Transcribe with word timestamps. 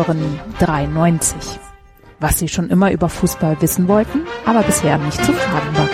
Hören 0.00 0.40
93. 0.60 1.60
Was 2.20 2.38
Sie 2.38 2.48
schon 2.48 2.70
immer 2.70 2.90
über 2.90 3.10
Fußball 3.10 3.60
wissen 3.60 3.86
wollten, 3.86 4.22
aber 4.46 4.62
bisher 4.62 4.96
nicht 4.96 5.22
zu 5.22 5.30
fragen 5.30 5.76
war. 5.76 5.88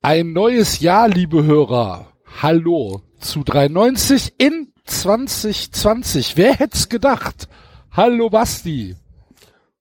Ein 0.00 0.32
neues 0.32 0.80
Jahr, 0.80 1.08
liebe 1.08 1.44
Hörer. 1.44 2.06
Hallo 2.40 3.02
zu 3.20 3.44
93 3.44 4.32
in 4.38 4.72
2020. 4.86 6.38
Wer 6.38 6.54
hätte 6.54 6.88
gedacht? 6.88 7.46
Hallo 7.90 8.30
Basti. 8.30 8.96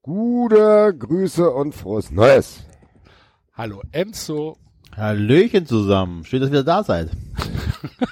Gute 0.02 0.94
Grüße 1.00 1.50
und 1.50 1.74
frohes 1.74 2.12
Neues. 2.12 2.66
Hallo 3.54 3.82
Enzo. 3.94 4.58
Hallöchen 4.94 5.66
zusammen. 5.66 6.26
Schön, 6.26 6.42
dass 6.42 6.50
ihr 6.50 6.54
wieder 6.54 6.64
da 6.64 6.84
seid. 6.84 7.12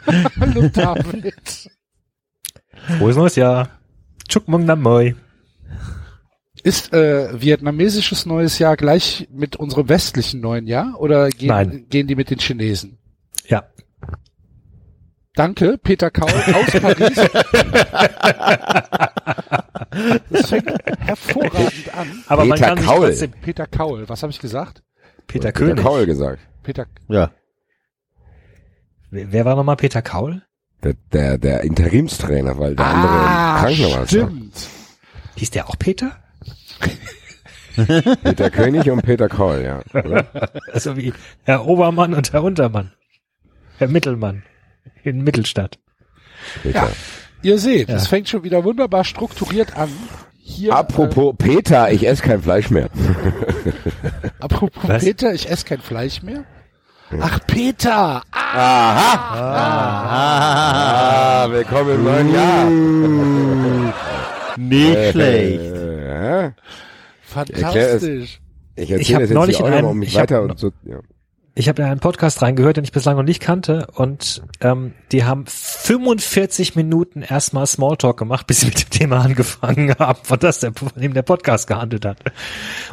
Hallo 0.39 0.69
David. 0.69 1.74
Frohes 2.97 3.15
neues 3.15 3.35
Jahr. 3.35 3.69
Chuk 4.27 4.47
Mung 4.47 4.65
Nam 4.65 4.81
Moi. 4.81 5.13
Ist 6.63 6.93
äh, 6.93 7.39
vietnamesisches 7.39 8.25
neues 8.25 8.57
Jahr 8.59 8.75
gleich 8.75 9.27
mit 9.31 9.55
unserem 9.55 9.87
westlichen 9.87 10.41
neuen 10.41 10.65
Jahr 10.65 10.99
oder 10.99 11.29
gehen, 11.29 11.49
Nein. 11.49 11.85
gehen 11.89 12.07
die 12.07 12.15
mit 12.15 12.29
den 12.31 12.39
Chinesen? 12.39 12.97
Ja. 13.47 13.63
Danke, 15.35 15.77
Peter 15.77 16.09
Kaul 16.09 16.31
aus 16.31 16.71
Paris. 16.81 17.29
Das 20.29 20.49
fängt 20.49 20.71
hervorragend 20.99 21.93
an. 21.95 22.23
Aber 22.27 22.45
man 22.45 22.57
Peter 22.57 22.67
kann 22.69 22.77
sich 22.77 22.87
Kaul. 22.87 23.07
trotzdem 23.09 23.31
Peter 23.41 23.67
Kaul, 23.67 24.09
was 24.09 24.23
habe 24.23 24.31
ich 24.31 24.39
gesagt? 24.39 24.81
Peter 25.27 25.51
Peter 25.51 25.51
König. 25.51 25.83
Kaul 25.83 26.05
gesagt. 26.05 26.39
Peter 26.63 26.85
Ja. 27.09 27.31
Wer 29.11 29.31
wer 29.31 29.45
war 29.45 29.55
nochmal 29.55 29.75
Peter 29.75 30.01
Kaul? 30.01 30.41
Der, 30.83 30.93
der, 31.13 31.37
der 31.37 31.61
Interimstrainer, 31.61 32.57
weil 32.59 32.75
der 32.75 32.85
andere 32.85 33.07
krank 33.07 33.93
war. 33.93 34.01
Ah, 34.03 34.07
stimmt. 34.07 34.67
Hieß 35.35 35.51
der 35.51 35.67
auch 35.69 35.77
Peter? 35.79 36.11
Peter 38.23 38.49
König 38.51 38.89
und 38.89 39.01
Peter 39.01 39.27
Kaul, 39.27 39.61
ja. 39.63 39.81
Oder? 39.99 40.25
Also 40.71 40.95
wie 40.95 41.13
Herr 41.43 41.65
Obermann 41.65 42.13
und 42.13 42.31
Herr 42.31 42.43
Untermann. 42.43 42.91
Herr 43.77 43.87
Mittelmann. 43.89 44.43
In 45.03 45.23
Mittelstadt. 45.23 45.79
Peter. 46.63 46.89
Ihr 47.41 47.59
seht, 47.59 47.89
Ja. 47.89 47.95
es 47.95 48.07
fängt 48.07 48.29
schon 48.29 48.43
wieder 48.43 48.63
wunderbar 48.63 49.03
strukturiert 49.03 49.75
an. 49.75 49.89
Hier, 50.37 50.73
Apropos 50.75 51.33
Peter, 51.37 51.91
ich 51.91 52.07
esse 52.07 52.21
kein 52.23 52.41
Fleisch 52.41 52.69
mehr. 52.69 52.85
äh, 52.85 52.89
apropos 54.39 54.83
Was? 54.87 55.03
Peter, 55.03 55.33
ich 55.33 55.49
esse 55.49 55.65
kein 55.65 55.81
Fleisch 55.81 56.21
mehr. 56.21 56.45
Ach, 57.21 57.39
Peter! 57.47 58.21
Ah, 60.57 61.47
willkommen 61.49 61.95
im 61.95 62.03
neuen 62.03 62.33
Jahr. 62.33 62.65
Nicht 64.57 65.11
schlecht. 65.11 65.59
Äh, 65.59 66.43
ja. 66.43 66.53
Fantastisch. 67.23 68.39
Ich 68.75 68.91
Ich 68.91 69.13
hab 69.13 69.21
jetzt 69.21 69.33
neulich 69.33 69.57
hier 69.57 69.65
auch 69.65 69.69
in 69.69 69.73
einem- 69.75 69.87
um 69.87 69.97
mich 69.99 70.09
ich 70.09 70.15
hab 70.15 70.23
weiter 70.23 70.41
noch- 70.41 70.49
und 70.51 70.59
so. 70.59 70.71
Ja. 70.83 70.99
Ich 71.57 71.69
habe 71.69 71.81
ja 71.81 71.89
einen 71.89 72.01
Podcast 72.01 72.41
reingehört, 72.41 72.75
den 72.77 72.83
ich 72.83 72.91
bislang 72.91 73.15
noch 73.15 73.23
nicht 73.23 73.39
kannte 73.41 73.87
und 73.95 74.43
ähm, 74.59 74.93
die 75.13 75.23
haben 75.23 75.45
45 75.47 76.75
Minuten 76.75 77.21
erstmal 77.21 77.65
Smalltalk 77.65 78.17
gemacht, 78.17 78.45
bis 78.47 78.59
sie 78.61 78.65
mit 78.67 78.81
dem 78.81 78.89
Thema 78.89 79.21
angefangen 79.23 79.95
haben, 79.97 80.19
von 80.23 80.37
das 80.39 80.59
der, 80.59 80.73
von 80.73 80.89
dem 80.97 81.13
der 81.13 81.21
Podcast 81.21 81.67
gehandelt 81.67 82.03
hat. 82.05 82.17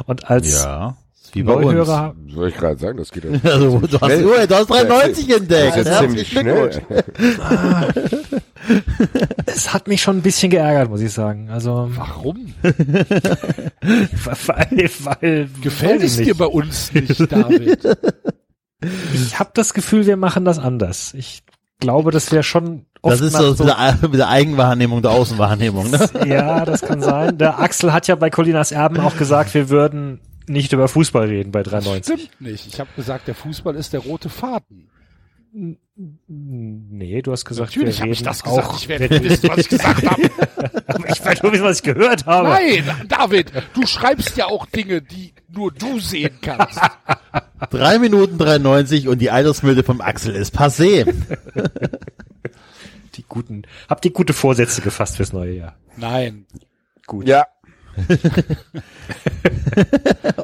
Und 0.05 0.29
als 0.29 0.63
Ja. 0.63 0.95
Wie 1.33 1.43
bei 1.43 1.53
uns. 1.53 1.65
Neuhörer 1.65 2.15
Soll 2.33 2.49
ich 2.49 2.55
gerade 2.55 2.79
sagen, 2.79 2.97
das 2.97 3.11
geht 3.11 3.25
ja 3.25 3.31
Also, 3.51 3.79
du 3.79 3.99
hast, 3.99 4.11
Schnell. 4.11 4.47
du 4.47 4.55
hast 4.55 4.69
93 4.69 5.35
entdeckt. 5.35 5.77
Das 5.77 5.87
ist 5.87 5.99
ziemlich 5.99 6.27
schnell. 6.29 6.67
es 9.47 9.73
hat 9.73 9.87
mich 9.87 10.01
schon 10.01 10.17
ein 10.17 10.21
bisschen 10.21 10.49
geärgert, 10.49 10.89
muss 10.89 11.01
ich 11.01 11.11
sagen. 11.11 11.49
Also 11.49 11.89
Warum? 11.95 12.53
weil, 12.61 12.75
weil 14.99 15.49
Gefällt 15.61 16.03
es 16.03 16.19
ich 16.19 16.25
dir 16.25 16.33
nicht. 16.33 16.37
bei 16.37 16.45
uns 16.45 16.93
nicht, 16.93 17.31
David? 17.31 17.97
Ich 19.13 19.39
habe 19.39 19.51
das 19.53 19.73
Gefühl, 19.73 20.05
wir 20.05 20.17
machen 20.17 20.45
das 20.45 20.59
anders. 20.59 21.13
Ich 21.15 21.43
glaube, 21.79 22.11
das 22.11 22.31
wäre 22.31 22.43
schon 22.43 22.85
oft 23.01 23.13
Das 23.13 23.21
ist 23.21 23.35
so 23.35 23.49
mit 23.49 23.59
der, 23.59 23.97
mit 24.01 24.13
der 24.15 24.29
Eigenwahrnehmung, 24.29 25.01
der 25.01 25.11
Außenwahrnehmung. 25.11 25.89
Ne? 25.89 26.09
Ja, 26.27 26.65
das 26.65 26.81
kann 26.81 27.01
sein. 27.01 27.37
Der 27.37 27.59
Axel 27.59 27.91
hat 27.91 28.07
ja 28.07 28.15
bei 28.15 28.29
Colinas 28.29 28.71
Erben 28.71 28.99
auch 28.99 29.17
gesagt, 29.17 29.53
wir 29.53 29.69
würden 29.69 30.19
nicht 30.47 30.73
über 30.73 30.87
Fußball 30.87 31.27
reden 31.27 31.51
bei 31.51 31.63
93. 31.63 32.13
Stimmt 32.15 32.41
nicht. 32.41 32.67
Ich 32.67 32.79
habe 32.79 32.89
gesagt, 32.95 33.27
der 33.27 33.35
Fußball 33.35 33.75
ist 33.75 33.93
der 33.93 34.01
rote 34.01 34.29
Faden. 34.29 34.89
Nee, 36.27 37.21
du 37.21 37.31
hast 37.31 37.45
gesagt, 37.45 37.69
Natürlich 37.75 37.97
wir 37.97 38.01
habe 38.01 38.05
reden 38.05 38.13
ich 38.13 38.23
das 38.23 38.41
gesagt. 38.43 38.67
auch. 38.67 38.77
Ich 38.77 38.87
werde 38.87 39.07
nicht 39.07 39.23
wissen, 39.23 39.49
was 39.49 39.57
ich 39.59 39.69
gesagt 39.69 40.05
habe. 40.09 40.29
Aber 40.87 41.09
ich 41.09 41.23
werde 41.23 41.41
nur 41.43 41.51
wissen, 41.53 41.63
was 41.63 41.77
ich 41.77 41.83
gehört 41.83 42.25
habe. 42.25 42.49
Nein, 42.49 42.83
David, 43.07 43.51
du 43.75 43.85
schreibst 43.85 44.35
ja 44.35 44.47
auch 44.47 44.65
Dinge, 44.65 45.03
die 45.03 45.31
nur 45.49 45.71
du 45.71 45.99
sehen 45.99 46.39
kannst. 46.41 46.79
Drei 47.69 47.99
Minuten 47.99 48.39
93 48.39 49.07
und 49.07 49.19
die 49.19 49.29
Altersmilde 49.29 49.83
vom 49.83 50.01
Axel 50.01 50.35
ist 50.35 50.57
passé. 50.57 51.13
Die 53.15 53.25
guten, 53.29 53.61
habt 53.87 54.03
die 54.03 54.11
gute 54.11 54.33
Vorsätze 54.33 54.81
gefasst 54.81 55.17
fürs 55.17 55.33
neue 55.33 55.53
Jahr. 55.53 55.75
Nein. 55.97 56.47
Gut. 57.05 57.27
Ja, 57.27 57.45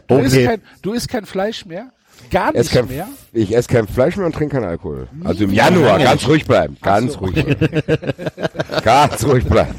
Du 0.08 0.18
isst, 0.18 0.36
Okay. 0.36 0.46
kein, 0.46 0.62
du 0.82 0.94
isst 0.94 1.08
kein 1.08 1.26
Fleisch 1.26 1.66
mehr? 1.66 1.92
Gar 2.32 2.52
nicht 2.52 2.72
kein, 2.72 2.88
mehr? 2.88 3.08
ich 3.32 3.56
esse 3.56 3.70
kein 3.70 3.88
Fleisch 3.88 4.18
mehr 4.18 4.26
und 4.26 4.34
trinke 4.34 4.56
keinen 4.56 4.68
Alkohol. 4.68 5.08
Also 5.24 5.46
im 5.46 5.54
Januar, 5.54 6.00
ganz 6.00 6.28
ruhig 6.28 6.46
bleiben. 6.46 6.76
Ganz 6.82 7.14
so. 7.14 7.20
ruhig 7.20 7.46
bleiben. 7.46 7.64
ganz 8.84 9.24
ruhig 9.26 9.46
bleiben. 9.46 9.76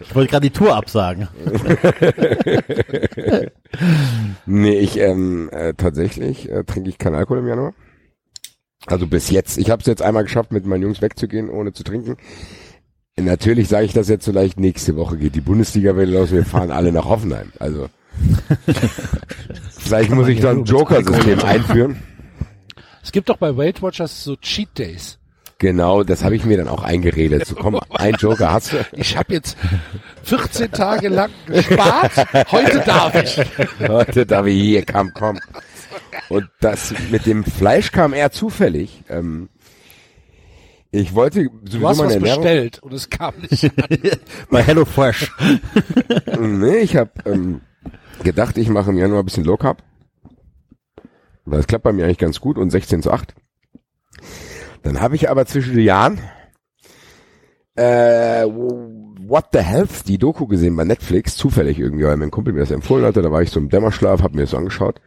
Ich 0.00 0.14
wollte 0.14 0.30
gerade 0.30 0.48
die 0.48 0.52
Tour 0.52 0.74
absagen. 0.74 1.28
Nee, 4.46 4.78
ich 4.78 4.98
ähm, 4.98 5.50
äh, 5.52 5.74
tatsächlich 5.74 6.50
äh, 6.50 6.64
trinke 6.64 6.88
ich 6.88 6.98
keinen 6.98 7.14
Alkohol 7.16 7.38
im 7.40 7.48
Januar. 7.48 7.74
Also 8.86 9.06
bis 9.06 9.30
jetzt. 9.30 9.58
Ich 9.58 9.70
habe 9.70 9.80
es 9.80 9.86
jetzt 9.86 10.02
einmal 10.02 10.24
geschafft, 10.24 10.52
mit 10.52 10.66
meinen 10.66 10.82
Jungs 10.82 11.02
wegzugehen, 11.02 11.50
ohne 11.50 11.72
zu 11.72 11.82
trinken. 11.84 12.16
Natürlich 13.20 13.68
sage 13.68 13.86
ich 13.86 13.92
das 13.92 14.08
jetzt 14.08 14.24
so 14.24 14.32
leicht, 14.32 14.60
nächste 14.60 14.96
Woche 14.96 15.16
geht 15.16 15.34
die 15.34 15.40
Bundesliga-Welle 15.40 16.18
los, 16.18 16.30
wir 16.30 16.44
fahren 16.44 16.70
alle 16.70 16.92
nach 16.92 17.06
Hoffenheim. 17.06 17.52
Also 17.58 17.88
vielleicht 19.78 20.10
muss 20.10 20.28
ich 20.28 20.40
da 20.40 20.50
ein 20.50 20.64
Joker-System 20.64 21.40
einführen. 21.40 22.02
Es 23.02 23.12
gibt 23.12 23.28
doch 23.28 23.38
bei 23.38 23.56
Weight 23.56 23.82
Watchers 23.82 24.24
so 24.24 24.36
Cheat 24.36 24.78
Days. 24.78 25.18
Genau, 25.58 26.04
das 26.04 26.22
habe 26.22 26.36
ich 26.36 26.44
mir 26.44 26.56
dann 26.56 26.68
auch 26.68 26.84
eingeredet. 26.84 27.46
So 27.46 27.56
komm, 27.56 27.80
ein 27.90 28.14
Joker 28.14 28.52
hast 28.52 28.72
du. 28.72 28.76
Ich 28.92 29.16
habe 29.16 29.34
jetzt 29.34 29.56
14 30.22 30.70
Tage 30.70 31.08
lang 31.08 31.30
gespart. 31.46 32.12
Heute 32.52 32.80
darf 32.80 33.14
ich. 33.16 33.40
Leute, 33.80 34.24
da 34.24 34.44
wir 34.44 34.52
hier 34.52 34.84
kam, 34.84 35.12
komm. 35.14 35.40
Und 36.28 36.48
das 36.60 36.94
mit 37.10 37.26
dem 37.26 37.44
Fleisch 37.44 37.90
kam 37.90 38.12
eher 38.12 38.30
zufällig. 38.30 39.02
Ähm, 39.08 39.48
ich 40.90 41.14
wollte 41.14 41.44
Du 41.44 41.50
sowieso 41.70 41.88
hast 41.88 41.98
meine 41.98 42.08
was 42.08 42.14
Ernährung. 42.16 42.42
bestellt 42.42 42.78
und 42.82 42.92
es 42.92 43.10
kam 43.10 43.34
nicht. 43.40 43.70
Bei 44.50 44.62
Hello 44.62 44.84
Fresh. 44.84 45.32
Nee, 46.40 46.78
ich 46.78 46.96
habe 46.96 47.10
ähm, 47.24 47.60
gedacht, 48.22 48.56
ich 48.58 48.68
mache 48.68 48.90
im 48.90 48.96
Januar 48.98 49.22
ein 49.22 49.24
bisschen 49.24 49.44
Low 49.44 49.56
Carb. 49.56 49.82
Weil 51.44 51.60
es 51.60 51.66
klappt 51.66 51.84
bei 51.84 51.92
mir 51.92 52.04
eigentlich 52.04 52.18
ganz 52.18 52.40
gut 52.40 52.58
und 52.58 52.70
16 52.70 53.02
zu 53.02 53.10
8. 53.10 53.34
Dann 54.82 55.00
habe 55.00 55.16
ich 55.16 55.30
aber 55.30 55.46
zwischen 55.46 55.74
den 55.74 55.84
Jahren 55.84 56.20
äh, 57.74 58.44
What 58.44 59.46
the 59.52 59.60
Health, 59.60 60.06
die 60.08 60.18
Doku 60.18 60.46
gesehen 60.46 60.76
bei 60.76 60.84
Netflix, 60.84 61.36
zufällig 61.36 61.78
irgendwie, 61.78 62.04
weil 62.04 62.16
mein 62.16 62.30
Kumpel 62.30 62.52
mir 62.52 62.60
das 62.60 62.70
empfohlen 62.70 63.04
hatte, 63.04 63.22
da 63.22 63.30
war 63.32 63.42
ich 63.42 63.50
so 63.50 63.60
im 63.60 63.68
Dämmerschlaf, 63.68 64.22
habe 64.22 64.36
mir 64.36 64.42
das 64.42 64.50
so 64.50 64.56
angeschaut. 64.56 65.00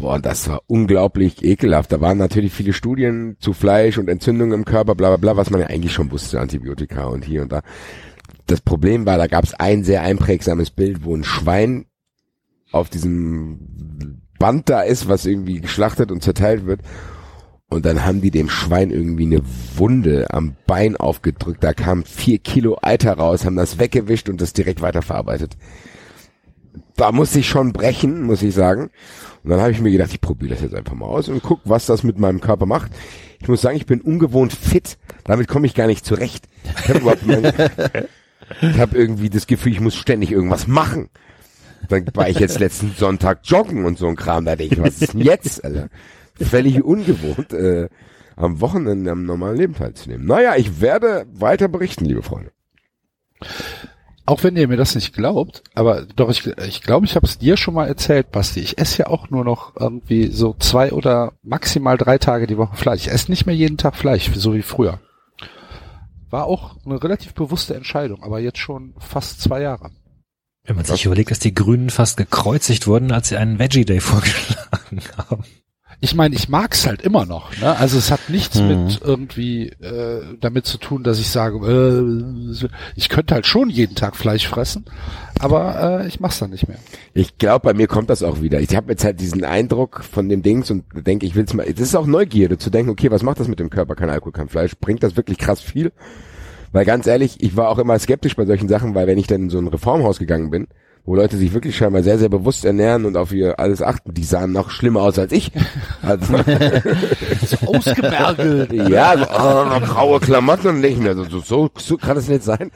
Boah, 0.00 0.18
das 0.18 0.48
war 0.48 0.62
unglaublich 0.66 1.44
ekelhaft. 1.44 1.92
Da 1.92 2.00
waren 2.00 2.16
natürlich 2.16 2.54
viele 2.54 2.72
Studien 2.72 3.36
zu 3.38 3.52
Fleisch 3.52 3.98
und 3.98 4.08
Entzündungen 4.08 4.60
im 4.60 4.64
Körper, 4.64 4.94
bla 4.94 5.08
bla 5.08 5.16
bla, 5.18 5.36
was 5.36 5.50
man 5.50 5.60
ja 5.60 5.66
eigentlich 5.66 5.92
schon 5.92 6.10
wusste, 6.10 6.40
Antibiotika 6.40 7.04
und 7.04 7.22
hier 7.22 7.42
und 7.42 7.52
da. 7.52 7.60
Das 8.46 8.62
Problem 8.62 9.04
war, 9.04 9.18
da 9.18 9.26
gab 9.26 9.44
es 9.44 9.52
ein 9.52 9.84
sehr 9.84 10.00
einprägsames 10.00 10.70
Bild, 10.70 11.04
wo 11.04 11.14
ein 11.14 11.22
Schwein 11.22 11.84
auf 12.72 12.88
diesem 12.88 14.22
Band 14.38 14.70
da 14.70 14.80
ist, 14.80 15.06
was 15.06 15.26
irgendwie 15.26 15.60
geschlachtet 15.60 16.10
und 16.10 16.22
zerteilt 16.22 16.64
wird. 16.64 16.80
Und 17.68 17.84
dann 17.84 18.04
haben 18.04 18.22
die 18.22 18.30
dem 18.30 18.48
Schwein 18.48 18.90
irgendwie 18.90 19.26
eine 19.26 19.42
Wunde 19.76 20.28
am 20.30 20.56
Bein 20.66 20.96
aufgedrückt. 20.96 21.62
Da 21.62 21.74
kam 21.74 22.04
vier 22.04 22.38
Kilo 22.38 22.78
Eiter 22.80 23.12
raus, 23.12 23.44
haben 23.44 23.56
das 23.56 23.78
weggewischt 23.78 24.30
und 24.30 24.40
das 24.40 24.54
direkt 24.54 24.80
weiterverarbeitet. 24.80 25.58
Da 26.96 27.12
musste 27.12 27.40
ich 27.40 27.48
schon 27.48 27.72
brechen, 27.72 28.22
muss 28.22 28.42
ich 28.42 28.54
sagen. 28.54 28.90
Und 29.42 29.50
dann 29.50 29.60
habe 29.60 29.72
ich 29.72 29.80
mir 29.80 29.90
gedacht, 29.90 30.12
ich 30.12 30.20
probiere 30.20 30.54
das 30.54 30.62
jetzt 30.62 30.74
einfach 30.74 30.94
mal 30.94 31.06
aus 31.06 31.28
und 31.28 31.42
guck, 31.42 31.60
was 31.64 31.86
das 31.86 32.02
mit 32.02 32.18
meinem 32.18 32.40
Körper 32.40 32.66
macht. 32.66 32.92
Ich 33.40 33.48
muss 33.48 33.62
sagen, 33.62 33.76
ich 33.76 33.86
bin 33.86 34.00
ungewohnt 34.00 34.52
fit. 34.52 34.98
Damit 35.24 35.48
komme 35.48 35.66
ich 35.66 35.74
gar 35.74 35.86
nicht 35.86 36.04
zurecht. 36.04 36.46
Ich 36.82 36.88
habe 36.88 37.04
habe 38.78 38.96
irgendwie 38.96 39.30
das 39.30 39.46
Gefühl, 39.46 39.72
ich 39.72 39.80
muss 39.80 39.96
ständig 39.96 40.30
irgendwas 40.32 40.66
machen. 40.66 41.08
Dann 41.88 42.06
war 42.14 42.28
ich 42.28 42.38
jetzt 42.38 42.58
letzten 42.58 42.92
Sonntag 42.96 43.40
joggen 43.44 43.84
und 43.84 43.96
so 43.96 44.06
ein 44.06 44.16
Kram. 44.16 44.44
Da 44.44 44.56
denke 44.56 44.74
ich, 44.74 44.82
was 44.82 45.00
ist 45.00 45.14
denn 45.14 45.22
jetzt, 45.22 45.64
Alter? 45.64 45.88
Völlig 46.34 46.82
ungewohnt. 46.82 47.52
Äh, 47.52 47.88
am 48.36 48.60
Wochenende 48.60 49.10
am 49.10 49.24
normalen 49.24 49.56
Leben 49.56 49.74
teilzunehmen. 49.74 50.26
Naja, 50.26 50.56
ich 50.56 50.80
werde 50.80 51.26
weiter 51.32 51.68
berichten, 51.68 52.04
liebe 52.04 52.22
Freunde. 52.22 52.52
Auch 54.30 54.44
wenn 54.44 54.56
ihr 54.56 54.68
mir 54.68 54.76
das 54.76 54.94
nicht 54.94 55.12
glaubt, 55.12 55.64
aber 55.74 56.02
doch, 56.02 56.30
ich 56.30 56.44
glaube, 56.44 56.64
ich, 56.64 56.82
glaub, 56.82 57.02
ich 57.02 57.16
habe 57.16 57.26
es 57.26 57.38
dir 57.38 57.56
schon 57.56 57.74
mal 57.74 57.88
erzählt, 57.88 58.30
Basti. 58.30 58.60
Ich 58.60 58.78
esse 58.78 58.98
ja 58.98 59.06
auch 59.08 59.28
nur 59.28 59.44
noch 59.44 59.74
irgendwie 59.74 60.28
so 60.28 60.54
zwei 60.56 60.92
oder 60.92 61.32
maximal 61.42 61.98
drei 61.98 62.16
Tage 62.16 62.46
die 62.46 62.56
Woche 62.56 62.76
Fleisch. 62.76 63.00
Ich 63.00 63.10
esse 63.10 63.28
nicht 63.28 63.46
mehr 63.46 63.56
jeden 63.56 63.76
Tag 63.76 63.96
Fleisch, 63.96 64.30
so 64.32 64.54
wie 64.54 64.62
früher. 64.62 65.00
War 66.30 66.44
auch 66.44 66.76
eine 66.86 67.02
relativ 67.02 67.34
bewusste 67.34 67.74
Entscheidung, 67.74 68.22
aber 68.22 68.38
jetzt 68.38 68.58
schon 68.58 68.94
fast 68.98 69.40
zwei 69.40 69.62
Jahre. 69.62 69.90
Wenn 70.62 70.76
man 70.76 70.84
sich 70.84 71.06
überlegt, 71.06 71.32
dass 71.32 71.40
die 71.40 71.52
Grünen 71.52 71.90
fast 71.90 72.16
gekreuzigt 72.16 72.86
wurden, 72.86 73.10
als 73.10 73.30
sie 73.30 73.36
einen 73.36 73.58
Veggie 73.58 73.84
Day 73.84 73.98
vorgeschlagen 74.00 75.00
haben. 75.16 75.42
Ich 76.02 76.14
meine, 76.14 76.34
ich 76.34 76.48
mag's 76.48 76.86
halt 76.86 77.02
immer 77.02 77.26
noch. 77.26 77.54
Ne? 77.60 77.76
Also 77.76 77.98
es 77.98 78.10
hat 78.10 78.30
nichts 78.30 78.58
Mhm. 78.58 78.68
mit 78.68 79.00
irgendwie 79.04 79.68
äh, 79.68 80.22
damit 80.40 80.64
zu 80.64 80.78
tun, 80.78 81.02
dass 81.02 81.18
ich 81.18 81.28
sage, 81.28 81.58
äh, 81.66 82.66
ich 82.96 83.08
könnte 83.10 83.34
halt 83.34 83.44
schon 83.46 83.68
jeden 83.68 83.94
Tag 83.94 84.16
Fleisch 84.16 84.48
fressen, 84.48 84.86
aber 85.40 86.00
äh, 86.02 86.08
ich 86.08 86.18
mach's 86.18 86.38
dann 86.38 86.50
nicht 86.50 86.68
mehr. 86.68 86.78
Ich 87.12 87.36
glaube, 87.36 87.64
bei 87.64 87.74
mir 87.74 87.86
kommt 87.86 88.08
das 88.08 88.22
auch 88.22 88.40
wieder. 88.40 88.60
Ich 88.60 88.74
habe 88.74 88.90
jetzt 88.92 89.04
halt 89.04 89.20
diesen 89.20 89.44
Eindruck 89.44 90.02
von 90.02 90.28
dem 90.30 90.42
Dings 90.42 90.70
und 90.70 90.84
denke, 91.06 91.26
ich 91.26 91.34
will's 91.34 91.52
mal. 91.52 91.66
Das 91.70 91.80
ist 91.80 91.94
auch 91.94 92.06
Neugierde 92.06 92.56
zu 92.56 92.70
denken, 92.70 92.90
okay, 92.90 93.10
was 93.10 93.22
macht 93.22 93.38
das 93.40 93.48
mit 93.48 93.60
dem 93.60 93.68
Körper? 93.68 93.94
Kein 93.94 94.08
Alkohol, 94.10 94.32
kein 94.32 94.48
Fleisch. 94.48 94.72
Bringt 94.80 95.02
das 95.02 95.16
wirklich 95.16 95.36
krass 95.36 95.60
viel? 95.60 95.92
Weil 96.72 96.84
ganz 96.86 97.06
ehrlich, 97.06 97.42
ich 97.42 97.56
war 97.56 97.68
auch 97.68 97.78
immer 97.78 97.98
skeptisch 97.98 98.36
bei 98.36 98.46
solchen 98.46 98.68
Sachen, 98.68 98.94
weil 98.94 99.06
wenn 99.06 99.18
ich 99.18 99.26
dann 99.26 99.42
in 99.42 99.50
so 99.50 99.58
ein 99.58 99.66
Reformhaus 99.68 100.18
gegangen 100.18 100.50
bin, 100.50 100.66
wo 101.04 101.14
Leute 101.14 101.36
sich 101.36 101.52
wirklich 101.52 101.76
scheinbar 101.76 102.02
sehr, 102.02 102.18
sehr 102.18 102.28
bewusst 102.28 102.64
ernähren 102.64 103.04
und 103.04 103.16
auf 103.16 103.32
ihr 103.32 103.58
alles 103.58 103.82
achten, 103.82 104.14
die 104.14 104.24
sahen 104.24 104.52
noch 104.52 104.70
schlimmer 104.70 105.02
aus 105.02 105.18
als 105.18 105.32
ich. 105.32 105.50
Also, 106.02 106.34
Ausgemergelt. 107.66 108.72
ja, 108.72 109.16
so, 109.18 109.24
oh, 109.24 109.80
graue 109.80 110.20
Klamotten 110.20 110.68
und 110.68 110.84
ich 110.84 110.98
mir, 110.98 111.14
so, 111.14 111.24
so, 111.24 111.40
so, 111.40 111.70
so 111.76 111.96
kann 111.96 112.16
das 112.16 112.28
nicht 112.28 112.44
sein. 112.44 112.70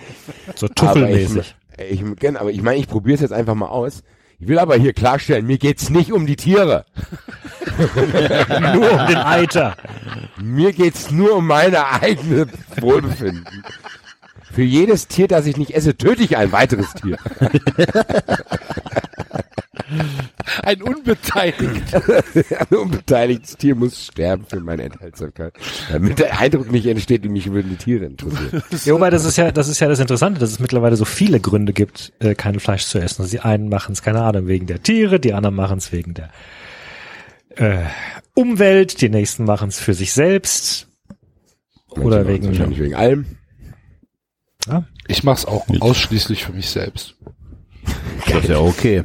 So 0.54 0.66
Aber 0.66 1.08
ich, 1.08 1.28
tuchelmäßig. 1.28 1.56
ich, 1.90 2.02
ich, 2.02 2.36
aber 2.36 2.50
ich 2.50 2.62
meine, 2.62 2.78
ich 2.78 2.88
probiere 2.88 3.14
es 3.16 3.20
jetzt 3.20 3.32
einfach 3.32 3.54
mal 3.54 3.68
aus. 3.68 4.02
Ich 4.40 4.48
will 4.48 4.58
aber 4.58 4.76
hier 4.76 4.92
klarstellen, 4.92 5.46
mir 5.46 5.58
geht's 5.58 5.90
nicht 5.90 6.12
um 6.12 6.26
die 6.26 6.36
Tiere. 6.36 6.84
Nur 8.74 8.92
um 8.92 9.06
den 9.06 9.16
Eiter. 9.16 9.76
Mir 10.42 10.72
geht's 10.72 11.10
nur 11.10 11.36
um 11.36 11.46
meine 11.46 11.86
eigene 11.86 12.46
Wohlbefinden. 12.80 13.46
Für 14.54 14.62
jedes 14.62 15.08
Tier, 15.08 15.26
das 15.28 15.46
ich 15.46 15.56
nicht 15.56 15.72
esse, 15.74 15.96
töte 15.96 16.22
ich 16.22 16.36
ein 16.36 16.52
weiteres 16.52 16.92
Tier. 16.94 17.18
Ein 20.62 20.82
Unbeteiligter. 20.82 22.02
Ein 22.70 22.76
unbeteiligtes 22.78 23.56
Tier 23.56 23.74
muss 23.74 24.06
sterben 24.06 24.44
für 24.48 24.60
meine 24.60 24.84
Enthaltsamkeit. 24.84 25.52
Damit 25.92 26.18
der 26.18 26.38
Eindruck 26.40 26.70
nicht 26.72 26.86
entsteht, 26.86 27.22
wie 27.22 27.28
mich 27.28 27.52
würden 27.52 27.70
die 27.70 27.76
Tiere 27.76 28.06
interessieren. 28.06 28.62
Ja, 28.84 28.94
wobei 28.94 29.10
das 29.10 29.24
ist 29.24 29.36
ja, 29.36 29.50
das 29.52 29.68
ist 29.68 29.80
ja 29.80 29.88
das 29.88 29.98
Interessante, 30.00 30.40
dass 30.40 30.50
es 30.50 30.58
mittlerweile 30.60 30.96
so 30.96 31.04
viele 31.04 31.38
Gründe 31.40 31.72
gibt, 31.72 32.12
äh, 32.20 32.34
kein 32.34 32.60
Fleisch 32.60 32.84
zu 32.86 32.98
essen. 32.98 33.22
Also 33.22 33.30
die 33.32 33.40
einen 33.40 33.68
machen 33.68 33.92
es, 33.92 34.02
keine 34.02 34.22
Ahnung, 34.22 34.46
wegen 34.46 34.66
der 34.66 34.82
Tiere, 34.82 35.20
die 35.20 35.34
anderen 35.34 35.54
machen 35.54 35.78
es 35.78 35.92
wegen 35.92 36.14
der 36.14 36.30
äh, 37.56 37.84
Umwelt, 38.34 39.00
die 39.00 39.10
nächsten 39.10 39.44
machen 39.44 39.68
es 39.68 39.78
für 39.80 39.94
sich 39.94 40.12
selbst. 40.12 40.88
Oder 41.90 42.24
Manche 42.24 42.28
wegen- 42.28 42.44
machen's 42.44 42.58
Wahrscheinlich 42.58 42.80
wegen 42.80 42.94
allem. 42.94 43.26
Ich 45.08 45.24
mach's 45.24 45.44
auch 45.44 45.66
ausschließlich 45.80 46.44
für 46.44 46.52
mich 46.52 46.70
selbst. 46.70 47.16
Das 48.26 48.42
ist 48.42 48.48
ja 48.48 48.58
okay. 48.58 49.04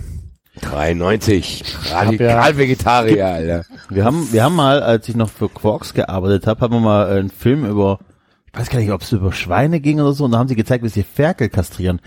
93. 0.62 1.64
hab 1.92 2.06
Radikal 2.06 2.58
Vegetarier, 2.58 3.28
Alter. 3.28 3.66
Wir 3.90 4.04
haben, 4.04 4.32
wir 4.32 4.44
haben 4.44 4.56
mal, 4.56 4.82
als 4.82 5.08
ich 5.08 5.16
noch 5.16 5.30
für 5.30 5.50
Quarks 5.50 5.94
gearbeitet 5.94 6.48
habe, 6.48 6.62
haben 6.62 6.74
wir 6.74 6.80
mal 6.80 7.08
einen 7.10 7.30
Film 7.30 7.66
über, 7.66 8.00
ich 8.52 8.60
weiß 8.60 8.70
gar 8.70 8.80
nicht, 8.80 8.92
ob 8.92 9.02
es 9.02 9.12
über 9.12 9.32
Schweine 9.32 9.80
ging 9.80 10.00
oder 10.00 10.14
so, 10.14 10.26
und 10.26 10.32
da 10.32 10.38
haben 10.38 10.50
sie 10.50 10.56
gezeigt, 10.56 10.84
wie 10.84 10.90
sie 10.90 11.04
Ferkel 11.04 11.50
kastrieren. 11.50 12.02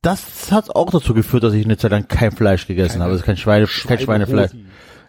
Das 0.00 0.52
hat 0.52 0.70
auch 0.74 0.90
dazu 0.90 1.12
geführt, 1.12 1.42
dass 1.42 1.54
ich 1.54 1.64
eine 1.64 1.76
Zeit 1.76 1.90
lang 1.90 2.06
kein 2.06 2.30
Fleisch 2.30 2.68
gegessen 2.68 3.02
habe. 3.02 3.12
Also 3.12 3.24
kein 3.24 3.36
Schweine, 3.36 3.66
kein 3.66 3.98
Schweinefleisch. 3.98 4.52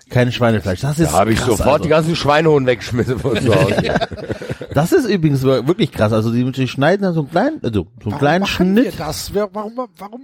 Kein 0.10 0.32
Schweinefleisch. 0.32 0.82
Das 0.82 1.00
ist 1.00 1.12
Da 1.14 1.20
habe 1.20 1.32
ich 1.34 1.38
krass, 1.40 1.48
sofort 1.50 1.68
also. 1.68 1.84
die 1.84 1.90
ganzen 1.90 2.16
Schweinehoden 2.16 2.66
weggeschmissen 2.68 3.20
von 3.20 3.40
zu 3.42 3.54
Hause. 3.56 3.76
Das 4.74 4.92
ist 4.92 5.06
übrigens 5.10 5.42
wirklich 5.44 5.92
krass. 5.92 6.14
Also 6.14 6.32
die, 6.32 6.50
die 6.52 6.68
schneiden 6.68 7.02
dann 7.04 7.14
so 7.16 7.22
einen 7.22 7.32
kleinen, 7.32 7.60
also 7.64 7.88
so 8.04 8.10
einen 8.12 8.20
kleinen 8.20 8.42
machen 8.42 8.68
Schnitt. 8.78 8.86
wir 8.86 8.92
das? 9.06 9.34
Warum, 9.34 9.74
warum 9.98 10.22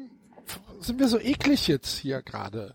sind 0.82 1.00
wir 1.00 1.08
so 1.08 1.20
eklig 1.20 1.68
jetzt 1.68 1.98
hier 1.98 2.22
gerade? 2.22 2.74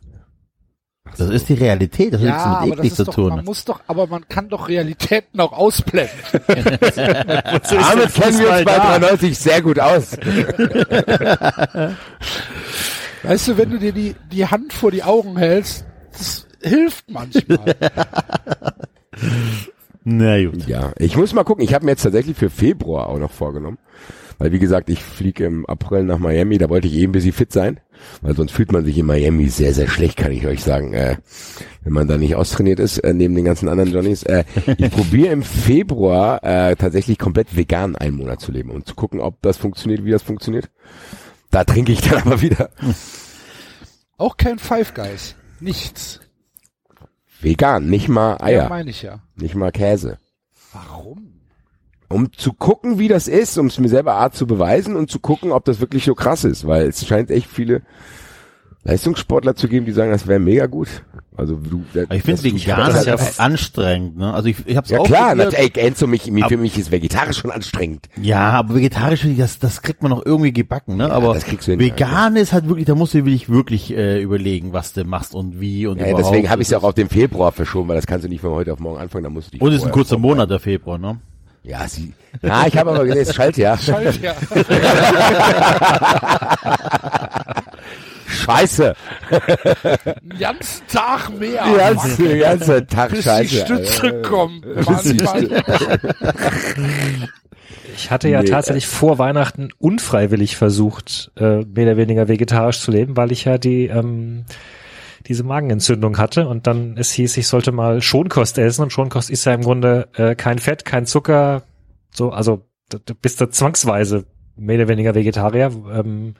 Das 1.17 1.29
ist 1.31 1.49
die 1.49 1.55
Realität. 1.55 2.13
Das 2.13 2.21
hat 2.21 2.27
Ja, 2.27 2.35
nichts 2.35 2.47
aber 2.47 2.67
mit 2.67 2.79
eklig 2.79 2.95
zu 2.95 3.05
doch, 3.05 3.15
tun. 3.15 3.29
man 3.29 3.45
muss 3.45 3.65
doch, 3.65 3.81
aber 3.87 4.07
man 4.09 4.29
kann 4.29 4.49
doch 4.49 4.69
Realitäten 4.69 5.39
auch 5.41 5.53
ausblenden. 5.53 6.15
Damit 6.33 6.49
kennen 8.15 8.39
wir 8.39 8.51
uns 8.51 8.65
bei 8.65 8.77
93 8.79 9.39
sehr 9.39 9.63
gut 9.63 9.79
aus. 9.79 10.17
Weißt 13.23 13.49
du, 13.49 13.57
wenn 13.59 13.71
du 13.71 13.79
dir 13.79 13.93
die, 13.93 14.15
die 14.33 14.47
Hand 14.47 14.73
vor 14.73 14.91
die 14.91 15.03
Augen 15.05 15.37
hältst, 15.37 15.85
das 16.19 16.47
hilft 16.63 17.11
manchmal. 17.11 17.75
Na 20.05 20.43
gut. 20.45 20.67
Ja, 20.67 20.93
ich 20.99 21.17
muss 21.17 21.35
mal 21.35 21.45
gucken. 21.45 21.65
Ich 21.65 21.75
habe 21.75 21.85
mir 21.85 21.93
jetzt 21.93 22.03
tatsächlich 22.03 22.37
für 22.37 22.51
Februar 22.51 23.09
auch 23.09 23.19
noch 23.19 23.31
vorgenommen. 23.31 23.79
Weil 24.39 24.53
wie 24.53 24.59
gesagt, 24.59 24.89
ich 24.89 25.03
fliege 25.03 25.45
im 25.45 25.67
April 25.67 26.03
nach 26.05 26.19
Miami, 26.19 26.57
da 26.57 26.71
wollte 26.71 26.89
ich 26.89 26.95
eh 26.95 27.05
ein 27.05 27.13
bisschen 27.13 27.35
fit 27.35 27.53
sein. 27.53 27.79
Weil 28.23 28.35
sonst 28.35 28.53
fühlt 28.53 28.73
man 28.73 28.87
sich 28.87 28.97
in 28.97 29.05
Miami 29.05 29.49
sehr, 29.51 29.75
sehr 29.75 29.87
schlecht, 29.87 30.17
kann 30.17 30.33
ich 30.33 30.47
euch 30.47 30.65
sagen. 30.65 30.95
Äh, 30.95 31.19
wenn 31.85 31.93
man 31.93 32.09
da 32.09 32.17
nicht 32.17 32.35
austrainiert 32.37 32.81
ist, 32.81 32.97
äh, 32.99 33.13
neben 33.13 33.35
den 33.35 33.45
ganzen 33.45 33.69
anderen 33.69 33.93
Johnnies. 33.93 34.23
Äh, 34.23 34.45
ich 34.79 34.91
probiere 34.91 35.33
im 35.33 35.43
Februar 35.43 36.43
äh, 36.43 36.75
tatsächlich 36.77 37.19
komplett 37.19 37.55
vegan 37.55 37.97
einen 37.97 38.17
Monat 38.17 38.41
zu 38.41 38.51
leben 38.51 38.71
und 38.71 38.87
zu 38.87 38.95
gucken, 38.95 39.21
ob 39.21 39.43
das 39.43 39.59
funktioniert, 39.59 40.07
wie 40.07 40.11
das 40.11 40.23
funktioniert. 40.23 40.71
Da 41.51 41.65
trinke 41.65 41.93
ich 41.93 42.01
dann 42.01 42.23
aber 42.23 42.41
wieder. 42.41 42.71
auch 44.17 44.39
kein 44.39 44.59
Five 44.59 44.95
Guys. 44.95 45.35
Nichts. 45.61 46.21
Vegan, 47.43 47.87
nicht 47.87 48.09
mal 48.09 48.33
Ja, 48.41 48.45
Eier, 48.45 48.69
meine 48.69 48.91
ich 48.91 49.03
ja. 49.03 49.21
nicht 49.37 49.55
mal 49.55 49.73
Käse. 49.73 50.19
Warum? 50.73 51.41
um 52.13 52.33
zu 52.33 52.53
gucken, 52.53 52.99
wie 52.99 53.09
das 53.09 53.29
ist, 53.29 53.57
um 53.57 53.67
es 53.67 53.79
mir 53.79 53.89
selber 53.89 54.15
Art 54.15 54.35
zu 54.35 54.47
beweisen 54.47 54.97
und 54.97 55.11
zu 55.11 55.21
gucken, 55.21 55.53
ob 55.53 55.65
das 55.65 55.81
wirklich 55.81 56.05
so 56.05 56.15
krass 56.15 56.45
ist, 56.45 56.67
weil 56.67 56.89
es 56.89 57.07
scheint 57.07 57.31
echt 57.31 57.47
viele 57.49 57.83
Leistungssportler 58.83 59.55
zu 59.57 59.69
geben, 59.69 59.85
die 59.85 59.93
sagen, 59.93 60.11
das 60.11 60.27
wäre 60.27 60.41
mega 60.41 60.67
gut. 60.67 60.89
Also 61.37 61.57
du, 61.57 61.85
Aber 61.95 62.15
ich 62.15 62.23
finde 62.23 62.43
das- 62.43 62.43
du 62.43 62.55
vegan 62.55 62.91
ist 62.95 63.07
ja 63.07 63.17
anstrengend, 63.39 64.19
ne? 64.19 64.33
Also 64.35 64.49
ich, 64.49 64.57
ich 64.67 64.77
hab's 64.77 64.91
ja 64.91 64.99
auch 64.99 65.07
klar, 65.07 65.29
probiert. 65.37 65.55
ey, 65.55 65.71
Enzo, 65.87 66.07
mich, 66.07 66.31
mich, 66.31 66.45
für 66.47 66.57
mich 66.57 66.79
ist 66.79 66.91
vegetarisch 66.91 67.39
schon 67.39 67.51
anstrengend. 67.51 68.09
Ja, 68.21 68.51
aber 68.51 68.75
vegetarisch, 68.75 69.27
das, 69.39 69.59
das 69.59 69.83
kriegt 69.83 70.03
man 70.03 70.11
noch 70.11 70.25
irgendwie 70.25 70.53
gebacken, 70.53 70.97
ne? 70.97 71.11
aber 71.11 71.35
das 71.35 71.45
kriegst 71.45 71.67
du 71.69 71.73
hin, 71.73 71.81
vegan 71.81 72.37
ist 72.37 72.53
halt 72.53 72.69
wirklich, 72.69 72.87
da 72.87 72.95
musst 72.95 73.15
du 73.15 73.19
wirklich, 73.19 73.49
wirklich 73.49 73.95
äh, 73.97 74.21
überlegen, 74.21 74.73
was 74.73 74.93
du 74.93 75.05
machst 75.05 75.35
und 75.35 75.61
wie 75.61 75.87
und 75.87 75.99
Ja, 75.99 76.09
überhaupt. 76.09 76.27
deswegen 76.27 76.51
habe 76.51 76.63
ich 76.63 76.67
es 76.69 76.73
ja 76.73 76.79
auch 76.79 76.85
auf 76.85 76.95
den 76.95 77.09
Februar 77.09 77.53
verschoben, 77.53 77.89
weil 77.89 77.97
das 77.97 78.07
kannst 78.07 78.25
du 78.25 78.29
nicht 78.29 78.41
von 78.41 78.51
heute 78.51 78.73
auf 78.73 78.81
morgen 78.81 78.99
anfangen, 79.01 79.25
da 79.25 79.31
musst 79.31 79.49
du 79.49 79.53
dich 79.53 79.61
Und 79.63 79.73
es 79.73 79.81
ist 79.81 79.87
ein 79.87 79.93
kurzer. 79.93 80.19
Monat, 80.19 80.51
der 80.51 80.61
Februar, 80.61 80.99
ne? 80.99 81.19
Ja, 81.63 81.87
sie. 81.87 82.15
Ja, 82.43 82.67
ich 82.67 82.77
habe 82.77 82.91
aber 82.91 83.05
gesehen, 83.05 83.23
es 83.23 83.35
schallt 83.35 83.57
ja. 83.59 83.77
Schalt 83.79 84.19
ja. 84.23 84.35
Scheiße. 88.51 88.95
Den 89.31 90.39
ganzen 90.39 90.87
Tag 90.89 91.31
mehr. 91.39 91.65
Die 91.65 91.77
ganze, 91.77 92.23
die 92.23 92.39
ganze 92.39 92.87
Tag 92.87 93.11
bis 93.11 93.25
Scheiße. 93.25 93.49
die 93.49 93.61
Stütze 93.61 94.03
Alter. 94.03 95.03
die 95.03 95.23
Manchmal. 95.23 95.63
Ich 97.97 98.11
hatte 98.11 98.29
ja 98.29 98.43
Nee, 98.43 98.49
tatsächlich 98.49 98.87
vor 98.87 99.19
Weihnachten 99.19 99.71
unfreiwillig 99.79 100.57
versucht, 100.57 101.33
äh, 101.37 101.65
mehr 101.65 101.87
oder 101.87 101.97
weniger 101.97 102.29
vegetarisch 102.29 102.81
zu 102.81 102.91
leben, 102.91 103.17
weil 103.17 103.33
ich 103.33 103.45
ja 103.45 103.59
die 103.59 103.87
ähm, 103.87 104.45
diese 105.27 105.45
Magenentzündung 105.45 106.17
hatte 106.19 106.49
und 106.49 106.67
dann 106.67 106.97
es 106.97 107.13
hieß, 107.13 107.37
ich 107.37 107.47
sollte 107.47 107.73
mal 107.73 108.01
Schonkost 108.01 108.59
essen 108.59 108.83
und 108.83 108.93
Schonkost 108.93 109.31
ist 109.31 109.45
ja 109.45 109.53
im 109.53 109.63
Grunde 109.63 110.09
äh, 110.15 110.35
kein 110.35 110.59
Fett, 110.59 110.85
kein 110.85 111.05
Zucker, 111.05 111.63
so 112.11 112.31
also 112.31 112.63
du, 112.89 112.99
du 112.99 113.15
bist 113.15 113.41
da 113.41 113.51
zwangsweise 113.51 114.25
mehr 114.57 114.77
oder 114.77 114.89
weniger 114.89 115.15
Vegetarier 115.15 115.71
ähm, 115.93 116.35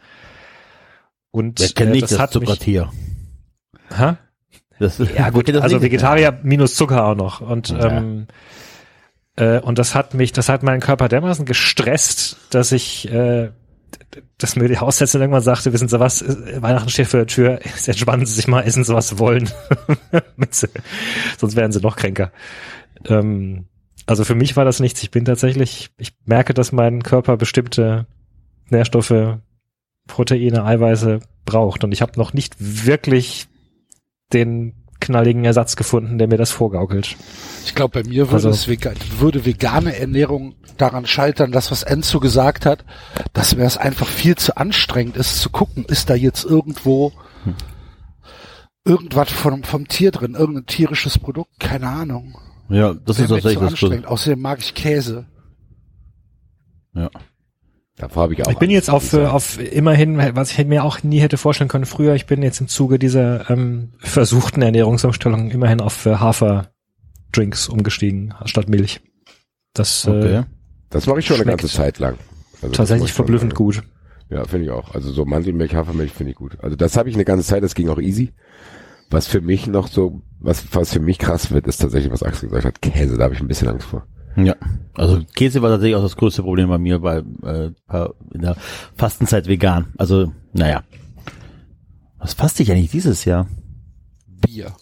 und 1.31 1.61
Wer 1.61 1.69
kennt 1.69 1.91
äh, 1.91 1.93
nicht 1.93 2.03
das 2.05 2.11
das, 2.11 2.19
hat 2.21 2.35
mich, 2.35 2.49
Zuckertier? 2.49 2.91
Hä? 3.97 4.15
Das, 4.79 4.99
Ja 4.99 5.31
gut, 5.31 5.49
das 5.49 5.63
also 5.63 5.77
nicht? 5.77 5.85
Vegetarier 5.85 6.39
minus 6.43 6.75
Zucker 6.75 7.05
auch 7.05 7.15
noch. 7.15 7.41
Und 7.41 7.69
Ja. 7.71 7.99
ähm, 7.99 8.27
äh, 9.37 9.61
und 9.61 9.79
das 9.79 9.95
hat 9.95 10.15
mich, 10.15 10.33
das 10.33 10.49
hat 10.49 10.63
meinen 10.63 10.81
Körper 10.81 11.09
dermaßen 11.09 11.45
gestresst, 11.45 12.37
dass 12.51 12.73
ich 12.73 13.09
äh, 13.09 13.51
d- 14.15 14.23
dass 14.39 14.57
mir 14.57 14.69
die 14.69 14.79
Hausärztin 14.79 15.21
irgendwann 15.21 15.43
sagte, 15.43 15.73
wissen 15.73 15.89
Sie 15.89 16.01
was, 16.01 16.23
äh, 16.23 16.63
Weihnachten 16.63 16.89
steht 16.89 17.09
vor 17.09 17.19
der 17.21 17.27
Tür, 17.27 17.61
jetzt 17.65 17.89
entspannen 17.89 18.25
Sie 18.27 18.33
sich 18.35 18.49
mal, 18.49 18.63
essen 18.63 18.85
Sie, 18.85 18.95
was 18.95 19.09
Sie 19.09 19.19
wollen. 19.19 19.51
Sonst 21.39 21.57
werden 21.57 21.73
Sie 21.73 21.81
noch 21.81 21.97
kränker. 21.97 22.33
Ähm, 23.07 23.67
also 24.07 24.25
für 24.25 24.35
mich 24.35 24.57
war 24.57 24.65
das 24.65 24.81
nichts. 24.81 25.03
Ich 25.03 25.11
bin 25.11 25.25
tatsächlich, 25.25 25.91
ich 25.99 26.13
merke, 26.25 26.55
dass 26.55 26.73
mein 26.73 27.03
Körper 27.03 27.37
bestimmte 27.37 28.07
Nährstoffe, 28.71 29.39
Proteine, 30.11 30.65
Eiweiße 30.65 31.21
braucht. 31.45 31.85
Und 31.85 31.93
ich 31.93 32.03
habe 32.03 32.13
noch 32.19 32.33
nicht 32.33 32.57
wirklich 32.59 33.49
den 34.33 34.75
knalligen 35.01 35.45
Ersatz 35.45 35.77
gefunden, 35.77 36.19
der 36.19 36.29
mir 36.29 36.37
das 36.37 36.51
vorgaukelt. 36.51 37.17
Ich 37.65 37.75
glaube, 37.75 38.03
bei 38.03 38.09
mir 38.09 38.27
würde, 38.27 38.35
Also- 38.35 38.51
es 38.51 38.69
vega 38.69 38.93
würde 39.19 39.47
vegane 39.47 39.97
Ernährung 39.97 40.55
daran 40.77 41.07
scheitern, 41.07 41.53
dass 41.53 41.71
was 41.71 41.83
Enzo 41.83 42.21
gesagt 42.21 42.67
hat, 42.67 42.85
dass 43.33 43.57
mir 43.57 43.65
es 43.65 43.77
einfach 43.79 44.07
viel 44.07 44.37
zu 44.37 44.57
anstrengend 44.57 45.17
ist 45.17 45.41
zu 45.41 45.51
gucken, 45.51 45.85
ist 45.87 46.11
da 46.11 46.15
jetzt 46.15 46.45
irgendwo 46.45 47.13
irgendwas 48.85 49.31
vom, 49.31 49.63
vom 49.63 49.89
Tier 49.89 50.11
drin, 50.11 50.35
irgendein 50.35 50.67
tierisches 50.67 51.19
Produkt, 51.19 51.59
keine 51.61 51.89
Ahnung. 51.89 52.37
Ja, 52.69 52.95
das 52.95 53.19
Wäre 53.19 53.25
ist 53.25 53.31
tatsächlich 53.31 53.55
zu 53.55 53.61
das 53.61 53.73
anstrengend. 53.73 54.07
Außerdem 54.07 54.41
mag 54.41 54.59
ich 54.61 54.75
Käse. 54.75 55.27
Ja. 56.95 57.11
Davor 58.01 58.23
habe 58.23 58.33
ich 58.33 58.47
auch. 58.47 58.51
Ich 58.51 58.57
bin 58.57 58.71
jetzt 58.71 58.89
auf, 58.89 59.13
äh, 59.13 59.27
auf 59.27 59.61
immerhin, 59.61 60.17
was 60.35 60.51
ich 60.51 60.67
mir 60.67 60.85
auch 60.85 61.03
nie 61.03 61.21
hätte 61.21 61.37
vorstellen 61.37 61.69
können 61.69 61.85
früher, 61.85 62.15
ich 62.15 62.25
bin 62.25 62.43
jetzt 62.43 62.61
im 62.61 62.67
Zuge 62.67 62.99
dieser 62.99 63.51
ähm, 63.51 63.93
versuchten 63.99 64.63
Ernährungsumstellung 64.63 65.51
immerhin 65.51 65.83
auf 65.83 66.07
äh, 66.07 66.17
Haferdrinks 66.17 67.69
umgestiegen, 67.69 68.35
statt 68.47 68.71
Milch. 68.71 69.03
Das 69.75 70.07
äh, 70.07 70.11
Okay. 70.11 70.43
Das 70.89 71.07
mache 71.07 71.21
ich 71.21 71.27
schon 71.27 71.37
eine 71.37 71.45
ganze 71.45 71.69
Zeit 71.69 71.99
lang. 71.99 72.17
Also 72.63 72.75
tatsächlich 72.75 73.11
schon 73.11 73.17
verblüffend 73.17 73.53
lange. 73.53 73.59
gut. 73.59 73.83
Ja, 74.31 74.45
finde 74.45 74.65
ich 74.65 74.71
auch. 74.71 74.95
Also 74.95 75.13
so 75.13 75.25
Mandelmilch, 75.25 75.75
Hafermilch 75.75 76.13
finde 76.13 76.33
ich 76.33 76.37
gut. 76.37 76.57
Also 76.63 76.77
das 76.77 76.97
habe 76.97 77.11
ich 77.11 77.15
eine 77.15 77.25
ganze 77.25 77.47
Zeit, 77.47 77.63
das 77.63 77.75
ging 77.75 77.89
auch 77.91 77.99
easy. 77.99 78.33
Was 79.11 79.27
für 79.27 79.41
mich 79.41 79.67
noch 79.67 79.89
so, 79.89 80.23
was, 80.39 80.65
was 80.73 80.93
für 80.93 81.01
mich 81.01 81.19
krass 81.19 81.51
wird, 81.51 81.67
ist 81.67 81.79
tatsächlich, 81.79 82.13
was 82.13 82.23
Axel 82.23 82.49
gesagt 82.49 82.65
hat, 82.65 82.83
Käse, 82.83 83.19
da 83.19 83.25
habe 83.25 83.35
ich 83.35 83.41
ein 83.41 83.49
bisschen 83.49 83.69
Angst 83.69 83.89
vor. 83.89 84.07
Ja, 84.37 84.55
also 84.95 85.21
Käse 85.35 85.61
war 85.63 85.71
tatsächlich 85.71 85.97
auch 85.97 86.03
das 86.03 86.17
größte 86.17 86.43
Problem 86.43 86.69
bei 86.69 86.79
mir 86.79 86.99
bei 87.01 87.19
äh, 87.43 87.71
in 88.33 88.41
der 88.43 88.57
Fastenzeit 88.97 89.47
vegan. 89.49 89.93
Also, 89.99 90.33
naja. 90.53 90.83
Was 92.19 92.35
faste 92.35 92.63
ich 92.63 92.71
eigentlich 92.71 92.91
dieses 92.91 93.25
Jahr? 93.25 93.49
Bier. 94.27 94.73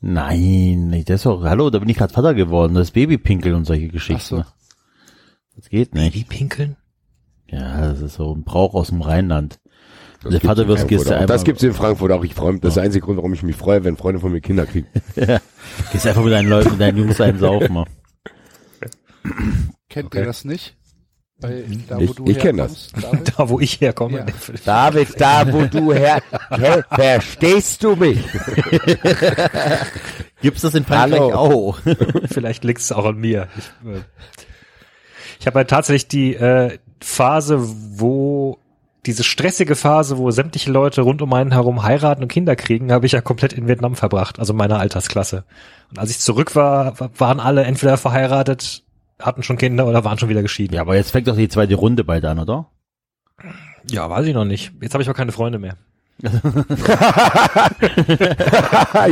Nein, 0.00 0.88
nicht 0.88 1.08
das 1.08 1.16
ist 1.20 1.26
doch, 1.26 1.42
hallo, 1.44 1.70
da 1.70 1.78
bin 1.78 1.88
ich 1.88 1.96
gerade 1.96 2.12
Vater 2.12 2.34
geworden, 2.34 2.74
das 2.74 2.90
Babypinkel 2.90 3.54
und 3.54 3.64
solche 3.64 3.88
Geschichten. 3.88 4.20
Ach 4.22 4.28
so. 4.28 4.36
ne? 4.38 4.46
Das 5.56 5.68
geht 5.68 5.94
nicht. 5.94 6.14
Wie 6.14 6.24
pinkeln? 6.24 6.76
Ja, 7.48 7.80
das 7.88 8.00
ist 8.02 8.14
so 8.14 8.34
ein 8.34 8.42
Brauch 8.44 8.74
aus 8.74 8.88
dem 8.88 9.00
Rheinland. 9.00 9.60
Das 10.22 10.30
Der 10.30 10.40
gibt's 10.40 10.46
Vater 10.46 10.62
in 10.62 10.68
wirst 10.68 10.78
Frankfurt 10.80 10.88
gehst 10.98 11.06
du 11.10 11.14
auch. 11.16 11.20
Und 11.20 11.22
Das 11.30 11.34
einfach- 11.40 11.44
gibt's 11.44 11.62
in 11.62 11.72
Frankfurt 11.74 12.12
auch. 12.12 12.24
Ich 12.24 12.34
freue 12.34 12.52
mich. 12.52 12.60
Das 12.62 12.70
ist 12.70 12.74
der 12.76 12.84
einzige 12.84 13.04
Grund, 13.04 13.16
warum 13.18 13.32
ich 13.34 13.42
mich 13.42 13.56
freue, 13.56 13.84
wenn 13.84 13.96
Freunde 13.96 14.20
von 14.20 14.32
mir 14.32 14.40
Kinder 14.40 14.66
kriegen. 14.66 14.86
Gehst 15.92 16.06
einfach 16.06 16.22
mit 16.24 16.32
deinen 16.32 16.48
Leuten, 16.48 16.72
mit 16.72 16.80
deinen 16.80 16.98
Jungs 16.98 17.20
einen 17.20 17.38
saufen. 17.38 17.84
Kennt 19.88 20.06
Okay. 20.06 20.18
ihr 20.20 20.24
das 20.26 20.44
nicht? 20.44 20.76
Bei, 21.40 21.64
da, 21.88 21.98
Ich- 21.98 22.18
ich 22.26 22.38
kenn 22.38 22.56
das. 22.58 22.90
David? 22.92 23.32
Da, 23.38 23.48
wo 23.48 23.58
ich 23.60 23.80
herkomme. 23.80 24.18
Ja. 24.18 24.26
David, 24.64 25.20
da 25.20 25.52
wo 25.52 25.64
du 25.66 25.92
her, 25.92 26.22
Hä, 26.50 26.82
verstehst 26.90 27.82
du 27.82 27.96
mich? 27.96 28.20
Gibt's 30.40 30.62
das 30.62 30.74
in 30.74 30.84
Frankreich 30.84 31.20
auch? 31.20 31.78
Vielleicht 32.30 32.64
liegt 32.64 32.80
es 32.80 32.92
auch 32.92 33.04
an 33.04 33.16
mir. 33.16 33.48
Ich, 33.56 33.64
äh, 33.90 34.00
ich 35.40 35.46
habe 35.46 35.58
halt 35.58 35.70
tatsächlich 35.70 36.08
die 36.08 36.34
äh, 36.34 36.78
Phase, 37.00 37.58
wo 37.98 38.58
diese 39.06 39.24
stressige 39.24 39.74
Phase, 39.74 40.16
wo 40.18 40.30
sämtliche 40.30 40.70
Leute 40.70 41.02
rund 41.02 41.20
um 41.20 41.32
einen 41.34 41.52
herum 41.52 41.82
heiraten 41.82 42.22
und 42.22 42.28
Kinder 42.28 42.56
kriegen, 42.56 42.90
habe 42.92 43.04
ich 43.06 43.12
ja 43.12 43.20
komplett 43.20 43.52
in 43.52 43.68
Vietnam 43.68 43.96
verbracht, 43.96 44.38
also 44.38 44.54
meiner 44.54 44.78
Altersklasse. 44.78 45.44
Und 45.90 45.98
als 45.98 46.10
ich 46.10 46.20
zurück 46.20 46.54
war, 46.56 46.98
wa- 46.98 47.10
waren 47.18 47.40
alle 47.40 47.64
entweder 47.64 47.96
verheiratet, 47.98 48.82
hatten 49.18 49.42
schon 49.42 49.58
Kinder 49.58 49.86
oder 49.86 50.04
waren 50.04 50.18
schon 50.18 50.28
wieder 50.28 50.42
geschieden. 50.42 50.74
Ja, 50.74 50.82
aber 50.82 50.96
jetzt 50.96 51.10
fängt 51.10 51.28
doch 51.28 51.36
die 51.36 51.48
zweite 51.48 51.74
Runde 51.74 52.04
bald 52.04 52.24
an, 52.24 52.38
oder? 52.38 52.70
Ja, 53.90 54.08
weiß 54.08 54.26
ich 54.26 54.34
noch 54.34 54.44
nicht. 54.44 54.72
Jetzt 54.80 54.94
habe 54.94 55.02
ich 55.02 55.10
auch 55.10 55.14
keine 55.14 55.32
Freunde 55.32 55.58
mehr. 55.58 55.76
Hier 56.22 56.30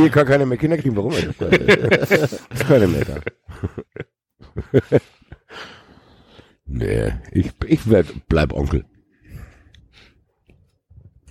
kann 0.09 0.25
keiner 0.25 0.45
mehr 0.45 0.57
Kinder 0.57 0.77
kriegen. 0.77 0.95
Warum? 0.95 1.11
Ist 1.11 1.37
keiner 2.67 2.87
mehr 2.87 3.05
da. 3.05 3.15
nee, 6.65 7.13
ich, 7.31 7.51
ich 7.67 7.89
werd, 7.89 8.07
bleib 8.29 8.53
Onkel. 8.53 8.85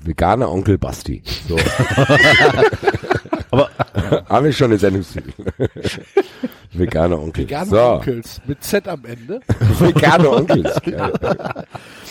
Veganer 0.03 0.51
Onkel 0.51 0.79
Basti. 0.79 1.23
So. 1.49 1.57
Aber 3.53 3.71
Haben 4.29 4.47
wir 4.47 4.53
schon 4.53 4.71
eine 4.71 4.79
Sendungstitel. 4.79 5.33
Veganer 6.73 7.21
Onkel. 7.21 7.45
Vegane 7.45 7.71
so. 7.71 7.79
Onkels 7.81 8.41
mit 8.47 8.65
Z 8.65 8.89
am 8.89 9.05
Ende. 9.05 9.41
Vegane 9.79 10.31
Onkels. 10.31 10.81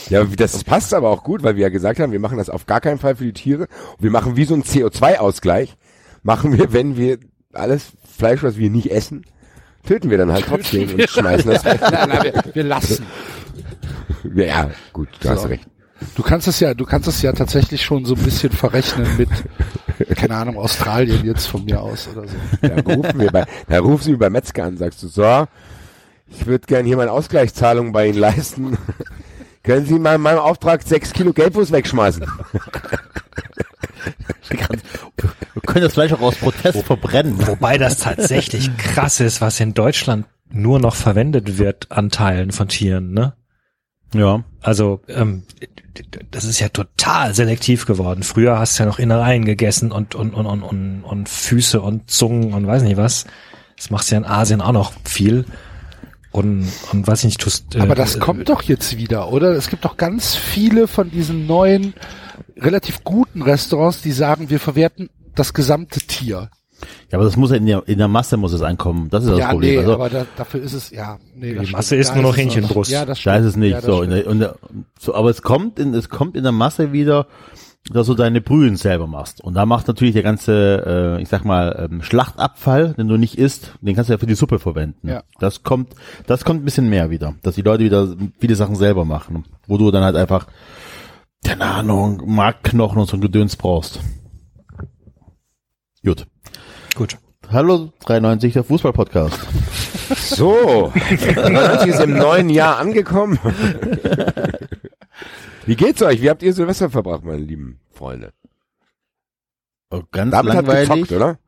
Ja, 0.09 0.23
das 0.23 0.63
passt 0.63 0.93
aber 0.93 1.09
auch 1.09 1.23
gut, 1.23 1.41
weil 1.43 1.55
wir 1.55 1.63
ja 1.63 1.69
gesagt 1.69 1.99
haben, 1.99 2.11
wir 2.11 2.19
machen 2.19 2.37
das 2.37 2.49
auf 2.49 2.67
gar 2.67 2.79
keinen 2.79 2.99
Fall 2.99 3.15
für 3.15 3.23
die 3.25 3.33
Tiere. 3.33 3.63
Und 3.63 4.03
wir 4.03 4.11
machen 4.11 4.37
wie 4.37 4.45
so 4.45 4.53
einen 4.53 4.63
CO2-Ausgleich. 4.63 5.75
Machen 6.23 6.57
wir, 6.57 6.73
wenn 6.73 6.95
wir 6.95 7.17
alles 7.53 7.93
Fleisch, 8.17 8.43
was 8.43 8.57
wir 8.57 8.69
nicht 8.69 8.91
essen, 8.91 9.25
töten 9.85 10.11
wir 10.11 10.19
dann 10.19 10.31
halt 10.31 10.45
trotzdem 10.47 10.93
und 10.93 11.09
schmeißen 11.09 11.51
das 11.51 11.65
weg. 11.65 11.81
Nein, 11.81 12.09
nein, 12.09 12.23
wir, 12.23 12.43
wir 12.53 12.63
lassen. 12.63 13.03
Ja, 14.35 14.43
ja, 14.45 14.71
gut, 14.93 15.09
du 15.21 15.29
hast 15.29 15.41
So. 15.41 15.47
recht. 15.47 15.65
Du 16.15 16.23
kannst 16.23 16.47
es 16.47 16.59
ja, 16.59 16.73
du 16.73 16.85
kannst 16.85 17.07
es 17.07 17.21
ja 17.21 17.31
tatsächlich 17.31 17.83
schon 17.83 18.05
so 18.05 18.15
ein 18.15 18.21
bisschen 18.23 18.51
verrechnen 18.51 19.07
mit, 19.17 19.29
keine 20.15 20.35
Ahnung, 20.35 20.57
Australien 20.57 21.25
jetzt 21.25 21.47
von 21.47 21.65
mir 21.65 21.81
aus 21.81 22.07
oder 22.07 22.27
so. 22.27 22.35
Da 22.61 22.75
rufen 22.93 23.19
wir 23.19 23.31
bei, 23.31 23.45
da 23.67 23.79
rufst 23.79 24.07
du 24.07 24.17
bei 24.17 24.29
Metzger 24.29 24.65
an, 24.65 24.77
sagst 24.77 25.03
du, 25.03 25.07
so, 25.07 25.47
ich 26.27 26.45
würde 26.45 26.65
gern 26.67 26.85
hier 26.85 26.97
meine 26.97 27.11
Ausgleichszahlung 27.11 27.91
bei 27.91 28.07
Ihnen 28.07 28.19
leisten. 28.19 28.77
Können 29.63 29.85
Sie 29.85 29.99
mal 29.99 30.15
in 30.15 30.21
meinem 30.21 30.39
Auftrag 30.39 30.81
sechs 30.81 31.13
Kilo 31.13 31.33
Gelbfuß 31.33 31.71
wegschmeißen? 31.71 32.25
wir 34.49 35.61
können 35.67 35.83
das 35.83 35.93
Fleisch 35.93 36.11
auch 36.13 36.21
aus 36.21 36.35
Protest 36.35 36.83
verbrennen. 36.83 37.47
Wobei 37.47 37.77
das 37.77 37.97
tatsächlich 37.97 38.75
krass 38.77 39.19
ist, 39.19 39.39
was 39.39 39.59
in 39.59 39.75
Deutschland 39.75 40.25
nur 40.49 40.79
noch 40.79 40.95
verwendet 40.95 41.59
wird 41.59 41.91
an 41.91 42.09
Teilen 42.09 42.51
von 42.51 42.69
Tieren, 42.69 43.13
ne? 43.13 43.33
Ja. 44.13 44.43
Also, 44.61 45.01
ähm, 45.07 45.43
das 46.31 46.43
ist 46.45 46.59
ja 46.59 46.69
total 46.69 47.33
selektiv 47.33 47.85
geworden. 47.85 48.23
Früher 48.23 48.59
hast 48.59 48.77
du 48.77 48.83
ja 48.83 48.89
noch 48.89 48.99
Innereien 48.99 49.45
gegessen 49.45 49.91
und, 49.91 50.15
und, 50.15 50.33
und, 50.33 50.45
und, 50.45 50.63
und, 50.63 51.03
und 51.03 51.29
Füße 51.29 51.81
und 51.81 52.09
Zungen 52.09 52.53
und 52.53 52.67
weiß 52.67 52.83
nicht 52.83 52.97
was. 52.97 53.25
Das 53.77 53.89
machst 53.89 54.11
du 54.11 54.15
ja 54.15 54.19
in 54.19 54.25
Asien 54.25 54.61
auch 54.61 54.73
noch 54.73 54.93
viel. 55.03 55.45
Und, 56.31 56.71
und 56.93 57.07
weiß 57.07 57.19
ich 57.19 57.25
nicht, 57.25 57.41
tust, 57.41 57.75
äh, 57.75 57.81
Aber 57.81 57.95
das 57.95 58.19
kommt 58.19 58.47
doch 58.47 58.61
jetzt 58.61 58.95
wieder, 58.97 59.29
oder? 59.31 59.51
Es 59.51 59.69
gibt 59.69 59.83
doch 59.83 59.97
ganz 59.97 60.35
viele 60.35 60.87
von 60.87 61.11
diesen 61.11 61.45
neuen, 61.45 61.93
relativ 62.57 63.03
guten 63.03 63.41
Restaurants, 63.41 64.01
die 64.01 64.13
sagen, 64.13 64.49
wir 64.49 64.59
verwerten 64.59 65.09
das 65.35 65.53
gesamte 65.53 65.99
Tier. 65.99 66.49
Ja, 67.11 67.17
aber 67.17 67.25
das 67.25 67.37
muss 67.37 67.51
ja 67.51 67.57
in 67.57 67.65
der, 67.65 67.87
in 67.87 67.97
der 67.97 68.07
Masse 68.07 68.37
muss 68.37 68.53
es 68.53 68.61
ankommen. 68.61 69.09
Das 69.09 69.23
ist 69.23 69.29
das 69.31 69.39
ja, 69.39 69.49
Problem. 69.51 69.71
nee, 69.73 69.77
also, 69.79 69.93
aber 69.93 70.09
da, 70.09 70.25
dafür 70.35 70.61
ist 70.61 70.73
es, 70.73 70.89
ja, 70.91 71.17
nee. 71.35 71.53
das 71.55 71.65
Die 71.67 71.71
Masse 71.71 71.85
stimmt. 71.87 72.01
ist 72.01 72.09
Da 72.09 72.13
nur 72.15 72.23
noch 72.23 72.31
es 72.31 72.37
Hähnchenbrust. 72.37 72.91
Ja, 72.91 73.05
das 73.05 73.17
da 73.23 73.33
stimmt. 73.33 73.37
ist 73.39 73.45
es 73.45 73.55
nicht 73.57 73.71
Ja, 73.71 73.77
das 73.77 73.85
so. 73.85 74.01
In 74.01 74.09
der, 74.09 74.27
in 74.27 74.39
der, 74.39 74.55
so. 74.99 75.15
Aber 75.15 75.29
es 75.29 75.41
kommt 75.41 75.79
in, 75.79 75.93
es 75.93 76.09
kommt 76.09 76.35
in 76.35 76.43
der 76.43 76.51
Masse 76.51 76.91
wieder, 76.93 77.27
dass 77.91 78.05
du 78.07 78.13
deine 78.13 78.41
Brühen 78.41 78.75
selber 78.75 79.07
machst. 79.07 79.41
Und 79.41 79.55
da 79.55 79.65
macht 79.65 79.87
natürlich 79.87 80.13
der 80.13 80.21
ganze, 80.23 81.17
äh, 81.17 81.21
ich 81.21 81.29
sag 81.29 81.45
mal, 81.45 81.87
ähm, 81.91 82.03
Schlachtabfall, 82.03 82.93
den 82.93 83.07
du 83.07 83.17
nicht 83.17 83.37
isst, 83.39 83.73
den 83.81 83.95
kannst 83.95 84.09
du 84.09 84.13
ja 84.13 84.19
für 84.19 84.27
die 84.27 84.35
Suppe 84.35 84.59
verwenden. 84.59 85.07
Ja. 85.07 85.23
Das 85.39 85.63
kommt, 85.63 85.95
das 86.27 86.45
kommt 86.45 86.61
ein 86.61 86.65
bisschen 86.65 86.89
mehr 86.89 87.09
wieder, 87.09 87.33
dass 87.41 87.55
die 87.55 87.63
Leute 87.63 87.83
wieder 87.83 88.15
viele 88.39 88.55
Sachen 88.55 88.75
selber 88.75 89.03
machen, 89.03 89.45
wo 89.67 89.77
du 89.79 89.89
dann 89.89 90.03
halt 90.03 90.15
einfach, 90.15 90.45
keine 91.43 91.65
Ahnung, 91.65 92.21
Markknochen 92.27 92.99
und 92.99 93.09
so 93.09 93.17
ein 93.17 93.21
Gedöns 93.21 93.55
brauchst. 93.55 93.99
Gut. 96.05 96.27
Gut. 97.01 97.17
Hallo 97.51 97.89
93, 98.05 98.53
der 98.53 98.63
Fußball-Podcast. 98.63 99.39
So, 100.17 100.93
93 100.93 101.89
ist 101.89 101.99
im 101.99 102.13
neuen 102.15 102.51
Jahr 102.51 102.77
angekommen. 102.77 103.39
Wie 105.65 105.75
geht's 105.75 106.03
euch? 106.03 106.21
Wie 106.21 106.29
habt 106.29 106.43
ihr 106.43 106.53
Silvester 106.53 106.91
verbracht, 106.91 107.23
meine 107.23 107.39
lieben 107.39 107.79
Freunde? 107.89 108.33
Oh, 109.89 110.03
ganz 110.11 110.29
David 110.31 110.53
hat 110.53 110.67
langweilig. 110.67 110.89
gezockt, 110.89 111.11
oder? 111.11 111.39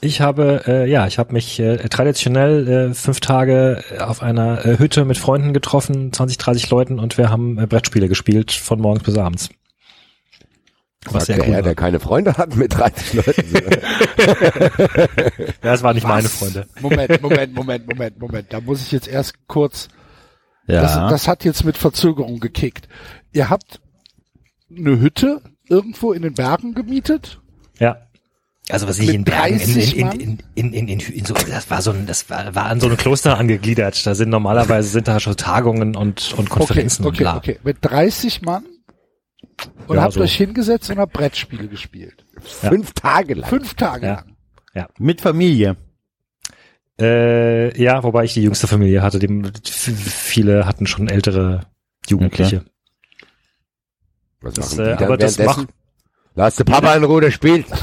Ich 0.00 0.20
habe, 0.20 0.62
äh, 0.68 0.88
ja, 0.88 1.08
ich 1.08 1.18
habe 1.18 1.32
mich 1.32 1.58
äh, 1.58 1.78
traditionell 1.88 2.68
äh, 2.68 2.94
fünf 2.94 3.18
Tage 3.18 3.82
auf 3.98 4.22
einer 4.22 4.64
äh, 4.64 4.78
Hütte 4.78 5.04
mit 5.04 5.18
Freunden 5.18 5.52
getroffen, 5.52 6.12
20, 6.12 6.38
30 6.38 6.70
Leuten 6.70 7.00
und 7.00 7.18
wir 7.18 7.28
haben 7.28 7.58
äh, 7.58 7.66
Brettspiele 7.66 8.06
gespielt 8.06 8.52
von 8.52 8.80
morgens 8.80 9.02
bis 9.02 9.18
abends. 9.18 9.48
Was 11.10 11.26
sehr 11.26 11.36
der 11.36 11.44
cool 11.46 11.50
Herr, 11.52 11.56
war. 11.56 11.62
der 11.62 11.74
keine 11.74 12.00
Freunde 12.00 12.36
hat 12.36 12.54
mit 12.56 12.74
30 12.74 13.12
Leuten. 13.14 13.42
Ja, 15.62 15.72
das 15.72 15.82
waren 15.82 15.94
nicht 15.94 16.06
meine 16.06 16.24
Was? 16.24 16.34
Freunde. 16.36 16.66
Moment, 16.80 17.22
Moment, 17.22 17.54
Moment, 17.54 17.88
Moment, 17.88 18.18
Moment. 18.20 18.52
Da 18.52 18.60
muss 18.60 18.82
ich 18.82 18.92
jetzt 18.92 19.08
erst 19.08 19.34
kurz 19.48 19.88
Ja. 20.66 20.82
Das, 20.82 20.94
das 20.94 21.28
hat 21.28 21.44
jetzt 21.44 21.64
mit 21.64 21.76
Verzögerung 21.76 22.40
gekickt. 22.40 22.88
Ihr 23.32 23.50
habt 23.50 23.80
eine 24.70 25.00
Hütte 25.00 25.40
irgendwo 25.68 26.12
in 26.12 26.22
den 26.22 26.34
Bergen 26.34 26.74
gemietet? 26.74 27.40
Ja. 27.78 27.96
Also 28.68 28.86
was 28.86 28.98
ich 28.98 29.12
in 29.12 29.24
Bergen 29.24 29.58
in, 29.58 29.74
30 29.74 29.96
in, 29.96 30.06
Mann? 30.06 30.20
in, 30.20 30.38
in, 30.54 30.72
in, 30.72 30.88
in, 30.88 31.00
in 31.00 31.24
so, 31.24 31.34
das 31.34 31.68
war 31.70 31.82
so 31.82 31.90
ein, 31.90 32.06
das 32.06 32.30
war, 32.30 32.54
war 32.54 32.66
an 32.66 32.78
so 32.80 32.88
ein 32.88 32.96
Kloster 32.96 33.36
angegliedert. 33.36 34.06
Da 34.06 34.14
sind 34.14 34.28
normalerweise 34.30 34.88
sind 34.88 35.08
da 35.08 35.18
schon 35.18 35.36
Tagungen 35.36 35.96
und, 35.96 36.32
und 36.38 36.48
Konferenzen 36.48 37.04
okay, 37.04 37.08
okay, 37.08 37.24
und 37.24 37.30
bla. 37.30 37.36
okay. 37.36 37.58
Mit 37.64 37.78
30 37.80 38.42
Mann? 38.42 38.64
Und 39.86 39.96
Ja, 39.96 40.02
habt 40.02 40.14
so. 40.14 40.20
euch 40.20 40.34
hingesetzt 40.34 40.90
und 40.90 40.98
habt 40.98 41.12
Brettspiele 41.12 41.68
gespielt. 41.68 42.24
Ja. 42.62 42.70
Fünf 42.70 42.92
Tage 42.92 43.34
lang. 43.34 43.48
Fünf 43.48 43.74
Tage 43.74 44.06
Ja. 44.06 44.24
lang. 44.74 44.88
Mit 44.98 45.20
Familie. 45.20 45.76
Äh, 47.00 47.76
ja, 47.80 48.02
wobei 48.02 48.24
ich 48.24 48.34
die 48.34 48.42
jüngste 48.42 48.66
Familie 48.66 49.02
hatte. 49.02 49.18
Die, 49.18 49.28
viele 49.64 50.66
hatten 50.66 50.86
schon 50.86 51.08
ältere 51.08 51.66
Jugendliche. 52.08 52.64
Was 54.40 54.54
Das, 54.54 54.76
machen 54.76 54.84
die 54.84 54.90
äh, 54.90 54.96
dann 54.96 55.04
aber 55.04 55.16
das 55.16 55.38
macht- 55.38 55.68
Lass 56.34 56.56
der 56.56 56.64
Papa 56.64 56.94
in 56.94 57.04
Ruhe, 57.04 57.20
der 57.20 57.30
spielt. 57.30 57.66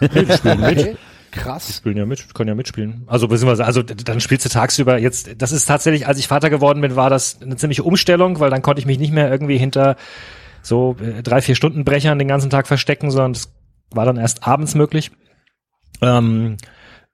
Okay. 0.00 0.96
Die 1.32 1.38
Krass. 1.38 1.76
spielen 1.76 1.96
ja 1.96 2.06
mit, 2.06 2.34
können 2.34 2.48
ja 2.48 2.54
mitspielen. 2.56 3.04
Also 3.06 3.28
beziehungsweise, 3.28 3.64
also 3.64 3.82
dann 3.82 4.20
spielst 4.20 4.44
du 4.46 4.48
tagsüber 4.48 4.98
jetzt, 4.98 5.30
das 5.40 5.52
ist 5.52 5.66
tatsächlich, 5.66 6.08
als 6.08 6.18
ich 6.18 6.26
Vater 6.26 6.50
geworden 6.50 6.80
bin, 6.80 6.96
war 6.96 7.08
das 7.10 7.40
eine 7.40 7.56
ziemliche 7.56 7.84
Umstellung, 7.84 8.40
weil 8.40 8.50
dann 8.50 8.62
konnte 8.62 8.80
ich 8.80 8.86
mich 8.86 8.98
nicht 8.98 9.12
mehr 9.12 9.30
irgendwie 9.30 9.56
hinter 9.58 9.94
so 10.62 10.96
äh, 11.00 11.22
drei, 11.22 11.40
vier 11.42 11.54
Stunden 11.54 11.84
Brechern 11.84 12.18
den 12.18 12.28
ganzen 12.28 12.50
Tag 12.50 12.66
verstecken, 12.66 13.10
sondern 13.10 13.32
das 13.32 13.52
war 13.90 14.04
dann 14.04 14.16
erst 14.16 14.46
abends 14.46 14.74
möglich. 14.74 15.10
Ähm, 16.02 16.56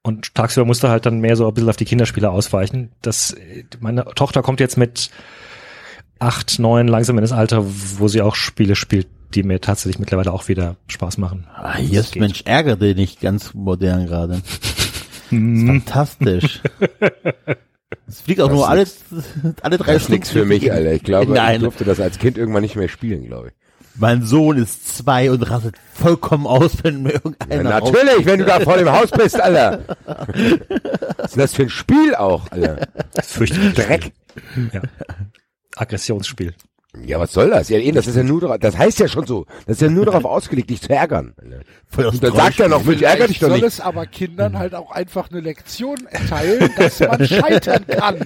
und 0.02 0.34
tagsüber 0.34 0.64
musste 0.64 0.88
halt 0.88 1.06
dann 1.06 1.18
mehr 1.18 1.36
so 1.36 1.48
ein 1.48 1.54
bisschen 1.54 1.68
auf 1.68 1.76
die 1.76 1.84
Kinderspiele 1.84 2.30
ausweichen. 2.30 2.92
Das, 3.02 3.32
äh, 3.32 3.64
meine 3.80 4.04
Tochter 4.14 4.42
kommt 4.42 4.60
jetzt 4.60 4.76
mit 4.76 5.10
acht, 6.18 6.58
neun 6.58 6.88
langsam 6.88 7.18
in 7.18 7.22
das 7.22 7.32
Alter, 7.32 7.64
wo 7.64 8.08
sie 8.08 8.22
auch 8.22 8.34
Spiele 8.34 8.76
spielt, 8.76 9.08
die 9.34 9.42
mir 9.42 9.60
tatsächlich 9.60 9.98
mittlerweile 9.98 10.32
auch 10.32 10.48
wieder 10.48 10.76
Spaß 10.88 11.18
machen. 11.18 11.46
Ah, 11.54 11.78
jetzt. 11.78 12.16
Mensch, 12.16 12.42
ärgere 12.44 12.76
dich 12.76 12.96
nicht 12.96 13.20
ganz 13.20 13.52
modern 13.54 14.06
gerade. 14.06 14.40
Fantastisch. 15.30 16.60
Es 18.08 18.20
fliegt 18.20 18.40
auch 18.40 18.48
Das 18.48 18.56
nur 18.56 18.68
alle, 18.68 18.86
alle 19.62 19.78
drei 19.78 19.92
Das 19.94 20.02
ist 20.04 20.08
nichts 20.08 20.30
für 20.30 20.44
mich, 20.44 20.72
Alter. 20.72 20.92
Ich 20.92 21.02
glaube, 21.04 21.32
Nein. 21.32 21.56
ich 21.56 21.62
durfte 21.62 21.84
das 21.84 22.00
als 22.00 22.18
Kind 22.18 22.36
irgendwann 22.38 22.62
nicht 22.62 22.76
mehr 22.76 22.88
spielen, 22.88 23.24
glaube 23.26 23.48
ich. 23.48 23.54
Mein 23.98 24.22
Sohn 24.24 24.58
ist 24.58 24.96
zwei 24.98 25.30
und 25.30 25.42
rastet 25.48 25.76
vollkommen 25.94 26.46
aus, 26.46 26.72
wenn 26.82 27.02
mir 27.02 27.14
Ja, 27.14 27.20
irgendeiner 27.24 27.62
natürlich, 27.80 28.26
wenn 28.26 28.40
du 28.40 28.44
da 28.44 28.60
vor 28.60 28.76
dem 28.76 28.90
Haus 28.90 29.10
bist, 29.10 29.40
Alter. 29.40 29.84
Was 30.04 31.26
ist 31.26 31.34
denn 31.36 31.40
das 31.40 31.54
für 31.54 31.62
ein 31.62 31.70
Spiel 31.70 32.14
auch, 32.14 32.50
Alter? 32.50 32.88
Fürchterlich. 33.22 33.74
Dreck. 33.74 34.12
Ja. 34.72 34.82
Aggressionsspiel. 35.76 36.54
Ja, 37.04 37.20
was 37.20 37.32
soll 37.32 37.50
das? 37.50 37.68
Ja, 37.68 37.78
eben, 37.78 37.94
das 37.94 38.06
ist 38.06 38.16
ja 38.16 38.22
nur 38.22 38.40
darauf, 38.40 38.58
das 38.58 38.76
heißt 38.76 38.98
ja 39.00 39.08
schon 39.08 39.26
so. 39.26 39.44
Das 39.66 39.76
ist 39.76 39.82
ja 39.82 39.88
nur 39.90 40.06
darauf 40.06 40.24
ausgelegt, 40.26 40.70
dich 40.70 40.80
zu 40.80 40.88
ärgern. 40.90 41.34
Und 41.96 42.22
dann 42.22 42.34
sagt 42.34 42.58
er 42.60 42.68
noch, 42.68 42.84
Mensch, 42.84 43.02
ärger 43.02 43.28
dich 43.28 43.38
doch 43.38 43.48
soll 43.48 43.56
nicht. 43.58 43.66
es 43.66 43.80
aber 43.80 44.06
Kindern 44.06 44.58
halt 44.58 44.74
auch 44.74 44.90
einfach 44.90 45.30
eine 45.30 45.40
Lektion 45.40 46.06
erteilen, 46.06 46.70
dass 46.76 47.00
man 47.00 47.26
scheitern 47.26 47.86
kann. 47.86 48.20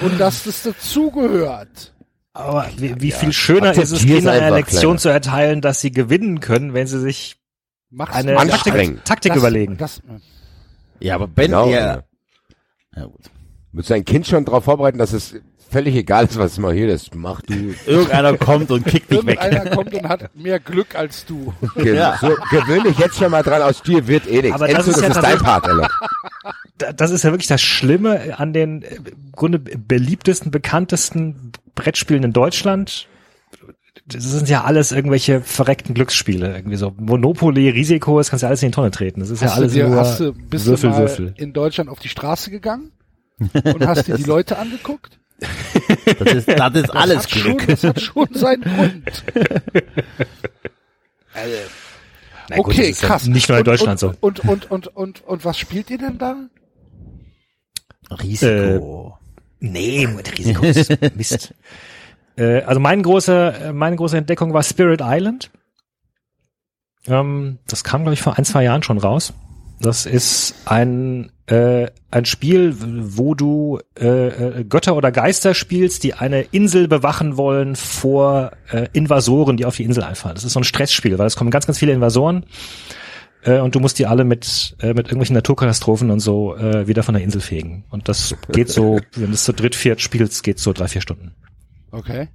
Und 0.00 0.18
dass 0.20 0.44
das 0.44 0.62
dazugehört. 0.62 1.92
Aber 2.32 2.66
wie, 2.76 3.00
wie 3.00 3.10
viel 3.10 3.32
schöner 3.32 3.72
ist 3.72 3.90
es, 3.92 4.00
Kindern 4.06 4.34
eine 4.40 4.56
Lektion 4.56 4.82
Kleiner. 4.96 4.98
zu 4.98 5.08
erteilen, 5.08 5.60
dass 5.60 5.80
sie 5.80 5.90
gewinnen 5.90 6.40
können, 6.40 6.72
wenn 6.72 6.86
sie 6.86 7.00
sich 7.00 7.36
Mach's 7.90 8.14
eine. 8.14 8.34
Taktik, 8.34 9.04
Taktik 9.04 9.32
Das- 9.32 9.38
überlegen. 9.40 9.76
Das, 9.76 10.00
Ja, 11.00 11.14
aber 11.16 11.26
Ben, 11.26 11.46
Genau, 11.46 11.68
ja, 11.68 12.02
ja 12.96 13.04
gut. 13.04 13.30
Müsst 13.72 13.90
dein 13.90 14.04
Kind 14.04 14.26
schon 14.26 14.44
darauf 14.44 14.64
vorbereiten, 14.64 14.98
dass 14.98 15.12
es 15.12 15.34
völlig 15.70 15.94
egal 15.94 16.24
ist, 16.26 16.38
was 16.38 16.58
mal 16.58 16.74
hier 16.74 16.88
das 16.88 17.10
mach 17.14 17.40
du. 17.42 17.74
Irgendeiner 17.86 18.36
kommt 18.36 18.70
und 18.70 18.84
kickt 18.86 19.10
dich 19.10 19.24
weg. 19.26 19.38
irgendeiner 19.42 19.74
kommt 19.76 19.94
und 19.94 20.08
hat 20.08 20.34
mehr 20.36 20.58
Glück 20.60 20.94
als 20.94 21.24
du. 21.26 21.52
Ge 21.76 21.96
Ja. 21.96 22.18
so, 22.20 22.28
gewöhn 22.50 22.84
dich 22.84 22.98
jetzt 22.98 23.16
schon 23.16 23.30
mal 23.30 23.42
dran, 23.42 23.62
aus 23.62 23.82
dir 23.82 24.06
wird 24.06 24.26
eh 24.28 24.42
nichts. 24.42 24.52
Aber 24.54 24.68
das 24.68 24.86
Enzo, 24.86 24.90
ist 24.90 24.96
das 24.96 25.16
ja 25.16 25.22
ist 25.22 25.22
dein 25.22 25.38
Part, 25.38 25.66
Alter. 25.68 25.88
Da- 26.78 26.92
Das 26.92 27.10
ist 27.10 27.24
ja 27.24 27.30
wirklich 27.32 27.48
das 27.48 27.60
Schlimme 27.60 28.38
an 28.38 28.52
den 28.52 28.82
äh, 28.82 28.94
im 28.96 29.32
Grunde 29.32 29.58
beliebtesten, 29.58 30.50
bekanntesten 30.50 31.52
Brettspielen 31.74 32.22
in 32.24 32.32
Deutschland. 32.32 33.06
Das 34.06 34.24
sind 34.24 34.48
ja 34.48 34.64
alles 34.64 34.90
irgendwelche 34.92 35.42
verreckten 35.42 35.94
Glücksspiele. 35.94 36.54
Irgendwie 36.56 36.76
so 36.76 36.94
Monopoly, 36.98 37.68
Risiko, 37.68 38.16
das 38.18 38.30
kannst 38.30 38.42
du 38.42 38.46
ja 38.46 38.48
alles 38.48 38.62
in 38.62 38.68
die 38.70 38.74
Tonne 38.74 38.90
treten. 38.90 39.20
Das 39.20 39.28
ist 39.28 39.42
ja 39.42 39.48
Hast 39.48 39.56
alles 39.56 39.72
du 39.72 39.78
dir, 39.80 39.88
nur 39.88 39.98
hast 39.98 40.20
du, 40.20 40.32
bist 40.32 40.64
Würfel, 40.66 40.90
du 40.90 40.96
mal 40.96 41.02
Würfel. 41.02 41.34
in 41.36 41.52
Deutschland 41.52 41.90
auf 41.90 41.98
die 41.98 42.08
Straße 42.08 42.50
gegangen 42.50 42.92
und 43.38 43.86
hast 43.86 44.06
dir 44.08 44.16
die 44.16 44.22
Leute 44.24 44.58
angeguckt? 44.58 45.18
Das 46.18 46.32
ist, 46.34 46.48
das 46.48 46.74
ist 46.74 46.90
alles 46.90 47.18
hat 47.18 47.30
schon, 47.30 47.56
Glück. 47.56 47.66
das 47.68 47.84
hat 47.84 48.00
schon 48.00 48.28
seinen 48.32 48.62
Grund. 48.62 49.24
Na 52.48 52.56
gut, 52.56 52.66
okay, 52.66 52.78
das 52.78 52.88
ist 52.88 53.02
ja 53.02 53.08
krass. 53.08 53.26
Nicht 53.26 53.48
nur 53.48 53.58
in 53.58 53.62
und, 53.62 53.66
Deutschland 53.66 54.02
und, 54.02 54.12
so. 54.12 54.14
Und, 54.20 54.40
und, 54.40 54.70
und, 54.70 54.86
und, 54.88 55.24
und 55.24 55.44
was 55.44 55.58
spielt 55.58 55.90
ihr 55.90 55.98
denn 55.98 56.18
da? 56.18 56.36
Risiko. 58.10 59.18
Nee, 59.60 60.06
mit 60.06 60.38
Risiko 60.38 60.62
ist 60.64 60.90
Mist. 61.16 61.54
äh, 62.36 62.62
also 62.62 62.80
mein 62.80 63.02
große, 63.02 63.72
meine 63.74 63.96
große 63.96 64.16
Entdeckung 64.16 64.52
war 64.54 64.62
Spirit 64.62 65.00
Island. 65.02 65.50
Ähm, 67.06 67.58
das 67.66 67.84
kam, 67.84 68.02
glaube 68.02 68.14
ich, 68.14 68.22
vor 68.22 68.38
ein, 68.38 68.44
zwei 68.44 68.64
Jahren 68.64 68.82
schon 68.82 68.98
raus. 68.98 69.32
Das 69.80 70.06
ist 70.06 70.54
ein, 70.64 71.30
äh, 71.46 71.88
ein 72.10 72.24
Spiel, 72.24 72.74
wo 72.78 73.34
du 73.34 73.80
äh, 73.98 74.28
äh, 74.60 74.64
Götter 74.64 74.96
oder 74.96 75.12
Geister 75.12 75.54
spielst, 75.54 76.02
die 76.02 76.14
eine 76.14 76.42
Insel 76.42 76.88
bewachen 76.88 77.36
wollen 77.36 77.76
vor 77.76 78.52
äh, 78.70 78.88
Invasoren, 78.92 79.56
die 79.56 79.64
auf 79.64 79.76
die 79.76 79.84
Insel 79.84 80.02
einfallen. 80.02 80.34
Das 80.34 80.44
ist 80.44 80.54
so 80.54 80.60
ein 80.60 80.64
Stressspiel, 80.64 81.18
weil 81.18 81.26
es 81.26 81.36
kommen 81.36 81.50
ganz, 81.50 81.66
ganz 81.66 81.78
viele 81.78 81.92
Invasoren 81.92 82.44
äh, 83.42 83.60
und 83.60 83.74
du 83.74 83.80
musst 83.80 83.98
die 83.98 84.06
alle 84.06 84.24
mit, 84.24 84.76
äh, 84.80 84.88
mit 84.88 85.06
irgendwelchen 85.06 85.34
Naturkatastrophen 85.34 86.10
und 86.10 86.20
so 86.20 86.56
äh, 86.56 86.86
wieder 86.86 87.02
von 87.02 87.14
der 87.14 87.22
Insel 87.22 87.40
fegen. 87.40 87.84
Und 87.90 88.08
das 88.08 88.34
geht 88.52 88.68
so, 88.68 89.00
wenn 89.14 89.26
du 89.26 89.32
es 89.32 89.44
zu 89.44 89.52
dritt, 89.52 89.74
viert 89.74 90.00
spielst, 90.00 90.42
geht 90.42 90.58
so 90.58 90.72
drei, 90.72 90.88
vier 90.88 91.02
Stunden. 91.02 91.32
Okay. 91.90 92.28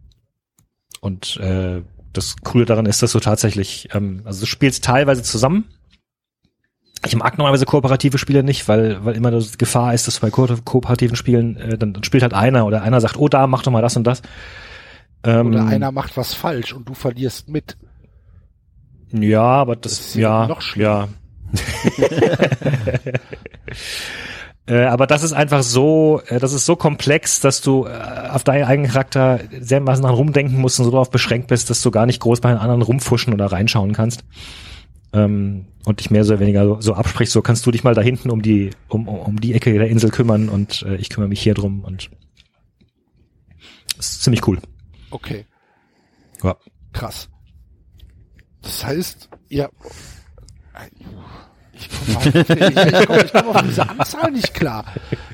Und 1.02 1.38
äh, 1.38 1.82
das 2.14 2.36
Coole 2.44 2.66
daran 2.66 2.86
ist, 2.86 3.04
dass 3.04 3.12
du 3.12 3.20
tatsächlich, 3.20 3.90
ähm, 3.94 4.22
also 4.26 4.42
du 4.42 4.46
spielst 4.46 4.84
teilweise 4.84 5.24
zusammen. 5.24 5.66
Ich 7.06 7.16
mag 7.16 7.38
normalerweise 7.38 7.66
kooperative 7.66 8.18
Spiele 8.18 8.44
nicht, 8.44 8.68
weil, 8.68 9.04
weil 9.06 9.16
immer 9.16 9.32
die 9.32 9.58
Gefahr 9.58 9.94
ist, 9.94 10.08
dass 10.08 10.20
bei 10.20 10.30
ko 10.30 10.48
kooperativen 10.64 11.16
Spielen, 11.16 11.58
äh, 11.58 11.78
dann, 11.78 11.94
dann 11.94 12.04
spielt 12.04 12.24
halt 12.24 12.34
einer 12.34 12.66
oder 12.66 12.82
einer 12.82 13.02
sagt, 13.02 13.18
oh, 13.18 13.28
da, 13.28 13.48
mach 13.48 13.64
doch 13.64 13.72
mal 13.72 13.82
das 13.82 13.98
und 13.98 14.06
das. 14.06 14.22
Ähm, 15.24 15.48
Oder 15.48 15.66
einer 15.66 15.92
macht 15.92 16.18
was 16.18 16.34
falsch 16.34 16.74
und 16.74 16.88
du 16.88 16.94
verlierst 16.94 17.48
mit. 17.50 17.78
Ja, 19.12 19.42
aber 19.42 19.76
das, 19.76 19.98
Das 19.98 20.06
ist 20.08 20.16
ja 20.16 20.48
noch 20.48 20.62
schlimmer. 20.62 20.90
ja. 20.90 21.08
Äh, 24.66 24.86
aber 24.86 25.08
das 25.08 25.24
ist 25.24 25.34
einfach 25.34 25.62
so, 25.62 26.22
äh, 26.28 26.40
das 26.40 26.54
ist 26.54 26.66
so 26.66 26.78
komplex, 26.78 27.42
dass 27.42 27.60
du 27.60 27.86
äh, 27.86 28.30
auf 28.30 28.46
deinen 28.46 28.64
eigenen 28.64 28.90
Charakter 28.90 29.42
sehr 29.60 29.82
maßen 29.82 30.06
rumdenken 30.06 30.58
musst 30.58 30.80
und 30.80 30.86
so 30.86 30.92
darauf 30.92 31.12
beschränkt 31.12 31.48
bist, 31.48 31.70
dass 31.70 31.82
du 31.82 31.92
gar 31.92 32.06
nicht 32.06 32.22
groß 32.22 32.40
bei 32.40 32.50
den 32.50 32.60
anderen 32.60 32.82
rumfuschen 32.82 33.34
oder 33.34 33.48
reinschauen 33.48 33.92
kannst. 33.92 34.24
Ähm, 35.14 35.68
und 35.86 36.00
dich 36.00 36.10
mehr 36.12 36.26
oder 36.26 36.40
weniger 36.40 36.66
so, 36.66 36.82
so 36.82 36.94
absprichst, 36.94 37.34
so 37.34 37.42
kannst 37.42 37.66
du 37.66 37.72
dich 37.72 37.84
mal 37.84 37.94
da 37.94 38.02
hinten 38.02 38.30
um 38.30 38.42
die, 38.42 38.72
um, 38.88 39.08
um, 39.08 39.40
die 39.40 39.54
Ecke 39.54 39.74
der 39.74 39.90
Insel 39.90 40.10
kümmern 40.10 40.50
und 40.50 40.82
äh, 40.84 40.96
ich 40.96 41.10
kümmere 41.10 41.30
mich 41.30 41.42
hier 41.42 41.54
drum 41.54 41.84
und 41.84 42.10
das 43.98 44.12
ist 44.12 44.24
ziemlich 44.24 44.48
cool. 44.48 44.60
Okay, 45.12 45.46
Ja. 46.42 46.56
krass. 46.94 47.30
Das 48.62 48.84
heißt, 48.84 49.30
ihr, 49.50 49.70
ich 51.74 51.90
komme 53.08 53.26
komm 53.32 53.48
auf 53.50 53.62
diese 53.64 53.90
Anzahl 53.90 54.32
nicht 54.32 54.54
klar, 54.54 54.86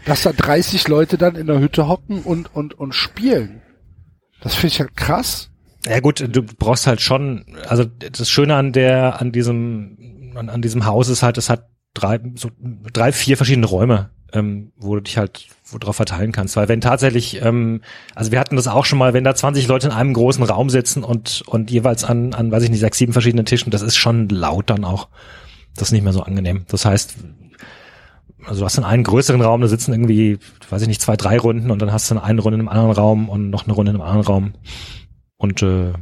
dass 0.05 0.23
da 0.23 0.31
30 0.33 0.87
Leute 0.87 1.17
dann 1.17 1.35
in 1.35 1.47
der 1.47 1.59
Hütte 1.59 1.87
hocken 1.87 2.23
und, 2.23 2.53
und, 2.55 2.73
und 2.73 2.93
spielen. 2.93 3.61
Das 4.41 4.55
finde 4.55 4.67
ich 4.73 4.79
halt 4.79 4.95
krass. 4.95 5.48
Ja 5.85 5.99
gut, 6.01 6.19
du 6.19 6.43
brauchst 6.43 6.87
halt 6.87 7.01
schon, 7.01 7.45
also 7.67 7.85
das 7.85 8.29
Schöne 8.29 8.55
an 8.55 8.73
der, 8.73 9.21
an 9.21 9.31
diesem, 9.31 10.33
an, 10.35 10.49
an 10.49 10.61
diesem 10.61 10.85
Haus 10.85 11.07
ist 11.07 11.23
halt, 11.23 11.37
es 11.37 11.49
hat 11.49 11.69
drei, 11.93 12.19
so 12.35 12.49
drei, 12.91 13.11
vier 13.11 13.37
verschiedene 13.37 13.65
Räume, 13.65 14.09
ähm, 14.33 14.71
wo 14.77 14.95
du 14.95 15.01
dich 15.01 15.17
halt 15.17 15.47
wo 15.65 15.77
drauf 15.77 15.95
verteilen 15.95 16.31
kannst. 16.31 16.55
Weil 16.55 16.67
wenn 16.67 16.81
tatsächlich, 16.81 17.41
ähm, 17.41 17.81
also 18.15 18.31
wir 18.31 18.39
hatten 18.39 18.55
das 18.55 18.67
auch 18.67 18.85
schon 18.85 18.99
mal, 18.99 19.13
wenn 19.13 19.23
da 19.23 19.35
20 19.35 19.67
Leute 19.67 19.87
in 19.87 19.93
einem 19.93 20.13
großen 20.13 20.43
Raum 20.43 20.69
sitzen 20.69 21.03
und, 21.03 21.43
und 21.47 21.71
jeweils 21.71 22.03
an, 22.03 22.33
an, 22.33 22.51
weiß 22.51 22.63
ich 22.63 22.69
nicht, 22.69 22.79
sechs, 22.79 22.97
sieben 22.97 23.13
verschiedenen 23.13 23.45
Tischen, 23.45 23.71
das 23.71 23.81
ist 23.81 23.95
schon 23.95 24.27
laut 24.29 24.69
dann 24.69 24.83
auch. 24.83 25.07
Das 25.75 25.89
ist 25.89 25.91
nicht 25.93 26.03
mehr 26.03 26.13
so 26.13 26.23
angenehm. 26.23 26.65
Das 26.67 26.85
heißt, 26.85 27.15
also 28.45 28.61
du 28.61 28.65
hast 28.65 28.77
dann 28.77 28.85
einen 28.85 29.03
größeren 29.03 29.41
Raum, 29.41 29.61
da 29.61 29.67
sitzen 29.67 29.93
irgendwie, 29.93 30.39
weiß 30.69 30.81
ich 30.81 30.87
nicht, 30.87 31.01
zwei, 31.01 31.15
drei 31.15 31.37
Runden 31.37 31.71
und 31.71 31.81
dann 31.81 31.91
hast 31.91 32.09
du 32.09 32.15
dann 32.15 32.23
eine 32.23 32.41
Runde 32.41 32.55
in 32.55 32.61
einem 32.61 32.69
anderen 32.69 32.91
Raum 32.91 33.29
und 33.29 33.49
noch 33.49 33.65
eine 33.65 33.73
Runde 33.73 33.91
in 33.91 33.97
einem 33.97 34.05
anderen 34.05 34.25
Raum. 34.25 34.53
Und 35.39 35.63
äh, 35.63 35.93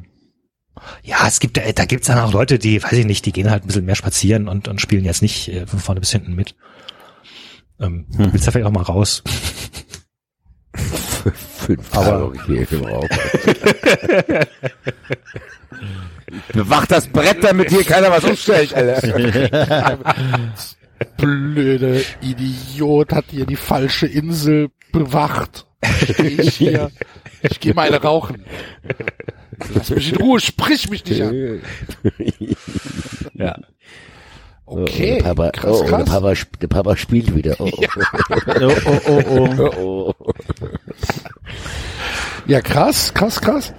ja, 1.04 1.28
es 1.28 1.40
gibt, 1.40 1.58
äh, 1.60 1.74
da 1.74 1.86
gibt's 1.86 2.08
dann 2.08 2.18
auch 2.20 2.34
Leute, 2.34 2.58
die, 2.60 2.82
weiß 2.82 2.94
ich 2.94 3.06
nicht, 3.06 3.26
die 3.26 3.32
gehen 3.32 3.50
halt 3.52 3.64
ein 3.64 3.68
bisschen 3.68 3.86
mehr 3.86 3.96
spazieren 3.96 4.48
und, 4.48 4.68
und 4.68 4.82
spielen 4.82 5.06
jetzt 5.06 5.22
nicht 5.22 5.48
äh, 5.50 5.68
von 5.68 5.80
vorne 5.80 6.02
bis 6.02 6.12
hinten 6.12 6.34
mit. 6.36 6.56
Ähm, 7.80 8.08
Du 8.10 8.34
willst 8.34 8.46
ja 8.48 8.52
vielleicht 8.52 8.66
auch 8.68 8.72
mal 8.72 8.82
raus. 8.82 9.24
Fünf 10.74 11.96
Aber-. 11.96 12.32
Bewacht 16.54 16.92
das 16.92 17.08
Brett, 17.08 17.44
damit 17.44 17.70
hier 17.70 17.84
keiner 17.84 18.10
was 18.10 18.24
umstellt, 18.24 18.74
Alter. 18.74 19.98
Blöde 21.18 22.04
Idiot 22.22 23.14
hat 23.14 23.26
hier 23.30 23.46
die 23.46 23.56
falsche 23.56 24.08
Insel 24.08 24.70
bewacht. 24.92 25.67
Steh 25.84 26.28
ich 26.42 26.56
hier. 26.56 26.92
Ich 27.44 27.60
gehe 27.60 27.74
mal 27.74 27.88
eine 27.88 28.02
rauchen. 28.02 28.44
Lass 29.74 29.90
mich 29.90 30.12
in 30.14 30.18
Ruhe, 30.18 30.40
sprich 30.40 30.90
mich 30.90 31.06
nicht 31.06 31.22
an. 31.22 31.62
Ja. 33.34 33.56
Okay, 34.66 35.18
der 35.20 35.24
Papa, 35.24 35.52
krass, 35.52 35.72
oh, 35.78 35.82
Der, 35.84 35.90
krass. 35.92 36.10
Papa, 36.10 36.32
sp- 36.36 36.58
der 36.60 36.68
Papa 36.68 36.98
spielt 36.98 37.34
wieder. 37.36 37.56
Oh, 37.60 37.70
Oh, 37.70 38.72
oh, 38.86 39.00
oh, 39.06 39.22
oh. 39.28 39.50
oh. 39.60 39.72
oh, 39.78 40.14
oh. 40.20 40.34
Ja, 42.48 42.62
krass, 42.62 43.14
krass, 43.14 43.40
krass. 43.40 43.74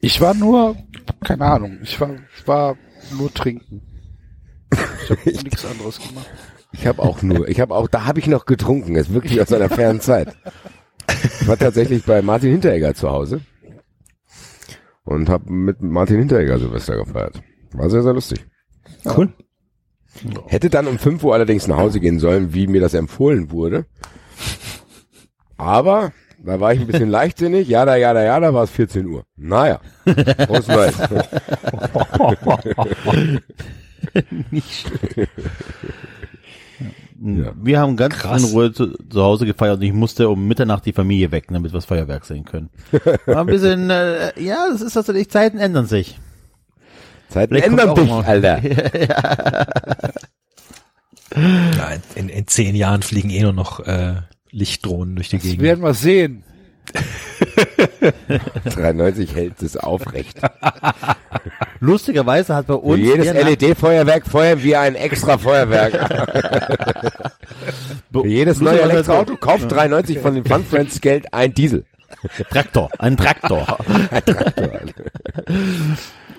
Ich 0.00 0.20
war 0.20 0.34
nur, 0.34 0.76
keine 1.24 1.44
Ahnung, 1.46 1.78
ich 1.82 1.98
war, 2.00 2.10
ich 2.38 2.46
war 2.46 2.76
nur 3.16 3.32
trinken. 3.32 3.82
Ich 4.72 5.10
habe 5.10 5.20
nichts 5.42 5.64
anderes 5.64 5.98
gemacht. 5.98 6.26
Ich 6.72 6.86
habe 6.86 7.02
auch 7.02 7.22
nur, 7.22 7.48
ich 7.48 7.60
habe 7.60 7.74
auch, 7.74 7.88
da 7.88 8.04
habe 8.04 8.20
ich 8.20 8.26
noch 8.26 8.46
getrunken, 8.46 8.94
ist 8.96 9.12
wirklich 9.12 9.40
aus 9.40 9.52
einer 9.52 9.68
fernen 9.68 10.00
Zeit. 10.00 10.36
Ich 11.40 11.48
war 11.48 11.58
tatsächlich 11.58 12.04
bei 12.04 12.22
Martin 12.22 12.52
Hinteregger 12.52 12.94
zu 12.94 13.10
Hause 13.10 13.40
und 15.04 15.28
habe 15.28 15.52
mit 15.52 15.82
Martin 15.82 16.18
Hinteregger 16.18 16.58
Silvester 16.58 16.96
gefeiert. 16.96 17.42
War 17.72 17.90
sehr, 17.90 18.02
sehr 18.02 18.12
lustig. 18.12 18.46
Cool. 19.04 19.32
Hätte 20.46 20.70
dann 20.70 20.86
um 20.86 20.98
5 20.98 21.22
Uhr 21.24 21.34
allerdings 21.34 21.66
nach 21.66 21.76
Hause 21.76 22.00
gehen 22.00 22.18
sollen, 22.18 22.54
wie 22.54 22.66
mir 22.66 22.80
das 22.80 22.94
empfohlen 22.94 23.50
wurde. 23.50 23.86
Aber 25.56 26.12
da 26.42 26.58
war 26.60 26.72
ich 26.72 26.80
ein 26.80 26.86
bisschen 26.86 27.10
leichtsinnig. 27.10 27.68
Ja, 27.68 27.84
da, 27.84 27.96
ja, 27.96 28.12
da, 28.14 28.22
ja, 28.22 28.40
da 28.40 28.54
war 28.54 28.64
es 28.64 28.70
14 28.70 29.06
Uhr. 29.06 29.24
Naja, 29.36 29.80
Neues. 30.06 30.66
Nicht 34.50 34.86
schlecht. 34.86 35.30
Wir 37.22 37.78
haben 37.78 37.96
ganz 37.98 38.14
Krass. 38.16 38.42
in 38.42 38.48
Ruhe 38.50 38.72
zu, 38.72 38.94
zu 39.08 39.22
Hause 39.22 39.44
gefeiert 39.44 39.76
und 39.76 39.82
ich 39.82 39.92
musste 39.92 40.28
um 40.30 40.48
Mitternacht 40.48 40.86
die 40.86 40.94
Familie 40.94 41.30
wecken, 41.30 41.52
damit 41.52 41.70
wir 41.72 41.76
das 41.76 41.84
Feuerwerk 41.84 42.24
sehen 42.24 42.44
können. 42.46 42.70
War 43.26 43.40
ein 43.40 43.46
bisschen, 43.46 43.90
äh, 43.90 44.32
ja, 44.42 44.66
das 44.72 44.80
ist 44.80 44.94
tatsächlich, 44.94 45.28
Zeiten 45.30 45.58
ändern 45.58 45.84
sich. 45.86 46.18
Zeiten 47.28 47.52
Vielleicht 47.54 47.68
ändern 47.68 47.94
dich, 47.94 48.08
mal- 48.08 48.24
Alter. 48.24 48.60
Ja, 51.36 51.90
in, 52.16 52.28
in 52.28 52.46
zehn 52.48 52.74
Jahren 52.74 53.02
fliegen 53.02 53.30
eh 53.30 53.42
nur 53.42 53.52
noch 53.52 53.78
äh, 53.80 54.14
Lichtdrohnen 54.50 55.14
durch 55.14 55.28
die 55.28 55.36
Das 55.36 55.44
Gegend. 55.44 55.62
werden 55.62 55.84
wir 55.84 55.94
sehen. 55.94 56.42
93 58.64 59.34
hält 59.34 59.62
es 59.62 59.76
aufrecht. 59.76 60.38
Lustigerweise 61.80 62.54
hat 62.54 62.66
bei 62.66 62.74
Für 62.74 62.80
uns 62.80 63.00
jedes 63.00 63.24
der 63.32 63.34
Nach- 63.44 63.50
LED-Feuerwerk 63.50 64.26
feuern 64.26 64.62
wir 64.62 64.80
ein 64.80 64.94
extra 64.94 65.38
Feuerwerk. 65.38 65.92
Für 68.12 68.26
jedes 68.26 68.60
neue 68.60 68.80
Elektroauto 68.82 69.36
kauft 69.36 69.70
93 69.70 70.18
von 70.18 70.34
den 70.34 70.44
Fun 70.44 70.64
Friends 70.64 71.00
Geld 71.00 71.32
ein 71.32 71.54
Diesel. 71.54 71.84
Traktor, 72.50 72.90
ein 72.98 73.16
Traktor. 73.16 73.78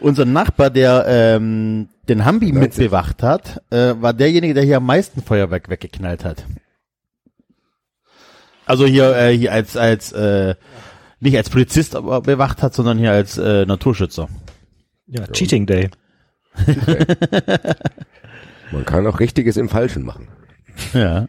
Unser 0.02 0.26
Nachbar, 0.26 0.70
der 0.70 1.06
ähm, 1.08 1.88
den 2.10 2.26
Hambi 2.26 2.52
90. 2.52 2.60
mitbewacht 2.80 3.24
hat, 3.24 3.62
äh, 3.72 3.94
war 4.00 4.14
derjenige, 4.14 4.54
der 4.54 4.64
hier 4.64 4.78
am 4.78 4.86
meisten 4.86 5.22
Feuerwerk 5.24 5.70
weggeknallt 5.70 6.26
hat. 6.26 6.44
Also 8.66 8.86
hier, 8.86 9.16
äh, 9.16 9.38
hier 9.38 9.52
als 9.52 9.76
als 9.76 10.12
äh, 10.12 10.56
nicht 11.20 11.38
als 11.38 11.50
Polizist 11.50 11.96
aber 11.96 12.22
bewacht 12.22 12.62
hat, 12.64 12.74
sondern 12.74 12.98
hier 12.98 13.12
als 13.12 13.38
äh, 13.38 13.66
Naturschützer. 13.66 14.28
Ja, 15.08 15.28
Cheating 15.28 15.66
Day. 15.66 15.90
Man 18.72 18.86
kann 18.86 19.06
auch 19.08 19.20
Richtiges 19.20 19.58
im 19.58 19.70
Falschen 19.70 20.04
machen. 20.04 20.28
Ja. 20.94 21.28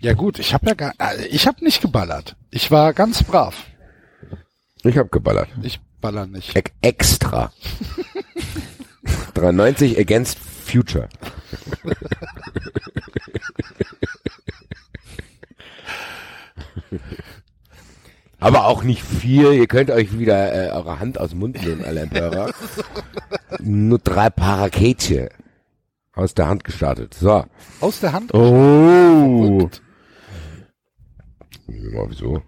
Ja 0.00 0.12
gut, 0.12 0.38
ich 0.38 0.52
habe 0.54 0.66
ja 0.66 0.74
gar, 0.74 0.92
äh, 0.98 1.26
ich 1.26 1.46
habe 1.46 1.64
nicht 1.64 1.80
geballert. 1.80 2.36
Ich 2.50 2.70
war 2.70 2.92
ganz 2.92 3.22
brav. 3.22 3.64
Ich 4.84 4.98
hab 4.98 5.10
geballert. 5.10 5.48
Ich 5.62 5.80
baller 6.00 6.26
nicht. 6.26 6.54
E 6.56 6.62
extra. 6.82 7.52
93 9.34 9.98
against 9.98 10.38
Future. 10.38 11.08
Aber 18.38 18.66
auch 18.66 18.82
nicht 18.82 19.02
viel. 19.02 19.52
Ihr 19.54 19.66
könnt 19.66 19.90
euch 19.90 20.18
wieder 20.18 20.52
äh, 20.52 20.70
eure 20.70 21.00
Hand 21.00 21.18
aus 21.18 21.30
dem 21.30 21.38
Mund 21.40 21.62
nehmen, 21.64 21.84
alle 21.84 22.00
Empörer. 22.00 22.50
Nur 23.60 23.98
drei 23.98 24.30
paar 24.30 24.68
aus 26.14 26.34
der 26.34 26.48
Hand 26.48 26.64
gestartet. 26.64 27.14
So. 27.14 27.44
Aus 27.80 28.00
der 28.00 28.12
Hand. 28.12 28.32
Oh. 28.34 29.68
Ja, 31.68 32.08
wieso? 32.08 32.42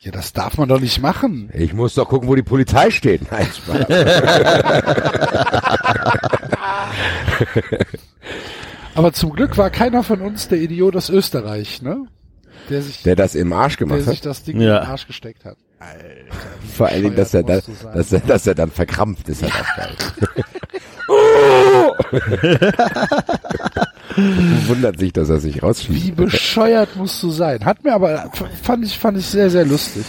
Ja, 0.00 0.12
das 0.12 0.34
darf 0.34 0.58
man 0.58 0.68
doch 0.68 0.80
nicht 0.80 1.00
machen. 1.00 1.50
Ich 1.54 1.72
muss 1.72 1.94
doch 1.94 2.08
gucken, 2.08 2.28
wo 2.28 2.34
die 2.34 2.42
Polizei 2.42 2.90
steht. 2.90 3.22
Nein, 3.30 3.46
Spaß. 3.46 3.86
Aber 8.94 9.12
zum 9.14 9.32
Glück 9.32 9.56
war 9.56 9.70
keiner 9.70 10.02
von 10.02 10.20
uns 10.20 10.48
der 10.48 10.58
Idiot 10.58 10.94
aus 10.94 11.08
Österreich, 11.08 11.80
ne? 11.80 12.06
Der 12.70 12.80
sich, 12.82 13.02
Der 13.02 13.16
das 13.16 13.34
im 13.34 13.52
Arsch 13.52 13.76
der 13.76 13.86
gemacht 13.86 14.04
sich 14.04 14.18
hat. 14.18 14.26
das 14.26 14.42
Ding 14.44 14.60
Ja. 14.60 14.78
in 14.78 14.82
den 14.84 14.90
Arsch 14.90 15.06
gesteckt 15.06 15.44
hat. 15.44 15.56
Vor 16.74 16.86
allen 16.88 17.02
Dingen, 17.02 17.16
dass 17.16 17.34
er, 17.34 17.42
da, 17.42 17.56
bescheuert 17.56 17.68
musst 17.68 17.82
du 17.82 17.84
sein. 17.84 17.94
dass, 17.96 18.12
er, 18.12 18.20
dass 18.20 18.46
er 18.46 18.54
dann 18.54 18.70
verkrampft 18.70 19.28
ist. 19.28 19.42
Halt 19.42 19.52
auch 19.54 19.76
geil. 19.76 19.96
Wundert 24.66 24.98
sich, 24.98 25.12
dass 25.12 25.28
er 25.28 25.38
sich 25.40 25.56
Wie 25.56 25.60
rausschießt. 25.60 26.16
bescheuert 26.16 26.96
musst 26.96 27.22
du 27.22 27.30
sein? 27.30 27.64
Hat 27.64 27.84
mir 27.84 27.94
aber, 27.94 28.30
fand 28.62 28.84
ich, 28.84 28.98
fand 28.98 29.18
ich 29.18 29.26
sehr, 29.26 29.50
sehr 29.50 29.64
lustig. 29.66 30.04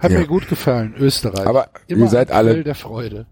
Hat 0.00 0.12
Ja. 0.12 0.18
mir 0.20 0.26
gut 0.26 0.48
gefallen, 0.48 0.94
Österreich. 0.98 1.46
Aber 1.46 1.68
ihr 1.86 2.08
seid 2.08 2.30
alle- 2.30 2.62
der 2.62 2.74
Freude. 2.74 3.26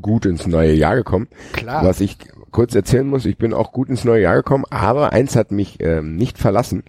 Gut 0.00 0.26
ins 0.26 0.46
neue 0.46 0.72
Jahr 0.74 0.96
gekommen. 0.96 1.28
Klar. 1.52 1.84
Was 1.84 2.00
ich 2.00 2.16
kurz 2.50 2.74
erzählen 2.74 3.06
muss, 3.06 3.26
ich 3.26 3.36
bin 3.36 3.52
auch 3.52 3.72
gut 3.72 3.88
ins 3.88 4.04
neue 4.04 4.22
Jahr 4.22 4.36
gekommen, 4.36 4.64
aber 4.70 5.12
eins 5.12 5.36
hat 5.36 5.50
mich 5.50 5.82
ähm, 5.82 6.16
nicht 6.16 6.38
verlassen. 6.38 6.82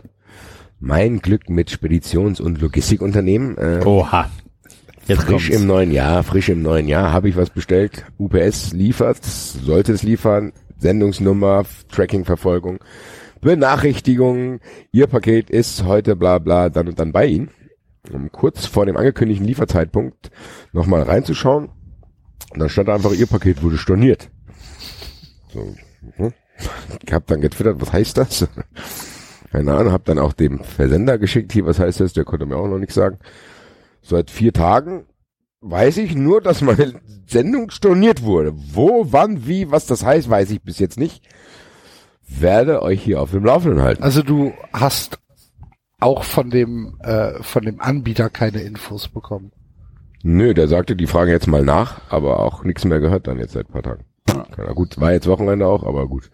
Mein 0.79 1.19
Glück 1.19 1.49
mit 1.49 1.69
Speditions- 1.69 2.39
und 2.39 2.61
Logistikunternehmen. 2.61 3.57
Äh, 3.57 3.81
Oha. 3.85 4.29
Jetzt 5.07 5.23
frisch 5.23 5.47
kommt's. 5.47 5.61
im 5.61 5.67
neuen 5.67 5.91
Jahr, 5.91 6.23
frisch 6.23 6.49
im 6.49 6.61
neuen 6.61 6.87
Jahr 6.87 7.11
habe 7.11 7.29
ich 7.29 7.35
was 7.35 7.49
bestellt. 7.49 8.05
UPS 8.17 8.73
liefert, 8.73 9.23
sollte 9.23 9.91
es 9.91 10.03
liefern. 10.03 10.53
Sendungsnummer, 10.77 11.65
Tracking-Verfolgung, 11.91 12.79
Benachrichtigung. 13.41 14.59
Ihr 14.91 15.07
Paket 15.07 15.49
ist 15.49 15.83
heute 15.83 16.15
bla 16.15 16.39
bla 16.39 16.69
dann 16.69 16.87
und 16.87 16.99
dann 16.99 17.11
bei 17.11 17.25
Ihnen. 17.25 17.49
Um 18.13 18.31
kurz 18.31 18.65
vor 18.65 18.85
dem 18.85 18.95
angekündigten 18.95 19.45
Lieferzeitpunkt 19.45 20.31
nochmal 20.71 21.03
reinzuschauen. 21.03 21.69
Und 22.53 22.59
dann 22.59 22.69
stand 22.69 22.89
einfach, 22.89 23.11
Ihr 23.11 23.27
Paket 23.27 23.61
wurde 23.61 23.77
storniert. 23.77 24.29
So, 25.53 25.75
mhm. 26.17 26.33
ich 27.05 27.11
habe 27.11 27.25
dann 27.27 27.41
getwittert, 27.41 27.81
was 27.81 27.91
heißt 27.91 28.17
das? 28.17 28.47
Keine 29.51 29.73
Ahnung, 29.73 29.91
habe 29.91 30.03
dann 30.05 30.19
auch 30.19 30.33
dem 30.33 30.63
Versender 30.63 31.17
geschickt, 31.17 31.51
hier, 31.53 31.65
was 31.65 31.79
heißt 31.79 31.99
das? 31.99 32.13
Der 32.13 32.23
konnte 32.23 32.45
mir 32.45 32.57
auch 32.57 32.67
noch 32.67 32.77
nichts 32.77 32.95
sagen. 32.95 33.17
Seit 34.01 34.29
vier 34.29 34.53
Tagen 34.53 35.05
weiß 35.61 35.97
ich 35.97 36.15
nur, 36.15 36.41
dass 36.41 36.61
meine 36.61 37.01
Sendung 37.27 37.71
storniert 37.71 38.23
wurde. 38.23 38.53
Wo, 38.55 39.07
wann, 39.09 39.47
wie, 39.47 39.71
was 39.71 39.85
das 39.87 40.05
heißt, 40.05 40.29
weiß 40.29 40.51
ich 40.51 40.61
bis 40.61 40.79
jetzt 40.79 40.99
nicht. 40.99 41.27
Werde 42.27 42.83
euch 42.83 43.01
hier 43.01 43.21
auf 43.21 43.31
dem 43.31 43.43
Laufenden 43.43 43.81
halten. 43.81 44.03
Also 44.03 44.21
du 44.21 44.53
hast 44.71 45.19
auch 45.99 46.23
von 46.23 46.49
dem, 46.49 46.97
äh, 47.01 47.41
von 47.41 47.63
dem 47.63 47.81
Anbieter 47.81 48.29
keine 48.29 48.61
Infos 48.61 49.07
bekommen. 49.07 49.51
Nö, 50.21 50.53
der 50.53 50.67
sagte, 50.67 50.95
die 50.95 51.07
fragen 51.07 51.31
jetzt 51.31 51.47
mal 51.47 51.63
nach, 51.63 52.01
aber 52.09 52.39
auch 52.39 52.63
nichts 52.63 52.85
mehr 52.85 52.99
gehört 52.99 53.27
dann 53.27 53.39
jetzt 53.39 53.53
seit 53.53 53.69
ein 53.69 53.73
paar 53.73 53.83
Tagen. 53.83 54.05
Ja, 54.57 54.71
gut, 54.73 54.99
war 54.99 55.11
jetzt 55.13 55.27
Wochenende 55.27 55.65
auch, 55.65 55.83
aber 55.83 56.07
gut. 56.07 56.29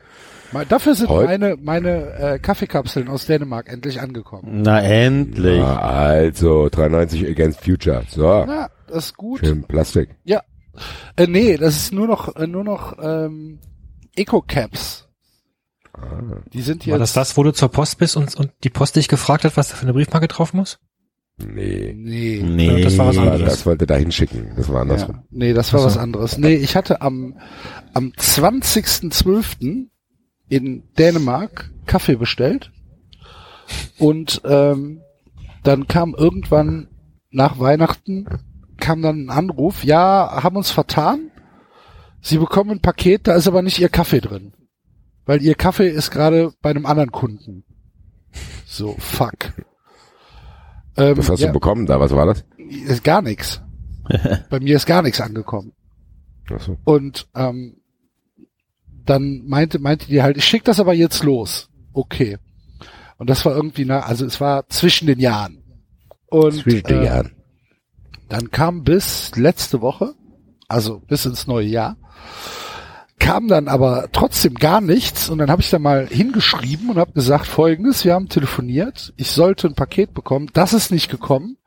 Dafür 0.64 0.96
sind 0.96 1.10
Heut- 1.10 1.26
meine, 1.26 1.58
meine 1.62 2.14
äh, 2.14 2.40
Kaffeekapseln 2.40 3.10
aus 3.10 3.26
Dänemark 3.26 3.68
endlich 3.70 4.00
angekommen. 4.00 4.62
Na 4.62 4.80
endlich. 4.82 5.58
Ja, 5.58 5.80
also, 5.80 6.70
93 6.70 7.28
against 7.28 7.60
Future. 7.62 8.04
So, 8.10 8.24
Ja, 8.24 8.70
das 8.88 9.08
ist 9.08 9.18
gut. 9.18 9.40
schön 9.42 9.64
Plastik. 9.64 10.16
Ja. 10.24 10.42
Äh, 11.18 11.28
nee, 11.28 11.58
das 11.58 11.76
ist 11.76 11.92
nur 11.94 12.08
noch, 12.08 12.36
äh, 12.36 12.48
nur 12.48 12.64
noch 12.64 12.98
ähm, 13.02 13.60
Eco-Caps. 14.16 15.08
Die 16.54 16.62
sind 16.62 16.86
War 16.88 17.00
das 17.00 17.14
das, 17.14 17.38
wo 17.38 17.44
du 17.44 17.52
zur 17.52 17.70
Post 17.70 17.98
bist 18.00 18.18
und, 18.18 18.36
und 18.36 18.52
die 18.64 18.70
Post 18.70 18.98
dich 18.98 19.08
gefragt 19.08 19.46
hat, 19.46 19.56
was 19.58 19.70
da 19.70 19.76
für 19.76 19.84
eine 19.84 19.94
Briefmarke 19.94 20.28
drauf 20.28 20.54
muss? 20.54 20.78
Nee, 21.38 21.94
Nee. 21.98 22.42
Nee. 22.46 22.82
das 22.82 22.98
war 22.98 23.08
was 23.08 23.18
anderes. 23.18 23.42
das 23.44 23.66
wollte 23.66 23.86
da 23.86 23.96
hinschicken. 23.96 24.52
Das 24.58 24.68
war 24.70 24.82
andersrum. 24.82 25.16
Ja, 25.16 25.24
nee, 25.32 25.54
das 25.54 25.72
war 25.74 25.84
was 25.84 25.98
anderes. 25.98 26.38
Nee, 26.38 26.56
ich 26.56 26.76
hatte 26.76 27.02
am, 27.02 27.38
am 27.94 28.12
20.12. 28.18 29.88
in 30.50 30.84
Dänemark 30.98 31.72
Kaffee 31.86 32.16
bestellt 32.16 32.72
und 33.98 34.42
ähm, 34.46 35.02
dann 35.64 35.88
kam 35.88 36.14
irgendwann 36.16 36.88
nach 37.32 37.60
Weihnachten 37.60 38.28
kam 38.78 39.02
dann 39.02 39.26
ein 39.26 39.30
Anruf, 39.30 39.84
ja, 39.84 40.44
haben 40.44 40.58
uns 40.58 40.72
vertan. 40.72 41.32
Sie 42.22 42.38
bekommen 42.38 42.72
ein 42.72 42.82
Paket, 42.82 43.28
da 43.28 43.36
ist 43.36 43.48
aber 43.48 43.62
nicht 43.62 43.80
Ihr 43.80 43.90
Kaffee 43.90 44.22
drin. 44.22 44.54
Weil 45.26 45.42
Ihr 45.42 45.56
Kaffee 45.56 45.90
ist 45.90 46.12
gerade 46.12 46.54
bei 46.62 46.70
einem 46.70 46.86
anderen 46.86 47.12
Kunden. 47.12 47.64
So, 48.66 48.96
fuck. 49.00 49.54
Ähm, 50.98 51.18
Was 51.18 51.30
hast 51.30 51.40
ja, 51.40 51.48
du 51.48 51.54
bekommen 51.54 51.86
da? 51.86 52.00
Was 52.00 52.12
war 52.12 52.26
das? 52.26 52.46
Ist 52.58 53.04
gar 53.04 53.22
nichts. 53.22 53.62
Bei 54.50 54.60
mir 54.60 54.76
ist 54.76 54.86
gar 54.86 55.02
nichts 55.02 55.20
angekommen. 55.20 55.74
Ach 56.52 56.62
so. 56.62 56.78
Und 56.84 57.28
ähm, 57.36 57.78
dann 59.06 59.44
meinte, 59.46 59.80
meinte 59.80 60.08
die 60.08 60.22
halt, 60.22 60.38
ich 60.38 60.46
schicke 60.46 60.66
das 60.66 60.80
aber 60.80 60.94
jetzt 60.94 61.24
los. 61.24 61.70
Okay. 61.94 62.38
Und 63.18 63.30
das 63.30 63.46
war 63.46 63.56
irgendwie, 63.56 63.86
na, 63.86 64.02
also 64.02 64.26
es 64.26 64.42
war 64.42 64.68
zwischen 64.70 65.08
den 65.08 65.20
Jahren. 65.20 65.64
Und 66.28 66.54
Zwischen 66.54 66.84
den 66.84 67.02
äh, 67.02 67.06
Jahren. 67.06 67.32
dann 68.30 68.52
kam 68.52 68.84
bis 68.84 69.36
letzte 69.36 69.82
Woche, 69.82 70.14
also 70.68 71.00
bis 71.08 71.26
ins 71.26 71.48
neue 71.48 71.68
Jahr, 71.68 71.98
kam 73.20 73.48
dann 73.48 73.68
aber 73.68 74.10
trotzdem 74.12 74.56
gar 74.56 74.82
nichts 74.82 75.30
und 75.30 75.38
dann 75.38 75.50
habe 75.50 75.62
ich 75.62 75.70
da 75.70 75.80
mal 75.80 76.08
hingeschrieben 76.08 76.90
und 76.90 76.98
habe 76.98 77.14
gesagt 77.14 77.48
folgendes, 77.48 78.04
wir 78.04 78.14
haben 78.14 78.28
telefoniert, 78.28 79.14
ich 79.16 79.32
sollte 79.32 79.68
ein 79.68 79.76
Paket 79.76 80.14
bekommen, 80.14 80.50
das 80.54 80.74
ist 80.74 80.92
nicht 80.92 81.10
gekommen 81.10 81.58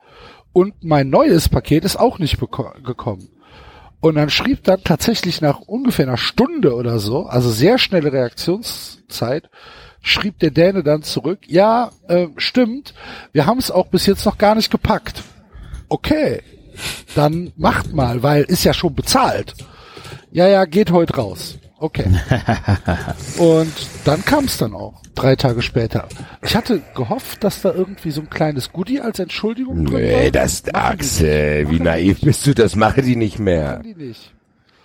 und 0.52 0.84
mein 0.84 1.08
neues 1.08 1.48
Paket 1.48 1.84
ist 1.84 1.98
auch 1.98 2.18
nicht 2.18 2.38
gekommen. 2.38 3.28
Und 4.00 4.14
dann 4.14 4.30
schrieb 4.30 4.62
dann 4.64 4.82
tatsächlich 4.84 5.40
nach 5.40 5.60
ungefähr 5.60 6.06
einer 6.06 6.16
Stunde 6.16 6.74
oder 6.74 6.98
so, 7.00 7.26
also 7.26 7.50
sehr 7.50 7.78
schnelle 7.78 8.12
Reaktionszeit, 8.12 9.50
schrieb 10.02 10.38
der 10.38 10.52
Däne 10.52 10.84
dann 10.84 11.02
zurück, 11.02 11.40
ja, 11.46 11.90
äh, 12.06 12.28
stimmt, 12.36 12.94
wir 13.32 13.46
haben 13.46 13.58
es 13.58 13.70
auch 13.70 13.88
bis 13.88 14.06
jetzt 14.06 14.24
noch 14.24 14.38
gar 14.38 14.54
nicht 14.54 14.70
gepackt. 14.70 15.22
Okay, 15.88 16.42
dann 17.16 17.52
macht 17.56 17.92
mal, 17.92 18.22
weil 18.22 18.44
ist 18.44 18.64
ja 18.64 18.72
schon 18.72 18.94
bezahlt. 18.94 19.54
Ja, 20.30 20.46
ja, 20.46 20.64
geht 20.64 20.92
heute 20.92 21.16
raus. 21.16 21.58
Okay. 21.80 22.06
Und 23.38 23.72
dann 24.04 24.24
kam 24.24 24.44
es 24.44 24.56
dann 24.58 24.74
auch, 24.74 25.00
drei 25.14 25.36
Tage 25.36 25.62
später. 25.62 26.08
Ich 26.42 26.56
hatte 26.56 26.82
gehofft, 26.96 27.44
dass 27.44 27.62
da 27.62 27.72
irgendwie 27.72 28.10
so 28.10 28.20
ein 28.22 28.30
kleines 28.30 28.72
Goodie 28.72 29.00
als 29.00 29.18
Entschuldigung 29.18 29.84
drin 29.86 30.02
Nee, 30.02 30.24
war. 30.24 30.30
das, 30.32 30.64
Machen 30.66 30.74
Axel, 30.76 31.70
wie 31.70 31.80
naiv 31.80 32.20
bist 32.20 32.46
du, 32.46 32.54
das 32.54 32.74
machen 32.76 33.04
die 33.04 33.16
nicht 33.16 33.38
mehr. 33.38 33.78
Die 33.80 33.94
nicht. 33.94 34.32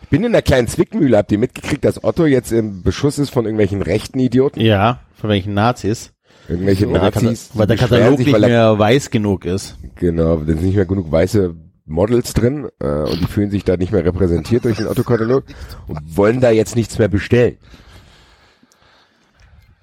Ich 0.04 0.10
bin 0.10 0.22
in 0.24 0.28
einer 0.34 0.44
kleinen 0.44 0.68
Zwickmühle, 0.68 1.18
habt 1.18 1.32
ihr 1.32 1.40
mitgekriegt, 1.40 1.84
dass 1.84 2.04
Otto 2.04 2.26
jetzt 2.28 2.52
im 2.52 2.84
Beschuss 2.84 3.18
ist 3.18 3.32
von 3.32 3.46
irgendwelchen 3.46 3.82
rechten 3.82 4.20
Idioten? 4.20 4.60
Ja, 4.62 5.00
von 5.16 5.30
welchen 5.32 5.56
Nazis. 5.56 6.12
Irgendwelche 6.48 6.86
Kata- 6.88 7.22
Nazis. 7.22 7.50
weil 7.54 7.66
der 7.68 7.78
Katalog 7.78 8.18
sich, 8.18 8.28
nicht 8.28 8.36
weil 8.36 8.44
er- 8.44 8.50
mehr 8.50 8.78
weiß 8.80 9.10
genug 9.10 9.46
ist. 9.46 9.78
Genau, 9.96 10.36
da 10.36 10.46
sind 10.46 10.62
nicht 10.62 10.76
mehr 10.76 10.86
genug 10.86 11.12
weiße 11.12 11.56
Models 11.86 12.34
drin 12.34 12.70
äh, 12.80 12.86
und 12.86 13.20
die 13.20 13.26
fühlen 13.28 13.52
sich 13.52 13.64
da 13.64 13.78
nicht 13.78 13.92
mehr 13.92 14.06
repräsentiert 14.06 14.66
durch 14.66 14.78
den 14.78 14.88
Otto-Katalog 14.88 15.44
und 15.88 16.00
wollen 16.18 16.40
da 16.40 16.52
jetzt 16.52 16.76
nichts 16.76 16.98
mehr 16.98 17.10
bestellen. 17.10 17.58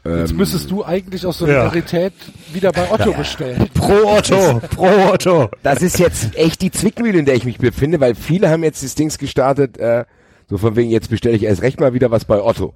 Jetzt 0.04 0.30
Ähm, 0.30 0.36
müsstest 0.38 0.70
du 0.70 0.82
eigentlich 0.82 1.26
aus 1.26 1.38
Solidarität 1.38 2.14
wieder 2.54 2.72
bei 2.72 2.90
Otto 2.90 3.12
bestellen. 3.12 3.68
Pro 3.74 4.16
Otto, 4.16 4.60
pro 4.74 5.12
Otto. 5.12 5.50
Das 5.62 5.82
ist 5.82 5.98
jetzt 5.98 6.34
echt 6.36 6.62
die 6.62 6.70
Zwickmühle, 6.70 7.18
in 7.18 7.26
der 7.26 7.34
ich 7.34 7.44
mich 7.44 7.58
befinde, 7.58 8.00
weil 8.00 8.14
viele 8.14 8.48
haben 8.48 8.64
jetzt 8.64 8.82
das 8.82 8.94
Dings 8.94 9.18
gestartet, 9.18 9.76
äh, 9.76 10.06
so 10.48 10.56
von 10.56 10.74
wegen, 10.74 10.90
jetzt 10.90 11.10
bestelle 11.10 11.36
ich 11.36 11.42
erst 11.42 11.60
recht 11.60 11.80
mal 11.80 11.92
wieder 11.92 12.10
was 12.10 12.24
bei 12.24 12.40
Otto. 12.42 12.72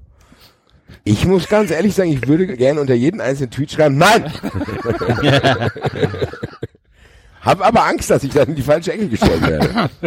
Ich 1.02 1.24
muss 1.26 1.48
ganz 1.48 1.70
ehrlich 1.70 1.94
sagen, 1.94 2.12
ich 2.12 2.28
würde 2.28 2.46
gerne 2.58 2.78
unter 2.78 2.94
jeden 2.94 3.22
einzelnen 3.22 3.50
Tweet 3.50 3.72
schreiben, 3.72 3.96
nein! 3.96 4.30
Hab 7.44 7.60
aber 7.64 7.84
Angst, 7.84 8.10
dass 8.10 8.24
ich 8.24 8.32
dann 8.32 8.48
in 8.48 8.54
die 8.56 8.62
falsche 8.62 8.92
Ecke 8.92 9.08
gestellt 9.08 9.42
werde. 9.42 9.90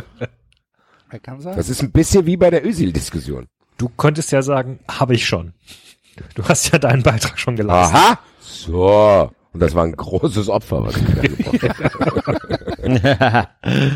Er 1.10 1.20
kann 1.20 1.40
sein. 1.40 1.56
Das 1.56 1.70
ist 1.70 1.82
ein 1.82 1.94
bisschen 1.94 2.26
wie 2.26 2.36
bei 2.36 2.50
der 2.50 2.66
Ösil-Diskussion. 2.66 3.48
Du 3.78 3.88
könntest 3.88 4.30
ja 4.34 4.42
sagen, 4.42 4.80
habe 4.90 5.14
ich 5.14 5.26
schon. 5.26 5.54
Du 6.36 6.44
hast 6.44 6.70
ja 6.74 6.80
deinen 6.80 7.02
Beitrag 7.02 7.40
schon 7.40 7.56
geleistet. 7.56 7.96
Aha! 7.96 8.20
So. 8.42 9.32
Und 9.54 9.60
das 9.62 9.74
war 9.74 9.86
ein 9.86 9.94
großes 9.94 10.50
Opfer, 10.50 10.84
was 10.84 10.98
ich 10.98 11.62
da. 12.82 13.50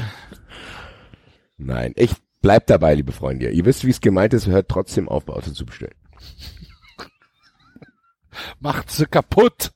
Nein, 1.58 1.94
ich 1.98 2.14
bleib 2.42 2.68
dabei, 2.68 2.96
liebe 2.96 3.12
Freunde. 3.12 3.50
Ihr 3.50 3.66
wisst, 3.66 3.86
wie 3.86 3.90
es 3.90 4.00
gemeint 4.00 4.34
ist, 4.34 4.48
hört 4.48 4.70
trotzdem 4.70 5.10
auf, 5.10 5.26
bei 5.26 5.34
Auto 5.34 5.52
zu 5.52 5.66
bestellen. 5.66 5.96
Macht 8.60 8.90
sie 8.90 9.06
kaputt. 9.06 9.72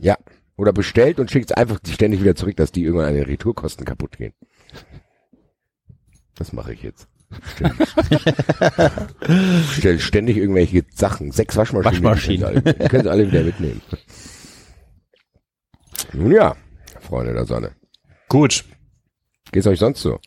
Ja. 0.00 0.16
Oder 0.56 0.72
bestellt 0.72 1.18
und 1.18 1.30
schickt 1.30 1.50
es 1.50 1.56
einfach 1.56 1.78
ständig 1.86 2.20
wieder 2.20 2.34
zurück, 2.34 2.56
dass 2.56 2.72
die 2.72 2.84
irgendwann 2.84 3.08
an 3.08 3.14
den 3.14 3.24
Retourkosten 3.24 3.84
kaputt 3.84 4.18
gehen. 4.18 4.34
Das 6.34 6.52
mache 6.52 6.74
ich 6.74 6.82
jetzt. 6.82 7.08
Stell 9.72 9.98
ständig 9.98 10.36
irgendwelche 10.36 10.84
Sachen. 10.94 11.32
Sechs 11.32 11.56
Waschmaschinen. 11.56 12.04
Waschmaschinen. 12.04 12.64
Können 12.64 12.88
können 12.88 13.02
sie 13.04 13.10
alle 13.10 13.26
wieder 13.26 13.42
mitnehmen. 13.42 13.80
Nun 16.12 16.32
ja, 16.32 16.54
Freunde 17.00 17.32
der 17.32 17.46
Sonne. 17.46 17.72
Gut. 18.28 18.64
Geht's 19.50 19.66
euch 19.66 19.78
sonst 19.78 20.02
so? 20.02 20.20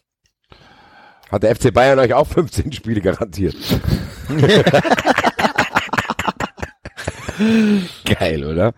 Hat 1.31 1.43
der 1.43 1.55
FC 1.55 1.73
Bayern 1.73 1.99
euch 1.99 2.13
auch 2.13 2.27
15 2.27 2.71
Spiele 2.71 3.01
garantiert? 3.01 3.55
geil, 8.05 8.45
oder? 8.45 8.73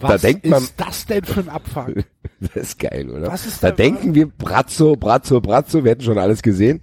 Was 0.00 0.22
denkt 0.22 0.46
man- 0.46 0.62
ist 0.62 0.74
das 0.78 1.06
denn 1.06 1.24
für 1.24 1.40
ein 1.40 1.48
Abfang? 1.48 2.04
Das 2.38 2.54
ist 2.56 2.78
geil, 2.78 3.08
oder? 3.08 3.28
Was 3.28 3.46
ist 3.46 3.62
da 3.62 3.70
da- 3.70 3.76
denken 3.76 4.14
wir, 4.14 4.26
Brazzo, 4.28 4.94
Brazzo, 4.94 5.40
Brazzo, 5.40 5.82
wir 5.84 5.92
hätten 5.92 6.02
schon 6.02 6.18
alles 6.18 6.42
gesehen. 6.42 6.82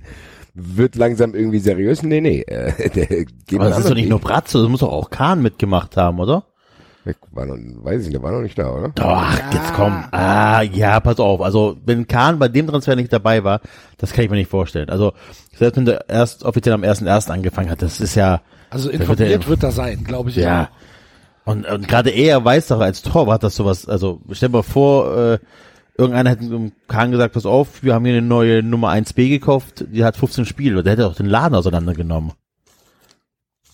Wird 0.55 0.95
langsam 0.95 1.35
irgendwie 1.35 1.59
seriös? 1.59 2.01
Nee, 2.01 2.21
nee. 2.21 2.41
Äh, 2.41 2.89
der 2.95 3.05
geht 3.05 3.59
Aber 3.59 3.69
das 3.69 3.79
ist 3.79 3.89
doch 3.89 3.95
nicht 3.95 4.09
nur 4.09 4.19
Bratzo, 4.19 4.61
das 4.61 4.69
muss 4.69 4.79
doch 4.79 4.91
auch 4.91 5.11
Kahn 5.11 5.43
mitgemacht 5.43 5.95
haben, 5.95 6.19
oder? 6.19 6.45
War 7.31 7.45
noch, 7.45 7.55
weiß 7.55 7.99
ich 8.01 8.07
nicht, 8.07 8.15
der 8.15 8.23
war 8.23 8.31
noch 8.31 8.41
nicht 8.41 8.57
da, 8.57 8.71
oder? 8.71 8.89
Doch, 8.95 9.31
jetzt 9.53 9.73
komm. 9.75 10.05
Ah, 10.11 10.61
ja, 10.63 10.99
pass 11.01 11.19
auf. 11.19 11.41
Also, 11.41 11.75
wenn 11.85 12.07
Kahn 12.07 12.39
bei 12.39 12.47
dem 12.47 12.65
Transfer 12.65 12.95
nicht 12.95 13.11
dabei 13.13 13.43
war, 13.43 13.59
das 13.97 14.13
kann 14.13 14.23
ich 14.25 14.31
mir 14.31 14.37
nicht 14.37 14.49
vorstellen. 14.49 14.89
Also, 14.89 15.11
selbst 15.55 15.75
wenn 15.77 15.85
der 15.85 16.09
erst 16.09 16.43
offiziell 16.45 16.73
am 16.73 16.81
1.1. 16.83 17.29
angefangen 17.29 17.69
hat, 17.69 17.81
das 17.81 17.99
ist 17.99 18.15
ja, 18.15 18.41
Also 18.69 18.89
Das 18.89 18.99
wird 18.99 19.19
er- 19.19 19.25
informiert 19.27 19.47
wird 19.49 19.63
er 19.63 19.71
sein, 19.71 20.03
glaube 20.05 20.29
ich. 20.29 20.37
ja. 20.37 20.69
Und, 21.45 21.65
und 21.65 21.87
gerade 21.87 22.09
er 22.09 22.43
weiß 22.43 22.67
doch 22.67 22.79
als 22.79 23.01
Torwart, 23.01 23.43
dass 23.43 23.55
sowas, 23.55 23.87
also, 23.87 24.21
stell 24.31 24.49
dir 24.49 24.57
mal 24.57 24.63
vor, 24.63 25.17
äh, 25.17 25.39
irgendeiner 25.97 26.31
hätte 26.31 26.47
dem 26.47 26.71
Kahn 26.87 27.11
gesagt, 27.11 27.33
pass 27.33 27.45
auf, 27.45 27.83
wir 27.83 27.93
haben 27.93 28.05
hier 28.05 28.15
eine 28.15 28.25
neue 28.25 28.63
Nummer 28.63 28.89
1b 28.91 29.29
gekauft, 29.29 29.85
die 29.91 30.03
hat 30.03 30.17
15 30.17 30.45
Spiele. 30.45 30.83
Der 30.83 30.93
hätte 30.93 31.07
auch 31.07 31.15
den 31.15 31.25
Laden 31.25 31.55
auseinandergenommen. 31.55 32.31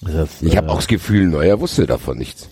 Das, 0.02 0.42
Ich 0.42 0.54
äh, 0.54 0.58
habe 0.58 0.70
auch 0.70 0.78
das 0.78 0.88
Gefühl, 0.88 1.28
Neuer 1.28 1.60
wusste 1.60 1.86
davon 1.86 2.18
nichts. 2.18 2.50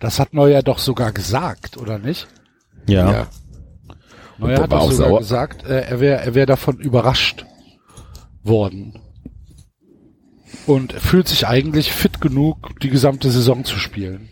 Das 0.00 0.18
hat 0.18 0.32
Neuer 0.32 0.62
doch 0.62 0.78
sogar 0.78 1.12
gesagt, 1.12 1.76
oder 1.76 1.98
nicht? 1.98 2.28
ja. 2.86 3.12
Ja. 3.12 3.26
Neuer 4.38 4.62
hat 4.62 4.72
doch 4.72 4.78
auch 4.78 4.92
sogar 4.92 5.08
sauer. 5.08 5.18
gesagt, 5.18 5.66
äh, 5.66 5.80
er 5.80 6.00
wäre 6.00 6.20
er 6.20 6.34
wär 6.34 6.46
davon 6.46 6.78
überrascht 6.78 7.44
worden. 8.44 9.00
Und 10.66 10.92
fühlt 10.92 11.28
sich 11.28 11.46
eigentlich 11.46 11.92
fit 11.92 12.20
genug, 12.20 12.78
die 12.80 12.90
gesamte 12.90 13.30
Saison 13.30 13.64
zu 13.64 13.78
spielen. 13.78 14.28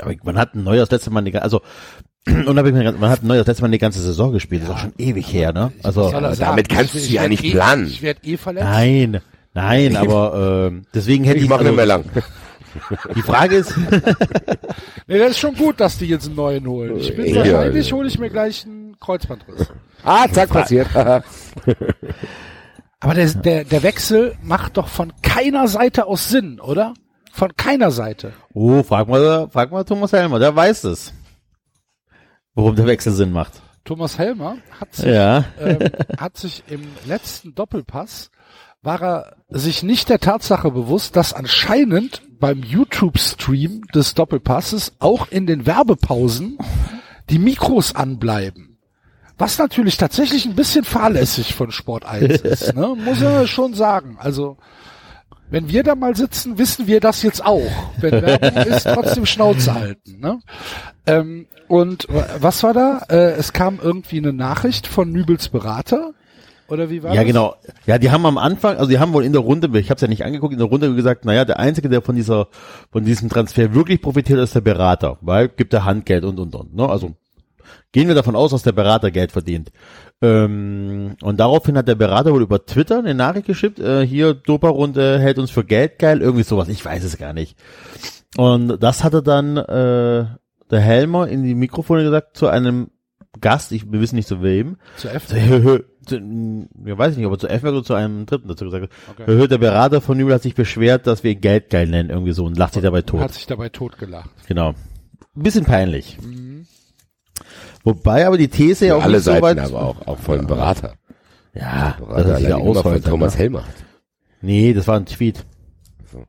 Aber 0.00 0.12
man 0.24 0.38
hat 0.38 0.54
ein 0.54 0.64
neues 0.64 0.90
letzte 0.90 1.10
Mal, 1.10 1.22
die, 1.22 1.30
ga- 1.30 1.40
also, 1.40 1.60
unabhängig, 2.26 2.86
von- 2.86 3.00
man 3.00 3.10
hat 3.10 3.22
ein 3.22 3.26
neues 3.28 3.46
letzte 3.46 3.62
Mal 3.62 3.70
die 3.70 3.78
ganze 3.78 4.00
Saison 4.00 4.32
gespielt, 4.32 4.62
das 4.62 4.68
ist 4.70 4.74
auch 4.74 4.80
schon 4.80 4.92
ewig 4.98 5.32
her, 5.32 5.52
ne? 5.52 5.72
Also, 5.82 6.02
er 6.08 6.14
aber 6.18 6.34
sagen? 6.34 6.50
damit 6.50 6.68
kannst 6.68 6.94
Ich- 6.94 7.02
du 7.02 7.06
ich 7.08 7.12
ja 7.12 7.20
werd 7.22 7.30
nicht 7.30 7.44
eh, 7.44 7.50
planen. 7.52 7.86
Ich 7.86 8.02
werde 8.02 8.20
eh 8.24 8.36
verletzt. 8.36 8.66
nein, 8.66 9.20
nein, 9.54 9.96
aber, 9.96 10.66
ähm, 10.68 10.82
deswegen 10.94 11.24
hätte 11.24 11.38
Ich 11.38 11.44
ich, 11.44 11.48
mache 11.48 11.60
also, 11.60 11.70
nicht 11.70 11.76
mehr 11.76 11.86
lang. 11.86 12.04
die 13.14 13.22
Frage 13.22 13.54
ist, 13.56 13.72
Nee, 15.06 15.18
das 15.18 15.30
ist 15.32 15.38
schon 15.38 15.54
gut, 15.54 15.78
dass 15.80 15.98
die 15.98 16.06
jetzt 16.06 16.26
einen 16.26 16.34
neuen 16.36 16.66
holen. 16.66 16.96
Ich 16.98 17.14
bin 17.14 17.26
Ja, 17.26 17.36
wahrscheinlich, 17.36 17.88
ja. 17.90 17.96
hole 17.96 18.08
ich 18.08 18.18
mir 18.18 18.30
gleich 18.30 18.64
einen 18.64 18.96
Kreuzbandriss. 18.98 19.68
Ah, 20.02 20.26
zack, 20.32 20.48
passiert. 20.50 20.88
Aber 23.00 23.14
der, 23.14 23.26
der, 23.28 23.64
der 23.64 23.82
Wechsel 23.82 24.34
macht 24.42 24.76
doch 24.76 24.88
von 24.88 25.12
keiner 25.22 25.68
Seite 25.68 26.06
aus 26.06 26.28
Sinn, 26.30 26.58
oder? 26.58 26.94
Von 27.36 27.56
keiner 27.56 27.90
Seite. 27.90 28.32
oh, 28.52 28.84
frag 28.84 29.08
mal, 29.08 29.48
frag 29.50 29.72
mal 29.72 29.82
Thomas 29.82 30.12
Helmer, 30.12 30.38
der 30.38 30.54
weiß 30.54 30.84
es. 30.84 31.12
Worum 32.54 32.76
der 32.76 32.86
Wechsel 32.86 33.12
Sinn 33.12 33.32
macht. 33.32 33.60
Thomas 33.84 34.18
Helmer 34.18 34.58
hat 34.80 34.94
sich, 34.94 35.06
Ja. 35.06 35.44
ähm, 35.60 35.80
hat 36.16 36.36
sich 36.36 36.62
im 36.68 36.82
letzten 37.06 37.52
Doppelpass 37.56 38.30
war 38.82 39.02
er 39.02 39.36
sich 39.48 39.82
nicht 39.82 40.10
der 40.10 40.20
Tatsache 40.20 40.70
bewusst, 40.70 41.16
dass 41.16 41.32
anscheinend 41.32 42.22
beim 42.38 42.62
YouTube-Stream 42.62 43.82
des 43.94 44.14
Doppelpasses 44.14 44.92
auch 45.00 45.26
in 45.28 45.46
den 45.46 45.66
Werbepausen 45.66 46.58
die 47.30 47.38
Mikros 47.40 47.96
anbleiben. 47.96 48.78
Was 49.38 49.58
natürlich 49.58 49.96
tatsächlich 49.96 50.44
ein 50.46 50.54
bisschen 50.54 50.84
fahrlässig 50.84 51.54
von 51.54 51.72
Sport 51.72 52.04
1 52.04 52.42
ist, 52.42 52.74
ne? 52.76 52.94
muss 53.04 53.20
er 53.22 53.48
schon 53.48 53.74
sagen. 53.74 54.18
Also, 54.20 54.56
wenn 55.54 55.68
wir 55.68 55.82
da 55.84 55.94
mal 55.94 56.14
sitzen, 56.16 56.58
wissen 56.58 56.86
wir 56.86 57.00
das 57.00 57.22
jetzt 57.22 57.44
auch. 57.44 57.62
Wenn 58.00 58.10
Werbung 58.22 58.56
ist, 58.72 58.84
trotzdem 58.84 59.24
Schnauze 59.24 59.72
halten. 59.74 60.18
Ne? 60.20 60.40
Ähm, 61.06 61.46
und 61.68 62.06
wa- 62.08 62.26
was 62.40 62.62
war 62.62 62.74
da? 62.74 63.02
Äh, 63.08 63.32
es 63.38 63.52
kam 63.52 63.78
irgendwie 63.82 64.18
eine 64.18 64.32
Nachricht 64.32 64.86
von 64.86 65.10
Nübels 65.12 65.48
Berater. 65.48 66.10
Oder 66.66 66.90
wie 66.90 67.02
war 67.02 67.10
Ja, 67.14 67.20
das? 67.22 67.26
genau. 67.26 67.54
Ja, 67.86 67.98
die 67.98 68.10
haben 68.10 68.26
am 68.26 68.38
Anfang, 68.38 68.76
also 68.78 68.90
die 68.90 68.98
haben 68.98 69.12
wohl 69.12 69.24
in 69.24 69.32
der 69.32 69.42
Runde, 69.42 69.68
ich 69.78 69.90
habe 69.90 69.96
es 69.96 70.00
ja 70.02 70.08
nicht 70.08 70.24
angeguckt, 70.24 70.52
in 70.54 70.58
der 70.58 70.68
Runde 70.68 70.94
gesagt, 70.94 71.24
naja, 71.24 71.44
der 71.44 71.58
Einzige, 71.60 71.88
der 71.88 72.02
von 72.02 72.16
dieser, 72.16 72.48
von 72.90 73.04
diesem 73.04 73.28
Transfer 73.28 73.74
wirklich 73.74 74.00
profitiert, 74.02 74.38
ist 74.40 74.54
der 74.54 74.60
Berater, 74.62 75.18
weil 75.20 75.48
gibt 75.48 75.72
er 75.74 75.84
Handgeld 75.84 76.24
und 76.24 76.38
und 76.40 76.54
und. 76.54 76.74
Ne? 76.74 76.88
Also 76.88 77.12
Gehen 77.92 78.08
wir 78.08 78.14
davon 78.16 78.34
aus, 78.34 78.50
dass 78.50 78.62
der 78.64 78.72
Berater 78.72 79.10
Geld 79.12 79.30
verdient. 79.30 79.70
Ähm, 80.24 81.16
und 81.20 81.38
daraufhin 81.38 81.76
hat 81.76 81.86
der 81.86 81.96
Berater 81.96 82.32
wohl 82.32 82.42
über 82.42 82.64
Twitter 82.64 82.98
eine 82.98 83.14
Nachricht 83.14 83.46
geschickt, 83.46 83.78
äh, 83.78 84.06
hier 84.06 84.32
Dopa-Runde 84.32 85.18
hält 85.18 85.38
uns 85.38 85.50
für 85.50 85.64
Geld 85.64 85.98
geil, 85.98 86.22
irgendwie 86.22 86.44
sowas, 86.44 86.68
ich 86.68 86.82
weiß 86.82 87.04
es 87.04 87.18
gar 87.18 87.34
nicht. 87.34 87.58
Und 88.38 88.82
das 88.82 89.04
hatte 89.04 89.22
dann 89.22 89.58
äh, 89.58 90.26
der 90.70 90.80
Helmer 90.80 91.28
in 91.28 91.42
die 91.42 91.54
Mikrofone 91.54 92.04
gesagt 92.04 92.38
zu 92.38 92.48
einem 92.48 92.90
Gast, 93.40 93.72
ich, 93.72 93.92
wir 93.92 94.00
wissen 94.00 94.16
nicht 94.16 94.28
zu 94.28 94.42
wem. 94.42 94.76
Zu 94.96 95.08
F. 95.08 95.26
Zu, 95.26 95.36
ja, 96.86 96.98
weiß 96.98 97.12
ich 97.12 97.18
nicht, 97.18 97.26
aber 97.26 97.38
zu 97.38 97.48
F 97.48 97.62
oder 97.64 97.82
zu 97.82 97.92
einem 97.92 98.24
Dritten 98.24 98.48
dazu 98.48 98.64
gesagt. 98.64 98.90
Okay. 99.10 99.48
Der 99.48 99.58
Berater 99.58 100.00
von 100.00 100.16
Nübel 100.16 100.32
hat 100.32 100.42
sich 100.42 100.54
beschwert, 100.54 101.06
dass 101.06 101.22
wir 101.22 101.32
ihn 101.32 101.40
Geld 101.40 101.68
geil 101.68 101.86
nennen, 101.86 102.08
irgendwie 102.08 102.32
so, 102.32 102.44
und 102.46 102.56
lacht 102.56 102.74
sich 102.74 102.82
dabei 102.82 103.02
tot. 103.02 103.20
Hat 103.20 103.34
sich 103.34 103.46
dabei 103.46 103.68
totgelacht. 103.68 104.30
Genau. 104.46 104.70
Ein 105.36 105.42
bisschen 105.42 105.64
peinlich. 105.64 106.16
Wobei 107.82 108.26
aber 108.26 108.38
die 108.38 108.48
These 108.48 108.86
ja 108.86 108.96
auch 108.96 109.02
Alle 109.02 109.14
nicht 109.14 109.24
so 109.24 109.32
Seiten 109.32 109.42
weit, 109.42 109.58
aber 109.58 109.82
auch, 109.82 110.06
auch 110.06 110.18
von 110.18 110.46
Berater. 110.46 110.94
ja, 111.54 111.96
Berater 111.98 112.28
er 112.30 112.36
sich 112.36 112.48
ja 112.48 112.58
immer 112.58 112.82
von. 112.82 113.02
Thomas 113.02 113.34
ne? 113.34 113.40
Helmer. 113.40 113.64
Nee, 114.40 114.72
das 114.72 114.86
war 114.88 114.96
ein 114.96 115.06
Tweet. 115.06 115.44
So. 116.10 116.24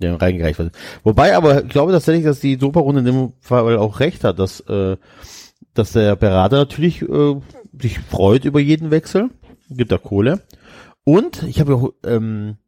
Der 0.00 0.20
reingereicht 0.20 0.58
wurde. 0.58 0.72
Wobei 1.04 1.36
aber, 1.36 1.64
ich 1.64 1.68
glaube 1.68 1.92
tatsächlich, 1.92 2.24
dass 2.24 2.40
die 2.40 2.56
Sopa-Runde 2.56 3.00
in 3.00 3.06
dem 3.06 3.32
Fall 3.40 3.76
auch 3.78 4.00
recht 4.00 4.24
hat, 4.24 4.38
dass, 4.38 4.60
äh, 4.60 4.96
dass 5.74 5.92
der 5.92 6.16
Berater 6.16 6.56
natürlich 6.56 7.02
äh, 7.02 7.36
sich 7.80 7.98
freut 8.00 8.44
über 8.44 8.60
jeden 8.60 8.90
Wechsel, 8.90 9.30
gibt 9.70 9.92
da 9.92 9.98
Kohle. 9.98 10.42
Und 11.04 11.42
ich 11.44 11.60
habe 11.60 11.74
auch, 11.74 11.92
ähm, 12.04 12.58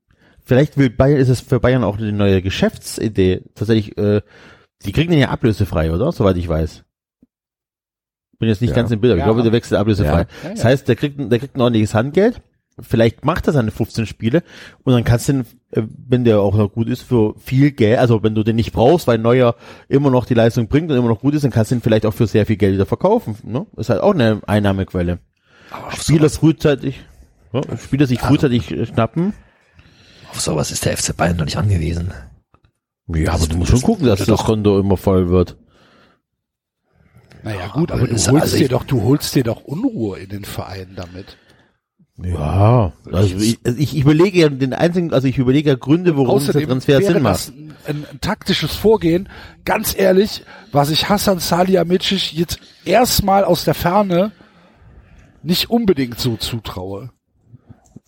vielleicht 0.45 0.77
will 0.77 0.91
Bayern, 0.91 1.21
ist 1.21 1.29
es 1.29 1.41
für 1.41 1.61
Bayern 1.61 1.85
auch 1.85 1.99
eine 1.99 2.13
neue 2.13 2.43
Geschäftsidee, 2.43 3.43
tatsächlich, 3.55 3.97
äh, 3.99 4.23
die 4.85 4.93
kriegen 4.93 5.11
den 5.11 5.21
ja 5.21 5.29
ablösefrei, 5.29 5.93
oder? 5.93 6.11
Soweit 6.11 6.37
ich 6.37 6.49
weiß. 6.49 6.85
Bin 8.41 8.49
jetzt 8.49 8.61
nicht 8.61 8.71
Ja. 8.71 8.77
ganz 8.77 8.91
im 8.91 9.01
Bild, 9.01 9.13
aber 9.13 9.19
ich 9.21 9.25
glaube, 9.25 9.43
der 9.45 9.53
wechselt 9.53 9.79
ablösefrei. 9.79 10.23
Ja. 10.23 10.27
Ja, 10.43 10.51
Das 10.51 10.65
heißt, 10.65 10.89
der 10.89 10.97
kriegt, 10.97 11.21
ein- 11.21 11.31
der 11.31 11.39
kriegt 11.39 11.57
ein 11.57 11.61
ordentliches 11.61 11.95
Handgeld. 11.95 12.41
Vielleicht 12.83 13.25
macht 13.27 13.47
er 13.47 13.53
seine 13.53 13.71
15 13.71 14.07
Spiele 14.07 14.43
und 14.85 14.95
dann 14.95 15.05
kannst 15.05 15.29
du 15.29 15.33
ihn, 15.33 15.41
äh, 15.73 15.83
wenn 16.09 16.25
der 16.25 16.41
auch 16.41 16.57
noch 16.57 16.73
gut 16.73 16.89
ist, 16.89 17.03
für 17.03 17.35
viel 17.39 17.71
Geld, 17.73 17.99
also 17.99 18.23
wenn 18.23 18.35
du 18.35 18.43
den 18.43 18.57
nicht 18.57 18.73
brauchst, 18.73 19.07
weil 19.07 19.19
Neuer 19.19 19.55
immer 19.89 20.11
noch 20.11 20.25
die 20.25 20.33
Leistung 20.35 20.67
bringt 20.69 20.91
und 20.91 20.97
immer 20.97 21.09
noch 21.09 21.21
gut 21.21 21.35
ist, 21.35 21.45
dann 21.45 21.51
kannst 21.51 21.71
du 21.71 21.75
ihn 21.75 21.83
vielleicht 21.83 22.07
auch 22.07 22.15
für 22.15 22.27
sehr 22.27 22.47
viel 22.47 22.57
Geld 22.57 22.73
wieder 22.75 22.87
verkaufen. 22.87 23.37
Ne? 23.45 23.67
Ist 23.77 23.91
halt 23.91 24.01
auch 24.01 24.15
eine 24.15 24.41
Einnahmequelle. 24.47 25.19
Spieler 25.91 26.31
frühzeitig, 26.31 27.01
ja, 27.53 27.61
Spieler 27.77 28.07
sich 28.07 28.21
frühzeitig 28.21 28.71
äh, 28.73 28.87
schnappen. 28.87 29.35
Auf 30.31 30.41
sowas 30.41 30.71
ist 30.71 30.85
der 30.87 30.97
FC 30.97 31.15
Bayern 31.15 31.37
noch 31.37 31.45
nicht 31.45 31.59
angewiesen. 31.59 32.13
Ja, 33.09 33.33
aber 33.33 33.47
du 33.47 33.57
musst 33.59 33.73
schon 33.73 33.83
gucken, 33.83 34.07
dass 34.07 34.25
das 34.25 34.41
Konto 34.45 34.79
immer 34.79 34.97
voll 34.97 35.29
wird. 35.29 35.57
Naja, 37.43 37.69
gut, 37.69 37.91
aber 37.91 38.03
aber 38.03 38.09
du 38.09 38.15
holst 38.15 38.29
also 38.29 38.57
dir 38.57 38.69
doch, 38.69 38.85
du 38.85 39.03
holst 39.03 39.35
dir 39.35 39.45
doch 39.45 39.63
Unruhe 39.65 40.19
in 40.19 40.29
den 40.29 40.45
Verein 40.45 40.93
damit. 40.97 41.37
Ja, 42.23 42.93
also 43.11 43.37
ich, 43.37 43.59
also 43.65 43.79
ich 43.79 43.97
überlege 43.97 44.41
ja 44.41 44.49
den 44.49 44.75
einzigen, 44.75 45.13
also 45.13 45.27
ich 45.27 45.39
überlege 45.39 45.71
ja 45.71 45.77
Gründe, 45.77 46.17
warum 46.17 46.45
der 46.45 46.67
Transfer 46.67 47.01
Sinn 47.01 47.23
macht. 47.23 47.35
das 47.35 47.49
ein, 47.49 47.75
ein, 47.87 48.07
ein 48.13 48.21
taktisches 48.21 48.75
Vorgehen. 48.75 49.29
Ganz 49.65 49.99
ehrlich, 49.99 50.45
was 50.71 50.91
ich 50.91 51.09
Hassan 51.09 51.39
Salihamidzic 51.39 52.33
jetzt 52.35 52.59
erstmal 52.85 53.45
aus 53.45 53.65
der 53.65 53.75
Ferne 53.75 54.33
nicht 55.43 55.71
unbedingt 55.71 56.19
so 56.19 56.37
zutraue. 56.37 57.11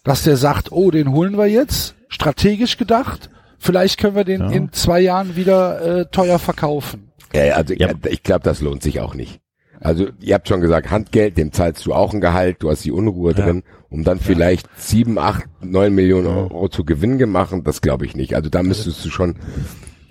Dass 0.04 0.24
der 0.24 0.36
sagt, 0.36 0.72
oh, 0.72 0.90
den 0.90 1.12
holen 1.12 1.38
wir 1.38 1.46
jetzt, 1.46 1.94
strategisch 2.08 2.76
gedacht, 2.76 3.30
vielleicht 3.58 3.98
können 3.98 4.16
wir 4.16 4.24
den 4.24 4.40
Ja. 4.42 4.50
in 4.50 4.72
zwei 4.72 5.00
Jahren 5.00 5.36
wieder 5.36 6.00
äh, 6.00 6.06
teuer 6.06 6.38
verkaufen. 6.38 7.11
Ja, 7.34 7.44
ja, 7.44 7.54
also 7.54 7.74
Ja. 7.74 7.90
ich, 8.04 8.12
ich 8.12 8.22
glaube, 8.22 8.42
das 8.44 8.60
lohnt 8.60 8.82
sich 8.82 9.00
auch 9.00 9.14
nicht. 9.14 9.40
Also 9.80 10.06
ihr 10.20 10.34
habt 10.34 10.48
schon 10.48 10.60
gesagt, 10.60 10.90
Handgeld, 10.90 11.36
dem 11.36 11.50
zahlst 11.52 11.84
du 11.86 11.92
auch 11.92 12.14
ein 12.14 12.20
Gehalt, 12.20 12.58
du 12.60 12.70
hast 12.70 12.84
die 12.84 12.92
Unruhe 12.92 13.34
drin, 13.34 13.64
um 13.90 14.04
dann 14.04 14.20
vielleicht 14.20 14.68
sieben, 14.76 15.18
acht, 15.18 15.44
neun 15.60 15.92
Millionen 15.92 16.28
Euro 16.28 16.68
zu 16.68 16.84
Gewinn 16.84 17.18
gemacht, 17.18 17.52
das 17.64 17.80
glaube 17.80 18.06
ich 18.06 18.14
nicht. 18.14 18.36
Also 18.36 18.48
da 18.48 18.62
müsstest 18.62 19.04
du 19.04 19.10
schon 19.10 19.34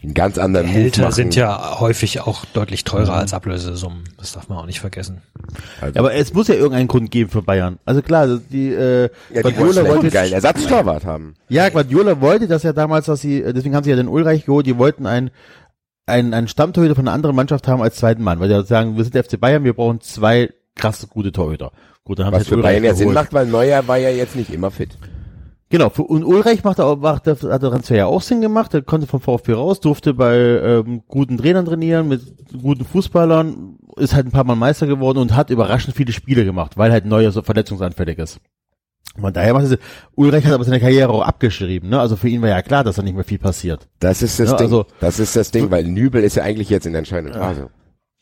einen 0.03 0.13
ganz 0.13 0.37
anderen 0.37 0.65
Move 0.67 0.75
Gehälter 0.77 1.01
machen. 1.03 1.13
sind 1.13 1.35
ja 1.35 1.79
häufig 1.79 2.21
auch 2.21 2.43
deutlich 2.45 2.83
teurer 2.83 3.13
als 3.13 3.33
Ablösesummen. 3.33 4.03
Das 4.17 4.33
darf 4.33 4.49
man 4.49 4.57
auch 4.57 4.65
nicht 4.65 4.79
vergessen. 4.81 5.21
also, 5.79 5.93
Ja, 5.93 6.01
aber 6.01 6.15
es 6.15 6.33
muss 6.33 6.47
ja 6.49 6.55
irgendeinen 6.55 6.87
Grund 6.87 7.11
geben 7.11 7.29
für 7.29 7.43
Bayern. 7.43 7.77
Also 7.85 8.01
klar, 8.01 8.21
also 8.21 8.39
die, 8.39 8.69
äh, 8.73 9.09
ja, 9.33 9.41
Guardiola 9.41 9.87
wollte, 9.87 10.09
geilen 10.09 10.33
Ersatztorwart 10.33 11.05
haben. 11.05 11.35
ja, 11.49 11.69
Guardiola 11.69 12.19
wollte 12.19 12.47
das 12.47 12.63
ja 12.63 12.73
damals, 12.73 13.05
dass 13.05 13.21
sie, 13.21 13.41
äh, 13.41 13.53
deswegen 13.53 13.75
haben 13.75 13.83
sie 13.83 13.91
ja 13.91 13.95
den 13.95 14.07
Ulreich 14.07 14.45
geholt, 14.45 14.65
die 14.65 14.77
wollten 14.77 15.05
einen, 15.05 15.29
einen, 16.05 16.33
einen 16.33 16.47
Stammtorhüter 16.47 16.95
von 16.95 17.07
einer 17.07 17.13
anderen 17.13 17.35
Mannschaft 17.35 17.67
haben 17.67 17.81
als 17.81 17.95
zweiten 17.95 18.23
Mann, 18.23 18.39
weil 18.39 18.49
die 18.49 18.67
sagen, 18.67 18.97
wir 18.97 19.03
sind 19.03 19.15
der 19.15 19.23
FC 19.23 19.39
Bayern, 19.39 19.63
wir 19.63 19.73
brauchen 19.73 20.01
zwei 20.01 20.49
krasse, 20.75 21.07
gute 21.07 21.31
Torhüter. 21.31 21.71
Gut, 22.03 22.19
dann 22.19 22.25
haben 22.25 22.33
Was 22.33 22.47
für 22.47 22.55
halt 22.55 22.63
Bayern 22.63 22.83
ja 22.83 22.93
Sinn 22.93 23.13
macht, 23.13 23.33
weil 23.33 23.45
Neuer 23.45 23.87
war 23.87 23.97
ja 23.97 24.09
jetzt 24.09 24.35
nicht 24.35 24.51
immer 24.51 24.71
fit. 24.71 24.97
Genau, 25.69 25.89
für, 25.89 26.03
und 26.03 26.25
Ulreich 26.25 26.65
macht, 26.65 26.81
auch, 26.81 26.97
macht 26.97 27.27
hat 27.27 27.41
der 27.41 27.59
Transfer 27.59 27.95
ja 27.95 28.05
auch 28.05 28.21
Sinn 28.21 28.41
gemacht, 28.41 28.73
er 28.73 28.81
konnte 28.81 29.07
vom 29.07 29.21
VfB 29.21 29.53
raus, 29.53 29.79
durfte 29.79 30.13
bei 30.13 30.35
ähm, 30.35 31.03
guten 31.07 31.37
Trainern 31.37 31.65
trainieren, 31.65 32.09
mit 32.09 32.21
guten 32.61 32.83
Fußballern, 32.83 33.77
ist 33.95 34.13
halt 34.13 34.25
ein 34.25 34.31
paar 34.31 34.43
Mal 34.43 34.55
Meister 34.55 34.85
geworden 34.85 35.19
und 35.19 35.33
hat 35.33 35.49
überraschend 35.49 35.95
viele 35.95 36.11
Spiele 36.11 36.43
gemacht, 36.43 36.77
weil 36.77 36.91
halt 36.91 37.05
Neuer 37.05 37.31
so 37.31 37.41
verletzungsanfällig 37.41 38.17
ist. 38.17 38.41
Von 39.19 39.33
daher 39.33 39.53
macht 39.53 39.65
es, 39.65 39.77
Ulreich 40.15 40.45
hat 40.45 40.53
aber 40.53 40.63
seine 40.63 40.79
Karriere 40.79 41.09
auch 41.09 41.21
abgeschrieben, 41.23 41.89
ne? 41.89 41.99
Also 41.99 42.15
für 42.15 42.29
ihn 42.29 42.41
war 42.41 42.47
ja 42.49 42.61
klar, 42.61 42.83
dass 42.85 42.95
da 42.95 43.01
nicht 43.01 43.13
mehr 43.15 43.25
viel 43.25 43.39
passiert. 43.39 43.87
Das 43.99 44.21
ist 44.21 44.39
das 44.39 44.51
Ja, 44.51 44.55
Ding. 44.57 44.67
also- 44.67 44.85
das 45.01 45.19
ist 45.19 45.35
das 45.35 45.51
Ding, 45.51 45.69
weil 45.69 45.83
Nübel 45.83 46.23
ist 46.23 46.35
ja 46.35 46.43
eigentlich 46.43 46.69
jetzt 46.69 46.85
in 46.85 46.93
der 46.93 46.99
entscheidenden 46.99 47.33
Phase. 47.37 47.69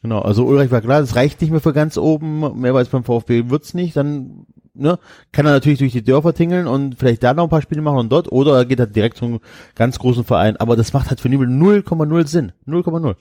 Genau, 0.01 0.19
also 0.21 0.45
Ulreich 0.45 0.71
war 0.71 0.81
klar, 0.81 1.01
das 1.01 1.15
reicht 1.15 1.41
nicht 1.41 1.51
mehr 1.51 1.59
für 1.59 1.73
ganz 1.73 1.97
oben, 1.97 2.59
mehr 2.59 2.73
als 2.73 2.87
beim 2.89 3.03
VfB 3.03 3.49
wird's 3.49 3.73
nicht, 3.73 3.95
dann 3.97 4.45
ne, 4.73 4.97
kann 5.33 5.45
er 5.45 5.51
natürlich 5.51 5.79
durch 5.79 5.91
die 5.91 6.03
Dörfer 6.03 6.33
tingeln 6.33 6.65
und 6.67 6.95
vielleicht 6.97 7.21
da 7.21 7.33
noch 7.33 7.43
ein 7.43 7.49
paar 7.49 7.61
Spiele 7.61 7.81
machen 7.81 7.97
und 7.99 8.09
dort, 8.11 8.31
oder 8.31 8.55
er 8.55 8.65
geht 8.65 8.79
halt 8.79 8.95
direkt 8.95 9.17
zum 9.17 9.41
ganz 9.75 9.99
großen 9.99 10.23
Verein, 10.23 10.55
aber 10.57 10.75
das 10.77 10.93
macht 10.93 11.09
halt 11.09 11.19
für 11.19 11.27
Nübel 11.29 11.47
0,0 11.49 12.25
Sinn, 12.27 12.53
0,0 12.65 13.15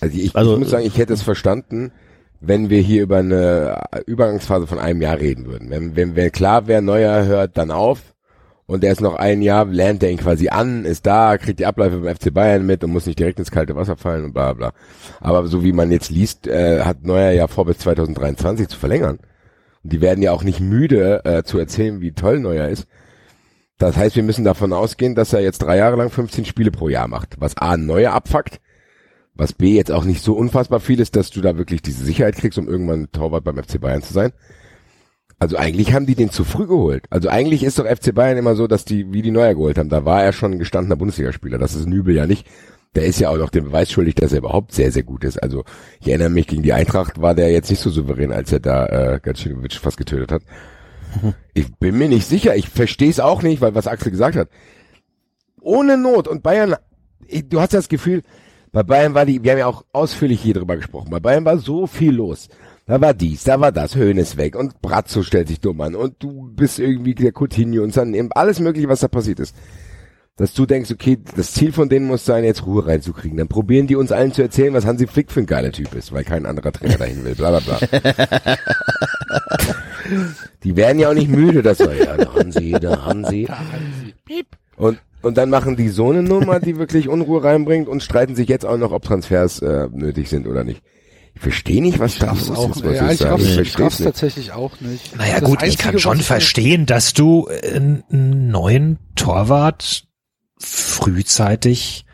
Also 0.00 0.18
ich, 0.18 0.34
Also, 0.36 0.54
ich 0.54 0.58
muss 0.58 0.70
sagen, 0.70 0.84
ich 0.84 0.98
hätte 0.98 1.12
es 1.12 1.22
verstanden, 1.22 1.92
wenn 2.40 2.70
wir 2.70 2.80
hier 2.80 3.02
über 3.02 3.18
eine 3.18 3.82
Übergangsphase 4.06 4.66
von 4.66 4.78
einem 4.78 5.02
Jahr 5.02 5.18
reden 5.18 5.46
würden. 5.46 5.70
Wenn, 5.70 5.94
wenn, 5.94 6.16
wenn 6.16 6.32
klar 6.32 6.66
wäre, 6.66 6.82
Neuer 6.82 7.26
hört 7.26 7.58
dann 7.58 7.70
auf 7.70 8.14
und 8.66 8.82
er 8.82 8.92
ist 8.92 9.02
noch 9.02 9.16
ein 9.16 9.42
Jahr, 9.42 9.66
lernt 9.66 10.02
er 10.02 10.10
ihn 10.10 10.16
quasi 10.16 10.48
an, 10.48 10.84
ist 10.84 11.04
da, 11.04 11.36
kriegt 11.36 11.58
die 11.58 11.66
Abläufe 11.66 11.98
beim 11.98 12.16
FC 12.16 12.32
Bayern 12.32 12.64
mit 12.64 12.82
und 12.82 12.92
muss 12.92 13.06
nicht 13.06 13.18
direkt 13.18 13.38
ins 13.38 13.50
kalte 13.50 13.76
Wasser 13.76 13.96
fallen 13.96 14.24
und 14.24 14.32
bla 14.32 14.54
bla. 14.54 14.72
Aber 15.20 15.46
so 15.48 15.62
wie 15.64 15.72
man 15.72 15.90
jetzt 15.90 16.10
liest, 16.10 16.46
äh, 16.46 16.80
hat 16.80 17.04
Neuer 17.04 17.32
ja 17.32 17.46
vor 17.46 17.66
bis 17.66 17.78
2023 17.78 18.68
zu 18.68 18.78
verlängern. 18.78 19.18
Und 19.82 19.92
die 19.92 20.00
werden 20.00 20.22
ja 20.22 20.32
auch 20.32 20.42
nicht 20.42 20.60
müde 20.60 21.24
äh, 21.24 21.42
zu 21.42 21.58
erzählen, 21.58 22.00
wie 22.00 22.12
toll 22.12 22.40
Neuer 22.40 22.68
ist. 22.68 22.86
Das 23.76 23.96
heißt, 23.96 24.14
wir 24.16 24.22
müssen 24.22 24.44
davon 24.44 24.72
ausgehen, 24.72 25.14
dass 25.14 25.32
er 25.32 25.40
jetzt 25.40 25.60
drei 25.60 25.78
Jahre 25.78 25.96
lang 25.96 26.10
15 26.10 26.44
Spiele 26.44 26.70
pro 26.70 26.88
Jahr 26.88 27.08
macht, 27.08 27.40
was 27.40 27.56
A, 27.56 27.76
Neuer 27.76 28.12
abfuckt, 28.12 28.60
was 29.40 29.54
B 29.54 29.74
jetzt 29.74 29.90
auch 29.90 30.04
nicht 30.04 30.22
so 30.22 30.34
unfassbar 30.34 30.80
viel 30.80 31.00
ist, 31.00 31.16
dass 31.16 31.30
du 31.30 31.40
da 31.40 31.56
wirklich 31.56 31.80
diese 31.80 32.04
Sicherheit 32.04 32.36
kriegst, 32.36 32.58
um 32.58 32.68
irgendwann 32.68 33.10
Torwart 33.10 33.42
beim 33.42 33.56
FC 33.56 33.80
Bayern 33.80 34.02
zu 34.02 34.12
sein. 34.12 34.32
Also 35.38 35.56
eigentlich 35.56 35.94
haben 35.94 36.04
die 36.04 36.14
den 36.14 36.30
zu 36.30 36.44
früh 36.44 36.66
geholt. 36.66 37.04
Also 37.08 37.30
eigentlich 37.30 37.62
ist 37.62 37.78
doch 37.78 37.86
FC 37.86 38.14
Bayern 38.14 38.36
immer 38.36 38.54
so, 38.54 38.66
dass 38.66 38.84
die, 38.84 39.10
wie 39.14 39.22
die 39.22 39.30
Neuer 39.30 39.54
geholt 39.54 39.78
haben, 39.78 39.88
da 39.88 40.04
war 40.04 40.22
er 40.22 40.34
schon 40.34 40.52
ein 40.52 40.58
gestandener 40.58 40.96
Bundesligaspieler. 40.96 41.56
Das 41.56 41.74
ist 41.74 41.86
Nübel 41.86 42.14
ja 42.14 42.26
nicht. 42.26 42.46
Der 42.94 43.06
ist 43.06 43.18
ja 43.18 43.30
auch 43.30 43.38
noch 43.38 43.48
den 43.48 43.64
Beweis 43.64 43.90
schuldig, 43.90 44.16
dass 44.16 44.32
er 44.32 44.38
überhaupt 44.38 44.72
sehr, 44.72 44.92
sehr 44.92 45.04
gut 45.04 45.24
ist. 45.24 45.42
Also 45.42 45.64
ich 46.00 46.08
erinnere 46.08 46.28
mich, 46.28 46.46
gegen 46.46 46.62
die 46.62 46.74
Eintracht 46.74 47.22
war 47.22 47.34
der 47.34 47.50
jetzt 47.50 47.70
nicht 47.70 47.80
so 47.80 47.88
souverän, 47.88 48.32
als 48.32 48.52
er 48.52 48.60
da 48.60 48.86
äh, 48.86 49.20
Gacinovic 49.22 49.72
fast 49.74 49.96
getötet 49.96 50.32
hat. 50.32 50.42
Ich 51.54 51.74
bin 51.76 51.98
mir 51.98 52.08
nicht 52.08 52.28
sicher. 52.28 52.54
Ich 52.54 52.68
verstehe 52.68 53.10
es 53.10 53.18
auch 53.18 53.42
nicht, 53.42 53.60
weil 53.60 53.74
was 53.74 53.88
Axel 53.88 54.12
gesagt 54.12 54.36
hat. 54.36 54.48
Ohne 55.60 55.96
Not 55.96 56.28
und 56.28 56.42
Bayern, 56.42 56.76
du 57.48 57.60
hast 57.60 57.74
das 57.74 57.88
Gefühl, 57.88 58.22
bei 58.72 58.82
Bayern 58.82 59.14
war 59.14 59.26
die, 59.26 59.42
wir 59.42 59.52
haben 59.52 59.58
ja 59.58 59.66
auch 59.66 59.84
ausführlich 59.92 60.40
hier 60.40 60.54
drüber 60.54 60.76
gesprochen, 60.76 61.10
bei 61.10 61.20
Bayern 61.20 61.44
war 61.44 61.58
so 61.58 61.86
viel 61.86 62.14
los. 62.14 62.48
Da 62.86 63.00
war 63.00 63.14
dies, 63.14 63.44
da 63.44 63.60
war 63.60 63.70
das, 63.70 63.94
Höhn 63.94 64.18
ist 64.18 64.36
weg 64.36 64.56
und 64.56 64.82
Brazzo 64.82 65.22
stellt 65.22 65.48
sich 65.48 65.60
dumm 65.60 65.80
an 65.80 65.94
und 65.94 66.16
du 66.18 66.50
bist 66.52 66.78
irgendwie 66.78 67.14
der 67.14 67.32
Coutinho 67.32 67.84
und 67.84 67.96
dann 67.96 68.14
eben 68.14 68.32
alles 68.32 68.58
mögliche, 68.58 68.88
was 68.88 69.00
da 69.00 69.08
passiert 69.08 69.38
ist. 69.38 69.54
Dass 70.36 70.54
du 70.54 70.66
denkst, 70.66 70.90
okay, 70.90 71.18
das 71.36 71.52
Ziel 71.52 71.70
von 71.70 71.88
denen 71.88 72.06
muss 72.06 72.24
sein, 72.24 72.44
jetzt 72.44 72.64
Ruhe 72.64 72.86
reinzukriegen. 72.86 73.36
Dann 73.36 73.46
probieren 73.46 73.86
die 73.86 73.94
uns 73.94 74.10
allen 74.10 74.32
zu 74.32 74.42
erzählen, 74.42 74.72
was 74.72 74.86
Hansi 74.86 75.06
Flick 75.06 75.30
für 75.30 75.40
ein 75.40 75.46
geiler 75.46 75.70
Typ 75.70 75.94
ist, 75.94 76.12
weil 76.12 76.24
kein 76.24 76.46
anderer 76.46 76.72
Trainer 76.72 76.96
dahin 76.96 77.24
will, 77.24 77.34
bla 77.34 77.60
bla 77.60 77.60
bla. 77.60 78.00
die 80.64 80.76
werden 80.76 80.98
ja 80.98 81.10
auch 81.10 81.14
nicht 81.14 81.30
müde, 81.30 81.62
das 81.62 81.78
war 81.80 81.94
ja 81.94 82.16
der 82.16 82.34
Hansi, 82.34 82.72
der 82.72 83.04
Hansi. 83.04 83.46
Und, 84.76 84.98
und 85.22 85.36
dann 85.36 85.50
machen 85.50 85.76
die 85.76 85.88
so 85.88 86.10
eine 86.10 86.22
Nummer, 86.22 86.60
die 86.60 86.76
wirklich 86.78 87.08
Unruhe 87.08 87.42
reinbringt 87.44 87.88
und 87.88 88.02
streiten 88.02 88.34
sich 88.34 88.48
jetzt 88.48 88.64
auch 88.66 88.76
noch, 88.78 88.92
ob 88.92 89.02
Transfers 89.04 89.60
äh, 89.60 89.88
nötig 89.92 90.28
sind 90.28 90.46
oder 90.46 90.64
nicht. 90.64 90.82
Ich 91.34 91.40
verstehe 91.42 91.80
nicht, 91.80 91.98
was 92.00 92.18
da 92.18 92.28
raff's 92.30 92.48
los 92.48 92.58
auch 92.58 92.70
ist, 92.70 92.84
nicht. 92.84 92.86
was 92.86 92.96
Ja, 92.96 93.10
ich 93.12 93.20
ich 93.20 93.26
raff's, 93.26 93.42
Ich 93.44 93.48
ich 93.50 93.54
verstehe 93.54 93.84
raff's 93.86 93.98
tatsächlich 93.98 94.52
auch 94.52 94.80
nicht. 94.80 95.16
Naja 95.16 95.34
Das 95.40 95.48
gut, 95.48 95.58
ich 95.62 95.64
Einzige, 95.64 95.82
kann 95.84 95.94
was 95.94 96.02
schon 96.02 96.18
ich- 96.20 96.26
verstehen, 96.26 96.86
dass 96.86 97.12
du 97.12 97.46
äh, 97.48 97.76
einen 97.76 98.48
neuen 98.50 98.98
Torwart 99.14 100.04
frühzeitig 100.58 102.04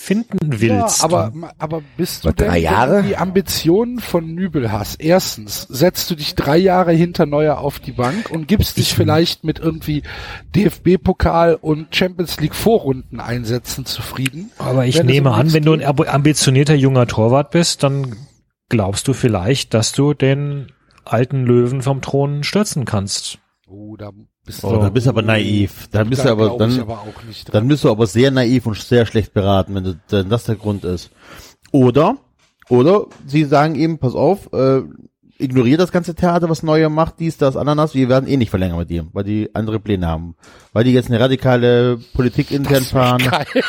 finden 0.00 0.38
Ja, 0.52 0.60
willst. 0.60 1.02
aber, 1.02 1.32
aber 1.58 1.82
bist 1.96 2.24
du 2.24 2.32
drei 2.32 2.54
denn, 2.54 2.62
Jahre? 2.62 3.02
die 3.02 3.16
Ambitionen 3.16 3.98
von 3.98 4.32
Nübel 4.32 4.70
hast? 4.70 5.00
Erstens, 5.00 5.62
setzt 5.62 6.08
du 6.08 6.14
dich 6.14 6.36
drei 6.36 6.56
Jahre 6.56 6.92
hinter 6.92 7.26
Neuer 7.26 7.58
auf 7.58 7.80
die 7.80 7.90
Bank 7.92 8.30
und 8.30 8.46
gibst 8.46 8.76
dich 8.76 8.94
vielleicht 8.94 9.42
mit 9.42 9.58
irgendwie 9.58 10.04
DFB-Pokal 10.54 11.56
und 11.60 11.94
Champions 11.94 12.38
League 12.40 12.54
Vorrunden 12.54 13.18
einsetzen 13.18 13.86
zufrieden? 13.86 14.52
Aber 14.58 14.86
ich 14.86 15.02
nehme 15.02 15.32
an, 15.32 15.52
wenn 15.52 15.64
du 15.64 15.72
ein 15.72 15.82
ambitionierter 15.82 16.74
junger 16.74 17.08
Torwart 17.08 17.50
bist, 17.50 17.82
dann 17.82 18.14
glaubst 18.68 19.08
du 19.08 19.12
vielleicht, 19.14 19.74
dass 19.74 19.90
du 19.92 20.14
den 20.14 20.68
alten 21.04 21.44
Löwen 21.44 21.82
vom 21.82 22.02
Thron 22.02 22.44
stürzen 22.44 22.84
kannst. 22.84 23.40
Oh, 23.70 23.96
da 23.96 24.10
bist 24.44 24.64
Oh, 24.64 24.76
da 24.78 24.88
bist 24.88 25.06
du 25.06 25.10
aber 25.10 25.22
naiv. 25.22 25.88
Dann 25.90 26.08
bist 26.08 26.24
du 26.24 26.30
aber, 26.30 26.56
dann, 26.56 26.80
aber 26.80 27.04
dann 27.52 27.68
bist 27.68 27.84
du 27.84 27.90
aber 27.90 28.06
sehr 28.06 28.30
naiv 28.30 28.66
und 28.66 28.78
sehr 28.78 29.04
schlecht 29.04 29.34
beraten, 29.34 29.74
wenn, 29.74 29.84
du, 29.84 30.00
wenn 30.08 30.28
das 30.30 30.44
der 30.44 30.56
Grund 30.56 30.84
ist. 30.84 31.10
Oder, 31.70 32.16
oder 32.70 33.06
sie 33.26 33.44
sagen 33.44 33.74
eben, 33.74 33.98
pass 33.98 34.14
auf, 34.14 34.50
äh, 34.54 34.80
ignoriert 35.38 35.80
das 35.80 35.92
ganze 35.92 36.14
Theater, 36.14 36.48
was 36.48 36.62
Neuer 36.62 36.88
macht, 36.88 37.20
dies, 37.20 37.36
das, 37.36 37.56
Ananas, 37.56 37.94
wir 37.94 38.08
werden 38.08 38.28
eh 38.28 38.36
nicht 38.36 38.50
verlängern 38.50 38.78
mit 38.78 38.90
ihm, 38.90 39.10
weil 39.12 39.24
die 39.24 39.54
andere 39.54 39.80
Pläne 39.80 40.06
haben. 40.06 40.34
Weil 40.72 40.84
die 40.84 40.92
jetzt 40.92 41.08
eine 41.10 41.20
radikale 41.20 41.98
Politik 42.14 42.50
intern 42.50 42.82
fahren. 42.84 43.18
Geil. 43.18 43.46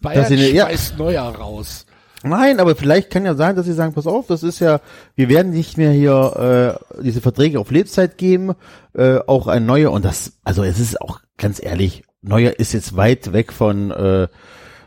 Bayern 0.00 0.26
sie 0.26 0.34
eine- 0.34 0.50
ja. 0.50 0.66
schmeißt 0.66 0.98
Neuer 0.98 1.22
raus. 1.24 1.86
Nein, 2.24 2.58
aber 2.58 2.74
vielleicht 2.74 3.10
kann 3.10 3.24
ja 3.24 3.34
sein, 3.34 3.54
dass 3.54 3.66
sie 3.66 3.72
sagen, 3.72 3.94
pass 3.94 4.06
auf, 4.06 4.26
das 4.26 4.42
ist 4.42 4.58
ja, 4.58 4.80
wir 5.14 5.28
werden 5.28 5.52
nicht 5.52 5.78
mehr 5.78 5.92
hier 5.92 6.78
äh, 6.98 7.02
diese 7.02 7.20
Verträge 7.20 7.60
auf 7.60 7.70
Lebzeit 7.70 8.18
geben, 8.18 8.54
äh, 8.94 9.18
auch 9.26 9.46
ein 9.46 9.66
neuer 9.66 9.92
und 9.92 10.04
das, 10.04 10.32
also 10.42 10.64
es 10.64 10.80
ist 10.80 11.00
auch 11.00 11.20
ganz 11.36 11.62
ehrlich, 11.62 12.02
Neuer 12.20 12.58
ist 12.58 12.72
jetzt 12.72 12.96
weit 12.96 13.32
weg 13.32 13.52
von 13.52 13.90
äh, 13.92 14.28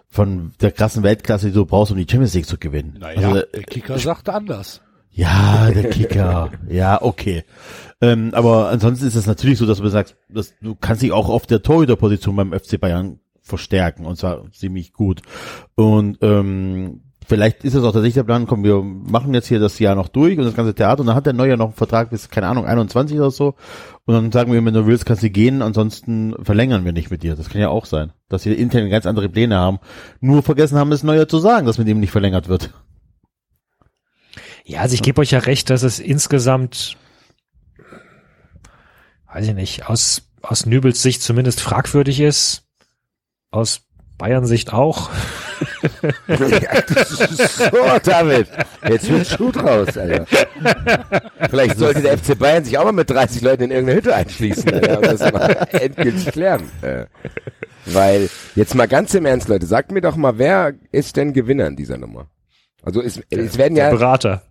von 0.10 0.52
der 0.60 0.72
krassen 0.72 1.04
Weltklasse, 1.04 1.48
die 1.48 1.54
du 1.54 1.66
brauchst, 1.66 1.94
um 1.94 1.98
die 1.98 2.06
Champions 2.10 2.34
League 2.34 2.46
zu 2.46 2.58
gewinnen. 2.58 2.98
Naja, 3.00 3.30
also, 3.30 3.42
der 3.54 3.64
Kicker 3.64 3.98
sagte 3.98 4.34
anders. 4.34 4.82
ja, 5.10 5.72
der 5.72 5.90
Kicker. 5.90 6.52
ja, 6.70 7.02
okay. 7.02 7.46
Ähm, 8.02 8.32
aber 8.34 8.68
ansonsten 8.68 9.08
ist 9.08 9.16
es 9.16 9.26
natürlich 9.26 9.58
so, 9.58 9.66
dass 9.66 9.78
du 9.78 9.88
sagst, 9.88 10.18
dass 10.28 10.54
du 10.60 10.76
kannst 10.76 11.02
dich 11.02 11.14
auch 11.14 11.30
auf 11.30 11.48
der 11.48 11.62
Torhüterposition 11.62 12.36
beim 12.36 12.52
FC 12.52 12.78
Bayern 12.78 13.20
verstärken 13.42 14.06
und 14.06 14.18
zwar 14.18 14.52
ziemlich 14.52 14.92
gut. 14.92 15.22
Und 15.76 16.18
ähm, 16.22 17.02
vielleicht 17.32 17.64
ist 17.64 17.76
es 17.76 17.84
auch 17.86 17.94
tatsächlich 17.94 18.16
der 18.16 18.26
Plan, 18.26 18.46
komm, 18.46 18.66
wir 18.66 18.82
machen 18.84 19.34
jetzt 19.34 19.48
hier 19.48 19.62
das 19.62 19.80
Jahr 19.80 19.96
noch 19.96 20.10
durch 20.10 20.38
und 20.38 20.44
das 20.44 20.54
ganze 20.54 20.76
Theater 20.76 21.00
und 21.00 21.08
dann 21.08 21.16
hat 21.16 21.26
der 21.26 21.32
Neuer 21.32 21.56
noch 21.56 21.68
einen 21.68 21.74
Vertrag 21.76 22.10
bis, 22.10 22.30
keine 22.30 22.48
Ahnung, 22.48 22.66
21 22.66 23.18
oder 23.18 23.32
so. 23.32 23.56
Und 24.04 24.14
dann 24.14 24.34
sagen 24.34 24.52
wir, 24.52 24.66
wenn 24.66 24.74
du 24.74 24.86
willst, 24.86 25.06
kannst 25.06 25.24
du 25.24 25.30
gehen, 25.30 25.62
ansonsten 25.62 26.36
verlängern 26.44 26.84
wir 26.84 26.92
nicht 26.92 27.10
mit 27.10 27.24
dir. 27.24 27.38
Das 27.38 27.48
kann 27.48 27.62
ja 27.62 27.70
auch 27.70 27.86
sein, 27.86 28.12
dass 28.28 28.44
wir 28.44 28.58
intern 28.58 28.90
ganz 28.90 29.06
andere 29.06 29.30
Pläne 29.30 29.56
haben. 29.56 29.80
Nur 30.20 30.44
vergessen 30.44 30.78
haben, 30.78 30.92
es 30.92 31.04
Neuer 31.04 31.26
zu 31.30 31.40
sagen, 31.40 31.66
dass 31.66 31.78
mit 31.78 31.88
ihm 31.88 32.02
nicht 32.02 32.12
verlängert 32.12 32.50
wird. 32.50 32.74
Ja, 34.66 34.82
also 34.82 34.94
ich 34.94 35.02
gebe 35.02 35.22
euch 35.22 35.32
ja 35.32 35.40
recht, 35.40 35.70
dass 35.70 35.84
es 35.84 36.00
insgesamt, 36.00 36.98
weiß 39.32 39.48
ich 39.48 39.56
nicht, 39.56 39.88
aus, 39.88 40.24
aus 40.42 40.66
Nübels 40.66 41.02
Sicht 41.02 41.22
zumindest 41.22 41.62
fragwürdig 41.62 42.20
ist. 42.20 42.66
Aus 43.52 43.84
Bayern 44.18 44.46
Sicht 44.46 44.74
auch. 44.74 45.10
so, 46.28 47.99
David. 48.03 48.47
Jetzt 48.88 49.09
wird 49.09 49.28
Schuh 49.28 49.51
draus, 49.51 49.97
Alter. 49.97 50.26
Vielleicht 51.49 51.78
sollte 51.78 52.01
der 52.01 52.18
FC 52.18 52.38
Bayern 52.38 52.64
sich 52.64 52.78
auch 52.78 52.86
mal 52.86 52.91
mit 52.91 53.09
30 53.09 53.41
Leuten 53.41 53.64
in 53.64 53.72
irgendeine 53.72 53.97
Hütte 53.97 54.16
einschließen, 54.16 54.74
Alter, 54.74 54.97
und 54.97 55.05
das 55.05 55.32
mal 55.32 55.51
endgültig 55.72 56.26
klären. 56.28 56.64
Äh, 56.82 57.05
weil, 57.86 58.30
jetzt 58.55 58.76
mal 58.76 58.88
ganz 58.88 59.14
im 59.14 59.26
Ernst, 59.26 59.47
Leute, 59.47 59.66
sagt 59.66 59.91
mir 59.91 60.01
doch 60.01 60.16
mal, 60.16 60.38
wer 60.38 60.74
ist 60.91 61.18
denn 61.18 61.34
Gewinner 61.34 61.68
in 61.68 61.76
dieser 61.76 61.97
Nummer? 61.97 62.28
Also 62.84 63.01
es, 63.01 63.22
es 63.30 63.57
werden 63.57 63.76
Der 63.76 63.86
ja, 63.86 63.91
Berater. 63.91 64.43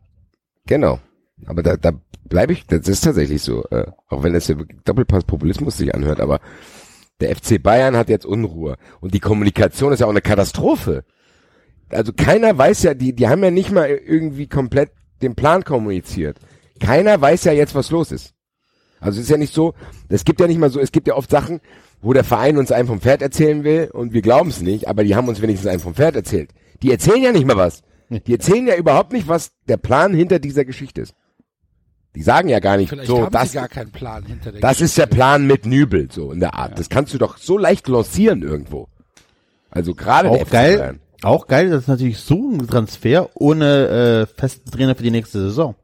genau. 0.66 1.00
Aber 1.46 1.62
da, 1.62 1.76
da 1.76 1.92
bleibe 2.24 2.52
ich, 2.52 2.66
das 2.66 2.86
ist 2.86 3.02
tatsächlich 3.02 3.42
so, 3.42 3.64
äh, 3.70 3.86
auch 4.08 4.22
wenn 4.22 4.34
das 4.34 4.48
ja 4.48 4.58
wirklich 4.58 4.80
Doppelpass 4.84 5.24
Populismus 5.24 5.78
sich 5.78 5.94
anhört, 5.94 6.20
aber 6.20 6.40
der 7.20 7.34
FC 7.34 7.62
Bayern 7.62 7.96
hat 7.96 8.08
jetzt 8.08 8.26
Unruhe 8.26 8.76
und 9.00 9.14
die 9.14 9.20
Kommunikation 9.20 9.92
ist 9.92 10.00
ja 10.00 10.06
auch 10.06 10.10
eine 10.10 10.22
Katastrophe. 10.22 11.04
Also 11.90 12.12
keiner 12.12 12.56
weiß 12.56 12.82
ja, 12.84 12.94
die, 12.94 13.14
die 13.14 13.28
haben 13.28 13.42
ja 13.42 13.50
nicht 13.50 13.72
mal 13.72 13.88
irgendwie 13.88 14.46
komplett 14.46 14.92
den 15.22 15.34
Plan 15.34 15.64
kommuniziert. 15.64 16.38
Keiner 16.78 17.20
weiß 17.20 17.44
ja 17.44 17.52
jetzt, 17.52 17.74
was 17.74 17.90
los 17.90 18.12
ist. 18.12 18.34
Also 19.00 19.18
es 19.18 19.24
ist 19.24 19.30
ja 19.30 19.38
nicht 19.38 19.54
so, 19.54 19.74
es 20.08 20.24
gibt 20.24 20.40
ja 20.40 20.46
nicht 20.46 20.58
mal 20.58 20.70
so, 20.70 20.78
es 20.78 20.92
gibt 20.92 21.08
ja 21.08 21.14
oft 21.14 21.30
Sachen, 21.30 21.60
wo 22.02 22.12
der 22.12 22.24
Verein 22.24 22.58
uns 22.58 22.72
einen 22.72 22.88
vom 22.88 23.00
Pferd 23.00 23.22
erzählen 23.22 23.64
will 23.64 23.90
und 23.92 24.12
wir 24.12 24.22
glauben 24.22 24.50
es 24.50 24.60
nicht, 24.60 24.88
aber 24.88 25.04
die 25.04 25.16
haben 25.16 25.28
uns 25.28 25.42
wenigstens 25.42 25.70
einen 25.70 25.80
vom 25.80 25.94
Pferd 25.94 26.16
erzählt. 26.16 26.50
Die 26.82 26.90
erzählen 26.90 27.22
ja 27.22 27.32
nicht 27.32 27.46
mal 27.46 27.56
was. 27.56 27.82
Die 28.08 28.32
erzählen 28.32 28.66
ja 28.66 28.76
überhaupt 28.76 29.12
nicht, 29.12 29.28
was 29.28 29.52
der 29.68 29.76
Plan 29.76 30.14
hinter 30.14 30.38
dieser 30.38 30.64
Geschichte 30.64 31.02
ist. 31.02 31.14
Die 32.16 32.22
sagen 32.22 32.48
ja 32.48 32.58
gar 32.58 32.76
nicht, 32.76 32.88
Vielleicht 32.88 33.06
so, 33.08 33.22
haben 33.22 33.32
das, 33.32 33.52
sie 33.52 33.58
gar 33.58 33.68
keinen 33.68 33.92
Plan 33.92 34.24
hinter 34.24 34.50
der 34.52 34.60
das 34.60 34.80
ist 34.80 34.98
der. 34.98 35.06
Plan 35.06 35.46
mit 35.46 35.64
Nübel, 35.64 36.08
so 36.10 36.32
in 36.32 36.40
der 36.40 36.54
Art. 36.54 36.78
Das 36.78 36.88
kannst 36.88 37.14
du 37.14 37.18
doch 37.18 37.36
so 37.38 37.56
leicht 37.56 37.86
lancieren 37.88 38.42
irgendwo. 38.42 38.88
Also 39.70 39.94
gerade 39.94 40.28
der 40.28 40.38
Auch 40.42 40.46
FC 40.46 40.50
geil, 40.52 40.78
Bayern. 40.78 41.00
auch 41.22 41.46
geil, 41.46 41.70
das 41.70 41.82
ist 41.82 41.88
natürlich 41.88 42.18
so 42.18 42.34
ein 42.50 42.66
Transfer 42.66 43.30
ohne 43.34 44.26
äh, 44.28 44.40
festen 44.40 44.70
Trainer 44.70 44.96
für 44.96 45.04
die 45.04 45.12
nächste 45.12 45.38
Saison. 45.40 45.76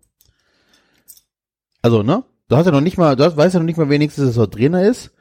Also, 1.83 2.03
ne? 2.03 2.25
Du 2.49 2.57
hast 2.57 2.67
ja 2.67 2.73
noch 2.73 2.81
nicht 2.81 2.99
mal, 2.99 3.15
du 3.17 3.25
hast, 3.25 3.37
weißt 3.37 3.55
ja 3.55 3.61
noch 3.61 3.67
nicht 3.67 3.79
mal, 3.79 3.89
wer 3.89 3.99
nächste 3.99 4.25
Saison 4.27 4.51
Trainer 4.51 4.83
ist. 4.83 5.13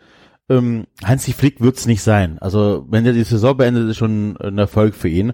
Ähm, 0.50 0.86
Hansi 1.04 1.34
Flick 1.34 1.62
wird's 1.62 1.86
nicht 1.86 2.02
sein. 2.02 2.40
Also, 2.40 2.86
wenn 2.90 3.04
der 3.04 3.14
die 3.14 3.24
Saison 3.24 3.58
beendet, 3.58 3.90
ist 3.90 3.98
schon 3.98 4.38
ein 4.38 4.58
Erfolg 4.58 4.96
für 4.96 5.10
ihn. 5.10 5.34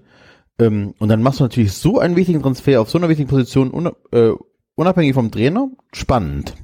Ähm, 0.59 0.93
und 0.99 1.07
dann 1.09 1.21
machst 1.21 1.39
du 1.39 1.43
natürlich 1.43 1.73
so 1.73 1.99
einen 1.99 2.15
wichtigen 2.17 2.41
Transfer 2.41 2.81
auf 2.81 2.89
so 2.89 2.97
einer 2.97 3.09
wichtigen 3.09 3.29
Position, 3.29 3.71
un, 3.71 3.91
äh, 4.11 4.31
unabhängig 4.81 5.13
vom 5.13 5.31
Trainer. 5.31 5.69
Spannend. 5.93 6.55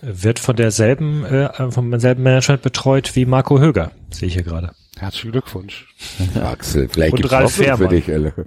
Wird 0.00 0.40
von 0.40 0.56
derselben, 0.56 1.24
äh, 1.24 1.70
vom 1.70 1.96
selben 2.00 2.24
Management 2.24 2.62
betreut 2.62 3.14
wie 3.14 3.24
Marco 3.24 3.60
Höger, 3.60 3.92
sehe 4.10 4.26
ich 4.26 4.34
hier 4.34 4.42
gerade. 4.42 4.72
Herzlichen 4.98 5.30
Glückwunsch. 5.32 5.94
Axel, 6.34 6.88
vielleicht 6.88 7.14
Und 7.14 7.30
Ralf 7.30 7.54
für 7.54 7.88
dich, 7.88 8.10
Alter. 8.10 8.46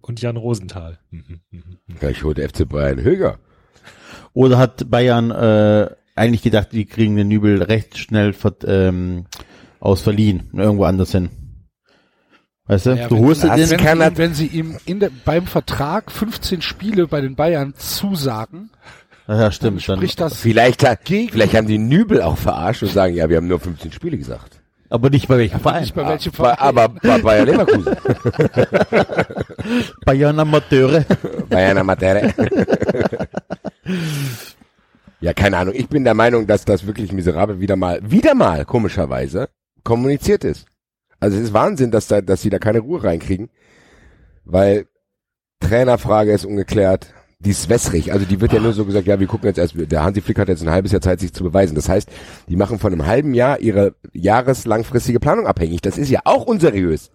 Und 0.00 0.20
Jan 0.20 0.36
Rosenthal. 0.36 0.98
Mhm, 1.10 1.40
mhm. 1.50 1.78
Vielleicht 1.96 2.24
holt 2.24 2.38
der 2.38 2.48
FC 2.48 2.68
Bayern 2.68 3.00
Höger. 3.02 3.38
Oder 4.32 4.58
hat 4.58 4.90
Bayern 4.90 5.30
äh, 5.30 5.90
eigentlich 6.14 6.42
gedacht, 6.42 6.68
die 6.72 6.84
kriegen 6.84 7.16
den 7.16 7.28
Nübel 7.28 7.62
recht 7.62 7.98
schnell 7.98 8.32
ver 8.32 8.56
ähm, 8.64 9.26
aus 9.80 10.02
Verliehen 10.02 10.50
irgendwo 10.54 10.84
anders 10.84 11.12
hin? 11.12 11.30
Weißt 12.68 12.86
du, 12.86 12.90
Ja, 12.90 13.08
du 13.08 13.16
wenn- 13.16 13.24
holst 13.24 13.42
dir 13.44 13.48
das 13.48 13.56
den, 13.56 13.70
Wenn, 13.70 13.78
kann 13.78 13.98
sie 14.00 14.06
ihm, 14.06 14.18
wenn 14.18 14.34
sie 14.34 14.46
ihm 14.46 14.76
in 14.86 15.00
der, 15.00 15.10
beim 15.24 15.46
Vertrag 15.46 16.10
15 16.10 16.62
Spiele 16.62 17.06
bei 17.06 17.20
den 17.20 17.36
Bayern 17.36 17.74
zusagen, 17.76 18.70
ja 19.28 19.36
dann 19.38 19.52
stimmt, 19.52 19.88
dann, 19.88 19.96
spricht 19.98 20.20
das 20.20 20.36
Vielleicht, 20.40 20.84
hat- 20.86 21.04
Gegen- 21.04 21.30
vielleicht 21.32 21.54
haben 21.54 21.66
die 21.68 21.78
Nübel 21.78 22.22
auch 22.22 22.38
verarscht 22.38 22.82
und 22.82 22.92
sagen, 22.92 23.14
ja, 23.14 23.28
wir 23.28 23.36
haben 23.36 23.46
nur 23.48 23.60
15 23.60 23.92
Spiele 23.92 24.18
gesagt. 24.18 24.60
aber 24.90 25.10
nicht 25.10 25.28
bei 25.28 25.38
welchem 25.38 25.60
Verein. 25.60 25.82
nicht 25.82 25.94
bei 25.94 26.06
welchem 26.08 26.32
Verein. 26.32 26.56
aber 26.58 26.88
bei 26.88 27.18
Bayern 27.18 27.46
Leverkusen. 27.46 27.96
Bayern 30.04 30.38
Amateure. 30.40 31.04
Bayern 31.48 31.78
Amateure. 31.78 32.32
ja, 35.20 35.32
keine 35.32 35.56
Ahnung. 35.58 35.74
Ich 35.76 35.88
bin 35.88 36.04
der 36.04 36.14
Meinung, 36.14 36.46
dass 36.46 36.64
das 36.64 36.86
wirklich 36.86 37.12
miserabel 37.12 37.60
wieder 37.60 37.76
mal, 37.76 38.00
wieder 38.08 38.34
mal, 38.34 38.64
komischerweise, 38.64 39.48
kommuniziert 39.82 40.44
ist. 40.44 40.66
Also 41.20 41.36
es 41.36 41.44
ist 41.44 41.52
Wahnsinn, 41.52 41.90
dass 41.90 42.08
da, 42.08 42.20
dass 42.20 42.42
sie 42.42 42.50
da 42.50 42.58
keine 42.58 42.80
Ruhe 42.80 43.02
reinkriegen. 43.02 43.50
Weil 44.44 44.86
Trainerfrage 45.60 46.32
ist 46.32 46.44
ungeklärt. 46.44 47.12
Die 47.38 47.50
ist 47.50 47.68
wässrig. 47.68 48.12
Also 48.12 48.24
die 48.24 48.40
wird 48.40 48.52
ja 48.52 48.60
nur 48.60 48.72
so 48.72 48.86
gesagt, 48.86 49.06
ja, 49.06 49.20
wir 49.20 49.26
gucken 49.26 49.46
jetzt 49.46 49.58
erst, 49.58 49.74
der 49.76 50.02
Hansi 50.02 50.22
Flick 50.22 50.38
hat 50.38 50.48
jetzt 50.48 50.62
ein 50.62 50.70
halbes 50.70 50.92
Jahr 50.92 51.02
Zeit, 51.02 51.20
sich 51.20 51.34
zu 51.34 51.44
beweisen. 51.44 51.74
Das 51.74 51.88
heißt, 51.88 52.08
die 52.48 52.56
machen 52.56 52.78
von 52.78 52.92
einem 52.92 53.06
halben 53.06 53.34
Jahr 53.34 53.60
ihre 53.60 53.94
jahreslangfristige 54.12 55.20
Planung 55.20 55.46
abhängig. 55.46 55.82
Das 55.82 55.98
ist 55.98 56.08
ja 56.08 56.20
auch 56.24 56.46
unseriös. 56.46 57.10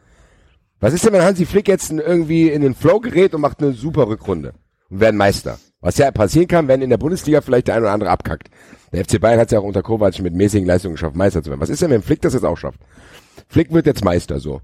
Was 0.80 0.94
ist 0.94 1.06
denn, 1.06 1.14
wenn 1.14 1.24
Hansi 1.24 1.46
Flick 1.46 1.68
jetzt 1.68 1.92
irgendwie 1.92 2.50
in 2.50 2.62
den 2.62 2.76
Flow 2.76 3.00
gerät 3.00 3.34
und 3.34 3.42
macht 3.42 3.62
eine 3.62 3.74
super 3.74 4.08
Rückrunde 4.08 4.54
und 4.90 5.00
werden 5.00 5.18
Meister? 5.18 5.58
Was 5.80 5.98
ja 5.98 6.12
passieren 6.12 6.48
kann, 6.48 6.68
wenn 6.68 6.82
in 6.82 6.92
der 6.92 6.98
Bundesliga 6.98 7.42
vielleicht 7.42 7.68
der 7.68 7.76
ein 7.76 7.82
oder 7.82 7.92
andere 7.92 8.12
abkackt. 8.12 8.50
Der 8.92 9.04
FC 9.04 9.20
Bayern 9.20 9.40
hat 9.40 9.48
es 9.48 9.52
ja 9.54 9.60
auch 9.60 9.64
unter 9.64 9.82
Kovac 9.82 10.20
mit 10.20 10.36
mäßigen 10.36 10.68
Leistungen 10.68 10.96
geschafft, 10.96 11.16
Meister 11.16 11.42
zu 11.42 11.50
werden. 11.50 11.62
Was 11.62 11.70
ist 11.70 11.82
denn, 11.82 11.90
wenn 11.90 12.04
Flick 12.04 12.22
das 12.22 12.34
jetzt 12.34 12.44
auch 12.44 12.58
schafft? 12.58 12.80
Flick 13.48 13.72
wird 13.74 13.86
jetzt 13.86 14.04
Meister, 14.04 14.40
so. 14.40 14.62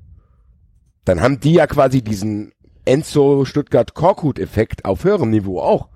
Dann 1.05 1.21
haben 1.21 1.39
die 1.39 1.53
ja 1.53 1.67
quasi 1.67 2.01
diesen 2.01 2.51
Enzo 2.85 3.45
Stuttgart 3.45 3.93
Korkut-Effekt 3.93 4.85
auf 4.85 5.03
höherem 5.03 5.29
Niveau 5.29 5.59
auch. 5.59 5.89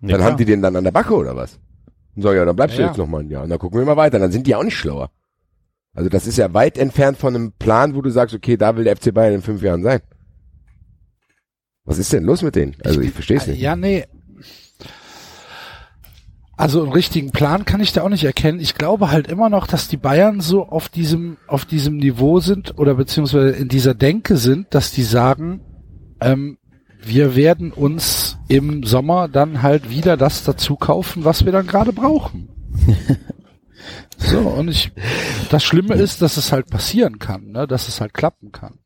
Ja, 0.00 0.08
dann 0.08 0.18
klar. 0.18 0.30
haben 0.30 0.36
die 0.36 0.44
den 0.44 0.62
dann 0.62 0.76
an 0.76 0.84
der 0.84 0.92
Backe 0.92 1.14
oder 1.14 1.36
was? 1.36 1.58
Und 2.14 2.22
so, 2.22 2.32
ja, 2.32 2.44
dann 2.44 2.56
bleibst 2.56 2.76
du 2.76 2.82
Ja, 2.82 2.88
jetzt 2.88 2.96
ja. 2.96 3.02
noch 3.04 3.10
mal 3.10 3.20
ein 3.20 3.30
Jahr. 3.30 3.44
Und 3.44 3.50
dann 3.50 3.58
gucken 3.58 3.78
wir 3.78 3.86
mal 3.86 3.96
weiter. 3.96 4.18
Dann 4.18 4.32
sind 4.32 4.46
die 4.46 4.54
auch 4.54 4.62
nicht 4.62 4.76
schlauer. 4.76 5.10
Also 5.94 6.08
das 6.10 6.26
ist 6.26 6.38
ja 6.38 6.52
weit 6.54 6.78
entfernt 6.78 7.18
von 7.18 7.34
einem 7.34 7.52
Plan, 7.52 7.94
wo 7.94 8.02
du 8.02 8.10
sagst, 8.10 8.34
okay, 8.34 8.56
da 8.56 8.76
will 8.76 8.84
der 8.84 8.96
FC 8.96 9.12
Bayern 9.12 9.34
in 9.34 9.42
fünf 9.42 9.62
Jahren 9.62 9.82
sein. 9.82 10.00
Was 11.84 11.98
ist 11.98 12.12
denn 12.12 12.24
los 12.24 12.42
mit 12.42 12.54
denen? 12.54 12.76
Also 12.84 13.00
ich 13.00 13.12
verstehe 13.12 13.38
es 13.38 13.46
nicht. 13.46 13.60
Ja, 13.60 13.74
nee. 13.74 14.04
Also 16.58 16.82
einen 16.82 16.92
richtigen 16.92 17.30
Plan 17.30 17.64
kann 17.64 17.80
ich 17.80 17.92
da 17.92 18.02
auch 18.02 18.08
nicht 18.08 18.24
erkennen. 18.24 18.58
Ich 18.58 18.74
glaube 18.74 19.12
halt 19.12 19.28
immer 19.28 19.48
noch, 19.48 19.68
dass 19.68 19.86
die 19.86 19.96
Bayern 19.96 20.40
so 20.40 20.64
auf 20.66 20.88
diesem, 20.88 21.36
auf 21.46 21.64
diesem 21.64 21.98
Niveau 21.98 22.40
sind 22.40 22.76
oder 22.78 22.96
beziehungsweise 22.96 23.50
in 23.50 23.68
dieser 23.68 23.94
Denke 23.94 24.36
sind, 24.36 24.74
dass 24.74 24.90
die 24.90 25.04
sagen, 25.04 25.60
ähm, 26.20 26.58
wir 27.00 27.36
werden 27.36 27.72
uns 27.72 28.38
im 28.48 28.82
Sommer 28.82 29.28
dann 29.28 29.62
halt 29.62 29.88
wieder 29.88 30.16
das 30.16 30.42
dazu 30.42 30.74
kaufen, 30.74 31.24
was 31.24 31.44
wir 31.44 31.52
dann 31.52 31.68
gerade 31.68 31.92
brauchen. 31.92 32.48
so, 34.16 34.40
und 34.40 34.66
ich, 34.66 34.90
das 35.50 35.62
Schlimme 35.62 35.94
ist, 35.94 36.22
dass 36.22 36.36
es 36.38 36.50
halt 36.50 36.68
passieren 36.70 37.20
kann, 37.20 37.52
ne, 37.52 37.68
dass 37.68 37.86
es 37.86 38.00
halt 38.00 38.14
klappen 38.14 38.50
kann. 38.50 38.80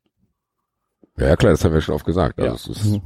Ja, 1.17 1.35
klar, 1.35 1.53
das 1.53 1.65
haben 1.65 1.73
wir 1.73 1.81
schon 1.81 1.95
oft 1.95 2.05
gesagt. 2.05 2.39
Also 2.39 2.49
Ja. 2.49 2.53
es 2.53 2.85
ist, 2.85 2.99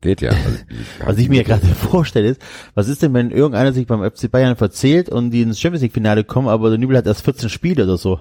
geht 0.00 0.20
ja. 0.20 0.30
Also, 0.30 0.58
Was 1.04 1.18
ich 1.18 1.28
mir 1.28 1.44
gerade 1.44 1.66
vorstelle 1.66 2.28
ist, 2.28 2.42
was 2.74 2.88
ist 2.88 3.02
denn, 3.02 3.14
wenn 3.14 3.30
irgendeiner 3.30 3.72
sich 3.72 3.86
beim 3.86 4.08
FC 4.08 4.30
Bayern 4.30 4.56
verzählt 4.56 5.08
und 5.08 5.30
die 5.30 5.42
ins 5.42 5.60
Champions 5.60 5.82
League 5.82 5.92
Finale 5.92 6.24
kommen, 6.24 6.48
aber 6.48 6.70
der 6.70 6.78
Nübel 6.78 6.96
hat 6.96 7.06
erst 7.06 7.24
14 7.24 7.48
Spiele 7.48 7.84
oder 7.84 7.96
so? 7.96 8.20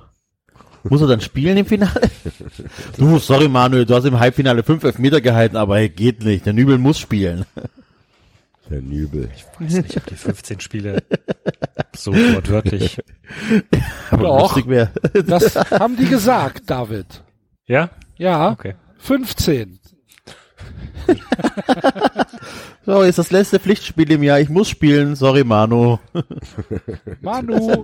Muss 0.84 1.01
er 1.01 1.07
dann 1.07 1.21
spielen 1.21 1.57
im 1.57 1.65
Finale? 1.65 2.01
Du, 2.97 3.17
sorry 3.19 3.47
Manuel, 3.47 3.86
du 3.86 3.95
hast 3.95 4.05
im 4.05 4.19
Halbfinale 4.19 4.63
fünf 4.63 4.84
Elfmeter 4.84 5.21
gehalten, 5.21 5.55
aber 5.55 5.77
hey, 5.77 5.89
geht 5.89 6.23
nicht. 6.23 6.45
Der 6.45 6.53
Nübel 6.53 6.77
muss 6.77 6.99
spielen. 6.99 7.45
der 8.69 8.82
Nübel. 8.82 9.30
weiß 9.59 9.73
nicht, 9.73 9.97
ob 9.97 10.05
die 10.05 10.15
15 10.15 10.59
Spiele 10.59 11.03
so 11.95 12.13
wortwörtlich. 12.13 12.97
Aber 14.11 14.23
Doch. 14.23 14.59
Das 15.27 15.55
haben 15.55 15.97
die 15.97 16.05
gesagt, 16.05 16.69
David. 16.69 17.23
Ja? 17.67 17.89
Ja, 18.17 18.51
Okay. 18.51 18.75
15. 18.99 19.78
So, 22.86 23.01
ist 23.03 23.19
das 23.19 23.30
letzte 23.30 23.59
Pflichtspiel 23.59 24.11
im 24.11 24.23
Jahr. 24.23 24.39
Ich 24.39 24.49
muss 24.49 24.67
spielen. 24.67 25.15
Sorry, 25.15 25.43
Manu. 25.43 25.99
Manu. 27.21 27.84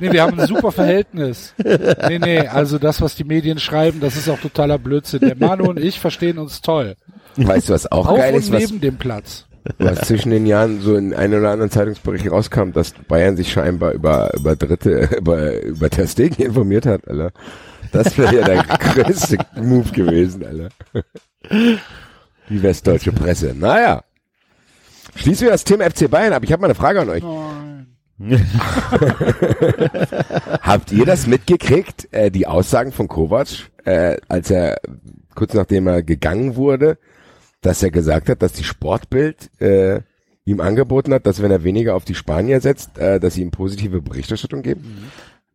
nee, 0.00 0.12
wir 0.12 0.22
haben 0.22 0.38
ein 0.38 0.46
super 0.46 0.72
Verhältnis. 0.72 1.54
Nee, 2.06 2.18
nee, 2.18 2.40
also 2.40 2.78
das, 2.78 3.00
was 3.00 3.14
die 3.14 3.24
Medien 3.24 3.58
schreiben, 3.58 4.00
das 4.00 4.16
ist 4.16 4.28
auch 4.28 4.38
totaler 4.38 4.76
Blödsinn. 4.76 5.20
Der 5.20 5.36
Manu 5.36 5.70
und 5.70 5.78
ich 5.78 5.98
verstehen 5.98 6.36
uns 6.36 6.60
toll. 6.60 6.96
Weißt 7.36 7.70
du, 7.70 7.72
was 7.72 7.90
auch 7.90 8.08
Auf 8.08 8.18
geil 8.18 8.34
und 8.34 8.40
ist, 8.40 8.52
was, 8.52 8.60
neben 8.60 8.80
dem 8.82 8.96
Platz. 8.98 9.46
was 9.78 10.00
zwischen 10.00 10.30
den 10.30 10.44
Jahren 10.44 10.82
so 10.82 10.94
in 10.96 11.14
einem 11.14 11.40
oder 11.40 11.50
anderen 11.52 11.70
Zeitungsbericht 11.70 12.30
rauskam, 12.30 12.72
dass 12.72 12.92
Bayern 12.92 13.36
sich 13.36 13.50
scheinbar 13.50 13.92
über, 13.92 14.34
über 14.34 14.54
Dritte, 14.54 15.08
über, 15.18 15.62
über 15.62 15.88
Testegen 15.88 16.44
informiert 16.44 16.84
hat, 16.84 17.08
Alter. 17.08 17.32
Das 17.92 18.18
wäre 18.18 18.36
ja 18.36 18.44
der 18.44 18.64
größte 18.64 19.38
Move 19.56 19.90
gewesen, 19.92 20.44
Alter. 20.44 20.68
Die 22.48 22.62
westdeutsche 22.62 23.12
Presse. 23.12 23.54
Naja. 23.56 24.02
Schließen 25.14 25.46
wir 25.46 25.52
das 25.52 25.64
Thema 25.64 25.90
FC 25.90 26.10
Bayern 26.10 26.32
ab. 26.32 26.44
Ich 26.44 26.52
habe 26.52 26.60
mal 26.60 26.68
eine 26.68 26.74
Frage 26.74 27.00
an 27.00 27.08
euch. 27.08 27.22
Habt 30.60 30.92
ihr 30.92 31.06
das 31.06 31.26
mitgekriegt, 31.26 32.08
äh, 32.12 32.30
die 32.30 32.46
Aussagen 32.46 32.92
von 32.92 33.06
Kovac, 33.06 33.70
äh, 33.84 34.16
als 34.28 34.50
er 34.50 34.80
kurz 35.34 35.54
nachdem 35.54 35.86
er 35.86 36.02
gegangen 36.02 36.56
wurde, 36.56 36.98
dass 37.60 37.82
er 37.82 37.90
gesagt 37.90 38.28
hat, 38.28 38.42
dass 38.42 38.52
die 38.52 38.64
Sportbild 38.64 39.50
äh, 39.60 40.00
ihm 40.44 40.60
angeboten 40.60 41.14
hat, 41.14 41.26
dass 41.26 41.42
wenn 41.42 41.50
er 41.50 41.62
weniger 41.62 41.94
auf 41.94 42.04
die 42.04 42.16
Spanier 42.16 42.60
setzt, 42.60 42.98
äh, 42.98 43.20
dass 43.20 43.34
sie 43.34 43.42
ihm 43.42 43.52
positive 43.52 44.02
Berichterstattung 44.02 44.62
geben? 44.62 45.10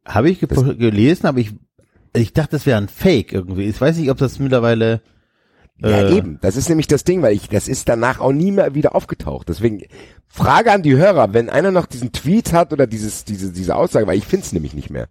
Habe 0.06 0.30
ich 0.30 0.40
ge 0.40 0.48
gelesen, 0.48 1.28
aber 1.28 1.40
ich, 1.40 1.52
ich 2.14 2.34
dachte, 2.34 2.52
das 2.52 2.66
wäre 2.66 2.78
ein 2.78 2.88
Fake 2.90 3.34
irgendwie. 3.34 3.64
Ich 3.64 3.80
weiß 3.80 3.98
nicht, 3.98 4.10
ob 4.12 4.18
das 4.18 4.40
mittlerweile, 4.40 5.02
Ja, 5.78 6.02
Äh. 6.02 6.18
eben. 6.18 6.40
Das 6.42 6.56
ist 6.56 6.70
nämlich 6.70 6.88
das 6.88 7.04
Ding, 7.04 7.22
weil 7.22 7.34
ich, 7.34 7.50
das 7.50 7.68
ist 7.68 7.90
danach 7.90 8.20
auch 8.20 8.32
nie 8.32 8.52
mehr 8.52 8.76
wieder 8.76 8.96
aufgetaucht. 8.96 9.50
Deswegen 9.50 9.82
Frage 10.28 10.72
an 10.72 10.84
die 10.84 10.96
Hörer, 10.96 11.34
wenn 11.34 11.50
einer 11.50 11.72
noch 11.72 11.88
diesen 11.88 12.12
Tweet 12.12 12.54
hat 12.54 12.72
oder 12.74 12.86
dieses, 12.88 13.26
diese, 13.26 13.52
diese 13.52 13.76
Aussage, 13.76 14.06
weil 14.08 14.18
ich 14.18 14.26
find's 14.26 14.54
nämlich 14.54 14.74
nicht 14.76 14.90
mehr. 14.92 15.08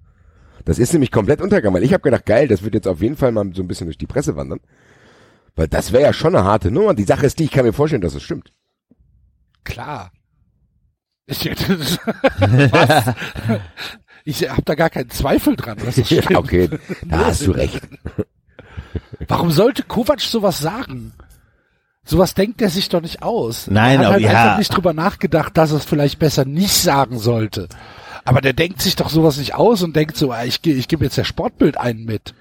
Das 0.65 0.79
ist 0.79 0.93
nämlich 0.93 1.11
komplett 1.11 1.41
untergegangen, 1.43 1.75
weil 1.77 1.85
ich 1.85 1.93
habe 1.93 2.03
gedacht, 2.03 2.25
geil, 2.27 2.47
das 2.47 2.63
wird 2.63 2.75
jetzt 2.75 2.87
auf 2.87 3.03
jeden 3.03 3.17
Fall 3.17 3.33
mal 3.33 3.51
so 3.55 3.63
ein 3.63 3.69
bisschen 3.69 3.87
durch 3.89 3.99
die 3.99 4.07
Presse 4.07 4.37
wandern. 4.37 4.61
Weil 5.57 5.67
das 5.69 5.91
wäre 5.93 6.05
ja 6.05 6.13
schon 6.13 6.35
eine 6.37 6.45
harte 6.45 6.71
Nummer. 6.71 6.95
Die 6.95 7.03
Sache 7.05 7.27
ist 7.27 7.39
die, 7.41 7.45
ich 7.45 7.51
kann 7.51 7.65
mir 7.67 7.73
vorstellen, 7.73 8.01
dass 8.03 8.15
es 8.15 8.23
stimmt. 8.23 8.53
Klar. 9.65 10.13
Ich, 11.27 11.45
was? 12.71 13.05
ich 14.25 14.49
habe 14.49 14.63
da 14.63 14.75
gar 14.75 14.91
keinen 14.91 15.11
Zweifel 15.11 15.57
dran, 15.57 15.79
dass 15.85 15.97
das 15.97 16.07
stimmt. 16.07 16.31
Ja, 16.31 16.39
okay, 16.39 16.69
da 17.07 17.27
hast 17.27 17.47
du 17.47 17.53
recht. 17.53 17.81
Warum 19.29 19.51
sollte 19.51 19.83
Kovac 19.83 20.21
sowas 20.21 20.59
sagen? 20.59 21.13
Sowas 22.05 22.35
denkt 22.35 22.61
er 22.61 22.69
sich 22.69 22.89
doch 22.89 23.01
nicht 23.01 23.23
aus. 23.23 23.69
Nein, 23.69 23.93
er 23.93 23.99
hat 23.99 24.07
aber 24.07 24.13
halt 24.15 24.23
ja. 24.23 24.31
einfach 24.31 24.59
nicht 24.59 24.77
drüber 24.77 24.93
nachgedacht, 24.93 25.57
dass 25.57 25.71
er 25.71 25.79
es 25.79 25.85
vielleicht 25.85 26.19
besser 26.19 26.45
nicht 26.45 26.73
sagen 26.75 27.19
sollte. 27.19 27.69
Aber 28.25 28.41
der 28.41 28.53
denkt 28.53 28.81
sich 28.83 28.97
doch 28.97 29.09
sowas 29.09 29.37
nicht 29.39 29.55
aus 29.55 29.83
und 29.83 29.95
denkt 29.95 30.17
so, 30.17 30.33
ah, 30.33 30.45
ich, 30.45 30.65
ich 30.65 30.89
gebe 30.89 31.05
jetzt 31.05 31.17
der 31.17 31.25
Sportbild 31.25 31.77
einen 31.77 32.05
mit. 32.05 32.35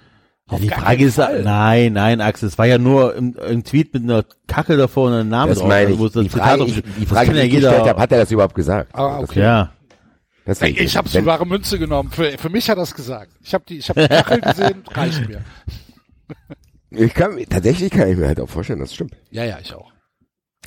Ja, 0.50 0.58
die 0.58 0.70
Frage 0.70 1.06
ist, 1.06 1.16
Fall. 1.16 1.44
nein, 1.44 1.94
nein, 1.94 2.22
Axel, 2.22 2.50
es 2.50 2.58
war 2.58 2.66
ja 2.66 2.78
nur 2.78 3.16
ein, 3.16 3.38
ein 3.40 3.64
Tweet 3.64 3.94
mit 3.94 4.04
einer 4.04 4.26
Kachel 4.48 4.78
davor 4.78 5.08
und 5.08 5.14
einem 5.14 5.30
Namen 5.30 5.50
Das 5.50 5.60
drauf. 5.60 5.70
meine 5.70 5.92
ich. 5.92 6.00
wo 6.00 6.08
es 6.08 6.12
das 6.12 6.24
Die 6.24 6.30
Frage, 6.30 6.66
ich, 6.66 6.76
die 6.76 6.82
das 7.06 7.10
Frage 7.10 7.32
die 7.32 7.40
ich 7.40 7.52
gestellt 7.52 7.88
habe, 7.88 8.02
hat 8.02 8.12
er 8.12 8.20
das 8.20 8.32
überhaupt 8.32 8.56
gesagt? 8.56 8.94
Ah, 8.94 9.20
okay. 9.20 9.42
ja. 9.42 9.72
Das 10.46 10.62
Ich, 10.62 10.98
habe 10.98 11.14
Wenn- 11.14 11.26
wahre 11.26 11.46
Münze 11.46 11.78
genommen. 11.78 12.10
Für, 12.12 12.32
für 12.38 12.50
mich 12.50 12.70
hat 12.70 12.78
es 12.80 12.94
gesagt. 12.96 13.32
Ich 13.42 13.54
habe 13.54 13.64
die, 13.68 13.78
ich 13.78 13.90
habe 13.90 14.02
die 14.02 14.08
Kachel 14.08 14.42
gesehen, 14.42 14.84
reicht 14.92 15.28
mir. 15.28 15.44
Ich 16.90 17.14
kann, 17.14 17.38
tatsächlich 17.50 17.92
kann 17.92 18.10
ich 18.10 18.18
mir 18.18 18.28
halt 18.28 18.40
auch 18.40 18.50
vorstellen, 18.50 18.80
das 18.80 18.94
stimmt. 18.94 19.16
Ja, 19.30 19.46
ja, 19.46 19.60
ich 19.62 19.74
auch. 19.74 19.92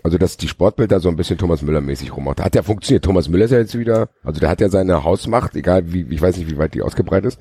Also, 0.02 0.18
dass 0.18 0.36
die 0.36 0.48
Sportbilder 0.48 1.00
so 1.00 1.08
ein 1.08 1.16
bisschen 1.16 1.38
Thomas 1.38 1.62
Müller 1.62 1.80
mäßig 1.80 2.14
rummacht. 2.16 2.40
Hat 2.40 2.54
ja 2.54 2.62
funktioniert. 2.62 3.04
Thomas 3.04 3.28
Müller 3.28 3.46
ist 3.46 3.50
ja 3.52 3.58
jetzt 3.58 3.78
wieder, 3.78 4.08
also 4.22 4.38
der 4.40 4.48
hat 4.48 4.60
ja 4.60 4.68
seine 4.68 5.02
Hausmacht, 5.04 5.54
egal 5.56 5.92
wie, 5.92 6.02
ich 6.10 6.20
weiß 6.20 6.36
nicht, 6.36 6.50
wie 6.50 6.58
weit 6.58 6.74
die 6.74 6.82
ausgebreitet 6.82 7.32
ist, 7.34 7.40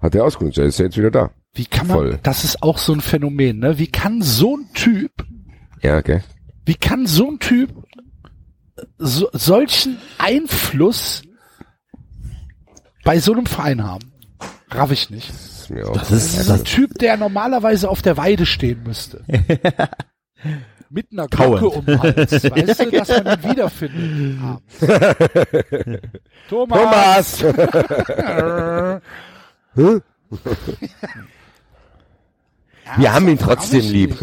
hat 0.00 0.14
er 0.14 0.24
ausgenutzt. 0.24 0.58
Er 0.58 0.64
ist 0.66 0.78
ja 0.78 0.84
jetzt 0.86 0.96
wieder 0.96 1.10
da. 1.10 1.30
Wie 1.54 1.66
kann 1.66 1.86
man, 1.88 1.96
Voll. 1.96 2.18
das 2.22 2.44
ist 2.44 2.62
auch 2.62 2.78
so 2.78 2.92
ein 2.92 3.00
Phänomen, 3.00 3.58
ne? 3.58 3.78
Wie 3.78 3.88
kann 3.88 4.22
so 4.22 4.56
ein 4.56 4.68
Typ, 4.74 5.10
Ja, 5.82 5.98
okay. 5.98 6.20
wie 6.66 6.74
kann 6.76 7.06
so 7.06 7.30
ein 7.30 7.38
Typ 7.40 7.70
so, 8.98 9.28
solchen 9.32 9.96
Einfluss 10.18 11.22
bei 13.08 13.20
so 13.20 13.32
einem 13.32 13.46
Verein 13.46 13.82
haben? 13.82 14.12
Raff 14.70 14.90
ich 14.90 15.08
nicht. 15.08 15.30
Das 15.30 15.70
ist. 15.70 15.80
Das 15.94 16.10
ist, 16.10 16.50
ein 16.50 16.62
Typ, 16.64 16.98
der 16.98 17.16
normalerweise 17.16 17.88
auf 17.88 18.02
der 18.02 18.18
Weide 18.18 18.44
stehen 18.44 18.82
müsste. 18.82 19.24
Mit 20.90 21.06
einer 21.10 21.26
Kauend. 21.26 21.60
Glocke 21.60 21.78
um 21.78 21.86
den 21.86 22.02
Hals, 22.02 22.32
weißt 22.44 22.80
du, 22.80 22.90
dass 22.90 23.08
man 23.08 23.26
ihn 23.26 23.50
wiederfindet. 23.50 24.38
abends. 24.42 24.78
Thomas! 26.50 27.38
Thomas! 27.38 27.42
Wir 32.98 33.14
haben 33.14 33.28
ihn 33.28 33.38
trotzdem 33.38 33.80
lieb. 33.80 34.18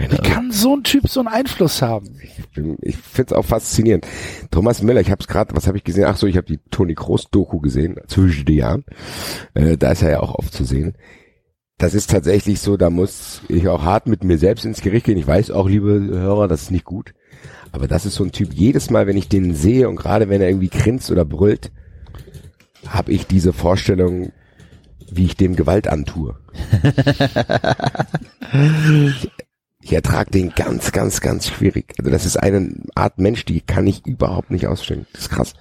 Nicht. 0.00 0.12
Wie 0.12 0.16
kann 0.28 0.50
so 0.50 0.76
ein 0.76 0.82
Typ 0.84 1.08
so 1.08 1.20
einen 1.20 1.28
Einfluss 1.28 1.82
haben? 1.82 2.08
bin- 2.54 2.76
ich 2.82 2.96
finde 2.96 3.32
es 3.34 3.38
auch 3.38 3.44
faszinierend. 3.44 4.06
Thomas 4.50 4.82
Müller, 4.82 5.00
ich 5.00 5.10
habe 5.10 5.20
es 5.20 5.28
gerade, 5.28 5.54
was 5.54 5.66
habe 5.66 5.76
ich 5.78 5.84
gesehen? 5.84 6.04
Ach 6.06 6.16
so, 6.16 6.26
ich 6.26 6.36
habe 6.36 6.46
die 6.46 6.58
Toni 6.70 6.94
Kroos 6.94 7.30
Doku 7.30 7.60
gesehen 7.60 7.96
zwischen 8.06 8.44
den 8.44 8.56
Jahren. 8.56 8.84
Äh, 9.54 9.76
da 9.76 9.92
ist 9.92 10.02
er 10.02 10.10
ja 10.10 10.20
auch 10.20 10.34
oft 10.34 10.52
zu 10.52 10.64
sehen. 10.64 10.94
Das 11.78 11.94
ist 11.94 12.10
tatsächlich 12.10 12.60
so, 12.60 12.76
da 12.76 12.90
muss 12.90 13.42
ich 13.48 13.66
auch 13.68 13.82
hart 13.82 14.06
mit 14.06 14.22
mir 14.24 14.38
selbst 14.38 14.64
ins 14.64 14.82
Gericht 14.82 15.06
gehen. 15.06 15.18
Ich 15.18 15.26
weiß 15.26 15.50
auch, 15.50 15.68
liebe 15.68 15.88
Hörer, 15.90 16.46
das 16.48 16.62
ist 16.62 16.70
nicht 16.70 16.84
gut. 16.84 17.12
Aber 17.72 17.88
das 17.88 18.04
ist 18.06 18.14
so 18.14 18.24
ein 18.24 18.32
Typ, 18.32 18.52
jedes 18.52 18.90
Mal, 18.90 19.06
wenn 19.06 19.16
ich 19.16 19.28
den 19.28 19.54
sehe 19.54 19.88
und 19.88 19.96
gerade 19.96 20.28
wenn 20.28 20.40
er 20.40 20.48
irgendwie 20.48 20.68
grinst 20.68 21.10
oder 21.10 21.24
brüllt, 21.24 21.72
habe 22.86 23.10
ich 23.12 23.26
diese 23.26 23.52
Vorstellung, 23.52 24.30
wie 25.10 25.24
ich 25.24 25.36
dem 25.36 25.56
Gewalt 25.56 25.88
antue. 25.88 26.36
Ich 29.82 29.92
ertrage 29.92 30.30
den 30.30 30.50
ganz, 30.54 30.92
ganz, 30.92 31.20
ganz 31.20 31.48
schwierig. 31.48 31.94
Also 31.98 32.10
das 32.10 32.24
ist 32.24 32.36
eine 32.36 32.74
Art 32.94 33.18
Mensch, 33.18 33.44
die 33.44 33.60
kann 33.60 33.86
ich 33.86 34.06
überhaupt 34.06 34.50
nicht 34.50 34.66
ausstellen. 34.66 35.06
Das 35.12 35.22
ist 35.22 35.30
krass. 35.30 35.54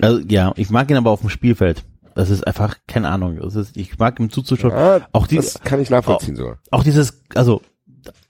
also, 0.00 0.20
ja, 0.26 0.52
ich 0.56 0.70
mag 0.70 0.90
ihn 0.90 0.96
aber 0.96 1.10
auf 1.10 1.20
dem 1.20 1.28
Spielfeld. 1.28 1.84
Das 2.14 2.30
ist 2.30 2.46
einfach, 2.46 2.76
keine 2.88 3.08
Ahnung, 3.10 3.38
das 3.40 3.54
ist, 3.54 3.76
ich 3.76 3.98
mag 3.98 4.18
ihm 4.18 4.30
zuzuschauen. 4.30 4.72
Ah, 4.72 5.06
auch 5.12 5.26
die, 5.28 5.36
das 5.36 5.60
kann 5.60 5.80
ich 5.80 5.90
nachvollziehen 5.90 6.34
sogar. 6.34 6.58
auch 6.72 6.82
dieses, 6.82 7.22
also 7.34 7.62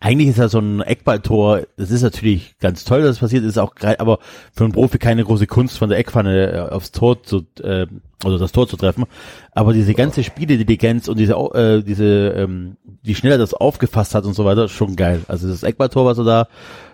eigentlich 0.01 0.29
ist 0.29 0.39
ja 0.39 0.49
so 0.49 0.59
ein 0.59 0.81
Eckballtor, 0.81 1.63
das 1.77 1.91
ist 1.91 2.03
natürlich 2.03 2.57
ganz 2.59 2.85
toll, 2.85 3.03
dass 3.03 3.13
es 3.13 3.19
passiert 3.19 3.45
ist, 3.45 3.59
auch 3.59 3.75
aber 3.99 4.19
für 4.53 4.65
einen 4.65 4.73
Profi 4.73 4.99
keine 4.99 5.25
große 5.25 5.47
Kunst 5.47 5.79
von 5.79 5.89
der 5.89 5.99
Eckpfanne 5.99 6.53
äh, 6.53 6.59
aufs 6.59 6.93
Tor 6.93 7.23
zu, 7.23 7.47
äh, 7.63 7.87
oder 8.25 8.39
das 8.39 8.53
Tor 8.53 8.69
zu 8.69 8.77
treffen. 8.77 9.05
Aber 9.53 9.73
diese 9.73 9.95
ganze 9.95 10.25
Spieleintelligenz 10.25 11.09
und 11.09 11.19
diese, 11.19 11.35
äh, 11.35 11.83
diese, 11.83 12.35
ähm, 12.37 12.77
wie 13.03 13.15
schnell 13.15 13.33
er 13.33 13.39
das 13.39 13.55
aufgefasst 13.55 14.15
hat 14.15 14.25
und 14.25 14.35
so 14.35 14.45
weiter, 14.45 14.69
schon 14.69 14.97
geil. 14.97 15.23
Also 15.29 15.49
das 15.49 15.63
Eckballtor, 15.63 16.05
was 16.05 16.19
er 16.19 16.25
da 16.25 16.49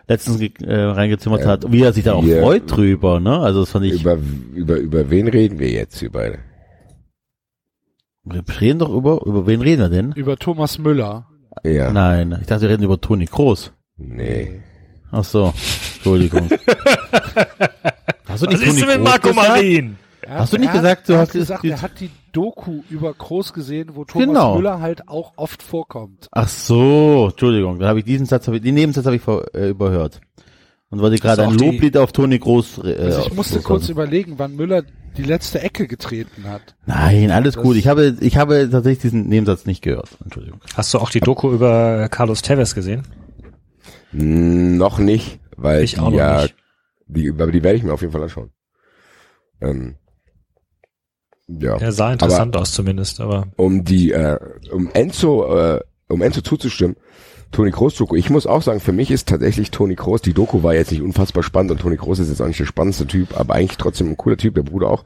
letztens 0.08 0.40
äh, 0.40 0.74
reingezimmert 0.74 1.46
hat, 1.46 1.70
wie 1.72 1.82
er 1.82 1.92
sich 1.92 2.04
da 2.04 2.14
auch 2.14 2.24
freut 2.24 2.70
drüber, 2.70 3.20
ne? 3.20 3.38
Also 3.38 3.60
das 3.60 3.70
fand 3.70 3.86
ich. 3.86 4.00
Über, 4.00 4.18
über, 4.54 4.76
über 4.76 5.10
wen 5.10 5.28
reden 5.28 5.58
wir 5.58 5.70
jetzt? 5.70 6.02
Über, 6.02 6.32
Wir 8.24 8.44
reden 8.60 8.78
doch 8.78 8.90
über, 8.90 9.24
über 9.24 9.46
wen 9.46 9.60
reden 9.60 9.82
wir 9.82 9.88
denn? 9.88 10.12
Über 10.12 10.36
Thomas 10.36 10.78
Müller. 10.78 11.26
Ja. 11.62 11.92
Nein, 11.92 12.36
ich 12.40 12.46
dachte, 12.46 12.62
wir 12.62 12.70
reden 12.70 12.82
über 12.84 13.00
Toni 13.00 13.26
Kroos. 13.26 13.72
Nee. 13.96 14.60
Ach 15.12 15.24
so, 15.24 15.52
Entschuldigung. 15.96 16.50
Hast 18.26 18.42
du 18.42 18.46
Was 18.46 18.60
ist 18.60 18.80
denn 18.80 18.88
mit 18.88 19.02
Marco 19.02 19.28
gesagt? 19.28 19.48
Marin? 19.48 19.96
Er 20.22 20.38
Hast 20.38 20.52
du 20.54 20.58
nicht 20.58 20.72
gesagt, 20.72 21.08
du 21.08 21.16
hast 21.18 21.32
gesagt, 21.32 21.62
die- 21.64 21.68
er 21.70 21.82
hat 21.82 22.00
die 22.00 22.10
Doku 22.32 22.82
über 22.88 23.12
Groß 23.12 23.52
gesehen, 23.52 23.90
wo 23.94 24.04
Thomas 24.04 24.26
Genau. 24.26 24.56
Müller 24.56 24.80
halt 24.80 25.06
auch 25.08 25.34
oft 25.36 25.62
vorkommt. 25.62 26.28
Ach 26.32 26.48
so, 26.48 27.28
Entschuldigung, 27.30 27.78
da 27.78 27.88
habe 27.88 27.98
ich 27.98 28.06
diesen 28.06 28.24
Satz, 28.26 28.48
hab 28.48 28.54
ich, 28.54 28.62
den 28.62 28.74
Nebensatz 28.74 29.04
habe 29.04 29.16
ich 29.16 29.22
vor, 29.22 29.44
äh, 29.54 29.68
überhört. 29.68 30.20
Und 30.88 31.00
wollte 31.00 31.18
gerade 31.18 31.42
ein 31.42 31.48
auch 31.50 31.56
die- 31.56 31.64
Loblied 31.66 31.96
auf 31.98 32.12
Toni 32.12 32.38
Groß. 32.38 32.78
Äh, 32.84 32.96
Also 33.02 33.20
ich 33.26 33.34
musste 33.34 33.60
kurz 33.60 33.88
überlegen, 33.90 34.34
wann 34.38 34.56
Müller 34.56 34.82
die 35.16 35.22
letzte 35.22 35.60
Ecke 35.60 35.86
getreten 35.86 36.44
hat. 36.48 36.74
Nein, 36.86 37.30
alles 37.30 37.54
Das- 37.54 37.62
gut. 37.62 37.76
Ich 37.76 37.86
habe, 37.88 38.16
ich 38.20 38.36
habe 38.36 38.68
tatsächlich 38.70 39.00
diesen 39.02 39.28
Nebensatz 39.28 39.64
nicht 39.66 39.82
gehört. 39.82 40.08
Entschuldigung. 40.22 40.60
Hast 40.76 40.92
du 40.94 40.98
auch 40.98 41.10
die 41.10 41.20
Doku 41.20 41.52
über 41.52 42.08
Carlos 42.10 42.42
Tevez 42.42 42.74
gesehen? 42.74 43.02
Hm, 44.10 44.76
Noch 44.76 44.98
nicht, 44.98 45.40
weil 45.56 45.82
Ich 45.84 45.94
die 45.94 46.00
auch 46.00 46.10
noch 46.10 46.16
ja, 46.16 46.42
nicht. 46.42 46.54
die, 47.06 47.30
aber 47.30 47.50
die 47.52 47.62
werde 47.62 47.76
ich 47.78 47.84
mir 47.84 47.92
auf 47.92 48.00
jeden 48.00 48.12
Fall 48.12 48.22
anschauen. 48.22 48.50
Ähm, 49.60 49.96
ja. 51.48 51.76
Er 51.76 51.92
sah 51.92 52.12
interessant 52.12 52.56
aus 52.56 52.72
zumindest, 52.72 53.20
aber 53.20 53.48
um 53.56 53.84
die, 53.84 54.12
äh, 54.12 54.38
um 54.72 54.90
Enzo, 54.92 55.56
äh, 55.56 55.80
um 56.08 56.22
Enzo 56.22 56.40
zuzustimmen, 56.40 56.96
Toni 57.52 57.70
Kroos 57.70 57.94
Doku. 57.94 58.16
Ich 58.16 58.30
muss 58.30 58.46
auch 58.46 58.62
sagen, 58.62 58.80
für 58.80 58.92
mich 58.92 59.10
ist 59.10 59.28
tatsächlich 59.28 59.70
Toni 59.70 59.94
Kroos, 59.94 60.22
die 60.22 60.34
Doku 60.34 60.62
war 60.62 60.74
jetzt 60.74 60.90
nicht 60.90 61.02
unfassbar 61.02 61.42
spannend 61.42 61.70
und 61.70 61.80
Toni 61.80 61.96
Kroos 61.96 62.18
ist 62.18 62.28
jetzt 62.28 62.42
auch 62.42 62.48
nicht 62.48 62.60
der 62.60 62.66
spannendste 62.66 63.06
Typ, 63.06 63.38
aber 63.38 63.54
eigentlich 63.54 63.78
trotzdem 63.78 64.08
ein 64.10 64.16
cooler 64.16 64.36
Typ, 64.36 64.54
der 64.54 64.62
Bruder 64.62 64.88
auch. 64.88 65.04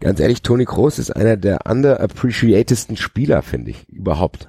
Ganz 0.00 0.20
ehrlich, 0.20 0.42
Toni 0.42 0.64
Kroos 0.64 0.98
ist 0.98 1.10
einer 1.14 1.36
der 1.36 1.66
underappreciatedsten 1.66 2.96
Spieler, 2.96 3.42
finde 3.42 3.70
ich, 3.70 3.88
überhaupt. 3.88 4.48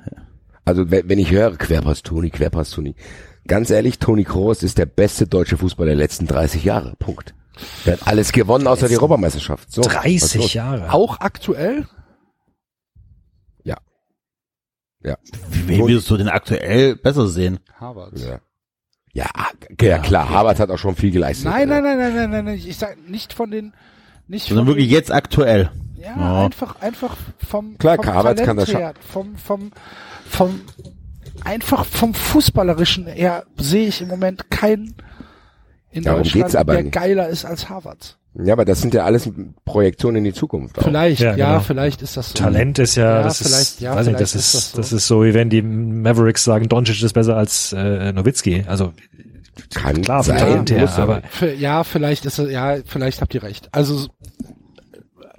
Also 0.66 0.89
wenn, 0.91 1.20
ich 1.20 1.32
höre, 1.32 1.55
Querpass 1.57 2.03
Toni, 2.03 2.30
Querpass 2.30 2.72
Toni. 2.72 2.95
Ganz 3.47 3.70
ehrlich, 3.70 3.99
Toni 3.99 4.24
Kroos 4.24 4.63
ist 4.63 4.78
der 4.78 4.88
beste 4.88 5.28
deutsche 5.28 5.57
Fußballer 5.57 5.89
der 5.89 5.97
letzten 5.97 6.26
30 6.26 6.63
Jahre. 6.63 6.95
Punkt. 6.97 7.36
Der 7.86 7.93
hat 7.93 8.07
alles 8.07 8.32
gewonnen 8.32 8.68
außer 8.68 8.88
die 8.88 8.95
Europameisterschaft. 8.95 9.72
So, 9.72 9.82
was 9.82 9.88
ist 9.88 10.03
30 10.03 10.41
los? 10.41 10.53
Jahre. 10.53 10.91
Auch 10.91 11.20
aktuell? 11.20 11.86
Ja. 15.05 15.17
Wen 15.67 15.87
würdest 15.87 16.09
du 16.09 16.17
denn 16.17 16.29
aktuell 16.29 16.95
besser 16.95 17.27
sehen? 17.27 17.59
Harvard. 17.79 18.17
Ja. 18.19 18.39
Ja, 19.13 19.27
ja 19.81 19.99
klar, 19.99 20.29
Harvard 20.29 20.59
hat 20.59 20.69
auch 20.71 20.77
schon 20.77 20.95
viel 20.95 21.11
geleistet. 21.11 21.45
Nein, 21.45 21.69
nein, 21.69 21.83
nein, 21.83 21.97
nein, 21.97 22.15
nein, 22.15 22.29
nein, 22.31 22.45
nein. 22.45 22.55
Ich 22.55 22.75
sag 22.77 22.97
nicht 23.07 23.31
von 23.31 23.49
den, 23.51 23.73
nicht 24.27 24.47
Sondern 24.47 24.65
von 24.65 24.73
wirklich 24.73 24.87
den, 24.89 24.93
jetzt 24.95 25.11
aktuell. 25.11 25.69
Ja, 25.95 26.15
Ja. 26.17 26.45
einfach, 26.45 26.81
einfach 26.81 27.15
vom, 27.47 27.77
Klar, 27.77 27.95
vom 27.95 28.07
Havertz 28.07 28.43
kann 28.43 28.57
das 28.57 28.73
her, 28.73 28.93
vom, 28.99 29.35
vom, 29.37 29.71
vom, 30.27 30.61
einfach 31.45 31.85
vom 31.85 32.13
Fußballerischen 32.13 33.07
her 33.07 33.45
sehe 33.57 33.87
ich 33.87 34.01
im 34.01 34.09
Moment 34.09 34.49
keinen 34.51 34.95
in 35.91 36.03
Darum 36.03 36.23
Deutschland, 36.23 36.45
geht's 36.47 36.55
aber 36.55 36.73
der 36.73 36.83
nicht. 36.83 36.93
geiler 36.93 37.29
ist 37.29 37.45
als 37.45 37.69
Harvard. 37.69 38.17
Ja, 38.38 38.53
aber 38.53 38.65
das 38.65 38.81
sind 38.81 38.93
ja 38.93 39.05
alles 39.05 39.29
Projektionen 39.63 40.17
in 40.17 40.23
die 40.25 40.33
Zukunft. 40.33 40.77
Auch. 40.79 40.83
Vielleicht, 40.83 41.21
Ja, 41.21 41.36
ja, 41.38 41.51
genau. 41.53 41.59
vielleicht 41.61 42.01
ist 42.01 42.17
das 42.17 42.29
so. 42.29 42.33
Talent 42.36 42.79
ist 42.79 42.95
ja, 42.95 43.17
Ja, 43.17 43.23
das 43.23 43.38
vielleicht, 43.38 43.53
ist, 43.61 43.79
ja, 43.81 43.95
weiß 43.95 44.07
nicht, 44.07 44.19
das 44.19 44.36
ist 44.36 44.45
ist, 44.45 44.53
das 44.55 44.71
so. 44.71 44.77
das 44.77 44.93
ist 44.93 45.07
so, 45.07 45.23
wie 45.23 45.33
wenn 45.33 45.49
die 45.49 45.61
Mavericks 45.61 46.43
sagen, 46.43 46.67
Doncic 46.67 47.01
ist 47.01 47.13
besser 47.13 47.38
als 47.38 47.71
äh, 47.71 48.11
Nowitzki. 48.11 48.65
Also 48.67 48.91
Kann 49.73 50.01
klar, 50.01 50.21
sein, 50.23 50.38
Talent 50.38 50.69
her, 50.71 50.89
aber 50.97 51.21
Für, 51.29 51.53
ja, 51.53 51.83
vielleicht 51.86 52.25
ist 52.25 52.38
es, 52.39 52.51
ja, 52.51 52.75
vielleicht 52.86 53.21
habt 53.21 53.33
ihr 53.33 53.41
recht. 53.43 53.69
Also, 53.71 54.07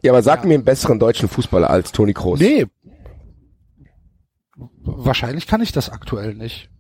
Ja, 0.03 0.13
aber 0.13 0.23
sag 0.23 0.47
mir 0.47 0.55
einen 0.55 0.65
besseren 0.65 0.99
deutschen 0.99 1.29
Fußballer 1.29 1.69
als 1.69 1.93
Toni 1.93 2.15
Kroos. 2.15 2.41
nee. 2.41 2.65
Wahrscheinlich 4.89 5.47
kann 5.47 5.61
ich 5.61 5.73
das 5.73 5.91
aktuell 5.91 6.35
nicht. 6.35 6.71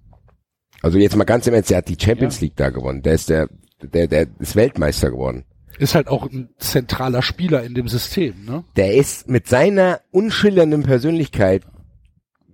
Also 0.82 0.96
jetzt 0.98 1.16
mal 1.16 1.24
ganz 1.24 1.46
im 1.46 1.54
Ernst, 1.54 1.70
der 1.70 1.78
hat 1.78 1.88
die 1.88 1.98
Champions 2.00 2.36
Ja. 2.40 2.44
League 2.44 2.56
da 2.56 2.70
gewonnen. 2.70 3.02
Der 3.02 3.14
ist 3.14 3.28
der, 3.28 3.48
der, 3.82 4.06
der 4.06 4.28
ist 4.38 4.54
Weltmeister 4.56 5.10
geworden. 5.10 5.44
Ist 5.78 5.94
halt 5.94 6.08
auch 6.08 6.30
ein 6.30 6.50
zentraler 6.58 7.22
Spieler 7.22 7.62
in 7.62 7.74
dem 7.74 7.88
System, 7.88 8.44
ne? 8.44 8.64
Der 8.76 8.94
ist 8.94 9.28
mit 9.28 9.46
seiner 9.46 10.00
unschillernden 10.10 10.82
Persönlichkeit, 10.82 11.64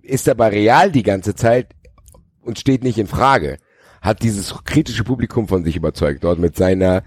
ist 0.01 0.27
er 0.27 0.35
bei 0.35 0.49
Real 0.49 0.91
die 0.91 1.03
ganze 1.03 1.35
Zeit 1.35 1.67
und 2.41 2.59
steht 2.59 2.83
nicht 2.83 2.97
in 2.97 3.07
Frage. 3.07 3.57
Hat 4.01 4.21
dieses 4.21 4.53
kritische 4.65 5.05
Publikum 5.05 5.47
von 5.47 5.63
sich 5.63 5.77
überzeugt 5.77 6.23
dort 6.23 6.39
mit 6.39 6.57
seiner 6.57 7.03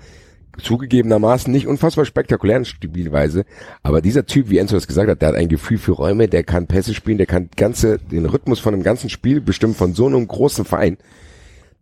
zugegebenermaßen 0.58 1.52
nicht 1.52 1.66
unfassbar 1.66 2.04
spektakulären 2.04 2.64
Spielweise. 2.64 3.44
Aber 3.82 4.00
dieser 4.00 4.26
Typ, 4.26 4.48
wie 4.48 4.58
Enzo 4.58 4.74
das 4.74 4.86
gesagt 4.86 5.10
hat, 5.10 5.20
der 5.20 5.28
hat 5.30 5.36
ein 5.36 5.48
Gefühl 5.48 5.78
für 5.78 5.92
Räume, 5.92 6.28
der 6.28 6.44
kann 6.44 6.66
Pässe 6.66 6.94
spielen, 6.94 7.18
der 7.18 7.26
kann 7.26 7.50
ganze, 7.56 7.98
den 7.98 8.26
Rhythmus 8.26 8.58
von 8.58 8.74
einem 8.74 8.82
ganzen 8.82 9.10
Spiel 9.10 9.40
bestimmen 9.40 9.74
von 9.74 9.94
so 9.94 10.06
einem 10.06 10.26
großen 10.26 10.64
Verein. 10.64 10.96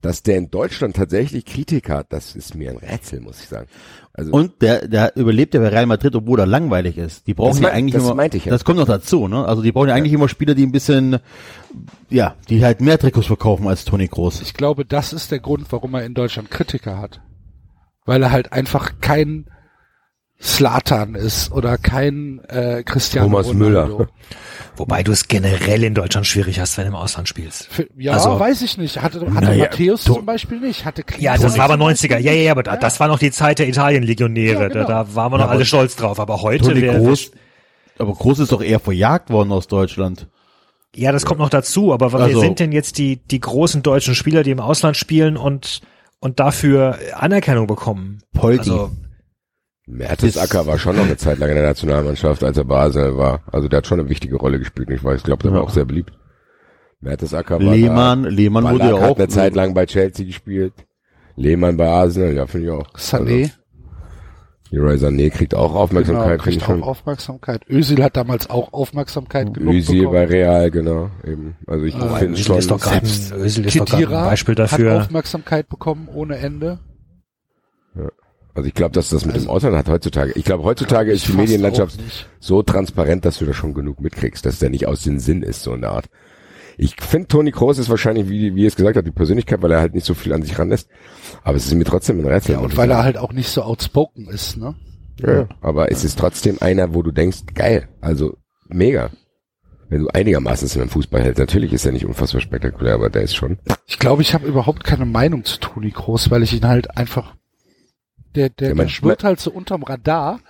Dass 0.00 0.22
der 0.22 0.36
in 0.36 0.50
Deutschland 0.50 0.96
tatsächlich 0.96 1.46
Kritik 1.46 1.88
hat, 1.88 2.12
das 2.12 2.36
ist 2.36 2.54
mir 2.54 2.70
ein 2.70 2.76
Rätsel, 2.76 3.20
muss 3.20 3.40
ich 3.40 3.48
sagen. 3.48 3.68
Also, 4.12 4.32
Und 4.32 4.60
der, 4.60 4.86
der 4.86 5.16
überlebt 5.16 5.54
ja 5.54 5.60
bei 5.60 5.68
Real 5.68 5.86
Madrid, 5.86 6.14
obwohl 6.14 6.38
er 6.40 6.46
langweilig 6.46 6.98
ist. 6.98 7.26
Die 7.26 7.32
brauchen 7.34 7.48
Das 7.52 7.60
ja 7.60 7.68
mein- 7.68 7.72
eigentlich 7.72 7.94
das 7.94 8.02
immer, 8.04 8.14
meinte 8.14 8.36
ich 8.36 8.44
ja. 8.44 8.52
das 8.52 8.64
kommt 8.64 8.78
noch 8.78 8.86
dazu, 8.86 9.28
ne? 9.28 9.44
Also 9.46 9.62
die 9.62 9.72
brauchen 9.72 9.88
ja 9.88 9.94
eigentlich 9.94 10.12
immer 10.12 10.28
Spieler, 10.28 10.54
die 10.54 10.64
ein 10.66 10.72
bisschen, 10.72 11.18
ja, 12.10 12.34
die 12.50 12.62
halt 12.64 12.80
mehr 12.82 12.98
Trikots 12.98 13.26
verkaufen 13.26 13.66
als 13.66 13.84
Toni 13.86 14.08
Kroos. 14.08 14.42
Ich 14.42 14.52
glaube, 14.54 14.84
das 14.84 15.12
ist 15.14 15.30
der 15.30 15.40
Grund, 15.40 15.66
warum 15.70 15.94
er 15.94 16.04
in 16.04 16.12
Deutschland 16.14 16.50
Kritiker 16.50 16.98
hat. 16.98 17.20
Weil 18.04 18.22
er 18.22 18.30
halt 18.30 18.52
einfach 18.52 19.00
kein 19.00 19.46
Slatan 20.44 21.14
ist 21.14 21.50
oder 21.52 21.78
kein 21.78 22.40
äh, 22.48 22.82
Cristiano 22.84 23.26
Thomas 23.28 23.48
Ronaldo. 23.48 23.96
Müller. 23.98 24.08
wobei 24.76 25.02
du 25.02 25.12
es 25.12 25.28
generell 25.28 25.84
in 25.84 25.94
Deutschland 25.94 26.26
schwierig 26.26 26.60
hast, 26.60 26.76
wenn 26.76 26.84
du 26.84 26.88
im 26.90 26.96
Ausland 26.96 27.28
spielst. 27.28 27.68
Für, 27.72 27.86
ja, 27.96 28.12
Also- 28.12 28.38
weiß 28.38 28.60
ich 28.62 28.76
nicht. 28.76 29.00
Hatte, 29.00 29.20
hatte 29.20 29.32
Naja, 29.46 29.64
Matthäus 29.64 30.02
zum 30.04 30.26
Beispiel 30.26 30.60
nicht. 30.60 30.84
Hatte 30.84 31.02
Ja, 31.18 31.32
Klinsmann 31.32 31.40
das 31.40 31.58
war 31.58 31.64
aber 31.66 31.74
zum 31.78 31.82
90er. 31.88 32.08
Beispiel 32.10 32.26
Ja, 32.26 32.32
ja, 32.32 32.42
ja, 32.42 32.50
aber 32.52 32.62
da- 32.62 32.76
das 32.76 33.00
war 33.00 33.08
noch 33.08 33.18
die 33.18 33.30
Zeit 33.30 33.58
der 33.58 33.68
Italien-Legionäre. 33.68 34.62
Ja, 34.64 34.68
genau. 34.68 34.86
da, 34.86 35.04
da 35.04 35.14
waren 35.14 35.32
wir 35.32 35.38
noch 35.38 35.48
alle 35.48 35.64
stolz 35.64 35.96
drauf. 35.96 36.20
Aber 36.20 36.42
heute 36.42 36.74
wäre 36.78 36.98
Kroos, 36.98 37.30
aber 37.98 38.14
Kroos 38.14 38.38
ist 38.38 38.52
doch 38.52 38.62
eher 38.62 38.80
verjagt 38.80 39.30
worden 39.30 39.50
aus 39.52 39.66
Deutschland. 39.68 40.26
Ja, 40.96 41.10
das 41.10 41.24
kommt 41.24 41.40
noch 41.40 41.50
dazu, 41.50 41.92
aber 41.92 42.12
wer 42.12 42.20
Also- 42.20 42.40
sind 42.40 42.58
denn 42.60 42.70
jetzt 42.72 42.98
die, 42.98 43.16
die 43.16 43.40
großen 43.40 43.82
deutschen 43.82 44.14
Spieler, 44.14 44.42
die 44.42 44.50
im 44.50 44.60
Ausland 44.60 44.96
spielen 44.96 45.36
und, 45.36 45.80
und 46.20 46.38
dafür 46.40 46.98
Anerkennung 47.14 47.66
bekommen? 47.66 48.18
Poldi. 48.34 48.58
Also, 48.70 48.90
Mertesacker 49.86 50.66
war 50.66 50.78
schon 50.78 50.96
noch 50.96 51.04
eine 51.04 51.16
Zeit 51.16 51.38
lang 51.38 51.50
in 51.50 51.56
der 51.56 51.64
Nationalmannschaft, 51.66 52.42
als 52.42 52.56
er 52.56 52.64
bei 52.64 52.76
Arsenal 52.76 53.18
war. 53.18 53.42
Also 53.52 53.68
der 53.68 53.78
hat 53.78 53.86
schon 53.86 54.00
eine 54.00 54.08
wichtige 54.08 54.36
Rolle 54.36 54.58
gespielt. 54.58 54.88
Ich 54.90 55.04
weiß, 55.04 55.18
ich 55.18 55.24
glaube, 55.24 55.42
der 55.42 55.52
war 55.52 55.58
Ja. 55.60 55.64
auch 55.64 55.70
sehr 55.70 55.84
beliebt. 55.84 56.12
Mertesacker 57.00 57.60
war 57.62 57.74
Lehmann, 57.74 58.22
da. 58.22 58.28
Lehmann 58.30 58.64
wurde 58.64 58.78
Ballack 58.78 58.96
ja 58.96 59.02
hat 59.02 59.10
auch 59.10 59.16
eine 59.18 59.28
Zeit 59.28 59.54
lang 59.54 59.74
bei 59.74 59.84
Chelsea 59.84 60.24
gespielt. 60.24 60.72
Lehmann 61.36 61.76
bei 61.76 61.88
Arsenal, 61.88 62.34
ja, 62.34 62.46
finde 62.46 62.66
ich 62.68 62.72
auch. 62.72 62.86
Sané, 62.96 63.42
Also, 63.42 63.50
Leroy 64.70 64.94
Sané 64.96 65.30
kriegt 65.30 65.54
auch 65.54 65.68
genau, 65.68 65.80
Aufmerksamkeit, 65.82 66.42
finde 66.42 66.50
kriegt 66.58 66.62
auch 66.62 66.66
schon. 66.66 66.82
Aufmerksamkeit. 66.82 67.68
Özil 67.68 68.02
hat 68.02 68.16
damals 68.16 68.48
auch 68.48 68.72
Aufmerksamkeit 68.72 69.52
genug 69.52 69.74
Özil 69.74 70.04
bei 70.04 70.10
bekommen. 70.24 70.28
Real, 70.28 70.70
genau. 70.70 71.10
Eben. 71.24 71.56
Also 71.66 71.84
ich 71.84 71.94
Ah, 71.94 72.16
finde 72.16 72.32
Özil 72.34 72.44
schon, 72.44 72.58
ist 72.58 72.70
doch 72.70 72.86
ein, 72.86 73.02
Özil 73.04 73.66
ist 73.66 73.78
doch 73.78 73.84
gerade 73.84 73.96
ein 73.96 74.04
Kedira 74.06 74.24
Beispiel 74.24 74.52
hat 74.54 74.58
dafür. 74.72 75.00
Aufmerksamkeit 75.02 75.68
bekommen 75.68 76.08
ohne 76.12 76.38
Ende. 76.38 76.78
Also 78.54 78.68
ich 78.68 78.74
glaube, 78.74 78.92
dass 78.92 79.08
das 79.08 79.26
mit 79.26 79.34
dem 79.34 79.48
Ausland 79.48 79.76
hat 79.76 79.88
heutzutage. 79.88 80.32
Ich 80.36 80.44
glaube, 80.44 80.62
heutzutage 80.62 81.10
ist 81.10 81.26
die 81.26 81.32
Medienlandschaft 81.32 81.98
so 82.38 82.62
transparent, 82.62 83.24
dass 83.24 83.38
du 83.38 83.46
da 83.46 83.52
schon 83.52 83.74
genug 83.74 84.00
mitkriegst, 84.00 84.46
dass 84.46 84.60
der 84.60 84.70
nicht 84.70 84.86
aus 84.86 85.02
den 85.02 85.18
Sinn 85.18 85.42
ist, 85.42 85.62
so 85.62 85.74
in 85.74 85.80
der 85.80 85.90
Art. 85.90 86.06
Ich 86.76 86.96
finde, 87.00 87.28
Toni 87.28 87.50
Kroos 87.50 87.78
ist 87.78 87.88
wahrscheinlich, 87.88 88.28
wie, 88.28 88.54
wie 88.54 88.64
er 88.64 88.68
es 88.68 88.76
gesagt 88.76 88.96
hat, 88.96 89.06
die 89.06 89.12
Persönlichkeit, 89.12 89.62
weil 89.62 89.72
er 89.72 89.80
halt 89.80 89.94
nicht 89.94 90.06
so 90.06 90.14
viel 90.14 90.32
an 90.32 90.42
sich 90.42 90.58
ranlässt. 90.58 90.88
Aber 91.42 91.56
es 91.56 91.66
ist 91.66 91.74
mir 91.74 91.84
trotzdem 91.84 92.20
ein 92.20 92.26
Rätsel. 92.26 92.54
Ja, 92.54 92.60
und 92.60 92.72
ich 92.72 92.76
weil 92.76 92.90
er 92.90 93.02
halt 93.02 93.18
auch 93.18 93.32
nicht 93.32 93.48
so 93.48 93.62
outspoken 93.62 94.28
ist, 94.28 94.56
ne? 94.56 94.74
Ja, 95.20 95.32
ja. 95.32 95.48
aber 95.60 95.92
es 95.92 96.04
ist 96.04 96.18
trotzdem 96.18 96.58
einer, 96.60 96.94
wo 96.94 97.02
du 97.02 97.12
denkst, 97.12 97.42
geil, 97.54 97.88
also 98.00 98.36
mega. 98.68 99.10
Wenn 99.88 100.02
du 100.02 100.08
einigermaßen 100.08 100.66
es 100.66 100.74
mit 100.74 100.86
dem 100.86 100.90
Fußball 100.90 101.22
hältst. 101.22 101.38
Natürlich 101.38 101.72
ist 101.72 101.86
er 101.86 101.92
nicht 101.92 102.06
unfassbar 102.06 102.40
spektakulär, 102.40 102.94
aber 102.94 103.10
der 103.10 103.22
ist 103.22 103.34
schon. 103.34 103.58
Ich 103.86 103.98
glaube, 103.98 104.22
ich 104.22 104.34
habe 104.34 104.46
überhaupt 104.46 104.82
keine 104.82 105.04
Meinung 105.04 105.44
zu 105.44 105.58
Toni 105.58 105.90
Kroos, 105.90 106.30
weil 106.30 106.42
ich 106.42 106.52
ihn 106.52 106.66
halt 106.66 106.96
einfach 106.96 107.34
der 108.34 108.48
der, 108.50 108.68
Ja, 108.68 108.74
man- 108.74 108.86
der 108.86 108.90
schwirrt 108.90 109.24
halt 109.24 109.40
so 109.40 109.50
unterm 109.50 109.82
Radar. 109.82 110.40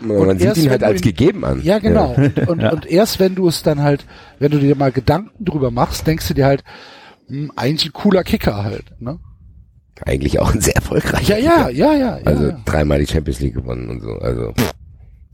Man 0.00 0.38
sieht 0.38 0.48
erst, 0.48 0.62
ihn 0.64 0.70
halt 0.70 0.82
als 0.82 1.00
ihn- 1.00 1.04
gegeben 1.04 1.44
an. 1.44 1.62
Ja, 1.62 1.78
genau. 1.78 2.14
Und, 2.14 2.48
und, 2.48 2.62
und 2.64 2.86
erst 2.86 3.20
wenn 3.20 3.34
du 3.36 3.46
es 3.48 3.62
dann 3.62 3.80
halt, 3.82 4.04
wenn 4.40 4.50
du 4.50 4.58
dir 4.58 4.74
mal 4.76 4.90
Gedanken 4.90 5.44
drüber 5.44 5.70
machst, 5.70 6.06
denkst 6.06 6.26
du 6.28 6.34
dir 6.34 6.46
halt, 6.46 6.64
hm, 7.28 7.52
eigentlich 7.56 7.90
ein 7.90 7.92
cooler 7.92 8.24
Kicker 8.24 8.64
halt, 8.64 9.00
ne? 9.00 9.18
Eigentlich 10.04 10.40
auch 10.40 10.52
ein 10.52 10.60
sehr 10.60 10.74
erfolgreicher. 10.74 11.38
Ja, 11.38 11.68
ja, 11.68 11.70
ja, 11.70 11.92
ja. 11.94 12.18
ja, 12.18 12.24
Also 12.24 12.48
ja. 12.48 12.60
dreimal 12.64 12.98
die 12.98 13.06
Champions 13.06 13.38
League 13.40 13.54
gewonnen 13.54 13.88
und 13.88 14.00
so. 14.00 14.10
Also 14.14 14.52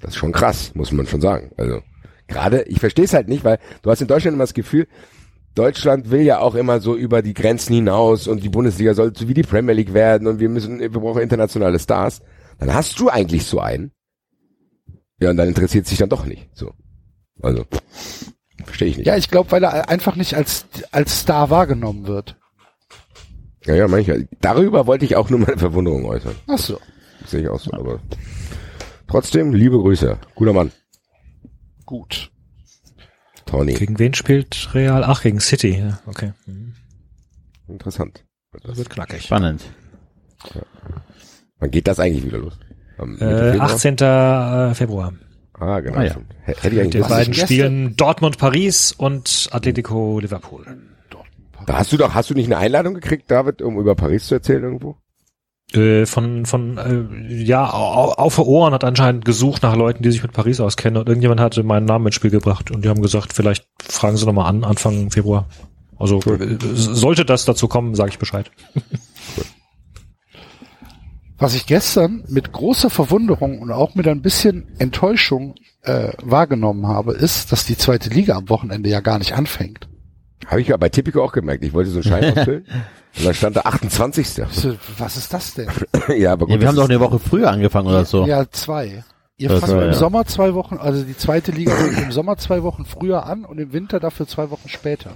das 0.01 0.11
ist 0.11 0.17
schon 0.17 0.33
krass, 0.33 0.73
muss 0.75 0.93
man 0.93 1.07
schon 1.07 1.23
sagen. 1.23 1.51
Also 1.57 1.81
gerade, 2.29 2.63
ich 2.65 2.79
verstehe 2.79 3.07
es 3.07 3.15
halt 3.15 3.29
nicht, 3.29 3.43
weil 3.45 3.59
du 3.83 3.91
hast 3.91 4.03
in 4.03 4.09
Deutschland 4.09 4.35
immer 4.35 4.45
das 4.45 4.53
Gefühl, 4.55 4.87
Deutschland 5.55 6.11
will 6.11 6.23
ja 6.23 6.39
auch 6.39 6.55
immer 6.55 6.81
so 6.81 6.95
über 6.95 7.23
die 7.23 7.35
Grenzen 7.35 7.75
hinaus 7.75 8.29
und 8.29 8.43
die 8.43 8.49
Bundesliga 8.49 8.95
soll 8.95 9.13
so 9.17 9.29
wie 9.29 9.35
die 9.35 9.43
Premier 9.43 9.75
League 9.75 9.95
werden 9.95 10.29
und 10.29 10.39
wir 10.39 10.49
müssen, 10.49 10.79
wir 10.79 10.91
brauchen 10.91 11.23
internationale 11.23 11.79
Stars. 11.79 12.23
Dann 12.59 12.73
hast 12.73 12.99
du 13.01 13.09
eigentlich 13.09 13.45
so 13.47 13.59
einen. 13.59 13.93
Ja, 15.19 15.31
und 15.31 15.37
dann 15.37 15.49
interessiert 15.49 15.87
sich 15.87 15.99
dann 15.99 16.09
doch 16.09 16.25
nicht. 16.25 16.49
So. 16.55 16.73
Also, 17.43 17.65
verstehe 18.65 18.89
ich 18.89 18.97
nicht. 18.99 19.07
Ja, 19.07 19.17
ich 19.17 19.31
glaube, 19.31 19.51
weil 19.51 19.65
er 19.65 19.89
einfach 19.89 20.17
nicht 20.17 20.35
als, 20.35 20.67
als 20.93 21.21
Star 21.21 21.51
wahrgenommen 21.51 22.07
wird. 22.07 22.37
ja, 23.67 23.75
ja 23.75 23.89
manchmal. 23.89 24.29
Darüber 24.41 24.87
wollte 24.87 25.05
ich 25.05 25.17
auch 25.17 25.31
nur 25.31 25.41
meine 25.41 25.59
Verwunderung 25.59 26.05
äußern. 26.05 26.35
Ach 26.47 26.59
so. 26.59 26.79
Sehe 27.27 27.43
ich 27.43 27.49
auch 27.49 27.61
so, 27.61 27.73
aber 27.73 28.01
trotzdem, 29.09 29.53
liebe 29.53 29.79
Grüße. 29.79 30.19
Guter 30.35 30.53
Mann. 30.53 30.73
Gut. 31.85 32.31
Tony. 33.51 33.75
Gegen 33.75 33.99
wen 33.99 34.15
spielt 34.15 34.73
Real? 34.75 35.03
Ach, 35.05 35.23
gegen 35.23 35.41
City. 35.41 35.79
Ja, 35.79 35.99
okay. 36.07 36.33
Mhm. 36.47 36.75
Interessant. 37.69 38.25
Das 38.63 38.77
wird 38.77 38.91
knackig. 38.91 39.23
Spannend. 39.23 39.63
Wann 41.59 41.71
geht 41.71 41.87
das 41.89 41.99
eigentlich 42.01 42.25
wieder 42.25 42.39
los? 42.39 42.59
Am 42.99 43.15
Äh, 43.17 43.53
Februar? 43.53 43.71
18. 43.71 43.97
äh, 43.99 44.75
Februar. 44.75 45.13
Ah, 45.55 45.81
genau. 45.81 45.99
Ah, 45.99 46.05
ja. 46.05 46.15
Hätte 46.45 46.69
ich 46.69 46.81
eigentlich 46.81 46.91
Die 46.91 47.01
was 47.01 47.09
beiden 47.09 47.35
spielen 47.35 47.97
Dortmund 47.97 48.39
Paris 48.39 48.93
und 48.93 49.49
Atletico 49.53 50.19
Liverpool. 50.21 50.65
Da 51.67 51.75
hast 51.79 51.93
du 51.93 51.99
doch, 51.99 52.15
hast 52.15 52.31
du 52.31 52.35
nicht 52.35 52.47
eine 52.47 52.57
Einladung 52.57 52.95
gekriegt, 52.95 53.31
David, 53.31 53.61
um 53.61 53.79
über 53.79 53.95
Paris 53.95 54.27
zu 54.27 54.35
erzählen 54.37 54.63
irgendwo? 54.65 54.97
Äh, 55.75 56.05
von 56.07 56.47
von 56.47 56.79
äh, 56.79 57.33
ja 57.45 57.73
au- 57.73 58.13
auf 58.13 58.35
der 58.37 58.47
Ohren 58.47 58.73
hat 58.75 58.83
anscheinend 58.83 59.25
gesucht 59.25 59.63
nach 59.63 59.77
Leuten, 59.77 60.03
die 60.03 60.11
sich 60.11 60.23
mit 60.23 60.33
Paris 60.33 60.59
auskennen 60.59 61.01
und 61.01 61.09
irgendjemand 61.09 61.41
hatte 61.41 61.63
meinen 61.63 61.87
Namen 61.87 62.07
ins 62.07 62.17
Spiel 62.17 62.31
gebracht 62.33 62.73
und 62.73 62.85
die 62.85 62.89
haben 62.89 63.03
gesagt, 63.03 63.33
vielleicht 63.33 63.69
fragen 63.81 64.17
Sie 64.17 64.27
noch 64.27 64.33
mal 64.33 64.47
an 64.49 64.65
Anfang 64.65 65.11
Februar. 65.13 65.47
Also 65.97 66.19
äh, 66.23 66.57
sollte 66.65 67.25
das 67.25 67.45
dazu 67.45 67.69
kommen, 67.69 67.95
sage 67.95 68.11
ich 68.11 68.19
Bescheid. 68.19 68.51
Was 71.39 71.55
ich 71.55 71.67
gestern 71.67 72.25
mit 72.29 72.53
großer 72.53 72.91
Verwunderung 72.91 73.61
und 73.61 73.71
auch 73.71 73.95
mit 73.95 74.07
ein 74.09 74.21
bisschen 74.21 74.69
Enttäuschung 74.79 75.55
äh, 75.83 76.13
wahrgenommen 76.23 76.87
habe, 76.87 77.13
ist, 77.15 77.51
dass 77.53 77.65
die 77.65 77.79
zweite 77.79 78.11
Liga 78.11 78.37
am 78.37 78.49
Wochenende 78.51 78.91
ja 78.91 79.01
gar 79.01 79.19
nicht 79.19 79.33
anfängt. 79.33 79.89
Habe 80.47 80.61
ich 80.61 80.69
ja 80.69 80.77
bei 80.77 80.89
Tipico 80.91 81.23
auch 81.23 81.33
gemerkt. 81.33 81.65
Ich 81.65 81.73
wollte 81.73 81.91
so 81.91 82.01
einen 82.01 82.05
Schein 82.05 82.37
ausfüllen. 82.37 82.65
Und 83.19 83.25
dann 83.27 83.35
stand 83.35 83.57
da 83.57 83.61
28. 83.63 84.29
So, 84.51 84.77
Was 84.99 85.17
ist 85.17 85.33
das 85.35 85.55
denn? 85.55 85.69
ja, 86.17 86.33
aber 86.33 86.47
gut. 86.47 86.55
Ja, 86.55 86.61
wir 86.61 86.69
haben 86.69 86.77
das 86.77 86.85
doch 86.85 86.91
eine 86.91 87.01
Woche 87.01 87.19
früher 87.19 87.51
angefangen 87.51 87.89
oder 87.89 88.05
so. 88.05 88.25
Ja, 88.27 88.49
zwei. 88.51 89.05
Ihr 89.37 89.49
Das 89.49 89.61
fangt 89.61 89.73
war, 89.73 89.83
im 89.83 89.89
ja. 89.93 89.95
Sommer 89.95 90.27
zwei 90.27 90.55
Wochen, 90.55 90.77
also 90.77 91.03
die 91.03 91.17
zweite 91.17 91.51
Liga 91.51 91.75
fängt 91.75 91.99
im 91.99 92.13
Sommer 92.13 92.37
zwei 92.37 92.63
Wochen 92.63 92.85
früher 92.85 93.25
an 93.27 93.45
und 93.45 93.59
im 93.59 93.73
Winter 93.73 93.99
dafür 93.99 94.27
zwei 94.29 94.51
Wochen 94.51 94.69
später. 94.69 95.13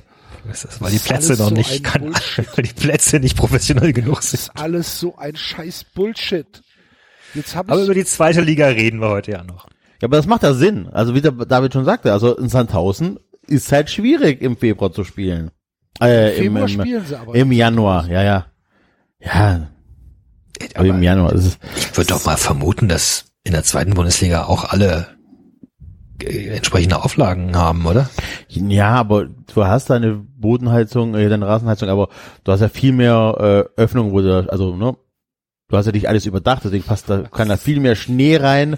Das 0.49 0.65
ist, 0.65 0.81
weil 0.81 0.91
die 0.91 0.97
Das 0.97 1.03
ist 1.05 1.09
Plätze 1.09 1.33
noch 1.43 1.49
so 1.51 1.55
nicht 1.55 1.85
kann, 1.85 2.15
weil 2.57 2.65
die 2.65 2.73
Plätze 2.73 3.21
nicht 3.21 3.37
professionell 3.37 3.93
genug 3.93 4.17
Das 4.17 4.31
sind. 4.31 4.41
ist 4.41 4.51
alles 4.57 4.99
so 4.99 5.17
ein 5.17 5.37
scheiß 5.37 5.85
Bullshit. 5.95 6.47
Jetzt 7.35 7.55
habe 7.55 7.73
Aber 7.73 7.83
über 7.83 7.95
die 7.95 8.05
zweite 8.05 8.41
Liga 8.41 8.67
reden 8.69 9.01
wir 9.01 9.09
heute 9.09 9.33
ja 9.33 9.45
noch. 9.45 9.67
Ja, 10.01 10.09
aber 10.09 10.17
das 10.17 10.27
macht 10.27 10.43
ja 10.43 10.55
Sinn. 10.55 10.89
Also 10.89 11.15
wie 11.15 11.21
der 11.21 11.33
David 11.33 11.73
schon 11.73 11.85
sagte, 11.85 12.13
also 12.13 12.37
in 12.37 12.49
Sandhausen 12.49 13.19
ist 13.47 13.73
halt 13.73 13.91
schwierig 13.91 14.41
im 14.43 14.57
Februar 14.57 14.93
zu 14.93 15.05
spielen. 15.05 15.51
Äh, 16.01 16.37
Im 16.37 16.55
Februar 16.55 16.69
im, 16.69 16.75
im, 16.75 16.81
spielen 16.81 17.07
sie 17.07 17.17
aber. 17.17 17.35
Im 17.35 17.53
Januar, 17.53 18.09
ja, 18.09 18.23
ja. 18.23 18.47
Ja, 19.21 19.69
aber 20.75 20.87
im 20.87 21.03
Januar 21.03 21.33
ist 21.33 21.47
es. 21.47 21.59
Ich 21.77 21.97
würde 21.97 22.09
doch 22.09 22.25
mal 22.25 22.37
vermuten, 22.37 22.89
dass 22.89 23.27
in 23.43 23.53
der 23.53 23.63
zweiten 23.63 23.95
Bundesliga 23.95 24.45
auch 24.45 24.65
alle 24.71 25.07
äh, 26.23 26.49
entsprechende 26.49 27.03
Auflagen 27.03 27.57
haben, 27.57 27.87
oder? 27.87 28.09
Ja, 28.49 28.93
aber 28.93 29.27
du 29.27 29.65
hast 29.65 29.91
deine 29.91 30.15
Bodenheizung, 30.15 31.15
äh, 31.15 31.29
deine 31.29 31.47
Rasenheizung, 31.47 31.89
aber 31.89 32.09
du 32.45 32.53
hast 32.53 32.61
ja 32.61 32.69
viel 32.69 32.93
mehr 32.93 33.67
äh, 33.77 33.81
Öffnungen, 33.81 34.13
wo 34.13 34.21
du, 34.21 34.51
also, 34.51 34.77
ne, 34.77 34.97
du 35.69 35.77
hast 35.77 35.87
ja 35.87 35.93
nicht 35.93 36.09
alles 36.09 36.27
überdacht, 36.27 36.63
deswegen 36.65 36.85
passt 36.85 37.09
da, 37.11 37.23
kann 37.23 37.49
da 37.49 37.57
viel 37.57 37.81
mehr 37.81 37.97
Schnee 37.97 38.37
rein 38.37 38.77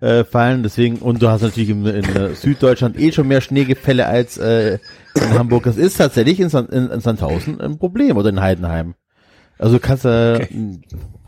äh, 0.00 0.24
fallen, 0.24 0.62
deswegen, 0.62 0.96
und 0.98 1.20
du 1.22 1.28
hast 1.28 1.42
natürlich 1.42 1.70
in, 1.70 1.84
in 1.86 2.04
äh, 2.16 2.34
Süddeutschland 2.34 2.98
eh 2.98 3.12
schon 3.12 3.28
mehr 3.28 3.40
Schneegefälle 3.40 4.06
als 4.06 4.38
äh, 4.38 4.78
in 5.14 5.30
Hamburg. 5.38 5.64
Das 5.64 5.76
ist 5.76 5.96
tatsächlich 5.96 6.40
in, 6.40 6.48
in, 6.48 6.90
in 6.90 7.00
Sandhausen 7.00 7.60
ein 7.60 7.78
Problem 7.78 8.16
oder 8.16 8.28
in 8.28 8.40
Heidenheim. 8.40 8.94
Also 9.58 9.74
du 9.74 9.80
kannst 9.80 10.04
äh, 10.04 10.46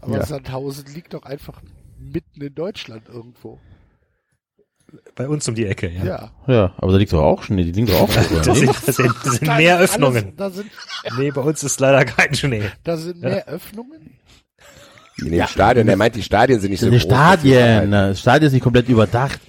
aber 0.01 0.17
ja. 0.17 0.27
Sandhausen 0.27 0.85
liegt 0.95 1.15
doch 1.15 1.23
einfach 1.25 1.61
mitten 1.99 2.41
in 2.41 2.55
Deutschland 2.55 3.09
irgendwo. 3.09 3.59
Bei 5.15 5.27
uns 5.27 5.49
um 5.49 5.55
die 5.55 5.65
Ecke, 5.67 5.89
ja. 5.89 6.05
Ja. 6.05 6.31
ja, 6.47 6.75
aber 6.77 6.93
da 6.93 6.99
liegt 6.99 7.13
doch 7.13 7.23
auch 7.23 7.43
Schnee, 7.43 7.65
die 7.65 7.73
liegen 7.73 7.87
doch 7.87 8.03
auch 8.03 8.09
nicht? 8.17 8.29
sind, 8.45 8.47
das 8.87 8.97
sind, 8.97 9.15
das 9.25 9.35
sind 9.37 9.49
Da 9.49 9.57
mehr 9.57 9.79
Öffnungen. 9.79 10.25
Alles, 10.25 10.37
da 10.37 10.51
sind, 10.51 10.71
Nee, 11.17 11.31
bei 11.31 11.41
uns 11.41 11.63
ist 11.63 11.81
leider 11.81 12.05
kein 12.05 12.35
Schnee. 12.35 12.65
da 12.85 12.97
sind 12.97 13.21
mehr 13.21 13.47
Öffnungen. 13.49 14.19
In 15.19 15.31
den 15.33 15.47
Stadien, 15.47 15.89
er 15.89 15.97
meint, 15.97 16.15
die 16.17 16.23
Stadien 16.23 16.61
sind 16.61 16.71
nicht 16.71 16.81
so 16.81 16.87
Die 16.87 16.93
groß. 16.97 17.03
Stadien, 17.03 17.91
ne, 17.91 18.09
das 18.09 18.21
Stadion 18.21 18.47
ist 18.49 18.53
nicht 18.53 18.63
komplett 18.63 18.89
überdacht. 18.89 19.41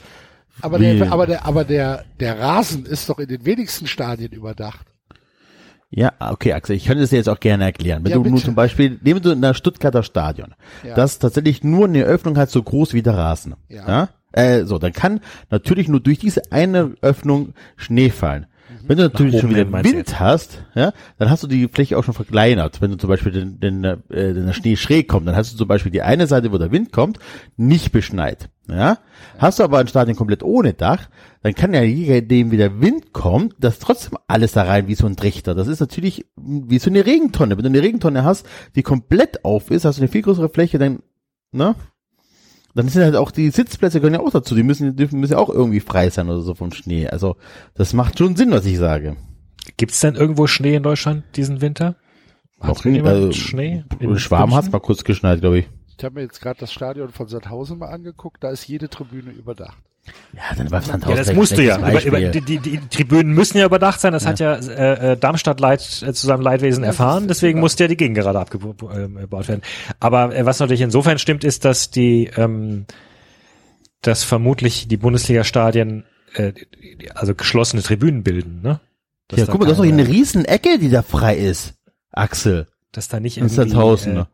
Aber 0.62 0.80
Wie? 0.80 0.98
der, 1.00 1.12
aber 1.12 1.26
der, 1.28 1.46
aber 1.46 1.64
der, 1.64 2.06
der 2.20 2.40
Rasen 2.40 2.86
ist 2.86 3.10
doch 3.10 3.20
in 3.20 3.28
den 3.28 3.44
wenigsten 3.46 3.88
Stadien 3.88 4.32
überdacht. 4.32 4.86
Ja, 5.90 6.12
okay, 6.20 6.54
Axel, 6.54 6.76
ich 6.76 6.86
könnte 6.86 7.02
das 7.02 7.12
dir 7.12 7.18
jetzt 7.18 7.30
auch 7.30 7.40
gerne 7.40 7.66
erklären. 7.66 8.04
Wenn 8.04 8.12
Ja, 8.12 8.18
du 8.18 8.24
bitte. 8.24 8.44
zum 8.44 8.56
Beispiel, 8.56 9.00
nehmen 9.04 9.22
du 9.22 9.32
in 9.32 9.42
der 9.42 9.54
Stuttgarter 9.54 10.02
Stadion, 10.04 10.56
Ja. 10.84 10.96
das 10.96 11.20
tatsächlich 11.20 11.64
nur 11.64 11.86
eine 11.88 12.04
Öffnung 12.04 12.38
hat, 12.38 12.50
so 12.50 12.64
groß 12.64 12.94
wie 12.94 13.04
der 13.04 13.16
Rasen. 13.16 13.56
Ja. 13.70 14.10
Äh, 14.32 14.64
so, 14.66 14.80
dann 14.80 14.92
kann 14.94 15.20
natürlich 15.52 15.88
nur 15.88 16.00
durch 16.00 16.18
diese 16.18 16.42
eine 16.52 16.94
Öffnung 17.02 17.54
Schnee 17.78 18.10
fallen. 18.10 18.48
Mhm. 18.84 18.90
Wenn 18.90 18.98
du 18.98 19.04
natürlich 19.04 19.40
schon 19.40 19.50
wieder 19.50 19.72
Wind 19.72 20.20
hast, 20.20 20.64
ja, 20.76 20.94
dann 21.18 21.30
hast 21.30 21.44
du 21.44 21.48
die 21.48 21.68
Fläche 21.68 21.98
auch 21.98 22.04
schon 22.04 22.14
verkleinert. 22.14 22.82
Wenn 22.82 22.92
du 22.92 22.98
zum 22.98 23.10
Beispiel 23.10 23.32
den, 23.32 23.60
den, 23.60 23.84
äh, 23.84 23.98
der 24.10 24.54
Schnee 24.54 24.76
schräg 24.76 25.08
kommt, 25.08 25.28
dann 25.28 25.36
hast 25.36 25.54
du 25.54 25.58
zum 25.58 25.68
Beispiel 25.68 25.92
die 25.92 26.02
eine 26.02 26.28
Seite, 26.28 26.52
wo 26.52 26.58
der 26.58 26.72
Wind 26.72 26.92
kommt, 26.92 27.20
nicht 27.58 27.92
beschneit. 27.92 28.50
Ja, 28.70 29.00
hast 29.38 29.60
du 29.60 29.64
aber 29.64 29.80
ein 29.80 29.88
Stadion 29.88 30.16
komplett 30.16 30.42
ohne 30.42 30.74
Dach, 30.74 31.10
dann 31.42 31.54
kann 31.54 31.74
ja 31.74 31.82
je 31.82 32.22
nachdem, 32.22 32.52
wie 32.52 32.58
der 32.58 32.80
Wind 32.80 33.12
kommt, 33.12 33.56
das 33.60 33.80
trotzdem 33.80 34.18
alles 34.28 34.54
da 34.54 34.64
rein 34.64 34.88
wie 34.88 34.96
so 34.96 35.06
ein 35.06 35.18
Trichter. 35.18 35.54
Das 35.54 35.68
ist 35.68 35.82
natürlich 35.82 36.26
wie 36.38 36.80
so 36.80 36.90
eine 36.90 37.06
Regentonne. 37.06 37.58
Wenn 37.58 37.64
du 37.64 37.70
eine 37.70 37.82
Regentonne 37.82 38.24
hast, 38.24 38.46
die 38.76 38.84
komplett 38.84 39.44
auf 39.44 39.70
ist, 39.70 39.84
hast 39.84 39.98
du 39.98 40.02
eine 40.02 40.12
viel 40.12 40.22
größere 40.22 40.48
Fläche, 40.48 40.78
dann, 40.78 41.00
ne? 41.52 41.76
Dann 42.76 42.88
sind 42.88 43.04
halt 43.04 43.16
auch 43.16 43.32
die 43.32 43.50
Sitzplätze 43.52 44.00
gehören 44.00 44.16
ja 44.16 44.20
auch 44.20 44.32
dazu. 44.32 44.56
Die 44.56 44.64
müssen, 44.64 44.96
dürfen 44.96 45.20
müssen 45.20 45.34
ja 45.34 45.38
auch 45.38 45.50
irgendwie 45.50 45.80
frei 45.80 46.10
sein 46.10 46.30
oder 46.30 46.42
so 46.42 46.56
vom 46.56 46.72
Schnee. 46.72 47.08
Also 47.08 47.36
das 47.76 47.94
macht 47.94 48.18
schon 48.18 48.36
Sinn, 48.36 48.52
was 48.52 48.66
ich 48.66 48.78
sage. 48.78 49.16
Gibt's 49.78 50.00
denn 50.00 50.16
irgendwo 50.16 50.48
Schnee 50.48 50.76
in 50.76 50.84
Deutschland 50.84 51.24
diesen 51.36 51.62
Winter? 51.62 51.96
Hat 52.60 52.84
nie. 52.86 52.96
jemand 52.96 53.16
Also, 53.16 53.32
Schnee? 53.34 53.84
In 54.00 54.18
Schwaben 54.18 54.56
hat's 54.56 54.72
mal 54.72 54.80
kurz 54.80 55.04
geschneit, 55.04 55.42
glaube 55.42 55.60
ich. 55.60 55.70
Ich 55.98 56.04
habe 56.04 56.16
mir 56.16 56.22
jetzt 56.22 56.42
gerade 56.42 56.60
das 56.60 56.74
Stadion 56.74 57.10
von 57.10 57.28
Sandhausen 57.28 57.78
mal 57.78 57.90
angeguckt, 57.90 58.44
da 58.44 58.50
ist 58.50 58.68
jede 58.68 58.90
Tribüne 58.90 59.32
überdacht. 59.32 59.78
Ja, 60.34 60.56
dann 60.58 60.72
war 60.72 60.80
es 60.80 60.88
Ja, 60.88 60.98
das 60.98 61.34
musst 61.34 61.58
du 61.58 61.62
ja. 61.62 61.78
Über, 61.78 62.04
über, 62.04 62.20
die, 62.20 62.42
die, 62.42 62.60
die 62.60 62.80
Tribünen 62.90 63.34
müssen 63.34 63.58
ja 63.58 63.66
überdacht 63.66 64.02
sein. 64.02 64.14
Das 64.14 64.26
hat 64.26 64.40
ja 64.40 64.56
äh, 64.56 65.12
äh, 65.14 65.18
Darmstadt 65.18 65.60
Leid, 65.60 65.82
äh, 66.06 66.12
zu 66.12 66.28
seinem 66.28 66.42
Leidwesen 66.42 66.84
erfahren. 66.84 67.28
Deswegen 67.28 67.60
musste 67.60 67.84
ja 67.84 67.88
die 67.88 67.98
Gegend 67.98 68.18
gerade 68.18 68.40
abgebaut 68.40 68.82
werden. 69.48 69.62
Aber 70.00 70.36
äh, 70.36 70.46
was 70.46 70.60
natürlich 70.60 70.82
insofern 70.82 71.20
stimmt, 71.20 71.44
ist, 71.44 71.66
dass 71.66 71.92
die, 71.92 72.32
ähm, 72.36 72.86
dass 74.02 74.24
vermutlich 74.24 74.88
die 74.88 74.98
Bundesliga-Stadien 74.98 76.04
äh, 76.36 76.54
also 77.14 77.36
geschlossene 77.36 77.82
Tribünen 77.82 78.24
bilden. 78.24 78.62
Ne? 78.62 78.80
Dass 79.28 79.40
Ja, 79.40 79.46
da 79.46 79.52
guck 79.52 79.62
mal, 79.62 79.68
das 79.68 79.78
ist 79.78 79.86
doch 79.86 79.92
eine 79.92 80.08
riesen 80.08 80.46
Ecke, 80.46 80.80
die 80.80 80.90
da 80.90 81.04
frei 81.04 81.38
ist. 81.38 81.76
Axel. 82.12 82.68
dass 82.92 83.08
da 83.08 83.20
nicht 83.20 83.38
In 83.38 83.50
Sandhausen. 83.50 84.18
äh? 84.18 84.26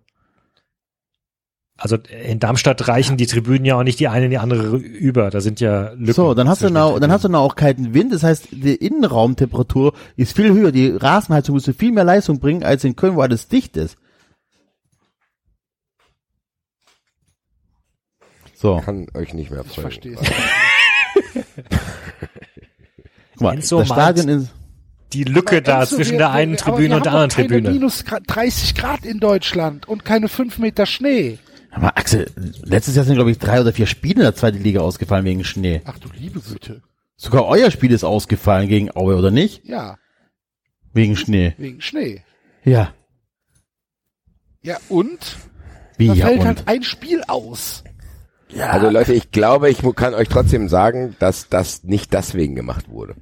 Also 1.79 1.97
in 2.25 2.39
Darmstadt 2.39 2.87
reichen 2.87 3.15
die 3.17 3.25
Tribünen 3.25 3.63
ja 3.65 3.75
auch 3.77 3.83
nicht 3.83 3.99
die 3.99 4.07
eine 4.09 4.25
in 4.25 4.31
die 4.31 4.37
andere 4.37 4.75
über. 4.77 5.29
Da 5.29 5.39
sind 5.41 5.59
ja 5.61 5.91
Lücken. 5.93 6.13
So, 6.13 6.33
dann 6.33 6.49
hast 6.49 6.61
du 6.61 6.69
noch, 6.69 6.99
dann 6.99 7.11
hast 7.11 7.23
du 7.23 7.29
noch 7.29 7.39
auch 7.41 7.55
kalten 7.55 7.93
Wind. 7.93 8.11
Das 8.13 8.23
heißt, 8.23 8.49
die 8.51 8.75
Innenraumtemperatur 8.75 9.93
ist 10.17 10.35
viel 10.35 10.51
höher. 10.53 10.71
Die 10.71 10.89
Rasenheizung 10.89 11.55
müsste 11.55 11.73
viel 11.73 11.91
mehr 11.91 12.03
Leistung 12.03 12.39
bringen 12.39 12.63
als 12.63 12.83
in 12.83 12.95
Köln, 12.95 13.15
wo 13.15 13.21
alles 13.21 13.47
dicht 13.47 13.77
ist. 13.77 13.97
So, 18.53 18.81
Kann 18.83 19.07
euch 19.13 19.33
nicht 19.33 19.51
mehr 19.51 19.61
Ich 19.65 19.75
folgen. 19.75 19.81
verstehe 19.91 20.17
es. 20.19 20.27
guck 23.35 23.41
mal, 23.41 23.53
Enzo 23.53 23.79
das 23.79 23.87
Stadion 23.87 24.27
ist, 24.27 24.49
die 25.13 25.23
Lücke 25.23 25.61
da 25.61 25.81
Enzo, 25.81 25.95
zwischen 25.95 26.11
wir- 26.13 26.17
der 26.19 26.31
einen 26.31 26.51
wir- 26.53 26.57
Tribüne 26.57 26.97
und 26.97 27.05
der 27.05 27.13
anderen 27.13 27.29
keine 27.29 27.47
Tribüne. 27.47 27.71
minus 27.71 28.03
Gra- 28.05 28.19
30 28.25 28.75
Grad 28.75 29.05
in 29.05 29.19
Deutschland 29.19 29.87
und 29.87 30.03
keine 30.03 30.27
5 30.27 30.57
Meter 30.57 30.85
Schnee. 30.85 31.37
Aber 31.71 31.97
Axel, 31.97 32.25
letztes 32.63 32.95
Jahr 32.95 33.05
sind 33.05 33.15
glaube 33.15 33.31
ich 33.31 33.37
drei 33.39 33.61
oder 33.61 33.73
vier 33.73 33.85
Spiele 33.87 34.15
in 34.15 34.21
der 34.21 34.35
zweiten 34.35 34.61
Liga 34.63 34.81
ausgefallen 34.81 35.25
wegen 35.25 35.43
Schnee. 35.43 35.81
Ach 35.85 35.97
du 35.99 36.09
liebe 36.13 36.39
Güte. 36.39 36.81
Sogar 37.15 37.45
euer 37.45 37.69
Spiel 37.71 37.91
ist 37.91 38.03
ausgefallen 38.03 38.69
gegen 38.69 38.95
Aue, 38.95 39.15
oder 39.17 39.31
nicht? 39.31 39.65
Ja, 39.65 39.97
Wegen 40.93 41.15
Schnee. 41.15 41.53
wegen 41.57 41.81
Schnee. 41.81 42.23
Ja. 42.63 42.93
Ja, 44.61 44.77
und? 44.89 45.37
Wie 45.97 46.07
Da 46.07 46.13
ja 46.13 46.25
fällt 46.27 46.39
und? 46.41 46.47
halt 46.47 46.63
ein 46.67 46.83
Spiel 46.83 47.21
aus. 47.27 47.83
Also 48.57 48.89
Leute, 48.89 49.13
ich 49.13 49.31
glaube, 49.31 49.69
ich 49.69 49.79
kann 49.95 50.13
euch 50.15 50.27
trotzdem 50.27 50.69
sagen, 50.69 51.15
dass 51.19 51.49
das 51.49 51.83
nicht 51.83 52.13
deswegen 52.13 52.55
gemacht 52.55 52.89
wurde. 52.89 53.15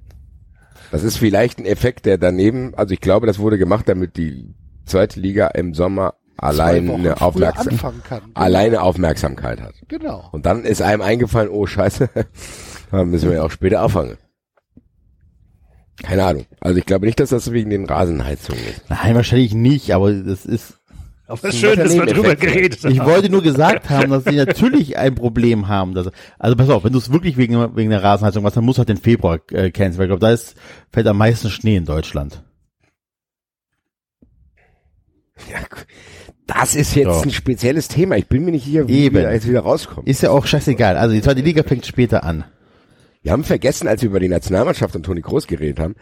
Das 0.92 1.04
ist 1.04 1.18
vielleicht 1.18 1.60
ein 1.60 1.66
Effekt, 1.66 2.06
der 2.06 2.18
daneben, 2.18 2.74
also 2.76 2.94
ich 2.94 3.02
glaube, 3.02 3.28
das 3.28 3.40
wurde 3.40 3.58
gemacht, 3.58 3.90
damit 3.90 4.16
die 4.16 4.54
zweite 4.86 5.20
Liga 5.20 5.48
im 5.48 5.74
Sommer 5.74 6.14
Zwei 6.40 6.48
allein 6.48 6.88
Wochen 6.88 7.00
eine 7.00 7.16
früher 7.16 7.22
Aufmerksam 7.28 7.68
anfangen 7.70 8.04
kann. 8.04 8.22
Genau. 8.22 8.40
alleine 8.40 8.82
Aufmerksamkeit 8.82 9.62
hat. 9.62 9.74
Genau. 9.88 10.30
Und 10.32 10.46
dann 10.46 10.64
ist 10.66 10.82
einem 10.82 11.02
eingefallen, 11.02 11.50
oh 11.50 11.66
scheiße, 11.66 12.10
dann 12.92 13.10
müssen 13.10 13.30
wir 13.30 13.38
ja 13.38 13.44
auch 13.44 13.52
später 13.52 13.82
anfangen. 13.82 14.18
Keine 16.04 16.24
Ahnung. 16.26 16.46
Also 16.60 16.78
ich 16.78 16.86
glaube 16.86 17.08
nicht, 17.08 17.20
dass 17.20 17.30
das 17.30 17.52
wegen 17.52 17.72
den 17.72 17.86
Rasenheizungen 17.86 18.64
ist. 18.66 18.84
Nein, 18.90 19.16
wahrscheinlich 19.16 19.56
nicht, 19.56 19.92
aber 19.96 20.14
das 20.14 20.46
ist, 20.46 20.76
Aber 21.26 21.52
schön, 21.52 21.76
dass 21.80 21.94
wir 21.96 22.06
drüber 22.06 22.36
geredet 22.36 22.86
ich 22.86 23.00
haben. 23.00 23.10
wollte 23.10 23.30
nur 23.32 23.42
gesagt 23.42 23.90
haben, 23.90 24.12
dass 24.12 24.24
sie 24.26 24.36
natürlich 24.36 24.96
ein 24.98 25.16
Problem 25.16 25.68
haben. 25.68 25.96
Dass, 25.96 26.12
also 26.38 26.56
pass 26.56 26.70
auf, 26.70 26.84
wenn 26.84 26.94
du 26.94 27.00
es 27.00 27.12
wirklich 27.12 27.36
wegen, 27.38 27.76
wegen 27.76 27.90
der 27.90 28.04
Rasenheizung 28.04 28.44
machst, 28.44 28.58
dann 28.58 28.64
musst 28.64 28.78
du 28.78 28.82
halt 28.82 28.90
den 28.90 28.98
Februar 28.98 29.40
äh, 29.52 29.72
canceln, 29.72 29.98
weil 29.98 30.06
ich 30.06 30.10
glaube, 30.10 30.20
da 30.20 30.32
ist, 30.32 30.56
fällt 30.92 31.08
am 31.08 31.18
meisten 31.18 31.50
Schnee 31.50 31.78
in 31.78 31.86
Deutschland. 31.86 32.44
Ja, 35.52 35.60
das 36.48 36.76
ist 36.76 36.96
jetzt 36.96 37.14
So. 37.14 37.22
ein 37.24 37.32
spezielles 37.32 37.88
Thema. 37.88 38.18
Ich 38.18 38.28
bin 38.28 38.44
mir 38.46 38.52
nicht 38.52 38.66
sicher, 38.66 38.88
wie 38.88 39.04
Eben. 39.06 39.16
wir 39.18 39.24
da 39.24 39.32
jetzt 39.32 39.48
wieder 39.48 39.62
rauskommen. 39.62 40.08
Ist 40.08 40.22
ja 40.22 40.32
auch 40.32 40.46
scheißegal. 40.46 40.98
Also 40.98 41.14
die 41.14 41.22
zweite 41.22 41.42
Liga 41.42 41.64
fängt 41.64 41.86
später 41.86 42.24
an. 42.24 42.46
Wir 43.22 43.32
haben 43.34 43.44
vergessen, 43.44 43.88
als 43.88 44.02
wir 44.02 44.10
über 44.10 44.20
die 44.20 44.30
Nationalmannschaft 44.30 44.96
und 44.96 45.04
Toni 45.04 45.22
Kroos 45.22 45.48
geredet 45.48 45.80
haben, 45.80 45.96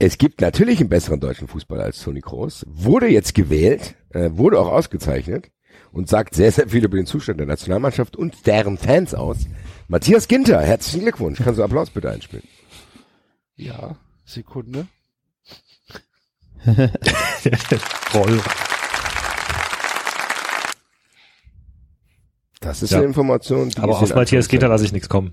es 0.00 0.18
gibt 0.18 0.40
natürlich 0.40 0.80
einen 0.80 0.88
besseren 0.88 1.20
deutschen 1.20 1.48
Fußballer 1.48 1.84
als 1.84 2.00
Toni 2.02 2.20
Kroos, 2.20 2.64
wurde 2.68 3.08
jetzt 3.08 3.34
gewählt, 3.34 3.94
äh, 4.10 4.30
wurde 4.32 4.58
auch 4.58 4.68
ausgezeichnet 4.68 5.50
und 5.92 6.08
sagt 6.08 6.34
sehr, 6.34 6.52
sehr 6.52 6.68
viel 6.68 6.84
über 6.84 6.96
den 6.96 7.06
Zustand 7.06 7.40
der 7.40 7.46
Nationalmannschaft 7.46 8.16
und 8.16 8.46
deren 8.46 8.76
Fans 8.78 9.14
aus. 9.14 9.38
Matthias 9.88 10.28
Ginter, 10.28 10.60
herzlichen 10.60 11.00
Glückwunsch. 11.02 11.38
Kannst 11.42 11.58
du 11.58 11.64
Applaus 11.64 11.90
bitte 11.90 12.10
einspielen? 12.10 12.44
Ja, 13.56 13.96
Sekunde. 14.24 14.86
Roll. 18.14 18.40
Das 22.60 22.82
ist 22.82 22.90
Ja. 22.90 22.98
eine 22.98 23.06
Information. 23.06 23.68
Die 23.70 23.78
Aber 23.78 23.92
auf 23.92 24.00
Matthias 24.14 24.46
Anführungszeichen- 24.48 24.68
lasse 24.68 24.84
ich 24.84 24.92
nichts 24.92 25.08
kommen. 25.08 25.32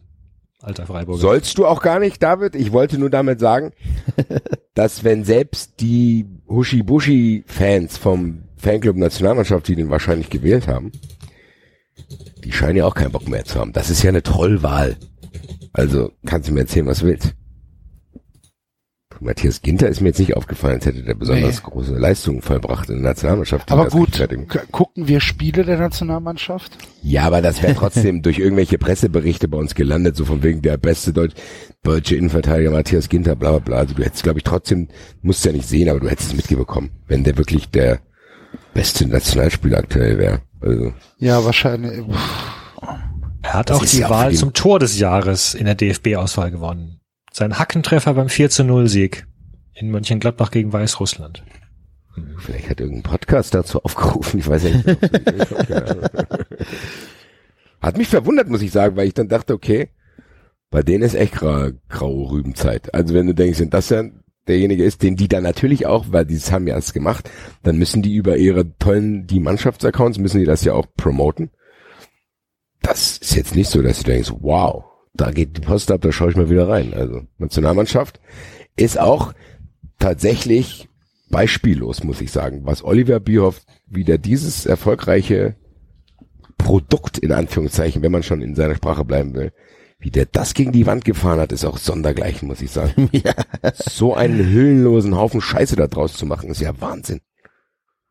Alter 0.62 0.86
Freiburger. 0.86 1.20
Sollst 1.20 1.58
du 1.58 1.66
auch 1.66 1.82
gar 1.82 2.00
nicht, 2.00 2.22
David. 2.24 2.56
Ich 2.56 2.72
wollte 2.72 2.98
nur 2.98 3.10
damit 3.10 3.40
sagen, 3.40 3.72
dass 4.74 5.04
wenn 5.04 5.24
selbst 5.24 5.80
die 5.80 6.26
Huschi-Buschi-Fans 6.48 7.98
vom 7.98 8.44
Fanclub 8.58 8.96
Nationalmannschaft, 8.96 9.68
die 9.68 9.76
den 9.76 9.90
wahrscheinlich 9.90 10.30
gewählt 10.30 10.68
haben, 10.68 10.92
die 12.44 12.52
scheinen 12.52 12.78
ja 12.78 12.86
auch 12.86 12.96
keinen 12.96 13.12
Bock 13.12 13.28
mehr 13.28 13.46
zu 13.46 13.60
haben. 13.60 13.74
Das 13.74 13.90
ist 13.90 14.02
ja 14.04 14.10
eine 14.10 14.24
Tollwahl. 14.24 14.96
Also 15.74 16.12
kannst 16.26 16.50
du 16.50 16.54
mir 16.54 16.62
erzählen, 16.62 16.86
was 16.88 17.00
du 17.00 17.08
willst. 17.08 17.34
Matthias 19.20 19.62
Ginter 19.62 19.88
ist 19.88 20.02
mir 20.02 20.10
jetzt 20.10 20.20
nicht 20.20 20.36
aufgefallen, 20.36 20.76
als 20.76 20.86
hätte 20.86 21.04
der 21.04 21.14
besonders 21.16 21.56
Nee. 21.64 21.70
große 21.70 21.94
Leistungen 21.96 22.42
vollbracht 22.42 22.90
in 22.90 22.96
der 22.96 23.12
Nationalmannschaft. 23.12 23.72
Aber 23.72 23.88
gut, 23.88 24.28
gucken 24.72 25.08
wir 25.08 25.20
Spiele 25.22 25.64
der 25.64 25.78
Nationalmannschaft? 25.78 26.78
Ja, 27.02 27.24
aber 27.24 27.42
das 27.42 27.62
wäre 27.64 27.76
trotzdem 27.78 28.22
durch 28.22 28.40
irgendwelche 28.40 28.78
Presseberichte 28.78 29.48
bei 29.48 29.58
uns 29.58 29.76
gelandet, 29.76 30.16
so 30.16 30.26
von 30.26 30.44
wegen 30.44 30.62
der 30.62 30.78
beste 30.78 31.14
Deutsch, 31.14 31.36
deutsche 31.84 32.16
Innenverteidiger 32.16 32.72
Matthias 32.72 33.10
Ginter, 33.10 33.36
bla 33.36 33.52
bla 33.52 33.60
bla. 33.60 33.78
Also 33.78 33.94
du 33.96 34.04
hättest, 34.04 34.24
glaube 34.24 34.40
ich, 34.40 34.44
trotzdem, 34.44 34.90
musst 35.22 35.46
ja 35.46 35.52
nicht 35.52 35.68
sehen, 35.68 35.90
aber 35.90 36.00
du 36.00 36.10
hättest 36.10 36.30
es 36.32 36.36
mitbekommen, 36.36 36.92
wenn 37.08 37.24
der 37.24 37.38
wirklich 37.38 37.70
der 37.70 38.00
beste 38.74 39.08
Nationalspieler 39.08 39.78
aktuell 39.78 40.18
wäre. 40.18 40.42
Also. 40.62 40.94
Ja, 41.20 41.44
wahrscheinlich. 41.46 42.04
Er 43.42 43.54
hat 43.54 43.70
Das 43.70 43.78
auch 43.78 43.86
die 43.86 44.00
ja 44.00 44.10
Wahl 44.10 44.34
zum 44.34 44.54
Tor 44.54 44.80
des 44.80 44.98
Jahres 44.98 45.54
in 45.54 45.66
der 45.66 45.76
DFB-Auswahl 45.76 46.52
gewonnen. 46.52 46.95
Sein 47.38 47.60
Hackentreffer 47.60 48.14
beim 48.14 48.30
4 48.30 48.50
zu 48.50 48.64
0 48.64 48.88
Sieg 48.88 49.28
in 49.74 49.92
Mönchengladbach 49.92 50.52
gegen 50.52 50.72
Weißrussland. 50.72 51.44
vielleicht 52.38 52.70
hat 52.70 52.80
irgendein 52.80 53.04
Podcast 53.04 53.54
dazu 53.54 53.84
aufgerufen, 53.84 54.40
ich 54.40 54.48
weiß 54.48 54.64
ja 54.64 54.70
nicht. 54.70 54.88
Hat 57.82 57.98
mich 57.98 58.08
verwundert, 58.08 58.48
muss 58.48 58.62
ich 58.62 58.72
sagen, 58.72 58.96
weil 58.96 59.08
ich 59.08 59.16
dann 59.16 59.28
dachte, 59.28 59.54
okay, 59.54 59.90
bei 60.70 60.82
denen 60.82 61.04
ist 61.04 61.16
echt 61.16 61.34
gra 61.34 61.72
graue 61.90 62.32
Rübenzeit. 62.32 62.94
Also 62.94 63.14
wenn 63.14 63.28
du 63.28 63.36
denkst, 63.36 63.60
wenn 63.60 63.70
das 63.70 63.90
ja 63.90 64.06
derjenige 64.48 64.86
ist, 64.86 65.04
den 65.04 65.18
die 65.18 65.28
dann 65.28 65.44
natürlich 65.44 65.88
auch, 65.88 66.06
weil 66.12 66.26
die 66.26 66.38
haben 66.38 66.68
ja 66.68 66.78
es 66.78 66.94
gemacht, 66.94 67.30
dann 67.64 67.76
müssen 67.76 68.02
die 68.02 68.16
über 68.16 68.38
ihre 68.38 68.78
tollen, 68.78 69.28
die 69.28 69.42
Mannschaftsaccounts, 69.42 70.20
müssen 70.20 70.40
die 70.40 70.46
das 70.46 70.64
ja 70.64 70.72
auch 70.72 70.88
promoten. 70.96 71.52
Das 72.82 73.18
ist 73.18 73.36
jetzt 73.36 73.58
nicht 73.58 73.70
so, 73.70 73.82
dass 73.82 73.98
du 73.98 74.06
denkst, 74.06 74.32
wow, 74.40 74.86
da 75.16 75.32
geht 75.32 75.58
die 75.58 75.62
Post 75.62 75.92
ab, 75.92 76.02
da 76.02 76.12
schaue 76.12 76.32
ich 76.32 76.38
mal 76.38 76.50
wieder 76.50 76.68
rein. 76.68 76.94
Also 76.94 77.22
Nationalmannschaft 77.38 78.20
ist 78.76 79.00
auch 79.00 79.34
tatsächlich 80.00 80.90
beispiellos, 81.30 82.04
muss 82.04 82.22
ich 82.22 82.32
sagen, 82.32 82.62
was 82.66 82.84
Oliver 82.84 83.20
Bierhoff 83.20 83.62
wieder 83.88 84.18
dieses 84.18 84.66
erfolgreiche 84.66 85.56
Produkt 86.58 87.18
in 87.18 87.32
Anführungszeichen, 87.32 88.02
wenn 88.02 88.12
man 88.12 88.24
schon 88.24 88.42
in 88.42 88.56
seiner 88.56 88.76
Sprache 88.76 89.06
bleiben 89.06 89.34
will, 89.34 89.52
wie 90.00 90.12
der 90.12 90.26
das 90.26 90.54
gegen 90.54 90.72
die 90.72 90.86
Wand 90.86 91.06
gefahren 91.06 91.40
hat, 91.40 91.52
ist 91.52 91.66
auch 91.66 91.78
sondergleichen, 91.78 92.48
muss 92.48 92.62
ich 92.62 92.72
sagen. 92.72 93.10
So 93.74 94.14
einen 94.14 94.50
hüllenlosen 94.50 95.16
Haufen 95.16 95.42
Scheiße 95.42 95.76
da 95.76 95.88
draus 95.88 96.14
zu 96.14 96.26
machen, 96.26 96.50
ist 96.50 96.62
ja 96.62 96.80
Wahnsinn. 96.80 97.22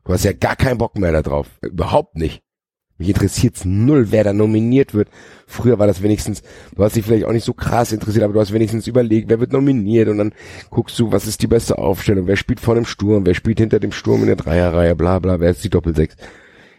Du 0.05 0.13
hast 0.13 0.25
ja 0.25 0.33
gar 0.33 0.57
keinen 0.57 0.79
Bock 0.79 0.99
mehr 0.99 1.13
da 1.13 1.23
drauf. 1.23 1.49
Überhaupt 1.63 2.17
nicht. 2.17 2.43
Mich 2.97 3.09
interessiert's 3.09 3.65
null, 3.65 4.13
wer 4.13 4.23
da 4.23 4.33
nominiert 4.33 4.95
wird. 4.95 5.09
Früher 5.47 5.81
war 5.81 5.89
das 5.89 6.03
wenigstens, 6.03 6.43
du 6.77 6.85
hast 6.85 6.95
dich 6.95 7.05
vielleicht 7.05 7.25
auch 7.25 7.33
nicht 7.33 7.45
so 7.45 7.53
krass 7.53 7.91
interessiert, 7.91 8.23
aber 8.25 8.35
du 8.35 8.41
hast 8.41 8.53
wenigstens 8.53 8.87
überlegt, 8.87 9.29
wer 9.29 9.41
wird 9.41 9.53
nominiert 9.53 10.09
und 10.09 10.19
dann 10.19 10.33
guckst 10.71 10.99
du, 11.01 11.11
was 11.11 11.27
ist 11.27 11.43
die 11.43 11.49
beste 11.49 11.79
Aufstellung, 11.79 12.29
wer 12.29 12.37
spielt 12.37 12.61
vor 12.61 12.77
dem 12.77 12.85
Sturm, 12.85 13.27
wer 13.27 13.35
spielt 13.35 13.59
hinter 13.59 13.81
dem 13.81 13.91
Sturm 13.91 14.21
in 14.21 14.29
der 14.29 14.37
Dreierreihe, 14.37 14.95
bla 14.95 15.19
bla, 15.19 15.41
wer 15.41 15.51
ist 15.51 15.65
die 15.65 15.71
Doppelsechs. 15.71 16.17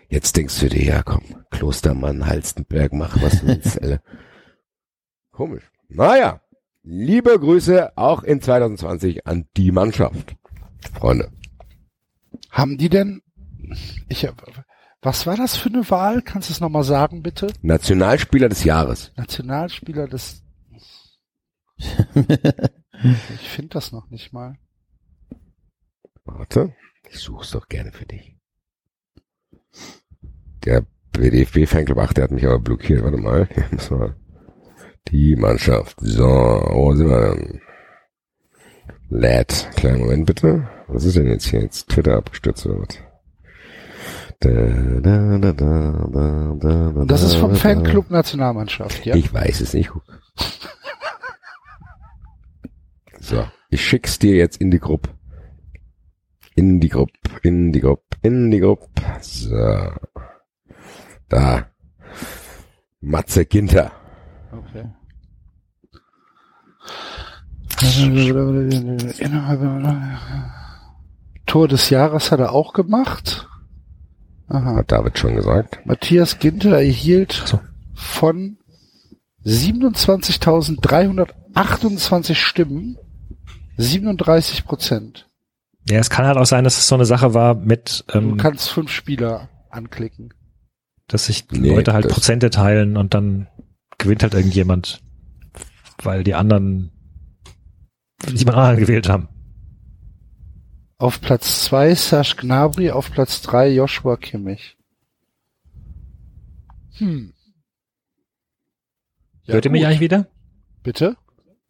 Jetzt 0.07 0.37
denkst 0.37 0.59
du 0.61 0.69
dir, 0.69 0.83
ja 0.83 1.03
komm, 1.03 1.23
Klostermann, 1.51 2.25
Halstenberg, 2.25 2.93
mach 2.93 3.21
was 3.21 3.41
du 3.41 3.47
willst, 3.47 3.81
Alter. 3.81 4.01
Komisch. 5.31 5.69
Naja, 5.89 6.39
liebe 6.83 7.37
Grüße 7.37 7.97
auch 7.97 8.23
in 8.23 8.41
2020 8.41 9.27
an 9.27 9.47
die 9.57 9.73
Mannschaft. 9.73 10.35
Freunde. 10.93 11.29
Haben 12.49 12.77
die 12.77 12.89
denn, 12.89 13.21
ich, 14.07 14.29
was 15.05 15.27
war 15.27 15.37
das 15.37 15.55
für 15.55 15.69
eine 15.69 15.89
Wahl? 15.89 16.21
Kannst 16.21 16.49
du 16.49 16.53
es 16.53 16.59
nochmal 16.59 16.83
sagen, 16.83 17.21
bitte? 17.21 17.53
Nationalspieler 17.61 18.49
des 18.49 18.63
Jahres. 18.63 19.11
Nationalspieler 19.15 20.07
des, 20.07 20.43
ich 21.77 23.49
finde 23.49 23.69
das 23.69 23.91
noch 23.91 24.09
nicht 24.09 24.33
mal. 24.33 24.57
Warte, 26.23 26.73
ich 27.09 27.19
such's 27.19 27.51
doch 27.51 27.67
gerne 27.67 27.91
für 27.91 28.05
dich. 28.05 28.35
Der 30.63 30.85
DFB-Fanclub, 31.15 31.97
ach, 31.99 32.13
der 32.13 32.25
hat 32.25 32.31
mich 32.31 32.45
aber 32.45 32.59
blockiert. 32.59 33.03
Warte 33.03 33.17
mal, 33.17 33.47
hier 33.53 33.67
müssen 33.71 33.99
wir. 33.99 34.15
Die 35.09 35.35
Mannschaft. 35.35 35.97
So, 35.99 36.25
wo 36.25 36.95
sind 36.95 37.09
wir 37.09 37.35
denn? 37.35 37.61
Lad. 39.09 39.69
Kleinen 39.75 39.99
Moment 39.99 40.25
bitte. 40.25 40.67
Was 40.87 41.03
ist 41.03 41.15
denn 41.15 41.27
jetzt 41.27 41.45
hier? 41.45 41.61
Jetzt 41.61 41.89
Twitter 41.89 42.17
abgestürzt 42.17 42.65
oder 42.65 42.79
was? 42.79 42.87
Da, 42.87 42.93
da, 42.93 43.03
da, 43.03 43.03
da, 43.03 43.03
da, 43.03 43.03
da, 43.03 43.05
Und 44.17 44.24
das 47.07 47.23
ist 47.23 47.35
vom 47.35 47.55
Fanclub 47.55 48.09
Nationalmannschaft, 48.09 49.05
ja? 49.05 49.15
Ich 49.15 49.33
weiß 49.33 49.61
es 49.61 49.73
nicht. 49.73 49.91
So, 53.19 53.47
ich 53.69 53.83
schick's 53.83 54.19
dir 54.19 54.35
jetzt 54.35 54.57
in 54.61 54.71
die 54.71 54.79
Gruppe. 54.79 55.09
In 56.55 56.79
die 56.79 56.89
Gruppe, 56.89 57.11
in 57.43 57.71
die 57.71 57.81
Gruppe, 57.81 58.17
in 58.21 58.51
die 58.51 58.59
Gruppe. 58.59 58.87
So. 59.21 59.91
Da. 61.27 61.67
Matze 63.01 63.45
Ginter. 63.45 63.91
Okay. 64.51 64.85
Tor 71.45 71.67
des 71.67 71.89
Jahres 71.89 72.31
hat 72.31 72.39
er 72.39 72.51
auch 72.53 72.73
gemacht. 72.73 73.47
Aha. 74.47 74.75
Hat 74.75 74.91
David 74.91 75.17
schon 75.17 75.35
gesagt. 75.35 75.79
Matthias 75.85 76.37
Ginter 76.39 76.77
erhielt 76.77 77.43
So. 77.45 77.59
von 77.93 78.57
27.328 79.45 82.35
Stimmen 82.35 82.97
37 83.77 84.65
Prozent. 84.65 85.27
Ja, 85.89 85.99
es 85.99 86.09
kann 86.09 86.25
halt 86.25 86.37
auch 86.37 86.45
sein, 86.45 86.63
dass 86.63 86.77
es 86.77 86.87
so 86.87 86.95
eine 86.95 87.05
Sache 87.05 87.33
war 87.33 87.53
mit, 87.55 88.05
Du 88.07 88.17
ähm, 88.17 88.37
kannst 88.37 88.69
fünf 88.69 88.91
Spieler 88.91 89.49
anklicken. 89.69 90.33
dass 91.07 91.25
sich 91.27 91.47
die 91.47 91.59
Nee, 91.59 91.75
Leute 91.75 91.93
halt 91.93 92.07
Prozente 92.07 92.49
teilen 92.49 92.97
und 92.97 93.13
dann 93.13 93.47
gewinnt 93.97 94.23
halt 94.23 94.33
irgendjemand, 94.33 95.01
weil 96.01 96.23
die 96.23 96.33
anderen 96.33 96.91
jemand 98.33 98.57
anderen 98.57 98.79
gewählt 98.79 99.09
haben. 99.09 99.27
Auf 100.97 101.19
Platz 101.19 101.65
zwei 101.65 101.93
Serge 101.93 102.35
Gnabry, 102.37 102.91
auf 102.91 103.11
Platz 103.11 103.41
drei 103.41 103.69
Joshua 103.69 104.15
Kimmich. 104.15 104.77
Hm. 106.97 107.33
Ja, 109.43 109.55
Hört 109.55 109.65
ihr 109.65 109.71
mich 109.71 109.85
eigentlich 109.85 109.99
wieder? 109.99 110.27
Bitte? 110.83 111.17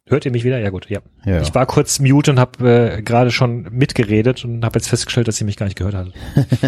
Hört 0.08 0.24
ihr 0.24 0.30
mich 0.30 0.44
wieder? 0.44 0.60
Ja 0.60 0.70
gut, 0.70 0.88
ja. 0.88 1.00
Ja. 1.24 1.40
Ich 1.40 1.52
war 1.56 1.66
kurz 1.66 1.98
mute 1.98 2.30
und 2.30 2.38
habe 2.38 2.98
äh, 2.98 3.02
gerade 3.02 3.32
schon 3.32 3.62
mitgeredet 3.72 4.44
und 4.44 4.64
habe 4.64 4.78
jetzt 4.78 4.86
festgestellt, 4.88 5.26
dass 5.26 5.40
ihr 5.40 5.46
mich 5.46 5.56
gar 5.56 5.66
nicht 5.66 5.76
gehört 5.76 5.96
hat. 5.96 6.12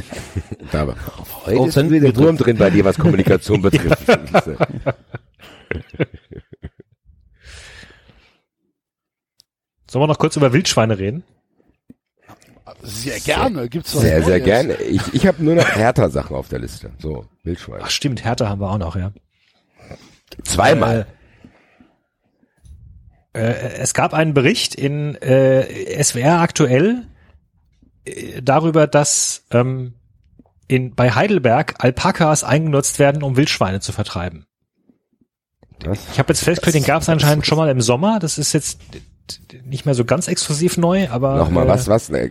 David. 0.72 0.96
Heute 1.46 1.68
ist 1.68 1.74
sind 1.74 1.90
wieder 1.90 2.10
der 2.10 2.16
wir 2.16 2.24
Wurm 2.24 2.36
drin 2.36 2.56
bei 2.58 2.70
dir, 2.70 2.84
was 2.84 2.98
Kommunikation 2.98 3.62
betrifft. 3.62 4.04
Sollen 9.90 10.02
wir 10.02 10.08
noch 10.08 10.18
kurz 10.18 10.36
über 10.36 10.52
Wildschweine 10.52 10.98
reden? 10.98 11.22
Sehr 12.82 13.18
gerne. 13.20 13.68
Gibt's 13.68 13.94
was 13.94 14.02
Sehr, 14.02 14.22
sehr 14.22 14.40
gerne. 14.40 14.74
Ich, 14.74 15.14
ich 15.14 15.26
habe 15.26 15.42
nur 15.42 15.54
noch 15.54 15.68
härter 15.68 16.10
Sachen 16.10 16.36
auf 16.36 16.48
der 16.48 16.60
Liste. 16.60 16.90
So, 16.98 17.26
Wildschwein. 17.42 17.80
Ach 17.82 17.90
stimmt, 17.90 18.24
Hertha 18.24 18.48
haben 18.48 18.60
wir 18.60 18.70
auch 18.70 18.78
noch, 18.78 18.96
ja. 18.96 19.12
Zweimal. 20.44 21.06
Äh, 23.32 23.40
es 23.78 23.94
gab 23.94 24.14
einen 24.14 24.34
Bericht 24.34 24.74
in 24.74 25.14
äh, 25.16 26.02
SWR 26.02 26.40
aktuell 26.40 27.06
äh, 28.04 28.42
darüber, 28.42 28.86
dass 28.86 29.44
ähm, 29.50 29.94
in, 30.68 30.94
bei 30.94 31.10
Heidelberg 31.12 31.76
Alpakas 31.78 32.44
eingenutzt 32.44 32.98
werden, 32.98 33.22
um 33.22 33.36
Wildschweine 33.36 33.80
zu 33.80 33.92
vertreiben. 33.92 34.46
Was? 35.84 35.98
Ich 36.12 36.18
habe 36.18 36.32
jetzt 36.32 36.42
festgestellt, 36.42 36.84
den 36.84 36.86
gab 36.86 37.02
es 37.02 37.08
anscheinend 37.08 37.46
schon 37.46 37.58
mal 37.58 37.70
im 37.70 37.80
Sommer. 37.80 38.18
Das 38.18 38.38
ist 38.38 38.52
jetzt 38.52 38.80
nicht 39.64 39.84
mehr 39.86 39.94
so 39.94 40.04
ganz 40.04 40.28
exklusiv 40.28 40.76
neu, 40.76 41.08
aber 41.10 41.36
Nochmal, 41.36 41.66
äh, 41.66 41.68
was, 41.68 41.88
was? 41.88 42.08
Ne, 42.08 42.30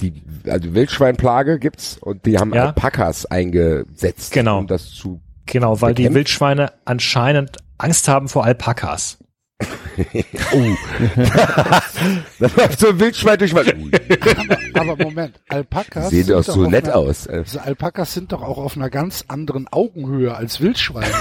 Die 0.00 0.12
also 0.48 0.74
Wildschweinplage 0.74 1.58
gibt's 1.58 1.98
und 2.00 2.24
die 2.26 2.38
haben 2.38 2.52
Ja. 2.54 2.66
Alpakas 2.66 3.26
eingesetzt, 3.26 4.32
Genau. 4.32 4.58
um 4.58 4.66
das 4.66 4.90
zu. 4.90 5.20
Genau, 5.46 5.80
weil 5.80 5.94
die 5.94 6.02
bekämpft? 6.02 6.16
Wildschweine 6.16 6.72
anscheinend 6.84 7.56
Angst 7.78 8.08
haben 8.08 8.28
vor 8.28 8.44
Alpakas. 8.44 9.18
Oh. 10.52 10.74
das 12.38 12.56
läuft 12.56 12.78
so 12.78 12.88
ein 12.90 13.00
Wildschwein 13.00 13.38
durch. 13.38 13.52
Ui. 13.56 13.90
Aber 14.74 14.96
Moment, 14.96 15.40
Alpakas 15.48 16.10
Sehen 16.10 16.28
doch 16.28 16.44
so 16.44 16.68
nett 16.68 16.84
einer, 16.86 16.96
aus. 16.96 17.26
Also 17.26 17.58
Alpakas 17.58 18.14
sind 18.14 18.30
doch 18.30 18.42
auch 18.42 18.58
auf 18.58 18.76
einer 18.76 18.90
ganz 18.90 19.24
anderen 19.26 19.66
Augenhöhe 19.66 20.34
als 20.36 20.60
Wildschweine. 20.60 21.12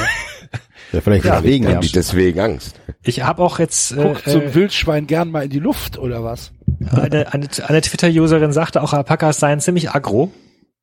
Ja, 0.91 1.01
vielleicht 1.01 1.25
Ja, 1.25 1.35
deswegen, 1.41 1.65
Haben 1.67 1.73
ja. 1.73 1.79
die 1.79 1.91
deswegen 1.91 2.39
Angst. 2.39 2.79
Ich 3.03 3.21
habe 3.21 3.43
auch 3.43 3.59
jetzt 3.59 3.91
äh, 3.91 3.95
Guckt 3.95 4.23
so 4.25 4.39
ein 4.39 4.47
äh, 4.47 4.55
Wildschwein 4.55 5.07
gern 5.07 5.31
mal 5.31 5.45
in 5.45 5.49
die 5.49 5.59
Luft 5.59 5.97
oder 5.97 6.23
was? 6.23 6.51
eine, 6.91 7.33
eine, 7.33 7.47
eine 7.65 7.81
Twitter-Userin 7.81 8.51
sagte 8.51 8.81
auch, 8.81 8.93
Alpakas 8.93 9.39
seien 9.39 9.59
ziemlich 9.59 9.91
aggro. 9.91 10.31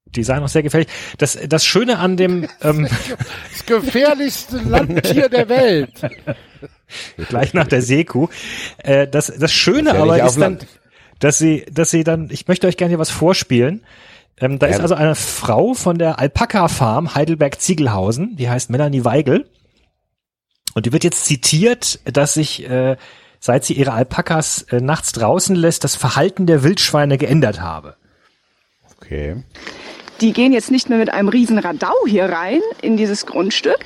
Die 0.06 0.22
seien 0.22 0.42
auch 0.42 0.48
sehr 0.48 0.62
gefährlich. 0.62 0.88
Das, 1.18 1.38
das 1.48 1.64
Schöne 1.64 1.98
an 1.98 2.16
dem, 2.16 2.46
ähm, 2.62 2.86
Das 3.52 3.66
gefährlichste 3.66 4.58
Landtier 4.58 5.28
der 5.28 5.48
Welt. 5.48 5.90
gleich 7.28 7.54
nach 7.54 7.66
der 7.66 7.82
Seekuh, 7.82 8.28
äh, 8.78 9.08
das, 9.08 9.32
das 9.36 9.52
Schöne 9.52 9.90
Ist 9.90 9.96
ja 9.96 10.02
aber 10.02 10.24
ist 10.24 10.40
dann, 10.40 10.58
dass 11.18 11.38
sie, 11.38 11.64
dass 11.72 11.90
sie 11.90 12.04
dann, 12.04 12.28
ich 12.30 12.48
möchte 12.48 12.66
euch 12.66 12.76
gerne 12.76 12.90
hier 12.90 12.98
was 12.98 13.10
vorspielen. 13.10 13.84
Ähm, 14.40 14.58
da 14.58 14.66
ist 14.66 14.72
Gerne. 14.72 14.82
also 14.82 14.94
eine 14.94 15.14
Frau 15.14 15.74
von 15.74 15.96
der 15.96 16.18
Alpaka 16.18 16.68
Farm 16.68 17.14
Heidelberg-Ziegelhausen, 17.14 18.36
die 18.36 18.50
heißt 18.50 18.68
Melanie 18.68 19.04
Weigel. 19.04 19.48
Und 20.74 20.86
die 20.86 20.92
wird 20.92 21.04
jetzt 21.04 21.24
zitiert, 21.24 22.00
dass 22.04 22.34
sich, 22.34 22.68
äh, 22.68 22.96
seit 23.40 23.64
sie 23.64 23.74
ihre 23.74 23.92
Alpakas 23.92 24.62
äh, 24.70 24.80
nachts 24.80 25.12
draußen 25.12 25.54
lässt, 25.54 25.84
das 25.84 25.96
Verhalten 25.96 26.46
der 26.46 26.62
Wildschweine 26.62 27.16
geändert 27.16 27.60
habe. 27.60 27.96
Okay. 28.96 29.42
Die 30.20 30.32
gehen 30.32 30.52
jetzt 30.52 30.70
nicht 30.70 30.88
mehr 30.88 30.98
mit 30.98 31.10
einem 31.10 31.28
riesen 31.28 31.58
Radau 31.58 31.94
hier 32.06 32.26
rein 32.26 32.60
in 32.82 32.96
dieses 32.96 33.26
Grundstück. 33.26 33.78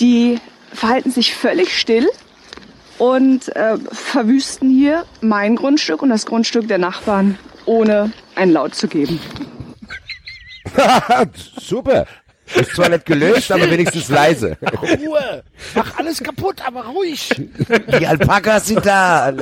Die 0.00 0.38
verhalten 0.72 1.10
sich 1.10 1.34
völlig 1.34 1.76
still 1.76 2.08
und 2.98 3.54
äh, 3.56 3.76
verwüsten 3.92 4.70
hier 4.70 5.04
mein 5.20 5.56
Grundstück 5.56 6.02
und 6.02 6.10
das 6.10 6.26
Grundstück 6.26 6.68
der 6.68 6.78
Nachbarn, 6.78 7.38
ohne 7.64 8.12
einen 8.34 8.52
Laut 8.52 8.74
zu 8.74 8.88
geben. 8.88 9.20
Super. 11.60 12.06
Ist 12.54 12.74
zwar 12.74 12.88
nicht 12.88 13.06
gelöst, 13.06 13.50
aber 13.52 13.70
wenigstens 13.70 14.08
leise. 14.08 14.56
Ruhe! 14.82 15.42
Mach 15.74 15.98
alles 15.98 16.22
kaputt, 16.22 16.62
aber 16.66 16.84
ruhig! 16.86 17.30
Die 18.00 18.06
Alpakas 18.06 18.66
sind 18.66 18.84
da. 18.84 19.32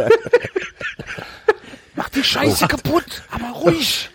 Mach 1.94 2.08
die 2.10 2.24
Scheiße 2.24 2.66
kaputt, 2.68 3.22
aber 3.30 3.58
ruhig! 3.60 4.10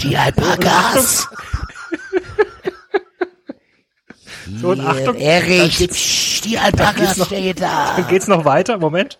Die 0.00 0.16
Alpakas. 0.16 1.28
So, 4.60 4.70
und 4.70 4.80
Achtung, 4.80 5.16
Erich, 5.16 6.40
die 6.44 6.58
Alpakas 6.58 7.26
stehen 7.26 7.56
da. 7.56 7.94
dann 7.96 8.06
geht's 8.08 8.28
noch 8.28 8.44
weiter. 8.44 8.78
Moment. 8.78 9.18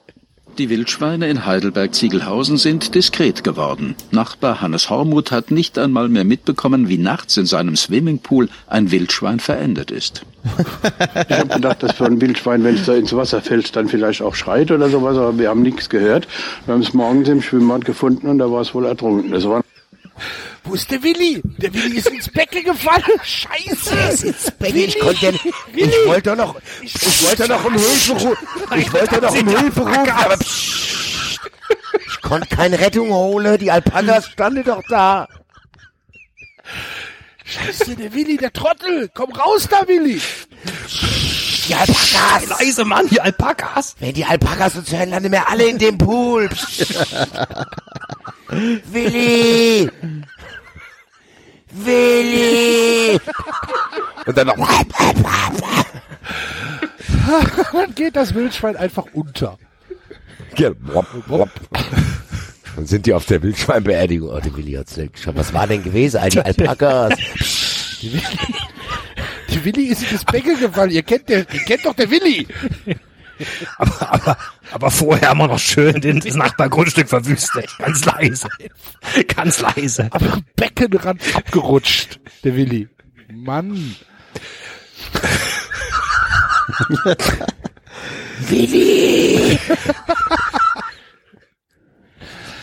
Die 0.58 0.70
Wildschweine 0.70 1.28
in 1.28 1.44
Heidelberg-Ziegelhausen 1.44 2.56
sind 2.56 2.94
diskret 2.94 3.44
geworden. 3.44 3.94
Nachbar 4.10 4.62
Hannes 4.62 4.88
Hormuth 4.88 5.30
hat 5.30 5.50
nicht 5.50 5.78
einmal 5.78 6.08
mehr 6.08 6.24
mitbekommen, 6.24 6.88
wie 6.88 6.96
nachts 6.96 7.36
in 7.36 7.44
seinem 7.44 7.76
Swimmingpool 7.76 8.48
ein 8.66 8.90
Wildschwein 8.90 9.38
verendet 9.38 9.90
ist. 9.90 10.22
Ich 11.28 11.36
habe 11.36 11.48
gedacht, 11.48 11.82
dass 11.82 11.96
für 11.96 12.06
ein 12.06 12.22
Wildschwein, 12.22 12.64
wenn 12.64 12.76
es 12.76 12.86
da 12.86 12.94
ins 12.94 13.14
Wasser 13.14 13.42
fällt, 13.42 13.76
dann 13.76 13.88
vielleicht 13.88 14.22
auch 14.22 14.34
schreit 14.34 14.70
oder 14.70 14.88
sowas, 14.88 15.18
aber 15.18 15.38
wir 15.38 15.50
haben 15.50 15.60
nichts 15.60 15.90
gehört. 15.90 16.26
Wir 16.64 16.72
haben 16.72 16.80
es 16.80 16.94
morgens 16.94 17.28
im 17.28 17.42
Schwimmbad 17.42 17.84
gefunden 17.84 18.26
und 18.26 18.38
da 18.38 18.50
war 18.50 18.62
es 18.62 18.74
wohl 18.74 18.86
ertrunken. 18.86 19.32
Das 19.32 19.46
war 19.46 19.62
Wo 20.66 20.74
ist 20.74 20.90
der 20.90 21.02
Willi? 21.02 21.40
Der 21.58 21.72
Willi 21.72 21.98
ist 21.98 22.08
ins 22.08 22.28
Becken 22.28 22.64
gefallen! 22.64 23.02
Scheiße! 23.22 24.34
Ich 24.74 24.98
konnte 24.98 25.32
nicht, 25.32 25.46
ich 25.74 26.06
wollte 26.06 26.34
noch, 26.34 26.56
ich 26.82 27.24
wollte 27.24 27.46
doch 27.46 27.64
um 27.64 27.72
Hilfe 27.72 28.12
rufen. 28.12 28.36
Ich 28.76 28.92
wollte 28.92 29.20
doch 29.20 29.30
um 29.30 29.48
Hilfe 29.48 29.80
rufen, 29.80 30.10
aber 30.10 30.36
pssst. 30.36 31.40
ich 32.08 32.20
konnte 32.20 32.48
keine 32.48 32.80
Rettung 32.80 33.10
holen. 33.10 33.58
Die 33.58 33.70
Alpakas 33.70 34.26
standen 34.28 34.64
doch 34.64 34.82
da. 34.88 35.28
Scheiße, 37.44 37.94
der 37.94 38.12
Willi, 38.12 38.36
der 38.36 38.52
Trottel! 38.52 39.08
Komm 39.14 39.30
raus 39.32 39.68
da, 39.70 39.86
Willi! 39.86 40.20
Die 41.68 41.74
Alpakas. 41.74 42.60
Leise, 42.60 42.84
Mann, 42.84 43.08
die 43.08 43.20
Alpakas. 43.20 43.94
Wenn 44.00 44.14
die 44.14 44.24
Alpakas 44.24 44.74
uns 44.74 44.92
hören, 44.92 45.10
landen 45.10 45.30
wir 45.30 45.48
alle 45.48 45.68
in 45.68 45.78
dem 45.78 45.96
Pool. 45.96 46.50
Willi! 48.48 49.90
Willi! 51.84 53.18
Und 54.26 54.36
dann 54.36 54.46
noch. 54.46 54.56
Dann 57.72 57.94
geht 57.94 58.16
das 58.16 58.34
Wildschwein 58.34 58.76
einfach 58.76 59.04
unter. 59.12 59.58
Ja, 60.56 60.70
wop, 60.80 61.06
wop. 61.26 61.50
Dann 62.76 62.86
sind 62.86 63.06
die 63.06 63.12
auf 63.14 63.26
der 63.26 63.42
Wildschweinbeerdigung. 63.42 64.30
Oh, 64.30 64.40
der 64.40 64.54
Willi 64.56 64.72
hat's 64.72 64.96
nicht 64.96 65.14
geschafft. 65.14 65.36
Was 65.38 65.52
war 65.52 65.66
denn 65.66 65.82
gewesen? 65.82 66.18
All 66.18 66.30
die 66.30 66.40
Alpakas. 66.44 67.18
Die 68.00 69.64
Willi 69.64 69.84
ist 69.84 70.10
ins 70.10 70.24
Becken 70.24 70.58
gefallen. 70.58 70.90
Ihr 70.90 71.02
kennt, 71.02 71.28
der, 71.28 71.38
ihr 71.52 71.60
kennt 71.60 71.84
doch 71.84 71.94
der 71.94 72.10
Willi! 72.10 72.46
Aber, 73.78 74.12
aber, 74.12 74.36
aber 74.70 74.90
vorher 74.90 75.30
haben 75.30 75.38
wir 75.38 75.48
noch 75.48 75.58
schön 75.58 76.00
den, 76.00 76.20
das 76.20 76.34
Nachbargrundstück 76.34 77.08
verwüstet. 77.08 77.70
Ganz 77.78 78.04
leise. 78.04 78.48
Ganz 79.28 79.60
leise. 79.60 80.08
Aber 80.10 80.34
am 80.34 80.44
Beckenrand 80.56 81.22
abgerutscht, 81.36 82.20
der 82.44 82.56
Willi. 82.56 82.88
Mann. 83.30 83.96
Willi! 88.48 89.58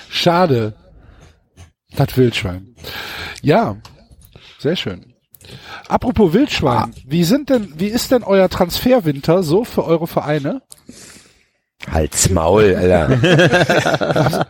Schade. 0.09 0.74
Das 1.95 2.17
Wildschwein. 2.17 2.76
Ja, 3.41 3.78
sehr 4.57 4.76
schön. 4.76 5.12
Apropos 5.87 6.33
Wildschwein, 6.33 6.93
wie 7.05 7.23
sind 7.23 7.49
denn, 7.49 7.73
wie 7.77 7.87
ist 7.87 8.11
denn 8.11 8.23
euer 8.23 8.49
Transferwinter 8.49 9.43
so 9.43 9.63
für 9.63 9.83
eure 9.85 10.07
Vereine? 10.07 10.61
Halt's 11.91 12.29
Maul, 12.29 12.75
Alter. 12.75 14.45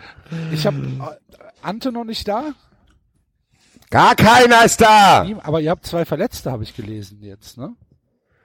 Ich 0.51 0.65
habe 0.65 0.77
Ante 1.61 1.91
noch 1.91 2.03
nicht 2.05 2.27
da, 2.27 2.53
Gar 3.89 4.15
keiner 4.15 4.65
ist 4.65 4.81
da! 4.81 5.25
aber 5.43 5.61
ihr 5.61 5.69
habt 5.69 5.85
zwei 5.85 6.03
Verletzte, 6.05 6.51
habe 6.51 6.63
ich 6.63 6.75
gelesen 6.75 7.19
jetzt, 7.21 7.57
ne? 7.59 7.75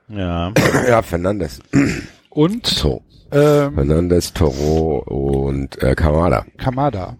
Ja. 0.08 0.52
Ja, 0.86 1.00
Fernandes. 1.02 1.60
Und 2.28 2.66
So. 2.66 3.02
ähm, 3.32 3.74
Fernandes, 3.74 4.32
Toro 4.34 4.98
und 5.06 5.82
äh, 5.82 5.94
Kamada. 5.94 6.44
Kamada. 6.58 7.16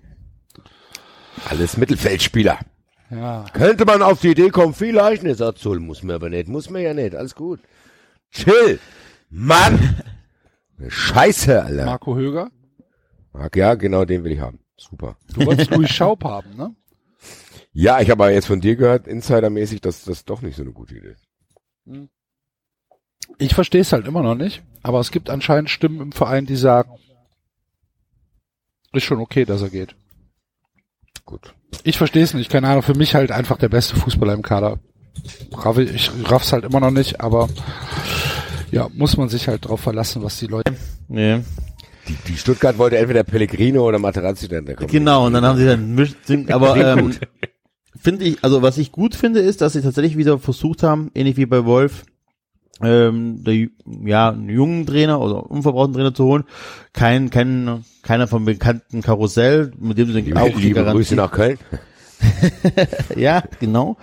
Alles 1.49 1.77
Mittelfeldspieler. 1.79 2.59
Ja. 3.11 3.47
Könnte 3.53 3.85
man 3.85 4.03
auf 4.03 4.21
die 4.21 4.29
Idee 4.29 4.51
kommen, 4.51 4.75
vielleicht 4.75 5.23
nicht, 5.23 5.39
sagt 5.39 5.59
Zoll, 5.59 5.81
muss 5.81 6.03
mir 6.03 6.15
aber 6.15 6.29
nicht, 6.29 6.49
muss 6.49 6.69
mir 6.69 6.83
ja 6.83 6.95
nicht, 6.95 7.15
alles 7.15 7.35
gut. 7.35 7.61
Chill! 8.31 8.79
Mann! 9.31 10.03
Scheiße, 10.89 11.63
Alter. 11.63 11.87
Marco 11.87 12.17
Höger. 12.17 12.51
Marc, 13.33 13.57
ja, 13.57 13.75
genau 13.75 14.05
den 14.05 14.25
will 14.25 14.33
ich 14.33 14.41
haben. 14.41 14.61
Super. 14.77 15.17
Du 15.35 15.45
wolltest 15.47 15.71
Louis 15.71 15.91
Schaub 15.91 16.25
haben, 16.25 16.57
ne? 16.57 16.75
Ja, 17.73 18.01
ich 18.01 18.11
habe 18.11 18.25
aber 18.25 18.33
jetzt 18.33 18.47
von 18.47 18.61
dir 18.61 18.77
gehört, 18.77 19.07
insidermäßig, 19.07 19.81
dass 19.81 20.05
das 20.05 20.25
doch 20.25 20.43
nicht 20.43 20.57
so 20.57 20.63
eine 20.63 20.73
gute 20.73 20.97
Idee 20.97 21.13
ist. 21.13 22.09
Ich 23.39 23.55
verstehe 23.55 23.81
es 23.81 23.93
halt 23.93 24.07
immer 24.07 24.23
noch 24.23 24.35
nicht, 24.35 24.63
aber 24.83 25.01
es 25.01 25.11
gibt 25.11 25.31
anscheinend 25.31 25.71
Stimmen 25.71 26.01
im 26.01 26.13
Verein, 26.13 26.47
die 26.47 26.57
sagen, 26.57 26.91
ist 28.93 29.05
schon 29.05 29.21
okay, 29.21 29.45
dass 29.45 29.63
er 29.63 29.71
geht. 29.71 29.95
Gut. 31.25 31.55
Ich 31.83 31.99
verstehe 31.99 32.23
es 32.23 32.35
nicht, 32.35 32.51
keine 32.51 32.69
Ahnung, 32.69 32.83
für 32.83 32.95
mich 32.95 33.15
halt 33.15 33.31
einfach 33.31 33.59
der 33.59 33.69
beste 33.69 33.97
Fußballer 33.97 34.35
im 34.35 34.43
Kader. 34.43 34.79
Raff, 35.53 35.79
ich 35.79 36.11
raff's 36.25 36.53
halt 36.53 36.65
immer 36.65 36.81
noch 36.81 36.91
nicht, 36.91 37.21
aber 37.21 37.49
ja, 38.71 38.89
muss 38.95 39.17
man 39.17 39.29
sich 39.29 39.49
halt 39.49 39.67
drauf 39.67 39.81
verlassen, 39.81 40.23
was 40.23 40.39
die 40.39 40.47
Leute. 40.47 40.75
Nee. 41.09 41.41
Die, 42.07 42.17
die 42.29 42.37
Stuttgart 42.37 42.79
wollte 42.79 42.99
entweder 42.99 43.25
Pellegrino 43.25 43.87
oder 43.87 43.99
Materazzi 43.99 44.49
dann. 44.49 44.65
da 44.65 44.75
kommt 44.75 44.91
Genau, 44.91 45.27
und 45.27 45.35
dann 45.35 45.45
haben 45.45 45.59
sie 45.59 45.67
dann 45.67 45.95
mischt, 45.95 46.17
aber 46.49 46.77
ähm, 46.77 47.15
finde 48.01 48.25
ich, 48.25 48.43
also 48.43 48.63
was 48.63 48.79
ich 48.79 48.93
gut 48.93 49.15
finde, 49.15 49.41
ist, 49.41 49.61
dass 49.61 49.75
sie 49.75 49.83
tatsächlich 49.83 50.17
wieder 50.17 50.39
versucht 50.39 50.83
haben, 50.83 51.11
ähnlich 51.15 51.37
wie 51.37 51.47
bei 51.47 51.65
Wolf, 51.65 52.05
ähm, 52.83 53.43
der, 53.45 53.69
ja, 54.05 54.31
einen 54.31 54.49
jungen 54.49 54.87
Trainer 54.87 55.21
oder 55.21 55.51
unverbrauchten 55.51 55.95
Trainer 55.95 56.15
zu 56.15 56.25
holen. 56.25 56.45
Kein, 56.93 57.31
kein, 57.31 57.85
keiner 58.03 58.27
vom 58.29 58.45
bekannten 58.45 59.03
Karussell, 59.03 59.73
mit 59.79 59.99
dem 59.99 60.09
du 60.09 60.21
den 60.21 60.37
auch 60.37 60.57
liebe 60.59 60.81
Garantie- 60.81 60.93
Grüße 60.93 61.17
nach 61.17 61.33
Köln. 61.33 61.59
ja, 63.17 63.43
genau. 63.61 63.97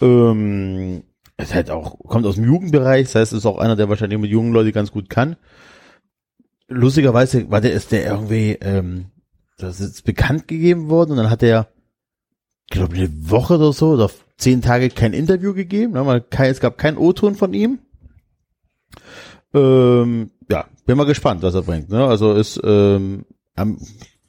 Ähm, 0.00 1.02
ist 1.38 1.54
halt 1.54 1.70
auch, 1.70 1.98
kommt 1.98 2.26
aus 2.26 2.36
dem 2.36 2.44
Jugendbereich, 2.44 3.06
das 3.06 3.14
heißt, 3.14 3.32
ist 3.32 3.46
auch 3.46 3.58
einer, 3.58 3.76
der 3.76 3.88
wahrscheinlich 3.88 4.18
mit 4.18 4.30
jungen 4.30 4.52
Leuten 4.52 4.72
ganz 4.72 4.92
gut 4.92 5.08
kann. 5.10 5.36
Lustigerweise 6.68 7.50
war 7.50 7.60
der, 7.60 7.72
ist 7.72 7.92
der 7.92 8.06
irgendwie, 8.06 8.52
ähm, 8.60 9.06
das 9.58 9.80
ist 9.80 10.04
bekannt 10.04 10.48
gegeben 10.48 10.88
worden 10.88 11.12
und 11.12 11.16
dann 11.18 11.30
hat 11.30 11.42
er, 11.42 11.68
ich 12.66 12.78
glaube, 12.78 12.94
eine 12.94 13.10
Woche 13.30 13.56
oder 13.56 13.72
so 13.72 13.90
oder 13.90 14.10
zehn 14.38 14.62
Tage 14.62 14.88
kein 14.88 15.12
Interview 15.12 15.54
gegeben, 15.54 15.92
ne, 15.92 16.06
weil 16.06 16.24
es 16.30 16.60
gab 16.60 16.78
keinen 16.78 16.96
O-Ton 16.96 17.34
von 17.34 17.54
ihm. 17.54 17.78
Ähm, 19.54 20.30
ja, 20.50 20.66
bin 20.86 20.96
mal 20.96 21.04
gespannt, 21.04 21.42
was 21.42 21.54
er 21.54 21.62
bringt. 21.62 21.90
Ne? 21.90 22.04
Also 22.04 22.34
ist 22.34 22.60
ähm, 22.64 23.24
am, 23.54 23.78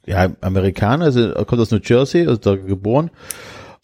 ja, 0.06 0.30
Amerikaner, 0.40 1.06
also 1.06 1.20
er 1.20 1.44
kommt 1.44 1.60
aus 1.60 1.70
New 1.70 1.80
Jersey, 1.82 2.26
also 2.26 2.36
da 2.36 2.56
geboren 2.56 3.10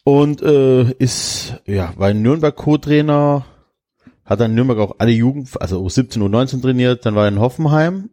und 0.05 0.43
äh, 0.43 0.93
ist 0.99 1.55
ja 1.67 1.93
war 1.97 2.09
ein 2.09 2.23
Nürnberg 2.23 2.55
Co-Trainer, 2.55 3.47
hat 4.25 4.41
dann 4.41 4.51
in 4.51 4.55
Nürnberg 4.57 4.79
auch 4.79 4.97
alle 4.99 5.13
Jugend, 5.13 5.61
also 5.61 5.85
U17 5.85 6.19
U19 6.19 6.63
trainiert, 6.63 7.07
dann 7.07 7.15
war 7.15 7.25
er 7.25 7.29
in 7.29 7.41
Hoffenheim 7.41 8.11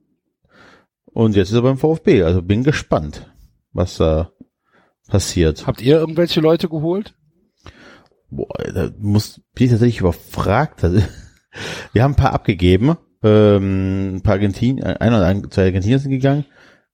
und 1.06 1.36
jetzt 1.36 1.50
ist 1.50 1.56
er 1.56 1.62
beim 1.64 1.78
VfB. 1.78 2.24
Also 2.24 2.42
bin 2.42 2.64
gespannt, 2.64 3.32
was 3.74 3.98
da 3.98 4.32
passiert. 5.08 5.66
Habt 5.66 5.82
ihr 5.82 5.98
irgendwelche 5.98 6.42
Leute 6.42 6.70
geholt? 6.70 7.16
Boah, 8.30 8.48
da 8.74 8.92
muss 9.00 9.42
bin 9.54 9.66
ich 9.66 9.72
tatsächlich 9.72 10.02
überfragt. 10.02 10.84
Wir 11.94 12.04
haben 12.04 12.12
ein 12.12 12.18
paar 12.18 12.34
abgegeben. 12.34 12.98
Ähm, 13.24 14.16
ein 14.18 14.22
paar 14.22 14.34
Argentinier, 14.34 15.02
einer 15.02 15.18
oder 15.18 15.26
ein- 15.28 15.50
zwei 15.52 15.66
Argentinier 15.66 16.00
sind 16.00 16.12
gegangen. 16.12 16.46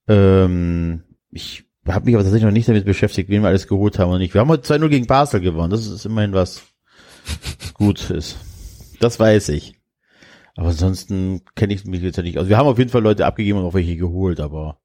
Ähm, 0.08 1.02
ich 1.30 1.64
habe 1.86 2.06
mich 2.06 2.14
aber 2.14 2.24
tatsächlich 2.24 2.46
noch 2.46 2.52
nicht 2.52 2.68
damit 2.68 2.84
beschäftigt, 2.84 3.28
wen 3.28 3.42
wir 3.42 3.48
alles 3.48 3.66
geholt 3.68 3.98
haben 3.98 4.08
oder 4.10 4.18
nicht. 4.18 4.32
Wir 4.34 4.40
haben 4.40 4.48
heute 4.48 4.62
2-0 4.62 4.88
gegen 4.88 5.06
Basel 5.06 5.40
gewonnen. 5.40 5.70
Das 5.70 5.86
ist 5.86 6.06
immerhin 6.06 6.32
was 6.32 6.62
gut 7.74 8.10
ist. 8.10 8.36
Das 9.00 9.18
weiß 9.20 9.50
ich. 9.50 9.74
Aber 10.56 10.68
ansonsten 10.68 11.42
kenne 11.56 11.74
ich 11.74 11.84
mich 11.84 12.00
jetzt 12.00 12.16
ja 12.16 12.22
nicht. 12.22 12.38
Also 12.38 12.48
wir 12.48 12.56
haben 12.56 12.68
auf 12.68 12.78
jeden 12.78 12.90
Fall 12.90 13.02
Leute 13.02 13.26
abgegeben 13.26 13.58
und 13.58 13.64
auch 13.64 13.74
welche 13.74 13.96
geholt, 13.96 14.38
aber 14.40 14.78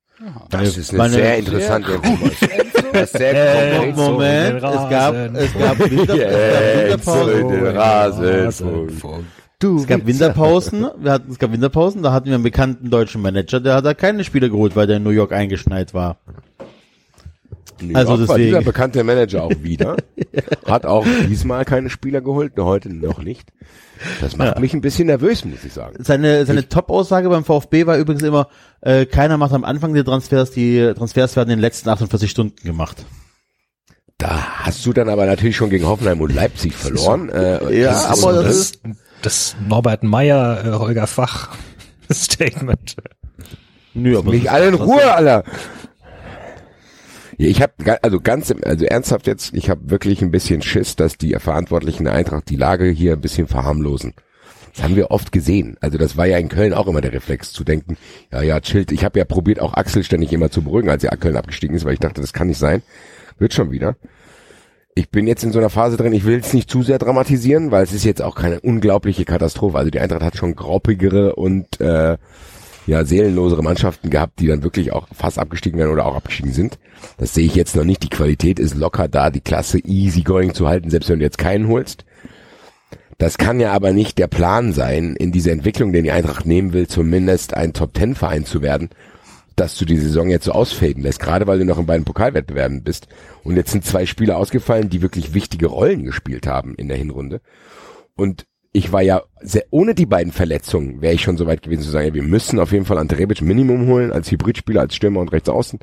Das 0.49 0.75
ist 0.77 0.89
eine 0.89 0.97
meine- 0.97 1.13
sehr 1.13 1.37
interessante 1.37 1.91
Information. 1.93 2.49
Das 2.91 3.03
ist 3.03 3.17
sehr 3.17 3.83
äh. 3.83 3.91
Moment, 3.93 4.55
es 4.55 4.61
gab, 4.63 5.13
Rasen. 5.13 5.35
es 5.35 5.53
gab, 5.53 5.79
Winter, 5.79 6.15
es 6.15 7.05
gab 7.05 7.05
Jetzt 7.05 8.65
Winterpause. 8.65 9.23
Du, 9.59 9.77
es 9.77 9.87
gab 9.87 10.05
Winterpausen, 10.05 10.85
wir 10.99 11.11
hatten, 11.11 11.31
es 11.31 11.37
gab 11.37 11.51
Winterpausen, 11.51 12.01
da 12.01 12.13
hatten 12.13 12.27
wir 12.27 12.35
einen 12.35 12.43
bekannten 12.43 12.89
deutschen 12.89 13.21
Manager, 13.21 13.59
der 13.59 13.75
hat 13.75 13.85
da 13.85 13.93
keine 13.93 14.23
Spieler 14.23 14.47
geholt, 14.47 14.77
weil 14.77 14.87
der 14.87 14.97
in 14.97 15.03
New 15.03 15.09
York 15.09 15.33
eingeschneit 15.33 15.93
war. 15.93 16.17
New 17.81 17.93
Also 17.95 18.15
York 18.15 18.27
war 18.29 18.37
deswegen. 18.37 18.47
dieser 18.55 18.61
bekannte 18.61 19.03
Manager 19.03 19.43
auch 19.43 19.51
wieder. 19.61 19.95
Hat 20.65 20.85
auch 20.85 21.05
diesmal 21.29 21.63
keine 21.65 21.89
Spieler 21.89 22.19
geholt, 22.21 22.57
nur 22.57 22.65
heute 22.65 22.93
noch 22.93 23.19
nicht. 23.23 23.49
Das 24.19 24.35
macht 24.37 24.55
Ja. 24.55 24.59
mich 24.59 24.73
ein 24.73 24.81
bisschen 24.81 25.07
nervös, 25.07 25.45
muss 25.45 25.63
ich 25.63 25.71
sagen. 25.73 26.03
Seine, 26.03 26.45
seine 26.45 26.67
Top-Aussage 26.67 27.29
beim 27.29 27.45
VfB 27.45 27.85
war 27.85 27.97
übrigens 27.97 28.21
immer, 28.23 28.49
äh, 28.81 29.05
keiner 29.05 29.37
macht 29.37 29.53
am 29.53 29.63
Anfang 29.63 29.93
die 29.93 30.03
Transfers, 30.03 30.51
die 30.51 30.93
Transfers 30.95 31.35
werden 31.37 31.49
in 31.51 31.57
den 31.57 31.61
letzten 31.61 31.87
48 31.89 32.29
Stunden 32.29 32.65
gemacht. 32.65 33.05
Da 34.17 34.29
hast 34.65 34.85
du 34.85 34.91
dann 34.91 35.07
aber 35.07 35.25
natürlich 35.25 35.55
schon 35.55 35.69
gegen 35.69 35.85
Hoffenheim 35.85 36.19
und 36.19 36.33
Leipzig 36.35 36.73
verloren. 36.75 37.29
Äh, 37.29 37.79
Ja, 37.79 37.91
das 37.91 38.23
aber 38.23 38.33
das 38.33 38.43
ne? 38.43 38.49
ist- 38.51 38.79
Das 39.21 39.55
Norbert 39.67 40.03
Meyer, 40.03 40.65
äh, 40.65 40.71
Holger 40.71 41.07
Fach 41.07 41.55
Statement. 42.11 42.95
Nö, 43.93 44.17
aber 44.17 44.31
Mich 44.31 44.49
alle 44.49 44.69
in 44.69 44.73
Ruhe, 44.75 45.13
Alter. 45.13 45.43
Ja, 47.37 47.47
Ich 47.47 47.61
habe 47.61 47.73
also 48.01 48.19
ganz 48.21 48.53
also 48.63 48.85
ernsthaft 48.85 49.27
jetzt, 49.27 49.53
ich 49.53 49.69
habe 49.69 49.89
wirklich 49.89 50.21
ein 50.21 50.31
bisschen 50.31 50.61
Schiss, 50.61 50.95
dass 50.95 51.17
die 51.17 51.33
Verantwortlichen 51.39 52.05
der 52.05 52.13
Eintracht 52.13 52.49
die 52.49 52.55
Lage 52.55 52.85
hier 52.89 53.13
ein 53.13 53.21
bisschen 53.21 53.47
verharmlosen. 53.47 54.13
Das 54.73 54.83
haben 54.83 54.95
wir 54.95 55.11
oft 55.11 55.31
gesehen. 55.31 55.75
Also 55.81 55.97
das 55.97 56.15
war 56.15 56.25
ja 56.25 56.37
in 56.37 56.47
Köln 56.47 56.73
auch 56.73 56.87
immer 56.87 57.01
der 57.01 57.11
Reflex 57.11 57.51
zu 57.51 57.63
denken, 57.63 57.97
ja, 58.31 58.41
ja, 58.41 58.59
chillt. 58.61 58.91
Ich 58.91 59.03
habe 59.03 59.19
ja 59.19 59.25
probiert 59.25 59.59
auch 59.59 59.73
Axel 59.73 60.03
ständig 60.03 60.31
immer 60.31 60.51
zu 60.51 60.61
beruhigen, 60.61 60.89
als 60.89 61.03
er 61.03 61.17
Köln 61.17 61.35
abgestiegen 61.37 61.75
ist, 61.75 61.85
weil 61.85 61.93
ich 61.93 61.99
dachte, 61.99 62.21
das 62.21 62.33
kann 62.33 62.47
nicht 62.47 62.59
sein. 62.59 62.83
Wird 63.39 63.53
schon 63.53 63.71
wieder. 63.71 63.95
Ich 64.99 65.09
bin 65.09 65.27
jetzt 65.27 65.45
in 65.45 65.53
so 65.53 65.59
einer 65.59 65.69
Phase 65.69 65.95
drin, 65.95 66.11
ich 66.11 66.25
will 66.25 66.39
es 66.39 66.53
nicht 66.53 66.69
zu 66.69 66.83
sehr 66.83 66.99
dramatisieren, 66.99 67.71
weil 67.71 67.85
es 67.85 67.93
ist 67.93 68.03
jetzt 68.03 68.21
auch 68.21 68.35
keine 68.35 68.59
unglaubliche 68.59 69.23
Katastrophe. 69.23 69.77
Also 69.77 69.89
die 69.89 70.01
Eintracht 70.01 70.23
hat 70.23 70.35
schon 70.35 70.57
graupigere 70.57 71.37
und 71.37 71.79
äh, 71.79 72.17
ja, 72.85 73.05
seelenlosere 73.05 73.63
Mannschaften 73.63 74.09
gehabt, 74.09 74.41
die 74.41 74.47
dann 74.47 74.61
wirklich 74.61 74.91
auch 74.91 75.07
fast 75.13 75.39
abgestiegen 75.39 75.79
werden 75.79 75.93
oder 75.93 76.05
auch 76.05 76.17
abgestiegen 76.17 76.51
sind. 76.51 76.79
Das 77.17 77.33
sehe 77.33 77.45
ich 77.45 77.55
jetzt 77.55 77.77
noch 77.77 77.85
nicht. 77.85 78.03
Die 78.03 78.09
Qualität 78.09 78.59
ist 78.59 78.75
locker 78.75 79.07
da, 79.07 79.29
die 79.29 79.39
Klasse 79.39 79.79
easy 79.85 80.23
going 80.23 80.53
zu 80.53 80.67
halten, 80.67 80.89
selbst 80.89 81.09
wenn 81.09 81.19
du 81.19 81.25
jetzt 81.25 81.37
keinen 81.37 81.69
holst. 81.69 82.03
Das 83.17 83.37
kann 83.37 83.61
ja 83.61 83.71
aber 83.71 83.93
nicht 83.93 84.17
der 84.17 84.27
Plan 84.27 84.73
sein, 84.73 85.15
in 85.15 85.31
dieser 85.31 85.53
Entwicklung, 85.53 85.93
den 85.93 86.03
die 86.03 86.11
Eintracht 86.11 86.45
nehmen 86.45 86.73
will, 86.73 86.87
zumindest 86.87 87.53
ein 87.53 87.71
Top-Ten-Verein 87.71 88.43
zu 88.43 88.61
werden, 88.61 88.89
dass 89.59 89.77
du 89.77 89.85
die 89.85 89.97
Saison 89.97 90.29
jetzt 90.29 90.45
so 90.45 90.51
ausfaden 90.51 91.03
lässt, 91.03 91.19
gerade 91.19 91.47
weil 91.47 91.59
du 91.59 91.65
noch 91.65 91.79
in 91.79 91.85
beiden 91.85 92.05
Pokalwettbewerben 92.05 92.83
bist. 92.83 93.07
Und 93.43 93.55
jetzt 93.55 93.71
sind 93.71 93.85
zwei 93.85 94.05
Spieler 94.05 94.37
ausgefallen, 94.37 94.89
die 94.89 95.01
wirklich 95.01 95.33
wichtige 95.33 95.67
Rollen 95.67 96.05
gespielt 96.05 96.47
haben 96.47 96.75
in 96.75 96.87
der 96.87 96.97
Hinrunde. 96.97 97.41
Und 98.15 98.45
ich 98.71 98.91
war 98.91 99.01
ja 99.01 99.23
sehr, 99.41 99.65
ohne 99.71 99.95
die 99.95 100.05
beiden 100.05 100.31
Verletzungen 100.31 101.01
wäre 101.01 101.13
ich 101.13 101.21
schon 101.21 101.37
so 101.37 101.47
weit 101.47 101.63
gewesen 101.63 101.81
zu 101.81 101.89
sagen, 101.89 102.07
ja, 102.07 102.13
wir 102.13 102.23
müssen 102.23 102.59
auf 102.59 102.71
jeden 102.71 102.85
Fall 102.85 102.97
Ante 102.97 103.17
Rebic 103.17 103.41
Minimum 103.41 103.87
holen 103.87 104.11
als 104.11 104.31
Hybridspieler, 104.31 104.81
als 104.81 104.95
Stürmer 104.95 105.21
und 105.21 105.31
rechts 105.31 105.49
außen 105.49 105.79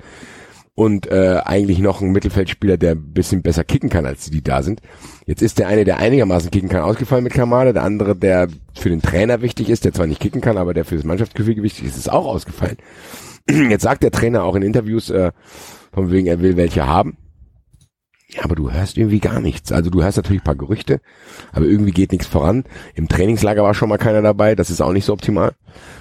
und 0.77 1.11
äh, 1.11 1.41
eigentlich 1.43 1.79
noch 1.79 2.03
ein 2.03 2.13
Mittelfeldspieler, 2.13 2.77
der 2.77 2.93
ein 2.93 3.13
bisschen 3.13 3.43
besser 3.43 3.65
kicken 3.65 3.89
kann, 3.89 4.05
als 4.05 4.27
die, 4.27 4.31
die 4.31 4.45
da 4.45 4.63
sind. 4.63 4.83
Jetzt 5.25 5.41
ist 5.41 5.59
der 5.59 5.69
eine, 5.69 5.85
der 5.85 5.97
einigermaßen 5.97 6.51
kicken 6.51 6.69
kann, 6.69 6.83
ausgefallen 6.83 7.25
mit 7.25 7.33
Kamada, 7.33 7.73
der 7.73 7.83
andere, 7.83 8.15
der 8.15 8.49
für 8.75 8.91
den 8.91 9.01
Trainer 9.01 9.41
wichtig 9.41 9.71
ist, 9.71 9.87
der 9.87 9.95
zwar 9.95 10.07
nicht 10.07 10.21
kicken 10.21 10.43
kann, 10.43 10.59
aber 10.59 10.75
der 10.75 10.85
für 10.85 10.97
das 10.97 11.05
Mannschaftsgefüge 11.05 11.63
wichtig 11.63 11.87
ist, 11.87 11.97
ist 11.97 12.13
auch 12.13 12.27
ausgefallen. 12.27 12.77
Jetzt 13.71 13.83
sagt 13.83 14.03
der 14.03 14.11
Trainer 14.11 14.45
auch 14.45 14.55
in 14.55 14.63
Interviews, 14.63 15.11
äh, 15.11 15.33
von 15.93 16.11
wegen, 16.11 16.27
er 16.27 16.41
will 16.41 16.57
welche 16.57 16.87
haben. 16.87 17.17
Ja, 18.29 18.45
aber 18.45 18.57
du 18.57 18.71
hörst 18.73 18.99
irgendwie 18.99 19.21
gar 19.21 19.41
nichts. 19.41 19.71
Also 19.71 19.89
du 19.89 20.03
hörst 20.03 20.17
natürlich 20.17 20.43
ein 20.43 20.45
paar 20.45 20.57
Gerüchte, 20.57 21.01
aber 21.53 21.67
irgendwie 21.67 21.93
geht 21.93 22.13
nichts 22.13 22.27
voran. 22.27 22.65
Im 22.95 23.09
Trainingslager 23.09 23.63
war 23.63 23.73
schon 23.73 23.89
mal 23.89 23.99
keiner 23.99 24.21
dabei, 24.21 24.55
das 24.57 24.71
ist 24.71 24.81
auch 24.81 24.93
nicht 24.93 25.05
so 25.05 25.13
optimal, 25.13 25.53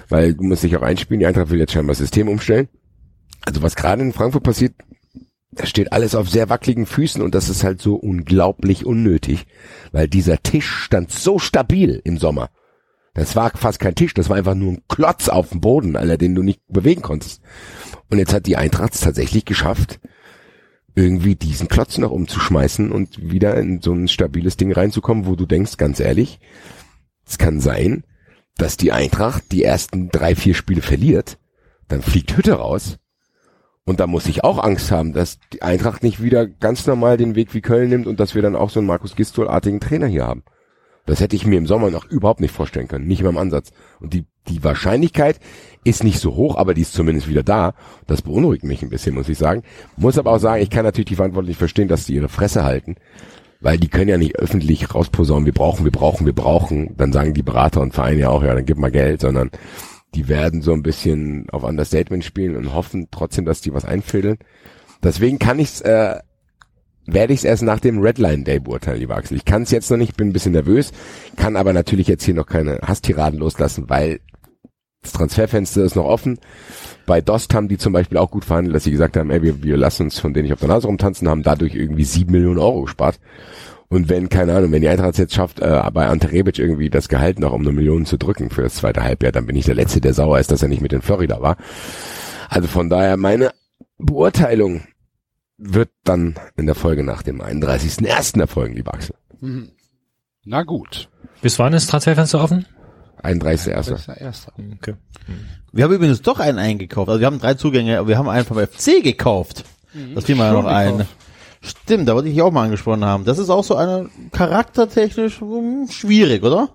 weil 0.08 0.34
du 0.34 0.42
musst 0.42 0.64
dich 0.64 0.76
auch 0.76 0.82
einspielen. 0.82 1.20
Die 1.20 1.26
Eintracht 1.26 1.50
will 1.50 1.60
jetzt 1.60 1.72
scheinbar 1.72 1.92
das 1.92 1.98
System 1.98 2.28
umstellen. 2.28 2.68
Also 3.44 3.62
was 3.62 3.76
gerade 3.76 4.02
in 4.02 4.12
Frankfurt 4.12 4.42
passiert, 4.42 4.74
da 5.52 5.66
steht 5.66 5.92
alles 5.92 6.14
auf 6.14 6.28
sehr 6.28 6.48
wackeligen 6.48 6.84
Füßen 6.84 7.22
und 7.22 7.34
das 7.34 7.48
ist 7.48 7.64
halt 7.64 7.80
so 7.80 7.94
unglaublich 7.94 8.84
unnötig, 8.84 9.46
weil 9.92 10.08
dieser 10.08 10.42
Tisch 10.42 10.68
stand 10.68 11.12
so 11.12 11.38
stabil 11.38 12.00
im 12.04 12.18
Sommer. 12.18 12.50
Das 13.16 13.34
war 13.34 13.50
fast 13.56 13.80
kein 13.80 13.94
Tisch, 13.94 14.12
das 14.12 14.28
war 14.28 14.36
einfach 14.36 14.54
nur 14.54 14.74
ein 14.74 14.82
Klotz 14.88 15.30
auf 15.30 15.48
dem 15.48 15.62
Boden, 15.62 15.96
Alter, 15.96 16.18
den 16.18 16.34
du 16.34 16.42
nicht 16.42 16.60
bewegen 16.68 17.00
konntest. 17.00 17.40
Und 18.10 18.18
jetzt 18.18 18.34
hat 18.34 18.44
die 18.44 18.58
Eintracht 18.58 18.94
es 18.94 19.00
tatsächlich 19.00 19.46
geschafft, 19.46 20.00
irgendwie 20.94 21.34
diesen 21.34 21.68
Klotz 21.68 21.96
noch 21.96 22.10
umzuschmeißen 22.10 22.92
und 22.92 23.30
wieder 23.30 23.56
in 23.56 23.80
so 23.80 23.94
ein 23.94 24.08
stabiles 24.08 24.58
Ding 24.58 24.70
reinzukommen, 24.70 25.24
wo 25.24 25.34
du 25.34 25.46
denkst, 25.46 25.78
ganz 25.78 25.98
ehrlich, 25.98 26.40
es 27.26 27.38
kann 27.38 27.60
sein, 27.60 28.04
dass 28.58 28.76
die 28.76 28.92
Eintracht 28.92 29.50
die 29.50 29.64
ersten 29.64 30.10
drei, 30.10 30.36
vier 30.36 30.54
Spiele 30.54 30.82
verliert, 30.82 31.38
dann 31.88 32.02
fliegt 32.02 32.36
Hütte 32.36 32.52
raus 32.52 32.98
und 33.86 33.98
da 33.98 34.06
muss 34.06 34.26
ich 34.26 34.44
auch 34.44 34.62
Angst 34.62 34.90
haben, 34.90 35.14
dass 35.14 35.38
die 35.54 35.62
Eintracht 35.62 36.02
nicht 36.02 36.22
wieder 36.22 36.46
ganz 36.46 36.86
normal 36.86 37.16
den 37.16 37.34
Weg 37.34 37.54
wie 37.54 37.62
Köln 37.62 37.88
nimmt 37.88 38.06
und 38.06 38.20
dass 38.20 38.34
wir 38.34 38.42
dann 38.42 38.56
auch 38.56 38.68
so 38.68 38.80
einen 38.80 38.88
Markus 38.88 39.16
Gistol-artigen 39.16 39.80
Trainer 39.80 40.06
hier 40.06 40.26
haben. 40.26 40.42
Das 41.06 41.20
hätte 41.20 41.36
ich 41.36 41.46
mir 41.46 41.56
im 41.56 41.66
Sommer 41.66 41.90
noch 41.90 42.04
überhaupt 42.04 42.40
nicht 42.40 42.52
vorstellen 42.52 42.88
können, 42.88 43.06
nicht 43.06 43.22
mal 43.22 43.30
im 43.30 43.38
Ansatz. 43.38 43.70
Und 44.00 44.12
die, 44.12 44.26
die 44.48 44.62
Wahrscheinlichkeit 44.62 45.40
ist 45.84 46.04
nicht 46.04 46.18
so 46.18 46.34
hoch, 46.34 46.56
aber 46.56 46.74
die 46.74 46.82
ist 46.82 46.92
zumindest 46.92 47.28
wieder 47.28 47.44
da. 47.44 47.74
Das 48.06 48.22
beunruhigt 48.22 48.64
mich 48.64 48.82
ein 48.82 48.90
bisschen, 48.90 49.14
muss 49.14 49.28
ich 49.28 49.38
sagen. 49.38 49.62
Muss 49.96 50.18
aber 50.18 50.32
auch 50.32 50.38
sagen, 50.38 50.62
ich 50.62 50.70
kann 50.70 50.84
natürlich 50.84 51.06
die 51.06 51.16
Verantwortlichen 51.16 51.58
verstehen, 51.58 51.88
dass 51.88 52.06
sie 52.06 52.14
ihre 52.16 52.28
Fresse 52.28 52.64
halten, 52.64 52.96
weil 53.60 53.78
die 53.78 53.88
können 53.88 54.08
ja 54.08 54.18
nicht 54.18 54.36
öffentlich 54.36 54.94
rausposaunen, 54.94 55.46
wir 55.46 55.54
brauchen, 55.54 55.84
wir 55.84 55.92
brauchen, 55.92 56.26
wir 56.26 56.34
brauchen. 56.34 56.96
Dann 56.96 57.12
sagen 57.12 57.34
die 57.34 57.44
Berater 57.44 57.80
und 57.80 57.94
Vereine 57.94 58.20
ja 58.20 58.30
auch, 58.30 58.42
ja, 58.42 58.54
dann 58.54 58.66
gib 58.66 58.76
mal 58.76 58.90
Geld, 58.90 59.20
sondern 59.20 59.50
die 60.14 60.28
werden 60.28 60.62
so 60.62 60.72
ein 60.72 60.82
bisschen 60.82 61.48
auf 61.50 61.62
Understatement 61.62 62.24
spielen 62.24 62.56
und 62.56 62.74
hoffen 62.74 63.08
trotzdem, 63.10 63.44
dass 63.44 63.60
die 63.60 63.72
was 63.72 63.84
einfädeln. 63.84 64.38
Deswegen 65.02 65.38
kann 65.38 65.58
ich's, 65.58 65.82
äh, 65.82 66.16
werde 67.06 67.32
ich 67.32 67.40
es 67.40 67.44
erst 67.44 67.62
nach 67.62 67.80
dem 67.80 68.00
Redline 68.00 68.44
Day 68.44 68.58
beurteilen, 68.58 69.00
lieber 69.00 69.16
Axel. 69.16 69.36
Ich 69.36 69.44
kann 69.44 69.62
es 69.62 69.70
jetzt 69.70 69.90
noch 69.90 69.96
nicht, 69.96 70.16
bin 70.16 70.28
ein 70.28 70.32
bisschen 70.32 70.52
nervös, 70.52 70.92
kann 71.36 71.56
aber 71.56 71.72
natürlich 71.72 72.08
jetzt 72.08 72.24
hier 72.24 72.34
noch 72.34 72.46
keine 72.46 72.78
Hasstiraden 72.82 73.38
loslassen, 73.38 73.88
weil 73.88 74.20
das 75.02 75.12
Transferfenster 75.12 75.84
ist 75.84 75.94
noch 75.94 76.04
offen. 76.04 76.38
Bei 77.06 77.20
Dost 77.20 77.54
haben 77.54 77.68
die 77.68 77.78
zum 77.78 77.92
Beispiel 77.92 78.18
auch 78.18 78.30
gut 78.30 78.44
verhandelt, 78.44 78.74
dass 78.74 78.84
sie 78.84 78.90
gesagt 78.90 79.16
haben, 79.16 79.30
ey, 79.30 79.40
wir, 79.40 79.62
wir 79.62 79.76
lassen 79.76 80.04
uns 80.04 80.18
von 80.18 80.34
denen 80.34 80.44
nicht 80.44 80.52
auf 80.52 80.58
der 80.58 80.68
Nase 80.68 80.88
rumtanzen, 80.88 81.28
haben 81.28 81.44
dadurch 81.44 81.74
irgendwie 81.74 82.04
sieben 82.04 82.32
Millionen 82.32 82.58
Euro 82.58 82.82
gespart. 82.82 83.20
Und 83.88 84.08
wenn, 84.08 84.28
keine 84.28 84.56
Ahnung, 84.56 84.72
wenn 84.72 84.82
die 84.82 84.88
Eintracht 84.88 85.12
es 85.12 85.18
jetzt 85.18 85.34
schafft, 85.34 85.60
äh, 85.60 85.80
bei 85.92 86.08
Ante 86.08 86.32
Rebic 86.32 86.58
irgendwie 86.58 86.90
das 86.90 87.08
Gehalt 87.08 87.38
noch 87.38 87.52
um 87.52 87.60
eine 87.60 87.70
Million 87.70 88.04
zu 88.04 88.16
drücken 88.16 88.50
für 88.50 88.62
das 88.62 88.74
zweite 88.74 89.04
Halbjahr, 89.04 89.30
dann 89.30 89.46
bin 89.46 89.54
ich 89.54 89.64
der 89.64 89.76
Letzte, 89.76 90.00
der 90.00 90.12
sauer 90.12 90.40
ist, 90.40 90.50
dass 90.50 90.62
er 90.62 90.68
nicht 90.68 90.82
mit 90.82 90.92
in 90.92 91.02
Florida 91.02 91.40
war. 91.40 91.56
Also 92.48 92.66
von 92.66 92.90
daher, 92.90 93.16
meine 93.16 93.52
Beurteilung 93.98 94.82
wird 95.58 95.90
dann 96.04 96.36
in 96.56 96.66
der 96.66 96.74
Folge 96.74 97.02
nach 97.02 97.22
dem 97.22 97.40
31.01. 97.40 98.40
erfolgen, 98.40 98.74
lieber 98.74 98.94
Axel. 98.94 99.14
Na 100.44 100.62
gut. 100.62 101.08
Bis 101.42 101.58
wann 101.58 101.72
ist 101.72 101.88
Transferfenster 101.88 102.42
offen? 102.42 102.66
31.01. 103.22 103.74
Das 103.74 103.88
ist 103.88 104.08
der 104.08 104.20
erste. 104.20 104.52
Okay. 104.74 104.94
Wir 105.72 105.84
haben 105.84 105.92
übrigens 105.92 106.22
doch 106.22 106.38
einen 106.38 106.58
eingekauft. 106.58 107.08
Also 107.08 107.20
wir 107.20 107.26
haben 107.26 107.38
drei 107.38 107.54
Zugänge, 107.54 107.98
aber 107.98 108.08
wir 108.08 108.18
haben 108.18 108.28
einen 108.28 108.44
vom 108.44 108.58
FC 108.58 109.02
gekauft. 109.02 109.64
Das 110.14 110.24
fiel 110.24 110.36
mir 110.36 110.44
ja 110.44 110.52
noch 110.52 110.66
ein. 110.66 111.06
Stimmt, 111.60 112.08
da 112.08 112.14
wollte 112.14 112.28
ich 112.28 112.40
auch 112.42 112.52
mal 112.52 112.64
angesprochen 112.64 113.04
haben. 113.04 113.24
Das 113.24 113.38
ist 113.38 113.50
auch 113.50 113.64
so 113.64 113.76
eine 113.76 114.08
charaktertechnisch 114.32 115.40
hm, 115.40 115.88
schwierig, 115.90 116.44
oder? 116.44 116.68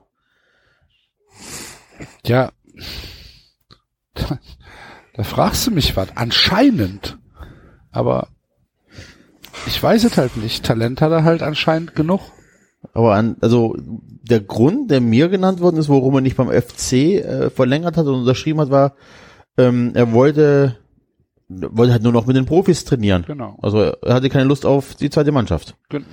Ja. 2.25 2.51
Da, 4.15 4.39
da 5.13 5.23
fragst 5.23 5.67
du 5.67 5.71
mich 5.71 5.95
was. 5.95 6.09
Anscheinend. 6.15 7.19
Aber 7.91 8.27
ich 9.67 9.81
weiß 9.81 10.03
es 10.03 10.17
halt 10.17 10.37
nicht. 10.37 10.63
Talent 10.63 11.01
hat 11.01 11.11
er 11.11 11.23
halt 11.23 11.43
anscheinend 11.43 11.95
genug. 11.95 12.21
Aber 12.93 13.13
an, 13.15 13.37
also 13.41 13.75
der 13.77 14.39
Grund, 14.39 14.89
der 14.89 15.01
mir 15.01 15.29
genannt 15.29 15.59
worden 15.59 15.77
ist, 15.77 15.89
warum 15.89 16.15
er 16.15 16.21
nicht 16.21 16.35
beim 16.37 16.49
FC 16.49 16.93
äh, 16.93 17.49
verlängert 17.49 17.95
hat 17.97 18.07
und 18.07 18.15
unterschrieben 18.15 18.59
hat, 18.59 18.71
war, 18.71 18.95
ähm, 19.57 19.91
er 19.93 20.11
wollte 20.13 20.77
wollte 21.53 21.91
halt 21.91 22.03
nur 22.03 22.13
noch 22.13 22.25
mit 22.27 22.37
den 22.37 22.45
Profis 22.45 22.85
trainieren. 22.85 23.25
Genau. 23.27 23.57
Also 23.61 23.79
er 23.81 24.13
hatte 24.13 24.29
keine 24.29 24.45
Lust 24.45 24.65
auf 24.65 24.95
die 24.95 25.09
zweite 25.09 25.33
Mannschaft. 25.33 25.75
Gen 25.89 26.05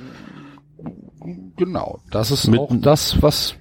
genau. 1.57 2.01
Das 2.11 2.31
ist 2.31 2.49
Mit- 2.49 2.59
auch 2.61 2.73
das, 2.81 3.23
was 3.23 3.55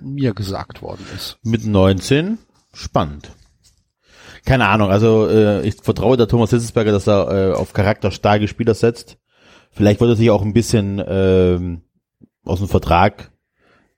mir 0.00 0.32
gesagt 0.34 0.82
worden 0.82 1.04
ist. 1.16 1.38
Mit 1.42 1.66
19 1.66 2.38
spannend. 2.72 3.30
Keine 4.44 4.68
Ahnung, 4.68 4.90
also 4.90 5.28
äh, 5.28 5.62
ich 5.66 5.76
vertraue 5.76 6.16
der 6.16 6.28
Thomas 6.28 6.50
Hitzelsberger, 6.50 6.92
dass 6.92 7.06
er 7.06 7.50
äh, 7.50 7.52
auf 7.52 7.72
charakterstarke 7.72 8.48
Spieler 8.48 8.74
setzt. 8.74 9.18
Vielleicht 9.70 10.00
wollte 10.00 10.14
er 10.14 10.16
sich 10.16 10.30
auch 10.30 10.42
ein 10.42 10.52
bisschen 10.52 11.02
ähm, 11.06 11.82
aus 12.44 12.58
dem 12.58 12.68
Vertrag 12.68 13.30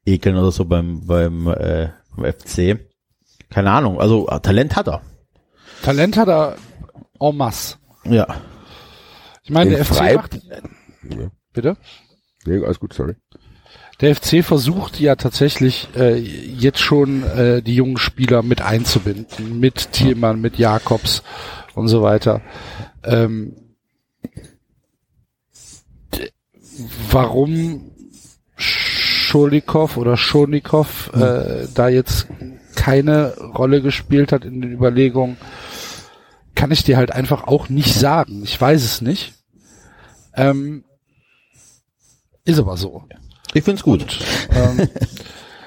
ekeln 0.05 0.36
oder 0.36 0.51
so 0.51 0.64
beim 0.64 1.06
beim, 1.06 1.47
äh, 1.48 1.90
beim 2.16 2.32
FC. 2.32 2.78
Keine 3.51 3.70
Ahnung, 3.70 4.01
also 4.01 4.28
äh, 4.28 4.40
Talent 4.40 4.77
hat 4.77 4.89
er. 4.89 5.02
Talent 5.82 6.16
hat 6.16 6.28
er 6.28 6.56
en 7.20 7.36
masse. 7.36 7.77
Ja. 8.05 8.27
Ich 9.44 9.51
meine, 9.51 9.70
In 9.70 9.77
der 9.77 9.85
FC 9.85 10.14
macht, 10.14 10.40
bitte? 11.52 11.77
Nee, 12.44 12.64
alles 12.64 12.81
gut, 12.81 12.93
sorry. 12.93 13.14
Der 14.03 14.16
FC 14.16 14.45
versucht 14.45 14.99
ja 14.99 15.15
tatsächlich 15.15 15.89
äh, 15.95 16.19
jetzt 16.19 16.81
schon 16.81 17.23
äh, 17.23 17.62
die 17.62 17.77
jungen 17.77 17.99
Spieler 17.99 18.43
mit 18.43 18.61
einzubinden, 18.61 19.61
mit 19.61 19.93
Thielmann, 19.93 20.41
mit 20.41 20.59
Jakobs 20.59 21.23
und 21.77 21.87
so 21.87 22.03
weiter. 22.03 22.43
Ähm, 23.05 23.55
warum 27.11 27.93
Scholikow 28.57 29.97
oder 29.97 30.16
Schonikow 30.16 31.12
äh, 31.15 31.69
da 31.73 31.89
jetzt 31.89 32.27
keine 32.74 33.37
Rolle 33.37 33.83
gespielt 33.83 34.33
hat 34.33 34.45
in 34.45 34.61
den 34.61 34.73
Überlegungen, 34.73 35.37
kann 36.57 36.73
ich 36.73 36.83
dir 36.83 36.97
halt 36.97 37.12
einfach 37.12 37.45
auch 37.45 37.69
nicht 37.69 37.95
sagen. 37.95 38.43
Ich 38.43 38.61
weiß 38.61 38.83
es 38.83 39.01
nicht. 39.01 39.35
Ähm, 40.35 40.83
ist 42.45 42.59
aber 42.59 42.77
so. 42.77 43.05
Ich 43.55 43.65
find's 43.65 43.83
gut. 43.83 44.19
Ähm, 44.51 44.89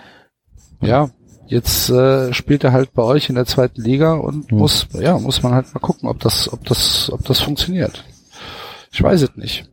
ja, 0.81 1.09
jetzt 1.47 1.89
äh, 1.89 2.33
spielt 2.33 2.63
er 2.63 2.71
halt 2.73 2.93
bei 2.93 3.03
euch 3.03 3.29
in 3.29 3.35
der 3.35 3.45
zweiten 3.45 3.81
Liga 3.81 4.13
und 4.13 4.51
muss, 4.51 4.87
ja, 4.93 5.17
muss 5.19 5.43
man 5.43 5.53
halt 5.53 5.73
mal 5.73 5.79
gucken, 5.79 6.09
ob 6.09 6.19
das, 6.19 6.51
ob 6.51 6.63
das, 6.65 7.09
ob 7.11 7.23
das 7.25 7.39
funktioniert. 7.39 8.03
Ich 8.91 9.01
weiß 9.03 9.21
es 9.21 9.35
nicht. 9.35 9.69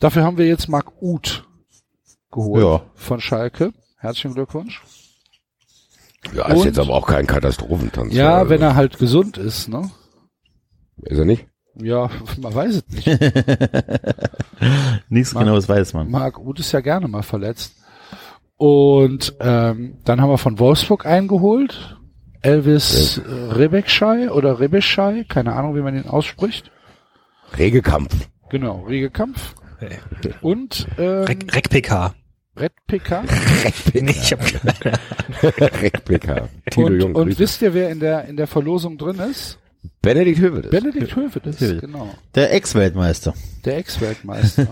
Dafür 0.00 0.22
haben 0.24 0.38
wir 0.38 0.46
jetzt 0.46 0.68
Marc 0.68 1.00
Uth 1.02 1.44
geholt 2.30 2.62
Ja. 2.62 2.82
von 2.94 3.20
Schalke. 3.20 3.72
Herzlichen 3.98 4.34
Glückwunsch. 4.34 4.82
Ja, 6.34 6.46
ist 6.48 6.58
Und- 6.60 6.66
jetzt 6.66 6.78
aber 6.78 6.94
auch 6.94 7.06
kein 7.06 7.26
Katastrophentanz. 7.26 8.12
Ja, 8.14 8.38
also, 8.38 8.50
wenn 8.50 8.62
er 8.62 8.74
halt 8.74 8.98
gesund 8.98 9.38
ist, 9.38 9.68
ne? 9.68 9.90
Ist 11.02 11.18
er 11.18 11.24
nicht? 11.24 11.46
Ja, 11.80 12.10
man 12.40 12.54
weiß 12.54 12.76
es 12.76 12.88
nicht. 12.88 13.06
Nichts 15.08 15.34
Mann. 15.34 15.44
genaues 15.44 15.68
weiß 15.68 15.94
man. 15.94 16.10
Marc 16.10 16.38
Uth 16.38 16.60
ist 16.60 16.72
ja 16.72 16.80
gerne 16.80 17.08
mal 17.08 17.22
verletzt. 17.22 17.74
Und 18.56 19.34
ähm, 19.40 19.98
dann 20.04 20.20
haben 20.20 20.30
wir 20.30 20.38
von 20.38 20.58
Wolfsburg 20.58 21.06
eingeholt. 21.06 21.96
Elvis 22.42 23.18
äh, 23.18 23.22
Rebekschei 23.52 24.30
oder 24.30 24.60
Rebeschei, 24.60 25.24
keine 25.28 25.54
Ahnung, 25.54 25.76
wie 25.76 25.80
man 25.80 25.96
ihn 25.96 26.06
ausspricht. 26.06 26.70
Regekampf. 27.56 28.28
Genau, 28.50 28.84
Regekampf. 28.86 29.54
Hey. 29.78 29.98
Und 30.40 30.86
ähm, 30.98 31.24
Rek, 31.24 31.54
Rek 31.54 31.70
PK. 31.70 32.14
Red 32.56 32.72
PK. 32.88 33.22
Nee, 33.94 34.10
ich 34.10 34.32
hab, 34.32 34.40
Rekpika. 35.80 36.48
Tilo 36.70 36.86
Und, 36.88 37.00
Jung. 37.00 37.14
und 37.14 37.24
Grüße. 37.26 37.38
wisst 37.38 37.62
ihr, 37.62 37.72
wer 37.72 37.90
in 37.90 38.00
der 38.00 38.24
in 38.24 38.36
der 38.36 38.48
Verlosung 38.48 38.98
drin 38.98 39.20
ist? 39.20 39.58
Benedikt 40.02 40.38
Hövedes. 40.38 40.70
Benedikt 40.70 41.14
Hövedes, 41.16 41.60
Hövedes. 41.60 41.80
genau. 41.80 42.14
Der 42.34 42.52
Ex-Weltmeister. 42.54 43.34
Der 43.64 43.78
Ex-Weltmeister. 43.78 44.68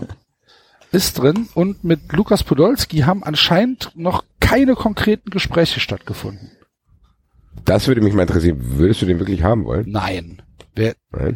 ist 0.91 1.17
drin 1.19 1.47
und 1.53 1.83
mit 1.83 2.13
Lukas 2.13 2.43
Podolski 2.43 2.99
haben 2.99 3.23
anscheinend 3.23 3.91
noch 3.95 4.23
keine 4.39 4.75
konkreten 4.75 5.29
Gespräche 5.29 5.79
stattgefunden. 5.79 6.51
Das 7.65 7.87
würde 7.87 8.01
mich 8.01 8.13
mal 8.13 8.21
interessieren. 8.21 8.57
Würdest 8.61 9.01
du 9.01 9.05
den 9.05 9.19
wirklich 9.19 9.43
haben 9.43 9.65
wollen? 9.65 9.85
Nein. 9.89 10.41
Wer, 10.75 10.95
Nein. 11.11 11.35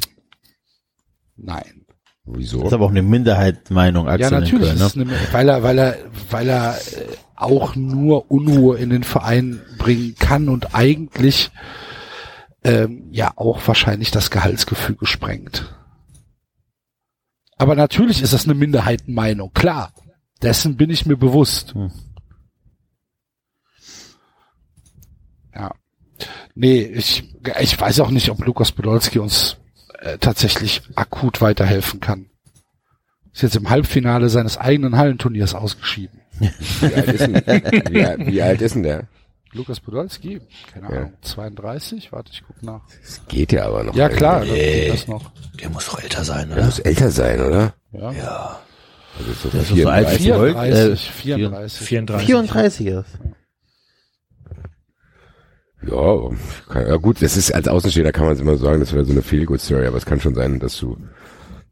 nein. 1.36 1.86
Wieso? 2.26 2.60
Das 2.60 2.68
ist 2.68 2.74
aber 2.74 2.86
auch 2.86 2.91
eine 2.91 3.02
Minderheitsmeinung, 3.02 4.08
Axel 4.08 4.22
Ja, 4.22 4.30
natürlich 4.40 4.62
Köln, 4.70 4.76
ist 4.76 4.95
ne? 4.95 5.06
es 5.06 5.10
eine, 5.10 5.34
weil 5.34 5.49
er, 5.49 5.64
weil 5.64 5.78
er, 5.80 5.98
weil 6.30 6.49
er 6.49 6.76
äh, 6.76 6.80
auch 7.36 7.76
nur 7.76 8.30
Unruhe 8.30 8.78
in 8.78 8.91
den 8.91 9.03
Verein 9.03 9.60
bringen 9.80 10.16
kann 10.20 10.48
und 10.48 10.76
eigentlich 10.76 11.49
ähm, 12.63 13.07
ja 13.11 13.33
auch 13.35 13.65
wahrscheinlich 13.67 14.11
das 14.11 14.31
Gehaltsgefüge 14.31 15.05
sprengt. 15.05 15.73
Aber 17.57 17.75
natürlich 17.75 18.21
ist 18.21 18.33
das 18.33 18.45
eine 18.45 18.55
Minderheitenmeinung, 18.55 19.53
klar. 19.53 19.93
Dessen 20.41 20.77
bin 20.77 20.89
ich 20.89 21.05
mir 21.05 21.17
bewusst. 21.17 21.75
Hm. 21.75 21.91
Ja. 25.53 25.71
Nee, 26.55 26.81
ich, 26.81 27.35
ich 27.59 27.79
weiß 27.79 27.99
auch 27.99 28.09
nicht, 28.09 28.29
ob 28.29 28.43
Lukas 28.43 28.71
Podolski 28.71 29.19
uns 29.19 29.57
äh, 29.99 30.17
tatsächlich 30.17 30.81
akut 30.95 31.41
weiterhelfen 31.41 31.99
kann. 31.99 32.29
Ist 33.33 33.43
jetzt 33.43 33.55
im 33.55 33.69
Halbfinale 33.69 34.29
seines 34.29 34.57
eigenen 34.57 34.97
Hallenturniers 34.97 35.53
ausgeschieden. 35.53 36.19
Wie 36.39 36.93
alt 36.93 37.07
ist 37.07 37.21
denn, 37.21 37.35
wie, 37.35 38.25
wie 38.33 38.41
alt 38.41 38.61
ist 38.61 38.75
denn 38.75 38.83
der? 38.83 39.07
Lukas 39.53 39.80
Podolski, 39.82 40.40
keine 40.73 40.90
Ja. 40.90 40.98
Ahnung, 41.02 41.14
32? 41.22 42.11
Warte, 42.11 42.32
ich 42.32 42.41
guck 42.48 42.64
nach. 42.64 42.82
Das 43.02 43.22
geht 43.28 43.52
ja 43.52 43.65
aber 43.65 43.84
noch. 43.84 43.95
Ja 43.95 44.07
klar, 44.10 44.45
geht 44.45 44.94
das 44.94 45.07
noch. 45.07 45.30
der 45.61 45.69
muss 45.69 45.86
doch 45.88 46.02
älter 46.02 46.23
sein, 46.23 46.48
Der 46.49 46.57
oder? 46.57 46.65
muss 46.68 46.80
älter 46.80 47.11
sein, 47.11 47.41
oder? 47.41 47.73
Ja. 47.91 48.11
Ja. 48.14 48.60
Also 49.19 49.34
so 49.34 49.49
Der 49.49 49.61
ist 49.61 49.72
doch 49.72 49.78
so 49.78 49.90
alt 49.90 50.11
wie 50.11 50.23
34. 50.23 50.32
Holk. 50.34 50.57
34, 50.57 51.10
Äh, 51.10 51.11
34. 51.11 51.88
34. 51.88 52.26
34 52.28 52.88
ist. 52.88 53.06
Ja, 55.84 56.30
kann, 56.69 56.88
ja 56.88 56.95
gut, 56.98 57.22
das 57.22 57.36
ist 57.36 57.52
als 57.53 57.68
Außenstehender 57.68 58.11
kann 58.11 58.26
man 58.26 58.36
es 58.36 58.40
immer 58.40 58.56
sagen, 58.57 58.80
das 58.80 58.94
wäre 58.94 59.03
so 59.03 59.11
eine 59.11 59.23
Feel-Good-Story, 59.23 59.88
aber 59.88 59.98
es 59.98 60.06
kann 60.06 60.22
schon 60.22 60.36
sein, 60.36 60.60
dass 60.60 60.78
du, 60.78 60.95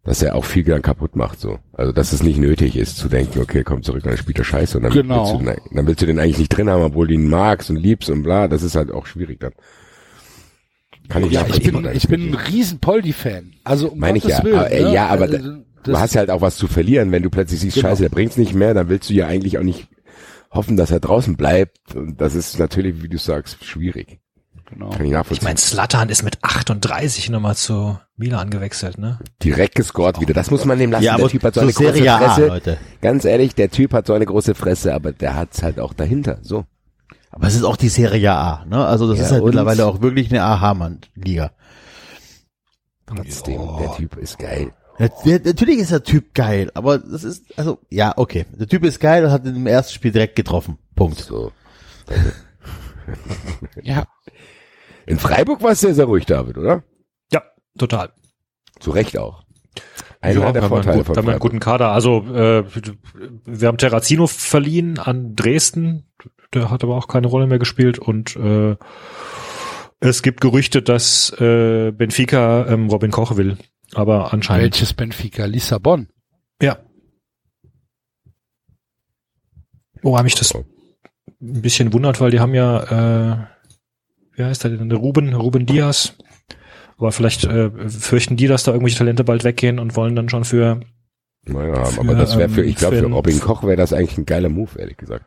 dass 0.04 0.22
er 0.22 0.36
auch 0.36 0.46
viel 0.46 0.64
dann 0.64 0.82
kaputt 0.82 1.16
macht, 1.16 1.40
so. 1.40 1.60
Also, 1.74 1.92
dass 1.92 2.14
es 2.14 2.24
nicht 2.24 2.38
nötig 2.40 2.76
ist, 2.78 2.98
zu 2.98 3.10
denken, 3.10 3.40
okay, 3.40 3.64
komm 3.64 3.84
zurück, 3.84 4.04
dann 4.04 4.18
spielt 4.18 4.40
er 4.40 4.46
scheiße 4.46 4.78
und 4.78 4.84
dann, 4.84 4.94
Genau. 4.94 5.24
willst, 5.26 5.34
du 5.42 5.46
den, 5.46 5.76
dann 5.76 5.88
willst 5.88 6.02
du 6.02 6.06
den 6.06 6.20
eigentlich 6.20 6.40
nicht 6.40 6.50
drin 6.56 6.70
haben, 6.70 6.84
obwohl 6.84 7.08
du 7.08 7.14
ihn 7.14 7.30
magst 7.30 7.70
und 7.70 7.76
liebst 7.76 8.10
und 8.10 8.24
bla, 8.24 8.48
das 8.48 8.64
ist 8.64 8.76
halt 8.76 8.92
auch 8.92 9.06
schwierig 9.06 9.40
dann. 9.40 9.54
Kann 11.10 11.24
ich 11.26 11.32
Ja, 11.32 11.46
ich 11.48 11.64
bin, 11.64 11.88
ich 11.94 12.08
bin 12.08 12.30
ein 12.30 12.34
riesen 12.36 12.80
Poldi-Fan. 12.80 13.54
Also 13.64 13.90
um 13.90 14.00
Meine 14.00 14.18
ich 14.20 14.24
Gottes 14.24 14.40
ja. 14.40 14.44
Willen. 14.44 14.56
Aber, 14.60 14.72
äh, 14.72 14.84
ne? 14.84 14.94
ja, 14.94 15.08
aber 15.08 15.26
Also, 15.26 15.58
Du 15.84 15.98
hast 15.98 16.14
ja 16.14 16.20
halt 16.20 16.30
auch 16.30 16.42
was 16.42 16.58
zu 16.58 16.68
verlieren, 16.68 17.12
wenn 17.12 17.24
du 17.24 17.30
plötzlich 17.30 17.62
siehst, 17.62 17.76
Genau. 17.78 17.88
scheiße, 17.90 18.02
der 18.04 18.10
bringt's 18.10 18.36
nicht 18.38 18.54
mehr, 18.54 18.74
dann 18.74 18.90
willst 18.90 19.10
du 19.10 19.14
ja 19.14 19.28
eigentlich 19.28 19.58
auch 19.58 19.64
nicht 19.64 19.88
hoffen, 20.52 20.76
dass 20.78 20.92
er 20.92 21.00
draußen 21.00 21.36
bleibt. 21.38 21.96
Und 21.96 22.20
das 22.20 22.36
ist 22.36 22.60
natürlich, 22.60 23.02
wie 23.02 23.08
du 23.08 23.18
sagst, 23.18 23.64
schwierig. 23.64 24.20
Genau. 24.72 24.90
Kann 24.90 25.02
ich 25.02 25.08
Ich 25.08 25.12
nachvollziehen. 25.14 25.46
meine, 25.46 25.58
Slatan 25.60 26.10
ist 26.10 26.24
mit 26.24 26.38
38 26.44 27.30
nochmal 27.30 27.56
zu 27.56 27.98
Milan 28.18 28.50
gewechselt, 28.50 28.98
ne? 28.98 29.20
Direkt 29.44 29.76
gescored 29.76 30.20
wieder. 30.20 30.34
Das 30.34 30.52
muss 30.52 30.66
man 30.66 30.78
nehmen 30.78 30.92
lassen. 30.92 31.06
Ja, 31.06 31.18
der 31.18 31.28
Typ 31.28 31.44
hat 31.44 31.54
so 31.56 31.62
eine 31.62 31.72
große 31.74 31.94
Serie 31.94 32.14
A, 32.14 32.18
Fresse. 32.20 32.48
Leute. 32.48 32.78
Ganz 33.02 33.26
ehrlich, 33.26 33.56
der 33.56 33.70
Typ 33.72 33.94
hat 33.94 34.08
so 34.08 34.14
eine 34.14 34.26
große 34.26 34.56
Fresse, 34.56 34.94
aber 34.94 35.12
der 35.12 35.36
hat's 35.36 35.64
halt 35.64 35.80
auch 35.80 35.94
dahinter. 35.94 36.40
So. 36.42 36.66
Aber 37.32 37.48
es 37.48 37.56
ist 37.56 37.64
auch 37.64 37.78
die 37.78 37.90
Serie 37.90 38.32
A, 38.34 38.66
ne? 38.66 38.86
Also 38.86 39.08
das 39.08 39.20
Ja, 39.20 39.26
ist 39.26 39.32
halt 39.32 39.44
mittlerweile 39.46 39.86
auch 39.86 40.02
wirklich 40.02 40.30
eine 40.32 40.44
AH-Mann-Liga. 40.44 41.52
Trotzdem, 43.06 43.62
der 43.80 43.94
Typ 43.96 44.18
ist 44.18 44.38
geil. 44.38 44.72
Der, 45.26 45.40
natürlich 45.44 45.78
ist 45.80 45.92
der 45.92 46.04
Typ 46.04 46.34
geil, 46.36 46.72
aber 46.74 46.98
das 47.00 47.24
ist, 47.24 47.46
also, 47.58 47.80
ja, 47.90 48.12
okay. 48.18 48.46
Der 48.52 48.68
Typ 48.68 48.84
ist 48.84 49.00
geil 49.00 49.24
und 49.26 49.32
hat 49.32 49.46
im 49.46 49.66
ersten 49.66 49.94
Spiel 49.94 50.12
direkt 50.12 50.36
getroffen. 50.36 50.78
Punkt. 50.96 51.20
So. 51.20 51.52
Ja. 53.82 54.06
In 55.10 55.18
Freiburg 55.18 55.64
war 55.64 55.72
es 55.72 55.80
sehr, 55.80 55.96
sehr 55.96 56.06
ruhig, 56.06 56.28
David, 56.28 56.56
oder? 56.60 56.84
Ja, 57.34 57.42
total. 57.80 58.14
Zu 58.80 58.92
Recht 58.92 59.18
auch. 59.18 59.44
Einer 60.22 60.40
ja, 60.40 60.52
der 60.52 60.62
wir 60.62 60.62
haben, 60.62 60.74
einen, 60.74 60.84
Vorteile 60.84 61.04
von 61.04 61.18
einen 61.18 61.40
guten 61.40 61.60
Kader. 61.60 61.90
Also 61.92 62.20
äh, 62.28 62.64
wir 63.44 63.68
haben 63.68 63.80
Terrazino 63.80 64.28
verliehen 64.28 65.00
an 65.00 65.36
Dresden. 65.36 66.12
Der 66.54 66.70
hat 66.70 66.84
aber 66.84 66.96
auch 66.96 67.08
keine 67.08 67.26
Rolle 67.26 67.48
mehr 67.48 67.58
gespielt. 67.58 67.98
Und 67.98 68.36
äh, 68.36 68.76
es 70.00 70.22
gibt 70.22 70.42
Gerüchte, 70.42 70.84
dass 70.84 71.32
äh, 71.40 71.92
Benfica 71.92 72.68
ähm, 72.68 72.88
Robin 72.90 73.10
Koch 73.10 73.36
will. 73.36 73.58
Aber 73.96 74.32
anscheinend. 74.32 74.76
Welches 74.76 74.94
Benfica? 74.94 75.46
Lissabon. 75.46 76.10
Ja. 76.62 76.78
Woran 80.04 80.24
mich 80.24 80.36
das 80.36 80.54
Oh. 80.54 80.66
ein 81.42 81.62
bisschen 81.64 81.94
wundert, 81.94 82.22
weil 82.22 82.30
die 82.30 82.40
haben 82.40 82.54
ja, 82.54 83.32
äh, 83.32 83.46
wie 84.40 84.46
heißt 84.46 84.64
der 84.64 84.72
denn, 84.72 84.92
Ruben, 84.92 85.34
Ruben 85.34 85.66
Diaz. 85.66 86.16
Aber 86.98 87.12
vielleicht 87.12 87.44
äh, 87.46 87.70
fürchten 87.90 88.36
die, 88.38 88.48
dass 88.48 88.64
da 88.64 88.72
irgendwelche 88.72 88.98
Talente 88.98 89.24
bald 89.24 89.44
weggehen 89.44 89.80
und 89.80 89.96
wollen 89.96 90.16
dann 90.16 90.28
schon 90.30 90.44
für 90.44 90.80
Naja, 91.46 91.86
für, 91.86 92.02
aber 92.02 92.16
das 92.16 92.38
wäre 92.38 92.50
für, 92.50 92.62
ähm, 92.64 92.70
ich 92.70 92.76
glaube, 92.76 92.98
für 92.98 93.06
Robin 93.06 93.40
Koch 93.40 93.64
wäre 93.64 93.78
das 93.78 93.94
eigentlich 93.94 94.18
ein 94.18 94.26
geiler 94.26 94.50
Move, 94.50 94.78
ehrlich 94.78 94.98
gesagt. 94.98 95.26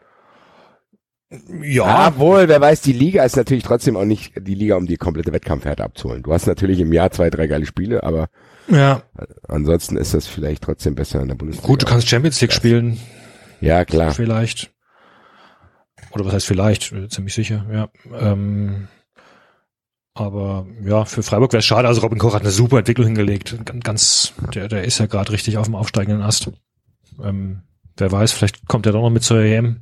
ja, 1.62 2.09
Obwohl, 2.09 2.48
wer 2.48 2.60
weiß, 2.60 2.82
die 2.82 2.93
Liga 2.93 3.24
ist 3.24 3.36
natürlich 3.36 3.64
trotzdem 3.64 3.97
auch 3.97 4.05
nicht 4.05 4.32
die 4.39 4.55
Liga, 4.55 4.76
um 4.76 4.86
die 4.86 4.97
komplette 4.97 5.32
Wettkampfhärte 5.32 5.82
abzuholen. 5.84 6.22
Du 6.22 6.32
hast 6.34 6.47
natürlich 6.47 6.78
im 6.80 6.93
Jahr 6.93 7.10
zwei, 7.10 7.30
drei 7.30 7.47
geile 7.47 7.64
Spiele, 7.64 8.02
aber 8.02 8.28
ja, 8.68 9.02
ansonsten 9.48 9.97
ist 9.97 10.12
das 10.14 10.26
vielleicht 10.26 10.62
trotzdem 10.62 10.94
besser 10.94 11.20
in 11.22 11.28
der 11.28 11.34
Bundesliga. 11.34 11.66
gut, 11.66 11.82
du 11.82 11.86
kannst 11.86 12.09
Champions 12.09 12.40
League 12.40 12.52
spielen, 12.52 12.98
Ja, 13.60 13.84
klar. 13.84 14.12
vielleicht. 14.12 14.70
Oder 16.12 16.26
was 16.26 16.34
heißt 16.34 16.47
vielleicht? 16.47 16.93
Äh, 16.93 17.09
Ziemlich 17.09 17.32
sicher, 17.34 17.64
ja. 17.72 17.89
Ähm, 18.20 18.89
aber 20.14 20.66
ja, 20.84 21.05
für 21.05 21.22
Freiburg 21.22 21.52
wäre 21.52 21.60
es 21.60 21.64
schade. 21.64 21.89
Also 21.89 22.01
Robin 22.02 22.18
Koch 22.18 22.34
hat 22.34 22.43
eine 22.43 22.51
super 22.51 22.78
Entwicklung 22.78 23.06
hingelegt. 23.06 23.56
Gan- 23.64 23.80
Ganz, 23.80 24.34
der, 24.55 24.68
der 24.68 24.84
ist 24.84 24.98
ja 24.98 25.06
gerade 25.06 25.32
richtig 25.32 25.56
auf 25.59 25.66
dem 25.66 25.74
aufsteigenden 25.74 26.22
Ast. 26.22 26.51
Ähm, 27.22 27.62
wer 27.97 28.12
weiß, 28.12 28.32
vielleicht 28.32 28.66
kommt 28.68 28.86
er 28.86 28.93
doch 28.93 29.02
noch 29.02 29.10
mit 29.10 29.22
zur 29.22 29.40
EM. 29.40 29.80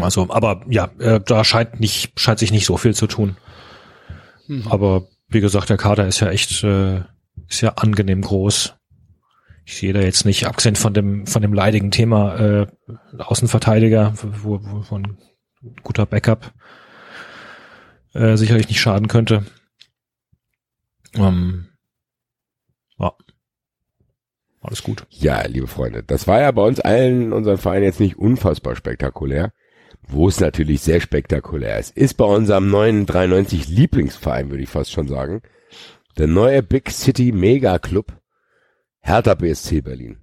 Also, 0.00 0.28
aber 0.30 0.62
ja, 0.68 0.90
äh, 0.98 1.20
da 1.24 1.42
scheint 1.44 1.80
nicht, 1.80 2.18
scheint 2.20 2.38
sich 2.38 2.52
nicht 2.52 2.66
so 2.66 2.76
viel 2.76 2.94
zu 2.94 3.06
tun. 3.06 3.36
Mhm. 4.46 4.66
Aber 4.68 5.06
wie 5.28 5.40
gesagt, 5.40 5.70
der 5.70 5.76
Kader 5.76 6.06
ist 6.06 6.20
ja 6.20 6.28
echt, 6.30 6.62
äh, 6.62 7.00
ist 7.48 7.60
ja 7.62 7.70
angenehm 7.76 8.20
groß. 8.22 8.74
Ich 9.64 9.78
sehe 9.78 9.92
da 9.92 10.00
jetzt 10.00 10.24
nicht, 10.24 10.46
abgesehen 10.46 10.76
von 10.76 10.94
dem, 10.94 11.26
von 11.26 11.42
dem 11.42 11.52
leidigen 11.52 11.90
Thema 11.90 12.36
äh, 12.38 12.66
Außenverteidiger, 13.18 14.14
wo, 14.42 14.60
wo 14.62 14.82
von 14.82 15.18
guter 15.82 16.06
Backup 16.06 16.52
äh, 18.16 18.36
sicherlich 18.36 18.68
nicht 18.68 18.80
schaden 18.80 19.08
könnte. 19.08 19.44
Ähm, 21.14 21.68
ja. 22.98 23.12
Alles 24.60 24.82
gut. 24.82 25.06
Ja, 25.10 25.46
liebe 25.46 25.66
Freunde, 25.66 26.02
das 26.02 26.26
war 26.26 26.40
ja 26.40 26.50
bei 26.50 26.62
uns 26.62 26.80
allen 26.80 27.22
in 27.22 27.32
unserem 27.32 27.58
Verein 27.58 27.82
jetzt 27.82 28.00
nicht 28.00 28.16
unfassbar 28.16 28.74
spektakulär. 28.74 29.52
Wo 30.08 30.28
es 30.28 30.40
natürlich 30.40 30.82
sehr 30.82 31.00
spektakulär 31.00 31.78
ist, 31.78 31.96
ist 31.96 32.14
bei 32.14 32.24
unserem 32.24 32.70
neuen 32.70 33.06
93 33.06 33.68
Lieblingsverein, 33.68 34.50
würde 34.50 34.62
ich 34.62 34.68
fast 34.68 34.92
schon 34.92 35.08
sagen. 35.08 35.42
Der 36.16 36.28
neue 36.28 36.62
Big 36.62 36.90
City 36.90 37.32
Mega 37.32 37.78
Club 37.78 38.12
Hertha 39.00 39.34
BSC 39.34 39.82
Berlin. 39.82 40.18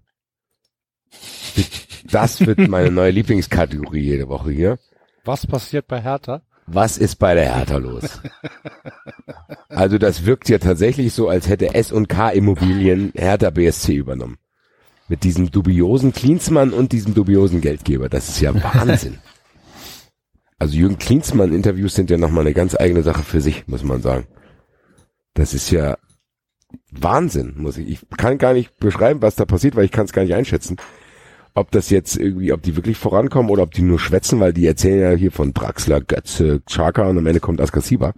Das 2.05 2.45
wird 2.45 2.59
meine 2.67 2.91
neue 2.91 3.11
Lieblingskategorie 3.11 4.01
jede 4.01 4.27
Woche 4.27 4.51
hier. 4.51 4.79
Was 5.23 5.47
passiert 5.47 5.87
bei 5.87 6.01
Hertha? 6.01 6.41
Was 6.65 6.97
ist 6.97 7.15
bei 7.17 7.33
der 7.33 7.55
Hertha 7.55 7.77
los? 7.77 8.21
Also 9.69 9.97
das 9.97 10.25
wirkt 10.25 10.49
ja 10.49 10.59
tatsächlich 10.59 11.13
so, 11.13 11.27
als 11.29 11.49
hätte 11.49 11.73
S 11.73 11.91
und 11.91 12.07
K 12.07 12.29
Immobilien 12.29 13.11
Hertha 13.15 13.49
BSC 13.49 13.95
übernommen. 13.95 14.37
Mit 15.09 15.23
diesem 15.23 15.51
dubiosen 15.51 16.13
Klinsmann 16.13 16.71
und 16.71 16.91
diesem 16.91 17.13
dubiosen 17.13 17.59
Geldgeber. 17.59 18.07
Das 18.07 18.29
ist 18.29 18.39
ja 18.39 18.53
Wahnsinn. 18.53 19.19
Also 20.59 20.77
Jürgen 20.77 20.97
Klinsmann 20.97 21.53
Interviews 21.53 21.95
sind 21.95 22.09
ja 22.09 22.17
nochmal 22.17 22.45
eine 22.45 22.53
ganz 22.53 22.75
eigene 22.75 23.03
Sache 23.03 23.23
für 23.23 23.41
sich, 23.41 23.67
muss 23.67 23.83
man 23.83 24.01
sagen. 24.01 24.27
Das 25.33 25.53
ist 25.53 25.71
ja 25.71 25.97
Wahnsinn, 26.91 27.55
muss 27.57 27.77
ich. 27.77 27.89
Ich 27.89 28.17
kann 28.17 28.37
gar 28.37 28.53
nicht 28.53 28.77
beschreiben, 28.77 29.21
was 29.21 29.35
da 29.35 29.45
passiert, 29.45 29.75
weil 29.75 29.85
ich 29.85 29.91
kann 29.91 30.05
es 30.05 30.13
gar 30.13 30.23
nicht 30.23 30.35
einschätzen. 30.35 30.77
Ob 31.55 31.71
das 31.71 31.91
jetzt 31.91 32.17
irgendwie, 32.17 32.51
ob 32.51 32.63
die 32.63 32.75
wirklich 32.75 32.97
vorankommen 32.97 33.51
oder 33.51 33.61
ob 33.63 33.73
die 33.73 33.83
nur 33.83 33.99
schwätzen, 33.99 34.39
weil 34.39 34.53
die 34.53 34.65
erzählen 34.65 35.11
ja 35.11 35.17
hier 35.17 35.31
von 35.31 35.53
Draxler, 35.53 36.01
Götze, 36.01 36.63
Chaka 36.65 37.03
und 37.03 37.19
am 37.19 37.27
Ende 37.27 37.39
kommt 37.39 37.61
Askasiba. 37.61 38.13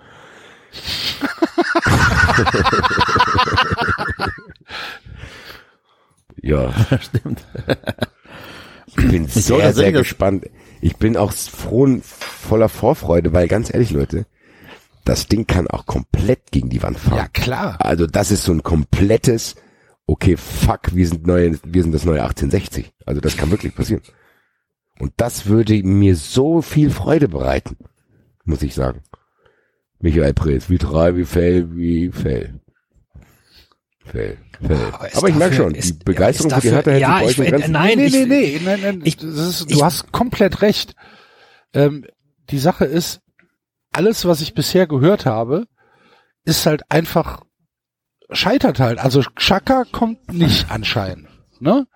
ja. 6.42 6.74
Stimmt. 7.02 7.46
Ich 8.88 8.96
bin 8.96 9.28
glaube 9.28 9.32
sehr, 9.32 9.74
sehr 9.74 9.92
gespannt. 9.92 10.46
Ich 10.82 10.98
bin 10.98 11.18
auch 11.18 11.34
froh 11.34 11.84
und 11.84 12.06
voller 12.06 12.70
Vorfreude, 12.70 13.34
weil 13.34 13.48
ganz 13.48 13.74
ehrlich, 13.74 13.92
Leute, 13.92 14.26
das 15.04 15.28
Ding 15.28 15.48
kann 15.48 15.68
auch 15.68 15.86
komplett 15.86 16.52
gegen 16.52 16.70
die 16.70 16.84
Wand 16.84 16.98
fahren. 16.98 17.18
Ja, 17.18 17.28
klar. 17.28 17.78
Also 17.80 18.08
das 18.08 18.32
ist 18.32 18.44
so 18.44 18.52
ein 18.52 18.64
komplettes, 18.64 19.56
okay, 20.08 20.38
fuck, 20.38 20.94
wir 20.96 21.08
sind 21.08 21.26
neue, 21.28 21.58
wir 21.64 21.84
sind 21.84 21.92
das 21.92 22.06
neue 22.06 22.22
1860. 22.24 22.92
Also 23.06 23.22
das 23.22 23.38
kann 23.38 23.52
wirklich 23.52 23.76
passieren. 23.76 24.02
Und 25.00 25.14
das 25.18 25.48
würde 25.48 25.82
mir 25.84 26.16
so 26.16 26.62
viel 26.62 26.90
Freude 26.90 27.28
bereiten, 27.28 27.78
muss 28.46 28.62
ich 28.62 28.74
sagen. 28.74 29.02
Michael 30.00 30.34
Preetz, 30.34 30.70
wie 30.70 30.78
drei, 30.78 31.16
wie 31.18 31.26
Fell, 31.26 31.76
wie 31.76 32.12
Fell. 32.12 32.60
Fell, 34.06 34.38
Fell. 34.62 34.78
Aber 34.94 35.10
Aber 35.16 35.30
ich 35.30 35.36
merke 35.36 35.56
dafür- 35.56 35.64
schon, 35.66 35.74
die 35.74 35.80
ist- 35.80 36.06
Begeisterung 36.06 36.52
ja, 36.52 36.58
ist 36.58 36.62
für 36.64 36.68
die 36.70 36.76
Hertha 36.76 36.92
dafür- 36.92 36.94
hält 36.94 37.02
ja, 37.02 37.28
sich 37.28 37.38
bei 37.38 37.44
euch 37.44 37.48
ich- 37.48 37.54
Grenzen. 37.54 37.72
nein, 37.72 37.98
nee, 37.98 38.10
nee, 38.10 38.26
nee, 38.26 38.62
nein, 38.64 38.80
nein, 38.82 39.02
ich- 39.04 39.22
ist, 39.24 39.62
ich- 39.70 39.78
du 39.78 39.84
hast 39.84 40.12
komplett 40.12 40.62
recht. 40.62 40.96
Ähm, 41.74 42.06
die 42.52 42.60
Sache 42.60 42.86
ist, 42.86 43.22
alles, 43.92 44.26
was 44.26 44.42
ich 44.42 44.54
bisher 44.54 44.86
gehört 44.88 45.26
habe, 45.26 45.66
ist 46.44 46.66
halt 46.68 46.84
einfach, 46.92 47.42
scheitert 48.32 48.80
halt. 48.80 49.00
Also 49.00 49.22
Chaka 49.36 49.84
kommt 49.92 50.34
nicht 50.34 50.68
anscheinend, 50.70 51.28
ne? 51.60 51.88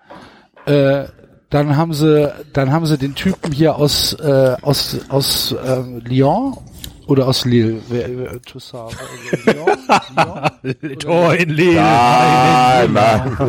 Äh, 0.66 1.06
dann 1.50 1.76
haben 1.76 1.92
sie, 1.92 2.32
dann 2.52 2.70
haben 2.70 2.86
sie 2.86 2.96
den 2.96 3.16
Typen 3.16 3.52
hier 3.52 3.76
aus, 3.76 4.14
äh, 4.14 4.56
aus, 4.62 4.96
aus 5.08 5.52
äh, 5.52 5.82
Lyon 6.04 6.56
oder 7.08 7.26
aus 7.26 7.44
Lille. 7.44 7.82
Wer, 7.88 8.08
wer, 8.16 8.40
Toussaint, 8.42 8.96
äh, 9.46 9.52
Lyon? 9.52 9.76
Lyon? 10.62 10.98
Tor 11.00 11.34
in 11.34 11.48
Lille. 11.50 11.74
Nein, 11.74 12.92
nein. 12.92 13.36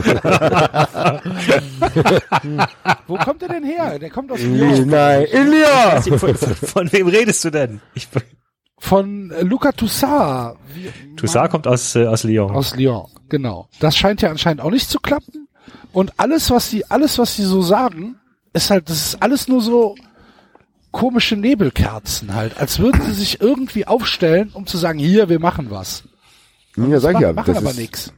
Wo 3.07 3.15
kommt 3.17 3.43
er 3.43 3.49
denn 3.49 3.63
her? 3.63 3.99
Der 3.99 4.09
kommt 4.09 4.31
aus 4.31 4.41
Lyon. 4.41 4.87
Nein, 4.87 5.27
Ilya! 5.31 6.01
Von, 6.01 6.17
von, 6.17 6.35
von 6.35 6.91
wem 6.91 7.05
redest 7.07 7.45
du 7.45 7.51
denn? 7.51 7.81
Ich, 7.93 8.07
Von 8.83 9.29
äh, 9.29 9.43
Luca 9.43 9.71
Toussaint. 9.71 10.57
Wie- 10.73 11.15
Toussaint 11.15 11.51
kommt 11.51 11.67
aus, 11.67 11.95
äh, 11.95 12.07
aus 12.07 12.23
Lyon. 12.23 12.49
Aus 12.51 12.75
Lyon, 12.75 13.05
genau. 13.29 13.69
Das 13.79 13.95
scheint 13.95 14.23
ja 14.23 14.31
anscheinend 14.31 14.61
auch 14.61 14.71
nicht 14.71 14.89
zu 14.89 14.99
klappen. 14.99 15.47
Und 15.93 16.13
alles, 16.17 16.49
was 16.49 16.71
sie, 16.71 16.83
alles, 16.89 17.19
was 17.19 17.35
sie 17.35 17.43
so 17.43 17.61
sagen, 17.61 18.15
ist 18.53 18.71
halt, 18.71 18.89
das 18.89 18.97
ist 19.13 19.21
alles 19.21 19.47
nur 19.47 19.61
so 19.61 19.95
komische 20.89 21.35
Nebelkerzen 21.37 22.33
halt, 22.33 22.57
als 22.59 22.79
würden 22.79 23.01
sie 23.03 23.13
sich 23.13 23.39
irgendwie 23.39 23.85
aufstellen, 23.85 24.49
um 24.53 24.65
zu 24.65 24.77
sagen, 24.77 24.97
hier, 24.97 25.29
wir 25.29 25.39
machen 25.39 25.67
was. 25.69 26.03
Ja, 26.75 26.99
sag 26.99 27.15
ich 27.15 27.21
ja, 27.21 27.33
machen 27.33 27.53
das 27.53 27.63
aber 27.63 27.73
nix. 27.73 28.11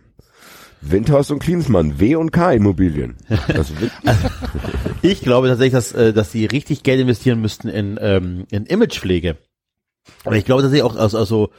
Windhaus 0.80 1.30
und 1.30 1.40
Klinsmann, 1.40 2.00
W 2.00 2.16
und 2.16 2.32
K 2.32 2.54
Immobilien. 2.54 3.18
Das 3.48 3.80
wird, 3.80 3.92
Ich 5.02 5.22
glaube 5.22 5.50
tatsächlich, 5.50 5.74
dass, 5.74 5.92
äh, 5.92 6.14
dass 6.14 6.32
sie 6.32 6.46
richtig 6.46 6.84
Geld 6.84 7.02
investieren 7.02 7.42
müssten 7.42 7.68
in, 7.68 7.98
ähm, 8.02 8.46
in 8.50 8.66
Imagepflege. 8.66 9.38
Aber 10.26 10.36
ich 10.36 10.46
glaube 10.46 10.62
tatsächlich 10.62 10.84
auch, 10.84 10.96
also, 10.96 11.18
also 11.18 11.50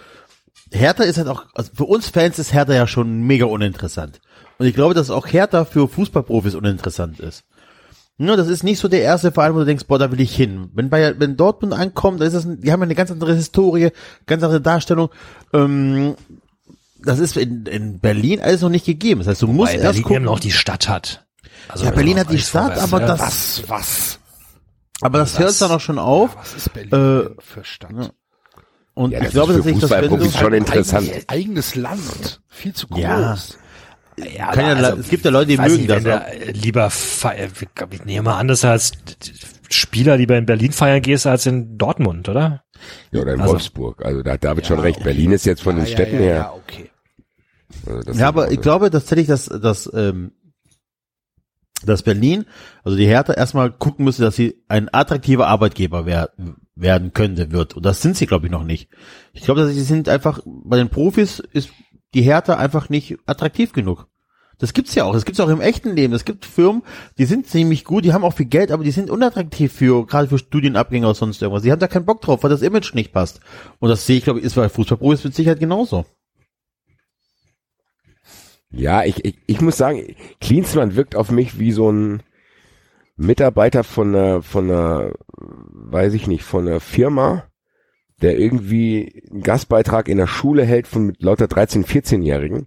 Hertha 0.70 1.04
ist 1.04 1.18
halt 1.18 1.28
auch, 1.28 1.44
also 1.54 1.70
für 1.74 1.84
uns 1.84 2.08
Fans 2.08 2.38
ist 2.38 2.52
Hertha 2.52 2.74
ja 2.74 2.86
schon 2.86 3.22
mega 3.22 3.46
uninteressant. 3.46 4.20
Und 4.58 4.66
ich 4.66 4.74
glaube, 4.74 4.94
dass 4.94 5.10
auch 5.10 5.26
Hertha 5.26 5.64
für 5.64 5.88
Fußballprofis 5.88 6.54
uninteressant 6.54 7.20
ist. 7.20 7.44
Ja, 8.18 8.36
das 8.36 8.46
ist 8.48 8.62
nicht 8.62 8.78
so 8.78 8.86
der 8.86 9.02
erste 9.02 9.32
Verein, 9.32 9.54
wo 9.54 9.58
du 9.58 9.64
denkst, 9.64 9.86
boah, 9.86 9.98
da 9.98 10.12
will 10.12 10.20
ich 10.20 10.34
hin. 10.36 10.70
Wenn 10.74 10.88
bei, 10.88 11.18
wenn 11.18 11.36
Dortmund 11.36 11.72
ankommt, 11.74 12.20
dann 12.20 12.28
ist 12.28 12.34
das, 12.34 12.44
die 12.46 12.70
haben 12.70 12.80
ja 12.80 12.84
eine 12.84 12.94
ganz 12.94 13.10
andere 13.10 13.34
Historie, 13.34 13.90
ganz 14.26 14.42
andere 14.44 14.60
Darstellung. 14.60 15.10
Ähm, 15.52 16.14
das 17.02 17.18
ist 17.18 17.36
in, 17.36 17.66
in 17.66 17.98
Berlin 17.98 18.40
alles 18.40 18.60
noch 18.60 18.68
nicht 18.68 18.86
gegeben. 18.86 19.20
Das 19.20 19.28
heißt, 19.28 19.42
du 19.42 19.48
musst 19.48 19.72
Weil 19.74 19.80
erst 19.80 20.02
gucken. 20.04 20.22
noch 20.24 20.38
die 20.38 20.52
Stadt 20.52 20.88
hat. 20.88 21.26
Also 21.68 21.86
ja, 21.86 21.90
Berlin 21.90 22.18
hat 22.20 22.30
die 22.30 22.38
Stadt, 22.38 22.78
aber 22.78 23.00
ne? 23.00 23.06
das, 23.06 23.20
Was, 23.20 23.62
was? 23.68 24.18
Aber 25.00 25.18
das 25.18 25.38
hört 25.40 25.60
dann 25.60 25.72
auch 25.72 25.80
schon 25.80 25.98
auf. 25.98 26.36
Was 26.36 26.54
ist 26.54 26.72
Berlin 26.72 26.92
Äh, 26.92 27.42
für 27.42 27.64
Stadt? 27.64 27.90
ja. 27.98 28.10
Und 28.94 29.10
Ja, 29.10 29.18
ich 29.18 29.24
das 29.24 29.32
glaube 29.34 29.52
ist 29.54 29.64
für 29.64 29.70
tatsächlich, 29.72 29.80
dass 29.82 29.90
wenn 29.90 29.98
Fußballprofis 30.10 30.32
du, 30.32 30.38
schon 30.38 30.52
interessant. 30.54 31.08
Eigenes, 31.08 31.28
eigenes 31.28 31.74
Land. 31.74 32.40
Viel 32.48 32.72
zu 32.72 32.86
groß. 32.88 33.00
Ja. 33.00 33.36
Ja, 34.16 34.52
kann 34.52 34.66
ja, 34.78 34.88
aber 34.90 35.00
es 35.00 35.08
gibt 35.08 35.24
ja 35.24 35.32
Leute, 35.32 35.48
die 35.48 35.56
mögen 35.58 35.74
nicht, 35.76 35.90
das. 35.90 36.04
du 36.04 36.08
äh, 36.10 36.52
lieber 36.52 36.88
feiern, 36.88 37.50
ich 37.90 38.04
nehme 38.04 38.22
mal 38.22 38.38
an, 38.38 38.46
dass 38.46 38.60
du 38.60 38.68
als 38.68 38.92
Spieler 39.70 40.16
lieber 40.16 40.38
in 40.38 40.46
Berlin 40.46 40.70
feiern 40.70 41.02
gehst 41.02 41.26
als 41.26 41.46
in 41.46 41.76
Dortmund, 41.78 42.28
oder? 42.28 42.62
Ja, 43.10 43.22
oder 43.22 43.34
in 43.34 43.40
Also- 43.40 43.54
Wolfsburg. 43.54 44.04
Also 44.04 44.22
da 44.22 44.34
hat 44.34 44.44
David 44.44 44.66
schon 44.68 44.78
recht. 44.78 45.02
Berlin 45.02 45.32
ist 45.32 45.44
jetzt 45.46 45.62
von 45.62 45.74
den 45.74 45.84
Ja, 45.86 45.90
ja, 45.90 45.96
Städten 45.96 46.14
ja, 46.14 46.20
her. 46.20 46.34
Ja, 46.36 46.52
okay. 46.52 46.90
Also 47.88 48.02
das 48.02 48.16
Ja, 48.18 48.28
aber 48.28 48.52
ich 48.52 48.60
glaube 48.60 48.88
tatsächlich, 48.92 49.26
dass, 49.26 49.46
dass, 49.46 49.90
ähm, 49.92 50.30
dass 51.86 52.02
Berlin, 52.02 52.44
also 52.82 52.96
die 52.96 53.06
Hertha 53.06 53.32
erstmal 53.32 53.70
gucken 53.70 54.04
müsste, 54.04 54.22
dass 54.22 54.36
sie 54.36 54.62
ein 54.68 54.92
attraktiver 54.92 55.46
Arbeitgeber 55.46 56.06
werden, 56.06 56.56
werden 56.74 57.12
könnte, 57.12 57.52
wird. 57.52 57.74
Und 57.74 57.84
das 57.84 58.02
sind 58.02 58.16
sie, 58.16 58.26
glaube 58.26 58.46
ich, 58.46 58.52
noch 58.52 58.64
nicht. 58.64 58.88
Ich 59.32 59.42
glaube, 59.42 59.60
dass 59.60 59.72
sie 59.72 59.82
sind 59.82 60.08
einfach, 60.08 60.40
bei 60.44 60.76
den 60.76 60.88
Profis 60.88 61.40
ist 61.40 61.70
die 62.14 62.22
Hertha 62.22 62.54
einfach 62.54 62.88
nicht 62.88 63.16
attraktiv 63.26 63.72
genug. 63.72 64.06
Das 64.58 64.72
gibt's 64.72 64.94
ja 64.94 65.04
auch. 65.04 65.12
Das 65.12 65.24
gibt's 65.24 65.40
auch 65.40 65.48
im 65.48 65.60
echten 65.60 65.94
Leben. 65.94 66.14
Es 66.14 66.24
gibt 66.24 66.44
Firmen, 66.44 66.82
die 67.18 67.24
sind 67.24 67.46
ziemlich 67.46 67.84
gut, 67.84 68.04
die 68.04 68.12
haben 68.12 68.24
auch 68.24 68.34
viel 68.34 68.46
Geld, 68.46 68.70
aber 68.70 68.84
die 68.84 68.92
sind 68.92 69.10
unattraktiv 69.10 69.72
für, 69.72 70.06
gerade 70.06 70.28
für 70.28 70.38
Studienabgänger 70.38 71.08
oder 71.08 71.14
sonst 71.14 71.42
irgendwas. 71.42 71.64
Die 71.64 71.72
haben 71.72 71.80
da 71.80 71.88
keinen 71.88 72.06
Bock 72.06 72.20
drauf, 72.20 72.42
weil 72.42 72.50
das 72.50 72.62
Image 72.62 72.94
nicht 72.94 73.12
passt. 73.12 73.40
Und 73.80 73.88
das 73.88 74.06
sehe 74.06 74.16
ich, 74.16 74.24
glaube 74.24 74.38
ich, 74.38 74.44
ist 74.44 74.54
bei 74.54 74.68
Fußballprofis 74.68 75.24
mit 75.24 75.34
Sicherheit 75.34 75.60
genauso. 75.60 76.06
Ja, 78.76 79.04
ich, 79.04 79.24
ich, 79.24 79.36
ich 79.46 79.60
muss 79.60 79.76
sagen, 79.76 80.16
Klinsmann 80.40 80.96
wirkt 80.96 81.16
auf 81.16 81.30
mich 81.30 81.58
wie 81.58 81.72
so 81.72 81.90
ein 81.90 82.22
Mitarbeiter 83.16 83.84
von 83.84 84.14
einer, 84.14 84.42
von 84.42 84.70
einer, 84.70 85.12
weiß 85.36 86.14
ich 86.14 86.26
nicht, 86.26 86.42
von 86.42 86.66
einer 86.66 86.80
Firma, 86.80 87.44
der 88.20 88.38
irgendwie 88.38 89.22
einen 89.30 89.42
Gastbeitrag 89.42 90.08
in 90.08 90.18
der 90.18 90.26
Schule 90.26 90.64
hält 90.64 90.86
von 90.86 91.06
mit 91.06 91.22
lauter 91.22 91.46
13-, 91.46 91.86
14-Jährigen, 91.86 92.66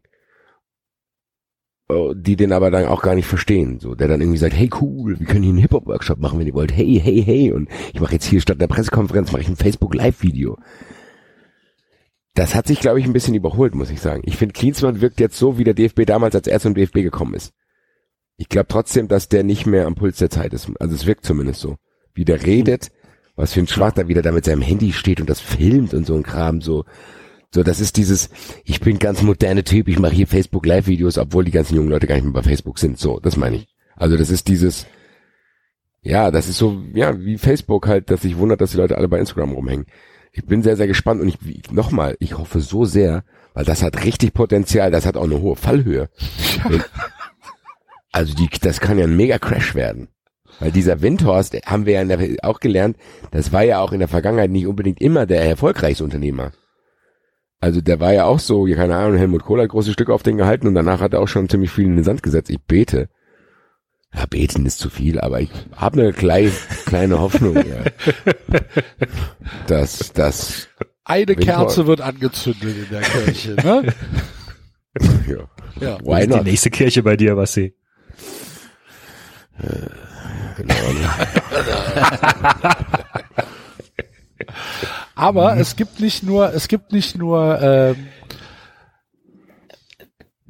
äh, 1.89 2.13
die 2.15 2.37
den 2.37 2.53
aber 2.53 2.71
dann 2.71 2.85
auch 2.85 3.01
gar 3.01 3.15
nicht 3.15 3.27
verstehen. 3.27 3.79
So, 3.79 3.93
der 3.93 4.07
dann 4.07 4.21
irgendwie 4.21 4.39
sagt, 4.39 4.55
hey 4.55 4.69
cool, 4.81 5.19
wir 5.19 5.27
können 5.27 5.43
hier 5.43 5.51
einen 5.51 5.61
Hip-Hop-Workshop 5.61 6.19
machen, 6.19 6.39
wenn 6.39 6.47
ihr 6.47 6.53
wollt. 6.53 6.71
Hey, 6.71 7.01
hey, 7.03 7.21
hey. 7.21 7.51
Und 7.51 7.69
ich 7.93 7.99
mache 7.99 8.13
jetzt 8.13 8.25
hier 8.25 8.39
statt 8.39 8.59
einer 8.59 8.67
Pressekonferenz, 8.67 9.31
mache 9.33 9.41
ich 9.41 9.49
ein 9.49 9.57
Facebook-Live-Video. 9.57 10.57
Das 12.37 12.53
hat 12.53 12.67
sich, 12.67 12.79
glaube 12.79 12.99
ich, 12.99 13.05
ein 13.07 13.13
bisschen 13.13 13.33
überholt, 13.33 13.73
muss 13.73 13.89
ich 13.89 13.99
sagen. 13.99 14.21
Ich 14.23 14.37
finde, 14.37 14.53
Klinsmann 14.53 15.01
wirkt 15.01 15.19
jetzt 15.19 15.39
so, 15.39 15.57
wie 15.57 15.63
der 15.63 15.73
DFB 15.73 16.05
damals, 16.05 16.35
als 16.35 16.45
er 16.45 16.59
zum 16.59 16.75
DFB 16.75 17.01
gekommen 17.01 17.33
ist. 17.33 17.51
Ich 18.35 18.47
glaube 18.47 18.67
trotzdem, 18.69 19.07
dass 19.07 19.27
der 19.27 19.43
nicht 19.43 19.65
mehr 19.65 19.87
am 19.87 19.95
Puls 19.95 20.19
der 20.19 20.29
Zeit 20.29 20.53
ist. 20.53 20.69
Also 20.79 20.93
es 20.93 21.07
wirkt 21.07 21.25
zumindest 21.25 21.61
so. 21.61 21.77
Wie 22.13 22.25
der 22.25 22.45
redet, 22.45 22.91
was 23.35 23.53
für 23.53 23.59
ein 23.61 23.67
Schwach 23.67 23.93
da 23.93 24.07
wieder 24.07 24.21
da 24.21 24.31
mit 24.31 24.45
seinem 24.45 24.61
Handy 24.61 24.93
steht 24.93 25.19
und 25.19 25.27
das 25.27 25.39
filmt 25.39 25.95
und 25.95 26.05
so 26.05 26.13
ein 26.13 26.21
Kram, 26.21 26.61
so. 26.61 26.85
So, 27.51 27.63
das 27.63 27.79
ist 27.79 27.97
dieses, 27.97 28.29
ich 28.65 28.81
bin 28.81 28.99
ganz 28.99 29.23
moderne 29.23 29.63
Typ, 29.63 29.87
ich 29.87 29.97
mache 29.97 30.13
hier 30.13 30.27
Facebook 30.27 30.63
Live-Videos, 30.67 31.17
obwohl 31.17 31.43
die 31.43 31.49
ganzen 31.49 31.75
jungen 31.75 31.89
Leute 31.89 32.05
gar 32.05 32.13
nicht 32.13 32.25
mehr 32.25 32.33
bei 32.33 32.43
Facebook 32.43 32.77
sind. 32.77 32.99
So, 32.99 33.19
das 33.19 33.35
meine 33.35 33.55
ich. 33.55 33.67
Also 33.95 34.15
das 34.15 34.29
ist 34.29 34.47
dieses, 34.47 34.85
ja, 36.03 36.29
das 36.29 36.47
ist 36.49 36.59
so, 36.59 36.83
ja, 36.93 37.19
wie 37.19 37.39
Facebook 37.39 37.87
halt, 37.87 38.11
dass 38.11 38.21
sich 38.21 38.37
wundert, 38.37 38.61
dass 38.61 38.71
die 38.71 38.77
Leute 38.77 38.95
alle 38.95 39.07
bei 39.07 39.17
Instagram 39.17 39.53
rumhängen. 39.53 39.87
Ich 40.37 40.45
bin 40.45 40.61
sehr, 40.61 40.77
sehr 40.77 40.85
gespannt 40.87 41.19
und 41.19 41.27
ich, 41.27 41.71
nochmal, 41.71 42.15
ich 42.19 42.37
hoffe 42.37 42.59
so 42.61 42.85
sehr, 42.85 43.23
weil 43.55 43.65
das 43.65 43.81
hat 43.81 44.05
richtig 44.05 44.33
Potenzial, 44.35 44.91
das 44.91 45.07
hat 45.07 45.17
auch 45.17 45.23
eine 45.23 45.41
hohe 45.41 45.55
Fallhöhe. 45.55 46.09
Wenn- 46.69 46.83
Also 48.11 48.35
die, 48.35 48.47
das 48.61 48.79
kann 48.79 48.99
ja 48.99 49.05
ein 49.05 49.17
mega 49.17 49.39
Crash 49.39 49.73
werden. 49.73 50.09
Weil 50.59 50.71
dieser 50.71 51.01
Windhorst, 51.01 51.55
haben 51.65 51.85
wir 51.87 51.93
ja 51.93 52.05
der, 52.05 52.19
auch 52.43 52.59
gelernt, 52.59 52.97
das 53.31 53.51
war 53.51 53.63
ja 53.63 53.79
auch 53.79 53.91
in 53.91 53.99
der 53.99 54.07
Vergangenheit 54.07 54.51
nicht 54.51 54.67
unbedingt 54.67 55.01
immer 55.01 55.25
der 55.25 55.43
erfolgreichste 55.43 56.03
Unternehmer. 56.03 56.51
Also 57.59 57.81
der 57.81 57.99
war 57.99 58.13
ja 58.13 58.25
auch 58.25 58.39
so, 58.39 58.67
ja, 58.67 58.75
keine 58.75 58.95
Ahnung, 58.95 59.17
Helmut 59.17 59.43
Kohl 59.43 59.61
hat 59.61 59.69
große 59.69 59.91
Stücke 59.91 60.13
auf 60.13 60.21
den 60.23 60.37
gehalten 60.37 60.67
und 60.67 60.75
danach 60.75 61.01
hat 61.01 61.13
er 61.13 61.19
auch 61.21 61.27
schon 61.27 61.49
ziemlich 61.49 61.71
viel 61.71 61.85
in 61.85 61.95
den 61.95 62.03
Sand 62.03 62.21
gesetzt. 62.21 62.51
Ich 62.51 62.61
bete. 62.61 63.09
Ja, 64.13 64.25
beten 64.25 64.65
ist 64.65 64.79
zu 64.79 64.89
viel, 64.89 65.19
aber 65.19 65.41
ich 65.41 65.49
habe 65.75 66.01
eine 66.01 66.13
kleine, 66.13 66.51
kleine 66.85 67.19
Hoffnung, 67.19 67.55
ja. 67.57 67.83
dass 69.67 70.11
das 70.13 70.67
Eine. 71.03 71.35
Kerze 71.35 71.87
wird 71.87 72.01
angezündet 72.01 72.75
in 72.77 72.89
der 72.89 73.01
Kirche, 73.01 73.51
ne? 73.55 73.93
ja, 75.27 75.47
Ja. 75.87 75.97
why 76.03 76.21
die 76.21 76.27
not? 76.35 76.45
nächste 76.45 76.69
Kirche 76.69 77.03
bei 77.03 77.15
dir, 77.17 77.35
was 77.37 77.53
sie. 77.53 77.75
Genau. 80.57 80.73
Aber 85.15 85.57
es 85.57 85.75
gibt 85.75 85.99
nicht 85.99 86.23
nur, 86.23 86.53
es 86.53 86.67
gibt 86.67 86.91
nicht 86.91 87.17
nur, 87.17 87.59
ähm, 87.61 88.07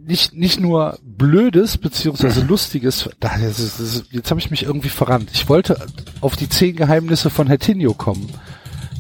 nicht, 0.08 0.34
nicht 0.34 0.60
nur 0.60 0.98
Blödes 1.04 1.78
beziehungsweise 1.78 2.42
Lustiges. 2.42 3.10
Da- 3.20 3.38
jetzt 3.38 4.30
habe 4.32 4.40
ich 4.40 4.50
mich 4.50 4.64
irgendwie 4.64 4.90
verrannt. 4.90 5.30
Ich 5.34 5.50
wollte 5.50 5.86
auf 6.22 6.36
die 6.36 6.50
zehn 6.50 6.76
Geheimnisse 6.76 7.30
von 7.30 7.48
Hertinho 7.48 7.94
kommen, 7.94 8.30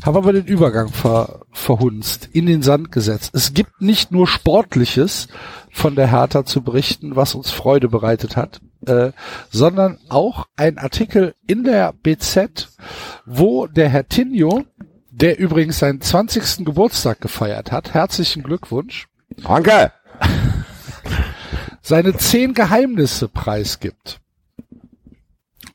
habe 0.03 0.19
aber 0.19 0.33
den 0.33 0.45
Übergang 0.45 0.89
ver, 0.89 1.41
verhunzt, 1.51 2.29
in 2.33 2.45
den 2.45 2.61
Sand 2.61 2.91
gesetzt. 2.91 3.31
Es 3.33 3.53
gibt 3.53 3.81
nicht 3.81 4.11
nur 4.11 4.27
Sportliches 4.27 5.27
von 5.71 5.95
der 5.95 6.11
Hertha 6.11 6.45
zu 6.45 6.61
berichten, 6.61 7.15
was 7.15 7.35
uns 7.35 7.51
Freude 7.51 7.87
bereitet 7.87 8.35
hat, 8.35 8.59
äh, 8.85 9.11
sondern 9.49 9.97
auch 10.09 10.47
ein 10.55 10.77
Artikel 10.77 11.35
in 11.47 11.63
der 11.63 11.93
BZ, 11.93 12.69
wo 13.25 13.67
der 13.67 13.89
Hertinho 13.89 14.63
der 15.11 15.39
übrigens 15.39 15.79
seinen 15.79 15.99
20. 15.99 16.63
Geburtstag 16.63 17.21
gefeiert 17.21 17.71
hat. 17.71 17.95
Herzlichen 17.95 18.43
Glückwunsch. 18.43 19.07
Danke! 19.43 19.91
Seine 21.87 22.17
zehn 22.17 22.53
Geheimnisse 22.53 23.29
preisgibt. 23.29 24.19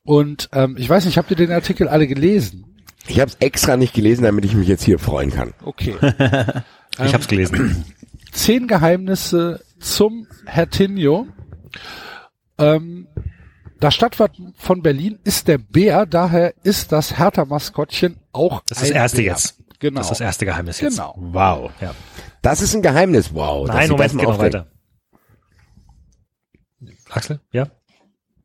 Und 0.05 0.51
ähm, 0.53 0.77
ich 0.79 0.87
weiß 0.87 1.07
nicht, 1.07 1.17
habt 1.17 1.31
ihr 1.31 1.39
den 1.39 1.51
Artikel 1.51 1.89
alle 1.89 2.07
gelesen? 2.07 2.67
Ich 3.07 3.19
habe 3.19 3.31
es 3.31 3.37
extra 3.41 3.79
nicht 3.79 3.95
gelesen, 3.95 4.25
damit 4.25 4.45
ich 4.45 4.55
mich 4.55 4.69
jetzt 4.69 4.83
hier 4.85 4.99
freuen 4.99 5.31
kann. 5.31 5.55
Okay. 5.65 5.97
Ich 7.03 7.15
hab's 7.15 7.27
gelesen. 7.27 7.87
Zehn 8.33 8.69
Geheimnisse 8.69 9.65
zum 9.81 10.27
Hertinho. 10.45 11.27
Ähm, 12.59 13.09
das 13.81 13.95
Stadtwappen 13.95 14.53
von 14.59 14.83
Berlin 14.83 15.19
ist 15.25 15.49
der 15.49 15.57
Bär, 15.57 16.05
daher 16.05 16.53
ist 16.63 16.93
das 16.93 17.19
Hertha-Maskottchen 17.19 18.19
auch 18.33 18.61
Das 18.69 18.83
ist 18.83 18.91
das 18.91 18.95
erste 18.95 19.17
Bär. 19.23 19.25
jetzt. 19.25 19.57
Genau. 19.79 20.01
Das 20.01 20.09
ist 20.09 20.11
das 20.11 20.21
erste 20.21 20.45
Geheimnis 20.45 20.83
jetzt. 20.83 20.99
Genau. 20.99 21.15
Wow. 21.17 21.71
Ja. 21.81 21.95
Das 22.43 22.61
ist 22.61 22.75
ein 22.75 22.83
Geheimnis, 22.83 23.33
wow. 23.33 23.67
Nein, 23.67 23.89
Moment, 23.89 24.13
geht 24.19 24.29
noch 24.29 24.39
weiter. 24.39 24.67
Axel? 27.13 27.41
Ja? 27.53 27.69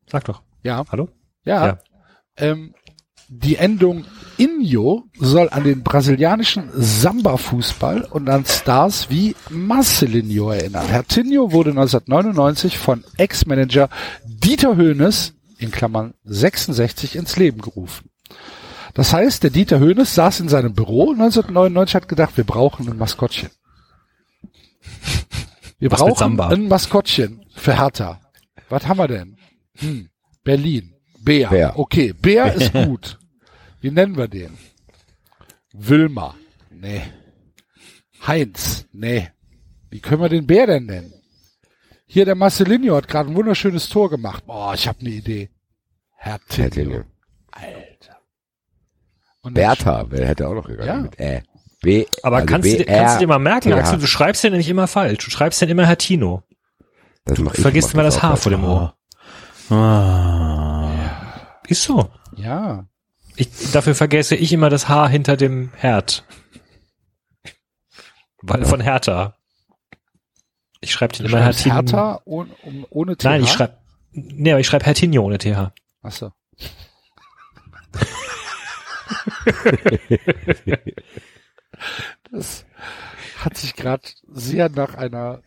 Sag 0.06 0.24
doch. 0.24 0.42
Ja. 0.62 0.84
Hallo? 0.90 1.08
Ja. 1.44 1.66
Ja. 1.66 1.78
Ähm, 2.36 2.74
die 3.30 3.56
Endung 3.56 4.04
Inho 4.38 5.04
soll 5.18 5.50
an 5.50 5.64
den 5.64 5.82
brasilianischen 5.82 6.70
Samba-Fußball 6.72 8.04
und 8.04 8.28
an 8.30 8.46
Stars 8.46 9.10
wie 9.10 9.36
Marcelinho 9.50 10.50
erinnern. 10.50 10.86
Hertinho 10.86 11.52
wurde 11.52 11.70
1999 11.70 12.78
von 12.78 13.04
Ex-Manager 13.18 13.90
Dieter 14.24 14.76
Höhnes 14.76 15.34
in 15.58 15.70
Klammern 15.70 16.14
66 16.24 17.16
ins 17.16 17.36
Leben 17.36 17.60
gerufen. 17.60 18.08
Das 18.94 19.12
heißt, 19.12 19.42
der 19.42 19.50
Dieter 19.50 19.78
Höhnes 19.78 20.14
saß 20.14 20.40
in 20.40 20.48
seinem 20.48 20.72
Büro 20.72 21.12
1999 21.12 21.94
hat 21.96 22.08
gedacht, 22.08 22.36
wir 22.36 22.44
brauchen 22.44 22.88
ein 22.88 22.96
Maskottchen. 22.96 23.50
Wir 25.78 25.90
Was 25.90 26.00
brauchen 26.00 26.40
ein 26.40 26.68
Maskottchen 26.68 27.44
für 27.54 27.78
Hertha. 27.78 28.20
Was 28.68 28.86
haben 28.86 28.98
wir 28.98 29.08
denn? 29.08 29.36
Hm, 29.76 30.08
Berlin. 30.44 30.94
Bär. 31.20 31.48
Bär. 31.50 31.78
Okay, 31.78 32.12
Bär 32.12 32.52
ist 32.54 32.72
gut. 32.84 33.18
Wie 33.80 33.90
nennen 33.90 34.16
wir 34.16 34.28
den? 34.28 34.56
Wilma. 35.72 36.34
Nee. 36.70 37.02
Heinz. 38.26 38.86
Nee. 38.92 39.28
Wie 39.90 40.00
können 40.00 40.20
wir 40.22 40.28
den 40.28 40.46
Bär 40.46 40.66
denn 40.66 40.86
nennen? 40.86 41.12
Hier, 42.06 42.24
der 42.24 42.34
Marcelinho 42.34 42.96
hat 42.96 43.08
gerade 43.08 43.30
ein 43.30 43.36
wunderschönes 43.36 43.88
Tor 43.88 44.10
gemacht. 44.10 44.46
Boah, 44.46 44.74
ich 44.74 44.88
habe 44.88 45.00
eine 45.00 45.10
Idee. 45.10 45.50
Hertinho. 46.16 46.62
Hertinho. 46.64 47.04
Alter. 47.52 48.18
Und 49.42 49.54
Bertha, 49.54 50.06
wer 50.10 50.26
hätte 50.26 50.48
auch 50.48 50.54
noch 50.54 50.66
gegangen 50.66 50.88
Ja. 50.88 51.00
mit 51.02 51.20
Ä. 51.20 51.42
B. 51.80 52.06
Aber 52.22 52.36
also 52.36 52.46
kannst, 52.46 52.66
du, 52.68 52.76
dir- 52.78 52.84
B, 52.86 52.90
R, 52.90 52.98
kannst 53.02 53.14
du 53.16 53.20
dir 53.20 53.26
mal 53.28 53.38
merken. 53.38 53.72
Axel, 53.72 53.98
du 54.00 54.06
schreibst 54.06 54.42
den 54.42 54.52
nicht 54.54 54.68
immer 54.68 54.88
falsch. 54.88 55.24
Du 55.24 55.30
schreibst 55.30 55.60
den 55.62 55.68
immer 55.68 55.86
Hertino. 55.86 56.42
Das 57.24 57.38
ich, 57.38 57.60
Vergisst 57.60 57.94
immer 57.94 58.02
das 58.02 58.22
H 58.22 58.32
auch 58.32 58.38
vor 58.38 58.50
dem 58.50 58.62
falsch. 58.62 58.92
O. 59.70 59.74
Ah. 59.74 60.90
Ist 61.68 61.82
so. 61.82 62.10
Ja. 62.36 62.86
Ich, 63.36 63.70
dafür 63.72 63.94
vergesse 63.94 64.34
ich 64.34 64.52
immer 64.52 64.70
das 64.70 64.88
H 64.88 65.08
hinter 65.08 65.36
dem 65.36 65.70
Herd. 65.76 66.24
Weil 68.42 68.64
von 68.64 68.80
Hertha. 68.80 69.36
Ich 70.80 70.92
schreibe 70.92 71.14
den 71.14 71.26
Du 71.26 71.32
immer 71.32 71.42
Hertin. 71.42 71.72
Hertha 71.72 72.20
ohne, 72.24 72.50
ohne 72.90 73.16
TH? 73.16 73.24
Nein, 73.24 73.42
ich 73.42 73.50
schreibe. 73.50 73.76
Nee, 74.12 74.52
aber 74.52 74.60
ich 74.60 74.66
schreibe 74.66 74.86
Hertinho 74.86 75.22
ohne 75.22 75.38
TH. 75.38 75.72
Achso. 76.02 76.32
Das 82.30 82.64
hat 83.38 83.56
sich 83.56 83.74
gerade 83.74 84.02
sehr 84.28 84.68
nach 84.68 84.94
einer 84.94 85.42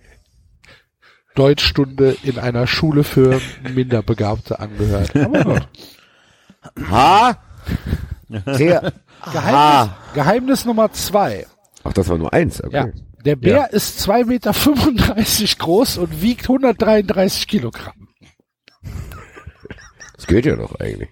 Deutschstunde 1.35 2.17
in 2.23 2.37
einer 2.37 2.67
Schule 2.67 3.03
für 3.03 3.41
Minderbegabte 3.73 4.59
angehört. 4.59 5.15
Aber 5.15 5.43
gut. 5.43 5.67
Ha? 6.89 7.37
Sehr. 8.45 8.93
Geheimnis, 9.31 9.95
Geheimnis 10.13 10.65
Nummer 10.65 10.91
zwei. 10.91 11.45
Ach, 11.83 11.93
das 11.93 12.07
war 12.09 12.17
nur 12.17 12.33
eins, 12.33 12.63
okay. 12.63 12.75
Ja. 12.75 12.87
Der 13.25 13.35
Bär 13.35 13.71
ist 13.71 13.99
2,35 14.07 14.25
Meter 14.25 15.55
groß 15.59 15.97
und 15.99 16.21
wiegt 16.21 16.43
133 16.43 17.47
Kilogramm. 17.47 18.07
Das 20.15 20.27
geht 20.27 20.45
ja 20.45 20.55
doch 20.55 20.79
eigentlich. 20.79 21.09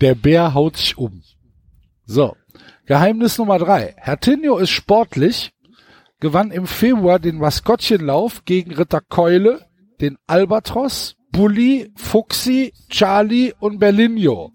Der 0.00 0.14
Bär 0.14 0.54
haut 0.54 0.76
sich 0.76 0.98
um. 0.98 1.22
So. 2.04 2.36
Geheimnis 2.86 3.38
Nummer 3.38 3.58
drei. 3.58 3.94
Hertinho 3.96 4.58
ist 4.58 4.70
sportlich, 4.70 5.52
gewann 6.22 6.52
im 6.52 6.68
Februar 6.68 7.18
den 7.18 7.38
Maskottchenlauf 7.38 8.44
gegen 8.44 8.72
Ritter 8.72 9.00
Keule, 9.00 9.66
den 10.00 10.16
Albatros, 10.28 11.16
Bulli, 11.32 11.90
Fuxi, 11.96 12.72
Charlie 12.88 13.52
und 13.58 13.80
Berlinio. 13.80 14.52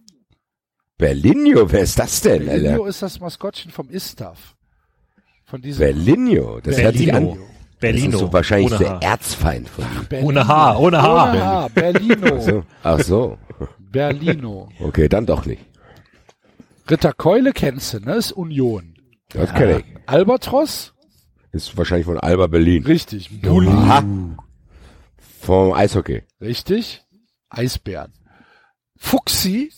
Berlinio, 0.98 1.70
wer 1.70 1.82
ist 1.82 2.00
das 2.00 2.22
denn, 2.22 2.46
Berlinio 2.46 2.72
Alter? 2.72 2.88
ist 2.88 3.02
das 3.02 3.20
Maskottchen 3.20 3.72
vom 3.72 3.90
Istaf. 3.90 4.56
Von 5.44 5.62
diesem 5.62 5.82
Berlinio, 5.82 6.62
das 6.62 6.82
hört 6.82 6.96
sich 6.96 7.14
an. 7.14 7.38
Berlino. 7.82 8.06
Das 8.06 8.14
ist 8.14 8.20
so 8.22 8.34
wahrscheinlich 8.34 8.72
Ohne 8.72 8.80
der 8.80 8.90
Haar. 8.90 9.04
Erzfeind 9.04 9.70
von 9.70 9.84
ihm. 9.84 10.26
Ohne 10.26 10.48
Haar, 10.48 10.80
ohne 10.80 11.02
Haar. 11.02 11.30
Ohne 11.32 11.46
Haar. 11.46 11.70
Berlino. 11.70 12.40
So. 12.40 12.64
Ach 12.82 13.00
so. 13.02 13.38
Berlino. 13.92 14.70
Okay, 14.80 15.10
dann 15.10 15.26
doch 15.26 15.46
nicht. 15.46 15.62
Ritter 16.90 17.12
Keule 17.12 17.52
kennst 17.52 17.94
du, 17.94 18.00
ne? 18.00 18.16
Ist 18.16 18.32
Union. 18.32 18.96
Das 19.30 19.54
kenne 19.54 19.80
ich. 19.80 19.86
Albatros? 20.08 20.94
Ist 21.52 21.78
wahrscheinlich 21.78 22.06
von 22.06 22.20
Alba 22.20 22.48
Berlin. 22.48 22.84
Richtig. 22.86 23.42
Bulli. 23.42 23.70
Aha. 23.70 24.04
Vom 25.42 25.74
Eishockey. 25.74 26.24
Richtig. 26.42 27.06
Eisbären. 27.50 28.14
Fuxi. 28.98 29.72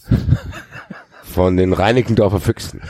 Von 1.24 1.58
den 1.58 1.74
Reinickendorfer 1.74 2.40
Füchsen. 2.40 2.82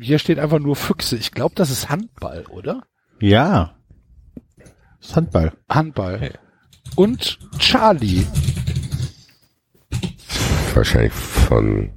Hier 0.00 0.18
steht 0.18 0.38
einfach 0.38 0.60
nur 0.60 0.76
Füchse. 0.76 1.16
Ich 1.16 1.32
glaube, 1.32 1.54
das 1.56 1.70
ist 1.70 1.90
Handball, 1.90 2.46
oder? 2.46 2.82
Ja. 3.20 3.76
Das 5.00 5.10
ist 5.10 5.16
Handball. 5.16 5.52
Handball. 5.68 6.38
Und 6.96 7.38
Charlie. 7.58 8.24
Wahrscheinlich 10.74 11.12
von, 11.12 11.90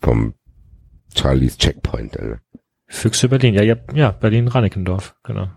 vom 0.00 0.34
Charlies 1.14 1.58
Checkpoint, 1.58 2.18
Alter. 2.18 2.40
Füchse 2.88 3.28
Berlin. 3.28 3.54
Ja, 3.54 3.62
ja, 3.62 3.76
ja 3.94 4.10
Berlin-Reinickendorf. 4.10 5.14
Genau. 5.22 5.48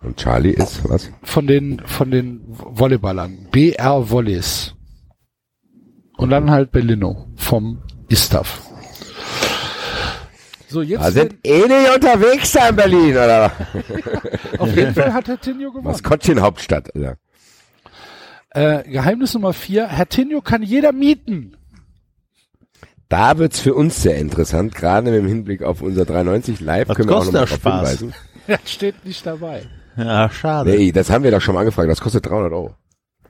Und 0.00 0.18
Charlie 0.18 0.50
ist 0.50 0.86
was? 0.88 1.10
Von 1.22 1.46
den, 1.46 1.80
von 1.86 2.10
den 2.10 2.40
Volleyballern. 2.46 3.48
BR 3.50 4.10
Volleys. 4.10 4.74
Und 6.16 6.30
dann 6.30 6.50
halt 6.50 6.72
Berlino 6.72 7.26
vom 7.36 7.82
Istaf. 8.08 8.62
So, 10.68 10.82
jetzt 10.82 11.02
Da 11.02 11.10
sind 11.10 11.36
eh 11.44 11.66
nicht 11.66 11.94
unterwegs 11.94 12.52
da 12.52 12.68
in 12.68 12.76
Berlin, 12.76 13.10
oder? 13.12 13.52
auf 14.58 14.76
jeden 14.76 14.94
Fall 14.94 15.12
hat 15.12 15.28
Hertinho 15.28 15.70
gewonnen. 15.70 15.84
Maskottchen 15.84 16.40
Hauptstadt, 16.40 16.94
Alter. 16.94 17.16
Äh, 18.50 18.82
Geheimnis 18.90 19.34
Nummer 19.34 19.52
vier. 19.52 19.88
Hertinho 19.88 20.40
kann 20.40 20.62
jeder 20.62 20.92
mieten. 20.92 21.56
Da 23.08 23.38
wird's 23.38 23.60
für 23.60 23.74
uns 23.74 24.02
sehr 24.02 24.16
interessant, 24.16 24.74
gerade 24.74 25.10
mit 25.10 25.20
dem 25.20 25.28
Hinblick 25.28 25.62
auf 25.62 25.82
unser 25.82 26.04
390 26.04 26.60
Live 26.60 26.88
Was 26.88 26.96
können 26.96 27.08
wir 27.08 27.16
auch 27.16 27.18
kostet 27.20 27.34
noch 27.34 27.40
mal 27.40 27.46
der 27.46 27.58
darauf 27.58 27.60
Spaß? 27.60 27.98
hinweisen. 28.00 28.14
Das 28.46 28.60
steht 28.66 29.04
nicht 29.06 29.24
dabei. 29.24 29.62
Ja, 29.96 30.28
schade. 30.28 30.70
Nee, 30.70 30.92
das 30.92 31.08
haben 31.08 31.24
wir 31.24 31.30
doch 31.30 31.40
schon 31.40 31.54
mal 31.54 31.60
angefragt, 31.60 31.88
das 31.88 32.00
kostet 32.00 32.26
300 32.26 32.52
Euro 32.52 32.74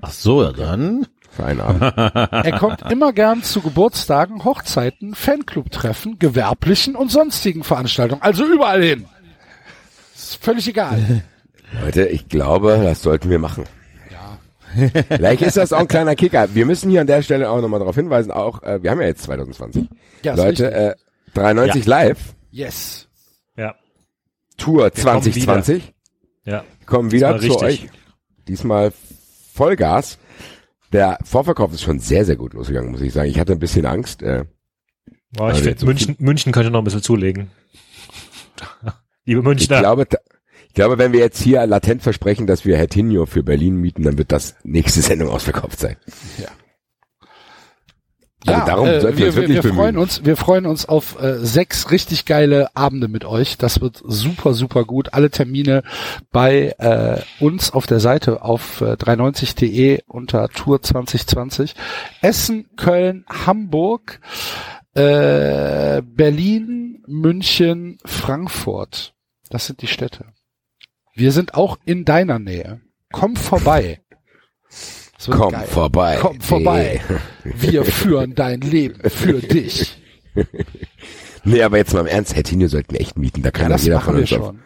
Ach 0.01 0.11
so, 0.11 0.43
ja 0.43 0.51
dann. 0.51 1.07
für 1.31 1.45
einen 1.45 1.61
Abend. 1.61 1.83
Er 1.83 2.59
kommt 2.59 2.83
immer 2.91 3.13
gern 3.13 3.43
zu 3.45 3.61
Geburtstagen, 3.61 4.45
Hochzeiten, 4.45 5.15
Fanclub-Treffen, 5.15 6.19
gewerblichen 6.19 6.97
und 6.97 7.13
sonstigen 7.13 7.63
Veranstaltungen. 7.63 8.23
Also 8.23 8.45
überall 8.45 8.83
hin. 8.83 9.05
Ist 10.17 10.43
völlig 10.45 10.67
egal. 10.69 11.23
Leute, 11.83 12.07
ich 12.07 12.29
glaube, 12.29 12.81
das 12.83 13.03
sollten 13.03 13.31
wir 13.31 13.39
machen. 13.39 13.65
Ja. 14.77 15.03
Vielleicht 15.09 15.43
ist 15.43 15.57
das 15.57 15.73
auch 15.73 15.79
ein 15.81 15.89
kleiner 15.89 16.15
Kicker. 16.17 16.55
Wir 16.55 16.67
müssen 16.67 16.91
hier 16.91 17.01
an 17.01 17.07
der 17.07 17.23
Stelle 17.23 17.49
auch 17.51 17.61
nochmal 17.61 17.81
darauf 17.81 17.95
hinweisen, 17.95 18.31
auch, 18.31 18.63
äh, 18.63 18.83
wir 18.83 18.91
haben 18.91 19.01
ja 19.01 19.07
jetzt 19.07 19.23
2020. 19.25 19.89
Ja, 20.23 20.35
Leute, 20.35 20.73
äh, 20.73 20.95
93 21.35 21.87
Live, 21.87 22.35
Yes. 22.51 23.09
Ja. 23.57 23.75
Tour 24.57 24.91
kommen 24.91 24.95
2020. 25.23 25.93
Ja. 26.45 26.65
kommen 26.87 27.11
wieder 27.11 27.39
Diesmal 27.39 27.59
zu 27.59 27.65
richtig. 27.65 27.91
euch. 27.91 27.99
Diesmal 28.49 28.93
Vollgas. 29.53 30.19
Der 30.93 31.19
Vorverkauf 31.25 31.73
ist 31.73 31.83
schon 31.83 31.99
sehr, 31.99 32.25
sehr 32.25 32.37
gut 32.37 32.55
losgegangen, 32.55 32.93
muss 32.93 33.01
ich 33.01 33.13
sagen. 33.13 33.29
Ich 33.29 33.41
hatte 33.41 33.53
ein 33.53 33.59
bisschen 33.59 33.87
Angst. 33.87 34.23
Äh, 34.23 34.45
Boah, 35.33 35.49
ich 35.49 35.55
Also 35.55 35.65
finde, 35.65 35.81
so 35.81 35.87
München, 35.87 36.17
München 36.21 36.53
könnte 36.53 36.71
noch 36.71 36.81
ein 36.81 36.85
bisschen 36.85 37.03
zulegen. 37.03 37.51
Liebe 39.25 39.41
ich 39.41 39.45
Münchner. 39.45 39.81
glaube, 39.81 40.07
da, 40.07 40.19
ich 40.75 40.77
glaube, 40.77 40.99
wenn 40.99 41.13
wir 41.13 41.21
jetzt 41.21 41.41
hier 41.41 41.65
latent 41.69 42.03
versprechen, 42.03 42.49
dass 42.49 42.65
wir 42.65 42.77
Hertinho 42.77 43.27
für 43.27 43.45
Berlin 43.45 43.77
mieten, 43.77 44.03
dann 44.03 44.19
wird 44.19 44.33
das 44.33 44.57
nächste 44.65 45.03
Sendung 45.03 45.29
ausverkauft 45.29 45.79
sein. 45.79 45.97
Ja. 46.37 46.49
Also 48.45 48.67
darum 48.67 48.89
äh, 48.89 49.01
sollten 49.01 49.19
wir 49.19 49.23
wir, 49.23 49.27
uns 49.29 49.37
wir, 49.37 49.43
wirklich 49.43 49.55
wir 49.55 49.63
bemühen. 49.63 49.77
freuen 49.77 49.97
uns, 49.99 50.25
wir 50.25 50.37
freuen 50.37 50.67
uns 50.67 50.89
auf 50.89 51.23
äh, 51.23 51.37
sechs 51.39 51.93
richtig 51.93 52.25
geile 52.25 52.75
Abende 52.75 53.07
mit 53.07 53.25
euch. 53.25 53.57
Das 53.57 53.81
wird 53.81 54.03
super, 54.05 54.53
super 54.53 54.85
gut. 54.85 55.15
Alle 55.15 55.31
Termine 55.31 55.85
bei 56.33 56.75
äh, 56.79 57.21
uns 57.39 57.71
auf 57.71 57.87
der 57.87 58.01
Seite 58.01 58.43
auf 58.43 58.81
äh, 58.81 58.95
390.de 58.95 60.03
unter 60.09 60.49
Tour 60.49 60.83
2020. 60.83 61.77
Essen, 62.21 62.69
Köln, 62.77 63.25
Hamburg, 63.29 64.19
äh, 64.95 66.03
Berlin, 66.03 67.05
München, 67.07 67.99
Frankfurt. 68.05 69.15
Das 69.51 69.67
sind 69.67 69.81
die 69.81 69.87
Städte. 69.87 70.34
Wir 71.15 71.33
sind 71.33 71.55
auch 71.55 71.79
in 71.85 72.05
deiner 72.05 72.39
Nähe. 72.39 72.81
Komm 73.13 73.37
vorbei. 73.37 74.01
Komm 75.31 75.53
geil. 75.53 75.67
vorbei. 75.67 76.19
Komm 76.21 76.41
vorbei. 76.41 77.01
Wir 77.45 77.85
führen 77.85 78.35
dein 78.35 78.61
Leben 78.61 79.09
für 79.09 79.35
dich. 79.41 79.97
Nee, 81.45 81.63
aber 81.63 81.77
jetzt 81.79 81.95
mal 81.95 82.01
im 82.01 82.07
Ernst, 82.07 82.35
Hertinho 82.35 82.67
sollten 82.69 82.93
wir 82.93 83.01
echt 83.01 83.17
mieten. 83.17 83.43
Da 83.43 83.51
kann 83.51 83.71
Ja, 83.71 83.77
jeder 83.77 83.97
machen 83.97 84.05
von 84.07 84.15
wir 84.17 84.21
uns 84.23 84.33
auf. 84.33 84.39
schon. 84.47 84.61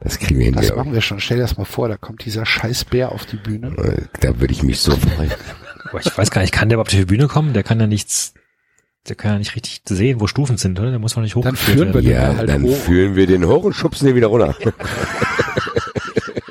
Das 0.00 0.18
kriegen 0.18 0.38
wir 0.40 0.46
hin. 0.46 0.54
Das 0.54 0.74
machen 0.74 0.92
wir 0.92 1.00
schon. 1.00 1.20
Stell 1.20 1.36
dir 1.38 1.44
das 1.44 1.56
mal 1.56 1.64
vor, 1.64 1.88
da 1.88 1.96
kommt 1.96 2.24
dieser 2.24 2.44
scheiß 2.44 2.86
Bär 2.86 3.12
auf 3.12 3.24
die 3.24 3.36
Bühne. 3.36 3.68
Äh, 3.78 4.02
Da 4.20 4.40
würde 4.40 4.52
ich 4.52 4.62
mich 4.62 4.80
so 4.80 4.92
freuen. 4.96 5.30
Ich 6.00 6.18
weiß 6.18 6.30
gar 6.30 6.42
nicht, 6.42 6.52
kann 6.52 6.68
der 6.68 6.76
überhaupt 6.76 6.90
auf 6.92 6.98
die 6.98 7.04
Bühne 7.06 7.28
kommen? 7.28 7.52
Der 7.54 7.62
kann 7.62 7.78
ja 7.80 7.86
nichts, 7.86 8.34
der 9.08 9.16
kann 9.16 9.32
ja 9.32 9.38
nicht 9.38 9.54
richtig 9.54 9.82
sehen, 9.88 10.20
wo 10.20 10.26
Stufen 10.26 10.56
sind, 10.56 10.78
oder? 10.80 10.90
Der 10.90 10.98
muss 10.98 11.14
man 11.16 11.24
nicht 11.24 11.34
Dann 11.36 11.42
hochgeführt 11.54 11.76
führen 11.78 11.94
wir 11.94 12.00
den 12.02 12.10
Ja, 12.10 12.36
halt 12.36 12.48
dann 12.48 12.62
hoch. 12.62 12.76
fühlen 12.76 13.16
wir 13.16 13.26
den 13.26 13.46
hoch 13.46 13.64
und 13.64 13.72
schubsen 13.74 14.06
den 14.06 14.16
wieder 14.16 14.28
runter. 14.28 14.54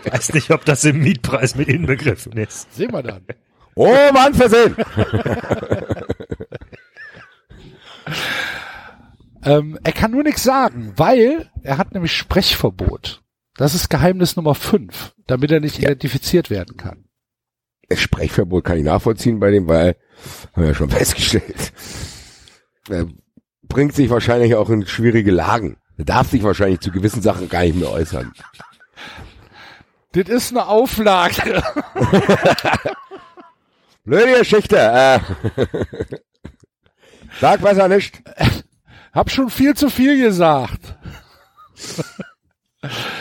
Ich 0.06 0.12
weiß 0.20 0.34
nicht, 0.36 0.52
ob 0.52 0.64
das 0.64 0.84
im 0.86 1.00
Mietpreis 1.00 1.56
mit 1.56 1.68
inbegriffen 1.68 2.34
ist. 2.34 2.74
Sehen 2.76 2.94
wir 2.94 3.02
dann. 3.02 3.24
Oh 3.74 3.92
Mann, 4.14 4.34
versehen! 4.36 4.76
Ähm, 9.46 9.78
er 9.84 9.92
kann 9.92 10.12
nur 10.12 10.24
nichts 10.24 10.44
sagen, 10.44 10.94
weil 10.96 11.50
er 11.64 11.78
hat 11.78 11.94
nämlich 11.94 12.14
Sprechverbot. 12.16 13.22
Das 13.58 13.76
ist 13.76 13.90
Geheimnis 13.90 14.36
Nummer 14.36 14.56
5, 14.56 15.14
damit 15.28 15.52
er 15.52 15.60
nicht 15.60 15.80
identifiziert 15.80 16.50
werden 16.50 16.78
kann. 16.78 17.06
Das 17.90 18.00
Sprechverbot 18.00 18.64
kann 18.64 18.78
ich 18.78 18.86
nachvollziehen 18.86 19.40
bei 19.40 19.52
dem, 19.52 19.68
weil, 19.68 19.98
haben 20.54 20.64
wir 20.64 20.70
ja 20.70 20.74
schon 20.74 20.90
festgestellt, 20.90 21.74
bringt 23.64 23.96
sich 23.96 24.10
wahrscheinlich 24.10 24.56
auch 24.56 24.70
in 24.70 24.86
schwierige 24.86 25.32
Lagen. 25.32 25.78
Er 25.98 26.06
darf 26.06 26.30
sich 26.30 26.44
wahrscheinlich 26.44 26.80
zu 26.80 26.92
gewissen 26.92 27.22
Sachen 27.22 27.50
gar 27.50 27.62
nicht 27.62 27.76
mehr 27.76 27.90
äußern. 27.92 28.34
Das 30.14 30.30
ist 30.30 30.52
eine 30.52 30.68
Auflage. 30.68 31.64
Blöde 34.04 34.40
Geschichte. 34.40 34.78
Äh. 34.78 35.20
Sag 37.42 37.62
besser 37.62 37.88
nicht. 37.88 38.22
Hab 39.12 39.32
schon 39.32 39.50
viel 39.50 39.76
zu 39.76 39.90
viel 39.90 40.22
gesagt. 40.22 40.98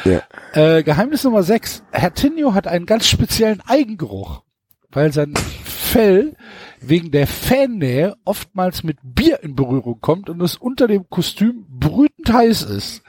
Ja. 0.05 0.22
Äh, 0.55 0.82
Geheimnis 0.82 1.22
Nummer 1.22 1.44
6. 1.44 1.84
Herr 1.93 2.12
Tinio 2.12 2.52
hat 2.52 2.66
einen 2.66 2.84
ganz 2.84 3.06
speziellen 3.06 3.60
Eigengeruch, 3.60 4.43
weil 4.90 5.12
sein 5.12 5.34
Fell 5.64 6.34
wegen 6.82 7.10
der 7.10 7.26
Fannähe 7.26 8.16
oftmals 8.24 8.82
mit 8.82 8.98
Bier 9.02 9.42
in 9.42 9.54
Berührung 9.54 10.00
kommt 10.00 10.28
und 10.28 10.40
es 10.40 10.56
unter 10.56 10.86
dem 10.86 11.09
Kostüm 11.09 11.66
brütend 11.68 12.32
heiß 12.32 12.62
ist. 12.62 13.02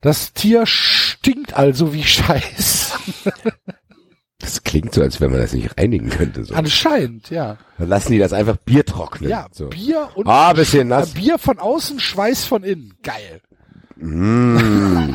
Das 0.00 0.32
Tier 0.32 0.66
stinkt 0.66 1.54
also 1.54 1.92
wie 1.92 2.04
Scheiß. 2.04 2.98
Das 4.40 4.62
klingt 4.62 4.94
so, 4.94 5.02
als 5.02 5.20
wenn 5.20 5.32
man 5.32 5.40
das 5.40 5.52
nicht 5.52 5.76
reinigen 5.76 6.10
könnte. 6.10 6.44
So. 6.44 6.54
Anscheinend, 6.54 7.28
ja. 7.28 7.58
Dann 7.76 7.88
lassen 7.88 8.12
die 8.12 8.18
das 8.18 8.32
einfach 8.32 8.56
Bier 8.56 8.84
trocknen. 8.86 9.28
Ja, 9.28 9.48
so. 9.50 9.68
Bier 9.68 10.08
und 10.14 10.28
Ah, 10.28 10.52
bisschen 10.52 10.88
nass. 10.88 11.14
Bier 11.14 11.38
von 11.38 11.58
außen, 11.58 11.98
Schweiß 11.98 12.44
von 12.44 12.62
innen. 12.62 12.94
Geil. 13.02 13.40
Mm. 13.96 15.12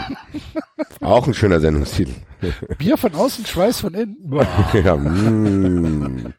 Auch 1.00 1.26
ein 1.26 1.34
schöner 1.34 1.62
Sendungstitel. 1.62 2.14
Bier 2.78 2.98
von 2.98 3.16
außen, 3.16 3.46
Schweiß 3.46 3.80
von 3.80 3.94
innen. 3.94 4.18
ja, 4.74 4.98
mm. 4.98 6.34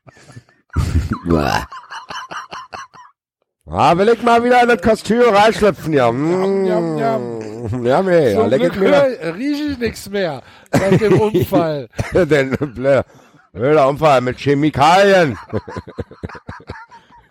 Ah, 3.67 3.97
will 3.97 4.09
ich 4.11 4.23
mal 4.23 4.45
wieder 4.45 4.63
in 4.63 4.69
das 4.69 4.83
Kostüm 4.83 5.23
reinschlüpfen, 5.23 5.93
ja. 5.93 6.13
Mm. 6.13 6.65
Jam, 6.67 6.99
jam, 6.99 7.85
Ja, 7.85 8.01
ja, 8.03 8.41
Zum 8.41 8.51
leck 8.51 8.61
Glück 8.61 8.75
ich 8.75 8.81
mir. 8.81 8.91
hör- 8.91 9.35
riech 9.37 9.61
ich 9.71 9.79
nichts 9.79 10.11
mehr 10.11 10.43
seit 10.71 11.01
dem 11.01 11.19
Unfall. 11.21 11.89
Den 12.13 12.51
blöder 12.51 13.05
blöder 13.53 13.89
Unfall 13.89 14.21
mit 14.21 14.39
Chemikalien. 14.39 15.39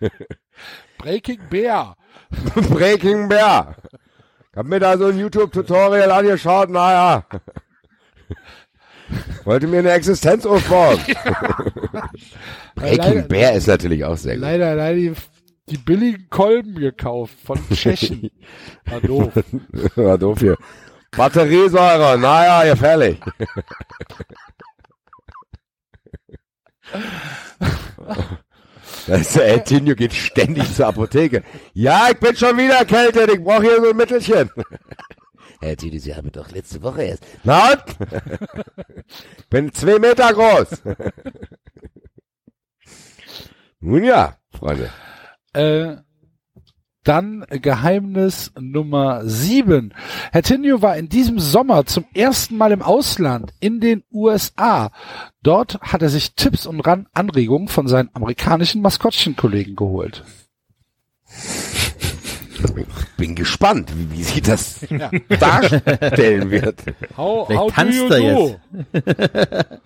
Breaking 0.98 1.40
Bear. 1.48 1.96
Breaking 2.70 3.28
Bear. 3.28 3.76
Ich 4.50 4.56
hab 4.58 4.66
mir 4.66 4.80
da 4.80 4.98
so 4.98 5.06
ein 5.06 5.18
YouTube-Tutorial 5.18 6.10
angeschaut, 6.10 6.68
naja. 6.70 7.24
Wollte 9.44 9.66
mir 9.66 9.80
eine 9.80 9.92
Existenz 9.92 10.46
aufbauen. 10.46 10.98
Breaking 12.74 13.28
Bear 13.28 13.52
ist 13.52 13.66
natürlich 13.66 14.04
auch 14.04 14.16
sehr 14.16 14.34
gut. 14.34 14.42
Leider, 14.42 14.74
leider 14.74 14.96
die, 14.96 15.12
die 15.68 15.78
billigen 15.78 16.28
Kolben 16.30 16.74
gekauft 16.74 17.34
von 17.44 17.58
Tschechen. 17.72 18.30
War 18.86 19.00
doof. 19.00 19.32
War 19.96 20.18
doof 20.18 20.38
hier. 20.40 20.56
Batteriesäure, 21.16 22.18
naja, 22.18 22.72
gefährlich. 22.72 23.20
Ist 29.06 29.36
der 29.36 29.44
El 29.44 29.60
Tino 29.62 29.94
geht 29.94 30.12
ständig 30.12 30.74
zur 30.74 30.88
Apotheke. 30.88 31.44
Ja, 31.72 32.08
ich 32.10 32.18
bin 32.18 32.34
schon 32.34 32.56
wieder 32.56 32.78
erkältet, 32.78 33.30
ich 33.32 33.42
brauche 33.42 33.62
hier 33.62 33.80
so 33.80 33.90
ein 33.90 33.96
Mittelchen. 33.96 34.50
Herr 35.64 35.76
Tino, 35.76 35.98
Sie 35.98 36.14
haben 36.14 36.30
doch 36.30 36.50
letzte 36.50 36.82
Woche 36.82 37.02
erst. 37.04 37.24
Na 37.42 37.72
und? 37.72 37.84
bin 39.50 39.72
zwei 39.72 39.98
Meter 39.98 40.32
groß. 40.32 40.82
Nun 43.80 44.04
ja, 44.04 44.36
Freunde. 44.50 44.90
Äh, 45.54 45.96
dann 47.02 47.46
Geheimnis 47.48 48.52
Nummer 48.58 49.26
sieben. 49.26 49.94
Herr 50.32 50.42
Tinio 50.42 50.82
war 50.82 50.96
in 50.96 51.08
diesem 51.08 51.38
Sommer 51.38 51.86
zum 51.86 52.04
ersten 52.14 52.56
Mal 52.56 52.72
im 52.72 52.82
Ausland, 52.82 53.52
in 53.60 53.80
den 53.80 54.02
USA. 54.10 54.90
Dort 55.42 55.80
hat 55.80 56.02
er 56.02 56.08
sich 56.08 56.34
Tipps 56.34 56.66
und 56.66 56.86
Anregungen 57.12 57.68
von 57.68 57.88
seinen 57.88 58.10
amerikanischen 58.14 58.82
Maskottchenkollegen 58.82 59.76
geholt. 59.76 60.24
Bin 63.16 63.34
gespannt, 63.34 63.90
wie, 63.96 64.12
wie 64.12 64.22
sich 64.22 64.42
das 64.42 64.80
darstellen 65.40 66.50
wird. 66.50 66.82
How, 67.16 67.46
Vielleicht 67.46 67.74
tanzt 67.74 68.10
er 68.10 68.18
jetzt. 68.18 68.58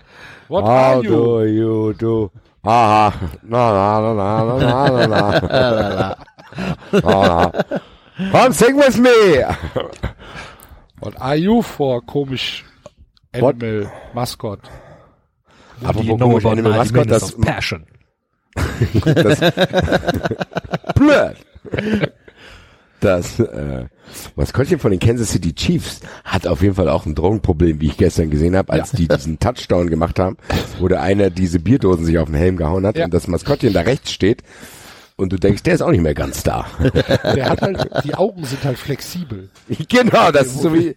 What 0.49 0.65
How 0.65 0.71
are 0.71 1.03
you? 1.03 1.11
do 1.11 1.45
you 1.45 1.93
do? 1.95 2.31
Aha. 2.65 3.13
Na, 3.43 3.73
na, 3.73 4.01
na, 4.01 4.15
na, 4.15 4.45
na, 4.45 4.57
na, 5.07 5.07
na, 5.07 5.41
na. 5.89 6.17
na. 7.03 7.53
Come 8.33 8.53
sing 8.53 8.77
with 8.77 8.99
me. 8.99 9.45
What 11.01 11.15
are 11.21 11.37
you 11.37 11.63
for 11.63 12.03
komisch 12.03 12.65
What? 13.39 13.63
Animal? 13.63 13.91
Apropos 15.85 16.03
You 16.03 16.17
know 16.17 16.29
komisch 16.29 16.41
about 16.41 16.53
Animal 16.53 16.73
90 16.73 16.79
Mascot, 16.79 17.11
das 17.11 17.33
Passion. 17.33 17.87
blöd. 20.97 21.37
Das 23.01 23.39
äh, 23.39 23.87
Maskottchen 24.35 24.79
von 24.79 24.91
den 24.91 24.99
Kansas 25.01 25.31
City 25.31 25.55
Chiefs 25.55 26.01
hat 26.25 26.47
auf 26.47 26.63
jeden 26.63 26.75
Fall 26.75 26.89
auch 26.89 27.07
ein 27.07 27.15
Drogenproblem, 27.15 27.81
wie 27.81 27.87
ich 27.87 27.97
gestern 27.97 28.29
gesehen 28.31 28.57
habe, 28.57 28.73
als 28.73 28.91
die 28.93 29.07
diesen 29.07 29.39
Touchdown 29.39 29.89
gemacht 29.89 30.19
haben, 30.19 30.37
wo 30.81 30.89
der 30.89 31.03
eine 31.03 31.31
diese 31.31 31.61
Bierdosen 31.61 32.05
sich 32.05 32.19
auf 32.19 32.27
den 32.27 32.35
Helm 32.35 32.57
gehauen 32.57 32.85
hat 32.87 32.97
Ja. 32.97 33.05
und 33.05 33.15
das 33.15 33.29
Maskottchen 33.29 33.73
da 33.73 33.83
rechts 33.83 34.11
steht 34.11 34.43
und 35.17 35.33
du 35.33 35.37
denkst, 35.37 35.63
der 35.63 35.75
ist 35.75 35.83
auch 35.83 35.91
nicht 35.91 36.01
mehr 36.03 36.15
ganz 36.15 36.43
da. 36.43 36.67
Der 37.35 37.51
hat 37.51 37.61
halt, 37.63 37.89
die 38.05 38.15
Augen 38.15 38.45
sind 38.45 38.63
halt 38.65 38.79
flexibel. 38.79 39.51
genau, 39.89 40.31
das 40.33 40.47
ist 40.49 40.61
so 40.63 40.73
wie 40.75 40.95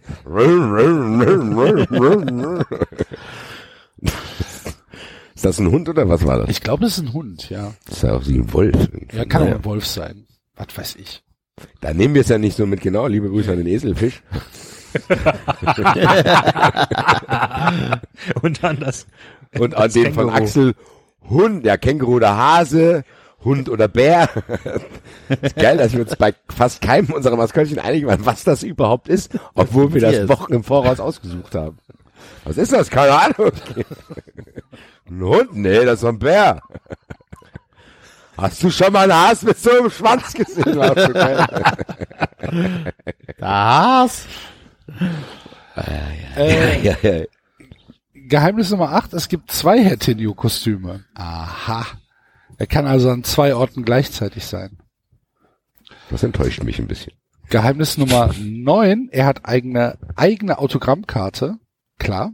Ist 5.34 5.44
das 5.44 5.58
ein 5.58 5.70
Hund 5.70 5.88
oder 5.88 6.08
was 6.08 6.24
war 6.24 6.38
das? 6.38 6.50
Ich 6.50 6.60
glaube, 6.60 6.84
das 6.84 6.98
ist 6.98 7.04
ein 7.04 7.12
Hund, 7.12 7.50
ja. 7.50 7.72
Das 7.86 7.96
ist 7.96 8.02
ja 8.04 8.14
auch 8.14 8.26
wie 8.26 8.38
ein 8.38 8.52
Wolf. 8.52 8.76
Ja, 9.12 9.24
kann 9.24 9.42
auch 9.42 9.46
ein 9.56 9.64
Wolf 9.64 9.86
sein. 9.86 10.26
Was 10.54 10.68
weiß 10.76 10.96
ich. 10.96 11.22
Da 11.80 11.92
nehmen 11.92 12.14
wir 12.14 12.22
es 12.22 12.28
ja 12.28 12.38
nicht 12.38 12.56
so 12.56 12.66
mit, 12.66 12.80
genau. 12.80 13.06
Liebe 13.06 13.28
Grüße 13.28 13.50
an 13.50 13.58
den 13.58 13.66
Eselfisch. 13.66 14.22
Und 18.42 18.62
dann 18.62 18.78
das. 18.78 19.06
Und 19.58 19.74
an 19.74 19.90
den 19.90 20.14
von. 20.14 20.30
Axel 20.30 20.74
Hund, 21.28 21.64
ja, 21.64 21.76
Känguru 21.76 22.16
oder 22.16 22.36
Hase, 22.36 23.04
Hund 23.44 23.68
oder 23.68 23.88
Bär. 23.88 24.28
ist 25.42 25.56
geil, 25.56 25.78
dass 25.78 25.92
wir 25.92 26.00
uns 26.00 26.16
bei 26.16 26.34
fast 26.48 26.80
keinem 26.80 27.12
unserer 27.12 27.36
Maskottchen 27.36 27.78
einig 27.78 28.06
waren, 28.06 28.24
was 28.26 28.44
das 28.44 28.62
überhaupt 28.62 29.08
ist, 29.08 29.38
obwohl 29.54 29.92
wir 29.94 30.00
das. 30.00 30.28
Wochen 30.28 30.52
im 30.52 30.64
Voraus 30.64 31.00
ausgesucht 31.00 31.54
haben. 31.54 31.78
Was 32.44 32.56
ist 32.56 32.72
das? 32.72 32.90
Keine 32.90 33.12
Ahnung. 33.12 33.52
Ein 35.08 35.22
Hund? 35.22 35.54
Nee, 35.54 35.84
das 35.84 36.00
ist 36.00 36.04
ein 36.04 36.18
Bär. 36.18 36.60
Hast 38.36 38.62
du 38.62 38.70
schon 38.70 38.92
mal 38.92 39.10
einen 39.10 39.28
Hase 39.28 39.46
mit 39.46 39.58
so 39.58 39.70
einem 39.70 39.90
Schwanz 39.90 40.32
gesehen? 40.32 40.64
Geil? 41.12 41.46
Das? 43.38 44.26
Äh, 46.36 46.82
ja, 46.82 46.96
ja. 47.02 47.24
Geheimnis 48.14 48.70
Nummer 48.70 48.92
8, 48.92 49.12
es 49.14 49.28
gibt 49.28 49.50
zwei 49.50 49.82
Hertinio-Kostüme. 49.82 51.04
Aha. 51.14 51.86
Er 52.58 52.66
kann 52.66 52.86
also 52.86 53.10
an 53.10 53.24
zwei 53.24 53.54
Orten 53.54 53.84
gleichzeitig 53.84 54.46
sein. 54.46 54.78
Das 56.08 56.22
enttäuscht 56.22 56.62
mich 56.62 56.78
ein 56.78 56.86
bisschen. 56.86 57.12
Geheimnis 57.50 57.98
Nummer 57.98 58.30
9, 58.38 59.08
er 59.10 59.26
hat 59.26 59.44
eigene, 59.44 59.98
eigene 60.16 60.58
Autogrammkarte. 60.58 61.56
Klar. 61.98 62.32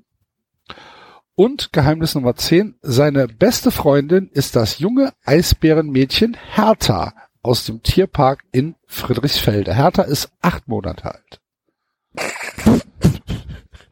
Und 1.39 1.73
Geheimnis 1.73 2.17
Nummer 2.17 2.35
10, 2.35 2.75
seine 2.83 3.29
beste 3.29 3.71
Freundin 3.71 4.29
ist 4.33 4.57
das 4.57 4.81
junge 4.81 5.13
Eisbärenmädchen 5.25 6.37
Hertha 6.53 7.15
aus 7.43 7.65
dem 7.65 7.81
Tierpark 7.85 8.41
in 8.51 8.75
Friedrichsfelde. 8.89 9.73
Hertha 9.73 10.03
ist 10.03 10.33
acht 10.41 10.67
Monate 10.67 11.05
alt. 11.05 11.41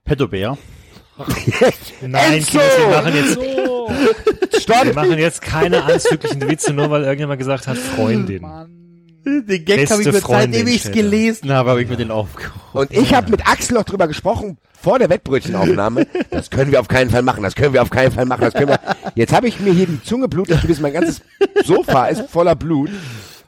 Pettobär. 0.05 0.59
Nein, 2.01 2.33
Enzo! 2.33 2.59
Kinos, 2.59 2.79
wir 2.79 2.89
machen 2.89 3.15
jetzt, 3.15 3.37
wir 3.37 4.61
Stopp! 4.61 4.95
machen 4.97 5.19
jetzt 5.19 5.41
keine 5.41 5.85
anzüglichen 5.85 6.49
Witze, 6.49 6.73
nur 6.73 6.91
weil 6.91 7.05
irgendjemand 7.05 7.39
gesagt 7.39 7.69
hat, 7.69 7.77
Freundin. 7.77 8.45
Den 9.27 9.65
Gag 9.65 9.91
habe 9.91 10.03
ich 10.03 10.13
mir 10.13 10.21
seitdem 10.21 10.69
ich 10.69 10.85
es 10.85 10.93
gelesen 10.93 11.53
habe, 11.53 11.71
habe 11.71 11.83
ich 11.83 11.89
mir 11.89 11.97
den 11.97 12.13
aufgehoben. 12.13 12.61
Und 12.73 12.93
ich 12.93 13.13
habe 13.13 13.29
mit 13.29 13.45
Axel 13.49 13.75
noch 13.75 13.83
drüber 13.83 14.07
gesprochen 14.07 14.59
vor 14.81 15.01
der 15.01 15.11
Wettbrötchenaufnahme. 15.11 16.07
Das 16.31 16.51
können 16.51 16.71
wir 16.71 16.81
auf 16.81 16.87
keinen 16.87 17.11
Fall 17.11 17.23
machen. 17.23 17.43
Das 17.43 17.55
können 17.55 17.73
wir 17.73 17.83
auf 17.83 17.91
keinen 17.91 18.13
Fall 18.13 18.27
machen. 18.27 18.43
Das 18.43 18.55
können 18.55 18.69
wir. 18.69 18.81
Jetzt 19.15 19.33
habe 19.33 19.49
ich 19.49 19.59
mir 19.59 19.73
hier 19.73 19.87
die 19.87 20.03
Zunge 20.03 20.29
blutet, 20.29 20.65
bis 20.67 20.81
mein 20.81 20.93
ganzes 20.93 21.23
Sofa 21.65 22.07
ist 22.07 22.31
voller 22.31 22.55
Blut. 22.55 22.91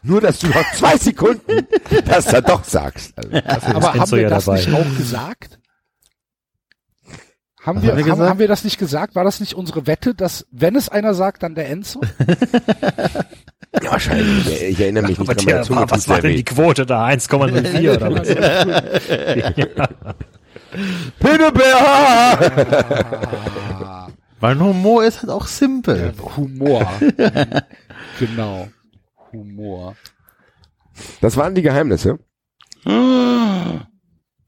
Nur, 0.02 0.20
dass 0.20 0.38
du 0.40 0.48
noch 0.48 0.72
zwei 0.74 0.96
Sekunden 0.96 1.66
das 2.06 2.24
da 2.26 2.40
doch 2.40 2.64
sagst. 2.64 3.12
Also, 3.16 3.66
Aber 3.66 3.94
haben 3.94 4.10
wir 4.10 4.20
ja 4.22 4.30
das 4.30 4.46
dabei. 4.46 4.59
nicht 4.59 4.72
auch 4.72 4.96
gesagt? 4.96 5.59
Haben 7.60 7.82
wir, 7.82 7.90
haben 7.90 7.98
wir 7.98 8.05
haben, 8.05 8.10
gesagt? 8.10 8.30
haben 8.30 8.38
wir 8.38 8.48
das 8.48 8.64
nicht 8.64 8.78
gesagt? 8.78 9.14
War 9.14 9.24
das 9.24 9.40
nicht 9.40 9.55
unsere 9.55 9.86
Wette, 9.86 10.14
dass 10.14 10.46
wenn 10.50 10.74
es 10.74 10.88
einer 10.88 11.14
sagt, 11.14 11.42
dann 11.42 11.55
der 11.55 11.68
Enzo? 11.68 12.00
ja, 13.74 13.90
wahrscheinlich. 13.90 14.62
Ich 14.62 14.81
erinnere 14.81 15.09
mich 15.09 15.19
nicht 15.19 15.28
dran. 15.28 15.47
Der, 15.47 15.62
Zunge 15.62 15.85
was 15.89 16.09
war 16.09 16.20
denn 16.20 16.32
weh. 16.32 16.36
die 16.36 16.45
Quote 16.45 16.86
da? 16.86 17.07
1,04 17.07 17.97
oder 17.97 18.15
was? 18.15 18.28
Pinnebär! 21.19 22.89
Weil 24.40 24.59
Humor 24.61 25.05
ist 25.05 25.23
halt 25.23 25.31
auch 25.31 25.47
simpel. 25.47 26.12
Humor. 26.36 26.86
genau. 28.20 28.69
Humor. 29.32 29.97
Das 31.20 31.36
waren 31.36 31.55
die 31.55 31.62
Geheimnisse. 31.62 32.19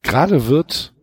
Gerade 0.02 0.46
wird 0.46 0.94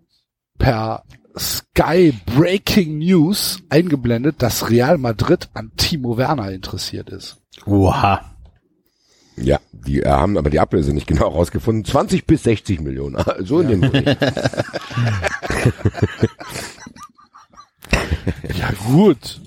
per 0.57 1.03
Sky 1.39 2.13
Breaking 2.25 2.99
News 2.99 3.59
eingeblendet, 3.69 4.41
dass 4.41 4.69
Real 4.69 4.97
Madrid 4.97 5.49
an 5.53 5.71
Timo 5.77 6.17
Werner 6.17 6.51
interessiert 6.51 7.09
ist. 7.09 7.37
Oha. 7.65 8.21
Ja, 9.35 9.59
die 9.71 10.01
äh, 10.01 10.09
haben 10.09 10.37
aber 10.37 10.49
die 10.49 10.59
Ablöse 10.59 10.93
nicht 10.93 11.07
genau 11.07 11.27
rausgefunden. 11.27 11.85
20 11.85 12.25
bis 12.25 12.43
60 12.43 12.81
Millionen. 12.81 13.23
So 13.39 13.59
in 13.59 13.67
dem 13.67 13.81
Dreh. 13.81 14.15
Ja 18.57 18.71
gut. 18.85 19.39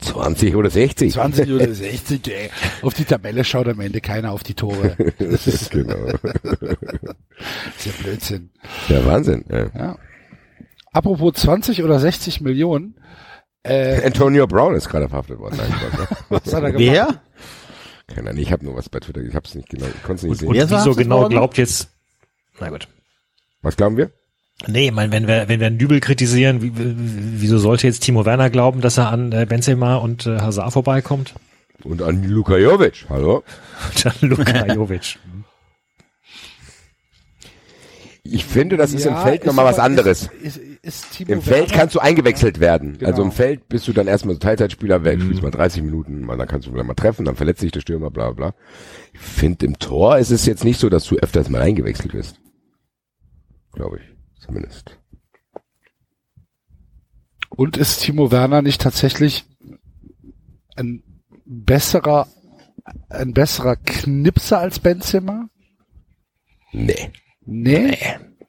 20 0.00 0.54
oder 0.54 0.70
60. 0.70 1.12
20 1.12 1.50
oder 1.50 1.74
60, 1.74 2.28
ey. 2.28 2.50
Auf 2.82 2.94
die 2.94 3.04
Tabelle 3.04 3.44
schaut 3.44 3.68
am 3.68 3.80
Ende 3.80 4.00
keiner 4.00 4.32
auf 4.32 4.42
die 4.42 4.54
Tore. 4.54 4.96
Das 5.18 5.46
ist, 5.46 5.70
genau. 5.70 6.06
ist 6.06 7.86
ja 7.86 7.92
Blödsinn. 8.02 8.50
Ja, 8.88 9.04
Wahnsinn. 9.04 9.44
Ja. 9.50 9.66
Ja. 9.74 9.96
Apropos 10.98 11.32
20 11.34 11.84
oder 11.84 12.00
60 12.00 12.40
Millionen. 12.40 12.96
Äh, 13.62 14.04
Antonio 14.04 14.48
Brown 14.48 14.74
ist 14.74 14.88
gerade 14.88 15.08
verhaftet 15.08 15.38
worden. 15.38 15.56
Nein, 15.58 15.68
ne? 15.70 16.08
was 16.28 16.52
hat 16.52 16.62
er 16.64 16.72
gemacht? 16.72 16.78
Wer? 16.78 17.22
Keine 18.08 18.30
Ahnung, 18.30 18.42
ich 18.42 18.50
habe 18.50 18.64
nur 18.64 18.74
was 18.74 18.88
bei 18.88 18.98
Twitter, 18.98 19.20
ich 19.20 19.34
habe 19.34 19.46
es 19.46 19.54
nicht 19.54 19.68
genau, 19.68 19.86
ich 19.86 20.02
konnte 20.02 20.14
es 20.14 20.22
nicht 20.22 20.42
Und, 20.42 20.54
sehen. 20.56 20.62
und 20.64 20.70
wieso 20.70 20.94
genau 20.94 21.20
worden? 21.20 21.30
glaubt 21.30 21.56
jetzt, 21.58 21.90
na 22.58 22.68
gut. 22.70 22.88
Was 23.62 23.76
glauben 23.76 23.96
wir? 23.96 24.10
Nee, 24.66 24.86
ich 24.86 24.92
meine, 24.92 25.12
wenn 25.12 25.28
wir, 25.28 25.48
wenn 25.48 25.60
wir 25.60 25.70
Nübel 25.70 26.00
kritisieren, 26.00 26.62
wie, 26.62 26.76
wie- 26.76 26.94
wieso 26.96 27.58
sollte 27.58 27.86
jetzt 27.86 28.00
Timo 28.00 28.24
Werner 28.24 28.50
glauben, 28.50 28.80
dass 28.80 28.98
er 28.98 29.10
an 29.12 29.30
äh, 29.30 29.46
Benzema 29.48 29.96
und 29.96 30.26
äh, 30.26 30.38
Hazard 30.40 30.72
vorbeikommt? 30.72 31.34
Und 31.84 32.02
an 32.02 32.24
Luka 32.24 32.56
Jovic, 32.56 33.06
hallo? 33.08 33.44
Dann 34.02 34.14
Luka 34.22 34.66
Jovic. 34.66 35.18
Ich 38.30 38.44
finde, 38.44 38.76
das 38.76 38.92
ist 38.92 39.06
im 39.06 39.12
Ja, 39.14 39.22
Feld 39.22 39.46
nochmal 39.46 39.64
was 39.64 39.78
anderes. 39.78 40.28
Ist, 40.42 40.56
ist, 40.58 40.78
ist 40.82 41.10
Timo 41.12 41.32
Im 41.32 41.42
Feld 41.42 41.68
Werner- 41.70 41.74
kannst 41.80 41.94
du 41.94 42.00
eingewechselt 42.00 42.60
werden. 42.60 42.98
Genau. 42.98 43.10
Also 43.10 43.22
im 43.22 43.32
Feld 43.32 43.68
bist 43.68 43.86
du 43.88 43.92
dann 43.92 44.06
erstmal 44.06 44.34
so 44.34 44.38
Teilzeitspieler, 44.40 45.04
weg, 45.04 45.18
Mhm. 45.18 45.22
spielst 45.24 45.42
mal 45.42 45.50
30 45.50 45.82
Minuten, 45.82 46.22
mal, 46.22 46.36
dann 46.36 46.48
kannst 46.48 46.66
du 46.66 46.70
vielleicht 46.72 46.86
mal 46.86 46.94
treffen, 46.94 47.24
dann 47.24 47.36
verletzt 47.36 47.60
sich 47.60 47.72
der 47.72 47.80
Stürmer, 47.80 48.10
bla 48.10 48.30
bla. 48.32 48.54
Ich 49.12 49.20
finde, 49.20 49.66
im 49.66 49.78
Tor 49.78 50.18
ist 50.18 50.30
es 50.30 50.46
jetzt 50.46 50.64
nicht 50.64 50.78
so, 50.80 50.88
dass 50.88 51.04
du 51.04 51.16
öfters 51.16 51.48
mal 51.48 51.62
eingewechselt 51.62 52.12
wirst. 52.14 52.40
Glaube 53.72 53.98
ich, 53.98 54.42
zumindest. 54.44 54.98
Und 57.50 57.76
ist 57.76 58.00
Timo 58.02 58.30
Werner 58.30 58.62
nicht 58.62 58.80
tatsächlich 58.80 59.44
ein 60.76 61.02
besserer, 61.44 62.28
ein 63.08 63.32
besserer 63.32 63.76
Knipser 63.76 64.58
als 64.58 64.78
Benzema? 64.80 65.48
Nee, 66.72 67.10
Nee. 67.50 67.96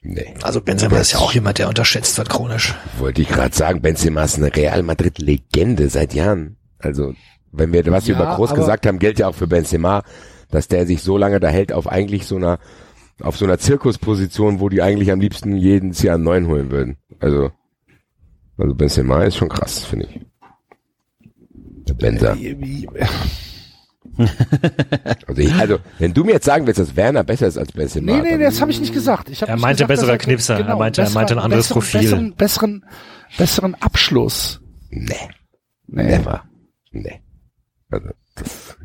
nee. 0.02 0.34
Also 0.44 0.60
Benzema 0.60 0.98
ist 0.98 1.14
ja 1.14 1.20
auch 1.20 1.34
jemand, 1.34 1.58
der 1.58 1.70
unterschätzt 1.70 2.18
wird 2.18 2.30
chronisch. 2.30 2.76
Wollte 2.98 3.22
ich 3.22 3.30
gerade 3.30 3.56
sagen, 3.56 3.82
Benzema 3.82 4.26
ist 4.26 4.38
eine 4.38 4.54
Real 4.54 4.84
Madrid-Legende 4.84 5.90
seit 5.90 6.14
Jahren. 6.14 6.58
Also, 6.80 7.14
wenn 7.54 7.72
wir 7.72 7.86
was 7.88 8.08
wir 8.08 8.16
Ja, 8.16 8.22
über 8.22 8.36
Groß 8.36 8.54
gesagt 8.54 8.86
haben, 8.86 9.00
gilt 9.00 9.18
ja 9.18 9.30
auch 9.30 9.36
für 9.36 9.48
Benzema, 9.48 10.04
dass 10.52 10.68
der 10.68 10.86
sich 10.86 11.02
so 11.02 11.18
lange 11.18 11.40
da 11.40 11.48
hält 11.48 11.72
auf 11.72 11.88
eigentlich 11.88 12.26
so 12.28 12.36
einer, 12.36 12.60
auf 13.22 13.38
so 13.38 13.46
einer 13.46 13.58
Zirkusposition, 13.58 14.60
wo 14.60 14.68
die 14.68 14.82
eigentlich 14.82 15.12
am 15.12 15.22
liebsten 15.22 15.56
jedes 15.56 16.02
Jahr 16.02 16.16
einen 16.16 16.26
neuen 16.26 16.48
holen 16.48 16.70
würden. 16.70 16.98
Also, 17.22 17.52
also 18.58 18.76
Benzema 18.76 19.24
ist 19.24 19.38
schon 19.38 19.50
krass, 19.50 19.86
finde 19.86 20.08
ich. 20.08 20.22
Der 21.88 21.94
Benzer. 21.94 22.38
Also, 25.28 25.42
ich, 25.42 25.54
also, 25.56 25.78
wenn 26.00 26.14
du 26.14 26.24
mir 26.24 26.34
jetzt 26.34 26.46
sagen 26.46 26.66
willst, 26.68 26.80
dass 26.80 26.96
Werner 26.96 27.24
besser 27.24 27.48
ist 27.48 27.58
als 27.58 27.72
Benzema. 27.72 28.14
Nee, 28.14 28.22
nee, 28.22 28.30
dann- 28.32 28.42
das 28.42 28.62
habe 28.62 28.72
ich 28.72 28.80
nicht 28.80 28.94
gesagt. 28.94 29.30
Ich 29.30 29.42
hab 29.42 29.50
Er 29.50 29.56
nicht 29.56 29.62
meinte 29.62 29.84
gesagt, 29.86 29.88
besserer 30.02 30.18
Knipser. 30.18 30.60
Er 30.68 30.76
meinte- 30.76 31.02
er 31.02 31.10
meinte 31.12 31.34
ein 31.36 31.40
anderes 31.40 31.68
besseren, 31.68 31.82
Profil. 31.82 32.02
Besseren, 32.02 32.36
besseren, 32.36 32.86
besseren 33.38 33.76
Abschluss. 33.76 34.62
Nee, 34.90 35.16
Nee. 35.88 36.04
never. 36.18 36.44
Nee. 36.92 37.22
Also, 37.92 38.10
das 38.36 38.78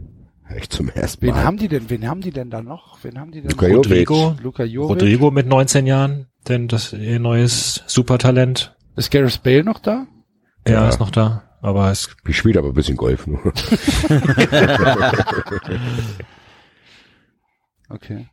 hör 0.44 0.56
ich 0.59 0.69
zum 0.70 0.89
ersten 0.90 1.23
Wen 1.27 1.31
Mal. 1.35 1.44
haben 1.44 1.56
die 1.56 1.69
denn? 1.69 1.89
Wen 1.90 2.06
haben 2.09 2.20
die 2.20 2.31
denn 2.31 2.51
da 2.51 2.62
noch? 2.62 2.98
Wen 3.02 3.19
haben 3.19 3.32
die 3.32 3.40
denn? 3.40 3.51
Luka. 3.51 3.66
Rodrigo, 3.66 4.36
Luka 4.43 4.65
Jovic. 4.65 4.90
Rodrigo 4.90 5.31
mit 5.31 5.47
19 5.47 5.86
Jahren, 5.86 6.27
denn 6.48 6.69
das 6.69 6.93
ihr 6.93 7.19
neues 7.20 7.82
Supertalent. 7.86 8.77
Ist 8.97 9.11
Gareth 9.11 9.43
Bale 9.43 9.65
noch 9.65 9.81
da? 9.81 10.06
Ja, 10.66 10.74
Ja. 10.85 10.89
ist 10.89 11.01
noch 11.01 11.11
da. 11.11 11.43
Aber 11.65 11.91
es 11.91 12.15
Ich 12.28 12.36
spiele 12.36 12.59
aber 12.59 12.69
ein 12.69 12.74
bisschen 12.74 12.97
Golf 12.99 13.27
nur. 13.27 13.41
Okay. 17.91 18.27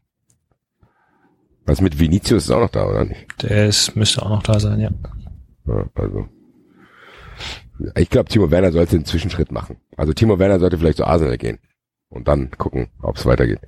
Was 1.66 1.82
mit 1.82 2.00
Vinicius 2.00 2.46
ist 2.46 2.52
auch 2.52 2.62
noch 2.62 2.70
da, 2.70 2.88
oder 2.88 3.06
nicht? 3.06 3.44
der 3.44 3.68
ist, 3.68 3.96
müsste 3.96 4.24
auch 4.24 4.30
noch 4.30 4.42
da 4.42 4.60
sein, 4.60 4.80
ja. 4.80 4.90
Ja, 5.68 5.86
also. 5.94 6.28
Ich 7.96 8.10
glaube, 8.10 8.30
Timo 8.30 8.50
Werner 8.50 8.72
sollte 8.72 8.96
einen 8.96 9.06
Zwischenschritt 9.06 9.52
machen. 9.52 9.78
Also 9.98 10.14
Timo 10.14 10.40
Werner 10.40 10.60
sollte 10.60 10.78
vielleicht 10.80 10.98
zu 10.98 11.06
Arsenal 11.06 11.38
gehen. 11.38 11.60
Und 12.10 12.28
dann 12.28 12.50
gucken, 12.52 12.88
ob 13.02 13.18
es 13.18 13.26
weitergeht. 13.26 13.60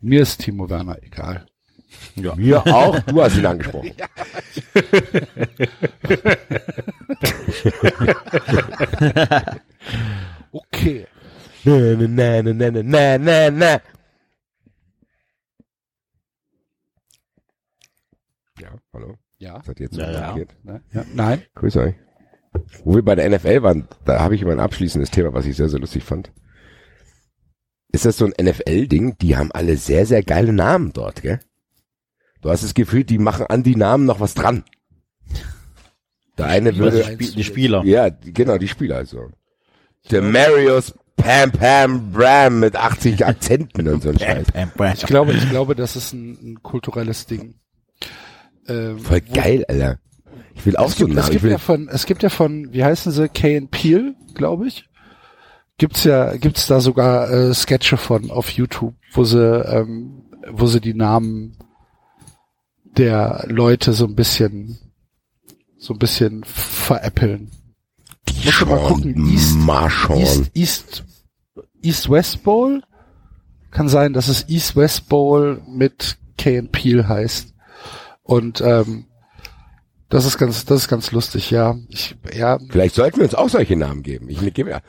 Mir 0.00 0.22
ist 0.22 0.40
Timo 0.42 0.70
Werner 0.70 1.02
egal. 1.02 1.46
Ja. 2.16 2.34
Mir 2.34 2.66
auch, 2.66 2.98
du 3.00 3.22
hast 3.22 3.36
ihn 3.36 3.46
angesprochen. 3.46 3.92
Okay. 10.52 11.06
Na, 11.64 11.78
na, 11.96 12.42
na, 12.42 12.52
na, 12.52 12.82
na, 12.82 13.18
na, 13.18 13.50
na. 13.50 13.80
Ja, 18.60 18.70
hallo. 18.92 19.14
Ja. 19.38 19.58
Was 19.58 19.68
hat 19.68 19.80
jetzt 19.80 19.94
so 19.94 20.00
Ja, 20.00 20.10
ja. 20.10 20.18
reagiert? 20.26 20.56
Ja. 20.92 21.04
Nein. 21.14 21.42
Grüß 21.54 21.76
euch. 21.76 21.94
Wo 22.84 22.94
wir 22.94 23.04
bei 23.04 23.14
der 23.14 23.28
NFL 23.28 23.62
waren, 23.62 23.88
da 24.04 24.20
habe 24.20 24.34
ich 24.34 24.42
immer 24.42 24.52
ein 24.52 24.60
abschließendes 24.60 25.10
Thema, 25.10 25.32
was 25.34 25.46
ich 25.46 25.56
sehr, 25.56 25.68
sehr 25.68 25.78
lustig 25.80 26.02
fand. 26.02 26.32
Ist 27.92 28.04
das 28.04 28.16
so 28.16 28.26
ein 28.26 28.32
NFL-Ding? 28.44 29.16
Die 29.18 29.36
haben 29.36 29.52
alle 29.52 29.76
sehr, 29.76 30.06
sehr 30.06 30.22
geile 30.22 30.52
Namen 30.52 30.92
dort, 30.92 31.22
gell? 31.22 31.40
Du 32.40 32.50
hast 32.50 32.62
das 32.62 32.74
Gefühl, 32.74 33.04
die 33.04 33.18
machen 33.18 33.46
an 33.46 33.62
die 33.62 33.76
Namen 33.76 34.04
noch 34.04 34.20
was 34.20 34.34
dran. 34.34 34.64
Der 36.36 36.46
eine 36.46 36.76
würde, 36.76 37.16
Die, 37.16 37.34
die 37.34 37.44
Spieler. 37.44 37.82
ja, 37.84 38.08
genau, 38.10 38.58
die 38.58 38.68
Spieler 38.68 38.96
also. 38.96 39.30
Der 40.10 40.22
Marius 40.22 40.94
Pam 41.16 41.50
Pam 41.50 42.12
Bram 42.12 42.60
mit 42.60 42.76
80 42.76 43.26
Akzenten 43.26 43.88
und 43.88 44.02
so 44.02 44.10
ein 44.10 44.18
Scheiß. 44.20 44.46
Ich 44.94 45.06
glaube, 45.06 45.32
ich 45.32 45.48
glaube, 45.50 45.74
das 45.74 45.96
ist 45.96 46.12
ein, 46.12 46.38
ein 46.52 46.62
kulturelles 46.62 47.26
Ding. 47.26 47.56
Ähm, 48.68 49.00
Voll 49.00 49.20
geil, 49.22 49.64
Alter. 49.68 49.98
Ich 50.54 50.64
will 50.64 50.76
auch 50.76 50.86
Es 50.88 50.96
so 50.96 51.06
gibt, 51.06 51.18
einen 51.18 51.26
es 51.26 51.30
gibt 51.30 51.42
will, 51.42 51.50
ja 51.50 51.58
von, 51.58 51.88
es 51.88 52.06
gibt 52.06 52.22
ja 52.22 52.28
von, 52.28 52.72
wie 52.72 52.84
heißen 52.84 53.10
sie, 53.10 53.28
Kay 53.28 53.56
and 53.56 53.70
Peel, 53.72 54.14
glaube 54.34 54.68
ich. 54.68 54.88
Gibt's 55.76 56.04
ja, 56.04 56.36
gibt's 56.36 56.66
da 56.66 56.80
sogar 56.80 57.30
äh, 57.30 57.54
Sketche 57.54 57.96
von 57.96 58.30
auf 58.30 58.50
YouTube, 58.50 58.94
wo 59.12 59.24
sie, 59.24 59.40
ähm, 59.40 60.22
wo 60.48 60.66
sie 60.66 60.80
die 60.80 60.94
Namen 60.94 61.56
der 62.98 63.44
Leute 63.48 63.92
so 63.92 64.04
ein 64.04 64.14
bisschen, 64.14 64.78
so 65.78 65.94
ein 65.94 65.98
bisschen 65.98 66.44
veräppeln. 66.44 67.50
Musst 68.44 68.60
du 68.60 68.66
mal 68.66 68.78
gucken, 68.78 69.30
East, 69.32 69.56
Marshall. 69.58 70.18
East, 70.18 70.50
East, 70.54 71.04
East 71.82 72.10
West 72.10 72.42
Bowl. 72.42 72.82
Kann 73.70 73.88
sein, 73.88 74.12
dass 74.12 74.28
es 74.28 74.48
East 74.48 74.76
West 74.76 75.08
Bowl 75.08 75.62
mit 75.68 76.16
Kay 76.36 76.58
and 76.58 76.72
Peel 76.72 77.06
heißt. 77.06 77.54
Und 78.22 78.60
ähm, 78.60 79.06
das 80.08 80.24
ist 80.24 80.38
ganz, 80.38 80.64
das 80.64 80.82
ist 80.82 80.88
ganz 80.88 81.12
lustig, 81.12 81.50
ja. 81.50 81.76
Ich, 81.88 82.16
ja, 82.34 82.58
Vielleicht 82.70 82.94
sollten 82.94 83.18
wir 83.18 83.24
uns 83.24 83.34
auch 83.34 83.48
solche 83.48 83.76
Namen 83.76 84.02
geben. 84.02 84.28
Ich 84.28 84.40
gebe 84.54 84.70
ja. 84.70 84.80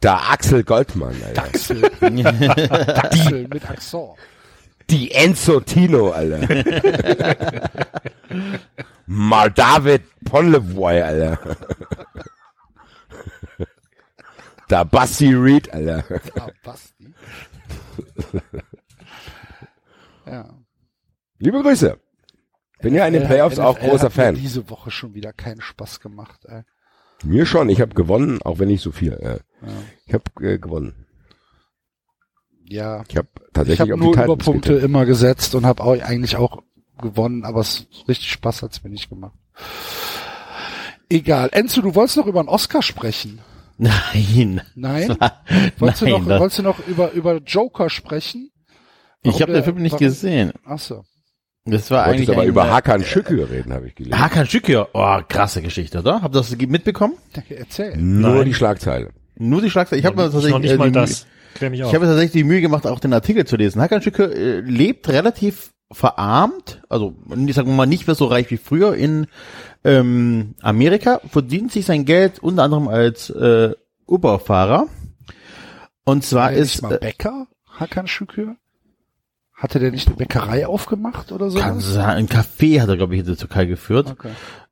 Da 0.00 0.30
Axel 0.30 0.62
Goldmann, 0.62 1.16
Alter. 1.24 1.42
Axel. 1.42 1.84
Axel 2.00 3.48
mit 3.48 3.68
Accent. 3.68 4.10
Die 4.90 5.10
Enzo 5.12 5.60
Tino, 5.60 6.10
Alter. 6.10 6.48
Mal 9.06 9.50
David 9.50 10.02
Ponlevoy, 10.24 11.00
Alter. 11.02 11.38
Da 14.68 14.84
Basti 14.84 15.32
Reed, 15.34 15.72
Alter. 15.72 16.04
Ah, 16.38 16.48
Basti. 16.62 17.14
ja. 20.26 20.48
Liebe 21.38 21.62
Grüße. 21.62 21.98
Bin 22.80 22.94
ja 22.94 23.06
in 23.06 23.12
den 23.14 23.22
NFL 23.22 23.32
Playoffs 23.32 23.58
auch 23.58 23.76
NFL 23.78 23.88
großer 23.88 24.04
hat 24.06 24.16
mir 24.16 24.22
Fan. 24.24 24.34
diese 24.36 24.70
Woche 24.70 24.90
schon 24.90 25.14
wieder 25.14 25.32
keinen 25.32 25.60
Spaß 25.60 26.00
gemacht, 26.00 26.44
ey. 26.46 26.62
Mir 27.24 27.46
schon. 27.46 27.68
Ich 27.68 27.80
habe 27.80 27.94
gewonnen, 27.94 28.40
auch 28.42 28.58
wenn 28.60 28.68
nicht 28.68 28.82
so 28.82 28.92
viel. 28.92 29.14
Äh, 29.14 29.40
Ja. 29.66 29.72
Ich 30.06 30.14
habe 30.14 30.24
äh, 30.46 30.58
gewonnen. 30.58 31.06
Ja. 32.68 33.02
Ich 33.08 33.16
habe 33.16 33.28
Ich 33.36 33.52
tatsächlich 33.52 33.80
habe 33.80 33.94
auf 33.94 33.98
nur 34.00 34.12
die 34.12 34.18
Titans 34.20 34.34
Überpunkte 34.34 34.68
getippt. 34.70 34.84
immer 34.84 35.06
gesetzt 35.06 35.54
und 35.54 35.66
habe 35.66 35.82
auch 35.82 36.00
eigentlich 36.00 36.36
auch 36.36 36.62
gewonnen, 37.00 37.44
aber 37.44 37.60
es 37.60 37.86
richtig 38.08 38.30
Spaß 38.32 38.62
hat's 38.62 38.82
mir 38.82 38.90
nicht 38.90 39.08
gemacht. 39.08 39.34
Egal. 41.10 41.48
Enzo, 41.52 41.80
du 41.80 41.94
wolltest 41.94 42.16
noch 42.18 42.26
über 42.26 42.40
einen 42.40 42.48
Oscar 42.48 42.82
sprechen. 42.82 43.40
Nein. 43.78 44.60
Nein? 44.74 45.16
Wolltest, 45.78 46.02
Nein, 46.02 46.12
du, 46.12 46.18
noch, 46.18 46.40
wolltest 46.40 46.58
du 46.58 46.62
noch 46.62 46.86
über, 46.86 47.12
über 47.12 47.36
Joker 47.38 47.88
sprechen? 47.88 48.50
Ich 49.22 49.32
Warum 49.34 49.40
habe 49.40 49.52
der- 49.52 49.60
den 49.62 49.64
Film 49.64 49.82
nicht 49.82 49.92
warum- 49.92 50.06
gesehen. 50.06 50.52
Ach 50.64 50.78
so. 50.78 51.04
Das 51.64 51.90
war 51.90 52.06
Wolltest 52.06 52.30
eigentlich 52.30 52.36
aber 52.36 52.46
über 52.46 52.70
Hakan 52.70 53.04
Şükür 53.04 53.50
reden, 53.50 53.72
habe 53.74 53.88
ich 53.88 53.94
gelesen. 53.94 54.18
Hakan 54.18 54.46
Şükür. 54.46 54.88
Oh, 54.94 55.18
krasse 55.28 55.60
Geschichte, 55.60 55.98
oder? 55.98 56.22
Habt 56.22 56.34
ihr 56.34 56.38
das 56.38 56.56
mitbekommen? 56.56 57.14
Erzähl. 57.50 57.96
Nur 57.98 58.36
Nein. 58.36 58.44
die 58.46 58.54
Schlagzeile. 58.54 59.10
Nur 59.36 59.60
die 59.60 59.68
Schlagzeile. 59.70 60.00
Ich 60.00 60.06
habe 60.06 60.16
mir 60.16 60.24
noch 60.24 60.32
tatsächlich 60.32 60.62
nicht 60.62 60.72
äh, 60.72 60.76
mal 60.78 60.86
die, 60.88 60.92
das. 60.92 61.26
Klär 61.58 61.70
mich 61.70 61.80
Ich 61.80 61.84
auf. 61.86 61.92
habe 61.92 62.04
mir 62.06 62.10
tatsächlich 62.12 62.32
die 62.42 62.44
Mühe 62.44 62.60
gemacht, 62.60 62.86
auch 62.86 63.00
den 63.00 63.12
Artikel 63.12 63.44
zu 63.46 63.56
lesen. 63.56 63.80
Hakan 63.82 64.00
Şükür 64.02 64.32
äh, 64.34 64.60
lebt 64.60 65.08
relativ 65.08 65.70
verarmt, 65.90 66.82
also 66.90 67.14
ich 67.46 67.54
sag 67.54 67.66
mal 67.66 67.86
nicht 67.86 68.06
mehr 68.06 68.14
so 68.14 68.26
reich 68.26 68.50
wie 68.50 68.58
früher 68.58 68.94
in 68.94 69.26
ähm, 69.84 70.54
Amerika, 70.60 71.20
verdient 71.30 71.72
sich 71.72 71.86
sein 71.86 72.04
Geld 72.04 72.40
unter 72.40 72.62
anderem 72.64 72.88
als 72.88 73.30
äh, 73.30 73.74
Uber-Fahrer. 74.06 74.86
Und 76.04 76.24
zwar 76.24 76.50
War 76.50 76.52
ist 76.52 76.74
nicht 76.74 76.82
mal 76.82 76.98
Bäcker, 76.98 77.46
Hakan 77.78 78.06
Şükür? 78.06 78.56
Hatte 79.54 79.78
der 79.78 79.90
nicht 79.90 80.06
eine 80.06 80.16
Bäckerei 80.16 80.66
aufgemacht 80.66 81.32
oder 81.32 81.50
so? 81.50 81.58
kann 81.58 81.80
sein, 81.80 82.04
ein 82.04 82.28
Café 82.28 82.80
hat 82.80 82.88
er, 82.88 82.96
glaube 82.96 83.14
ich, 83.14 83.20
in 83.20 83.26
der 83.26 83.36
Türkei 83.36 83.64
geführt. 83.64 84.08
Okay. 84.10 84.30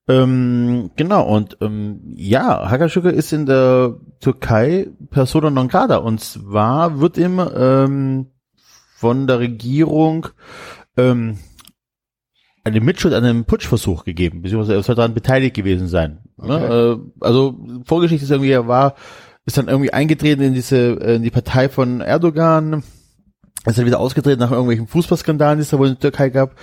Ähm, 0.09 0.91
genau, 0.97 1.27
und 1.27 1.59
ähm, 1.61 2.01
ja, 2.15 2.89
Şükür 2.89 3.12
ist 3.12 3.33
in 3.33 3.47
der 3.47 3.97
Türkei 4.20 4.89
persona 5.11 5.51
non 5.51 5.69
grata. 5.69 5.97
Und 5.97 6.20
zwar 6.20 7.01
wird 7.01 7.19
ihm 7.19 7.41
ähm, 7.41 8.27
von 8.97 9.27
der 9.27 9.41
Regierung 9.41 10.28
ähm, 10.97 11.39
eine 12.62 12.81
Mitschuld 12.81 13.15
an 13.15 13.24
einem 13.24 13.45
Putschversuch 13.45 14.05
gegeben, 14.05 14.43
beziehungsweise 14.43 14.74
er 14.74 14.83
soll 14.83 14.95
daran 14.95 15.15
beteiligt 15.15 15.55
gewesen 15.55 15.89
sein. 15.89 16.20
Ne? 16.37 16.99
Äh, 17.01 17.24
also 17.24 17.59
Vorgeschichte 17.85 18.24
ist 18.24 18.31
irgendwie, 18.31 18.51
er 18.51 18.69
war, 18.69 18.95
ist 19.45 19.59
dann 19.59 19.69
irgendwie 19.69 19.93
eingetreten 19.93 20.43
in 20.43 20.55
diese, 20.55 20.77
in 20.77 21.23
die 21.23 21.31
Partei 21.31 21.69
von 21.69 22.01
Erdogan, 22.01 22.85
ist 23.65 23.78
dann 23.78 23.87
wieder 23.87 24.01
ausgetreten 24.01 24.41
nach 24.41 24.51
irgendwelchen 24.53 24.87
Fußballskandalen, 24.87 25.59
die 25.59 25.62
es 25.62 25.70
da 25.70 25.78
wohl 25.78 25.89
in 25.89 25.95
der 25.95 26.01
Türkei 26.01 26.31
gab. 26.31 26.55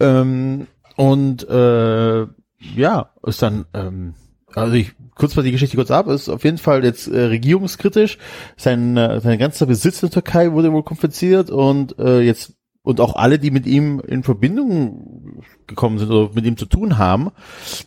Ähm, 0.00 0.66
und 0.96 1.48
äh, 1.48 2.26
ja, 2.58 3.10
ist 3.24 3.42
dann, 3.42 3.66
ähm, 3.74 4.14
also 4.54 4.74
ich 4.74 4.94
kurz 5.14 5.36
mal 5.36 5.42
die 5.42 5.52
Geschichte 5.52 5.76
kurz 5.76 5.90
ab, 5.90 6.08
ist 6.08 6.28
auf 6.28 6.44
jeden 6.44 6.58
Fall 6.58 6.84
jetzt 6.84 7.08
äh, 7.08 7.24
regierungskritisch. 7.24 8.18
Sein, 8.56 8.96
äh, 8.96 9.20
sein 9.20 9.38
ganzer 9.38 9.66
Besitz 9.66 10.02
in 10.02 10.08
der 10.08 10.22
Türkei 10.22 10.52
wurde 10.52 10.72
wohl 10.72 10.82
konfisziert 10.82 11.50
und 11.50 11.98
äh, 11.98 12.20
jetzt 12.20 12.54
und 12.88 13.02
auch 13.02 13.16
alle, 13.16 13.38
die 13.38 13.50
mit 13.50 13.66
ihm 13.66 14.00
in 14.00 14.22
Verbindung 14.22 15.42
gekommen 15.66 15.98
sind 15.98 16.10
oder 16.10 16.32
mit 16.32 16.46
ihm 16.46 16.56
zu 16.56 16.64
tun 16.64 16.96
haben, 16.96 17.32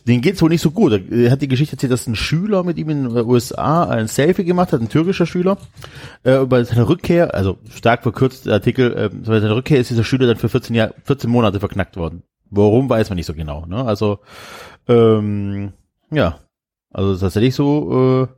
denen 0.06 0.20
geht's 0.20 0.40
wohl 0.40 0.48
nicht 0.48 0.60
so 0.60 0.70
gut. 0.70 0.92
Er 1.10 1.32
hat 1.32 1.42
die 1.42 1.48
Geschichte 1.48 1.74
erzählt, 1.74 1.90
dass 1.90 2.06
ein 2.06 2.14
Schüler 2.14 2.62
mit 2.62 2.78
ihm 2.78 2.88
in 2.88 3.08
den 3.08 3.26
USA 3.26 3.82
ein 3.84 4.06
Selfie 4.06 4.44
gemacht 4.44 4.72
hat, 4.72 4.80
ein 4.80 4.88
türkischer 4.88 5.26
Schüler. 5.26 5.58
Äh, 6.22 6.44
bei 6.44 6.62
seiner 6.62 6.88
Rückkehr, 6.88 7.34
also 7.34 7.58
stark 7.74 8.04
verkürzt 8.04 8.48
Artikel, 8.48 8.96
äh, 8.96 9.08
bei 9.12 9.40
seiner 9.40 9.56
Rückkehr 9.56 9.80
ist 9.80 9.90
dieser 9.90 10.04
Schüler 10.04 10.28
dann 10.28 10.36
für 10.36 10.48
14, 10.48 10.76
Jahr, 10.76 10.94
14 11.02 11.28
Monate 11.28 11.58
verknackt 11.58 11.96
worden. 11.96 12.22
Warum, 12.54 12.90
weiß 12.90 13.08
man 13.08 13.16
nicht 13.16 13.26
so 13.26 13.34
genau. 13.34 13.64
Ne? 13.64 13.82
Also, 13.82 14.20
ähm, 14.86 15.72
ja, 16.10 16.38
also 16.90 17.16
tatsächlich 17.16 17.54
so 17.54 18.28
äh, 18.28 18.34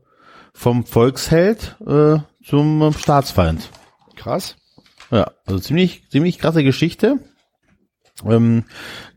vom 0.52 0.86
Volksheld 0.86 1.76
äh, 1.84 2.18
zum 2.44 2.92
Staatsfeind. 2.96 3.68
Krass. 4.14 4.56
Ja, 5.10 5.32
also 5.44 5.58
ziemlich, 5.58 6.08
ziemlich 6.10 6.38
krasse 6.38 6.62
Geschichte. 6.62 7.18
Ähm, 8.24 8.64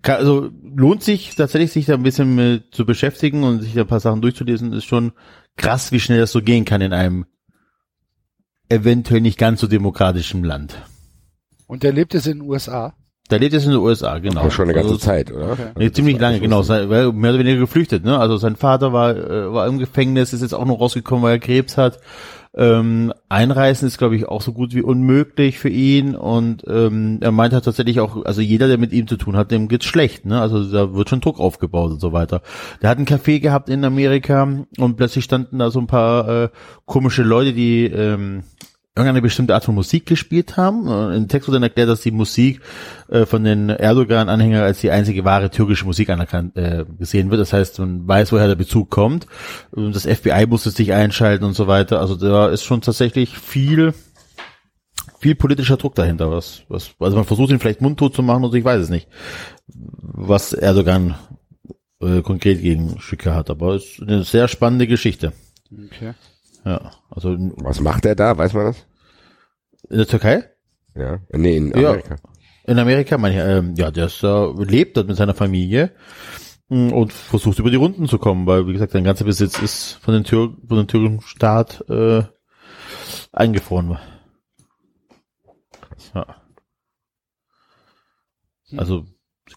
kann, 0.02 0.18
also 0.18 0.50
lohnt 0.64 1.04
sich 1.04 1.36
tatsächlich, 1.36 1.72
sich 1.72 1.86
da 1.86 1.94
ein 1.94 2.02
bisschen 2.02 2.34
mit 2.34 2.74
zu 2.74 2.84
beschäftigen 2.84 3.44
und 3.44 3.62
sich 3.62 3.76
da 3.76 3.82
ein 3.82 3.88
paar 3.88 4.00
Sachen 4.00 4.24
durchzulesen, 4.24 4.74
ist 4.74 4.86
schon 4.86 5.12
krass, 5.58 5.92
wie 5.92 6.00
schnell 6.00 6.20
das 6.20 6.32
so 6.32 6.42
gehen 6.42 6.66
kann 6.66 6.82
in 6.82 6.94
einem 6.94 7.28
eventuell 8.70 9.22
nicht 9.22 9.38
ganz 9.38 9.62
so 9.62 9.68
demokratischen 9.68 10.44
Land. 10.44 10.82
Und 11.68 11.84
der 11.84 11.94
lebt 11.94 12.16
jetzt 12.16 12.26
in 12.26 12.40
den 12.40 12.50
USA. 12.50 12.96
Da 13.30 13.36
lebt 13.36 13.54
es 13.54 13.66
in 13.66 13.72
den 13.72 13.80
USA, 13.80 14.20
genau. 14.20 14.42
Aber 14.42 14.52
schon 14.52 14.66
eine 14.66 14.74
ganze 14.74 14.92
also, 14.94 15.00
Zeit, 15.00 15.32
oder? 15.32 15.52
Okay. 15.52 15.68
Nee, 15.78 15.92
ziemlich 15.92 16.20
lange, 16.20 16.40
genau. 16.40 16.62
Sein, 16.62 16.90
weil 16.90 17.12
mehr 17.12 17.32
oder 17.32 17.40
weniger 17.40 17.60
geflüchtet, 17.60 18.06
ne? 18.06 18.18
Also 18.18 18.38
sein 18.38 18.56
Vater 18.56 18.94
war, 18.94 19.16
äh, 19.16 19.54
war 19.54 19.68
im 19.68 19.80
Gefängnis, 19.80 20.34
ist 20.34 20.42
jetzt 20.42 20.54
auch 20.54 20.66
noch 20.66 20.80
rausgekommen, 20.80 21.24
weil 21.24 21.34
er 21.34 21.40
Krebs 21.40 21.78
hat. 21.78 22.00
Ähm, 22.56 23.14
einreisen 23.30 23.88
ist, 23.88 24.00
glaube 24.00 24.16
ich, 24.16 24.28
auch 24.28 24.42
so 24.42 24.52
gut 24.52 24.74
wie 24.74 24.82
unmöglich 24.82 25.60
für 25.60 25.70
ihn. 25.70 26.16
Und 26.16 26.64
ähm, 26.68 27.20
er 27.22 27.32
meint 27.32 27.54
halt 27.54 27.66
tatsächlich 27.66 28.00
auch, 28.00 28.26
also 28.26 28.42
jeder, 28.42 28.68
der 28.68 28.78
mit 28.78 28.94
ihm 28.94 29.08
zu 29.08 29.18
tun 29.18 29.36
hat, 29.36 29.52
dem 29.52 29.68
geht's 29.68 29.86
schlecht, 29.86 30.26
ne? 30.26 30.42
Also 30.42 30.64
da 30.64 30.94
wird 30.94 31.10
schon 31.10 31.22
Druck 31.22 31.40
aufgebaut 31.40 31.92
und 31.92 32.00
so 32.00 32.14
weiter. 32.14 32.42
Der 32.82 32.90
hat 32.90 32.98
ein 32.98 33.06
Café 33.06 33.40
gehabt 33.40 33.70
in 33.70 33.84
Amerika 33.84 34.48
und 34.78 34.96
plötzlich 34.96 35.26
standen 35.26 35.60
da 35.60 35.70
so 35.70 35.80
ein 35.80 35.88
paar 35.88 36.30
äh, 36.30 36.50
komische 36.86 37.24
Leute, 37.24 37.54
die 37.54 37.86
ähm, 37.86 38.44
irgendeine 38.98 39.22
bestimmte 39.22 39.54
Art 39.54 39.64
von 39.64 39.76
Musik 39.76 40.06
gespielt 40.06 40.58
haben. 40.58 40.88
Äh, 40.88 41.16
Im 41.16 41.28
Text 41.28 41.48
wird 41.48 41.56
dann 41.56 41.64
erklärt, 41.64 41.90
dass 41.90 42.02
die 42.02 42.12
Musik 42.12 42.62
äh, 43.10 43.26
von 43.26 43.44
den 43.44 43.70
Erdogan-Anhängern 43.70 44.64
als 44.64 44.82
die 44.82 44.92
einzige 44.92 45.24
wahre 45.24 45.50
türkische 45.50 45.86
Musik 45.86 46.10
anerkannt 46.10 46.58
äh, 46.58 46.86
gesehen 46.98 47.30
wird. 47.30 47.42
Das 47.42 47.54
heißt, 47.54 47.80
man 47.80 48.08
weiß, 48.08 48.32
woher 48.32 48.48
der 48.48 48.56
Bezug 48.56 48.90
kommt. 48.90 49.28
Das 49.72 50.06
FBI 50.06 50.46
musste 50.48 50.72
sich 50.72 50.94
einschalten 50.94 51.46
und 51.46 51.54
so 51.54 51.68
weiter. 51.68 52.00
Also 52.00 52.16
da 52.16 52.48
ist 52.48 52.64
schon 52.64 52.82
tatsächlich 52.82 53.38
viel 53.38 53.94
viel 55.20 55.36
politischer 55.36 55.78
Druck 55.78 55.96
dahinter. 55.96 56.32
Was, 56.32 56.64
was, 56.68 56.92
also 57.00 57.18
man 57.18 57.26
versucht 57.26 57.52
ihn 57.52 57.60
vielleicht 57.60 57.82
mundtot 57.82 58.14
zu 58.14 58.24
machen 58.24 58.44
und 58.44 58.54
ich 58.54 58.64
weiß 58.64 58.84
es 58.84 58.90
nicht, 58.90 59.08
was 59.68 60.54
Erdogan 60.54 61.16
äh, 62.02 62.22
konkret 62.22 62.62
gegen 62.62 63.00
Schicke 63.00 63.34
hat. 63.34 63.50
Aber 63.50 63.76
es 63.76 63.86
ist 63.86 64.02
eine 64.02 64.24
sehr 64.24 64.48
spannende 64.48 64.88
Geschichte. 64.88 65.34
Okay. 65.72 66.14
Ja, 66.68 66.92
also 67.10 67.32
in 67.34 67.54
Was 67.58 67.80
macht 67.80 68.06
er 68.06 68.16
da? 68.16 68.38
Weiß 68.38 68.54
man 68.54 68.66
das? 68.66 68.86
der 69.90 70.06
Türkei? 70.08 70.50
Ja. 70.96 71.20
Nee, 71.32 71.56
in 71.58 71.70
Ja. 71.70 71.92
Amerika. 71.92 72.16
In 72.66 72.78
Amerika, 72.80 73.18
meine 73.18 73.36
ich, 73.36 73.42
ähm, 73.42 73.74
ja, 73.78 73.90
der 73.92 74.08
ist, 74.08 74.22
äh, 74.24 74.52
lebt 74.64 74.98
dort 74.98 75.08
mit 75.08 75.16
seiner 75.16 75.34
Familie 75.34 75.96
mh, 76.68 76.94
und 76.94 77.14
versucht 77.14 77.60
über 77.60 77.70
die 77.70 77.78
Runden 77.78 78.08
zu 78.10 78.18
kommen, 78.18 78.46
weil, 78.46 78.68
wie 78.68 78.74
gesagt, 78.74 78.92
sein 78.92 79.06
ganzer 79.06 79.24
Besitz 79.24 79.58
ist 79.60 79.94
von 80.02 80.14
den 80.14 80.26
Tür 80.26 80.54
von 80.68 80.78
dem 80.78 80.88
türkischen 80.88 81.22
Staat 81.22 81.86
äh, 81.90 82.24
eingefroren. 83.32 83.98
Ja. 86.14 86.26
Also 88.76 89.06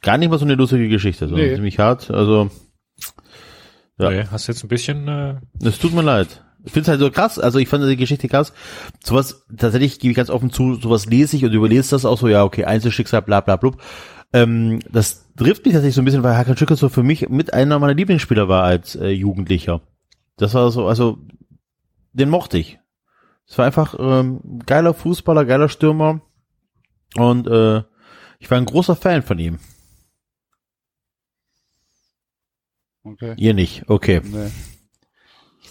gar 0.02 0.16
nicht 0.18 0.28
mal 0.30 0.38
so 0.38 0.44
eine 0.44 0.54
lustige 0.54 0.88
Geschichte, 0.88 1.26
sondern 1.26 1.48
Nee. 1.48 1.54
ziemlich 1.56 1.78
hart. 1.80 2.10
Also 2.10 2.50
Ja. 3.98 4.10
Nee, 4.10 4.24
hast 4.30 4.46
jetzt 4.46 4.62
ein 4.64 4.68
bisschen, 4.68 5.08
äh, 5.08 5.40
Es 5.62 5.78
tut 5.78 5.92
mir 5.92 6.02
leid. 6.02 6.44
Ich 6.64 6.72
finde 6.72 6.82
es 6.82 6.88
halt 6.88 7.00
so 7.00 7.10
krass, 7.10 7.38
also 7.38 7.58
ich 7.58 7.68
fand 7.68 7.84
die 7.88 7.96
Geschichte 7.96 8.28
krass. 8.28 8.52
Sowas, 9.02 9.46
tatsächlich 9.56 9.98
gebe 9.98 10.10
ich 10.10 10.16
ganz 10.16 10.30
offen 10.30 10.50
zu, 10.50 10.74
sowas 10.74 11.06
lese 11.06 11.36
ich 11.36 11.44
und 11.44 11.52
überlese 11.52 11.90
das 11.90 12.04
auch 12.04 12.18
so, 12.18 12.28
ja, 12.28 12.44
okay, 12.44 12.64
Einzelschicksal, 12.64 13.22
bla 13.22 13.40
bla 13.40 13.56
blub. 13.56 13.80
Ähm, 14.32 14.80
das 14.90 15.32
trifft 15.36 15.64
mich 15.64 15.74
tatsächlich 15.74 15.94
so 15.94 16.02
ein 16.02 16.04
bisschen, 16.04 16.22
weil 16.22 16.36
Hakan 16.36 16.56
Şükür 16.56 16.76
so 16.76 16.88
für 16.88 17.02
mich 17.02 17.28
mit 17.28 17.54
einer 17.54 17.78
meiner 17.78 17.94
Lieblingsspieler 17.94 18.48
war 18.48 18.62
als 18.62 18.94
äh, 18.94 19.08
Jugendlicher. 19.08 19.80
Das 20.36 20.54
war 20.54 20.70
so, 20.70 20.86
also 20.86 21.18
den 22.12 22.30
mochte 22.30 22.58
ich. 22.58 22.78
Es 23.48 23.58
war 23.58 23.66
einfach 23.66 23.96
ähm, 23.98 24.60
geiler 24.66 24.94
Fußballer, 24.94 25.44
geiler 25.44 25.68
Stürmer 25.68 26.20
und 27.16 27.48
äh, 27.48 27.82
ich 28.38 28.50
war 28.50 28.58
ein 28.58 28.66
großer 28.66 28.96
Fan 28.96 29.22
von 29.22 29.38
ihm. 29.38 29.58
Okay. 33.02 33.34
Ihr 33.36 33.54
nicht, 33.54 33.88
okay. 33.88 34.20
Nee. 34.22 34.50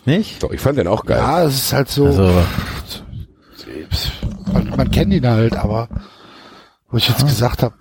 Nicht? 0.05 0.41
Doch, 0.43 0.51
ich 0.51 0.61
fand 0.61 0.77
den 0.77 0.87
auch 0.87 1.05
geil. 1.05 1.17
Ja, 1.19 1.43
es 1.43 1.55
ist 1.55 1.73
halt 1.73 1.89
so, 1.89 2.05
Also, 2.05 2.43
man, 4.53 4.69
man 4.75 4.91
kennt 4.91 5.13
ihn 5.13 5.27
halt, 5.27 5.55
aber 5.55 5.89
wo 6.89 6.97
ich 6.97 7.07
jetzt 7.07 7.25
gesagt 7.25 7.63
habe, 7.63 7.75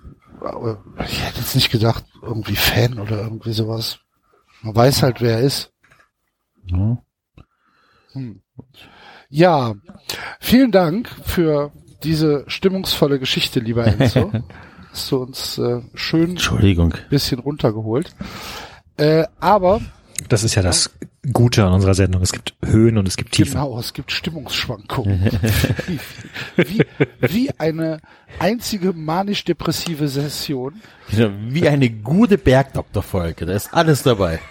ich 1.05 1.25
hätte 1.25 1.39
jetzt 1.39 1.55
nicht 1.55 1.71
gedacht, 1.71 2.05
irgendwie 2.21 2.55
Fan 2.55 2.99
oder 2.99 3.21
irgendwie 3.23 3.53
sowas. 3.53 3.99
Man 4.61 4.75
weiß 4.75 5.03
halt, 5.03 5.21
wer 5.21 5.37
er 5.37 5.41
ist. 5.41 5.71
ja. 6.67 6.97
Hm. 8.13 8.41
Ja, 9.29 9.75
vielen 10.39 10.71
Dank 10.71 11.07
für 11.23 11.71
diese 12.03 12.43
stimmungsvolle 12.47 13.19
Geschichte, 13.19 13.59
lieber 13.59 13.85
Enzo. 13.85 14.31
Hast 14.91 15.11
du 15.11 15.17
uns 15.17 15.57
äh, 15.59 15.81
schön 15.93 16.31
Entschuldigung. 16.31 16.95
bisschen 17.09 17.39
runtergeholt. 17.39 18.15
Äh, 18.97 19.25
aber 19.39 19.81
das 20.27 20.43
ist 20.43 20.55
ja 20.55 20.63
das 20.63 20.89
Gute 21.33 21.65
an 21.65 21.73
unserer 21.73 21.95
Sendung. 21.95 22.21
Es 22.21 22.31
gibt 22.31 22.53
Höhen 22.63 22.97
und 22.97 23.07
es 23.07 23.17
gibt 23.17 23.33
Tiefen. 23.33 23.53
genau, 23.53 23.77
es 23.77 23.93
gibt 23.93 24.11
Stimmungsschwankungen. 24.11 25.29
wie, 26.55 26.81
wie 27.19 27.51
eine 27.59 27.99
einzige 28.39 28.93
manisch-depressive 28.93 30.07
Session. 30.07 30.81
Ja, 31.11 31.29
Wie 31.49 31.67
eine 31.67 31.89
gute 31.89 32.37
Bergdoktor-Folge. 32.37 33.45
Da 33.45 33.53
ist 33.53 33.73
alles 33.73 34.03
dabei. 34.03 34.39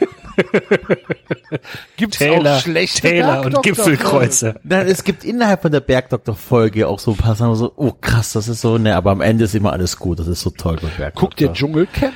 Gibt's 1.97 2.19
Taylor, 2.19 2.57
auch 2.57 2.61
schlechte 2.61 3.01
Taylor 3.01 3.47
und? 3.47 3.63
Gipfelkreuze. 3.63 4.61
Nein, 4.63 4.87
es 4.89 5.05
gibt 5.05 5.25
innerhalb 5.25 5.63
von 5.63 5.73
der 5.73 5.81
Bergdoktor-Folge 5.81 6.87
auch 6.87 6.99
so 6.99 7.13
ein 7.13 7.17
paar 7.17 7.35
Sachen, 7.35 7.55
so, 7.55 7.73
oh 7.77 7.93
krass, 7.93 8.35
das 8.35 8.47
ist 8.47 8.61
so, 8.61 8.79
ne, 8.79 8.95
aber 8.95 9.11
am 9.11 9.21
Ende 9.21 9.45
ist 9.45 9.55
immer 9.55 9.73
alles 9.73 9.99
gut. 9.99 10.19
Das 10.19 10.27
ist 10.27 10.43
so 10.43 10.51
toll. 10.51 10.79
Guckt 11.15 11.41
ihr 11.41 11.53
Dschungelcamp? 11.53 12.15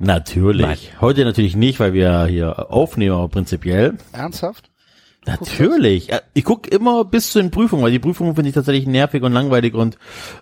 Natürlich. 0.00 0.92
Heute 1.02 1.26
natürlich 1.26 1.56
nicht, 1.56 1.78
weil 1.78 1.92
wir 1.92 2.24
hier 2.24 2.72
aufnehmen, 2.72 3.14
aber 3.14 3.28
prinzipiell. 3.28 3.98
Ernsthaft? 4.12 4.70
Natürlich. 5.26 6.08
Ich 6.32 6.44
guck 6.44 6.68
immer 6.68 7.04
bis 7.04 7.32
zu 7.32 7.38
den 7.38 7.50
Prüfungen, 7.50 7.84
weil 7.84 7.92
die 7.92 7.98
Prüfungen 7.98 8.34
finde 8.34 8.48
ich 8.48 8.54
tatsächlich 8.54 8.86
nervig 8.86 9.22
und 9.22 9.34
langweilig 9.34 9.74
und 9.74 9.98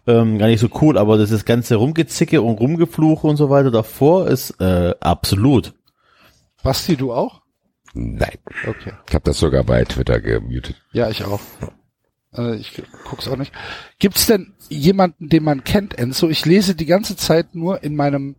ähm, 0.06 0.38
gar 0.38 0.46
nicht 0.46 0.60
so 0.60 0.68
cool, 0.80 0.96
aber 0.96 1.18
das 1.18 1.32
ist 1.32 1.44
ganze 1.44 1.74
Rumgezicke 1.74 2.40
und 2.40 2.60
Rumgefluche 2.60 3.26
und 3.26 3.36
so 3.36 3.50
weiter 3.50 3.72
davor 3.72 4.28
ist 4.28 4.60
äh, 4.60 4.94
absolut. 5.00 5.74
Basti, 6.62 6.96
du 6.96 7.12
auch? 7.12 7.42
Nein. 7.94 8.38
Okay. 8.64 8.92
Ich 9.08 9.14
habe 9.14 9.24
das 9.24 9.38
sogar 9.38 9.64
bei 9.64 9.84
Twitter 9.84 10.20
gemutet. 10.20 10.76
Ja, 10.92 11.10
ich 11.10 11.24
auch. 11.24 11.40
Äh, 12.36 12.54
ich 12.56 12.80
guck's 13.04 13.26
auch 13.26 13.36
nicht. 13.36 13.52
Gibt's 13.98 14.26
denn 14.26 14.54
jemanden, 14.68 15.28
den 15.28 15.42
man 15.42 15.64
kennt, 15.64 15.98
Enzo? 15.98 16.28
Ich 16.28 16.46
lese 16.46 16.76
die 16.76 16.86
ganze 16.86 17.16
Zeit 17.16 17.56
nur 17.56 17.82
in 17.82 17.96
meinem 17.96 18.36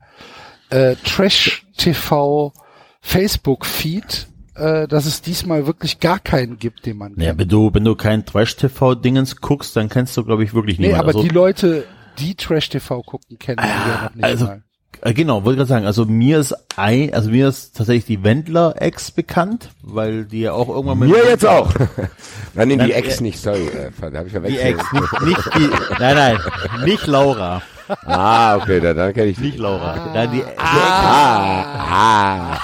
äh, 0.69 0.95
Trash 1.05 1.65
TV 1.77 2.53
Facebook 3.01 3.65
Feed, 3.65 4.27
äh, 4.55 4.87
dass 4.87 5.05
es 5.05 5.21
diesmal 5.21 5.65
wirklich 5.65 5.99
gar 5.99 6.19
keinen 6.19 6.57
gibt, 6.59 6.85
den 6.85 6.97
man 6.97 7.13
Ja, 7.17 7.27
kennt. 7.27 7.39
wenn 7.39 7.47
du, 7.49 7.73
wenn 7.73 7.85
du 7.85 7.95
kein 7.95 8.25
Trash-TV-Dingens 8.25 9.37
guckst, 9.37 9.75
dann 9.75 9.89
kennst 9.89 10.15
du, 10.17 10.23
glaube 10.25 10.43
ich, 10.43 10.53
wirklich 10.53 10.77
Nee, 10.79 10.87
niemanden. 10.87 10.99
aber 11.09 11.17
also, 11.17 11.23
die 11.23 11.33
Leute, 11.33 11.85
die 12.19 12.35
Trash 12.35 12.69
TV 12.69 13.01
gucken, 13.03 13.39
kennen 13.39 13.57
die 13.61 13.67
ja 13.89 14.03
noch 14.05 14.15
nicht 14.15 14.23
also, 14.25 14.45
mal. 14.45 14.63
äh, 15.01 15.13
genau, 15.13 15.45
wollte 15.45 15.57
gerade 15.57 15.69
sagen, 15.69 15.85
also 15.85 16.03
mir 16.05 16.39
ist 16.39 16.53
ein, 16.75 17.13
also 17.13 17.29
mir 17.29 17.47
ist 17.47 17.77
tatsächlich 17.77 18.05
die 18.05 18.21
Wendler-Ex 18.23 19.11
bekannt, 19.11 19.69
weil 19.81 20.25
die 20.25 20.41
ja 20.41 20.51
auch 20.51 20.67
irgendwann 20.67 20.99
mit 20.99 21.09
Mir 21.09 21.25
jetzt 21.25 21.45
auch. 21.45 21.73
Nein, 22.53 22.67
nee, 22.67 22.73
die 22.73 22.77
Nein, 22.79 22.91
Ex 22.91 23.19
äh, 23.19 23.23
nicht, 23.23 23.39
sorry. 23.39 23.65
Äh, 23.67 23.91
da 24.01 24.05
habe 24.07 24.17
ich 24.17 24.23
Die 24.25 24.29
verwechselt. 24.31 24.77
Ex, 24.77 24.91
nicht, 24.91 25.21
nicht 25.21 25.55
die, 25.55 25.69
nein, 25.99 26.15
nein, 26.15 26.37
nicht 26.83 27.07
Laura, 27.07 27.61
Ah, 28.05 28.57
okay, 28.57 28.79
dann, 28.79 28.95
dann 28.95 29.13
kenne 29.13 29.27
ich 29.27 29.39
nicht 29.39 29.57
Laura. 29.57 30.11
Nein, 30.13 30.31
die, 30.31 30.43
Ah, 30.57 32.55
ah. 32.55 32.59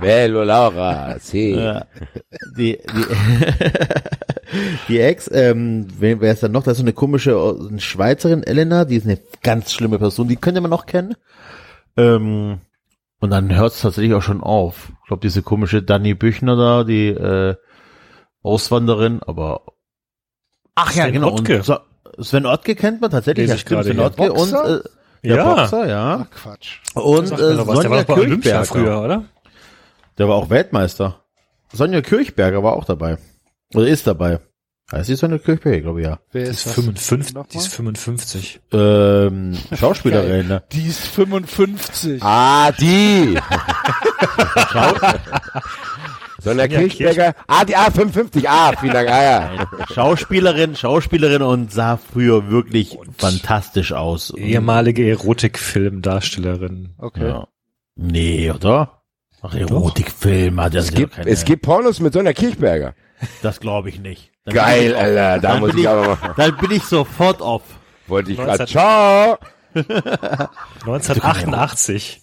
Bello 0.00 0.44
Laura, 0.44 1.18
sì. 1.18 1.54
Ja, 1.54 1.86
die, 2.56 2.78
die, 2.78 3.04
die 4.88 5.00
Ex, 5.00 5.30
ähm, 5.32 5.88
wer, 5.98 6.20
wer 6.20 6.32
ist 6.32 6.42
da 6.42 6.48
noch? 6.48 6.64
Da 6.64 6.72
ist 6.72 6.78
so 6.78 6.82
eine 6.84 6.92
komische 6.92 7.30
äh, 7.32 7.68
eine 7.68 7.80
Schweizerin, 7.80 8.42
Elena, 8.42 8.84
die 8.84 8.96
ist 8.96 9.06
eine 9.06 9.18
ganz 9.42 9.72
schlimme 9.72 9.98
Person, 9.98 10.28
die 10.28 10.36
könnte 10.36 10.60
man 10.60 10.70
noch 10.70 10.86
kennen. 10.86 11.14
Ähm, 11.96 12.60
und 13.20 13.30
dann 13.30 13.54
hört 13.54 13.72
es 13.72 13.80
tatsächlich 13.80 14.12
auch 14.14 14.22
schon 14.22 14.42
auf. 14.42 14.92
Ich 15.02 15.06
glaube, 15.08 15.22
diese 15.22 15.42
komische 15.42 15.82
Dani 15.82 16.14
Büchner 16.14 16.56
da, 16.56 16.84
die 16.84 17.08
äh, 17.08 17.54
Auswanderin, 18.42 19.20
aber 19.22 19.62
ach 20.74 20.92
ja, 20.94 21.08
genau. 21.08 21.30
Und 21.30 21.48
Sven 22.20 22.46
Ottke 22.46 22.74
kennt 22.74 23.00
man 23.00 23.10
tatsächlich, 23.10 23.48
ja, 23.48 23.56
stimmt, 23.56 23.84
Sven. 23.84 24.00
Ottke 24.00 24.32
und 24.32 24.52
äh, 24.52 24.80
der 25.24 25.36
Ja. 25.36 25.54
Boxer, 25.54 25.86
ja. 25.88 26.26
Ach, 26.26 26.30
Quatsch. 26.30 26.78
Und 26.94 27.30
äh, 27.32 27.54
noch 27.54 27.66
was, 27.66 27.80
der 27.80 27.90
war 27.90 27.98
Sonja 27.98 27.98
doch 28.04 28.06
bei 28.06 28.14
Olympia 28.22 28.52
Kirchberger. 28.58 28.64
früher, 28.66 29.00
oder? 29.02 29.24
Der 30.18 30.28
war 30.28 30.36
auch 30.36 30.50
Weltmeister. 30.50 31.20
Sonja 31.72 32.00
Kirchberger 32.00 32.62
war 32.62 32.74
auch 32.74 32.84
dabei. 32.84 33.18
Oder 33.74 33.86
ist 33.88 34.06
dabei. 34.06 34.40
Heißt 34.92 35.08
die 35.08 35.16
Sonja 35.16 35.38
Kirchberger, 35.38 35.80
glaube 35.80 36.00
ich, 36.00 36.06
ja. 36.06 36.20
Wer 36.30 36.44
Die 36.44 36.50
ist 36.50 36.58
ist 36.58 36.66
das? 36.66 36.74
55, 36.74 37.34
Nochmal? 37.34 37.48
die 37.52 37.58
ist 37.58 37.66
55. 37.74 38.60
Ähm, 38.72 39.58
Schauspielerin, 39.76 40.46
ne? 40.46 40.62
Die 40.70 40.86
ist 40.86 41.00
55. 41.00 42.22
Ah, 42.22 42.70
die. 42.72 43.36
Sonja 46.46 46.68
Kirchberger. 46.68 47.34
Ah, 47.48 47.64
die 47.64 47.76
A55. 47.76 48.46
Ah, 48.46 48.72
vielen 48.78 48.92
Dank. 48.92 49.10
Ah, 49.10 49.22
ja. 49.22 49.66
Schauspielerin, 49.92 50.76
Schauspielerin 50.76 51.42
und 51.42 51.72
sah 51.72 51.96
früher 51.96 52.48
wirklich 52.50 52.96
fantastisch 53.18 53.92
aus. 53.92 54.30
Und, 54.30 54.38
Ehemalige 54.38 55.08
Erotikfilmdarstellerin. 55.08 56.94
Okay. 56.98 57.26
ja. 57.28 57.48
Nee, 57.96 58.52
oder? 58.52 59.02
Ach, 59.42 59.54
Erotikfilm 59.54 60.60
hat 60.60 60.74
Es 60.76 60.92
gibt, 60.92 61.18
es 61.18 61.44
gibt 61.44 61.62
Pornos 61.62 61.98
mit 61.98 62.12
Sonja 62.12 62.32
Kirchberger. 62.32 62.94
Das 63.42 63.58
glaube 63.58 63.88
ich 63.88 63.98
nicht. 63.98 64.30
Dann 64.44 64.54
Geil, 64.54 64.80
bin 64.82 64.90
ich, 64.90 64.96
Alter. 64.96 65.14
Da 65.14 65.38
dann 65.38 65.60
muss 65.60 65.70
bin 65.72 65.80
ich 65.80 65.88
aber 65.88 66.16
mal. 66.20 66.34
Dann 66.36 66.56
bin 66.58 66.70
ich 66.70 66.84
sofort 66.84 67.42
auf. 67.42 67.62
Wollte 68.06 68.30
ich 68.30 68.38
gerade. 68.38 68.58
19 68.58 68.66
Ciao. 68.68 69.38
1988. 70.84 72.22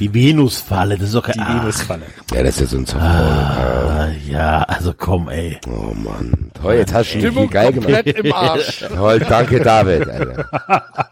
Die 0.00 0.12
Venusfalle, 0.12 0.96
das 0.96 1.08
ist 1.08 1.14
doch 1.14 1.22
kein... 1.22 1.34
Die 1.34 1.40
ah, 1.40 1.62
Venusfalle. 1.62 2.06
Ja, 2.32 2.42
das 2.42 2.56
ist 2.56 2.60
ja 2.60 2.66
so 2.66 2.76
ein 2.78 2.86
Song. 2.86 3.00
ah, 3.00 4.10
ja, 4.28 4.62
also 4.62 4.92
komm, 4.96 5.28
ey. 5.28 5.58
Oh 5.66 5.94
Mann. 5.94 6.50
Toll, 6.54 6.74
jetzt 6.74 6.92
hast 6.92 7.12
du 7.12 7.16
mich 7.16 7.22
viel 7.22 7.30
Stimmung 7.32 7.50
geil 7.50 7.72
komplett 7.72 8.04
gemacht. 8.06 8.24
im 8.24 8.32
Arsch. 8.32 8.84
Toll, 8.88 9.18
danke 9.20 9.60
David, 9.60 10.08
Alter. 10.08 11.10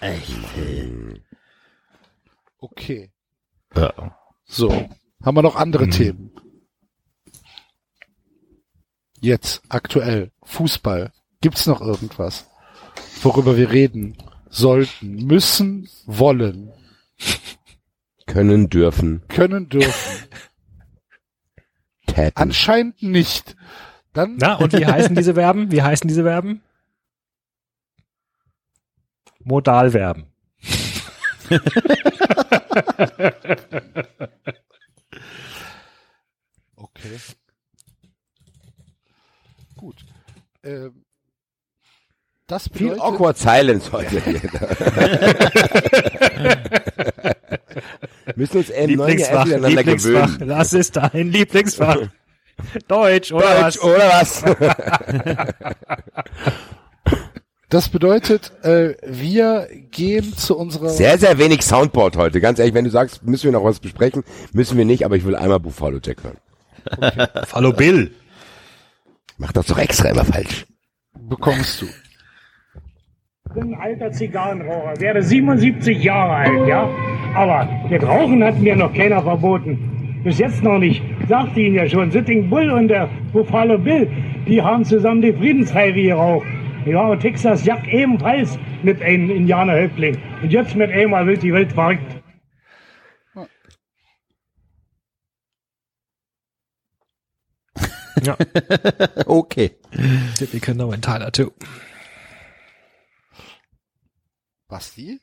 Echt. 0.00 0.32
Okay. 2.58 3.10
Ja. 3.76 3.92
So. 4.44 4.88
Haben 5.24 5.36
wir 5.36 5.42
noch 5.42 5.56
andere 5.56 5.88
Themen? 5.88 6.30
Jetzt, 9.20 9.62
aktuell, 9.68 10.32
Fußball. 10.42 11.12
Gibt's 11.40 11.66
noch 11.66 11.80
irgendwas, 11.80 12.46
worüber 13.22 13.56
wir 13.56 13.70
reden 13.70 14.16
sollten, 14.48 15.26
müssen, 15.26 15.88
wollen, 16.06 16.72
Können, 18.26 18.70
dürfen, 18.70 19.22
können, 19.28 19.68
dürfen? 19.68 20.28
täten. 22.06 22.36
Anscheinend 22.36 23.02
nicht. 23.02 23.56
Dann 24.12 24.36
Na, 24.38 24.54
und 24.56 24.72
wie 24.74 24.86
heißen 24.86 25.16
diese 25.16 25.34
Verben? 25.34 25.72
Wie 25.72 25.82
heißen 25.82 26.06
diese 26.08 26.22
Verben? 26.22 26.62
Modalverben. 29.44 30.26
Okay. 36.76 37.18
Gut. 39.76 40.04
Ähm, 40.62 41.01
das 42.52 42.68
Viel 42.68 42.90
bedeutet, 42.90 43.02
awkward 43.02 43.38
silence 43.38 43.90
heute 43.92 44.20
hier. 44.24 44.40
Müssen 48.36 48.58
uns 48.58 48.70
M9 48.70 49.18
ja 49.18 49.26
erst 49.26 49.32
Lieblingsfach, 49.48 49.68
Lieblingsfach. 49.68 50.26
gewöhnen. 50.26 50.48
Das 50.48 50.72
ist 50.74 50.96
dein 50.96 51.32
Lieblingsfach. 51.32 51.96
Deutsch, 52.88 53.32
oder 53.32 53.62
Deutsch, 53.62 53.78
was? 53.78 53.82
oder 53.82 54.08
was? 54.10 54.44
das 57.70 57.88
bedeutet, 57.88 58.52
äh, 58.62 58.96
wir 59.02 59.68
gehen 59.90 60.36
zu 60.36 60.58
unserer 60.58 60.90
Sehr, 60.90 61.16
sehr 61.18 61.38
wenig 61.38 61.62
Soundboard 61.62 62.18
heute. 62.18 62.42
Ganz 62.42 62.58
ehrlich, 62.58 62.74
wenn 62.74 62.84
du 62.84 62.90
sagst, 62.90 63.22
müssen 63.24 63.44
wir 63.44 63.52
noch 63.52 63.64
was 63.64 63.80
besprechen, 63.80 64.24
müssen 64.52 64.76
wir 64.76 64.84
nicht, 64.84 65.06
aber 65.06 65.16
ich 65.16 65.24
will 65.24 65.36
einmal 65.36 65.58
Buffalo 65.58 66.00
Jack 66.04 66.18
hören. 66.22 66.36
Hallo 67.52 67.72
Bill. 67.72 68.14
Mach 69.38 69.52
das 69.52 69.64
doch 69.66 69.78
extra 69.78 70.10
immer 70.10 70.26
falsch. 70.26 70.66
bekommst 71.18 71.80
du. 71.80 71.86
Ich 73.54 73.60
bin 73.60 73.74
ein 73.74 73.80
alter 73.82 74.10
Zigarrenraucher, 74.10 74.98
werde 74.98 75.22
77 75.22 76.02
Jahre 76.02 76.32
alt, 76.36 76.66
ja? 76.66 76.88
Aber 77.34 77.68
das 77.90 78.02
Rauchen 78.02 78.42
hat 78.42 78.58
mir 78.58 78.74
noch 78.74 78.94
keiner 78.94 79.20
verboten. 79.20 80.20
Bis 80.24 80.38
jetzt 80.38 80.62
noch 80.62 80.78
nicht. 80.78 81.02
Sagte 81.28 81.60
Ihnen 81.60 81.74
ja 81.74 81.86
schon, 81.86 82.10
Sitting 82.10 82.48
Bull 82.48 82.70
und 82.70 82.88
der 82.88 83.10
Buffalo 83.30 83.76
Bill, 83.76 84.08
die 84.48 84.62
haben 84.62 84.86
zusammen 84.86 85.20
die 85.20 85.34
Friedenspfeife 85.34 86.00
geraucht. 86.00 86.46
Ja, 86.86 87.08
und 87.08 87.20
Texas 87.20 87.62
Jack 87.66 87.86
ebenfalls 87.92 88.58
mit 88.82 89.02
einem 89.02 89.28
Indianerhäuptling. 89.28 90.16
Und 90.42 90.50
jetzt 90.50 90.74
mit 90.74 90.90
einmal 90.90 91.26
wird 91.26 91.42
die 91.42 91.52
Welt 91.52 91.72
verrückt. 91.72 92.22
Ja, 98.22 98.34
Okay. 99.26 99.72
can 100.62 100.76
know 100.76 100.90
in 100.92 101.02
Tyler 101.02 101.30
too. 101.30 101.50
Basti? 104.72 105.20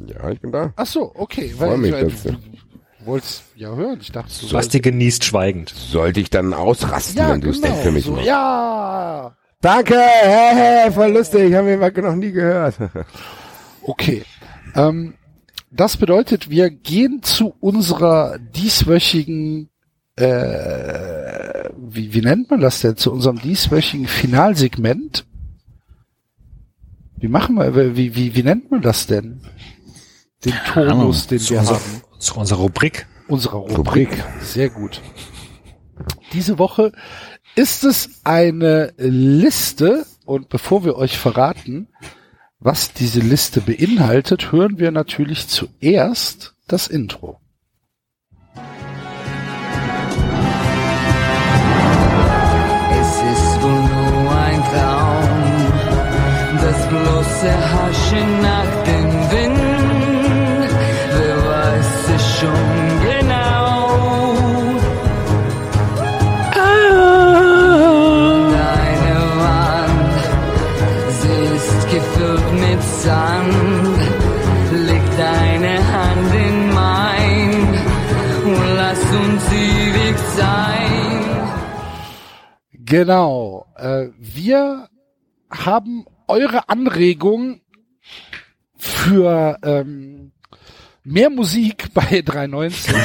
Ja, 0.00 0.30
ich 0.30 0.40
bin 0.40 0.50
da. 0.50 0.72
Ach 0.74 0.86
so, 0.86 1.12
okay. 1.14 1.50
Freu 1.50 1.72
Weil 1.72 1.76
mich, 1.76 1.92
ich, 1.94 2.00
dass 2.00 2.22
du- 2.22 2.30
ich 2.30 3.06
wollt's 3.06 3.42
ja 3.54 3.74
hören. 3.74 3.98
Ich 4.00 4.10
dachte, 4.12 4.32
du 4.40 4.50
Basti 4.50 4.80
genießt 4.80 5.24
schweigend. 5.24 5.68
Sollte 5.68 6.20
ich 6.20 6.30
dann 6.30 6.54
ausrasten, 6.54 7.18
ja, 7.18 7.30
wenn 7.32 7.42
du 7.42 7.50
es 7.50 7.60
genau, 7.60 7.74
denn 7.74 7.82
für 7.82 7.92
mich 7.92 8.06
so, 8.06 8.12
machst? 8.12 8.26
Ja. 8.26 9.36
Danke, 9.60 9.94
hey, 9.98 10.54
hey, 10.54 10.90
voll 10.90 11.12
lustig, 11.12 11.54
haben 11.54 11.66
wir 11.66 12.02
noch 12.02 12.16
nie 12.16 12.32
gehört. 12.32 12.76
Okay. 13.82 14.22
Ähm, 14.74 15.14
das 15.70 15.96
bedeutet, 15.96 16.50
wir 16.50 16.68
gehen 16.68 17.22
zu 17.22 17.54
unserer 17.58 18.38
dieswöchigen, 18.38 19.70
äh, 20.16 21.70
wie, 21.76 22.12
wie 22.12 22.20
nennt 22.20 22.50
man 22.50 22.60
das 22.60 22.80
denn? 22.82 22.96
Zu 22.98 23.12
unserem 23.12 23.40
dieswöchigen 23.40 24.06
Finalsegment. 24.06 25.24
Wie 27.20 27.28
machen 27.28 27.56
wir, 27.56 27.96
wie, 27.96 28.14
wie, 28.14 28.34
wie 28.34 28.42
nennt 28.42 28.70
man 28.70 28.80
das 28.80 29.06
denn? 29.06 29.40
Den 30.44 30.54
Tonus, 30.72 31.26
den 31.26 31.38
Zu 31.40 31.54
wir 31.54 31.60
unserer, 31.60 31.76
haben. 31.76 32.02
zu 32.18 32.34
unserer 32.36 32.60
Rubrik. 32.60 33.06
Unserer 33.26 33.58
Rubrik. 33.58 34.24
Sehr 34.40 34.70
gut. 34.70 35.02
Diese 36.32 36.58
Woche 36.58 36.92
ist 37.56 37.82
es 37.84 38.20
eine 38.24 38.92
Liste 38.98 40.06
und 40.24 40.48
bevor 40.48 40.84
wir 40.84 40.96
euch 40.96 41.18
verraten, 41.18 41.88
was 42.60 42.92
diese 42.92 43.20
Liste 43.20 43.60
beinhaltet, 43.60 44.52
hören 44.52 44.78
wir 44.78 44.90
natürlich 44.90 45.48
zuerst 45.48 46.54
das 46.66 46.86
Intro. 46.86 47.40
Füße 57.28 57.52
haschen 57.72 58.30
nach 58.42 58.72
dem 58.84 59.08
Wind. 59.32 60.70
Wer 61.18 61.36
weiß 61.50 61.92
es 62.16 62.24
schon 62.38 62.68
genau? 63.08 63.76
Ah. 66.54 66.88
Deine 68.64 69.16
Wand, 69.42 70.20
sie 71.20 71.40
ist 71.56 71.82
gefüllt 71.92 72.48
mit 72.64 72.82
Sand. 73.02 74.00
Leg 74.86 75.04
deine 75.16 75.74
Hand 75.92 76.32
in 76.34 76.56
mein 76.74 77.50
lass 78.76 79.02
uns 79.20 79.44
ewig 79.52 80.18
sein. 80.36 81.22
Genau, 82.72 83.66
äh, 83.76 84.06
wir 84.18 84.88
haben 85.50 86.06
eure 86.28 86.68
Anregung 86.68 87.60
für 88.76 89.56
ähm, 89.62 90.32
mehr 91.04 91.30
Musik 91.30 91.86
bei 91.94 92.22
390. 92.24 92.94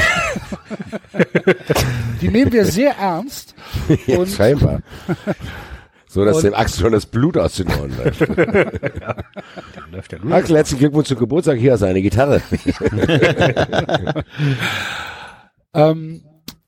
Die 2.21 2.29
nehmen 2.29 2.51
wir 2.51 2.65
sehr 2.65 2.95
ernst. 2.97 3.55
Ja, 4.07 4.17
Und- 4.19 4.29
scheinbar. 4.29 4.81
So, 6.07 6.23
dass 6.25 6.37
Und- 6.37 6.43
dem 6.43 6.53
Axel 6.53 6.81
schon 6.81 6.91
das 6.93 7.05
Blut 7.07 7.37
aus 7.37 7.55
den 7.55 7.67
Ohren 7.69 7.95
läuft. 7.97 8.19
Läuft 9.91 10.11
ja 10.11 10.17
gut. 10.19 10.31
Axel, 10.31 10.55
herzlichen 10.57 10.79
Glückwunsch 10.79 11.07
zum 11.07 11.17
Geburtstag. 11.17 11.57
Hier 11.57 11.71
hast 11.73 11.79
du 11.81 11.85
eine 11.87 12.01
Gitarre. 12.03 12.39
Ähm, 15.73 16.21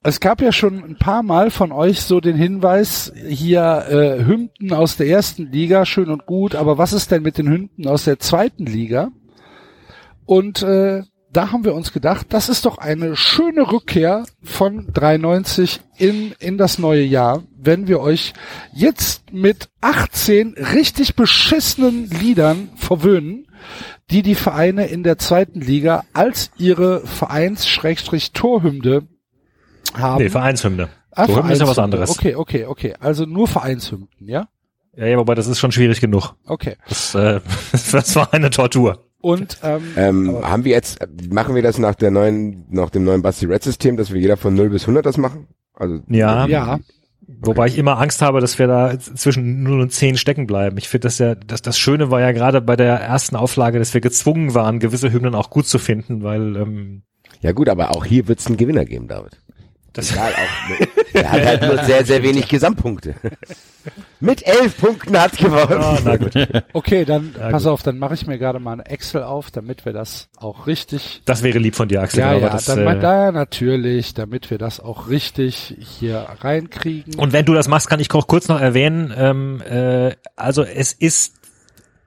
es 0.06 0.20
gab 0.20 0.40
ja 0.40 0.52
schon 0.52 0.84
ein 0.84 0.98
paar 0.98 1.24
Mal 1.24 1.50
von 1.50 1.72
euch 1.72 2.02
so 2.02 2.20
den 2.20 2.36
Hinweis, 2.36 3.12
hier 3.28 3.86
äh, 3.90 4.24
Hymnen 4.24 4.72
aus 4.72 4.98
der 4.98 5.08
ersten 5.08 5.52
Liga, 5.52 5.84
schön 5.88 6.12
und 6.12 6.28
gut, 6.28 6.54
aber 6.54 6.78
was 6.78 6.94
ist 6.94 7.10
denn 7.10 7.24
mit 7.24 7.40
den 7.40 7.50
Hymnen 7.50 7.88
aus 7.88 8.04
der 8.04 8.20
zweiten 8.20 8.68
Liga? 8.68 9.10
Und 10.26 10.62
äh, 10.62 11.02
da 11.34 11.52
haben 11.52 11.66
wir 11.66 11.74
uns 11.74 11.92
gedacht, 11.92 12.28
das 12.30 12.50
ist 12.50 12.68
doch 12.68 12.78
eine 12.78 13.16
schöne 13.16 13.72
Rückkehr 13.72 14.26
von 14.44 14.86
93 14.94 15.82
in, 15.98 16.36
in 16.40 16.60
das 16.60 16.78
neue 16.78 17.04
Jahr, 17.04 17.42
wenn 17.58 17.88
wir 17.88 18.00
euch 18.00 18.34
jetzt 18.74 19.34
mit 19.34 19.70
18 19.82 20.54
richtig 20.54 21.16
beschissenen 21.16 22.12
Liedern 22.12 22.70
verwöhnen, 22.76 23.48
die 24.12 24.22
die 24.22 24.36
Vereine 24.36 24.86
in 24.86 25.02
der 25.02 25.18
zweiten 25.18 25.62
Liga 25.62 26.04
als 26.14 26.52
ihre 26.58 27.08
Vereins-Torhymne 27.08 29.08
haben. 30.00 30.24
Nee, 30.24 30.30
Vereinshymne. 30.30 30.90
Ah, 31.12 31.26
Torhymne 31.28 31.54
ist 31.54 31.60
ja 31.60 31.68
was 31.68 31.80
anderes. 31.80 32.10
Okay, 32.10 32.36
okay, 32.36 32.66
okay. 32.66 32.94
Also 33.00 33.26
nur 33.26 33.48
Vereinshymnen, 33.48 34.10
ja? 34.20 34.48
Ja, 34.96 35.06
ja, 35.08 35.18
wobei 35.18 35.36
das 35.36 35.48
ist 35.48 35.60
schon 35.60 35.72
schwierig 35.72 36.00
genug. 36.02 36.36
Okay. 36.46 36.76
Das, 36.88 37.16
äh, 37.16 37.42
das 37.92 38.16
war 38.16 38.34
eine 38.34 38.50
Tortur. 38.50 39.06
Und 39.22 39.58
ähm, 39.64 39.82
Ähm, 39.96 40.38
haben 40.44 40.66
wir 40.66 40.72
jetzt, 40.72 41.00
machen 41.32 41.56
wir 41.56 41.64
das 41.64 41.80
nach 41.80 41.96
der 41.96 42.12
neuen, 42.12 42.66
nach 42.70 42.90
dem 42.90 43.04
neuen 43.04 43.22
Basti 43.22 43.46
Red 43.46 43.64
System, 43.64 43.98
dass 43.98 44.14
wir 44.14 44.22
jeder 44.22 44.38
von 44.38 44.54
0 44.54 44.70
bis 44.70 44.84
100 44.84 45.06
das 45.06 45.18
machen? 45.18 45.48
Also, 45.74 46.00
Ja. 46.08 46.46
ja, 46.46 46.80
Wobei 47.28 47.68
ich 47.68 47.78
immer 47.78 48.00
Angst 48.00 48.22
habe, 48.22 48.40
dass 48.40 48.60
wir 48.60 48.68
da 48.68 49.00
zwischen 49.00 49.64
0 49.64 49.82
und 49.82 49.92
10 49.92 50.18
stecken 50.18 50.46
bleiben. 50.46 50.78
Ich 50.78 50.88
finde 50.88 51.08
das 51.08 51.18
ja, 51.18 51.34
das, 51.34 51.62
das 51.62 51.78
Schöne 51.78 52.12
war 52.12 52.22
ja 52.22 52.32
gerade 52.34 52.62
bei 52.62 52.76
der 52.76 52.96
ersten 53.00 53.36
Auflage, 53.36 53.80
dass 53.80 53.94
wir 53.94 54.02
gezwungen 54.02 54.54
waren, 54.54 54.80
gewisse 54.80 55.12
Hymnen 55.12 55.34
auch 55.34 55.50
gut 55.50 55.66
zu 55.66 55.80
finden, 55.80 56.24
weil 56.24 56.56
ähm, 56.56 57.04
ja 57.42 57.52
gut, 57.52 57.68
aber 57.68 57.92
auch 57.96 58.06
hier 58.06 58.28
wird 58.28 58.40
es 58.40 58.48
einen 58.48 58.58
Gewinner 58.58 58.86
geben, 58.86 59.08
David. 59.08 59.40
Das 59.96 60.12
Egal, 60.12 60.34
auch, 60.34 61.14
er 61.14 61.32
hat 61.32 61.46
halt 61.46 61.62
nur 61.64 61.84
sehr, 61.84 62.06
sehr 62.06 62.22
wenig 62.22 62.48
Gesamtpunkte. 62.48 63.16
Mit 64.20 64.46
elf 64.46 64.78
Punkten 64.78 65.20
hat 65.20 65.38
gewonnen. 65.38 65.80
Ah, 65.82 65.98
na 66.04 66.18
gut. 66.18 66.34
okay, 66.74 67.06
dann 67.06 67.34
Ja, 67.40 67.50
pass 67.50 67.64
gut. 67.64 67.72
auf, 67.72 67.84
dann 67.84 67.98
mache 68.00 68.14
ich 68.16 68.26
mir 68.28 68.38
gerade 68.38 68.60
mal 68.60 68.74
eine 68.74 68.86
Excel 68.88 69.24
auf, 69.24 69.52
damit 69.52 69.86
wir 69.86 69.94
das 69.94 70.28
auch 70.38 70.68
richtig 70.68 71.22
Das 71.26 71.44
wäre 71.44 71.60
lieb 71.60 71.76
von 71.76 71.88
dir, 71.88 72.02
Axel. 72.02 72.20
ja, 72.20 72.32
aber 72.32 72.40
ja, 72.42 72.50
das, 72.50 72.66
dann 72.66 72.80
äh, 72.80 72.84
mal 72.86 73.00
da 73.00 73.32
natürlich, 73.32 74.14
damit 74.14 74.50
wir 74.52 74.58
das 74.58 74.80
auch 74.80 75.10
richtig 75.10 75.76
hier 75.80 76.26
reinkriegen. 76.42 77.16
Und 77.16 77.34
wenn 77.34 77.46
du 77.46 77.54
das 77.54 77.68
machst, 77.68 77.90
kann 77.90 78.00
ich 78.00 78.12
auch 78.14 78.28
kurz 78.28 78.48
noch 78.48 78.60
erwähnen, 78.60 79.14
ähm, 79.16 79.62
äh, 79.62 80.16
also 80.36 80.64
es 80.64 80.94
ist 80.94 81.36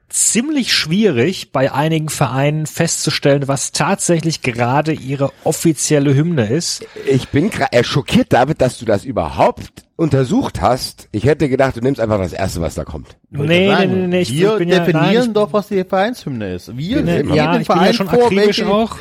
ziemlich 0.09 0.73
schwierig, 0.73 1.53
bei 1.53 1.71
einigen 1.73 2.09
Vereinen 2.09 2.67
festzustellen, 2.67 3.47
was 3.49 3.73
tatsächlich 3.73 4.41
gerade 4.43 4.93
ihre 4.93 5.31
offizielle 5.45 6.15
Hymne 6.15 6.47
ist. 6.47 6.85
Ich 7.07 7.29
bin 7.29 7.51
äh, 7.73 7.85
schockiert, 7.85 8.33
David, 8.33 8.61
dass 8.61 8.79
du 8.79 8.85
das 8.87 9.05
überhaupt 9.05 9.71
untersucht 9.97 10.61
hast. 10.63 11.09
Ich 11.13 11.25
hätte 11.25 11.49
gedacht, 11.49 11.77
du 11.77 11.81
nimmst 11.81 12.01
einfach 12.01 12.19
das 12.19 12.33
erste, 12.33 12.61
was 12.61 12.75
da 12.75 12.85
kommt. 12.85 13.17
Nee, 13.31 13.47
nee, 13.47 13.87
nee, 13.87 14.07
nee, 14.07 14.21
ich, 14.21 14.33
wir 14.33 14.53
ich 14.53 14.59
bin 14.59 14.69
ja, 14.69 14.79
definieren 14.79 15.15
nein, 15.15 15.27
ich, 15.29 15.33
doch, 15.35 15.53
was 15.53 15.69
die 15.69 15.85
Vereinshymne 15.85 16.55
ist. 16.55 16.77
Wir 16.77 17.03
Ne, 17.03 17.17
geben 17.19 17.35
ja, 17.35 17.53
dem 17.53 17.63
ich 17.63 17.69
bin 17.69 17.77
ja 17.77 17.83
Verein 17.83 17.95
schon 17.95 18.09
vor, 18.09 18.25
akribisch 18.27 18.59
welche- 18.61 18.69
auch, 18.69 18.97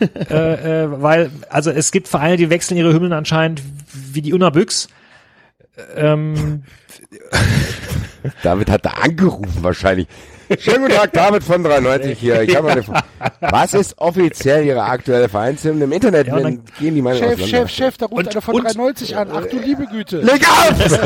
äh, 0.30 0.82
äh, 0.84 1.02
weil, 1.02 1.30
also 1.50 1.70
es 1.70 1.92
gibt 1.92 2.08
Vereine, 2.08 2.36
die 2.36 2.50
wechseln 2.50 2.76
ihre 2.78 2.92
Hymnen 2.92 3.12
anscheinend 3.12 3.62
wie 3.92 4.22
die 4.22 4.32
Unabüchs. 4.32 4.88
Ähm, 5.96 6.64
David 8.42 8.70
hat 8.70 8.84
da 8.84 8.90
angerufen 8.90 9.62
wahrscheinlich. 9.62 10.08
Schönen 10.58 10.82
guten 10.82 10.94
Tag, 10.94 11.12
David 11.12 11.44
von 11.44 11.62
93 11.62 12.18
hier. 12.18 12.42
Ich 12.42 12.56
habe 12.56 12.70
eine. 12.72 12.82
Was 13.40 13.74
ist 13.74 13.98
offiziell 13.98 14.64
Ihre 14.64 14.82
aktuelle 14.82 15.28
Vereinshymne? 15.28 15.84
Im 15.84 15.92
Internet 15.92 16.28
Ja, 16.28 16.38
gehen 16.38 16.94
die 16.94 17.02
Meinungen 17.02 17.36
Chef. 17.36 17.46
Chef, 17.48 17.70
Chef, 17.70 17.96
da 17.98 18.06
ruft 18.06 18.18
Und- 18.26 18.32
einer 18.32 18.40
von 18.40 18.54
und- 18.54 18.64
93 18.64 19.16
an. 19.16 19.28
Ach 19.32 19.44
du 19.46 19.58
liebe 19.58 19.86
Güte. 19.86 20.20
Leg 20.20 20.42
auf! 20.48 20.98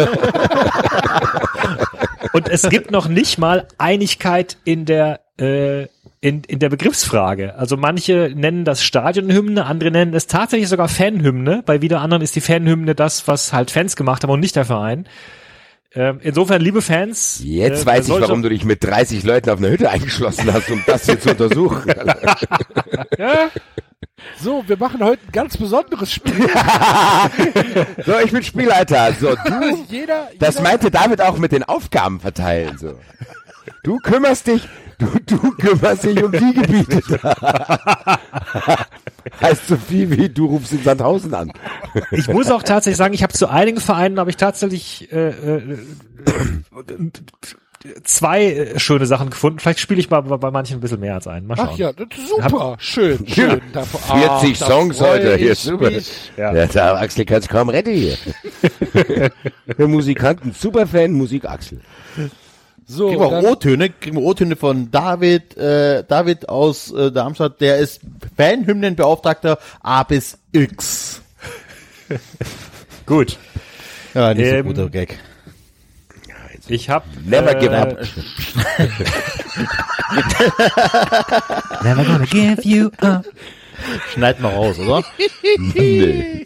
und 2.32 2.48
es 2.48 2.68
gibt 2.68 2.90
noch 2.90 3.08
nicht 3.08 3.38
mal 3.38 3.66
Einigkeit 3.78 4.56
in 4.64 4.84
der 4.84 5.20
äh, 5.38 5.86
in, 6.20 6.44
in 6.44 6.60
der 6.60 6.68
Begriffsfrage. 6.68 7.56
Also 7.56 7.76
manche 7.76 8.30
nennen 8.34 8.64
das 8.64 8.84
Stadionhymne, 8.84 9.66
andere 9.66 9.90
nennen 9.90 10.14
es 10.14 10.28
tatsächlich 10.28 10.68
sogar 10.68 10.88
Fanhymne. 10.88 11.64
Bei 11.66 11.82
wieder 11.82 12.00
anderen 12.00 12.22
ist 12.22 12.36
die 12.36 12.40
Fanhymne 12.40 12.94
das, 12.94 13.26
was 13.26 13.52
halt 13.52 13.72
Fans 13.72 13.96
gemacht 13.96 14.22
haben 14.22 14.30
und 14.30 14.38
nicht 14.38 14.54
der 14.54 14.64
Verein. 14.64 15.06
Ähm, 15.94 16.20
insofern, 16.22 16.62
liebe 16.62 16.80
Fans, 16.80 17.42
Jetzt 17.44 17.82
äh, 17.82 17.86
weiß 17.86 18.08
ich, 18.08 18.20
warum 18.20 18.42
du 18.42 18.48
dich 18.48 18.64
mit 18.64 18.82
30 18.82 19.24
Leuten 19.24 19.50
auf 19.50 19.58
einer 19.58 19.68
Hütte 19.68 19.90
eingeschlossen 19.90 20.50
hast, 20.52 20.70
um 20.70 20.82
das 20.86 21.04
hier 21.04 21.20
zu 21.20 21.30
untersuchen. 21.30 21.92
Ja? 23.18 23.50
So, 24.38 24.64
wir 24.66 24.76
machen 24.76 25.02
heute 25.02 25.22
ein 25.26 25.32
ganz 25.32 25.56
besonderes 25.56 26.12
Spiel. 26.12 26.34
so, 28.06 28.18
ich 28.24 28.32
bin 28.32 28.42
Spielleiter. 28.42 29.12
So, 29.18 29.34
du, 29.34 29.84
jeder, 29.88 30.30
das 30.38 30.56
jeder, 30.56 30.68
meinte 30.68 30.90
David 30.90 31.20
auch 31.20 31.38
mit 31.38 31.52
den 31.52 31.62
Aufgaben 31.64 32.20
verteilen. 32.20 32.78
So. 32.78 32.98
Du 33.82 33.98
kümmerst 33.98 34.46
dich, 34.46 34.68
du, 35.26 35.36
du 35.38 35.50
kümmerst 35.52 36.04
dich 36.04 36.22
um 36.22 36.32
die 36.32 36.54
Gebiete. 36.54 37.02
heißt 39.40 39.66
so 39.68 39.76
viel 39.76 40.10
wie 40.10 40.28
du 40.28 40.46
rufst 40.46 40.72
in 40.72 40.82
Sandhausen 40.82 41.34
an. 41.34 41.52
Ich 42.10 42.28
muss 42.28 42.50
auch 42.50 42.62
tatsächlich 42.62 42.98
sagen, 42.98 43.14
ich 43.14 43.22
habe 43.22 43.32
zu 43.32 43.48
einigen 43.48 43.80
Vereinen 43.80 44.18
habe 44.18 44.30
ich 44.30 44.36
tatsächlich 44.36 45.12
äh, 45.12 45.28
äh, 45.28 45.78
zwei 48.04 48.44
äh, 48.44 48.78
schöne 48.78 49.06
Sachen 49.06 49.30
gefunden. 49.30 49.58
Vielleicht 49.58 49.80
spiele 49.80 50.00
ich 50.00 50.10
mal 50.10 50.20
bei, 50.20 50.50
manchen 50.50 50.78
ein 50.78 50.80
bisschen 50.80 51.00
mehr 51.00 51.14
als 51.14 51.26
einen. 51.26 51.46
Mal 51.46 51.56
schauen. 51.56 51.70
Ach 51.72 51.76
ja, 51.78 51.92
das 51.92 52.06
ist 52.18 52.28
super. 52.28 52.76
Schön, 52.78 53.26
schön. 53.26 53.60
Da- 53.72 53.84
40 53.84 54.02
Ach, 54.08 54.58
da 54.58 54.66
Songs 54.66 55.00
heute, 55.00 55.36
hier 55.36 55.52
ist 55.52 55.62
super. 55.64 55.90
Ja. 56.36 56.54
Ja, 56.54 56.66
da 56.66 56.96
Axel 56.96 57.24
kann's 57.24 57.48
kaum 57.48 57.68
retten 57.68 57.92
hier. 57.94 58.16
Der 59.78 59.88
Musikanten, 59.88 60.52
Superfan, 60.52 61.12
Musik 61.12 61.44
Axel. 61.44 61.80
So, 62.92 63.08
Kriegen 63.08 63.20
wir 63.20 63.26
auch 63.26 63.42
O-Töne, 63.42 63.88
kriegen 63.88 64.16
wir 64.18 64.22
O-Töne 64.22 64.54
von 64.54 64.90
David, 64.90 65.56
äh, 65.56 66.04
David 66.06 66.50
aus 66.50 66.92
äh, 66.92 67.10
Darmstadt, 67.10 67.58
der 67.62 67.78
ist 67.78 68.02
Fanhymnenbeauftragter 68.36 69.58
A 69.80 70.02
bis 70.02 70.36
X. 70.52 71.22
Gut. 73.06 73.38
Ja, 74.12 74.34
nicht 74.34 74.46
Ähm, 74.46 74.58
so 74.58 74.64
guter 74.74 74.90
Gag. 74.90 75.18
Ich 76.68 76.90
habe 76.90 77.06
Never 77.24 77.54
give 77.54 77.74
up. 77.74 77.98
Never 81.82 82.04
gonna 82.04 82.26
give 82.26 82.60
you 82.62 82.90
up. 83.00 83.24
Schneid 84.12 84.38
mal 84.38 84.52
raus, 84.52 84.78
oder? 84.78 85.02
Nee. 85.58 86.44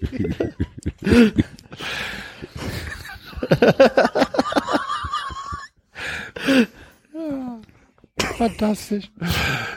Fantastisch. 8.39 9.11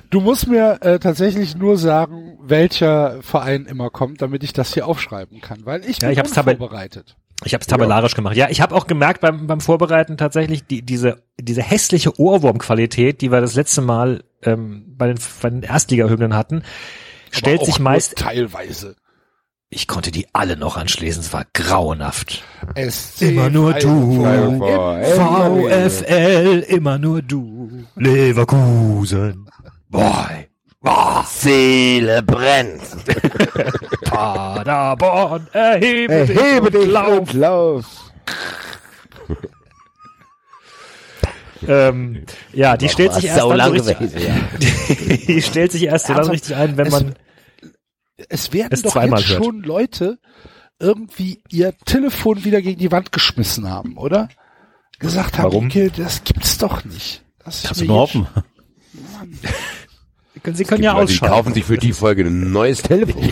Du 0.10 0.22
musst 0.22 0.48
mir 0.48 0.78
äh, 0.82 1.00
tatsächlich 1.00 1.56
nur 1.56 1.78
sagen, 1.78 2.38
welcher 2.42 3.22
Verein 3.22 3.66
immer 3.66 3.90
kommt, 3.90 4.22
damit 4.22 4.44
ich 4.44 4.54
das 4.54 4.74
hier 4.74 4.88
aufschreiben 4.88 5.42
kann, 5.42 5.66
weil 5.66 5.82
ich 5.86 6.02
Ja, 6.02 6.08
bin 6.08 6.12
ich 6.14 6.20
hab's 6.20 6.32
tabell- 6.34 6.58
vorbereitet. 6.58 7.16
Ich 7.46 7.54
habe 7.54 7.62
es 7.62 7.68
tabellarisch 7.68 8.16
gemacht. 8.16 8.36
Ja, 8.36 8.50
ich 8.50 8.60
habe 8.60 8.76
auch 8.76 8.86
gemerkt 8.86 9.22
beim, 9.22 9.48
beim 9.48 9.62
Vorbereiten 9.62 10.18
tatsächlich 10.18 10.66
die, 10.66 10.82
diese, 10.82 11.24
diese 11.40 11.62
hässliche 11.62 12.20
Ohrwurmqualität, 12.20 13.22
die 13.22 13.32
wir 13.32 13.40
das 13.40 13.56
letzte 13.56 13.82
Mal 13.82 14.24
ähm, 14.44 14.84
bei 14.98 15.08
den, 15.08 15.18
bei 15.42 15.50
den 15.50 15.64
Erstligahymnen 15.64 16.36
hatten, 16.36 16.64
stellt 17.32 17.64
sich 17.66 17.80
meist. 17.80 18.18
teilweise. 18.18 18.96
Ich 19.72 19.88
konnte 19.88 20.10
die 20.12 20.26
alle 20.34 20.58
noch 20.58 20.78
anschließen. 20.78 21.22
Es 21.22 21.32
war 21.32 21.46
grauenhaft. 21.54 22.44
SC 22.76 23.22
Immer 23.22 23.52
nur 23.52 23.74
du. 23.74 24.24
VfL, 25.16 26.66
immer 26.68 26.98
nur 26.98 27.22
du. 27.22 27.86
Leverkusen. 27.96 29.48
Boy. 29.90 30.50
Seele 31.28 32.24
brennt. 32.24 32.82
Paderborn, 34.06 35.48
erhebe, 35.52 36.14
Erhebe 36.14 36.72
dich 36.72 36.82
dich 36.82 36.92
lauf. 36.92 37.20
und 37.20 37.34
lauf. 37.34 37.86
ähm, 41.68 42.24
ja, 42.54 42.76
die 42.78 42.90
stellt 42.90 43.14
sich 43.14 43.26
erst 43.26 43.40
dann 43.40 43.50
so 43.50 43.54
lang 43.54 43.72
richtig, 43.72 44.14
ja. 44.26 44.36
die 45.28 45.42
stellt 45.42 45.72
sich 45.72 45.84
erst 45.84 46.08
so 46.08 46.14
dann 46.14 46.30
richtig 46.30 46.56
ein, 46.56 46.78
wenn 46.78 46.90
man 46.90 47.16
Es 48.28 48.52
werden 48.54 48.70
Es 48.74 48.82
doch 48.82 48.92
zweimal 48.92 49.20
jetzt 49.22 49.30
hört. 49.30 49.44
schon 49.46 49.62
Leute 49.64 50.20
irgendwie 50.80 51.42
ihr 51.50 51.74
Telefon 51.86 52.44
wieder 52.44 52.62
gegen 52.62 52.80
die 52.80 52.92
Wand 52.92 53.12
geschmissen 53.12 53.70
haben, 53.70 53.98
oder? 53.98 54.30
Gesagt 55.00 55.38
haben, 55.38 55.46
Warum? 55.52 55.66
okay, 55.68 55.92
das 55.96 56.24
gibt's 56.24 56.58
doch 56.58 56.84
nicht. 56.86 57.24
Das 57.44 57.58
ist 57.58 57.66
Kannst 57.66 57.82
du 57.82 57.86
mir 57.86 57.92
nur 57.92 58.00
hoffen. 58.02 58.28
sie 60.54 60.64
können 60.66 60.84
ja 60.84 60.94
Leute, 60.94 61.14
die 61.14 61.20
kaufen 61.20 61.54
sich 61.54 61.64
für 61.66 61.78
die 61.78 61.94
Folge 61.94 62.24
ein 62.26 62.52
neues 62.52 62.82
Telefon. 62.82 63.32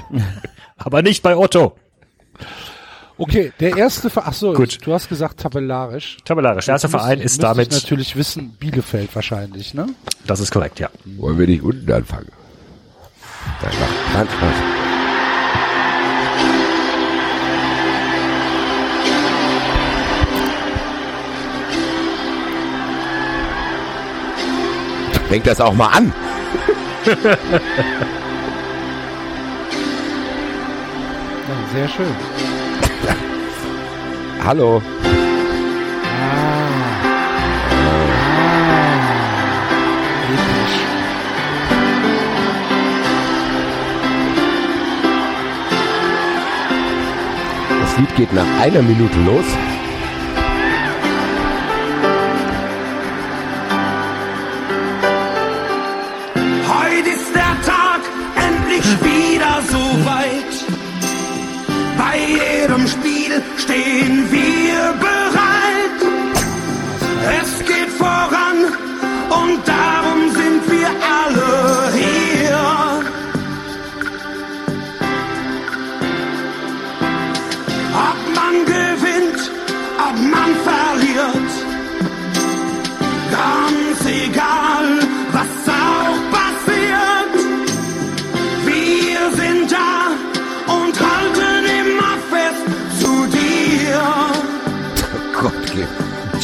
aber 0.76 1.02
nicht 1.02 1.22
bei 1.22 1.36
Otto. 1.36 1.76
Okay, 3.16 3.52
der 3.58 3.76
erste 3.76 4.10
Ver 4.10 4.22
ach 4.26 4.32
so, 4.32 4.52
Gut. 4.52 4.78
du 4.86 4.92
hast 4.92 5.08
gesagt 5.08 5.40
tabellarisch. 5.40 6.18
Tabellarisch. 6.24 6.66
Der 6.66 6.74
erste 6.74 6.86
Müsste- 6.86 6.98
Verein 6.98 7.20
ist 7.20 7.42
damit, 7.42 7.72
Ich 7.74 7.82
natürlich 7.82 8.14
wissen, 8.14 8.50
Bielefeld 8.60 9.12
wahrscheinlich, 9.14 9.74
ne? 9.74 9.86
das 10.26 10.38
ist 10.38 10.52
korrekt, 10.52 10.78
ja. 10.78 10.88
Wollen 11.16 11.36
wir 11.38 11.48
nicht 11.48 11.62
unten 11.62 11.90
anfangen? 11.90 12.28
Da 13.60 13.66
macht 13.66 14.14
man 14.14 14.28
Spaß. 14.28 14.56
Fängt 25.28 25.46
das 25.46 25.60
auch 25.60 25.74
mal 25.74 25.88
an. 25.88 26.12
Sehr 31.72 31.88
schön. 31.88 32.14
Hallo. 34.44 34.82
Das 35.02 36.77
Lied 47.98 48.14
geht 48.14 48.32
nach 48.32 48.60
einer 48.60 48.80
Minute 48.82 49.18
los. 49.24 49.44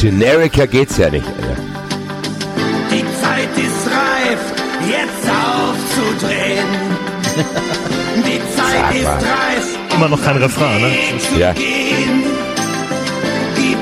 Ge- 0.05 0.11
Generika 0.11 0.65
geht's 0.65 0.97
ja 0.97 1.09
nicht, 1.09 1.25
Alter. 1.27 1.55
Die 2.91 3.03
Zeit 3.21 3.49
ist 3.57 3.87
reif, 3.87 4.39
jetzt 4.89 5.29
aufzudrehen. 5.29 6.67
Die 8.17 8.39
Zeit 8.55 8.81
Sag 8.81 8.95
ist 8.95 9.03
mal. 9.03 9.13
reif, 9.13 9.77
Immer 9.95 10.09
noch 10.09 10.21
kein 10.23 10.37
Refrain, 10.37 10.81
ne? 10.81 10.89
Ja. 11.39 11.53
Gib 11.53 11.67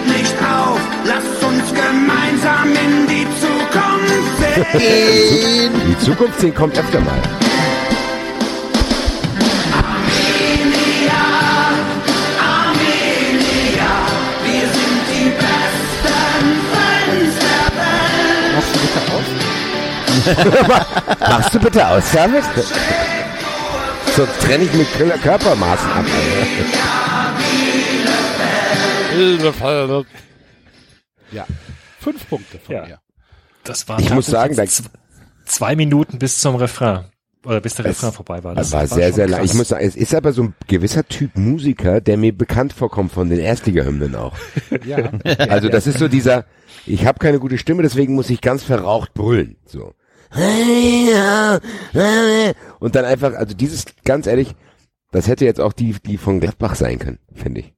nicht 0.07 0.35
auf, 0.41 0.79
lass 1.05 1.23
uns 1.49 1.73
gemeinsam 1.73 2.69
in 2.69 3.07
die 3.07 3.27
Zukunft 3.41 4.73
sehen. 4.79 5.71
Die 5.87 5.97
Zukunft 6.05 6.39
sehen 6.39 6.53
kommt 6.55 6.77
öfter 6.77 6.99
mal. 7.01 7.19
Machst 21.19 21.53
du 21.53 21.59
bitte 21.59 21.87
aus 21.87 22.03
damit? 22.13 22.43
Sonst 24.15 24.39
trenne 24.41 24.63
ich 24.65 24.73
mit 24.73 24.87
Kö- 24.89 25.17
Körpermaßen 25.21 25.91
ab. 25.91 26.05
Alter. 29.61 30.05
Ja. 31.31 31.45
Fünf 31.99 32.27
Punkte 32.29 32.59
von 32.59 32.75
Ja. 32.75 32.85
mir. 32.85 32.99
Das 33.63 33.87
waren 33.87 34.01
Ich 34.03 34.09
muss 34.13 34.25
sagen, 34.25 34.55
zwei 35.45 35.75
Minuten 35.75 36.19
bis 36.19 36.39
zum 36.39 36.55
Refrain. 36.55 37.05
Oder 37.45 37.59
bis 37.59 37.75
der 37.75 37.85
Es 37.85 37.97
Refrain 37.97 38.13
vorbei 38.13 38.43
war. 38.43 38.55
Das 38.55 38.71
war 38.71 38.87
sehr, 38.87 39.07
schon 39.07 39.15
sehr 39.15 39.27
lang. 39.27 39.43
Ich 39.43 39.53
muss 39.53 39.67
sagen, 39.69 39.85
es 39.85 39.95
ist 39.97 40.15
aber 40.15 40.31
so 40.31 40.43
ein 40.43 40.55
gewisser 40.67 41.05
Typ 41.05 41.35
Musiker, 41.37 41.99
der 41.99 42.17
mir 42.17 42.35
bekannt 42.35 42.71
vorkommt 42.73 43.11
von 43.11 43.29
den 43.29 43.39
Erstliga-Hymnen 43.39 44.15
auch. 44.15 44.33
Ja. 44.85 45.11
Also 45.49 45.69
das 45.69 45.87
ist 45.87 45.99
so 45.99 46.07
dieser, 46.07 46.45
ich 46.85 47.05
habe 47.05 47.19
keine 47.19 47.39
gute 47.39 47.57
Stimme, 47.57 47.83
deswegen 47.83 48.15
muss 48.15 48.29
ich 48.29 48.41
ganz 48.41 48.63
verraucht 48.63 49.13
brüllen. 49.13 49.55
So. 49.65 49.93
Und 52.79 52.95
dann 52.95 53.05
einfach, 53.05 53.33
also 53.33 53.53
dieses, 53.53 53.85
ganz 54.03 54.27
ehrlich, 54.27 54.55
das 55.11 55.27
hätte 55.27 55.45
jetzt 55.45 55.61
auch 55.61 55.73
die, 55.73 55.95
die 56.05 56.17
von 56.17 56.39
Gladbach 56.39 56.75
sein 56.75 56.99
können, 56.99 57.19
finde 57.33 57.61
ich. 57.61 57.73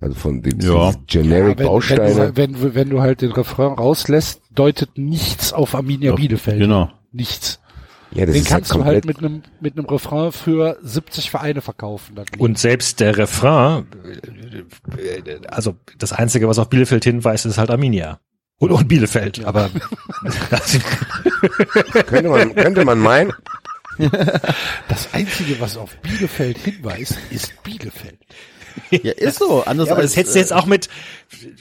Also 0.00 0.14
von 0.16 0.42
den 0.42 0.60
Ja. 0.60 0.92
Generic 1.06 1.58
wenn, 1.58 1.66
Bausteine. 1.66 2.36
wenn, 2.36 2.52
du, 2.52 2.62
wenn, 2.62 2.74
wenn 2.74 2.90
du 2.90 3.00
halt 3.00 3.22
den 3.22 3.32
Refrain 3.32 3.72
rauslässt, 3.72 4.42
deutet 4.54 4.98
nichts 4.98 5.52
auf 5.52 5.74
Arminia 5.74 6.10
Ja, 6.10 6.16
Bielefeld. 6.16 6.58
Genau. 6.58 6.90
Nichts. 7.10 7.60
ja, 8.12 8.26
das 8.26 8.34
Den 8.34 8.42
ist 8.42 8.52
halt 8.52 8.64
kannst 8.64 8.74
du 8.74 8.84
halt 8.84 9.04
mit 9.06 9.18
einem 9.18 9.42
mit 9.60 9.78
einem 9.78 9.86
Refrain 9.86 10.30
für 10.32 10.76
70 10.82 11.30
Vereine 11.30 11.60
verkaufen. 11.62 12.16
Und 12.38 12.58
selbst 12.58 13.00
der 13.00 13.16
Refrain, 13.16 13.86
äh, 14.98 15.38
also 15.48 15.76
das 15.98 16.12
Einzige, 16.12 16.48
was 16.48 16.58
auf 16.58 16.68
Bielefeld 16.68 17.04
hinweist, 17.04 17.46
ist 17.46 17.56
halt 17.58 17.70
Arminia. 17.70 18.20
Und, 18.58 18.70
und 18.70 18.88
Bielefeld, 18.88 19.44
aber 19.44 19.68
könnte 22.06 22.28
man, 22.28 22.54
könnte 22.54 22.84
man 22.84 22.98
meinen. 22.98 23.32
das 24.88 25.12
Einzige, 25.12 25.60
was 25.60 25.76
auf 25.76 25.96
Bielefeld 25.98 26.58
hinweist, 26.58 27.16
ist 27.30 27.52
Bielefeld. 27.62 28.18
Ja, 28.90 29.12
ist 29.12 29.38
so. 29.38 29.62
Anders 29.64 29.88
aber 29.88 30.00
als, 30.00 30.10
das 30.12 30.16
hättest 30.16 30.34
du 30.34 30.38
jetzt 30.40 30.52
auch 30.52 30.66
mit 30.66 30.88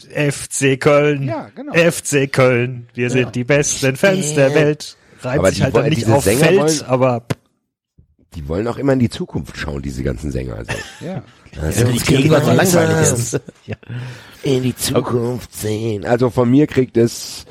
FC 0.10 0.80
Köln, 0.80 1.24
Ja, 1.24 1.50
genau. 1.56 1.74
FC 1.74 2.32
Köln, 2.32 2.88
wir 2.96 3.10
sind 3.12 3.36
die 3.36 3.44
besten 3.44 3.96
Fans 3.96 4.34
der 4.34 4.54
Welt. 4.56 4.98
Reimt 5.22 5.40
Aber 5.40 5.50
sich 5.50 5.58
die 5.58 5.64
halt 5.64 5.76
dann 5.76 5.84
wollen- 5.84 5.94
nicht 5.94 6.10
auf 6.10 6.24
Sänger 6.24 6.46
Feld, 6.46 6.60
wollen- 6.60 6.82
aber 6.84 7.26
Die 8.36 8.48
wollen 8.48 8.68
auch 8.68 8.78
immer 8.78 8.94
in 8.94 9.00
die 9.00 9.10
Zukunft 9.10 9.58
schauen, 9.58 9.82
diese 9.84 10.04
ganzen 10.04 10.32
Sänger. 10.32 10.56
Also. 10.56 10.72
Ja. 11.02 11.24
Also 11.62 11.86
die 11.86 12.00
Gegenwart 12.00 12.46
so 12.46 12.52
langweilig 12.52 13.12
ist. 13.12 13.42
in 14.44 14.64
die 14.64 14.76
Zukunft 14.76 15.54
sehen. 15.54 16.06
Also 16.06 16.30
von 16.30 16.50
mir 16.50 16.68
kriegt 16.68 16.98
es, 16.98 17.46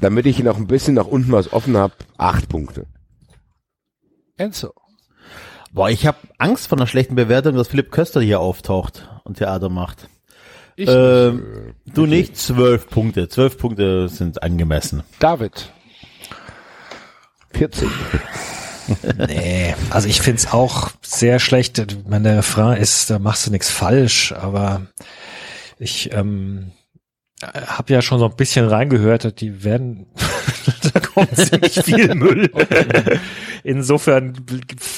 damit 0.00 0.26
ich 0.26 0.38
noch 0.42 0.56
ein 0.56 0.66
bisschen 0.66 0.94
nach 0.94 1.06
unten 1.06 1.32
was 1.32 1.52
offen 1.52 1.76
habe, 1.76 1.94
acht 2.16 2.48
Punkte. 2.48 2.86
Enzo. 4.36 4.72
Boah, 5.72 5.90
ich 5.90 6.06
habe 6.06 6.18
Angst 6.38 6.68
vor 6.68 6.78
einer 6.78 6.86
schlechten 6.86 7.16
Bewertung, 7.16 7.56
dass 7.56 7.68
Philipp 7.68 7.90
Köster 7.90 8.20
hier 8.20 8.40
auftaucht 8.40 9.08
und 9.24 9.38
Theater 9.38 9.68
macht. 9.68 10.08
Ich 10.76 10.88
Ähm, 10.90 11.74
du 11.86 12.06
nicht, 12.06 12.36
zwölf 12.36 12.88
Punkte. 12.88 13.28
Zwölf 13.28 13.56
Punkte 13.58 14.08
sind 14.08 14.42
angemessen. 14.42 15.02
David. 15.18 15.72
14. 17.52 17.90
Nee, 19.28 19.74
also 19.90 20.08
ich 20.08 20.20
find's 20.20 20.52
auch 20.52 20.90
sehr 21.02 21.38
schlecht. 21.38 21.84
Meine 22.08 22.38
Refrain 22.38 22.80
ist, 22.80 23.10
da 23.10 23.18
machst 23.18 23.46
du 23.46 23.50
nichts 23.50 23.70
falsch, 23.70 24.32
aber 24.32 24.86
ich 25.78 26.12
ähm, 26.12 26.72
habe 27.42 27.92
ja 27.92 28.02
schon 28.02 28.18
so 28.18 28.26
ein 28.26 28.36
bisschen 28.36 28.66
reingehört, 28.66 29.40
die 29.40 29.64
werden, 29.64 30.06
da 30.92 31.00
kommt 31.00 31.36
ziemlich 31.36 31.80
viel 31.82 32.14
Müll. 32.14 32.50
Insofern 33.62 34.34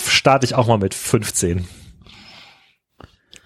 starte 0.06 0.46
ich 0.46 0.54
auch 0.54 0.66
mal 0.66 0.78
mit 0.78 0.94
15. 0.94 1.66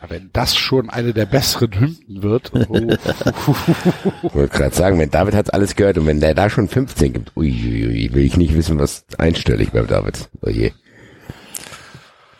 Wenn 0.08 0.30
das 0.32 0.56
schon 0.56 0.90
eine 0.90 1.12
der 1.12 1.26
besseren 1.26 1.72
Hymnen 1.78 2.22
wird, 2.22 2.52
oh, 2.54 2.74
Ich 2.74 4.34
wollte 4.34 4.56
gerade 4.56 4.74
sagen, 4.74 4.98
wenn 4.98 5.10
David 5.10 5.34
hat's 5.34 5.50
alles 5.50 5.76
gehört 5.76 5.96
und 5.98 6.06
wenn 6.06 6.20
der 6.20 6.34
da 6.34 6.50
schon 6.50 6.68
15 6.68 7.12
gibt, 7.12 7.36
uiuiui, 7.36 8.12
will 8.12 8.24
ich 8.24 8.36
nicht 8.36 8.54
wissen, 8.54 8.78
was 8.78 9.04
einstellig 9.18 9.70
beim 9.72 9.86
David. 9.86 10.28
Oh 10.42 10.50
je. 10.50 10.72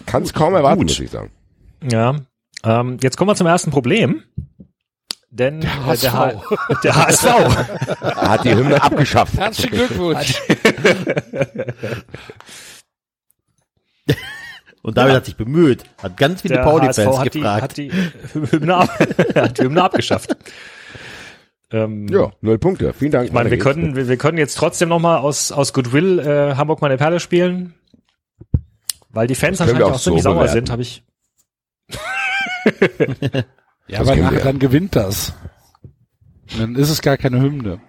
Kann's 0.06 0.32
kaum 0.32 0.54
erwarten, 0.54 0.80
gut. 0.80 0.88
muss 0.88 1.00
ich 1.00 1.10
sagen. 1.10 1.30
Ja, 1.88 2.16
ähm, 2.64 2.98
jetzt 3.00 3.16
kommen 3.16 3.30
wir 3.30 3.36
zum 3.36 3.46
ersten 3.46 3.70
Problem. 3.70 4.22
denn 5.30 5.60
der, 5.60 5.70
äh, 5.70 5.72
HSV. 5.86 6.02
der, 6.02 6.12
H 6.12 6.80
der 6.82 6.94
HSV. 6.96 7.26
Hat 8.00 8.44
die 8.44 8.54
Hymne 8.54 8.82
abgeschafft. 8.82 9.38
Herzlichen 9.38 9.76
Glückwunsch. 9.76 10.34
Und 14.82 14.96
David 14.96 15.14
hat 15.14 15.24
sich 15.26 15.36
bemüht, 15.36 15.84
hat 16.02 16.16
ganz 16.16 16.42
viele 16.42 16.58
Pauli-Fans 16.58 17.22
gefragt. 17.30 17.62
hat 17.62 17.76
die 17.76 17.92
Hymne, 18.50 18.74
ab, 18.76 18.88
hat 19.36 19.58
die 19.58 19.62
Hymne 19.62 19.82
abgeschafft. 19.82 20.36
Ähm, 21.70 22.08
Ja, 22.08 22.32
null 22.40 22.58
Punkte. 22.58 22.92
Vielen 22.92 23.12
Dank. 23.12 23.26
Ich 23.28 23.32
meine, 23.32 23.50
wir 23.50 23.58
können, 23.58 23.94
wir, 23.96 24.08
wir 24.08 24.16
können 24.16 24.38
jetzt 24.38 24.56
trotzdem 24.56 24.88
noch 24.88 24.98
mal 24.98 25.18
aus, 25.18 25.52
aus 25.52 25.72
Goodwill 25.72 26.18
äh, 26.18 26.54
Hamburg 26.56 26.80
meine 26.82 26.96
Perle 26.96 27.20
spielen. 27.20 27.74
Weil 29.10 29.26
die 29.26 29.34
Fans 29.34 29.60
anscheinend 29.60 29.82
auch 29.84 29.92
auch 29.92 30.00
ziemlich 30.00 30.22
so 30.22 30.30
sauer 30.30 30.40
bewerten. 30.46 30.66
sind, 30.66 30.70
habe 30.70 30.82
ich. 30.82 31.02
Ja, 33.88 33.98
Das 33.98 34.08
aber 34.08 34.12
kennen 34.12 34.24
nach, 34.24 34.30
wir 34.32 34.38
ja. 34.38 34.44
dann 34.44 34.58
gewinnt 34.60 34.94
das. 34.96 35.34
Und 36.52 36.60
Dann 36.60 36.74
ist 36.76 36.88
es 36.88 37.02
gar 37.02 37.16
keine 37.16 37.40
Hymne. 37.40 37.80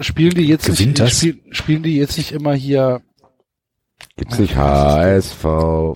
Spielen 0.00 0.34
die 0.34 0.46
jetzt 0.46 0.64
Gewinnt 0.66 0.98
nicht, 0.98 1.00
das? 1.00 1.18
Spiel, 1.18 1.42
spielen 1.50 1.82
die 1.82 1.96
jetzt 1.96 2.16
nicht 2.16 2.32
immer 2.32 2.54
hier, 2.54 3.02
Gibt's 4.16 4.38
nicht 4.38 4.56
HSV 4.56 5.40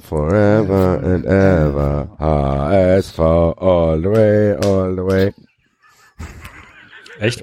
forever 0.00 1.00
and 1.02 1.24
ever. 1.24 2.08
HSV 2.18 3.18
all 3.20 4.00
the 4.00 4.08
way, 4.10 4.54
all 4.56 4.94
the 4.94 5.04
way. 5.04 5.32
Echt? 7.20 7.42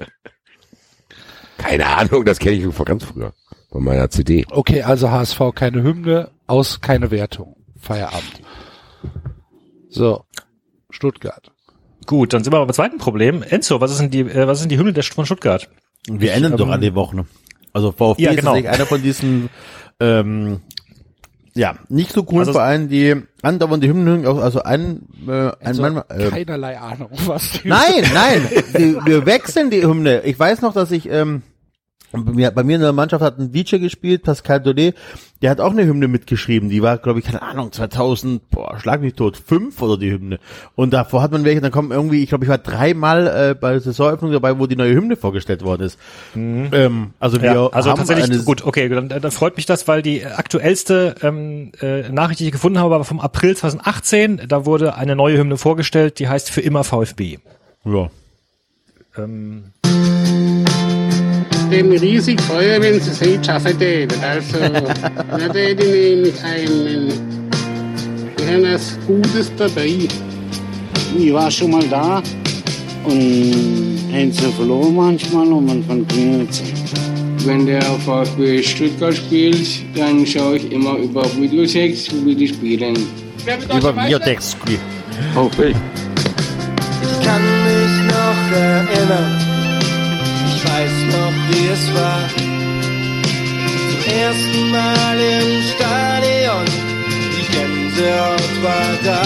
Keine 1.58 1.86
Ahnung, 1.86 2.24
das 2.24 2.38
kenne 2.38 2.56
ich 2.56 2.74
von 2.74 2.84
ganz 2.84 3.04
früher. 3.04 3.32
Von 3.70 3.84
meiner 3.84 4.08
CD. 4.10 4.46
okay, 4.50 4.82
also 4.82 5.10
HSV 5.10 5.40
keine 5.54 5.82
Hymne, 5.82 6.30
aus 6.46 6.80
keine 6.80 7.10
Wertung. 7.10 7.56
Feierabend. 7.78 8.40
So. 9.88 10.24
Stuttgart. 10.90 11.50
Gut, 12.06 12.32
dann 12.32 12.44
sind 12.44 12.52
wir 12.52 12.58
aber 12.58 12.66
beim 12.66 12.74
zweiten 12.74 12.98
Problem. 12.98 13.42
Enzo, 13.42 13.80
was 13.80 13.90
ist 13.90 14.00
denn 14.00 14.10
die, 14.10 14.20
äh, 14.20 14.46
was 14.46 14.60
sind 14.60 14.70
die 14.70 14.78
Hymne 14.78 14.92
der, 14.92 15.02
von 15.02 15.26
Stuttgart? 15.26 15.68
Wir 16.08 16.34
ändern 16.34 16.56
doch 16.56 16.66
ähm, 16.66 16.72
an 16.72 16.80
die 16.80 16.94
Wochen. 16.94 17.26
Also 17.72 17.92
VfB 17.92 18.22
Ja, 18.22 18.30
ist 18.30 18.36
genau. 18.36 18.52
tatsächlich 18.52 18.70
einer 18.72 18.86
von 18.86 19.02
diesen 19.02 19.50
ähm, 20.00 20.60
ja, 21.54 21.76
nicht 21.88 22.12
so 22.12 22.22
coolen 22.22 22.40
Also- 22.40 22.52
Vereinen, 22.52 22.88
die 22.88 23.14
andauernd 23.42 23.82
die 23.82 23.88
Hymnen, 23.88 24.26
also 24.26 24.62
ein, 24.62 25.02
äh, 25.26 25.30
ein 25.32 25.52
Also, 25.64 25.82
Mann, 25.82 26.02
äh, 26.10 26.28
keinerlei 26.28 26.78
Ahnung, 26.78 27.08
was 27.26 27.52
die 27.52 27.68
Nein, 27.68 28.04
nein, 28.14 28.48
wir, 28.72 29.06
wir 29.06 29.26
wechseln 29.26 29.70
die 29.70 29.82
Hymne. 29.82 30.22
Ich 30.24 30.38
weiß 30.38 30.60
noch, 30.60 30.74
dass 30.74 30.90
ich 30.90 31.08
ähm, 31.08 31.42
bei 32.24 32.32
mir, 32.32 32.50
bei 32.50 32.64
mir 32.64 32.76
in 32.76 32.82
der 32.82 32.92
Mannschaft 32.92 33.22
hat 33.22 33.38
ein 33.38 33.52
DJ 33.52 33.76
gespielt, 33.78 34.22
Pascal 34.22 34.60
Daudet, 34.60 34.94
der 35.42 35.50
hat 35.50 35.60
auch 35.60 35.70
eine 35.70 35.84
Hymne 35.84 36.08
mitgeschrieben. 36.08 36.70
Die 36.70 36.82
war, 36.82 36.98
glaube 36.98 37.18
ich, 37.18 37.26
keine 37.26 37.42
Ahnung, 37.42 37.70
2000, 37.70 38.48
boah, 38.50 38.78
schlag 38.80 39.00
mich 39.00 39.14
tot, 39.14 39.36
fünf 39.36 39.82
oder 39.82 39.98
die 39.98 40.10
Hymne. 40.10 40.38
Und 40.74 40.92
davor 40.92 41.22
hat 41.22 41.32
man 41.32 41.44
welche, 41.44 41.60
dann 41.60 41.70
kommen 41.70 41.90
irgendwie, 41.90 42.22
ich 42.22 42.28
glaube, 42.28 42.44
ich 42.44 42.50
war 42.50 42.58
dreimal 42.58 43.26
äh, 43.26 43.54
bei 43.54 43.72
der 43.72 43.80
Saisonöffnung 43.80 44.32
dabei, 44.32 44.58
wo 44.58 44.66
die 44.66 44.76
neue 44.76 44.94
Hymne 44.94 45.16
vorgestellt 45.16 45.62
worden 45.62 45.82
ist. 45.82 45.98
Ähm, 46.34 47.10
also 47.20 47.42
wir 47.42 47.52
Ja, 47.52 47.66
also 47.68 47.90
haben 47.90 47.98
tatsächlich, 47.98 48.30
eine, 48.30 48.42
gut, 48.44 48.64
okay, 48.64 48.88
dann, 48.88 49.08
dann 49.08 49.30
freut 49.30 49.56
mich 49.56 49.66
das, 49.66 49.86
weil 49.88 50.02
die 50.02 50.24
aktuellste 50.24 51.14
ähm, 51.22 51.72
äh, 51.80 52.08
Nachricht, 52.08 52.40
die 52.40 52.46
ich 52.46 52.52
gefunden 52.52 52.78
habe, 52.78 52.90
war 52.90 53.04
vom 53.04 53.20
April 53.20 53.56
2018. 53.56 54.42
Da 54.48 54.64
wurde 54.64 54.94
eine 54.94 55.16
neue 55.16 55.38
Hymne 55.38 55.58
vorgestellt, 55.58 56.18
die 56.18 56.28
heißt 56.28 56.50
Für 56.50 56.60
immer 56.62 56.84
VfB. 56.84 57.38
Ja. 57.84 58.10
Ähm, 59.18 59.64
bin 61.70 61.92
riesig 61.92 62.40
freue, 62.42 62.80
wenn 62.80 63.00
Sie 63.00 63.12
sehen, 63.12 63.42
schaffen 63.42 63.78
täten. 63.78 64.18
Also, 64.22 64.58
da 65.38 65.48
täte 65.48 65.84
ich 65.84 66.14
nämlich 66.14 66.44
einen, 66.44 67.12
wir 68.36 68.46
haben 68.46 68.72
was 68.72 68.98
Gutes 69.06 69.50
dabei. 69.56 70.08
Ich 71.18 71.32
war 71.32 71.50
schon 71.50 71.70
mal 71.70 71.84
da 71.88 72.22
und 73.04 73.98
haben 74.12 74.32
sie 74.32 74.52
verloren 74.52 74.94
manchmal 74.94 75.46
und 75.46 75.66
man 75.66 75.84
von 75.84 76.06
Klingel 76.08 76.46
Wenn 77.44 77.66
der 77.66 77.82
VfB 77.82 78.62
Stuttgart 78.62 79.14
spielt, 79.14 79.66
dann 79.94 80.26
schaue 80.26 80.56
ich 80.56 80.72
immer 80.72 80.96
über 80.98 81.24
Videotext, 81.36 82.12
wie 82.24 82.34
die 82.34 82.48
spielen. 82.48 82.96
Über 83.76 83.96
Videotext. 83.96 84.56
VfB. 85.34 85.74
Ich 87.02 87.26
kann 87.26 87.42
mich 87.42 88.12
noch 88.12 88.56
erinnern, 88.56 89.36
ich 89.38 89.45
weiß 90.76 90.98
noch, 91.16 91.34
wie 91.48 91.66
es 91.76 91.84
war. 91.94 92.28
Zum 93.90 94.02
ersten 94.24 94.70
Mal 94.70 95.18
im 95.38 95.50
Stadion, 95.72 96.66
die 97.32 97.46
Gänsehaut 97.54 98.54
war 98.62 98.90
da. 99.10 99.24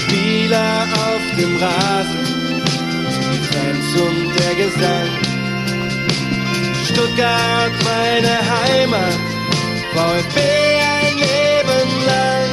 Spieler 0.00 0.86
auf 1.08 1.24
dem 1.38 1.52
Rasen, 1.64 2.24
die 3.32 3.42
Fans 3.50 3.88
und 4.06 4.26
der 4.38 4.54
Gesang. 4.62 5.10
Stuttgart, 6.88 7.74
meine 7.92 8.34
Heimat, 8.54 9.18
VfB 9.94 10.38
ein 10.98 11.16
Leben 11.26 11.90
lang. 12.10 12.50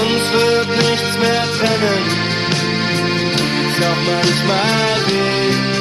Uns 0.00 0.24
wird 0.36 0.68
nichts 0.86 1.12
mehr 1.22 1.44
trennen, 1.58 2.04
tut's 3.56 3.80
auch 3.88 4.02
manchmal 4.10 4.96
weh. 5.08 5.73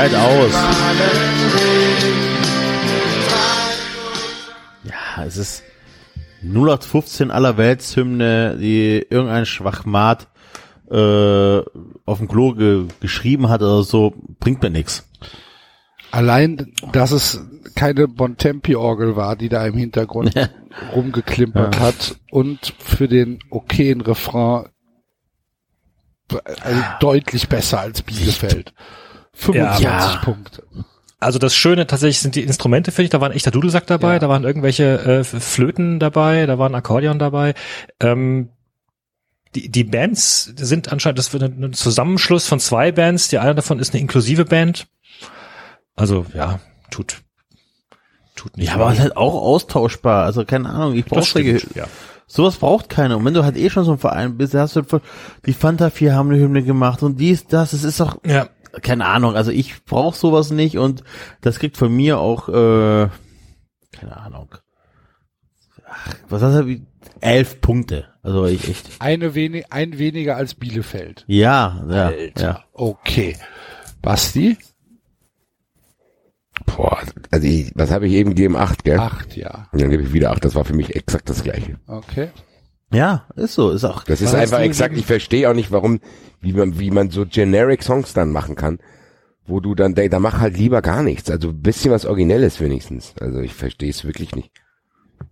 Schalt 0.00 0.14
aus. 0.14 0.52
Ja, 4.84 5.24
es 5.26 5.36
ist 5.36 5.62
0815 6.42 7.30
aller 7.30 7.56
Weltshymne, 7.56 8.56
die 8.58 9.04
irgendein 9.08 9.46
Schwachmat 9.46 10.28
äh, 10.90 11.58
auf 12.04 12.18
dem 12.18 12.28
Klo 12.28 12.54
ge 12.54 12.86
geschrieben 13.00 13.48
hat 13.48 13.62
oder 13.62 13.82
so, 13.82 14.14
bringt 14.40 14.62
mir 14.62 14.70
nix. 14.70 15.06
Allein, 16.10 16.72
dass 16.92 17.12
es 17.12 17.40
keine 17.76 18.08
Bontempi-Orgel 18.08 19.14
war, 19.14 19.36
die 19.36 19.48
da 19.48 19.64
im 19.66 19.76
Hintergrund 19.76 20.34
rumgeklimpert 20.94 21.78
hat 21.78 22.16
und 22.30 22.74
für 22.78 23.06
den 23.06 23.38
okayen 23.50 24.00
Refrain 24.00 24.66
also 26.62 26.82
deutlich 27.00 27.48
besser 27.48 27.80
als 27.80 28.02
Bielefeld. 28.02 28.72
25 29.34 29.84
Ja. 29.84 30.20
Punkte. 30.22 30.64
Also 31.20 31.38
das 31.38 31.54
Schöne 31.54 31.86
tatsächlich 31.86 32.20
sind 32.20 32.34
die 32.34 32.42
Instrumente, 32.42 32.92
finde 32.92 33.04
ich. 33.04 33.10
Da 33.10 33.20
war 33.20 33.28
ein 33.28 33.36
echter 33.36 33.50
Dudelsack 33.50 33.86
dabei, 33.86 34.14
Ja. 34.14 34.18
da 34.18 34.28
waren 34.30 34.44
irgendwelche 34.44 34.98
äh, 35.00 35.24
Flöten 35.24 36.00
dabei, 36.00 36.46
da 36.46 36.58
war 36.58 36.68
ein 36.68 36.74
Akkordeon 36.74 37.18
dabei. 37.18 37.54
Ähm, 38.00 38.48
die, 39.54 39.68
die 39.70 39.84
Bands 39.84 40.44
sind 40.56 40.90
anscheinend, 40.92 41.18
das 41.18 41.32
wird 41.32 41.42
ein 41.42 41.72
Zusammenschluss 41.72 42.46
von 42.46 42.60
zwei 42.60 42.92
Bands. 42.92 43.28
Die 43.28 43.38
eine 43.38 43.54
davon 43.54 43.78
ist 43.80 43.92
eine 43.92 44.00
inklusive 44.00 44.44
Band. 44.44 44.86
Also 45.96 46.24
ja, 46.34 46.60
tut 46.90 47.20
tut 48.36 48.56
nicht. 48.56 48.68
Ja, 48.68 48.74
aber 48.76 48.86
weh. 48.86 48.92
es 48.92 48.98
ist 48.98 49.02
halt 49.02 49.16
auch 49.16 49.34
austauschbar. 49.34 50.24
Also 50.24 50.44
keine 50.44 50.70
Ahnung, 50.70 50.94
ich 50.94 51.04
brauche 51.04 51.40
ja. 51.74 51.84
sowas 52.26 52.56
braucht 52.56 52.88
keiner. 52.88 53.16
Und 53.18 53.24
wenn 53.24 53.34
du 53.34 53.44
halt 53.44 53.56
eh 53.56 53.68
schon 53.68 53.84
so 53.84 53.92
ein 53.92 53.98
Verein 53.98 54.38
bist, 54.38 54.54
hast 54.54 54.76
du 54.76 54.84
von- 54.84 55.02
die 55.46 55.52
Fanta 55.52 55.90
4 55.90 56.14
haben 56.14 56.30
eine 56.30 56.38
Hymne 56.40 56.62
gemacht 56.62 57.02
und 57.02 57.18
dies, 57.20 57.46
das, 57.46 57.72
es 57.74 57.84
ist 57.84 58.00
doch 58.00 58.18
Ja. 58.24 58.48
Keine 58.82 59.06
Ahnung. 59.06 59.34
Also 59.36 59.50
ich 59.50 59.84
brauche 59.84 60.16
sowas 60.16 60.50
nicht 60.50 60.78
und 60.78 61.02
das 61.40 61.58
kriegt 61.58 61.76
von 61.76 61.94
mir 61.94 62.18
auch 62.18 62.48
äh, 62.48 63.08
keine 63.92 64.16
Ahnung. 64.16 64.54
Ach, 65.88 66.14
was 66.28 66.42
hast 66.42 66.58
du? 66.60 66.66
wie- 66.66 66.86
Elf 67.20 67.60
Punkte. 67.60 68.08
Also 68.22 68.46
ich 68.46 68.68
echt. 68.68 68.88
Eine 69.00 69.34
wenig, 69.34 69.72
ein 69.72 69.98
weniger 69.98 70.36
als 70.36 70.54
Bielefeld. 70.54 71.24
Ja, 71.26 71.84
ja, 71.88 72.06
Alter. 72.06 72.42
ja. 72.42 72.64
Okay. 72.72 73.36
Basti? 74.02 74.56
Boah, 76.66 76.98
also 77.30 77.46
ich, 77.46 77.72
was 77.74 77.90
habe 77.90 78.06
ich 78.06 78.12
eben 78.14 78.30
gegeben? 78.30 78.56
Acht, 78.56 78.84
gell? 78.84 78.98
Acht, 78.98 79.36
ja. 79.36 79.68
Und 79.72 79.80
dann 79.80 79.90
gebe 79.90 80.02
ich 80.02 80.12
wieder 80.12 80.30
acht. 80.30 80.44
Das 80.44 80.54
war 80.54 80.64
für 80.64 80.74
mich 80.74 80.94
exakt 80.94 81.28
das 81.28 81.42
gleiche. 81.42 81.78
Okay. 81.86 82.30
Ja, 82.92 83.26
ist 83.36 83.54
so, 83.54 83.70
ist 83.70 83.84
auch. 83.84 84.04
Das 84.04 84.20
ist 84.20 84.34
einfach 84.34 84.60
exakt. 84.60 84.96
Ich 84.96 85.06
verstehe 85.06 85.48
auch 85.48 85.54
nicht, 85.54 85.70
warum, 85.70 86.00
wie 86.40 86.52
man, 86.52 86.78
wie 86.80 86.90
man 86.90 87.10
so 87.10 87.24
generic 87.24 87.82
Songs 87.82 88.12
dann 88.12 88.32
machen 88.32 88.56
kann, 88.56 88.80
wo 89.46 89.60
du 89.60 89.74
dann, 89.74 89.94
da 89.94 90.18
mach 90.18 90.40
halt 90.40 90.56
lieber 90.56 90.82
gar 90.82 91.02
nichts. 91.02 91.30
Also 91.30 91.50
ein 91.50 91.62
bisschen 91.62 91.92
was 91.92 92.04
Originelles 92.04 92.60
wenigstens. 92.60 93.14
Also 93.20 93.40
ich 93.40 93.54
verstehe 93.54 93.90
es 93.90 94.04
wirklich 94.04 94.34
nicht. 94.34 94.50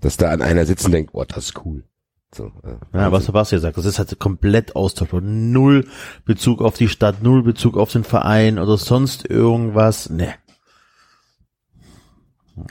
Dass 0.01 0.17
da 0.17 0.31
an 0.31 0.43
einer 0.43 0.67
sitzt 0.67 0.87
und 0.87 0.93
denkt, 0.93 1.11
oh, 1.15 1.25
das 1.25 1.47
ist 1.47 1.65
cool. 1.65 1.85
So, 2.33 2.53
äh, 2.63 2.77
Ja, 2.97 3.11
was 3.11 3.25
Sebastian 3.25 3.61
sagt, 3.61 3.79
das 3.79 3.87
ist 3.87 3.99
halt 3.99 4.19
komplett 4.19 4.77
austauschbar. 4.77 5.23
Null 5.23 5.89
Bezug 6.25 6.61
auf 6.61 6.75
die 6.77 6.89
Stadt, 6.89 7.23
null 7.23 7.43
Bezug 7.43 7.77
auf 7.77 7.91
den 7.91 8.05
Verein 8.05 8.59
oder 8.59 8.77
sonst 8.77 9.29
irgendwas. 9.29 10.11
Ne. 10.11 10.35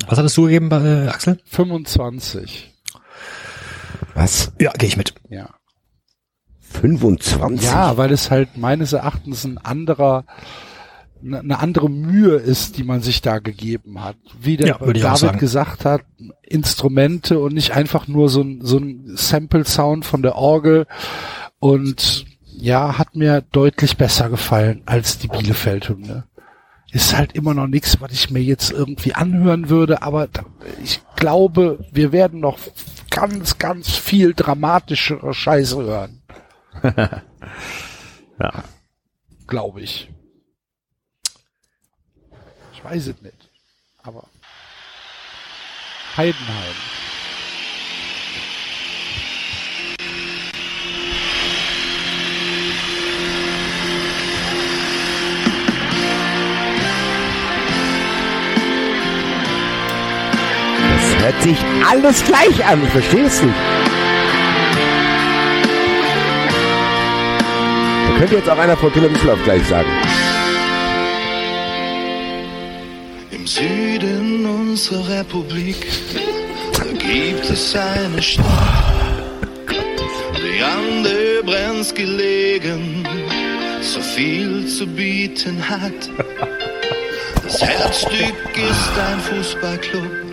Was 0.07 0.19
hattest 0.19 0.37
du 0.37 0.43
gegeben, 0.43 0.69
äh, 0.71 1.07
Axel? 1.07 1.39
25. 1.45 2.76
Was? 4.17 4.51
Ja, 4.59 4.71
gehe 4.73 4.89
ich 4.89 4.97
mit. 4.97 5.13
Ja. 5.29 5.49
25? 6.59 7.65
Ja, 7.65 7.97
weil 7.97 8.11
es 8.11 8.29
halt 8.31 8.57
meines 8.57 8.93
Erachtens 8.93 9.43
ein 9.45 9.57
anderer, 9.57 10.25
ne- 11.21 11.39
eine 11.39 11.59
andere 11.59 11.89
Mühe 11.89 12.35
ist, 12.35 12.77
die 12.77 12.83
man 12.83 13.01
sich 13.01 13.21
da 13.21 13.39
gegeben 13.39 14.03
hat. 14.03 14.17
Wie 14.39 14.57
der 14.57 14.67
Ja, 14.67 14.77
David 14.77 15.39
gesagt 15.39 15.85
hat, 15.85 16.01
Instrumente 16.41 17.39
und 17.39 17.53
nicht 17.53 17.71
einfach 17.71 18.07
nur 18.07 18.29
so 18.29 18.41
ein, 18.41 18.59
so 18.63 18.77
ein 18.77 19.15
Sample-Sound 19.15 20.05
von 20.05 20.21
der 20.21 20.35
Orgel 20.35 20.87
und 21.59 22.25
ja, 22.59 22.97
hat 22.97 23.15
mir 23.15 23.41
deutlich 23.51 23.97
besser 23.97 24.29
gefallen 24.29 24.81
als 24.87 25.19
die 25.19 25.27
Bielefeld-Hymne. 25.27 26.25
Ist 26.91 27.15
halt 27.15 27.33
immer 27.33 27.53
noch 27.53 27.67
nichts, 27.67 28.01
was 28.01 28.11
ich 28.13 28.29
mir 28.31 28.41
jetzt 28.41 28.71
irgendwie 28.71 29.13
anhören 29.13 29.69
würde, 29.69 30.01
aber 30.01 30.27
ich 30.83 31.01
glaube, 31.15 31.85
wir 31.91 32.11
werden 32.11 32.39
noch 32.39 32.57
ganz, 33.17 33.57
ganz 33.57 33.95
viel 33.97 34.35
dramatischere 34.35 35.33
Scheiße 35.33 35.77
hören. 35.77 36.21
ja. 38.39 38.63
Glaube 39.47 39.81
ich. 39.81 40.11
Ich 42.73 42.83
weiß 42.83 43.07
es 43.07 43.21
nicht. 43.23 43.49
Aber 44.03 44.23
Heidenheim. 46.15 46.75
Hört 61.19 61.41
sich 61.41 61.57
alles 61.89 62.23
gleich 62.23 62.65
an, 62.65 62.83
ich 62.83 62.89
verstehe 62.89 63.25
es 63.25 63.41
nicht. 63.41 63.55
Da 68.07 68.17
könnte 68.19 68.35
jetzt 68.35 68.49
auch 68.49 68.57
einer 68.57 68.77
von 68.77 68.91
Kinder 68.91 69.09
Düsseldorf 69.09 69.43
gleich 69.43 69.65
sagen. 69.67 69.89
Im 73.31 73.45
Süden 73.45 74.45
unserer 74.45 75.19
Republik, 75.19 75.87
gibt 76.99 77.49
es 77.49 77.75
eine 77.75 78.21
Stadt, 78.21 78.45
die 80.35 80.61
an 80.61 81.03
der 81.03 81.43
Brenz 81.43 81.93
gelegen, 81.93 83.07
so 83.81 84.01
viel 84.01 84.65
zu 84.67 84.85
bieten 84.85 85.57
hat. 85.67 86.09
Das 87.43 87.61
Herzstück 87.61 88.35
ist 88.55 88.91
ein 88.97 89.19
Fußballclub 89.19 90.26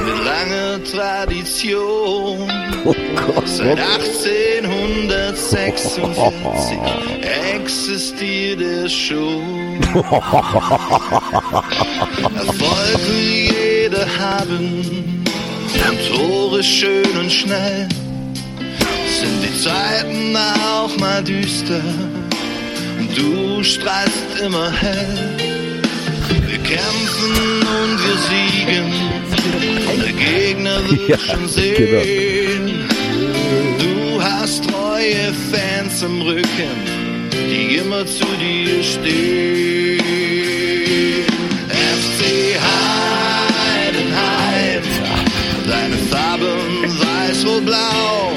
mit 0.00 0.24
langer 0.24 0.82
Tradition. 0.84 2.48
Seit 3.44 3.78
1846 3.78 6.02
existiert 7.54 8.60
es 8.60 8.92
schon. 8.92 9.80
Erfolg 12.34 12.98
will 13.08 13.52
jeder 13.52 14.06
haben 14.18 15.22
und 15.74 15.98
Tore 16.08 16.62
schön 16.62 17.16
und 17.18 17.30
schnell. 17.30 17.86
Sind 19.06 19.42
die 19.42 19.54
Zeiten 19.60 20.34
auch 20.36 20.96
mal 20.98 21.22
düster 21.22 21.82
und 22.98 23.14
du 23.16 23.62
strahlst 23.62 24.40
immer 24.40 24.70
hell. 24.72 25.71
Wir 26.72 26.78
kämpfen 26.78 27.36
und 27.60 27.98
wir 28.02 28.16
siegen, 28.30 28.88
der 30.00 30.12
Gegner 30.12 30.78
wird 30.90 31.06
Ja, 31.06 31.18
schon 31.18 31.46
sehen. 31.46 32.88
Du 33.78 34.22
hast 34.22 34.64
treue 34.70 35.34
Fans 35.50 36.02
im 36.02 36.22
Rücken, 36.22 37.28
die 37.30 37.76
immer 37.76 38.06
zu 38.06 38.24
dir 38.40 38.82
stehen. 38.82 40.00
FC 41.68 42.58
Heidenheim, 43.84 44.82
deine 45.68 45.96
Farben 46.10 46.88
weiß-rot-blau, 47.00 48.31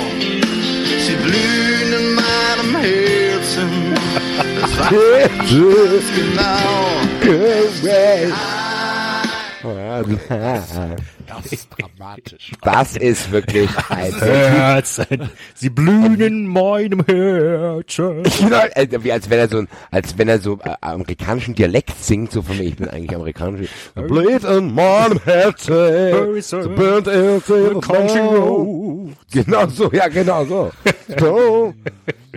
Das 11.28 11.52
ist 11.52 11.70
dramatisch. 11.72 12.52
Das 12.62 12.96
ist 12.96 13.32
wirklich 13.32 13.70
ein 13.90 14.14
Herzen, 14.20 15.30
sie 15.56 15.72
blühen 15.72 16.22
in 16.22 16.46
meinem 16.46 17.04
Herzen. 17.04 18.24
Genau, 18.40 18.62
äh, 18.76 18.88
wie 19.02 19.12
als 19.12 19.28
wenn 19.30 19.40
er 19.40 19.50
so, 19.50 19.64
als 19.90 20.18
wenn 20.20 20.28
er 20.28 20.40
so 20.40 20.60
äh, 20.64 20.76
amerikanischen 20.82 21.56
Dialekt 21.56 22.04
singt, 22.04 22.32
so 22.32 22.44
von 22.44 22.56
mir, 22.56 22.66
ich 22.66 22.76
bin 22.76 22.88
eigentlich 22.88 23.16
amerikanisch. 23.16 23.70
Bleed 23.96 24.44
in 24.44 24.76
meinem 24.76 25.20
Herzen, 25.24 26.42
so 26.42 26.70
burnt 26.70 27.08
in 27.08 27.42
Country 27.82 28.14
the 28.14 28.20
road. 28.20 29.16
Genau 29.32 29.68
so, 29.68 29.92
ja, 29.92 30.08
genau 30.10 30.46
so. 30.46 30.72
so. 31.20 31.74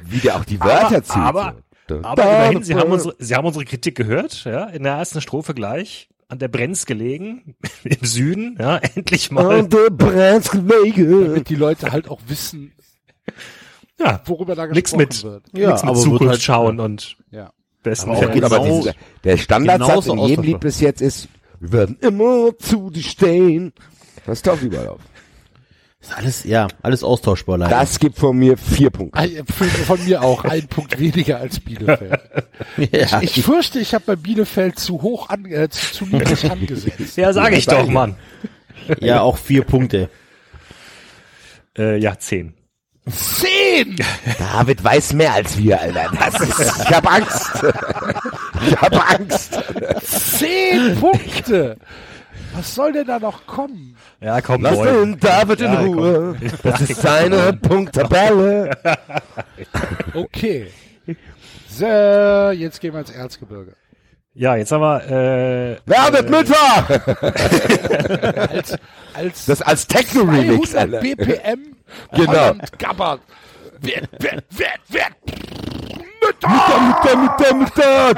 Wie 0.02 0.18
der 0.18 0.36
auch 0.36 0.44
die 0.44 0.58
Wörter 0.60 1.02
zieht. 1.02 1.16
Aber, 1.16 1.54
so. 1.54 1.67
Aber 1.90 2.22
immerhin, 2.22 2.62
sie 2.62 2.74
haben, 2.74 2.90
unsere, 2.92 3.14
sie 3.18 3.34
haben 3.34 3.46
unsere 3.46 3.64
Kritik 3.64 3.94
gehört, 3.96 4.44
ja, 4.44 4.64
in 4.66 4.82
der 4.82 4.94
ersten 4.94 5.20
Strophe 5.20 5.54
gleich, 5.54 6.08
an 6.28 6.38
der 6.38 6.48
Brenz 6.48 6.86
gelegen, 6.86 7.54
im 7.84 8.04
Süden, 8.06 8.56
ja, 8.60 8.76
endlich 8.94 9.30
mal. 9.30 9.60
An 9.60 9.68
der 9.70 9.90
Brenz 9.90 10.50
gelegen. 10.50 11.24
Damit 11.26 11.48
die 11.48 11.54
Leute 11.56 11.90
halt 11.92 12.08
auch 12.08 12.20
wissen, 12.26 12.72
ja, 14.00 14.20
worüber 14.26 14.54
da 14.54 14.66
nix 14.66 14.92
gesprochen 14.92 14.98
mit, 14.98 15.24
wird. 15.24 15.44
Ja, 15.52 15.70
nix 15.70 15.82
mit 15.82 15.90
aber 15.90 15.98
Zukunft 16.00 16.28
halt- 16.28 16.42
schauen 16.42 16.80
und 16.80 17.16
Ja. 17.30 17.52
besten 17.82 18.10
Aber 18.10 18.28
gut, 18.28 18.42
aber 18.44 18.60
Genau- 18.60 18.78
dieser, 18.80 18.94
der 19.24 19.36
Standardsatz 19.36 20.06
in 20.06 20.18
jedem. 20.18 20.44
Lied 20.44 20.60
bis 20.60 20.80
jetzt 20.80 21.00
ist, 21.02 21.28
wir 21.60 21.72
werden 21.72 21.96
immer 22.00 22.56
zu 22.58 22.90
dir 22.90 23.02
stehen. 23.02 23.72
Das 24.26 24.42
taucht 24.42 24.62
überall 24.62 24.88
auf. 24.88 25.00
Ist 26.08 26.16
alles, 26.16 26.44
ja, 26.44 26.68
alles 26.82 27.02
austauschbar 27.04 27.58
leider. 27.58 27.70
Das 27.78 27.98
gibt 27.98 28.16
von 28.18 28.36
mir 28.36 28.56
vier 28.56 28.90
Punkte. 28.90 29.18
Ein- 29.18 29.44
Von 29.46 30.04
mir 30.04 30.22
auch 30.22 30.44
ein 30.44 30.66
Punkt 30.68 30.98
weniger 30.98 31.38
als 31.38 31.60
Bielefeld. 31.60 32.20
ja, 32.92 33.20
Ich 33.22 33.42
fürchte, 33.42 33.78
ich 33.78 33.92
habe 33.94 34.04
bei 34.06 34.16
Bielefeld 34.16 34.78
zu 34.78 35.02
hoch 35.02 35.28
an, 35.28 35.44
äh, 35.46 35.68
zu, 35.68 35.92
zu 35.92 36.04
niedrig 36.06 36.50
angesetzt. 36.50 37.16
Ja, 37.16 37.32
sage 37.32 37.56
ich 37.56 37.66
doch, 37.66 37.86
Mann. 37.88 38.16
ja, 39.00 39.20
auch 39.20 39.36
vier 39.38 39.62
Punkte. 39.64 40.08
Äh, 41.76 41.98
ja, 41.98 42.18
zehn. 42.18 42.54
Zehn! 43.10 43.96
David 44.38 44.84
weiß 44.84 45.14
mehr 45.14 45.32
als 45.32 45.56
wir, 45.56 45.80
Alter. 45.80 46.10
Das 46.18 46.40
ist, 46.40 46.60
ich 46.60 46.90
hab 46.90 47.10
Angst. 47.10 47.50
Ich 48.66 48.76
hab 48.76 49.12
Angst. 49.14 49.58
Zehn 50.04 50.94
Punkte! 51.00 51.78
Was 52.58 52.74
soll 52.74 52.92
denn 52.92 53.06
da 53.06 53.18
noch 53.20 53.46
kommen? 53.46 53.96
Ja, 54.20 54.40
komm, 54.40 54.62
Lass 54.62 54.74
neun. 54.76 55.12
den 55.12 55.20
David 55.20 55.60
in 55.60 55.72
Ja, 55.72 55.80
Ruhe. 55.80 56.36
Das 56.64 56.80
ist 56.80 57.00
seine 57.00 57.52
Punkttabelle. 57.62 58.76
Okay. 60.12 60.66
So, 61.68 61.86
jetzt 61.86 62.80
gehen 62.80 62.92
wir 62.94 63.00
ins 63.00 63.10
Erzgebirge. 63.10 63.74
Ja, 64.34 64.56
jetzt 64.56 64.72
haben 64.72 64.80
wir, 64.82 65.02
äh, 65.10 65.76
David 65.86 66.30
Mütter! 66.30 66.56
Als, 68.50 68.76
als 69.14 69.46
Das 69.46 69.62
als 69.62 69.86
Techno-Remix, 69.86 70.70
200 70.72 70.94
Alter. 70.94 71.00
BPM 71.00 71.76
Genau. 72.12 72.32
Holland 72.32 72.78
gabbert. 72.78 73.20
Wird, 73.80 74.08
wird, 74.20 74.44
wird, 74.50 74.80
wird. 74.88 75.14
Mütter, 76.20 76.48
Mütter, 76.80 77.16
Mütter, 77.16 77.54
Mütter. 77.54 78.14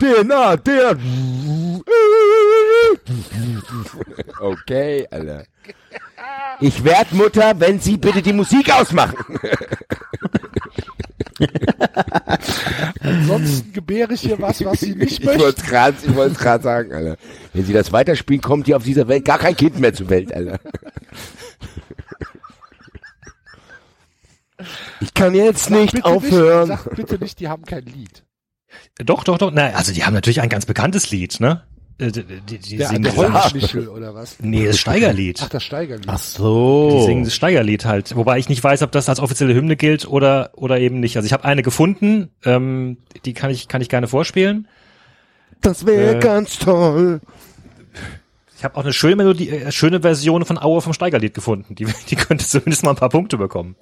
DNA, 0.00 0.56
der. 0.56 0.96
Okay, 4.40 5.06
Alter. 5.10 5.44
Ich 6.60 6.82
werd 6.84 7.12
Mutter, 7.12 7.58
wenn 7.58 7.80
Sie 7.80 7.96
bitte 7.96 8.22
die 8.22 8.32
Musik 8.32 8.72
ausmachen. 8.72 9.16
Ansonsten 13.00 13.72
gebäre 13.72 14.12
ich 14.14 14.20
hier 14.20 14.40
was, 14.40 14.64
was 14.64 14.80
sie 14.80 14.94
nicht 14.94 15.20
Ich 15.20 15.26
wollte 15.26 15.60
es 15.60 15.66
gerade, 15.66 15.96
ich 16.02 16.14
wollte 16.14 16.32
es 16.32 16.38
gerade 16.38 16.62
sagen, 16.62 16.92
Alter. 16.92 17.16
Wenn 17.52 17.64
Sie 17.64 17.72
das 17.72 17.92
weiterspielen, 17.92 18.42
kommt 18.42 18.66
hier 18.66 18.76
auf 18.76 18.84
dieser 18.84 19.08
Welt 19.08 19.24
gar 19.24 19.38
kein 19.38 19.56
Kind 19.56 19.78
mehr 19.78 19.94
zur 19.94 20.10
Welt, 20.10 20.32
Alter. 20.34 20.60
Ich 25.00 25.14
kann 25.14 25.34
jetzt 25.34 25.70
nicht 25.70 25.94
Bitte 25.94 26.04
aufhören. 26.04 26.68
Nicht, 26.68 26.82
sag 26.84 26.96
bitte 26.96 27.18
nicht, 27.18 27.40
die 27.40 27.48
haben 27.48 27.64
kein 27.64 27.84
Lied. 27.84 28.22
Doch, 29.04 29.24
doch, 29.24 29.38
doch, 29.38 29.50
na, 29.52 29.70
also 29.70 29.92
die 29.92 30.04
haben 30.04 30.14
natürlich 30.14 30.40
ein 30.40 30.48
ganz 30.48 30.66
bekanntes 30.66 31.10
Lied, 31.10 31.40
ne? 31.40 31.62
Äh, 31.98 32.10
die, 32.12 32.22
die, 32.22 32.58
die 32.58 32.76
Der, 32.78 32.88
singen 32.88 33.14
Holzmichel 33.16 33.88
oder 33.88 34.14
was? 34.14 34.36
Nee, 34.40 34.66
das 34.66 34.78
Steigerlied. 34.78 35.40
Ach, 35.42 35.48
das 35.48 35.62
Steigerlied. 35.62 36.06
Ach 36.08 36.18
so. 36.18 36.98
Die 36.98 37.04
singen 37.04 37.24
das 37.24 37.34
Steigerlied 37.34 37.84
halt. 37.84 38.16
Wobei 38.16 38.38
ich 38.38 38.48
nicht 38.48 38.64
weiß, 38.64 38.82
ob 38.82 38.92
das 38.92 39.08
als 39.08 39.20
offizielle 39.20 39.54
Hymne 39.54 39.76
gilt 39.76 40.06
oder 40.08 40.50
oder 40.54 40.78
eben 40.80 41.00
nicht. 41.00 41.16
Also 41.16 41.26
ich 41.26 41.32
habe 41.32 41.44
eine 41.44 41.62
gefunden, 41.62 42.30
ähm, 42.44 42.96
die 43.24 43.34
kann 43.34 43.50
ich 43.50 43.68
kann 43.68 43.82
ich 43.82 43.88
gerne 43.90 44.08
vorspielen. 44.08 44.66
Das 45.60 45.84
wäre 45.84 46.16
Äh, 46.16 46.20
ganz 46.20 46.58
toll. 46.58 47.20
Ich 48.56 48.64
habe 48.64 48.76
auch 48.76 48.84
eine 48.84 48.92
schöne 48.92 49.16
Melodie, 49.16 49.48
äh, 49.50 49.72
schöne 49.72 50.00
Version 50.00 50.44
von 50.44 50.58
Aue 50.58 50.80
vom 50.82 50.92
Steigerlied 50.94 51.34
gefunden. 51.34 51.74
Die, 51.74 51.86
die 52.08 52.16
könnte 52.16 52.46
zumindest 52.46 52.82
mal 52.82 52.90
ein 52.90 52.96
paar 52.96 53.08
Punkte 53.10 53.36
bekommen. 53.36 53.76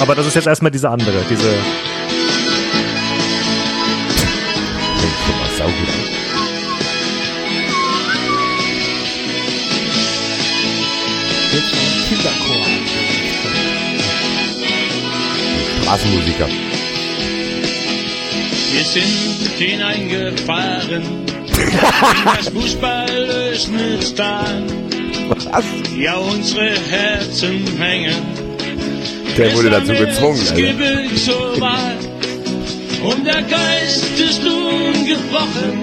Aber 0.00 0.14
das 0.14 0.26
ist 0.26 0.34
jetzt 0.34 0.46
erstmal 0.46 0.70
diese 0.70 0.88
andere, 0.88 1.22
diese. 1.28 1.54
Jetzt 11.52 11.72
ein 11.72 12.08
Kinderchor. 12.08 12.64
Straßenmusiker. 15.82 16.48
Wir 18.72 18.84
sind 18.84 19.04
hineingefahren 19.58 21.02
in 21.02 21.26
das 22.24 22.48
Fußballlösnistan. 22.48 24.64
Was? 25.50 25.64
Ja, 25.96 26.16
unsere 26.16 26.70
Herzen 26.90 27.64
hängen. 27.78 28.16
Der 29.36 29.54
wurde 29.54 29.70
dazu 29.70 29.92
gezwungen, 29.92 30.40
Alter. 30.40 30.56
Und 33.04 33.26
der 33.26 33.42
Geist 33.42 34.20
ist 34.20 34.42
nun 34.44 35.04
gebrochen, 35.04 35.82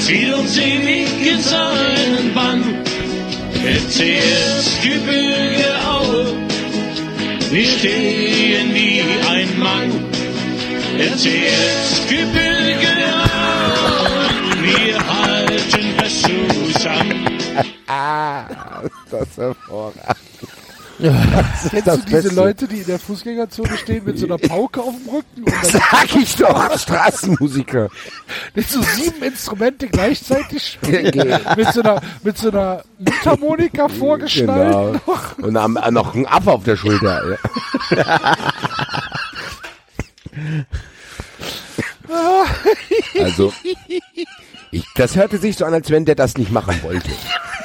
zieht 0.00 0.34
uns 0.34 0.56
ewig 0.56 1.06
in 1.24 1.40
seinen 1.40 2.34
Bann. 2.34 2.62
Erzgebirge 3.64 5.06
Aue, 5.86 6.34
wir 7.50 7.64
stehen 7.64 8.74
wie 8.74 9.02
ein 9.28 9.58
Mann. 9.58 9.92
Erzgebirge 10.98 12.32
Aue, 13.22 14.28
wir 14.62 14.94
halten 14.98 15.94
es 16.04 16.22
zusammen. 16.22 17.28
Ah, 17.94 18.46
das 19.10 19.28
ist 19.28 19.36
hervorragend. 19.36 20.16
Kennst 21.02 21.86
das 21.86 21.98
du 21.98 22.04
diese 22.04 22.22
Beste. 22.22 22.34
Leute, 22.34 22.68
die 22.68 22.78
in 22.80 22.86
der 22.86 22.98
Fußgängerzone 22.98 23.76
stehen 23.76 24.04
mit 24.04 24.18
so 24.18 24.26
einer 24.26 24.38
Pauke 24.38 24.80
auf 24.80 24.94
dem 24.94 25.08
Rücken? 25.14 25.42
Und 25.44 25.64
Sag 25.64 26.14
ich 26.14 26.36
doch, 26.36 26.78
Straßenmusiker. 26.78 27.88
mit 28.54 28.68
so 28.68 28.82
sieben 28.82 29.22
Instrumente 29.22 29.88
gleichzeitig 29.88 30.66
spielen. 30.72 31.10
Genau. 31.10 31.38
mit, 31.56 31.72
so 31.72 31.82
einer, 31.82 32.00
mit 32.22 32.38
so 32.38 32.50
einer 32.50 32.84
Mundharmonika 32.98 33.88
vorgeschnallt. 33.88 35.00
Genau. 35.04 35.46
Und 35.46 35.56
am, 35.56 35.78
noch 35.90 36.14
ein 36.14 36.26
Affe 36.26 36.52
auf 36.52 36.64
der 36.64 36.76
Schulter. 36.76 37.38
Also, 43.20 43.52
ich, 44.72 44.84
das 44.96 45.14
hörte 45.14 45.38
sich 45.38 45.56
so 45.56 45.64
an, 45.64 45.74
als 45.74 45.90
wenn 45.90 46.04
der 46.04 46.16
das 46.16 46.36
nicht 46.36 46.50
machen 46.50 46.82
wollte. 46.82 47.10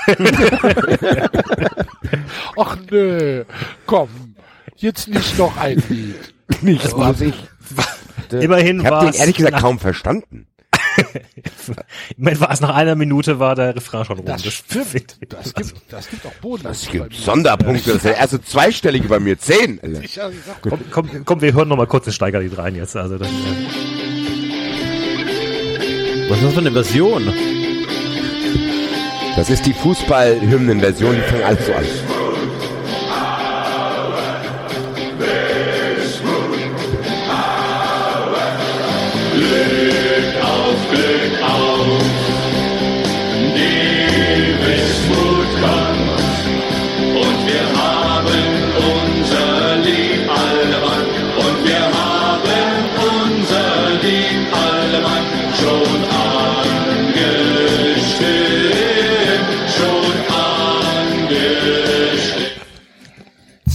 Ach 2.57 2.77
nö, 2.89 3.43
komm, 3.85 4.35
jetzt 4.75 5.07
nicht 5.07 5.37
noch 5.37 5.57
ein 5.57 5.81
Lied. 5.89 6.33
Nicht, 6.61 6.97
was 6.97 7.19
ich. 7.19 7.35
Immerhin 8.31 8.79
Ich 8.79 8.85
habe 8.85 8.95
war 8.95 9.11
den 9.11 9.19
ehrlich 9.19 9.35
gesagt 9.35 9.59
kaum 9.59 9.79
verstanden. 9.79 10.47
Immerhin 12.17 12.39
war 12.39 12.51
es 12.51 12.61
nach 12.61 12.73
einer 12.73 12.95
Minute 12.95 13.39
war 13.39 13.55
der 13.55 13.75
Refrain 13.75 14.05
schon 14.05 14.17
rum. 14.17 14.25
Das 14.25 14.43
Das 14.43 14.53
stimmt. 14.53 15.17
Das 15.29 15.53
gibt, 15.53 15.73
das 15.89 16.09
gibt 16.09 16.25
auch 16.25 16.33
Boden. 16.35 16.67
Es 16.67 16.89
gibt 16.89 17.13
Sonderpunkte. 17.13 17.83
Das 17.89 17.95
ist 17.97 18.05
der 18.05 18.17
erste 18.17 18.41
zweistellige 18.41 19.07
bei 19.07 19.19
mir. 19.19 19.37
Zehn. 19.37 19.79
Sag, 20.07 20.31
Komm, 20.61 20.79
komm, 20.89 21.25
komm, 21.25 21.41
wir 21.41 21.53
hören 21.53 21.67
noch 21.67 21.77
mal 21.77 21.87
kurz 21.87 22.05
den 22.05 22.13
Steigerlied 22.13 22.57
rein 22.57 22.75
jetzt. 22.75 22.95
Also 22.95 23.17
das, 23.17 23.27
äh, 23.27 23.31
Was 26.29 26.39
ist 26.39 26.45
das 26.45 26.53
für 26.53 26.59
eine 26.59 26.71
Version? 26.71 27.33
Das 29.37 29.49
ist 29.49 29.65
die 29.65 29.73
Fußballhymnenversion, 29.73 31.15
die 31.15 31.21
fängt 31.21 31.43
alles 31.43 31.65
so 31.65 31.73
an. 31.73 31.85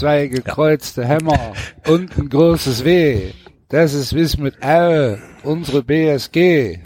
Zwei 0.02 0.26
gekreuzte 0.26 1.06
Hämmer 1.06 1.52
und 1.86 2.18
ein 2.18 2.28
großes 2.28 2.84
W. 2.84 3.30
Das 3.68 3.94
ist 3.94 4.12
Wismut 4.12 4.54
Aue, 4.60 5.22
unsere 5.44 5.84
BSG. 5.84 6.80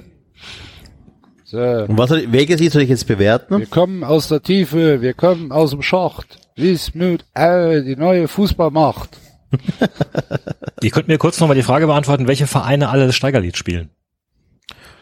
So. 1.44 1.58
Und 1.58 1.96
was 1.96 2.10
soll, 2.10 2.30
welches 2.30 2.60
Lied 2.60 2.72
soll 2.72 2.82
ich 2.82 2.90
jetzt 2.90 3.06
bewerten? 3.06 3.58
Wir 3.58 3.66
kommen 3.68 4.04
aus 4.04 4.28
der 4.28 4.42
Tiefe, 4.42 5.00
wir 5.00 5.14
kommen 5.14 5.50
aus 5.50 5.70
dem 5.70 5.80
Schacht. 5.80 6.40
Wismut 6.56 7.24
Aue, 7.32 7.82
die 7.84 7.96
neue 7.96 8.28
Fußballmacht. 8.28 9.16
ihr 10.82 10.90
könnt 10.90 11.08
mir 11.08 11.16
kurz 11.16 11.40
noch 11.40 11.48
mal 11.48 11.54
die 11.54 11.62
Frage 11.62 11.86
beantworten, 11.86 12.28
welche 12.28 12.46
Vereine 12.46 12.90
alle 12.90 13.06
das 13.06 13.16
Steigerlied 13.16 13.56
spielen. 13.56 13.88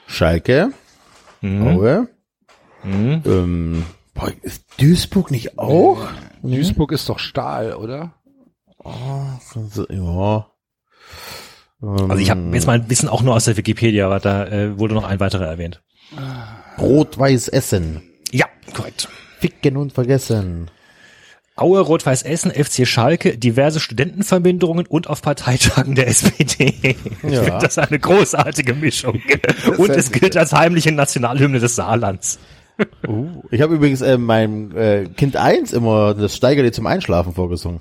Schalke. 0.06 0.70
Mhm. 1.40 1.66
Aue. 1.66 2.08
Mhm. 2.84 3.22
Ähm, 3.26 3.82
boah, 4.14 4.30
ist 4.42 4.66
Duisburg 4.78 5.32
nicht 5.32 5.58
auch? 5.58 6.06
Duisburg 6.52 6.92
ist 6.92 7.08
doch 7.08 7.18
Stahl, 7.18 7.74
oder? 7.74 8.14
So, 9.70 9.86
ja. 9.88 10.46
Also 11.80 12.16
ich 12.16 12.30
habe 12.30 12.40
jetzt 12.52 12.66
mal 12.66 12.74
ein 12.74 12.86
bisschen 12.88 13.08
auch 13.08 13.22
nur 13.22 13.34
aus 13.34 13.44
der 13.44 13.56
Wikipedia, 13.56 14.06
aber 14.06 14.20
da 14.20 14.46
äh, 14.46 14.78
wurde 14.78 14.94
noch 14.94 15.04
ein 15.04 15.20
weiterer 15.20 15.46
erwähnt. 15.46 15.82
Rot-Weiß 16.78 17.48
Essen. 17.48 18.02
Ja, 18.30 18.46
korrekt. 18.72 19.08
Ficken 19.38 19.76
und 19.76 19.92
vergessen. 19.92 20.70
Aue, 21.56 21.80
Rot-Weiß 21.80 22.22
Essen, 22.24 22.50
FC 22.50 22.86
Schalke, 22.86 23.38
diverse 23.38 23.78
Studentenverbindungen 23.78 24.86
und 24.86 25.08
auf 25.08 25.22
Parteitagen 25.22 25.94
der 25.94 26.08
SPD. 26.08 26.74
Ich 27.22 27.32
Ja. 27.32 27.42
finde 27.44 27.58
das 27.60 27.78
eine 27.78 27.98
großartige 27.98 28.74
Mischung. 28.74 29.22
Und 29.78 29.90
es 29.90 30.10
gilt 30.10 30.36
als 30.36 30.52
heimliche 30.52 30.90
Nationalhymne 30.92 31.60
des 31.60 31.76
Saarlands. 31.76 32.38
Uh, 33.06 33.42
ich 33.50 33.60
habe 33.60 33.74
übrigens 33.74 34.00
äh, 34.00 34.18
meinem 34.18 34.76
äh, 34.76 35.04
Kind 35.06 35.36
1 35.36 35.72
immer 35.72 36.14
das 36.14 36.34
Steigerlied 36.34 36.74
zum 36.74 36.86
Einschlafen 36.86 37.32
vorgesungen. 37.32 37.80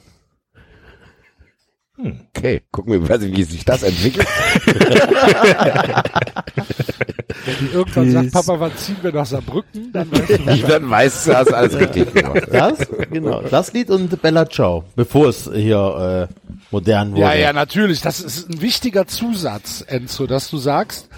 Okay, 2.35 2.61
gucken 2.71 2.93
wir, 2.93 2.99
mal, 2.99 3.21
wie 3.21 3.43
sich 3.43 3.63
das 3.65 3.83
entwickelt. 3.83 4.27
Wenn 7.45 7.55
die 7.59 7.73
irgendwann 7.73 8.11
sagt, 8.11 8.31
Papa, 8.31 8.59
wann 8.59 8.75
ziehen 8.77 8.97
wir 9.01 9.13
nach 9.13 9.25
Saarbrücken? 9.25 9.91
Dann 9.91 10.11
weißt 10.11 10.29
du 10.29 10.37
Bescheid. 10.37 10.69
Dann 10.69 10.89
weißt 10.89 11.27
du, 11.27 11.37
hast 11.37 11.53
alles 11.53 11.77
richtig 11.77 12.13
gemacht. 12.13 12.47
Das, 12.51 12.87
genau, 13.11 13.41
das 13.41 13.73
Lied 13.73 13.89
und 13.89 14.21
Bella 14.21 14.49
Ciao, 14.49 14.85
bevor 14.95 15.29
es 15.29 15.49
hier 15.53 16.29
äh, 16.29 16.33
modern 16.71 17.11
wurde. 17.11 17.21
Ja, 17.21 17.33
ja, 17.33 17.53
natürlich. 17.53 18.01
Das 18.01 18.19
ist 18.21 18.49
ein 18.49 18.61
wichtiger 18.61 19.05
Zusatz, 19.07 19.83
Enzo, 19.87 20.25
dass 20.25 20.49
du 20.49 20.57
sagst, 20.57 21.09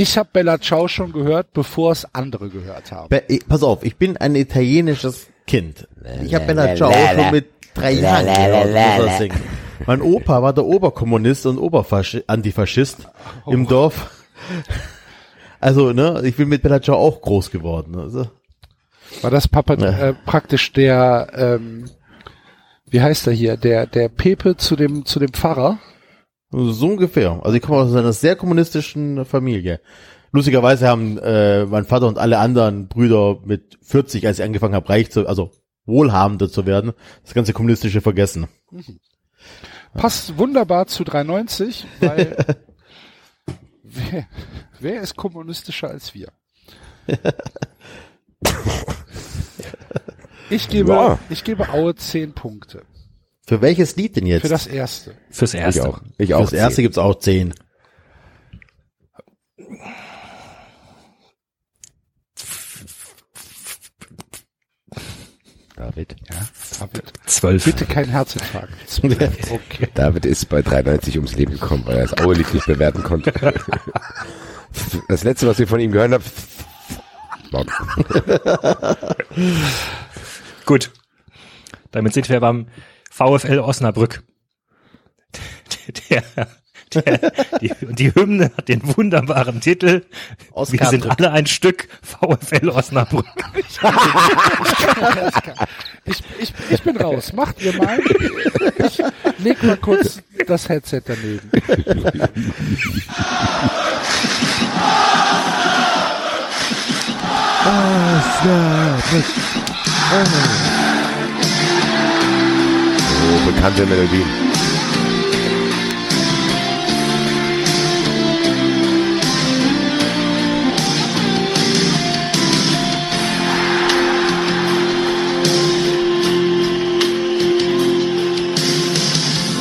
ich 0.00 0.16
habe 0.18 0.28
Bella 0.32 0.58
Ciao 0.60 0.88
schon 0.88 1.12
gehört, 1.12 1.52
bevor 1.52 1.92
es 1.92 2.06
andere 2.14 2.48
gehört 2.48 2.90
haben. 2.92 3.08
Be 3.08 3.22
pass 3.48 3.62
auf, 3.62 3.82
ich 3.84 3.96
bin 3.96 4.16
ein 4.16 4.34
italienisches 4.34 5.26
Kind. 5.46 5.86
Ich 6.24 6.34
habe 6.34 6.46
Bella 6.46 6.64
la, 6.66 6.76
Ciao 6.76 6.90
la, 6.90 7.12
la. 7.12 7.22
schon 7.22 7.30
mit 7.32 7.46
drei 7.74 7.94
La, 7.94 8.22
Jahren 8.22 8.26
la, 8.26 8.64
la, 8.64 8.96
gehört. 9.18 9.32
Mein 9.86 10.02
Opa 10.02 10.42
war 10.42 10.52
der 10.52 10.64
Oberkommunist 10.64 11.46
und 11.46 11.58
Oberantifaschist 11.58 13.08
im 13.46 13.66
Dorf. 13.66 14.10
Also, 15.60 15.92
ne, 15.92 16.22
ich 16.24 16.36
bin 16.36 16.48
mit 16.48 16.62
Bella 16.62 16.80
Ciao 16.80 16.96
auch 16.96 17.20
groß 17.20 17.50
geworden. 17.50 17.98
Also, 17.98 18.26
War 19.22 19.30
das 19.30 19.48
Papa 19.48 19.74
Ja. 19.74 20.08
äh, 20.08 20.14
praktisch 20.24 20.72
der, 20.72 21.28
ähm, 21.34 21.84
wie 22.88 23.00
heißt 23.02 23.26
er 23.26 23.32
hier, 23.32 23.56
der, 23.56 23.86
der 23.86 24.08
Pepe 24.08 24.56
zu 24.56 24.76
dem, 24.76 25.04
zu 25.04 25.18
dem 25.18 25.32
Pfarrer? 25.32 25.78
So 26.50 26.86
ungefähr. 26.88 27.40
Also 27.42 27.56
ich 27.56 27.62
komme 27.62 27.80
aus 27.80 27.94
einer 27.94 28.12
sehr 28.12 28.36
kommunistischen 28.36 29.24
Familie. 29.24 29.80
Lustigerweise 30.32 30.86
haben 30.88 31.18
äh, 31.18 31.64
mein 31.66 31.84
Vater 31.84 32.06
und 32.06 32.18
alle 32.18 32.38
anderen 32.38 32.88
Brüder 32.88 33.38
mit 33.44 33.78
40, 33.82 34.26
als 34.26 34.38
ich 34.38 34.44
angefangen 34.44 34.74
habe, 34.74 34.88
reich 34.88 35.10
zu, 35.10 35.26
also 35.26 35.50
wohlhabender 35.86 36.48
zu 36.48 36.66
werden, 36.66 36.92
das 37.24 37.34
ganze 37.34 37.52
kommunistische 37.52 38.00
vergessen. 38.00 38.46
Passt 39.94 40.38
wunderbar 40.38 40.86
zu 40.86 41.02
390, 41.02 41.86
weil 42.00 42.36
wer, 43.82 44.26
wer 44.78 45.00
ist 45.00 45.16
kommunistischer 45.16 45.88
als 45.88 46.14
wir? 46.14 46.28
Ich 50.52 50.68
gebe, 50.68 50.90
Ja. 50.90 51.18
ich 51.28 51.44
gebe 51.44 51.68
Aue 51.68 51.94
10 51.94 52.32
Punkte. 52.32 52.82
Für 53.50 53.60
welches 53.62 53.96
Lied 53.96 54.14
denn 54.14 54.26
jetzt? 54.26 54.42
Für 54.42 54.48
das 54.48 54.68
erste. 54.68 55.16
Fürs 55.28 55.54
Ich 55.54 55.60
Erste. 55.60 55.88
auch. 55.88 56.00
Ich 56.18 56.34
auch. 56.34 56.42
Fürs 56.42 56.52
erste 56.52 56.82
gibt's 56.82 56.98
auch 56.98 57.18
zehn. 57.18 57.52
David. 65.74 66.14
Ja, 66.30 66.46
David. 66.78 67.12
Zwölf. 67.26 67.64
Bitte 67.64 67.86
kein 67.86 68.08
Herzinfarkt. 68.08 68.72
Okay. 69.50 69.88
David 69.94 70.26
ist 70.26 70.48
bei 70.48 70.62
93 70.62 71.16
ums 71.16 71.34
Leben 71.34 71.54
gekommen, 71.54 71.82
weil 71.86 71.96
er 71.96 72.06
das 72.06 72.24
Aue-Lied 72.24 72.54
nicht 72.54 72.66
bewerten 72.66 73.02
konnte. 73.02 73.32
Das 75.08 75.24
letzte, 75.24 75.48
was 75.48 75.58
ich 75.58 75.68
von 75.68 75.80
ihm 75.80 75.90
gehört 75.90 76.12
habe, 76.12 76.24
Bob. 77.50 77.66
Gut. 80.66 80.92
Damit 81.90 82.14
sind 82.14 82.28
wir 82.28 82.38
beim 82.38 82.68
VfL 83.20 83.58
Osnabrück. 83.58 84.22
Der, 86.08 86.22
der, 86.94 87.32
die, 87.60 87.70
die 87.90 88.14
Hymne 88.14 88.50
hat 88.56 88.68
den 88.68 88.80
wunderbaren 88.96 89.60
Titel 89.60 90.02
Wir 90.48 90.56
Oscar 90.56 90.90
sind 90.90 91.02
Brück. 91.02 91.18
alle 91.18 91.30
ein 91.32 91.46
Stück 91.46 91.88
VfL 92.02 92.70
Osnabrück. 92.70 93.26
Ich, 96.04 96.22
ich, 96.40 96.54
ich 96.70 96.82
bin 96.82 96.96
raus. 96.96 97.32
Macht 97.34 97.60
ihr 97.62 97.76
mal. 97.76 97.98
Ich 98.86 99.02
leg 99.38 99.62
mal 99.62 99.76
kurz 99.76 100.22
das 100.46 100.68
Headset 100.68 101.02
daneben. 101.04 101.50
Oh, 110.12 110.89
bekannte 113.46 113.86
Melodien. 113.86 114.24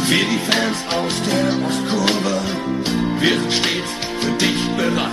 Wir 0.08 0.26
die 0.26 0.40
Fans 0.50 0.80
aus 0.88 1.14
der 1.28 1.68
Ostkurve, 1.68 2.42
wir 3.20 3.30
sind 3.30 3.54
stets 3.54 3.92
für 4.22 4.32
dich 4.44 4.68
bereit. 4.78 5.12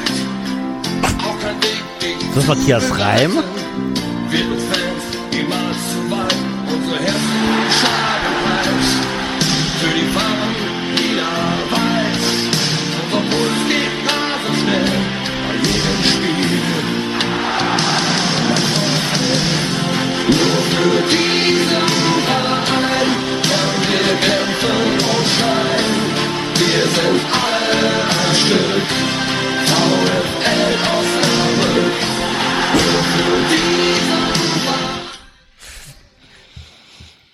Auch 1.19 1.39
kein 1.43 1.63
Weg 1.63 1.83
gegen 2.01 2.29
Ist 2.29 2.37
das 2.37 2.47
Matthias 2.47 2.99
Reim? 2.99 3.66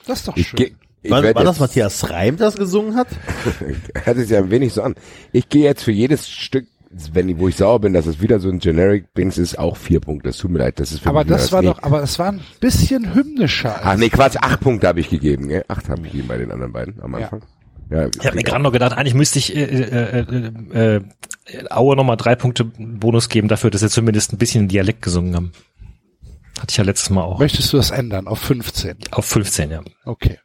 Das 0.07 0.21
ist 0.21 0.29
doch 0.29 0.37
Ich 0.37 0.49
schön. 0.49 0.77
ich 1.03 1.11
War, 1.11 1.23
war 1.23 1.45
das 1.45 1.61
Matthias 1.61 2.11
Reim, 2.11 2.37
das 2.37 2.57
gesungen 2.57 2.97
hat? 2.97 3.09
hört 4.05 4.17
sich 4.17 4.31
ja 4.31 4.39
ein 4.39 4.51
wenig 4.51 4.73
so 4.73 4.83
an. 4.83 4.95
Ich 5.33 5.49
gehe 5.49 5.65
jetzt 5.65 5.83
für 5.85 5.93
jedes 5.93 6.29
Stück, 6.29 6.67
wenn 7.13 7.39
wo 7.39 7.49
ich 7.49 7.57
sauer 7.57 7.81
bin, 7.81 7.93
dass 7.93 8.07
es 8.07 8.21
wieder 8.21 8.39
so 8.39 8.49
ein 8.51 8.59
Generic 8.59 9.15
Dings 9.15 9.39
ist, 9.39 9.59
auch 9.59 9.77
vier 9.77 10.01
Punkte. 10.01 10.29
Es 10.31 10.39
tut 10.39 10.51
mir 10.51 10.59
leid, 10.59 10.79
das 10.79 10.93
ist 10.93 11.01
für 11.01 11.09
Aber 11.09 11.25
das 11.25 11.51
war 11.53 11.63
nie. 11.63 11.69
doch, 11.69 11.83
aber 11.83 12.03
es 12.03 12.19
war 12.19 12.29
ein 12.33 12.41
bisschen 12.61 13.15
hymnischer. 13.15 13.81
Ach 13.83 13.97
nee, 13.97 14.11
Quatsch, 14.11 14.37
acht 14.41 14.61
Punkte 14.61 14.89
habe 14.89 15.01
ich 15.01 15.09
gegeben, 15.09 15.49
gell? 15.49 15.65
Acht 15.69 15.89
habe 15.89 16.03
ich 16.07 16.13
gegeben 16.13 16.29
bei 16.29 16.37
den 16.39 16.51
anderen 16.53 16.73
beiden 16.73 17.01
am 17.03 17.13
Ja. 17.13 17.19
Anfang. 17.25 17.43
Ja, 17.91 18.09
Ich 18.19 18.27
habe 18.27 18.37
mir 18.37 18.43
gerade 18.43 18.63
noch 18.63 18.73
gedacht, 18.73 18.93
eigentlich 18.97 19.15
müsste 19.15 19.39
ich 19.39 19.55
äh, 19.55 19.65
äh, 19.65 20.21
äh, 20.73 20.97
äh, 20.97 21.01
Aue 21.71 21.95
nochmal 21.97 22.17
drei 22.17 22.35
Punkte 22.37 22.65
Bonus 22.65 23.29
geben 23.29 23.49
dafür, 23.49 23.71
dass 23.71 23.83
sie 23.83 23.91
zumindest 23.91 24.33
ein 24.33 24.39
bisschen 24.39 24.69
Dialekt 24.69 25.03
gesungen 25.03 25.35
haben. 25.35 25.53
Hatte 26.59 26.71
ich 26.71 26.77
ja 26.77 26.85
letztes 26.85 27.11
Mal 27.11 27.23
auch. 27.23 27.39
Möchtest 27.39 27.73
du 27.73 27.77
das 27.77 27.91
ändern 27.91 28.29
auf 28.29 28.39
15? 28.41 28.97
Auf 29.11 29.25
15, 29.27 29.71
ja. 29.71 29.81
Okay. 30.05 30.39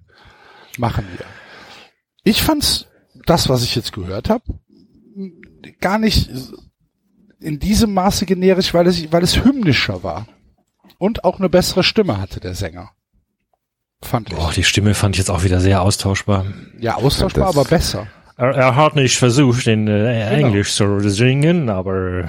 Machen 0.77 1.05
wir. 1.17 1.25
Ich 2.23 2.41
fand's, 2.41 2.87
das, 3.25 3.49
was 3.49 3.63
ich 3.63 3.75
jetzt 3.75 3.93
gehört 3.93 4.29
habe, 4.29 4.43
gar 5.81 5.97
nicht 5.99 6.29
in 7.39 7.59
diesem 7.59 7.93
Maße 7.93 8.25
generisch, 8.25 8.73
weil 8.73 8.87
es, 8.87 9.11
weil 9.11 9.23
es 9.23 9.43
hymnischer 9.43 10.03
war. 10.03 10.27
Und 10.97 11.23
auch 11.23 11.39
eine 11.39 11.49
bessere 11.49 11.83
Stimme 11.83 12.19
hatte 12.19 12.39
der 12.39 12.55
Sänger. 12.55 12.91
Fand 14.01 14.29
ich. 14.29 14.35
Boah, 14.35 14.51
die 14.51 14.63
Stimme 14.63 14.93
fand 14.93 15.15
ich 15.15 15.19
jetzt 15.19 15.29
auch 15.29 15.43
wieder 15.43 15.59
sehr 15.59 15.81
austauschbar. 15.81 16.45
ja, 16.79 16.95
austauschbar, 16.95 17.47
aber 17.47 17.65
besser. 17.65 18.07
Er, 18.37 18.49
er 18.55 18.75
hat 18.75 18.95
nicht 18.95 19.17
versucht, 19.17 19.65
in 19.67 19.87
äh, 19.87 20.29
Genau. 20.35 20.47
Englisch 20.47 20.73
zu 20.73 20.99
singen, 21.09 21.69
aber 21.69 22.27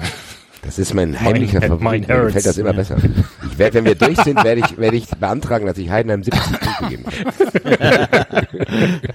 Das 0.61 0.77
ist 0.77 0.93
mein 0.93 1.19
heimlicher 1.19 1.59
Mein- 1.61 1.69
Favorit. 1.69 2.07
Mir 2.07 2.25
gefällt 2.25 2.45
das 2.45 2.57
immer 2.57 2.71
ja. 2.71 2.75
besser. 2.75 2.97
Ich 3.49 3.57
werd, 3.57 3.73
wenn 3.73 3.85
wir 3.85 3.95
durch 3.95 4.17
sind, 4.21 4.43
werde 4.43 4.61
ich, 4.61 4.77
werde 4.77 4.97
ich 4.97 5.07
beantragen, 5.07 5.65
dass 5.65 5.77
ich 5.77 5.89
Heidenheim 5.89 6.23
70 6.23 6.43
Punkte 6.59 6.89
geben 6.89 7.05
kann. 7.05 8.99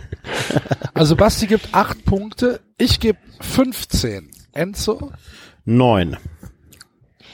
Also 0.94 1.16
Basti 1.16 1.46
gibt 1.46 1.74
acht 1.74 2.04
Punkte, 2.04 2.60
ich 2.78 3.00
gebe 3.00 3.18
15. 3.40 4.30
Enzo, 4.52 5.10
Neun. 5.64 6.16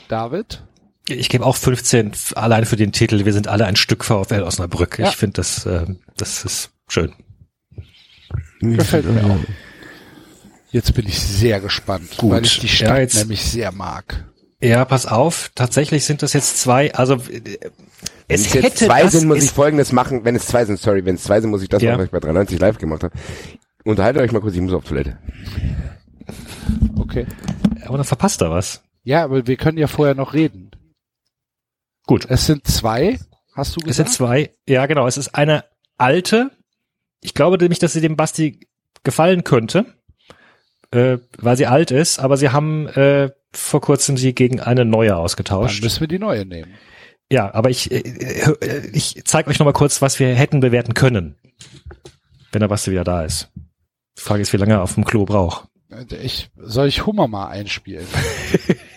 David, 0.08 0.62
ich 1.08 1.28
gebe 1.28 1.44
auch 1.44 1.56
15 1.56 2.12
f- 2.12 2.32
allein 2.36 2.64
für 2.64 2.76
den 2.76 2.92
Titel. 2.92 3.24
Wir 3.26 3.32
sind 3.34 3.48
alle 3.48 3.66
ein 3.66 3.76
Stück 3.76 4.04
VfL 4.04 4.42
Osnabrück. 4.42 4.98
Ja. 4.98 5.08
Ich 5.10 5.16
finde 5.16 5.34
das, 5.34 5.66
äh, 5.66 5.84
das 6.16 6.44
ist 6.44 6.70
schön. 6.88 7.12
gefällt 8.60 9.04
mir 9.06 9.24
auch. 9.24 9.38
Jetzt 10.72 10.94
bin 10.94 11.06
ich 11.06 11.18
sehr 11.20 11.60
gespannt, 11.60 12.16
Gut. 12.16 12.30
weil 12.30 12.44
ich 12.44 12.58
die 12.60 12.68
Stadt 12.68 12.88
Ja, 12.88 12.98
jetzt- 12.98 13.16
nämlich 13.16 13.42
sehr 13.44 13.72
mag. 13.72 14.24
Ja, 14.62 14.84
pass 14.84 15.06
auf. 15.06 15.50
Tatsächlich 15.54 16.04
sind 16.04 16.22
das 16.22 16.32
jetzt 16.34 16.58
zwei. 16.58 16.92
Also 16.94 17.14
äh, 17.14 17.18
Wenn 17.18 17.40
es 18.28 18.42
es 18.46 18.52
jetzt 18.54 18.64
hätte 18.64 18.86
zwei 18.86 19.02
das, 19.04 19.12
sind, 19.12 19.26
muss 19.26 19.42
ich 19.42 19.50
folgendes 19.50 19.90
machen. 19.92 20.24
Wenn 20.24 20.36
es 20.36 20.46
zwei 20.46 20.64
sind, 20.66 20.78
sorry, 20.78 21.04
wenn 21.04 21.14
es 21.14 21.22
zwei 21.24 21.40
sind, 21.40 21.50
muss 21.50 21.62
ich 21.62 21.68
das 21.70 21.82
Ja. 21.82 21.92
machen, 21.92 22.00
was 22.00 22.04
ich 22.06 22.10
bei 22.12 22.20
93 22.20 22.58
live 22.60 22.78
gemacht 22.78 23.02
habe. 23.02 23.14
Unterhaltet 23.84 24.22
euch 24.22 24.32
mal 24.32 24.40
kurz, 24.40 24.54
ich 24.54 24.60
muss 24.60 24.74
auf 24.74 24.84
Toilette. 24.84 25.16
Okay. 26.98 27.26
aber 27.86 27.96
dann 27.96 28.06
verpasst 28.06 28.40
er 28.42 28.50
was. 28.50 28.82
Ja, 29.02 29.24
aber 29.24 29.46
wir 29.46 29.56
können 29.56 29.78
ja 29.78 29.86
vorher 29.86 30.14
noch 30.14 30.34
reden. 30.34 30.70
Gut. 32.06 32.26
Es 32.28 32.46
sind 32.46 32.66
zwei, 32.66 33.18
hast 33.54 33.74
du 33.76 33.80
Es 33.80 33.96
sind 33.96 34.06
gesagt? 34.06 34.12
zwei. 34.12 34.54
Ja, 34.68 34.86
genau. 34.86 35.06
Es 35.06 35.16
ist 35.16 35.34
eine 35.34 35.64
alte. 35.96 36.50
Ich 37.22 37.34
glaube 37.34 37.56
nämlich, 37.58 37.78
dass 37.78 37.94
sie 37.94 38.00
dem 38.00 38.16
Basti 38.16 38.68
gefallen 39.02 39.42
könnte, 39.44 39.86
äh, 40.92 41.18
weil 41.38 41.56
sie 41.56 41.66
alt 41.66 41.90
ist. 41.90 42.18
Aber 42.18 42.36
sie 42.36 42.50
haben 42.50 42.86
äh, 42.88 43.30
vor 43.52 43.80
kurzem 43.80 44.16
sie 44.16 44.34
gegen 44.34 44.60
eine 44.60 44.84
neue 44.84 45.10
Dann 45.10 45.18
ausgetauscht. 45.18 45.82
müssen 45.82 46.00
wir 46.00 46.08
die 46.08 46.18
neue 46.18 46.46
nehmen. 46.46 46.72
Ja, 47.32 47.52
aber 47.54 47.70
ich, 47.70 47.90
äh, 47.92 47.98
äh, 47.98 48.90
ich 48.92 49.22
zeige 49.24 49.50
euch 49.50 49.58
noch 49.58 49.66
mal 49.66 49.72
kurz, 49.72 50.02
was 50.02 50.18
wir 50.18 50.34
hätten 50.34 50.60
bewerten 50.60 50.94
können, 50.94 51.36
wenn 52.52 52.60
der 52.60 52.68
Basti 52.68 52.90
wieder 52.90 53.04
da 53.04 53.22
ist. 53.22 53.50
Die 54.18 54.22
Frage 54.22 54.42
ist, 54.42 54.52
wie 54.52 54.56
lange 54.56 54.74
er 54.74 54.82
auf 54.82 54.94
dem 54.94 55.04
Klo 55.04 55.24
braucht. 55.24 55.68
Ich, 56.22 56.50
soll 56.56 56.88
ich 56.88 57.06
Hummer 57.06 57.28
mal 57.28 57.48
einspielen? 57.48 58.06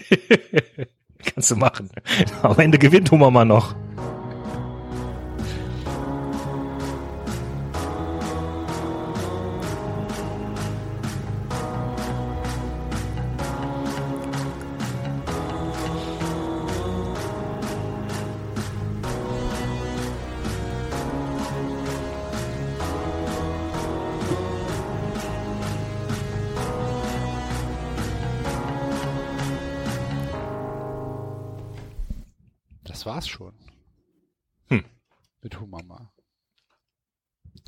Kannst 1.23 1.51
du 1.51 1.55
machen. 1.55 1.89
Am 2.41 2.59
Ende 2.59 2.77
gewinnt 2.77 3.09
Hummer 3.11 3.31
mal 3.31 3.45
noch. 3.45 3.75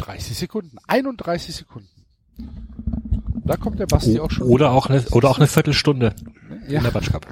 30 0.06 0.38
Sekunden. 0.38 0.78
31 0.88 1.56
Sekunden. 1.56 1.88
Da 3.46 3.58
kommt 3.58 3.80
der 3.80 3.86
Basti 3.88 4.20
auch 4.20 4.32
schon. 4.32 4.48
Oder 4.48 4.72
auch 4.72 4.88
eine, 4.88 5.04
oder 5.12 5.30
auch 5.30 5.38
eine 5.38 5.48
Viertelstunde 5.48 6.14
Ja. 6.68 6.78
in 6.80 6.84
der 6.84 6.92
Batsch 6.92 7.12
Cup. 7.12 7.26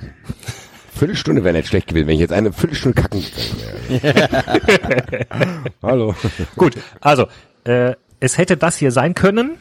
Viertelstunde 0.93 1.43
wäre 1.43 1.55
nicht 1.57 1.67
schlecht 1.67 1.87
gewesen, 1.87 2.07
wenn 2.07 2.13
ich 2.15 2.21
jetzt 2.21 2.33
eine 2.33 2.53
Viertelstunde 2.53 3.01
kacken 3.01 3.21
gegangen 3.21 4.03
wäre. 4.03 5.25
Hallo. 5.81 6.15
Gut, 6.55 6.75
also, 7.01 7.27
äh, 7.63 7.95
es 8.19 8.37
hätte 8.37 8.57
das 8.57 8.77
hier 8.77 8.91
sein 8.91 9.13
können. 9.15 9.57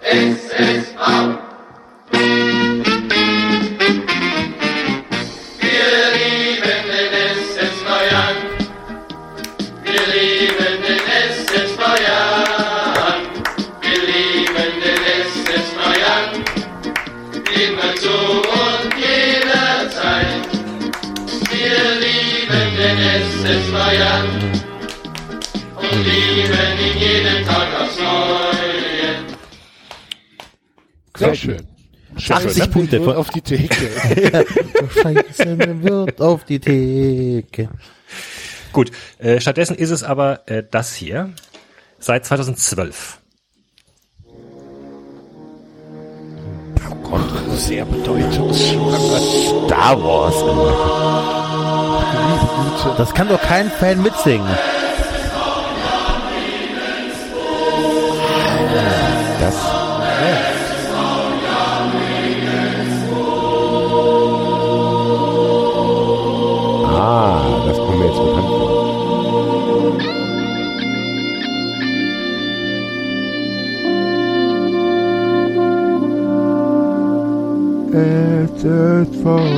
Wir 0.00 0.36
Sehr 31.24 31.34
schön. 31.34 31.66
80 32.28 32.70
Punkte 32.70 32.96
Nur 32.96 33.06
von- 33.06 33.16
auf 33.16 33.30
die 33.30 33.40
Theke. 33.40 33.74
Scheiße, 35.02 35.82
wird 35.82 36.20
auf 36.20 36.44
die 36.44 36.60
Theke. 36.60 37.68
Gut, 38.72 38.90
äh, 39.18 39.40
stattdessen 39.40 39.76
ist 39.76 39.90
es 39.90 40.02
aber 40.02 40.46
äh, 40.48 40.62
das 40.70 40.94
hier. 40.94 41.30
Seit 41.98 42.26
2012. 42.26 43.18
Sehr 47.54 47.84
bedeutungsschwanger. 47.84 49.20
Star 49.66 50.02
Wars. 50.02 50.34
Das 52.98 53.14
kann 53.14 53.28
doch 53.28 53.40
kein 53.40 53.70
Fan 53.70 54.02
mitsingen. 54.02 54.46
earth 79.02 79.22
for 79.22 79.51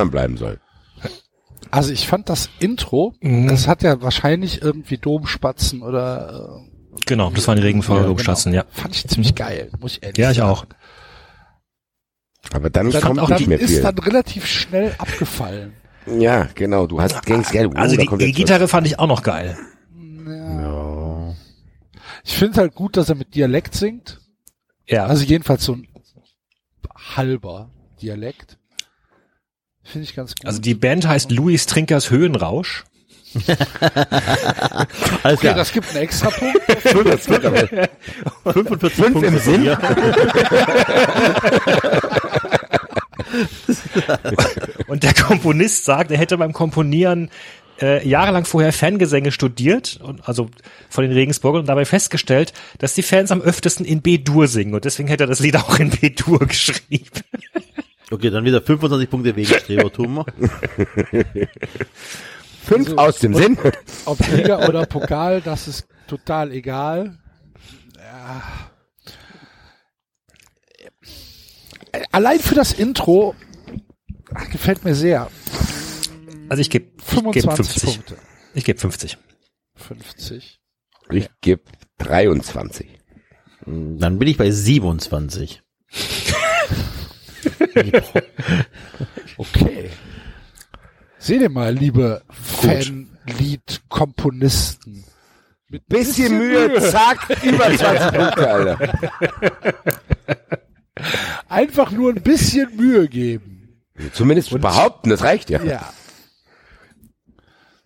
anderen 0.00 0.10
bleiben 0.10 0.36
sollen. 0.36 0.58
Also 1.70 1.92
ich 1.92 2.08
fand 2.08 2.28
das 2.28 2.48
Intro, 2.58 3.14
das 3.20 3.68
hat 3.68 3.82
ja 3.82 4.02
wahrscheinlich 4.02 4.60
irgendwie 4.62 4.98
Domspatzen 4.98 5.82
oder 5.82 6.60
Genau, 7.06 7.30
das 7.30 7.46
waren 7.46 7.56
die 7.56 7.62
Regenfeuer 7.62 8.00
Ja, 8.00 8.06
Domschatzen, 8.06 8.50
genau. 8.52 8.64
ja. 8.64 8.70
Fand 8.72 8.94
ich 8.96 9.06
ziemlich 9.06 9.34
geil, 9.36 9.70
muss 9.78 9.92
ich 9.92 10.02
ehrlich 10.02 10.18
Ja, 10.18 10.30
ich 10.32 10.38
sagen. 10.38 10.50
auch. 10.50 10.64
Aber 12.52 12.70
dann 12.70 12.90
Dann, 12.90 13.02
kommt 13.02 13.18
dann 13.18 13.38
nicht 13.38 13.46
mehr 13.46 13.60
ist 13.60 13.70
viel. 13.70 13.82
dann 13.82 13.96
relativ 13.98 14.46
schnell 14.46 14.94
abgefallen. 14.98 15.72
Ja, 16.18 16.48
genau. 16.54 16.86
Du 16.86 17.00
hast 17.00 17.28
denkst, 17.28 17.50
gell, 17.52 17.70
Also 17.76 17.94
die 17.94 18.06
kommt 18.06 18.22
jetzt 18.22 18.30
E-Gitarre 18.30 18.66
fand 18.68 18.86
ich 18.86 18.98
auch 18.98 19.06
noch 19.06 19.22
geil. 19.22 19.56
Ja. 20.26 21.34
Ich 22.24 22.36
finde 22.38 22.58
halt 22.62 22.74
gut, 22.74 22.96
dass 22.96 23.10
er 23.10 23.14
mit 23.16 23.34
Dialekt 23.34 23.74
singt. 23.74 24.18
Ja. 24.88 25.04
Also 25.06 25.24
jedenfalls 25.24 25.62
so 25.62 25.74
ein 25.74 25.86
halber 27.16 27.70
Dialekt. 28.00 28.56
Finde 29.90 30.04
ich 30.04 30.14
ganz 30.14 30.34
gut. 30.34 30.46
Also 30.46 30.60
die 30.60 30.74
Band 30.74 31.06
heißt 31.06 31.30
Louis 31.30 31.66
Trinkers 31.66 32.10
Höhenrausch. 32.10 32.84
Alles 35.22 35.22
okay, 35.22 35.36
klar. 35.36 35.54
das 35.54 35.72
gibt 35.72 35.88
einen 35.90 35.98
extra 35.98 36.30
Punkt. 36.30 36.58
45 36.82 38.96
Punkte 38.96 39.26
im 39.26 39.38
Sinn. 39.38 39.68
Und 44.88 45.04
der 45.04 45.14
Komponist 45.14 45.84
sagt, 45.84 46.10
er 46.10 46.18
hätte 46.18 46.36
beim 46.38 46.52
Komponieren 46.52 47.30
äh, 47.80 48.06
jahrelang 48.06 48.44
vorher 48.44 48.72
Fangesänge 48.72 49.32
studiert, 49.32 49.98
und, 50.02 50.28
also 50.28 50.50
von 50.88 51.04
den 51.04 51.12
Regensburgern, 51.12 51.60
und 51.60 51.68
dabei 51.68 51.84
festgestellt, 51.84 52.52
dass 52.78 52.94
die 52.94 53.02
Fans 53.02 53.30
am 53.30 53.40
öftesten 53.40 53.86
in 53.86 54.02
B-Dur 54.02 54.48
singen. 54.48 54.74
Und 54.74 54.84
deswegen 54.84 55.08
hätte 55.08 55.24
er 55.24 55.28
das 55.28 55.40
Lied 55.40 55.56
auch 55.56 55.78
in 55.78 55.90
B-Dur 55.90 56.40
geschrieben. 56.46 57.06
Okay, 58.10 58.30
dann 58.30 58.44
wieder 58.44 58.60
25 58.60 59.08
Punkte 59.08 59.36
wegen 59.36 59.54
Strebertum. 59.60 60.24
Fünf 62.64 62.98
aus 62.98 63.18
dem 63.18 63.34
Sinn. 63.34 63.56
Ob 64.04 64.18
Liga 64.28 64.68
oder 64.68 64.86
Pokal, 64.86 65.40
das 65.40 65.68
ist 65.68 65.86
total 66.06 66.52
egal. 66.52 67.18
Ja. 67.96 68.70
Allein 72.12 72.40
für 72.40 72.54
das 72.54 72.72
Intro 72.72 73.34
gefällt 74.50 74.84
mir 74.84 74.94
sehr. 74.94 75.30
Also 76.48 76.60
ich 76.60 76.70
gebe 76.70 76.86
geb 76.86 77.02
25 77.02 77.56
50. 77.56 77.94
Punkte. 77.94 78.16
Ich 78.54 78.64
gebe 78.64 78.78
50. 78.78 79.18
50. 79.76 80.60
Ich 81.10 81.28
gebe 81.40 81.62
23. 81.98 82.88
Dann 83.66 84.18
bin 84.18 84.28
ich 84.28 84.36
bei 84.36 84.50
27. 84.50 85.62
Okay. 89.36 89.90
Seht 91.18 91.42
ihr 91.42 91.50
mal, 91.50 91.74
liebe 91.74 92.22
Fanlied-Komponisten. 92.30 95.04
Mit 95.68 95.86
Bisschen 95.86 96.36
Mühe, 96.36 96.80
zack, 96.80 97.28
über 97.42 97.64
20 97.76 98.12
Punkte, 98.12 98.50
Alter. 98.50 98.78
Einfach 101.48 101.90
nur 101.90 102.10
ein 102.12 102.22
bisschen 102.22 102.74
Mühe 102.76 103.08
geben. 103.08 103.80
Zumindest 104.12 104.58
behaupten, 104.60 105.10
das 105.10 105.22
reicht 105.22 105.50
ja. 105.50 105.62
Ja. 105.62 105.92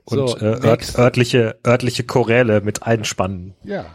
Und 0.04 0.28
So, 0.30 0.36
äh, 0.38 0.60
ört, 0.66 0.98
örtliche, 0.98 1.58
örtliche 1.66 2.04
Choräle 2.04 2.60
mit 2.60 2.82
einspannen. 2.84 3.54
Ja. 3.64 3.86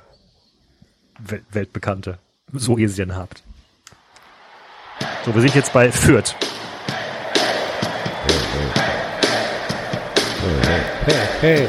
Wel 1.20 1.42
weltbekannte. 1.52 2.18
So 2.54 2.78
ihr 2.78 2.90
sie 2.90 2.98
denn 2.98 3.16
habt. 3.16 3.44
So, 5.26 5.34
wir 5.34 5.42
sind 5.42 5.56
jetzt 5.56 5.74
bei 5.74 5.92
Fürth. 5.92 6.36
Hey, 11.06 11.16
hey. 11.42 11.68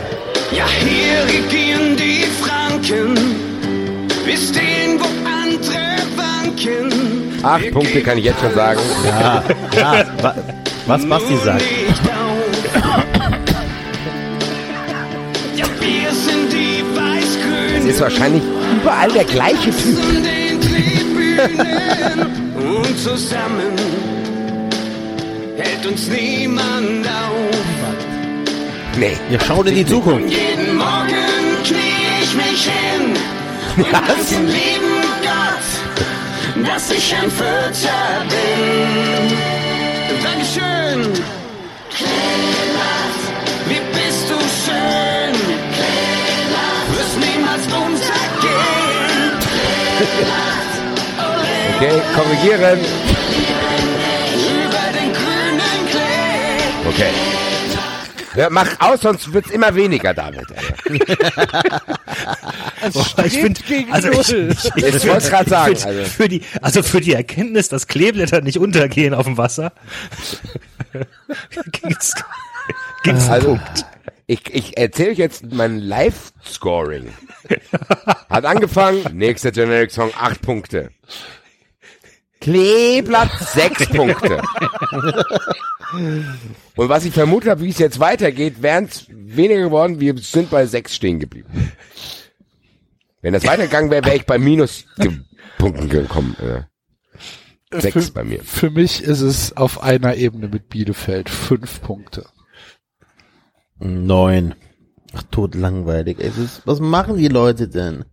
Ja, 0.52 0.66
hier 0.66 1.24
regieren 1.26 1.96
die 1.96 2.24
Franken, 2.42 3.14
bis 4.24 4.48
stehen, 4.48 5.00
wo 5.00 5.06
andere 5.26 5.96
wanken. 6.16 7.44
Acht 7.44 7.70
Punkte 7.72 8.02
kann 8.02 8.18
ich 8.18 8.24
jetzt 8.24 8.40
schon 8.40 8.54
sagen. 8.54 8.80
Ja, 9.04 9.42
ja 9.74 10.04
wa 10.22 10.34
was 10.86 11.08
Basti 11.08 11.36
sagt. 11.36 11.62
Auf. 11.62 12.40
ist 17.90 18.00
wahrscheinlich 18.00 18.42
überall 18.80 19.10
der 19.10 19.24
gleiche 19.24 19.70
Typ. 19.70 19.98
und 22.60 22.98
zusammen 22.98 23.76
hält 25.56 25.86
uns 25.86 26.08
niemand 26.08 27.06
auf. 27.06 27.60
Nee. 28.98 29.16
Ihr 29.30 29.40
schaut 29.40 29.66
in 29.66 29.74
die 29.76 29.86
Zukunft. 29.86 30.30
Jeden 30.30 30.76
Morgen 30.76 31.26
knie 31.64 32.22
ich 32.22 32.34
mich 32.34 32.64
hin 32.64 33.16
und 33.76 33.92
Was? 33.92 34.00
dank 34.08 34.28
dem 34.30 34.46
lieben 34.46 35.00
Gott, 35.22 36.66
dass 36.66 36.90
ich 36.90 37.14
ein 37.14 37.30
Fürzer 37.30 38.26
bin. 38.28 39.59
Okay, 51.80 52.00
korrigieren. 52.14 52.78
Über 54.36 54.84
den 54.92 55.12
grünen 55.14 55.86
Klee. 55.88 56.88
Okay. 56.88 57.10
Ja, 58.36 58.48
mach 58.50 58.68
aus, 58.80 59.00
sonst 59.00 59.32
wird's 59.32 59.50
immer 59.50 59.74
weniger, 59.74 60.12
David. 60.12 60.44
Wobei 62.92 63.24
ich 63.26 63.32
finde, 63.32 63.60
also 63.90 64.10
ich, 64.12 64.30
ich, 64.32 64.76
ich, 64.76 64.94
Ich 64.94 65.08
wollt's 65.08 65.30
grad 65.30 65.48
sagen, 65.48 65.74
Für, 65.74 65.88
also. 65.88 66.04
für 66.04 66.28
die, 66.28 66.42
also 66.60 66.82
für 66.82 67.00
die 67.00 67.14
Erkenntnis, 67.14 67.70
dass 67.70 67.86
Kleeblätter 67.86 68.42
nicht 68.42 68.58
untergehen 68.58 69.14
auf 69.14 69.24
dem 69.24 69.38
Wasser, 69.38 69.72
ging's, 71.72 72.14
ging's 73.04 73.22
einen 73.24 73.32
Also, 73.32 73.46
Punkt. 73.56 73.86
ich, 74.26 74.54
ich 74.54 74.76
erzähle 74.76 75.12
euch 75.12 75.18
jetzt 75.18 75.50
mein 75.50 75.78
Live-Scoring. 75.78 77.08
Hat 78.28 78.44
angefangen, 78.44 79.02
nächster 79.16 79.50
Generic 79.50 79.90
Song, 79.90 80.10
acht 80.20 80.42
Punkte. 80.42 80.90
Kleeblatt, 82.40 83.30
sechs 83.40 83.86
Punkte. 83.88 84.40
Und 86.76 86.88
was 86.88 87.04
ich 87.04 87.12
vermutet 87.12 87.50
habe, 87.50 87.62
wie 87.62 87.70
es 87.70 87.78
jetzt 87.78 88.00
weitergeht, 88.00 88.62
wären 88.62 88.84
es 88.84 89.06
weniger 89.10 89.62
geworden. 89.62 90.00
Wir 90.00 90.16
sind 90.18 90.50
bei 90.50 90.66
sechs 90.66 90.94
stehen 90.94 91.20
geblieben. 91.20 91.72
Wenn 93.22 93.34
das 93.34 93.46
weitergegangen 93.46 93.90
wäre, 93.90 94.04
wäre 94.04 94.16
ich 94.16 94.24
bei 94.24 94.38
Minuspunkten 94.38 95.88
gekommen. 95.88 96.36
Äh, 96.40 97.80
sechs 97.80 98.06
für, 98.06 98.12
bei 98.12 98.24
mir. 98.24 98.42
Für 98.42 98.70
mich 98.70 99.02
ist 99.02 99.20
es 99.20 99.56
auf 99.56 99.82
einer 99.82 100.16
Ebene 100.16 100.48
mit 100.48 100.68
Bielefeld 100.70 101.28
fünf 101.28 101.82
Punkte. 101.82 102.26
Neun. 103.78 104.54
Ach, 105.12 105.22
tot 105.30 105.54
langweilig. 105.54 106.18
Es 106.20 106.38
ist, 106.38 106.66
was 106.66 106.80
machen 106.80 107.16
die 107.16 107.28
Leute 107.28 107.68
denn? 107.68 108.04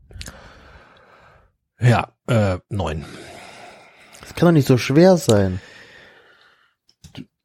Ja, 1.79 2.13
äh, 2.27 2.57
neun. 2.69 3.05
Kann 4.37 4.49
doch 4.49 4.53
nicht 4.53 4.67
so 4.67 4.77
schwer 4.77 5.17
sein. 5.17 5.59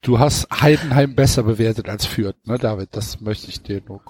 Du 0.03 0.19
hast 0.19 0.49
Heidenheim 0.51 1.15
besser 1.15 1.43
bewertet 1.43 1.89
als 1.89 2.05
Fürth, 2.05 2.37
ne, 2.45 2.59
David? 2.59 2.91
Das 2.93 3.23
möchte 3.23 3.49
ich 3.49 3.63
dir 3.63 3.81
nur. 3.89 4.03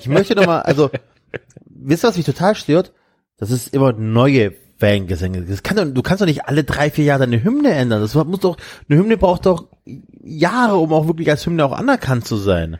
Ich 0.00 0.08
möchte 0.08 0.34
noch 0.34 0.46
mal, 0.46 0.60
also, 0.60 0.90
wisst 1.66 2.04
ihr, 2.04 2.08
was 2.08 2.16
mich 2.16 2.24
total 2.24 2.54
stört? 2.54 2.92
Das 3.36 3.50
ist 3.50 3.74
immer 3.74 3.92
neue 3.92 4.54
Fangesänge. 4.78 5.42
Das 5.42 5.62
kann 5.62 5.76
doch, 5.76 5.84
du 5.84 6.00
kannst 6.00 6.22
doch 6.22 6.26
nicht 6.26 6.46
alle 6.46 6.64
drei, 6.64 6.90
vier 6.90 7.04
Jahre 7.04 7.26
deine 7.26 7.44
Hymne 7.44 7.72
ändern. 7.74 8.00
Das 8.00 8.14
muss 8.14 8.40
doch, 8.40 8.56
eine 8.88 8.98
Hymne 8.98 9.18
braucht 9.18 9.44
doch 9.44 9.68
Jahre, 10.24 10.76
um 10.76 10.90
auch 10.94 11.06
wirklich 11.06 11.28
als 11.28 11.44
Hymne 11.44 11.66
auch 11.66 11.72
anerkannt 11.72 12.26
zu 12.26 12.36
sein. 12.36 12.78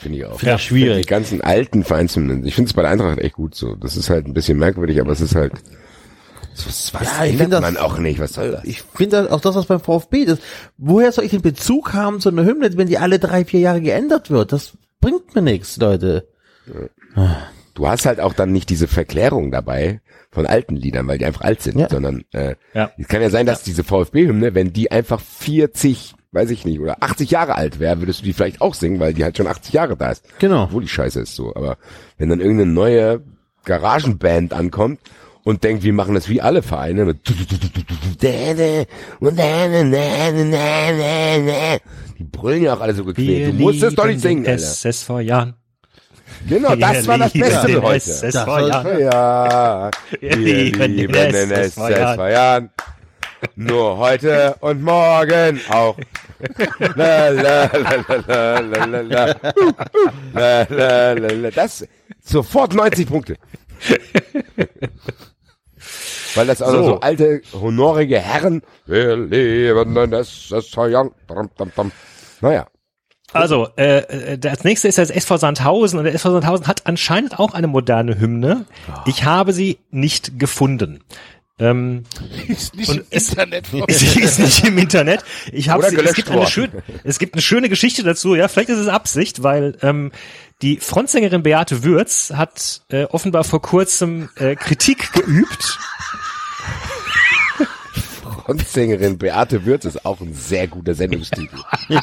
Finde 0.00 0.18
ich 0.18 0.24
auch. 0.26 0.38
Finde 0.38 0.56
ich 0.56 0.62
schwierig. 0.62 1.06
Die 1.06 1.10
ganzen 1.10 1.40
alten 1.40 1.82
Vereinshymnen. 1.82 2.44
Ich 2.44 2.54
finde 2.54 2.68
es 2.68 2.74
bei 2.74 2.82
der 2.82 2.90
Eintracht 2.90 3.20
echt 3.20 3.36
gut 3.36 3.54
so. 3.54 3.74
Das 3.74 3.96
ist 3.96 4.10
halt 4.10 4.26
ein 4.26 4.34
bisschen 4.34 4.58
merkwürdig, 4.58 5.00
aber 5.00 5.12
es 5.12 5.22
ist 5.22 5.34
halt, 5.34 5.52
was, 6.66 6.92
was 6.94 7.02
Ja, 7.02 7.24
ich 7.24 7.32
ändert 7.32 7.38
find 7.40 7.52
das- 7.52 7.60
man 7.60 7.76
auch 7.76 7.98
nicht. 7.98 8.18
Was 8.20 8.34
soll 8.34 8.52
das? 8.52 8.64
Ich 8.64 8.82
finde 8.82 9.32
auch 9.32 9.40
das, 9.40 9.54
was 9.54 9.66
beim 9.66 9.80
VfB 9.80 10.18
ist. 10.24 10.42
Woher 10.78 11.12
soll 11.12 11.24
ich 11.24 11.30
den 11.30 11.42
Bezug 11.42 11.92
haben 11.92 12.20
zu 12.20 12.28
einer 12.28 12.44
Hymne, 12.44 12.76
wenn 12.76 12.88
die 12.88 12.98
alle 12.98 13.18
drei, 13.18 13.44
vier 13.44 13.60
Jahre 13.60 13.80
geändert 13.80 14.30
wird? 14.30 14.52
Das 14.52 14.72
bringt 15.00 15.34
mir 15.34 15.42
nichts, 15.42 15.76
Leute. 15.78 16.28
Du 17.74 17.88
hast 17.88 18.04
halt 18.06 18.20
auch 18.20 18.34
dann 18.34 18.52
nicht 18.52 18.68
diese 18.70 18.86
Verklärung 18.86 19.50
dabei 19.50 20.00
von 20.30 20.46
alten 20.46 20.76
Liedern, 20.76 21.06
weil 21.08 21.18
die 21.18 21.24
einfach 21.26 21.42
alt 21.42 21.62
sind, 21.62 21.78
Ja. 21.78 21.88
sondern 21.88 22.24
äh, 22.32 22.54
Ja. 22.74 22.90
es 22.98 23.08
kann 23.08 23.22
ja 23.22 23.30
sein, 23.30 23.46
dass 23.46 23.62
diese 23.62 23.84
VfB-Hymne, 23.84 24.54
wenn 24.54 24.72
die 24.72 24.90
einfach 24.90 25.20
40, 25.20 26.14
weiß 26.32 26.50
ich 26.50 26.64
nicht, 26.64 26.80
oder 26.80 26.96
80 27.02 27.30
Jahre 27.30 27.54
alt 27.56 27.80
wäre, 27.80 28.00
würdest 28.00 28.20
du 28.20 28.24
die 28.24 28.32
vielleicht 28.32 28.60
auch 28.60 28.74
singen, 28.74 29.00
weil 29.00 29.12
die 29.14 29.24
halt 29.24 29.36
schon 29.36 29.46
80 29.46 29.72
Jahre 29.74 29.96
da 29.96 30.10
ist. 30.10 30.24
Genau. 30.38 30.64
Obwohl 30.64 30.82
die 30.82 30.88
Scheiße 30.88 31.20
ist 31.20 31.34
so. 31.34 31.54
Aber 31.54 31.76
wenn 32.18 32.28
dann 32.30 32.40
irgendeine 32.40 32.70
neue 32.72 33.22
Garagenband 33.64 34.52
ankommt 34.54 35.00
und 35.44 35.64
denkt, 35.64 35.82
wir 35.82 35.92
machen 35.92 36.14
das 36.14 36.28
wie 36.28 36.40
alle 36.40 36.62
Vereine 36.62 37.04
mit 37.04 37.18
die 42.18 42.24
brüllen 42.24 42.62
ja 42.62 42.74
auch 42.74 42.80
alle 42.80 42.94
so 42.94 43.04
gequält. 43.04 43.48
Du 43.48 43.52
musst 43.62 43.82
es 43.82 43.94
doch 43.94 44.06
nicht 44.06 44.20
singen, 44.20 44.46
Alter. 44.46 44.62
SS 44.62 45.02
vor 45.02 45.20
Jahren. 45.20 45.54
Genau, 46.48 46.74
das 46.74 47.02
Wir 47.02 47.06
war 47.08 47.18
das 47.18 47.32
Beste 47.32 47.68
für 47.68 47.82
heute. 47.82 47.96
SS 48.10 48.20
Das 48.34 48.44
vor 48.44 48.60
soll- 48.60 48.68
Jahren. 48.68 49.00
Ja, 49.00 49.90
Wir 50.20 50.30
wir 50.30 50.36
lieben 50.36 50.92
lieben 50.92 51.12
den 51.12 51.32
den 51.32 51.50
SS 51.50 51.58
SS 51.60 51.74
vor 51.74 51.90
Jahren. 51.90 52.16
vor 52.16 52.28
Jahren. 52.30 52.70
Nur 53.56 53.98
heute 53.98 54.54
und 54.60 54.82
morgen 54.82 55.60
auch. 55.68 55.96
Das, 61.54 61.86
sofort 62.24 62.74
90 62.74 63.08
Punkte. 63.08 63.36
Weil 66.34 66.46
das 66.46 66.62
also 66.62 66.78
so, 66.78 66.84
So. 66.84 67.00
alte, 67.00 67.42
honorige 67.52 68.18
Herren, 68.18 68.62
wir 68.86 69.16
leben 69.16 69.94
dam, 69.94 71.72
dam. 71.74 71.92
Naja. 72.40 72.66
Also, 73.34 73.68
äh, 73.76 73.98
äh, 74.32 74.38
das 74.38 74.62
nächste 74.64 74.88
ist 74.88 74.98
das 74.98 75.08
SV 75.10 75.38
Sandhausen 75.38 75.98
und 75.98 76.04
der 76.04 76.14
SV 76.14 76.32
Sandhausen 76.32 76.66
hat 76.66 76.86
anscheinend 76.86 77.38
auch 77.38 77.54
eine 77.54 77.66
moderne 77.66 78.18
Hymne. 78.20 78.66
Ich 79.06 79.24
habe 79.24 79.52
sie 79.52 79.78
nicht 79.90 80.38
gefunden. 80.38 81.02
Ähm, 81.58 82.02
Ist 82.48 82.74
nicht 82.74 82.90
im 82.94 83.04
es- 83.10 83.28
Internet. 83.30 83.66
sie 83.88 84.20
ist 84.20 84.38
nicht 84.38 84.66
im 84.66 84.78
Internet. 84.78 85.22
Ich 85.52 85.68
habe 85.68 85.84
es 85.86 86.14
gibt 86.14 86.30
eine 86.30 86.46
schön, 86.46 86.70
es 87.04 87.18
gibt 87.18 87.34
eine 87.34 87.42
schöne 87.42 87.68
Geschichte 87.68 88.02
dazu. 88.02 88.34
Ja, 88.34 88.48
vielleicht 88.48 88.70
ist 88.70 88.78
es 88.78 88.88
Absicht, 88.88 89.42
weil 89.42 89.76
ähm, 89.82 90.12
die 90.60 90.78
Frontsängerin 90.78 91.42
Beate 91.42 91.84
Würz 91.84 92.32
hat 92.34 92.82
äh, 92.88 93.04
offenbar 93.04 93.44
vor 93.44 93.62
kurzem 93.62 94.28
äh, 94.36 94.56
Kritik 94.56 95.12
geübt. 95.12 95.78
Frontsängerin 98.58 99.18
Beate 99.18 99.64
Würz 99.64 99.84
ist 99.84 100.04
auch 100.04 100.20
ein 100.20 100.34
sehr 100.34 100.68
guter 100.68 100.94
Sendungstitel. 100.94 101.56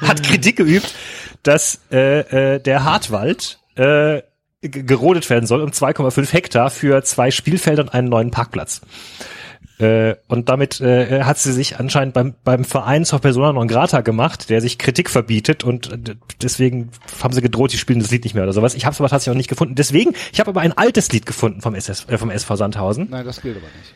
hat 0.00 0.22
Kritik 0.22 0.56
geübt, 0.56 0.94
dass 1.42 1.80
äh, 1.90 2.54
äh, 2.54 2.60
der 2.60 2.84
Hartwald 2.84 3.58
äh, 3.74 4.22
gerodet 4.60 5.28
werden 5.28 5.46
soll 5.46 5.60
um 5.62 5.70
2,5 5.70 6.32
Hektar 6.32 6.70
für 6.70 7.02
zwei 7.02 7.30
Spielfelder 7.32 7.82
und 7.82 7.88
einen 7.94 8.08
neuen 8.08 8.30
Parkplatz. 8.30 8.80
Äh, 9.78 10.16
und 10.26 10.48
damit 10.48 10.80
äh, 10.80 11.22
hat 11.22 11.38
sie 11.38 11.52
sich 11.52 11.78
anscheinend 11.78 12.14
beim, 12.14 12.34
beim 12.42 12.64
Verein 12.64 13.04
zur 13.04 13.20
Persona 13.20 13.52
non 13.52 13.68
grata 13.68 14.00
gemacht, 14.00 14.50
der 14.50 14.60
sich 14.60 14.78
Kritik 14.78 15.08
verbietet 15.10 15.62
und 15.62 15.92
äh, 15.92 16.16
deswegen 16.42 16.90
haben 17.22 17.32
sie 17.32 17.42
gedroht, 17.42 17.72
die 17.72 17.78
spielen 17.78 18.00
das 18.00 18.10
Lied 18.10 18.24
nicht 18.24 18.34
mehr 18.34 18.42
oder 18.42 18.52
sowas. 18.52 18.74
Ich 18.74 18.86
habe 18.86 18.94
es 18.94 19.00
aber 19.00 19.08
tatsächlich 19.08 19.34
auch 19.34 19.38
nicht 19.38 19.48
gefunden. 19.48 19.76
Deswegen, 19.76 20.14
ich 20.32 20.40
habe 20.40 20.50
aber 20.50 20.60
ein 20.62 20.72
altes 20.72 21.12
Lied 21.12 21.26
gefunden 21.26 21.60
vom, 21.60 21.76
SS, 21.76 22.06
äh, 22.08 22.18
vom 22.18 22.30
SV 22.30 22.56
Sandhausen. 22.56 23.08
Nein, 23.10 23.24
das 23.24 23.40
gilt 23.40 23.56
aber 23.56 23.66
nicht. 23.66 23.94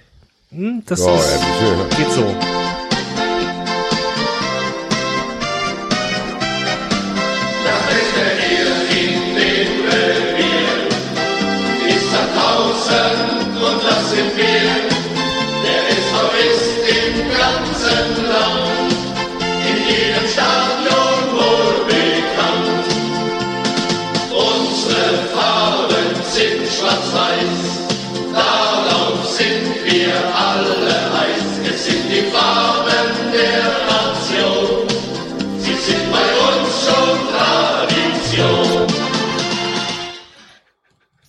Hm, 0.53 0.83
das 0.85 1.01
ist, 1.01 1.07
ja, 1.07 1.19
schön. 1.19 1.89
geht 1.97 2.13
so. 2.13 2.27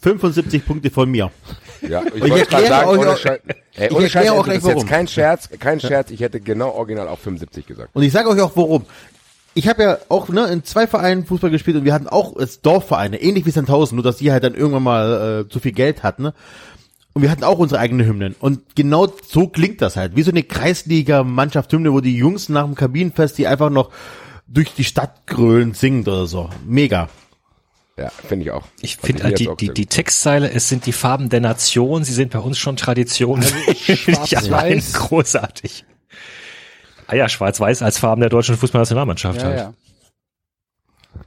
75 0.04 0.66
Punkte 0.66 0.90
von 0.92 1.10
mir. 1.10 1.32
Ja, 1.82 2.04
ich 2.06 2.24
ich 2.24 2.30
wollte 2.30 2.46
gerade 2.46 2.68
sagen, 2.68 2.90
ohne, 2.90 3.18
Scheiß, 3.18 3.40
ey, 3.76 3.88
ich 3.88 3.96
ohne 3.96 4.10
Scheiß, 4.10 4.30
auch 4.30 4.46
das 4.46 4.58
ist 4.58 4.64
jetzt 4.66 4.76
warum. 4.76 4.88
kein 4.88 5.08
Scherz, 5.08 5.50
kein 5.60 5.80
Scherz, 5.80 6.12
ich 6.12 6.20
hätte 6.20 6.40
genau 6.40 6.72
original 6.72 7.08
auch 7.08 7.20
75 7.20 7.66
gesagt. 7.66 7.90
Und 7.94 8.04
ich 8.04 8.12
sage 8.12 8.30
euch 8.30 8.42
auch 8.42 8.52
warum. 8.56 8.86
ich 9.54 9.68
habe 9.68 9.84
ja 9.84 9.98
auch 10.10 10.30
ne, 10.30 10.48
in 10.48 10.64
zwei 10.64 10.88
Vereinen 10.88 11.26
Fußball 11.26 11.50
gespielt 11.50 11.78
und 11.78 11.86
wir 11.86 11.94
hatten 11.94 12.08
auch 12.08 12.36
als 12.36 12.62
Dorfvereine, 12.62 13.22
ähnlich 13.22 13.46
wie 13.46 13.52
Sandhausen, 13.52 13.96
nur 13.96 14.04
dass 14.04 14.18
die 14.18 14.32
halt 14.32 14.44
dann 14.44 14.56
irgendwann 14.56 14.84
mal 14.84 15.46
äh, 15.46 15.50
zu 15.50 15.60
viel 15.60 15.72
Geld 15.72 16.04
hatten. 16.04 16.24
Ne? 16.24 16.34
Und 17.14 17.22
wir 17.22 17.32
hatten 17.32 17.44
auch 17.44 17.60
unsere 17.60 17.80
eigenen 17.80 18.08
Hymnen. 18.08 18.36
Und 18.40 18.76
genau 18.76 19.08
so 19.28 19.48
klingt 19.48 19.82
das 19.82 19.96
halt. 19.96 20.16
Wie 20.16 20.24
so 20.24 20.32
eine 20.32 20.44
Kreisliga-Mannschaft-Hymne, 20.44 21.94
wo 21.94 22.02
die 22.02 22.18
Jungs 22.18 22.50
nach 22.50 22.66
dem 22.66 22.76
Kabinenfest, 22.76 23.38
die 23.38 23.48
einfach 23.48 23.70
noch 23.70 23.92
durch 24.48 24.74
die 24.74 24.84
Stadt 24.84 25.28
grölen, 25.28 25.74
singen 25.74 26.02
oder 26.02 26.26
so. 26.26 26.50
Mega. 26.66 27.10
Ja, 27.98 28.10
finde 28.10 28.46
ich 28.46 28.52
auch. 28.52 28.64
Ich 28.82 28.98
finde 28.98 29.24
halt 29.24 29.40
die, 29.40 29.50
die, 29.60 29.70
die 29.74 29.86
Textzeile, 29.86 30.52
es 30.52 30.68
sind 30.68 30.86
die 30.88 30.92
Farben 30.94 31.30
der 31.30 31.42
Nation, 31.42 32.04
sie 32.04 32.14
sind 32.14 32.32
bei 32.32 32.40
uns 32.40 32.58
schon 32.58 32.76
Tradition. 32.76 33.40
Also 33.42 33.56
ja, 34.26 34.80
großartig. 34.94 35.86
Ah 37.06 37.16
ja, 37.16 37.30
schwarz-weiß 37.30 37.84
als 37.84 38.00
Farben 38.00 38.22
der 38.22 38.30
deutschen 38.32 38.58
Fußballnationalmannschaft 38.58 39.40
Ja, 39.42 39.46
halt. 39.46 39.58
ja. 39.58 39.74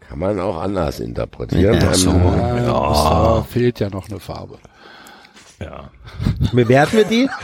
Kann 0.09 0.19
man 0.19 0.41
auch 0.41 0.57
anders 0.61 0.99
interpretieren. 0.99 1.81
Ja, 1.81 1.95
so. 1.95 2.11
Ähm, 2.11 2.65
Ja, 2.65 3.39
es, 3.39 3.45
äh, 3.45 3.53
fehlt 3.53 3.79
ja 3.79 3.89
noch 3.89 4.09
eine 4.09 4.19
Farbe. 4.19 4.59
Ja. 5.61 5.91
Bewerten 6.53 6.97
wir 6.97 7.05
die? 7.05 7.29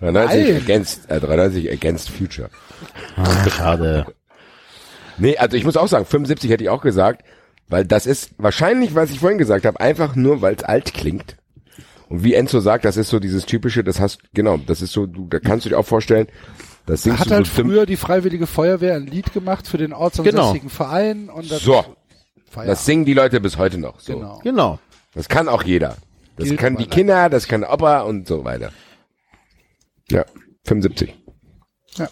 93 0.00 0.46
Nein. 0.48 0.56
against, 0.62 1.10
äh, 1.10 1.20
93 1.20 1.70
against 1.72 2.10
Future. 2.10 2.50
Ah, 3.16 3.48
schade. 3.50 4.06
Nee, 5.18 5.36
also 5.36 5.56
ich 5.56 5.64
muss 5.64 5.76
auch 5.76 5.88
sagen, 5.88 6.04
75 6.04 6.50
hätte 6.50 6.64
ich 6.64 6.70
auch 6.70 6.82
gesagt, 6.82 7.24
weil 7.68 7.84
das 7.84 8.06
ist 8.06 8.30
wahrscheinlich, 8.38 8.94
was 8.94 9.10
ich 9.10 9.20
vorhin 9.20 9.38
gesagt 9.38 9.66
habe, 9.66 9.80
einfach 9.80 10.16
nur, 10.16 10.42
weil 10.42 10.54
es 10.54 10.64
alt 10.64 10.94
klingt. 10.94 11.36
Und 12.08 12.24
wie 12.24 12.34
Enzo 12.34 12.60
sagt, 12.60 12.84
das 12.84 12.96
ist 12.96 13.10
so 13.10 13.20
dieses 13.20 13.44
typische, 13.44 13.84
das 13.84 14.00
hast, 14.00 14.20
genau, 14.32 14.56
das 14.56 14.80
ist 14.80 14.92
so, 14.92 15.06
du, 15.06 15.26
da 15.28 15.40
kannst 15.40 15.66
du 15.66 15.70
dir 15.70 15.78
auch 15.78 15.86
vorstellen, 15.86 16.26
das 16.86 17.02
singst 17.02 17.20
Hat 17.20 17.30
du 17.30 17.34
halt 17.34 17.46
so 17.46 17.62
früher 17.62 17.84
die 17.84 17.96
Freiwillige 17.96 18.46
Feuerwehr 18.46 18.94
ein 18.94 19.06
Lied 19.06 19.34
gemacht 19.34 19.66
für 19.68 19.76
den 19.76 19.92
ortsansässigen 19.92 20.70
Verein 20.70 21.28
und 21.28 21.50
dann 21.50 21.58
So, 21.58 21.84
Feierabend. 22.50 22.72
das 22.72 22.86
singen 22.86 23.04
die 23.04 23.12
Leute 23.12 23.40
bis 23.42 23.58
heute 23.58 23.76
noch. 23.76 24.00
So. 24.00 24.14
Genau. 24.14 24.40
Genau. 24.42 24.78
Das 25.14 25.28
kann 25.28 25.48
auch 25.48 25.62
jeder. 25.62 25.96
Das 26.36 26.48
Gilt 26.48 26.60
können 26.60 26.76
die 26.76 26.86
Kinder, 26.86 27.28
das 27.28 27.46
kann 27.46 27.62
Opa 27.64 28.00
und 28.02 28.26
so 28.26 28.44
weiter. 28.44 28.72
Ja, 30.10 30.24
75. 30.64 31.14
Ja. 31.96 32.08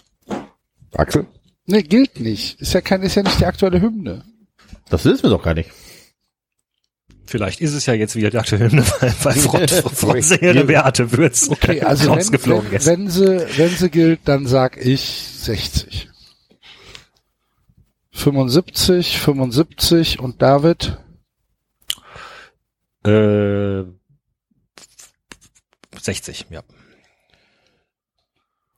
Axel? 0.94 1.26
Nee, 1.66 1.82
gilt 1.82 2.20
nicht. 2.20 2.60
Ist 2.60 2.72
ja 2.74 2.80
kein, 2.80 3.02
ist 3.02 3.16
ja 3.16 3.22
nicht 3.22 3.40
die 3.40 3.46
aktuelle 3.46 3.80
Hymne. 3.80 4.24
Das 4.88 5.04
wissen 5.04 5.24
wir 5.24 5.30
doch 5.30 5.42
gar 5.42 5.54
nicht. 5.54 5.70
Vielleicht 7.24 7.60
ist 7.60 7.72
es 7.72 7.86
ja 7.86 7.94
jetzt 7.94 8.14
wieder 8.14 8.30
die 8.30 8.38
aktuelle 8.38 8.70
Hymne, 8.70 8.86
weil, 9.00 9.14
weil 9.22 9.34
Front, 9.34 9.70
Frontsängerin 9.94 10.66
Beate 10.68 11.10
Würz 11.10 11.48
Okay, 11.48 11.80
also 11.82 12.04
wenn, 12.04 12.18
rausgeflogen 12.18 12.70
wenn, 12.70 12.78
ist. 12.78 12.86
wenn 12.86 13.10
sie, 13.10 13.46
wenn 13.56 13.70
sie 13.70 13.90
gilt, 13.90 14.20
dann 14.24 14.46
sag 14.46 14.76
ich 14.76 15.00
60. 15.00 16.08
75, 18.12 19.18
75 19.18 20.20
und 20.20 20.40
David? 20.40 20.98
Äh, 23.04 23.84
60, 26.00 26.46
ja. 26.50 26.62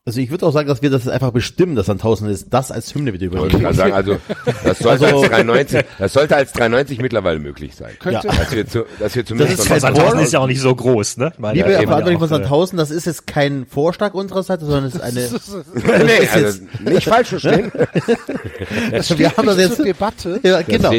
Also 0.08 0.20
ich 0.22 0.30
würde 0.30 0.46
auch 0.46 0.52
sagen, 0.52 0.68
dass 0.68 0.80
wir 0.80 0.88
das 0.88 1.06
einfach 1.06 1.32
bestimmen, 1.32 1.76
dass 1.76 1.84
Sandhausen 1.84 2.30
ist, 2.30 2.46
das 2.48 2.70
als 2.70 2.94
Hymne 2.94 3.12
wieder 3.12 3.26
Ich 3.26 3.30
übernehmen. 3.30 3.60
gerade 3.60 3.74
sagen, 3.76 3.92
also 3.92 4.16
das 4.64 4.78
sollte 4.78 5.04
Also- 5.04 5.18
als 5.20 5.28
390, 5.28 5.84
das 5.98 6.12
sollte 6.14 6.34
als 6.36 6.52
390 6.54 7.02
mittlerweile 7.02 7.38
möglich 7.38 7.74
sein. 7.76 7.90
Könnte- 8.00 8.26
Dass 8.26 8.50
wir 8.52 8.66
zu, 8.66 8.86
dass 8.98 9.14
wir 9.14 9.26
zumindest 9.26 9.58
ist 9.60 9.66
kein 9.68 9.74
mal- 9.82 9.94
Sandhausen 9.94 10.20
ist 10.20 10.32
ja 10.32 10.38
auch 10.40 10.46
nicht 10.46 10.62
so 10.62 10.74
groß, 10.74 11.18
ne? 11.18 11.34
Meine, 11.36 11.58
Liebe 11.58 11.68
kann 11.72 11.86
Verantwortliche 11.88 12.12
ja 12.14 12.18
von 12.20 12.28
auch, 12.28 12.30
äh, 12.38 12.42
Sandhausen, 12.42 12.78
das 12.78 12.90
ist 12.90 13.04
jetzt 13.04 13.26
kein 13.26 13.66
Vorschlag 13.66 14.14
unserer 14.14 14.42
Seite, 14.42 14.64
sondern 14.64 14.84
es 14.86 14.94
ist 14.94 15.02
eine, 15.02 15.20
nee, 16.06 16.24
ist 16.24 16.32
also 16.34 16.58
nicht 16.84 17.04
falsch 17.06 17.28
verstehen. 17.28 17.70
Das 18.90 19.18
wir 19.18 19.36
haben 19.36 19.46
das 19.46 19.58
jetzt, 19.58 19.76
zur 19.76 19.84
Debatte. 19.84 20.40
ja, 20.42 20.62
Das 20.62 20.66
genau. 20.66 20.90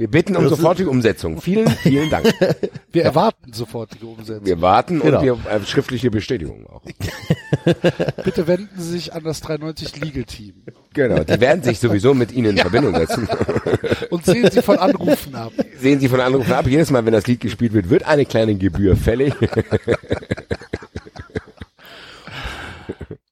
Wir 0.00 0.08
bitten 0.08 0.34
um 0.34 0.48
sofortige 0.48 0.88
Umsetzung. 0.88 1.42
Vielen, 1.42 1.68
vielen 1.68 2.08
Dank. 2.08 2.32
Wir 2.90 3.04
erwarten 3.04 3.52
sofortige 3.52 4.06
Umsetzung. 4.06 4.46
Wir 4.46 4.62
warten 4.62 5.00
Genau. 5.00 5.18
und 5.18 5.24
wir 5.24 5.50
äh, 5.50 5.60
schriftliche 5.66 6.10
Bestätigung 6.10 6.66
auch. 6.66 6.80
Bitte 8.24 8.46
wenden 8.46 8.80
Sie 8.80 8.92
sich 8.92 9.12
an 9.12 9.24
das 9.24 9.42
390 9.42 10.00
Legal 10.00 10.24
Team 10.24 10.54
Genau, 10.94 11.22
die 11.22 11.38
werden 11.38 11.62
sich 11.62 11.78
sowieso 11.78 12.14
mit 12.14 12.32
Ihnen 12.32 12.52
in 12.52 12.56
Verbindung 12.56 12.94
setzen. 12.96 13.28
und 14.10 14.24
sehen 14.24 14.50
Sie 14.50 14.62
von 14.62 14.78
Anrufen 14.78 15.34
ab. 15.34 15.52
Sehen 15.78 16.00
Sie 16.00 16.08
von 16.08 16.20
Anrufen 16.20 16.52
ab. 16.54 16.66
Jedes 16.66 16.90
Mal, 16.90 17.04
wenn 17.04 17.12
das 17.12 17.26
Lied 17.26 17.40
gespielt 17.40 17.74
wird, 17.74 17.90
wird 17.90 18.04
eine 18.04 18.24
kleine 18.24 18.54
Gebühr 18.54 18.96
fällig. 18.96 19.34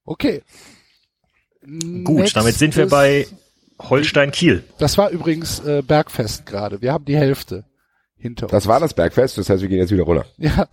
Okay. 0.04 0.42
Gut, 2.04 2.36
damit 2.36 2.56
sind 2.56 2.76
wir 2.76 2.88
bei 2.88 3.26
Holstein 3.78 4.30
Kiel. 4.32 4.64
Das 4.78 4.98
war 4.98 5.10
übrigens 5.10 5.60
äh, 5.60 5.82
Bergfest 5.82 6.46
gerade. 6.46 6.82
Wir 6.82 6.92
haben 6.92 7.04
die 7.04 7.16
Hälfte 7.16 7.64
hinter 8.16 8.46
uns. 8.46 8.52
Das 8.52 8.66
war 8.66 8.80
das 8.80 8.94
Bergfest, 8.94 9.38
das 9.38 9.48
heißt, 9.48 9.62
wir 9.62 9.68
gehen 9.68 9.78
jetzt 9.78 9.92
wieder 9.92 10.04
runter. 10.04 10.26
Ja, 10.36 10.66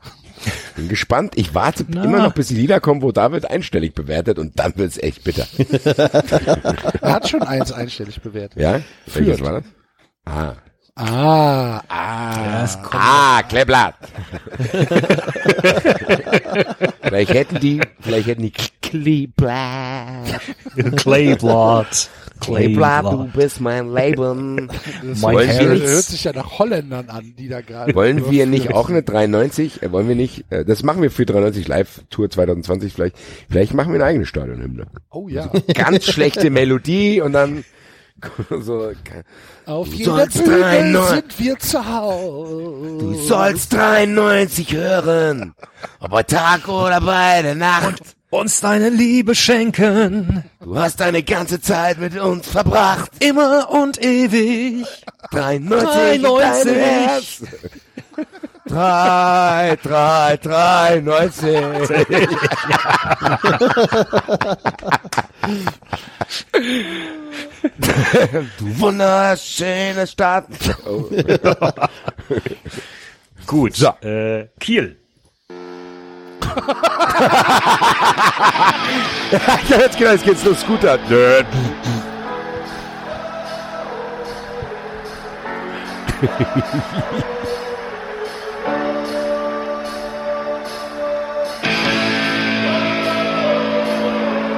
Bin 0.76 0.90
gespannt. 0.90 1.34
Ich 1.36 1.54
warte 1.56 1.86
Na. 1.88 2.04
immer 2.04 2.22
noch, 2.22 2.34
bis 2.34 2.48
die 2.50 2.56
Lieder 2.56 2.80
kommen, 2.80 3.02
wo 3.02 3.12
David 3.12 3.50
einstellig 3.50 3.94
bewertet 3.94 4.40
und 4.40 4.60
dann 4.60 4.76
wird's 4.78 4.98
echt 4.98 5.24
bitter. 5.24 5.48
er 7.02 7.14
hat 7.14 7.30
schon 7.30 7.44
eins 7.44 7.72
einstellig 7.72 8.22
bewertet. 8.22 8.60
Ja? 8.62 8.82
Welches 9.06 9.38
Führt. 9.38 9.42
war 9.42 9.62
das? 9.62 9.64
Ah. 10.26 10.54
Ah, 10.98 11.82
ah. 11.90 12.68
Ah, 12.92 13.44
Kleeblatt. 13.44 13.96
vielleicht 17.02 17.34
hätten 17.34 17.60
die, 17.60 17.82
vielleicht 18.00 18.28
hätten 18.28 18.44
die 18.44 18.54
Kleeblatt. 18.82 20.40
Clayblatt. 20.96 22.10
Kleeblatt, 22.40 23.06
du 23.06 23.26
bist 23.34 23.62
mein 23.62 23.94
Leben. 23.94 24.70
Das 25.04 25.22
Wollen 25.22 25.48
hört, 25.48 25.60
wir 25.60 25.68
hört 25.70 25.80
nicht- 25.82 26.04
sich 26.10 26.24
ja 26.26 26.34
nach 26.34 26.60
Holländern 26.60 27.10
an, 27.10 27.34
die 27.38 27.48
da 27.48 27.62
gerade. 27.62 27.96
Wollen 27.96 28.30
wir 28.30 28.46
nicht 28.46 28.74
auch 28.74 28.90
eine 28.90 29.04
390? 29.04 29.82
Äh, 29.84 29.92
wollen 29.92 30.08
wir 30.08 30.16
nicht? 30.16 30.46
Äh, 30.52 30.66
das 30.66 30.84
machen 30.84 31.02
wir 31.02 31.12
für 31.12 31.26
390 31.26 31.68
Live 31.68 32.02
Tour 32.10 32.30
2020 32.30 32.94
vielleicht. 32.94 33.16
Vielleicht 33.50 33.74
machen 33.74 33.90
wir 33.94 33.96
eine 33.96 34.06
eigene 34.06 34.26
Stadionhymne. 34.26 34.88
Oh 35.10 35.28
ja. 35.28 35.50
Ganz 35.74 36.06
schlechte 36.06 36.50
Melodie 36.50 37.22
und 37.22 37.34
dann 37.34 37.64
so. 38.62 38.92
Auf 39.66 39.90
Du 39.90 39.96
jeder 39.96 40.12
sollst 40.16 40.44
Bühne 40.44 40.60
93 40.60 41.16
sind 41.16 41.40
wir 41.46 41.60
zu 41.60 41.86
Hause. 41.86 42.98
Du 43.00 43.14
sollst 43.16 43.74
93 43.74 44.74
hören, 44.74 45.54
ob 46.00 46.12
bei 46.12 46.24
Tag 46.24 46.68
oder 46.68 47.02
bei 47.02 47.42
der 47.42 47.56
Nacht. 47.56 48.02
Uns 48.36 48.60
deine 48.60 48.90
Liebe 48.90 49.34
schenken. 49.34 50.44
Du 50.60 50.78
hast 50.78 51.00
deine 51.00 51.24
ganze 51.24 51.62
Zeit 51.62 52.00
mit 52.00 52.20
uns 52.20 52.50
verbracht. 52.50 53.10
Immer 53.20 53.70
und 53.70 54.04
ewig. 54.04 54.86
93, 55.32 56.22
93. 56.22 56.22
in 56.22 56.24
deinem 56.40 56.76
Herz. 56.76 57.44
3, 58.68 59.78
3, 59.82 60.38
93. 60.38 61.56
du 68.60 68.80
wunderschöne 68.80 70.08
Stadt. 70.08 70.48
Gut. 73.48 73.78
So. 73.78 73.94
Äh, 74.02 74.50
Kiel. 74.60 75.05
Ich 79.32 79.74
hab 79.74 79.80
jetzt 79.80 79.98
gedacht, 79.98 80.14
jetzt 80.14 80.24
geht's 80.24 80.44
los, 80.46 80.62
Scooter. 80.62 80.98
Nö. 81.10 81.44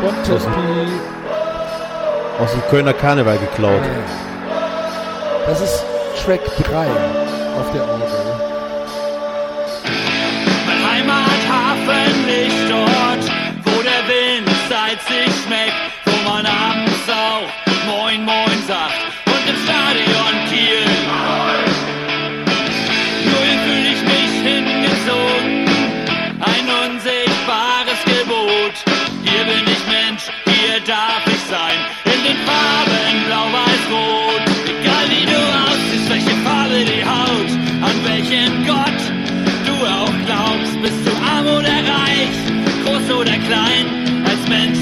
Bontespi. 0.02 0.50
Aus 2.40 2.52
dem 2.52 2.62
Kölner 2.70 2.94
Karneval 2.94 3.38
geklaut. 3.40 3.82
Das 5.48 5.62
ist 5.62 5.84
Track 6.24 6.42
3 6.46 6.88
auf 7.60 7.72
der 7.74 7.82
Orgel. 7.82 8.17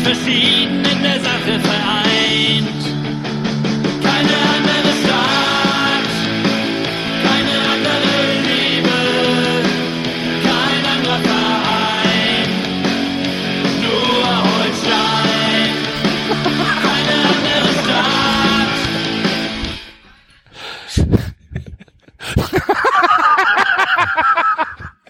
verschieden 0.06 0.85
in 0.85 1.01
der 1.01 1.19
Sache 1.19 1.59
vereint. 1.59 2.84
Keine 4.03 4.35
andere 4.56 4.92
Stadt, 5.01 6.11
keine 7.25 7.56
andere 7.74 8.14
Liebe, 8.45 9.00
kein 10.43 10.84
anderer 10.93 11.22
Verein, 11.30 12.50
nur 13.82 14.27
Holstein. 14.45 15.74
Keine 16.85 17.16
andere 17.34 17.69
Stadt. 17.82 18.75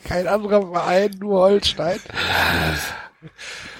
kein 0.07 0.25
anderer 0.27 0.61
Verein, 0.71 1.11
nur 1.19 1.39
Holstein. 1.41 1.99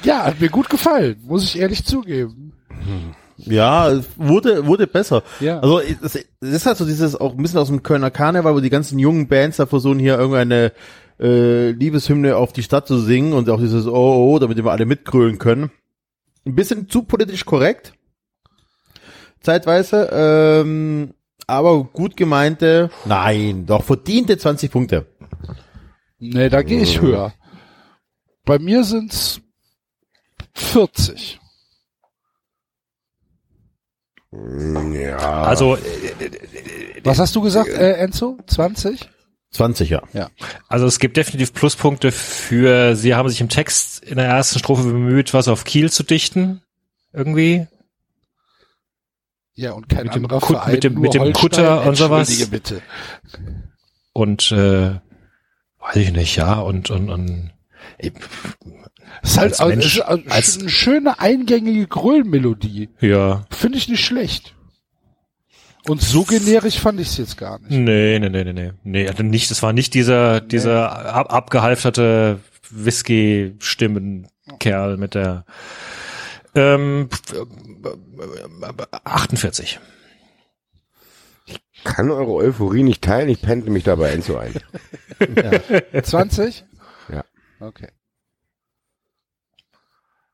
Ja, 0.05 0.25
hat 0.25 0.39
mir 0.39 0.49
gut 0.49 0.69
gefallen, 0.69 1.17
muss 1.23 1.43
ich 1.43 1.59
ehrlich 1.59 1.83
zugeben. 1.83 2.53
Ja, 3.37 3.89
es 3.89 4.07
wurde, 4.15 4.65
wurde 4.65 4.87
besser. 4.87 5.23
Ja. 5.39 5.59
Also 5.59 5.79
es, 5.79 6.15
es 6.15 6.25
ist 6.39 6.65
halt 6.65 6.77
so 6.77 6.85
dieses 6.85 7.15
auch 7.15 7.31
ein 7.31 7.41
bisschen 7.41 7.59
aus 7.59 7.67
dem 7.67 7.83
Kölner 7.83 8.11
Karneval, 8.11 8.55
wo 8.55 8.59
die 8.59 8.69
ganzen 8.69 8.99
jungen 8.99 9.27
Bands 9.27 9.57
da 9.57 9.65
versuchen 9.65 9.99
hier 9.99 10.17
irgendeine 10.17 10.71
äh, 11.19 11.71
Liebeshymne 11.71 12.37
auf 12.37 12.53
die 12.53 12.63
Stadt 12.63 12.87
zu 12.87 12.97
singen 12.97 13.33
und 13.33 13.49
auch 13.49 13.59
dieses 13.59 13.87
Oh, 13.87 13.91
oh, 13.91 14.33
oh, 14.33 14.39
damit 14.39 14.57
wir 14.57 14.71
alle 14.71 14.85
mitgrölen 14.85 15.37
können. 15.37 15.71
Ein 16.45 16.55
bisschen 16.55 16.87
zu 16.89 17.03
politisch 17.03 17.45
korrekt. 17.45 17.93
Zeitweise, 19.41 20.09
ähm, 20.11 21.13
aber 21.47 21.83
gut 21.83 22.17
gemeinte, 22.17 22.89
nein, 23.05 23.65
doch 23.65 23.83
verdiente 23.83 24.37
20 24.37 24.71
Punkte. 24.71 25.05
Nee, 26.19 26.49
da 26.49 26.63
gehe 26.63 26.81
ich 26.81 27.01
höher. 27.01 27.33
Bei 28.43 28.59
mir 28.59 28.83
sind's 28.83 29.41
40. 30.55 31.39
Ja. 34.31 35.43
Also, 35.43 35.77
Was 37.03 37.19
hast 37.19 37.35
du 37.35 37.41
gesagt, 37.41 37.69
äh, 37.69 37.93
Enzo? 37.93 38.37
20? 38.47 39.09
20, 39.51 39.89
ja. 39.89 40.01
Ja. 40.11 40.29
also 40.67 40.85
es 40.85 40.99
gibt 40.99 41.15
definitiv 41.15 41.53
Pluspunkte 41.53 42.11
für, 42.11 42.95
sie 42.97 43.15
haben 43.15 43.29
sich 43.29 43.39
im 43.39 43.47
Text 43.47 44.03
in 44.03 44.17
der 44.17 44.25
ersten 44.25 44.59
Strophe 44.59 44.83
bemüht, 44.83 45.33
was 45.33 45.47
auf 45.47 45.63
Kiel 45.63 45.89
zu 45.91 46.03
dichten. 46.03 46.61
Irgendwie. 47.13 47.65
Ja, 49.53 49.71
und 49.71 49.87
kein 49.87 50.07
Mit 50.07 50.15
dem 50.15 50.23
anderer 50.25 50.39
Kut- 50.41 50.57
Verein, 50.57 50.71
mit 50.73 50.83
dem- 50.83 50.99
mit 50.99 51.13
dem 51.13 51.21
Holstein. 51.21 51.41
Kutter 51.41 51.85
und 51.87 51.95
sowas. 51.95 52.49
Bitte. 52.49 52.81
Und 54.11 54.51
äh, 54.51 54.99
weiß 55.79 55.95
ich 55.95 56.11
nicht, 56.11 56.35
ja, 56.35 56.55
und, 56.59 56.89
und, 56.89 57.09
und 57.09 57.51
ist 57.99 59.37
halt 59.37 59.51
Als 59.51 59.59
also, 59.59 59.69
Mensch, 59.69 59.85
es 59.85 59.93
ist 59.95 60.01
also 60.01 60.23
als- 60.29 60.59
eine 60.59 60.69
schöne 60.69 61.19
eingängige 61.19 61.87
Gröllmelodie. 61.87 62.89
ja. 62.99 63.45
Finde 63.49 63.77
ich 63.77 63.87
nicht 63.89 64.05
schlecht. 64.05 64.53
Und 65.87 66.01
so 66.01 66.23
generisch 66.23 66.79
fand 66.79 66.99
ich 66.99 67.09
es 67.09 67.17
jetzt 67.17 67.37
gar 67.37 67.59
nicht. 67.59 67.69
Nee, 67.69 68.17
nee, 68.19 68.29
nee, 68.29 68.43
nee, 68.43 68.53
nee. 68.53 68.71
Nee, 68.83 69.07
also 69.07 69.21
nicht, 69.21 69.51
das 69.51 69.61
war 69.61 69.71
nicht 69.71 69.93
dieser, 69.93 70.41
dieser 70.41 71.13
ab, 71.13 71.31
abgehalfterte 71.31 72.39
Whisky-Stimmenkerl 72.71 74.97
mit 74.97 75.13
der 75.13 75.45
ähm, 76.55 77.07
48. 79.03 79.79
kann 81.83 82.09
eure 82.09 82.33
Euphorie 82.33 82.81
nicht 82.81 83.03
teilen, 83.03 83.29
ich 83.29 83.41
pendle 83.41 83.69
mich 83.69 83.83
dabei 83.83 84.09
Enzo 84.11 84.37
ein. 84.37 84.53
20? 86.01 86.65
Okay. 87.59 87.89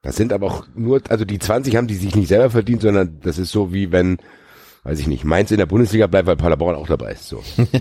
Das 0.01 0.15
sind 0.15 0.33
aber 0.33 0.47
auch 0.47 0.67
nur, 0.73 1.01
also 1.09 1.25
die 1.25 1.37
20 1.37 1.75
haben 1.75 1.87
die 1.87 1.95
sich 1.95 2.15
nicht 2.15 2.27
selber 2.27 2.49
verdient, 2.49 2.81
sondern 2.81 3.19
das 3.21 3.37
ist 3.37 3.51
so 3.51 3.71
wie 3.71 3.91
wenn, 3.91 4.17
weiß 4.83 4.99
ich 4.99 5.07
nicht, 5.07 5.23
Mainz 5.23 5.51
in 5.51 5.57
der 5.57 5.67
Bundesliga 5.67 6.07
bleibt, 6.07 6.27
weil 6.27 6.37
Paderborn 6.37 6.75
auch 6.75 6.87
dabei 6.87 7.11
ist. 7.11 7.27
So. 7.27 7.43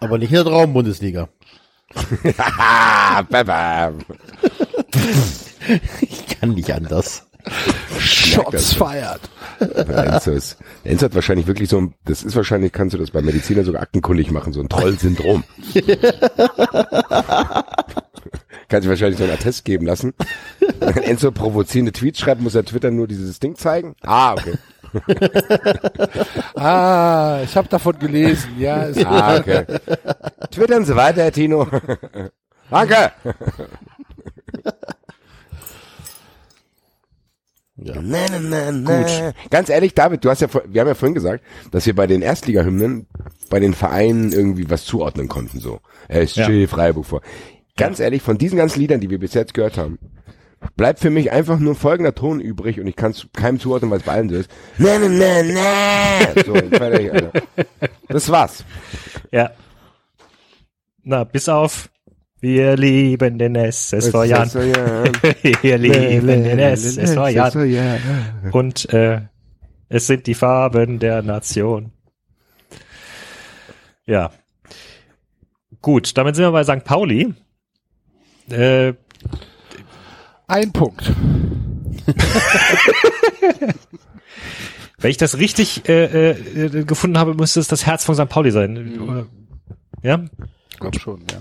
Aber 0.00 0.18
nicht 0.18 0.30
in 0.30 0.36
der 0.36 0.44
Traumbundesliga. 0.44 1.28
Ich 6.00 6.26
kann 6.26 6.54
nicht 6.54 6.72
anders. 6.72 7.26
Shots 7.98 8.74
fired. 8.74 9.20
Der 9.60 10.06
Enzo, 10.14 10.30
ist, 10.32 10.56
Enzo 10.84 11.06
hat 11.06 11.14
wahrscheinlich 11.14 11.46
wirklich 11.46 11.68
so 11.68 11.78
ein, 11.78 11.94
das 12.04 12.22
ist 12.22 12.34
wahrscheinlich, 12.36 12.72
kannst 12.72 12.94
du 12.94 12.98
das 12.98 13.10
bei 13.10 13.22
Medizinern 13.22 13.64
sogar 13.64 13.82
aktenkundig 13.82 14.30
machen, 14.30 14.52
so 14.52 14.60
ein 14.60 14.68
Troll-Syndrom. 14.68 15.44
Kannst 18.68 18.86
du 18.86 18.90
wahrscheinlich 18.90 19.18
so 19.18 19.24
einen 19.24 19.34
Attest 19.34 19.64
geben 19.66 19.84
lassen. 19.86 20.14
Wenn 20.80 21.02
Enzo 21.02 21.30
provozierende 21.30 21.92
Tweets 21.92 22.20
schreibt, 22.20 22.40
muss 22.40 22.54
er 22.54 22.64
Twitter 22.64 22.90
nur 22.90 23.06
dieses 23.06 23.38
Ding 23.38 23.54
zeigen. 23.56 23.94
Ah, 24.02 24.32
okay. 24.32 24.54
Ah, 26.54 27.40
ich 27.44 27.56
habe 27.56 27.68
davon 27.68 27.98
gelesen. 27.98 28.50
Ja, 28.58 28.82
ist 28.82 29.04
Ah, 29.04 29.36
okay. 29.36 29.64
Twittern 30.50 30.84
Sie 30.84 30.94
weiter, 30.94 31.22
Herr 31.22 31.32
Tino. 31.32 31.66
Danke. 32.70 33.12
Ja. 37.84 37.94
Na, 38.00 38.18
na, 38.30 38.70
na, 38.70 38.72
na. 38.72 39.32
Ganz 39.50 39.68
ehrlich, 39.68 39.94
David, 39.94 40.24
du 40.24 40.30
hast 40.30 40.40
ja, 40.40 40.48
vor- 40.48 40.62
wir 40.66 40.80
haben 40.80 40.88
ja 40.88 40.94
vorhin 40.94 41.14
gesagt, 41.14 41.42
dass 41.70 41.86
wir 41.86 41.94
bei 41.94 42.06
den 42.06 42.22
Erstliga-Hymnen 42.22 43.06
bei 43.50 43.60
den 43.60 43.74
Vereinen 43.74 44.32
irgendwie 44.32 44.68
was 44.70 44.84
zuordnen 44.84 45.28
konnten, 45.28 45.60
so. 45.60 45.80
SG, 46.08 46.66
Freiburg 46.66 47.06
vor. 47.06 47.20
Ganz 47.76 48.00
ehrlich, 48.00 48.22
von 48.22 48.38
diesen 48.38 48.58
ganzen 48.58 48.80
Liedern, 48.80 49.00
die 49.00 49.10
wir 49.10 49.18
bis 49.18 49.34
jetzt 49.34 49.54
gehört 49.54 49.78
haben, 49.78 49.98
bleibt 50.76 51.00
für 51.00 51.10
mich 51.10 51.32
einfach 51.32 51.58
nur 51.58 51.74
folgender 51.74 52.14
Ton 52.14 52.38
übrig 52.40 52.78
und 52.80 52.86
ich 52.86 52.96
kann 52.96 53.10
es 53.12 53.26
keinem 53.32 53.58
zuordnen, 53.58 53.90
weil 53.90 53.98
es 53.98 54.04
bei 54.04 54.12
allen 54.12 54.28
so 54.28 54.36
ist. 54.36 54.50
Na, 54.78 54.98
na, 54.98 55.08
na, 55.08 55.42
na. 55.42 56.42
So, 56.44 56.54
fertig, 56.54 57.12
Alter. 57.12 57.32
Das 58.08 58.28
war's. 58.30 58.64
Ja. 59.30 59.50
Na, 61.02 61.24
bis 61.24 61.48
auf 61.48 61.88
wir 62.42 62.76
lieben 62.76 63.38
den 63.38 63.54
SSV 63.54 64.24
Jan. 64.24 64.52
Wir 65.62 65.78
lieben 65.78 66.26
den 66.26 66.58
SSV 66.58 67.28
Jan. 67.28 68.50
Und 68.50 68.92
äh, 68.92 69.20
es 69.88 70.08
sind 70.08 70.26
die 70.26 70.34
Farben 70.34 70.98
der 70.98 71.22
Nation. 71.22 71.92
Ja. 74.06 74.32
Gut, 75.80 76.16
damit 76.18 76.34
sind 76.34 76.44
wir 76.44 76.50
bei 76.50 76.64
St. 76.64 76.82
Pauli. 76.82 77.32
Äh, 78.50 78.94
ein 80.48 80.72
Punkt. 80.72 81.12
wenn 84.98 85.10
ich 85.12 85.16
das 85.16 85.38
richtig 85.38 85.88
äh, 85.88 86.30
äh, 86.30 86.84
gefunden 86.84 87.18
habe, 87.18 87.34
müsste 87.34 87.60
es 87.60 87.68
das 87.68 87.86
Herz 87.86 88.04
von 88.04 88.16
St. 88.16 88.28
Pauli 88.28 88.50
sein. 88.50 89.00
Oder? 89.00 89.26
Ja? 90.02 90.24
Ich 90.70 90.80
glaube 90.80 90.98
schon, 90.98 91.20
ja. 91.30 91.38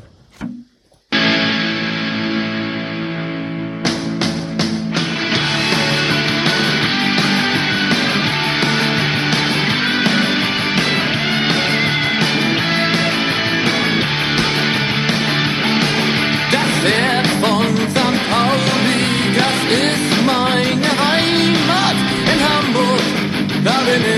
Da 23.63 24.10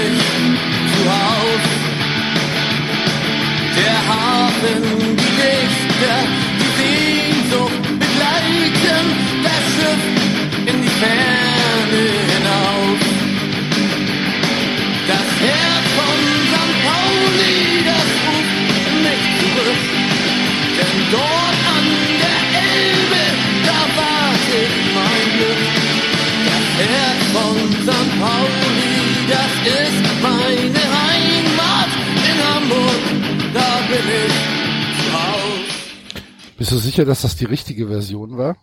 sicher, 36.93 37.05
dass 37.05 37.23
das 37.23 37.35
die 37.35 37.45
richtige 37.45 37.87
Version 37.87 38.37
war? 38.37 38.57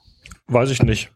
Weiß 0.46 0.70
ich 0.70 0.82
nicht. 0.82 1.12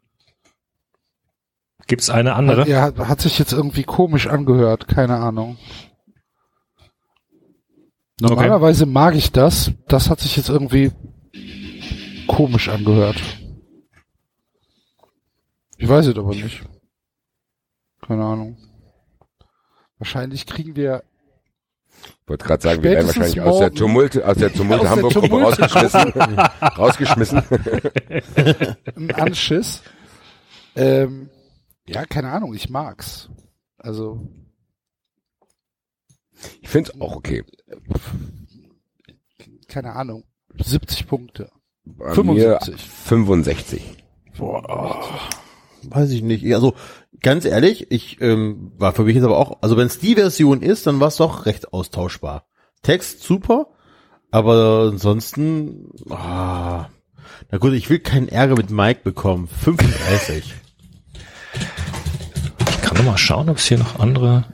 Gibt's 1.86 2.10
eine 2.10 2.34
andere? 2.34 2.68
Ja, 2.68 2.82
hat, 2.82 2.98
hat 2.98 3.20
sich 3.20 3.38
jetzt 3.38 3.52
irgendwie 3.52 3.84
komisch 3.84 4.26
angehört, 4.26 4.88
keine 4.88 5.16
Ahnung. 5.16 5.56
Normalerweise 8.20 8.86
mag 8.86 9.14
ich 9.14 9.32
das. 9.32 9.72
Das 9.86 10.08
hat 10.08 10.20
sich 10.20 10.36
jetzt 10.36 10.48
irgendwie 10.48 10.92
komisch 12.26 12.68
angehört. 12.68 13.20
Ich 15.76 15.88
weiß 15.88 16.06
es 16.06 16.16
aber 16.16 16.34
nicht. 16.34 16.64
Keine 18.00 18.24
Ahnung. 18.24 18.56
Wahrscheinlich 19.98 20.46
kriegen 20.46 20.76
wir 20.76 21.04
wollte 22.26 22.44
gerade 22.46 22.62
sagen, 22.62 22.82
wir 22.82 22.90
werden 22.92 23.06
wahrscheinlich 23.06 23.40
aus 23.40 23.58
der 23.58 23.68
morgen- 23.68 23.76
Tumulte, 23.76 24.26
aus 24.26 24.36
der 24.38 24.52
Tumulte 24.52 24.76
Aus 24.76 24.82
der 24.82 24.90
Hamburg-Gruppe 24.90 25.28
Tumulte- 25.28 25.62
rausgeschmissen. 25.62 27.38
rausgeschmissen. 27.42 27.42
einen 28.96 29.10
Anschiss. 29.12 29.82
Ähm, 30.76 31.28
ja, 31.86 32.04
keine 32.06 32.30
Ahnung, 32.30 32.54
ich 32.54 32.68
mag's. 32.70 33.28
Also, 33.76 34.26
Ich 36.62 36.68
finde 36.68 36.90
es 36.94 37.00
auch 37.00 37.14
okay. 37.16 37.44
keine 39.68 39.92
Ahnung. 39.92 40.24
70 40.58 41.06
Punkte. 41.06 41.50
Bei 41.84 42.14
75. 42.14 42.72
Mir 42.74 42.78
65. 42.78 44.04
Weiß 45.82 46.10
ich 46.10 46.22
nicht. 46.22 46.44
Also 46.54 46.74
ganz 47.24 47.44
ehrlich, 47.44 47.90
ich 47.90 48.20
ähm, 48.20 48.70
war 48.78 48.92
für 48.92 49.02
mich 49.02 49.16
jetzt 49.16 49.24
aber 49.24 49.38
auch, 49.38 49.58
also 49.62 49.76
wenn 49.76 49.88
es 49.88 49.98
die 49.98 50.14
Version 50.14 50.62
ist, 50.62 50.86
dann 50.86 51.00
war 51.00 51.08
es 51.08 51.16
doch 51.16 51.46
recht 51.46 51.72
austauschbar. 51.72 52.44
Text 52.82 53.24
super, 53.24 53.68
aber 54.30 54.90
ansonsten, 54.92 55.90
ah, 56.10 56.86
na 57.50 57.58
gut, 57.58 57.72
ich 57.72 57.90
will 57.90 57.98
keinen 57.98 58.28
Ärger 58.28 58.54
mit 58.56 58.70
Mike 58.70 59.00
bekommen. 59.02 59.48
35. 59.48 60.54
Ich 62.70 62.82
kann 62.82 62.96
noch 62.98 63.04
mal 63.04 63.18
schauen, 63.18 63.48
ob 63.48 63.56
es 63.56 63.66
hier 63.66 63.78
noch 63.78 63.98
andere. 63.98 64.44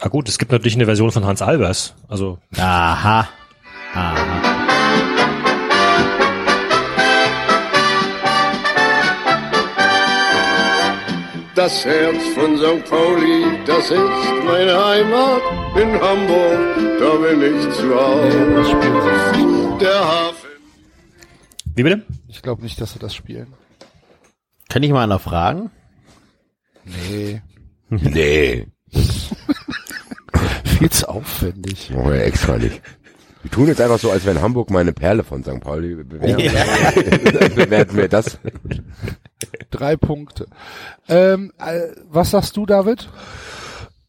Ah 0.00 0.08
gut, 0.08 0.28
es 0.28 0.38
gibt 0.38 0.52
natürlich 0.52 0.74
eine 0.74 0.86
Version 0.86 1.10
von 1.10 1.24
Hans 1.24 1.40
Albers. 1.40 1.94
Also 2.08 2.38
Aha. 2.56 3.28
Aha. 3.94 4.37
Das 11.58 11.84
Herz 11.84 12.22
von 12.36 12.56
St. 12.56 12.88
Pauli, 12.88 13.58
das 13.66 13.90
ist 13.90 14.44
meine 14.44 14.78
Heimat. 14.86 15.42
In 15.74 16.00
Hamburg, 16.00 16.60
da 17.00 17.16
bin 17.16 17.42
ich 17.42 17.74
zu 17.74 17.92
Hause. 17.96 19.78
Der 19.80 19.98
Hafen. 19.98 20.50
wie 21.74 21.82
bitte? 21.82 22.04
Ich 22.28 22.42
glaube 22.42 22.62
nicht, 22.62 22.80
dass 22.80 22.92
sie 22.92 23.00
das 23.00 23.12
spielen. 23.12 23.54
Kann 24.68 24.84
ich 24.84 24.92
mal 24.92 25.02
einer 25.02 25.18
fragen? 25.18 25.72
Nee. 26.84 27.42
Nee. 27.90 28.68
Viel 30.64 30.90
zu 30.90 31.08
aufwendig. 31.08 31.90
Machen 31.90 32.12
wir 32.12 32.22
extra 32.22 32.56
nicht. 32.56 32.80
Wir 33.42 33.50
tun 33.50 33.66
jetzt 33.66 33.80
einfach 33.80 33.98
so, 33.98 34.12
als 34.12 34.24
wenn 34.26 34.40
Hamburg 34.40 34.70
meine 34.70 34.92
Perle 34.92 35.24
von 35.24 35.42
St. 35.42 35.58
Pauli 35.58 35.96
bewerten. 35.96 36.36
bewerten 37.56 37.96
wir 37.96 38.08
das. 38.08 38.38
Drei 39.70 39.96
Punkte. 39.96 40.46
Ähm, 41.08 41.52
äh, 41.58 41.92
was 42.04 42.30
sagst 42.30 42.56
du, 42.56 42.66
David? 42.66 43.08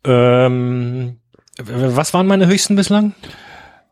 Ähm, 0.04 1.20
was 1.58 2.14
waren 2.14 2.28
meine 2.28 2.48
höchsten 2.48 2.76
bislang? 2.76 3.14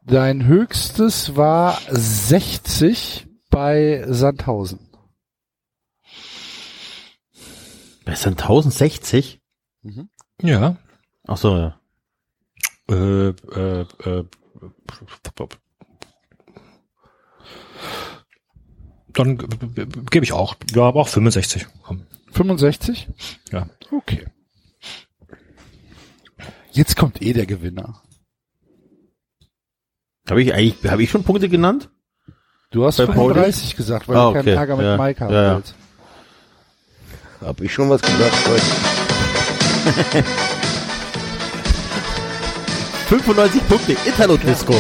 Dein 0.06 0.46
höchstes 0.46 1.36
war 1.36 1.78
60 1.90 3.28
bei 3.50 4.06
Sandhausen. 4.08 4.80
Bei 8.06 8.16
sind 8.16 8.42
1060? 8.42 9.42
Ja. 10.42 10.78
Ach 11.28 11.38
so, 11.38 11.58
ja. 11.58 11.80
Äh, 12.90 13.30
äh, 13.30 13.82
äh, 14.06 14.24
dann 19.18 19.38
gebe 20.10 20.24
ich 20.26 20.34
auch. 20.34 20.56
Ja, 20.74 20.84
aber 20.84 21.02
auch 21.02 21.08
65. 21.08 21.66
Komm. 21.84 22.04
65? 22.32 23.08
Ja. 23.52 23.68
Okay. 23.92 24.26
Jetzt 26.72 26.96
kommt 26.96 27.22
eh 27.22 27.34
der 27.34 27.46
Gewinner. 27.46 28.02
Habe 30.30 30.42
ich 30.44 30.54
eigentlich, 30.54 30.92
habe 30.92 31.02
ich 31.04 31.10
schon 31.10 31.24
Punkte 31.24 31.50
genannt? 31.50 31.90
Du 32.72 32.86
hast 32.86 32.98
Bei 32.98 33.06
Pauli? 33.06 33.34
35 33.34 33.76
gesagt, 33.76 34.08
weil 34.10 34.18
Ah, 34.18 34.28
du 34.28 34.34
keinen 34.34 34.42
okay. 34.42 34.56
Ärger 34.56 34.76
mit 34.76 34.86
Ja. 34.86 34.98
Mike 34.98 35.24
haben 35.24 35.34
Ja, 35.34 35.44
ja. 35.44 35.62
Hab 37.42 37.62
ich 37.62 37.74
schon 37.74 37.90
was 37.90 38.02
gesagt 38.02 38.48
heute? 38.48 38.64
95 43.08 43.68
Punkte, 43.70 43.96
Italo-Disco. 44.06 44.76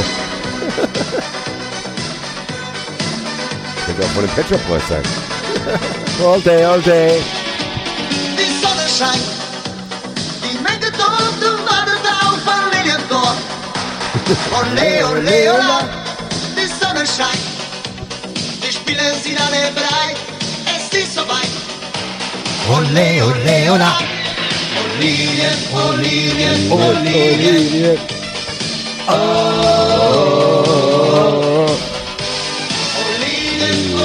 All 6.26 6.40
day, 6.42 6.64
all 6.64 6.82
day. 6.82 7.22
Die 8.38 8.52
Sonne 8.62 8.88
scheint, 8.98 9.28
die 10.44 10.58
Menge 10.60 10.92
dort, 10.98 11.36
du 11.40 11.50
wartest 11.68 12.06
auf 12.22 12.38
Familientor. 12.44 13.32
Ole, 14.60 14.90
ole, 15.08 15.40
ola, 15.54 15.80
die 16.58 16.68
Sonne 16.68 17.06
scheint, 17.06 17.46
die 18.62 18.72
Spiele 18.74 19.08
sind 19.24 19.40
alle 19.40 19.72
bereit, 19.72 20.18
es 20.76 20.86
ist 20.98 21.14
soweit. 21.16 21.54
Ole, 22.70 23.08
ole, 23.24 23.58
ola, 23.72 23.92
Olivien, 24.98 25.58
Olivien, 25.74 26.72
Olivien. 26.72 27.98
Olivien, 29.08 30.77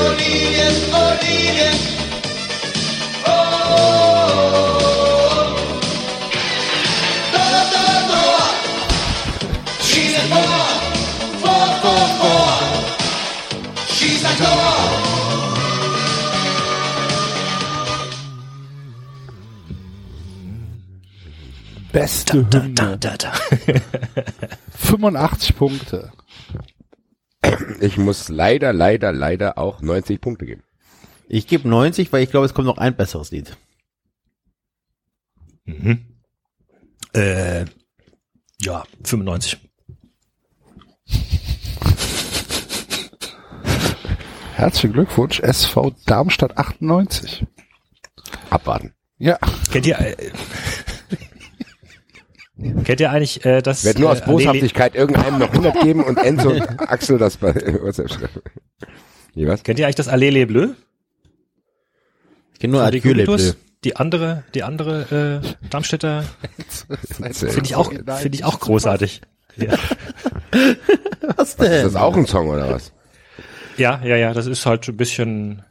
Olivien, 0.07 0.75
Olivien. 1.05 1.77
Todo, 7.35 7.61
todo, 7.73 7.95
todo. 8.11 8.43
She's 9.81 10.15
a 10.17 10.23
four, 10.33 10.59
four, 11.43 11.67
four, 11.83 12.05
four. 12.21 12.51
She's 13.95 14.23
a 14.25 14.33
door. 14.43 14.73
Beste 21.93 22.33
Hymne. 22.33 22.99
85 24.75 25.53
Punkte. 25.57 26.11
Ich 27.81 27.99
muss 27.99 28.29
leider, 28.29 28.73
leider, 28.73 29.13
leider 29.13 29.59
auch 29.59 29.83
90 29.83 30.21
Punkte 30.21 30.47
geben. 30.47 30.63
Ich 31.29 31.47
gebe 31.47 31.69
90, 31.69 32.13
weil 32.13 32.23
ich 32.23 32.31
glaube, 32.31 32.47
es 32.47 32.55
kommt 32.55 32.67
noch 32.67 32.79
ein 32.79 32.97
besseres 32.97 33.31
Lied. 33.31 33.57
Mhm. 35.65 36.07
Äh, 37.15 37.65
ja, 38.61 38.85
95. 39.05 39.59
Herzlichen 44.55 44.93
Glückwunsch, 44.93 45.41
SV 45.41 45.93
Darmstadt 46.07 46.57
98. 46.57 47.45
Abwarten. 48.51 48.95
Ja. 49.19 49.39
Kennt 49.71 49.87
ihr, 49.87 49.99
äh, 49.99 50.31
kennt 52.85 53.01
ihr 53.01 53.11
eigentlich 53.11 53.45
äh, 53.45 53.63
das? 53.63 53.81
Ich 53.81 53.85
werde 53.85 54.01
nur 54.01 54.11
aus 54.11 54.21
äh, 54.21 54.27
Boshaftigkeit 54.27 54.95
irgendeinem 54.95 55.39
noch 55.39 55.51
100 55.51 55.81
geben 55.83 56.05
und 56.05 56.19
Enzo 56.19 56.51
und 56.51 56.63
Axel 56.91 57.19
das 57.19 57.37
bei 57.37 57.55
WhatsApp 57.55 58.11
schreiben. 58.11 58.43
Wie 59.35 59.47
was? 59.47 59.63
Kennt 59.63 59.79
ihr 59.79 59.87
eigentlich 59.87 59.97
das 59.97 60.09
Allele 60.09 60.47
Bleu? 60.47 60.69
Ich 62.55 62.59
kenne 62.61 62.75
nur 62.75 62.83
Adieu 62.83 63.13
les? 63.13 63.27
Bleus. 63.27 63.57
Die 63.85 63.97
andere, 63.97 64.45
die 64.55 64.63
andere 64.63 65.43
äh, 65.43 65.69
Darmstädter 65.69 66.25
finde 67.33 67.63
ich 67.65 67.75
auch, 67.75 67.91
finde 67.91 68.35
ich 68.35 68.45
auch 68.45 68.61
großartig. 68.61 69.23
Ja. 69.57 69.73
Was 71.37 71.51
Ist 71.51 71.61
denn? 71.61 71.85
das 71.85 71.97
auch 71.97 72.17
ein 72.17 72.27
Song 72.27 72.49
oder 72.49 72.71
was? 72.71 72.93
ja, 73.77 74.01
ja, 74.05 74.17
ja, 74.17 74.33
das 74.33 74.47
ist 74.47 74.67
halt 74.67 74.85
so 74.85 74.93
ein 74.93 74.97
bisschen. 74.97 75.63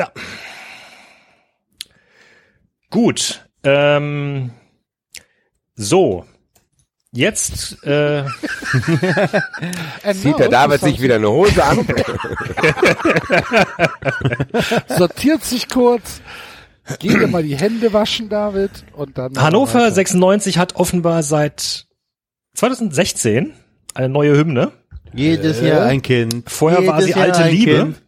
Ja. 0.00 0.10
Gut. 2.88 3.44
Ähm, 3.62 4.50
So. 5.74 6.24
Jetzt, 7.12 7.84
äh, 7.84 8.24
Zieht 10.14 10.38
der 10.38 10.48
David 10.48 10.80
sich 10.80 11.02
wieder 11.02 11.16
eine 11.16 11.28
Hose 11.28 11.62
an? 11.62 11.84
Sortiert 14.96 15.44
sich 15.44 15.68
kurz. 15.68 16.22
Geht 16.98 17.20
dir 17.20 17.26
mal 17.26 17.42
die 17.42 17.56
Hände 17.56 17.92
waschen, 17.92 18.28
David, 18.30 18.70
und 18.94 19.18
dann. 19.18 19.36
Hannover 19.38 19.90
96 19.90 20.56
hat 20.56 20.76
offenbar 20.76 21.22
seit 21.24 21.88
2016 22.54 23.52
eine 23.92 24.08
neue 24.08 24.36
Hymne. 24.38 24.72
Jedes 25.12 25.60
Jahr 25.60 25.82
ein 25.86 26.00
Kind. 26.02 26.48
Vorher 26.48 26.86
war 26.86 27.00
Jedes 27.00 27.14
sie 27.14 27.20
Jahr 27.20 27.36
alte 27.36 27.50
Liebe. 27.50 27.76
Kind. 27.76 27.99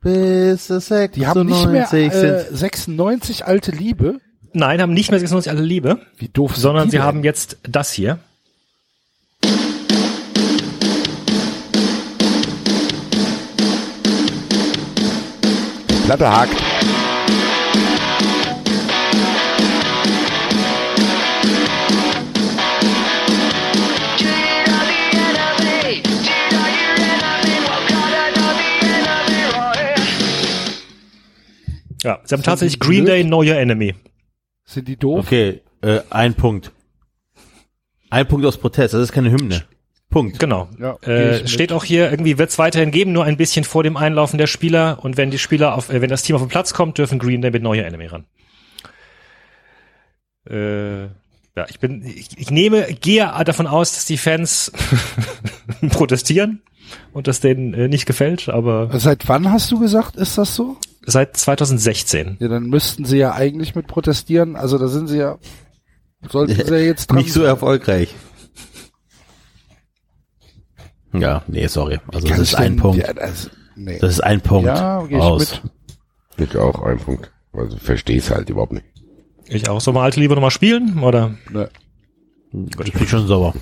Bis 0.00 0.70
es 0.70 0.86
96 0.86 1.12
Die 1.14 1.26
haben 1.26 1.46
nicht 1.46 1.66
mehr 1.68 1.92
äh, 1.92 2.44
96 2.54 3.46
alte 3.46 3.72
Liebe. 3.72 4.20
Nein, 4.52 4.80
haben 4.80 4.94
nicht 4.94 5.10
mehr 5.10 5.18
96 5.20 5.50
alle 5.50 5.62
Liebe, 5.62 6.00
Wie 6.16 6.28
doof 6.28 6.52
sind 6.54 6.62
sondern 6.62 6.84
die 6.86 6.92
sie 6.92 6.96
denn? 6.98 7.06
haben 7.06 7.24
jetzt 7.24 7.58
das 7.64 7.92
hier. 7.92 8.18
Platte 16.06 16.26
hakt. 16.30 16.67
Ja, 32.02 32.20
sie 32.24 32.34
haben 32.34 32.42
Sind 32.42 32.44
tatsächlich 32.44 32.80
Green 32.80 33.04
blöd? 33.04 33.14
Day 33.14 33.24
Know 33.24 33.40
Your 33.40 33.56
Enemy. 33.56 33.94
Sind 34.64 34.88
die 34.88 34.96
doof? 34.96 35.26
Okay, 35.26 35.62
äh, 35.82 36.00
ein 36.10 36.34
Punkt. 36.34 36.72
Ein 38.10 38.26
Punkt 38.26 38.46
aus 38.46 38.56
Protest, 38.58 38.94
das 38.94 39.02
ist 39.02 39.12
keine 39.12 39.30
Hymne. 39.30 39.64
Punkt. 40.10 40.38
Genau. 40.38 40.68
Ja, 40.78 40.96
äh, 41.02 41.46
steht 41.46 41.70
auch 41.70 41.84
hier, 41.84 42.10
irgendwie 42.10 42.38
wird 42.38 42.48
es 42.48 42.58
weiterhin 42.58 42.90
geben, 42.90 43.12
nur 43.12 43.24
ein 43.24 43.36
bisschen 43.36 43.64
vor 43.64 43.82
dem 43.82 43.96
Einlaufen 43.98 44.38
der 44.38 44.46
Spieler. 44.46 44.98
Und 45.02 45.18
wenn 45.18 45.30
die 45.30 45.38
Spieler 45.38 45.74
auf, 45.74 45.90
äh, 45.90 46.00
wenn 46.00 46.08
das 46.08 46.22
Team 46.22 46.36
auf 46.36 46.42
den 46.42 46.48
Platz 46.48 46.72
kommt, 46.72 46.96
dürfen 46.96 47.18
Green 47.18 47.42
Day 47.42 47.50
mit 47.50 47.60
Know 47.60 47.72
Your 47.72 47.84
Enemy 47.84 48.06
ran. 48.06 48.24
Äh, 50.48 51.02
ja, 51.58 51.66
ich 51.68 51.78
bin, 51.78 52.02
ich, 52.06 52.38
ich 52.38 52.50
nehme, 52.50 52.86
gehe 52.94 53.30
davon 53.44 53.66
aus, 53.66 53.92
dass 53.92 54.06
die 54.06 54.16
Fans 54.16 54.72
protestieren 55.90 56.62
und 57.12 57.26
das 57.26 57.40
denen 57.40 57.74
äh, 57.74 57.88
nicht 57.88 58.06
gefällt, 58.06 58.48
aber 58.48 58.88
Seit 58.98 59.28
wann 59.28 59.50
hast 59.52 59.70
du 59.70 59.78
gesagt, 59.78 60.16
ist 60.16 60.38
das 60.38 60.54
so? 60.54 60.78
Seit 61.10 61.36
2016. 61.36 62.36
Ja, 62.40 62.48
dann 62.48 62.64
müssten 62.64 63.04
sie 63.04 63.18
ja 63.18 63.32
eigentlich 63.32 63.74
mit 63.74 63.86
protestieren. 63.86 64.56
Also 64.56 64.78
da 64.78 64.88
sind 64.88 65.08
sie 65.08 65.18
ja, 65.18 65.38
sollten 66.28 66.54
sie 66.54 66.62
ja 66.70 66.78
jetzt 66.78 67.08
dran 67.08 67.18
Nicht 67.18 67.32
so 67.32 67.42
erfolgreich. 67.42 68.14
Ja, 71.12 71.42
nee, 71.46 71.66
sorry. 71.66 71.98
Also 72.12 72.28
das 72.28 72.38
ist 72.38 72.54
ein 72.54 72.72
denn- 72.72 72.76
Punkt. 72.76 72.98
Ja, 72.98 73.12
das, 73.12 73.50
nee. 73.76 73.98
Das 73.98 74.10
ist 74.10 74.20
ein 74.20 74.40
Punkt. 74.40 74.66
Ja, 74.66 75.02
geh 75.04 75.16
ich 75.16 75.22
aus. 75.22 75.62
mit. 76.36 76.50
Ich 76.50 76.56
auch 76.56 76.82
ein 76.82 76.98
Punkt. 76.98 77.32
Also 77.52 77.76
verstehe 77.78 78.18
es 78.18 78.30
halt 78.30 78.50
überhaupt 78.50 78.72
nicht. 78.72 78.84
Ich 79.46 79.68
auch. 79.68 79.80
Soll 79.80 79.94
mal 79.94 80.04
alte 80.04 80.20
Liebe 80.20 80.34
nochmal 80.34 80.50
spielen? 80.50 81.02
Oder? 81.02 81.34
Ne. 81.50 81.70
Ich 82.84 82.92
bin 82.92 83.06
schon 83.06 83.26
sauer. 83.26 83.54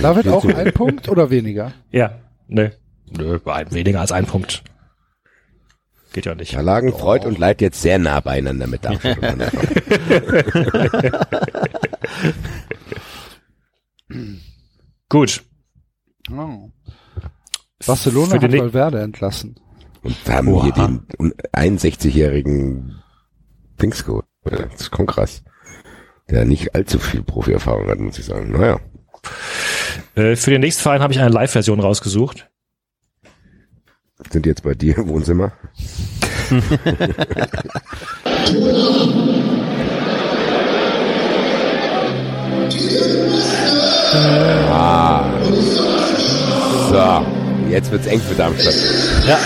David 0.00 0.28
auch 0.28 0.44
ein 0.44 0.72
Punkt 0.72 1.08
oder 1.08 1.30
weniger? 1.30 1.72
Ja. 1.90 2.18
Nö. 2.48 2.70
Nö, 3.16 3.38
ein, 3.44 3.70
weniger 3.72 4.00
als 4.00 4.10
ein 4.12 4.26
Punkt. 4.26 4.62
Geht 6.12 6.26
ja 6.26 6.34
nicht. 6.34 6.54
Da 6.54 6.60
lagen 6.60 6.92
Freud 6.92 7.26
und 7.26 7.38
Leid 7.38 7.62
jetzt 7.62 7.80
sehr 7.80 7.98
nah 7.98 8.20
beieinander 8.20 8.66
mit 8.66 8.84
der. 8.84 8.98
Gut. 15.08 15.42
Oh. 16.30 16.68
Barcelona 17.86 18.34
hat 18.34 18.52
Valverde 18.52 19.00
entlassen. 19.00 19.56
Und 20.02 20.16
da 20.24 20.34
haben 20.34 20.48
Oha. 20.48 20.66
wir 20.66 20.72
den 20.72 21.06
61-jährigen 21.54 23.02
Dings 23.80 24.04
geholt. 24.04 24.26
Das 24.44 24.80
ist 24.80 24.94
schon 24.94 25.06
krass. 25.06 25.42
Der 26.28 26.44
nicht 26.44 26.74
allzu 26.74 26.98
viel 26.98 27.22
Profi-Erfahrung 27.22 27.88
hat, 27.88 27.98
muss 27.98 28.18
ich 28.18 28.26
sagen. 28.26 28.52
Naja. 28.52 28.78
Äh, 30.14 30.36
für 30.36 30.50
den 30.50 30.60
nächsten 30.60 30.82
Verein 30.82 31.00
habe 31.00 31.12
ich 31.12 31.20
eine 31.20 31.30
Live-Version 31.30 31.80
rausgesucht. 31.80 32.50
Sind 34.30 34.44
die 34.46 34.50
jetzt 34.50 34.62
bei 34.62 34.74
dir 34.74 34.98
im 34.98 35.08
Wohnzimmer? 35.08 35.52
ah. 44.70 45.24
So, 46.90 47.26
jetzt 47.70 47.90
wird's 47.90 48.06
eng 48.06 48.20
für 48.20 48.34
Darmstadt. 48.34 48.74
Ja. 49.26 49.38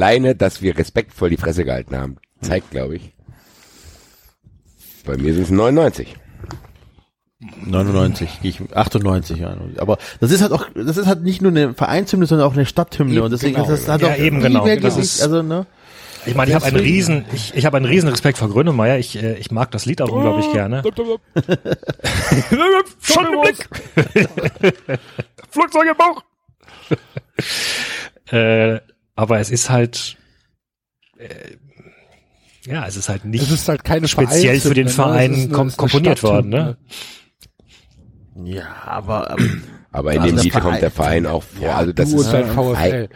Alleine, 0.00 0.34
dass 0.34 0.62
wir 0.62 0.78
respektvoll 0.78 1.28
die 1.28 1.36
Fresse 1.36 1.62
gehalten 1.66 1.94
haben, 1.94 2.16
zeigt, 2.40 2.70
glaube 2.70 2.96
ich. 2.96 3.12
Bei 5.04 5.18
mir 5.18 5.34
sind 5.34 5.42
es 5.42 5.50
99. 5.50 6.16
99, 7.66 8.40
gehe 8.40 8.50
ich 8.50 8.62
98 8.74 9.36
ja. 9.38 9.54
Aber 9.76 9.98
das 10.20 10.30
ist 10.30 10.40
halt 10.40 10.52
auch, 10.52 10.64
das 10.74 10.96
ist 10.96 11.06
halt 11.06 11.22
nicht 11.22 11.42
nur 11.42 11.50
eine 11.52 11.74
Vereinshymne, 11.74 12.24
sondern 12.24 12.46
auch 12.48 12.54
eine 12.54 12.64
Stadthymne 12.64 13.12
Eben, 13.12 13.24
und 13.24 13.30
deswegen 13.30 13.56
genau. 13.56 13.68
ist 13.70 13.82
das 13.82 13.88
hat 13.92 14.00
Ja, 14.00 14.08
auch 14.08 14.16
eben, 14.18 14.40
viel 14.40 14.48
genau. 14.48 14.64
mehr 14.64 14.76
Das 14.80 14.94
Gewicht, 14.94 15.12
ist- 15.16 15.22
also 15.22 15.42
ne. 15.42 15.66
Ich 16.24 16.34
meine, 16.34 16.50
ich 16.50 16.54
habe 16.54 16.64
einen 16.66 16.76
riesen, 16.76 17.24
ich, 17.34 17.54
ich 17.54 17.66
habe 17.66 17.76
einen 17.76 17.86
riesen 17.86 18.08
Respekt 18.08 18.36
vor 18.38 18.48
Grönemeyer. 18.48 18.98
Ich, 18.98 19.22
äh, 19.22 19.34
ich 19.36 19.50
mag 19.50 19.70
das 19.70 19.84
Lied 19.84 20.00
auch 20.02 20.08
unglaublich 20.10 20.50
gerne. 20.52 20.82
Schon 23.00 23.26
im 23.34 23.40
Blick. 23.42 23.68
Flugzeug 25.50 25.84
im 25.90 25.96
Bauch. 25.96 26.22
äh, 28.32 28.80
aber 29.20 29.38
es 29.40 29.50
ist 29.50 29.68
halt, 29.70 30.16
äh, 31.18 31.28
ja, 32.66 32.86
es 32.86 32.96
ist 32.96 33.08
halt 33.08 33.24
nicht 33.24 33.42
Es 33.44 33.50
ist 33.50 33.68
halt 33.68 33.84
keine 33.84 34.08
speziell 34.08 34.58
für 34.60 34.74
den 34.74 34.86
ne? 34.86 34.90
Verein 34.92 35.32
Es 35.32 35.38
eine- 35.44 35.48
kom 35.52 35.66
es 35.68 35.76
komponiert 35.76 36.22
worden, 36.22 36.48
ne? 36.48 36.76
Ja, 38.44 38.64
aber 38.86 39.36
ähm, 39.38 39.62
Aber 39.92 40.12
in 40.12 40.20
Also 40.22 40.28
dem 40.28 40.36
der 40.36 40.44
Lied 40.44 40.52
kommt 40.52 40.64
Verein- 40.64 40.80
der 40.80 40.90
Verein 40.90 41.26
auch 41.26 41.42
vor. 41.42 41.66
Ja, 41.66 41.76
also 41.76 41.92
das 41.92 42.12
ist 42.12 42.32
dein 42.32 42.46
VfL. 42.46 43.08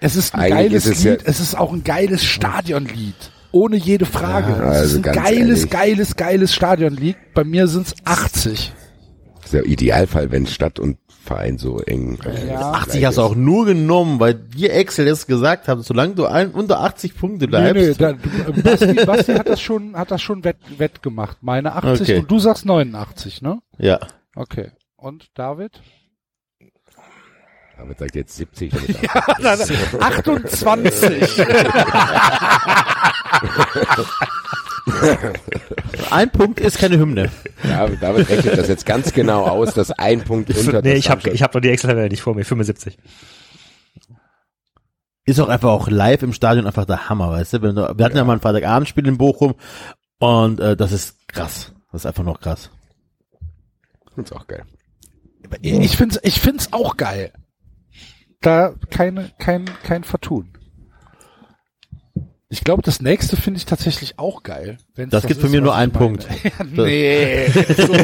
Es 0.00 0.16
ist 0.16 0.34
ein 0.34 0.50
geiles 0.50 0.86
ist 0.86 0.96
es 0.98 1.04
ja- 1.04 1.12
Lied, 1.12 1.22
es 1.24 1.40
ist 1.40 1.56
auch 1.56 1.72
ein 1.72 1.84
geiles 1.84 2.24
Stadionlied. 2.24 3.14
Ohne 3.52 3.76
jede 3.76 4.04
Frage. 4.06 4.50
Ja, 4.52 4.72
es 4.72 4.78
also 4.78 4.98
ist 4.98 5.06
ein 5.06 5.12
geiles, 5.14 5.58
ehrlich. 5.58 5.70
geiles, 5.70 6.16
geiles 6.16 6.54
Stadionlied. 6.54 7.16
Bei 7.34 7.44
mir 7.44 7.68
sind's 7.68 7.94
80. 8.04 8.72
Das 9.36 9.44
ist 9.46 9.54
der 9.54 9.66
Idealfall, 9.66 10.32
wenn 10.32 10.46
Stadt 10.46 10.80
und 10.80 10.98
Verein 11.24 11.56
so 11.58 11.80
eng. 11.80 12.18
äh, 12.24 12.48
Ja. 12.48 12.72
80 12.72 13.04
hast 13.06 13.16
du 13.18 13.22
auch 13.22 13.34
nur 13.34 13.64
genommen, 13.66 14.20
weil 14.20 14.34
dir 14.34 14.72
Excel 14.74 15.06
das 15.06 15.26
gesagt 15.26 15.66
hat, 15.68 15.82
solange 15.84 16.14
du 16.14 16.26
ein, 16.26 16.50
unter 16.50 16.80
80 16.80 17.16
Punkte 17.16 17.46
Nee, 17.46 17.50
bleibst. 17.72 17.98
nee, 18.00 18.06
da, 18.06 18.12
du- 18.12 18.62
Basti, 18.62 18.94
Basti 19.06 19.32
hat 19.34 19.48
das 19.48 19.60
schon, 19.60 19.96
hat 19.96 20.10
das 20.10 20.20
schon 20.22 20.44
wett, 20.44 20.58
wettgemacht. 20.76 21.38
Meine 21.42 21.72
80 21.74 22.00
Okay. 22.02 22.18
und 22.18 22.30
du 22.30 22.38
sagst 22.38 22.66
89, 22.66 23.40
ne? 23.42 23.58
Ja. 23.78 23.98
Okay. 24.36 24.70
Und 24.96 25.26
David? 25.34 25.80
David 27.76 27.98
sagt 27.98 28.14
jetzt 28.14 28.36
70. 28.36 28.72
damit 28.72 29.02
Ja, 29.02 29.34
nein, 29.40 29.58
nein, 29.58 30.02
28. 30.02 31.46
Ein 36.10 36.30
Punkt 36.30 36.60
ist 36.60 36.78
keine 36.78 36.98
Hymne. 36.98 37.30
David, 37.62 38.02
David 38.02 38.28
rechnet 38.28 38.58
das 38.58 38.68
jetzt 38.68 38.84
ganz 38.84 39.12
genau 39.12 39.44
aus, 39.44 39.72
dass 39.74 39.90
ein 39.92 40.22
Punkt 40.22 40.54
unter 40.54 40.82
nee, 40.82 40.94
ich 40.94 41.08
habe 41.08 41.30
ich 41.30 41.42
hab 41.42 41.54
noch 41.54 41.60
die 41.60 41.70
Excel-Tabelle 41.70 42.08
nicht 42.08 42.22
vor 42.22 42.34
mir. 42.34 42.44
75. 42.44 42.98
Ist 45.26 45.40
auch 45.40 45.48
einfach 45.48 45.70
auch 45.70 45.88
live 45.88 46.22
im 46.22 46.34
Stadion 46.34 46.66
einfach 46.66 46.84
der 46.84 47.08
Hammer, 47.08 47.30
weißt 47.30 47.54
du? 47.54 47.62
Wir 47.62 48.04
hatten 48.04 48.16
ja, 48.16 48.24
mal 48.24 48.34
ein 48.34 48.40
Freitagabendspiel 48.40 49.06
in 49.06 49.16
Bochum 49.16 49.54
und 50.18 50.60
äh, 50.60 50.76
das 50.76 50.92
ist 50.92 51.28
krass. 51.28 51.72
Das 51.90 52.02
ist 52.02 52.06
einfach 52.06 52.24
noch 52.24 52.40
krass. 52.40 52.70
Ist 54.16 54.32
auch 54.34 54.46
geil. 54.46 54.64
Ich 55.62 55.96
find's, 55.96 56.18
ich 56.22 56.40
find's 56.40 56.72
auch 56.72 56.96
geil. 56.96 57.32
Da 58.40 58.74
keine, 58.90 59.30
kein, 59.38 59.64
kein 59.82 60.04
Vertun. 60.04 60.53
Ich 62.54 62.62
glaube, 62.62 62.82
das 62.82 63.02
nächste 63.02 63.36
finde 63.36 63.58
ich 63.58 63.66
tatsächlich 63.66 64.16
auch 64.20 64.44
geil. 64.44 64.78
wenn's 64.94 65.10
Das 65.10 65.26
gibt 65.26 65.40
für 65.40 65.48
ist, 65.48 65.52
mir 65.52 65.58
was 65.58 65.64
nur 65.64 65.74
einen. 65.74 65.90
Punkt. 65.90 66.24
Ja, 66.44 66.64
nee. 66.64 67.48
so. 67.48 67.92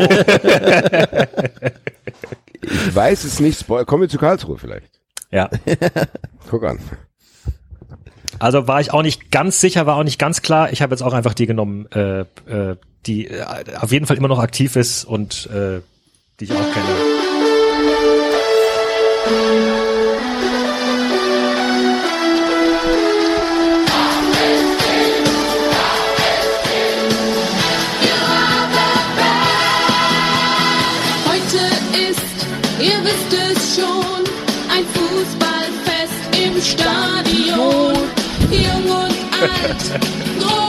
Ich 2.63 2.95
weiß 2.95 3.23
es 3.25 3.39
nicht. 3.39 3.69
Kommen 3.69 4.03
wir 4.03 4.09
zu 4.09 4.19
Karlsruhe 4.19 4.59
vielleicht. 4.59 4.91
Ja. 5.31 5.49
Guck 6.51 6.65
an. 6.65 6.81
Also 8.41 8.67
war 8.67 8.81
ich 8.81 8.93
auch 8.93 9.03
nicht 9.03 9.31
ganz 9.31 9.61
sicher, 9.61 9.87
war 9.87 9.97
auch 9.97 10.03
nicht 10.03 10.19
ganz 10.19 10.43
klar. 10.43 10.73
Ich 10.73 10.83
habe 10.83 10.93
jetzt 10.93 11.03
auch 11.03 11.13
einfach 11.13 11.35
die 11.35 11.47
genommen, 11.47 11.87
äh, 11.93 12.21
äh, 12.21 12.77
die 13.07 13.29
äh, 13.29 13.45
auf 13.77 13.93
jeden 13.93 14.07
Fall 14.07 14.17
immer 14.17 14.29
noch 14.29 14.41
aktiv 14.41 14.75
ist 14.75 15.05
und 15.05 15.47
äh, 15.47 15.81
die 16.41 16.45
ich 16.45 16.53
auch 16.53 16.73
kenne. 16.73 17.10
Não! 40.41 40.60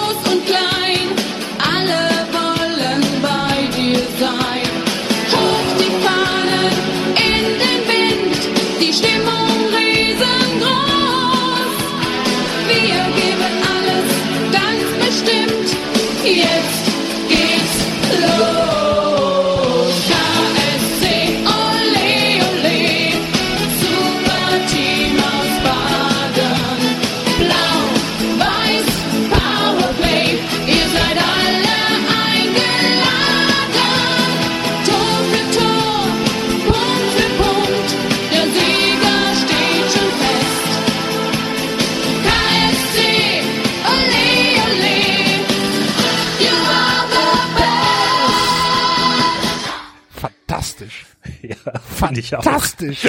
Fand 52.02 52.18
ich 52.18 52.36
auch. 52.36 52.44
Fantastisch. 52.44 53.08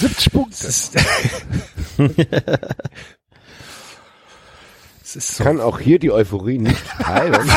70 0.00 0.32
Punkte. 0.32 0.68
Es 5.08 5.16
ist 5.16 5.36
so 5.36 5.44
Kann 5.44 5.58
auch 5.58 5.80
hier 5.80 5.98
die 5.98 6.12
Euphorie 6.12 6.58
nicht 6.58 6.84
teilen. 7.00 7.32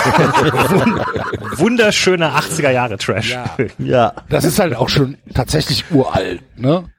wunderschöner 1.57 2.39
80er 2.39 2.71
Jahre 2.71 2.97
Trash. 2.97 3.31
Ja. 3.31 3.57
Ja. 3.77 4.13
Das 4.29 4.45
ist 4.45 4.57
halt 4.57 4.73
auch 4.73 4.87
schon 4.87 5.17
tatsächlich 5.33 5.91
uralt, 5.91 6.41
ne? 6.57 6.89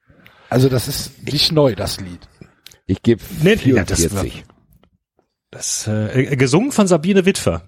Also 0.51 0.69
das 0.69 0.89
ist 0.89 1.23
nicht 1.23 1.53
neu, 1.53 1.75
das 1.75 2.01
Lied. 2.01 2.29
Ich 2.85 3.03
gebe 3.03 3.23
Nee, 3.41 3.59
nee, 3.65 3.73
ja, 3.73 3.85
das 3.85 4.01
44. 4.01 4.45
Das 5.51 5.87
äh, 5.87 6.37
gesungen 6.37 6.71
von 6.71 6.87
Sabine 6.87 7.25
Witwer. 7.25 7.63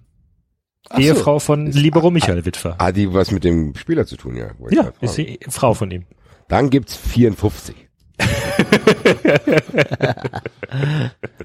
Ach 0.91 0.97
so. 0.97 1.03
Ehefrau 1.03 1.39
von 1.39 1.67
Libero 1.67 2.11
Michael 2.11 2.45
Witwer. 2.45 2.77
Ah, 2.79 2.93
die 2.93 3.13
was 3.13 3.31
mit 3.31 3.45
dem 3.45 3.75
Spieler 3.75 4.07
zu 4.07 4.17
tun, 4.17 4.37
ja. 4.37 4.51
Ja, 4.71 4.93
ist 5.01 5.17
die 5.17 5.39
Frau 5.49 5.75
von 5.75 5.91
ihm. 5.91 6.05
Dann 6.49 6.71
gibt's 6.71 6.95
54. 6.97 7.75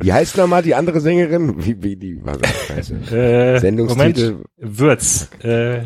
Wie 0.01 0.14
heißt 0.14 0.38
nochmal 0.38 0.61
die 0.61 0.76
andere 0.76 1.00
Sängerin? 1.01 1.66
Wie, 1.66 1.82
wie 1.82 1.95
die 1.95 2.24
war 2.24 2.38
das? 2.38 2.51
Scheiße. 2.68 2.95
Äh, 3.16 3.59
Sendungstitel. 3.59 4.32
Moment, 4.32 4.45
Würz. 4.58 5.30
Äh, 5.42 5.84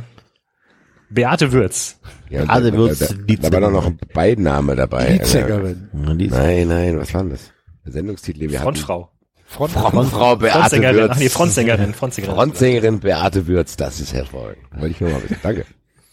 Beate 1.10 1.52
Würz. 1.52 2.00
Ja, 2.30 2.44
Alle 2.46 2.72
da, 2.72 2.78
wird's 2.78 3.00
da, 3.00 3.08
da, 3.14 3.36
da 3.36 3.52
war 3.52 3.62
doch 3.62 3.72
noch 3.72 3.86
ein 3.86 4.00
Beidname 4.14 4.76
dabei. 4.76 5.14
Liedsängerin. 5.14 5.90
Nein, 5.94 6.68
nein, 6.68 7.00
was 7.00 7.14
war 7.14 7.22
denn 7.22 7.30
das? 7.32 7.52
Der 7.86 7.92
Sendungstitel, 7.92 8.50
wir 8.50 8.60
Frontfrau. 8.60 9.10
Front 9.54 9.72
Frontfrau 9.74 10.36
Beate 10.38 10.58
Frontsängerin. 10.60 10.96
Würz. 10.98 11.12
Ach 11.14 11.20
nee, 11.20 11.30
Frontsängerin. 11.30 11.94
Frontsängerin. 12.00 12.36
Frontsängerin 12.36 13.00
Beate 13.00 13.46
Würz, 13.48 13.78
das 13.78 14.00
ist 14.00 14.12
hervorragend. 14.14 14.64
Wollte 14.72 14.88
ich 14.88 15.00
nur 15.02 15.12
mal 15.12 15.24
wissen. 15.24 15.38
Danke. 15.44 15.66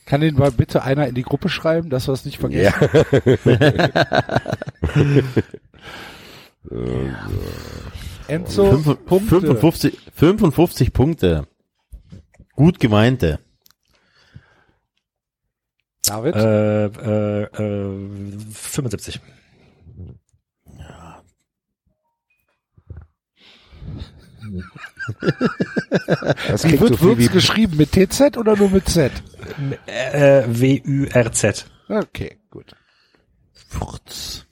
Kann 0.07 0.21
den 0.21 0.35
mal 0.35 0.51
bitte 0.51 0.83
einer 0.83 1.07
in 1.07 1.15
die 1.15 1.23
Gruppe 1.23 1.49
schreiben, 1.49 1.89
dass 1.89 2.09
wir 2.09 2.13
es 2.15 2.25
nicht 2.25 2.39
vergessen? 2.39 2.75
Enzo, 8.29 8.79
Fünf- 8.79 9.05
Punkte. 9.07 9.41
55, 9.41 9.99
55 10.15 10.93
Punkte. 10.93 11.47
Gut 12.55 12.79
gemeinte. 12.81 13.41
David? 16.05 16.35
Äh, 16.35 16.87
äh, 16.87 17.43
äh, 17.45 18.39
75. 18.53 19.21
Das 26.49 26.65
Wie 26.65 26.81
wird 26.81 26.99
so 26.99 27.01
Würz 27.01 27.19
wie 27.19 27.29
geschrieben? 27.29 27.77
Mit 27.77 27.93
TZ 27.93 28.37
oder 28.37 28.57
nur 28.57 28.71
mit 28.71 28.89
Z? 28.89 29.13
Äh, 29.87 30.43
W-U-R-Z. 30.47 31.67
Okay, 31.89 32.39
gut. 32.51 32.75
Furz. 33.69 34.47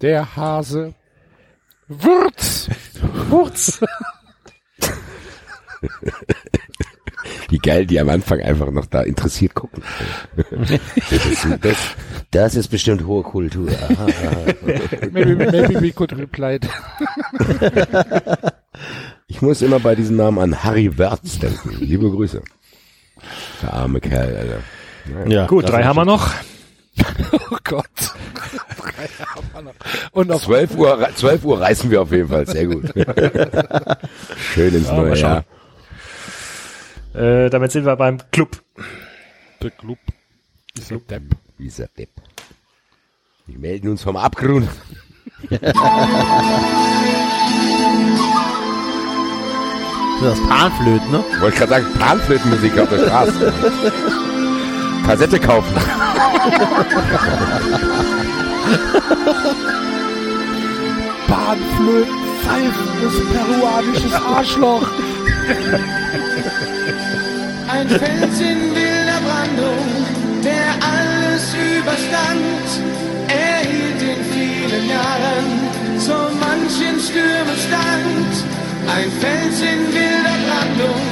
Der 0.00 0.36
Hase. 0.36 0.94
Würz. 1.88 2.68
Wurz. 3.28 3.80
Wie 7.48 7.58
geil 7.58 7.86
die 7.86 8.00
am 8.00 8.08
Anfang 8.08 8.40
einfach 8.40 8.70
noch 8.70 8.86
da 8.86 9.02
interessiert 9.02 9.54
gucken. 9.54 9.82
das, 10.50 11.26
ist, 11.26 11.46
das, 11.62 11.76
das 12.32 12.54
ist 12.56 12.68
bestimmt 12.68 13.04
hohe 13.06 13.22
Kultur. 13.22 13.68
Aha, 13.70 14.06
maybe, 15.12 15.36
maybe 15.36 15.80
we 15.80 15.92
could 15.92 16.12
reply. 16.16 16.58
Ich 19.28 19.42
muss 19.42 19.62
immer 19.62 19.80
bei 19.80 19.94
diesem 19.94 20.16
Namen 20.16 20.38
an 20.38 20.64
Harry 20.64 20.98
Wörz 20.98 21.38
denken. 21.38 21.76
Liebe 21.80 22.10
Grüße. 22.10 22.42
Der 23.62 23.72
arme 23.74 24.00
Kerl, 24.00 24.36
Alter. 24.36 24.58
Naja. 25.24 25.28
Ja, 25.42 25.46
Gut, 25.46 25.64
das 25.64 25.70
drei 25.70 25.84
haben 25.84 25.96
wir 25.96 26.04
noch. 26.04 26.30
Oh 27.50 27.56
Gott. 27.64 27.84
Drei 28.78 29.06
haben 29.26 29.46
wir 29.52 29.62
noch. 29.62 29.74
Und 30.12 30.32
auf 30.32 30.44
12 30.44 30.76
Uhr, 30.76 30.98
re- 30.98 31.14
12 31.14 31.44
Uhr 31.44 31.60
reißen 31.60 31.90
wir 31.90 32.00
auf 32.02 32.10
jeden 32.10 32.28
Fall. 32.28 32.46
Sehr 32.46 32.66
gut. 32.66 32.90
Schön 34.54 34.74
ins 34.74 34.86
Ja, 34.88 34.94
neue 34.96 35.14
schauen. 35.16 35.30
Jahr. 35.32 35.44
Äh, 37.16 37.48
damit 37.48 37.72
sind 37.72 37.86
wir 37.86 37.96
beim 37.96 38.18
Club. 38.30 38.62
der 39.62 39.70
Club. 39.70 39.98
Ein 40.90 41.06
Depp. 41.08 41.22
Dieser 41.58 41.86
Depp. 41.88 42.10
Wir 43.46 43.58
melden 43.58 43.88
uns 43.88 44.02
vom 44.02 44.18
Abgrund. 44.18 44.68
Das 50.22 50.38
Panflöten, 50.48 51.10
ne? 51.10 51.24
Wollte 51.40 51.56
gerade 51.56 51.70
sagen, 51.70 51.86
Panflötenmusik 51.98 52.78
auf 52.78 52.88
der 52.90 52.98
Straße. 53.06 53.52
Kassette 55.06 55.40
kaufen. 55.40 55.74
Bahnflöten, 61.28 62.14
pfeifendes 62.42 63.14
peruanisches 63.32 64.14
Arschloch. 64.14 64.86
Ein 67.78 67.90
Fels 67.90 68.40
in 68.40 68.74
wilder 68.74 69.20
Brandung, 69.26 69.86
der 70.42 70.68
alles 70.80 71.54
überstand. 71.76 72.68
Er 73.28 73.58
hielt 73.68 74.00
in 74.00 74.24
vielen 74.32 74.88
Jahren 74.88 75.46
so 75.98 76.16
manchen 76.40 76.98
Stürmen 76.98 77.58
stand. 77.68 78.32
Ein 78.88 79.10
Fels 79.20 79.60
in 79.60 79.92
wilder 79.92 80.38
Brandung 80.46 81.02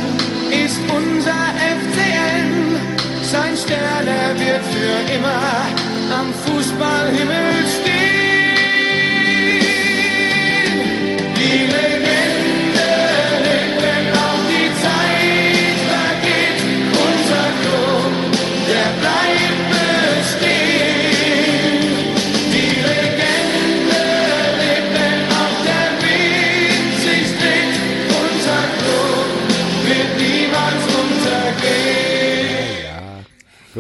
ist 0.65 0.81
unser 0.89 1.44
FCN. 1.76 2.81
Sein 3.23 3.55
Stern, 3.59 4.07
er 4.07 4.33
wird 4.41 4.65
für 4.73 5.12
immer 5.17 5.67
am 6.18 6.33
Fußballhimmel 6.47 7.67
stehen. 7.68 7.83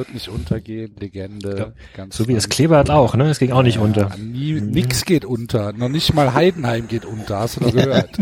Wird 0.04 0.14
nicht 0.14 0.28
untergehen, 0.28 0.92
Legende. 0.98 1.74
Ganz 1.96 2.16
So 2.16 2.28
wie 2.28 2.34
das 2.34 2.48
Kleeblatt 2.48 2.90
auch, 2.90 3.14
ne? 3.16 3.28
Es 3.30 3.38
ging 3.38 3.52
auch 3.52 3.62
nicht 3.62 3.78
unter. 3.78 4.14
Nie, 4.16 4.60
nix 4.60 5.04
geht 5.04 5.24
unter. 5.24 5.72
Noch 5.72 5.88
nicht 5.88 6.12
mal 6.14 6.34
Heidenheim 6.34 6.88
geht 6.88 7.04
unter. 7.04 7.38
Hast 7.40 7.56
du 7.56 7.60
doch 7.60 7.72
gehört? 7.72 8.10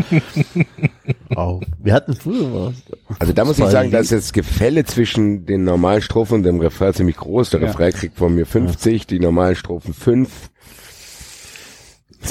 Oh, 1.35 1.59
wir 1.81 1.93
hatten 1.93 2.13
früher 2.15 2.53
was. 2.53 2.75
Also 3.19 3.33
da 3.33 3.43
muss 3.43 3.57
ich 3.57 3.65
sagen, 3.65 3.89
da 3.89 3.97
ist 3.97 4.11
das 4.11 4.33
Gefälle 4.33 4.85
zwischen 4.85 5.47
den 5.47 5.63
normalen 5.63 6.03
Strophen 6.03 6.35
und 6.35 6.43
dem 6.43 6.59
Refrain 6.59 6.93
ziemlich 6.93 7.15
groß. 7.17 7.49
Der 7.49 7.59
Ja. 7.61 7.67
Refrain 7.67 7.91
kriegt 7.91 8.17
von 8.19 8.35
mir 8.35 8.45
50, 8.45 9.07
die 9.07 9.19
normalen 9.19 9.55
Strophen 9.55 9.95
5. 9.95 10.29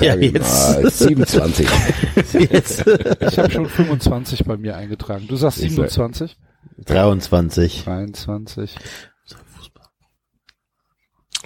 Ja, 0.01 0.15
jetzt. 0.15 0.81
mal, 0.81 0.89
27. 0.89 1.69
Jetzt. 2.33 2.85
Ich 3.21 3.39
habe 3.39 3.51
schon 3.51 3.67
25 3.69 4.45
bei 4.45 4.57
mir 4.57 4.77
eingetragen. 4.77 5.27
Du 5.29 5.35
sagst 5.37 5.59
Ich 5.59 5.75
sag- 5.75 5.91
27? 5.91 6.37
23. 6.87 7.83
23. 7.85 8.77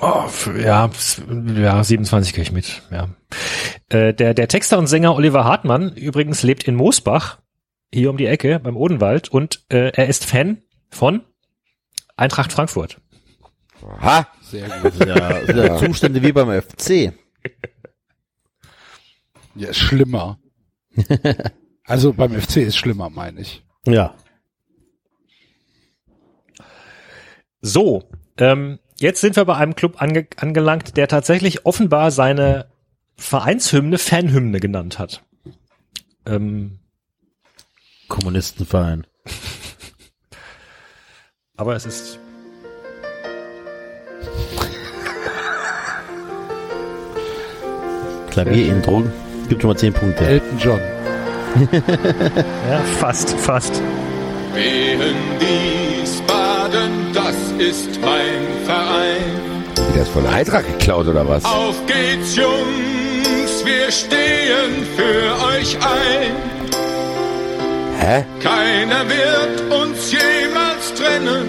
Oh, 0.00 0.24
ja, 0.58 0.90
ja, 1.54 1.84
27 1.84 2.34
krieg 2.34 2.42
ich 2.42 2.52
mit, 2.52 2.82
ja. 2.90 3.08
Äh, 3.88 4.12
der, 4.12 4.34
der 4.34 4.48
Texter 4.48 4.78
und 4.78 4.88
Sänger 4.88 5.14
Oliver 5.14 5.44
Hartmann 5.44 5.94
übrigens 5.94 6.42
lebt 6.42 6.64
in 6.64 6.74
Moosbach, 6.74 7.38
hier 7.92 8.10
um 8.10 8.16
die 8.18 8.26
Ecke, 8.26 8.60
beim 8.60 8.76
Odenwald, 8.76 9.30
und 9.30 9.64
äh, 9.70 9.92
er 9.94 10.06
ist 10.08 10.26
Fan 10.26 10.62
von 10.90 11.22
Eintracht 12.16 12.52
Frankfurt. 12.52 13.00
Ha! 14.00 14.26
Sehr 14.42 14.68
gut. 14.80 15.04
Ja, 15.06 15.40
ja. 15.46 15.76
Zustände 15.76 16.22
wie 16.22 16.32
beim 16.32 16.50
FC. 16.60 17.12
Ja, 19.54 19.68
ist 19.68 19.78
schlimmer. 19.78 20.38
Also 21.88 22.12
beim 22.12 22.32
FC 22.32 22.56
ist 22.56 22.76
schlimmer, 22.76 23.10
meine 23.10 23.42
ich. 23.42 23.64
Ja. 23.86 24.16
So, 27.60 28.10
ähm, 28.38 28.80
jetzt 28.98 29.20
sind 29.20 29.36
wir 29.36 29.44
bei 29.44 29.56
einem 29.56 29.74
Club 29.74 30.00
ange 30.00 30.26
angelangt, 30.36 30.96
der 30.96 31.08
tatsächlich 31.08 31.66
offenbar 31.66 32.10
seine 32.10 32.66
Vereinshymne 33.16 33.98
Fanhymne 33.98 34.60
genannt 34.60 34.98
hat. 34.98 35.22
Ähm, 36.26 36.78
Kommunistenverein. 38.08 39.06
aber 41.56 41.76
es 41.76 41.86
ist 41.86 42.18
Klavier-Intro. 48.30 49.04
Gibt 49.48 49.62
schon 49.62 49.70
mal 49.70 49.78
10 49.78 49.94
Punkte. 49.94 50.26
Elton 50.26 50.58
John. 50.58 50.78
ja 52.68 52.80
fast, 52.98 53.30
fast. 53.30 53.80
Wehen 54.52 54.98
das 54.98 55.75
ist 57.58 58.00
mein 58.00 58.64
Verein. 58.64 59.64
Der 59.94 60.02
ist 60.02 60.10
von 60.10 60.22
der 60.22 60.32
Eintracht 60.32 60.66
geklaut 60.66 61.06
oder 61.08 61.26
was? 61.28 61.44
Auf 61.44 61.76
geht's, 61.86 62.36
Jungs, 62.36 63.64
wir 63.64 63.90
stehen 63.90 64.86
für 64.96 65.46
euch 65.46 65.76
ein. 65.76 66.32
Hä? 67.98 68.24
Keiner 68.42 69.08
wird 69.08 69.72
uns 69.72 70.12
jemals 70.12 70.94
trennen, 70.94 71.46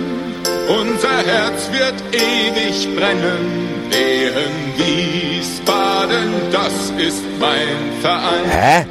unser 0.68 1.18
Herz 1.18 1.70
wird 1.72 1.96
ewig 2.14 2.96
brennen. 2.96 3.68
Wehen 3.90 4.68
Wiesbaden, 4.78 6.34
das 6.52 6.92
ist 6.98 7.24
mein 7.40 8.02
Verein. 8.02 8.50
Hä? 8.50 8.86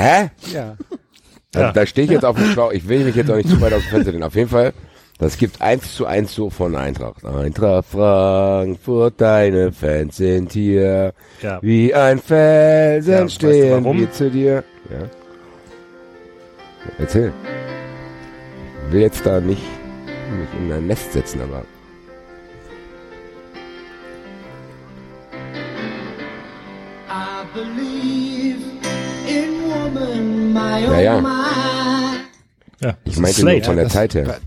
Hä? 0.00 0.30
Ja. 0.52 0.76
Da, 1.52 1.60
Ja. 1.60 1.72
da 1.72 1.84
stehe 1.86 2.04
ich 2.06 2.10
jetzt 2.12 2.24
auf 2.24 2.36
dem 2.36 2.46
Schlauch. 2.46 2.72
Ich 2.72 2.88
will 2.88 3.04
mich 3.04 3.16
jetzt 3.16 3.30
auch 3.30 3.36
nicht 3.36 3.48
zu 3.48 3.60
weit 3.60 3.72
aus 3.72 3.82
dem 3.82 3.90
Fenster 3.90 4.12
lehnen. 4.12 4.22
Auf 4.22 4.34
jeden 4.34 4.48
Fall, 4.48 4.72
das 5.18 5.36
gibt 5.36 5.60
eins 5.60 5.94
zu 5.94 6.06
eins 6.06 6.34
so 6.34 6.48
von 6.48 6.74
Eintracht. 6.76 7.24
Eintracht 7.24 7.86
Frankfurt, 7.90 9.20
deine 9.20 9.72
Fans 9.72 10.16
sind 10.16 10.52
hier. 10.52 11.12
Ja. 11.42 11.58
Wie 11.60 11.92
ein 11.94 12.18
Felsen 12.18 13.12
Ja, 13.12 13.24
weißt 13.24 13.42
du 13.42 13.48
stehen 13.48 13.84
wir 13.98 14.10
zu 14.12 14.30
dir. 14.30 14.64
Ja. 14.90 15.06
Erzähl. 16.98 17.32
Ich 18.86 18.92
will 18.94 19.00
jetzt 19.02 19.26
da 19.26 19.40
nicht 19.40 19.62
mich 20.38 20.48
in 20.62 20.72
ein 20.72 20.86
Nest 20.86 21.12
setzen, 21.12 21.40
aber 21.42 21.64
I 27.08 27.44
believe 27.54 27.89
Ja, 29.92 31.00
ja. 32.80 32.96
ich 33.04 33.18
meinte 33.18 33.44
nur 33.44 33.62
von 33.64 33.76
der 33.76 33.84
das- 33.84 33.92
Zeit 33.92 34.14
her. 34.14 34.40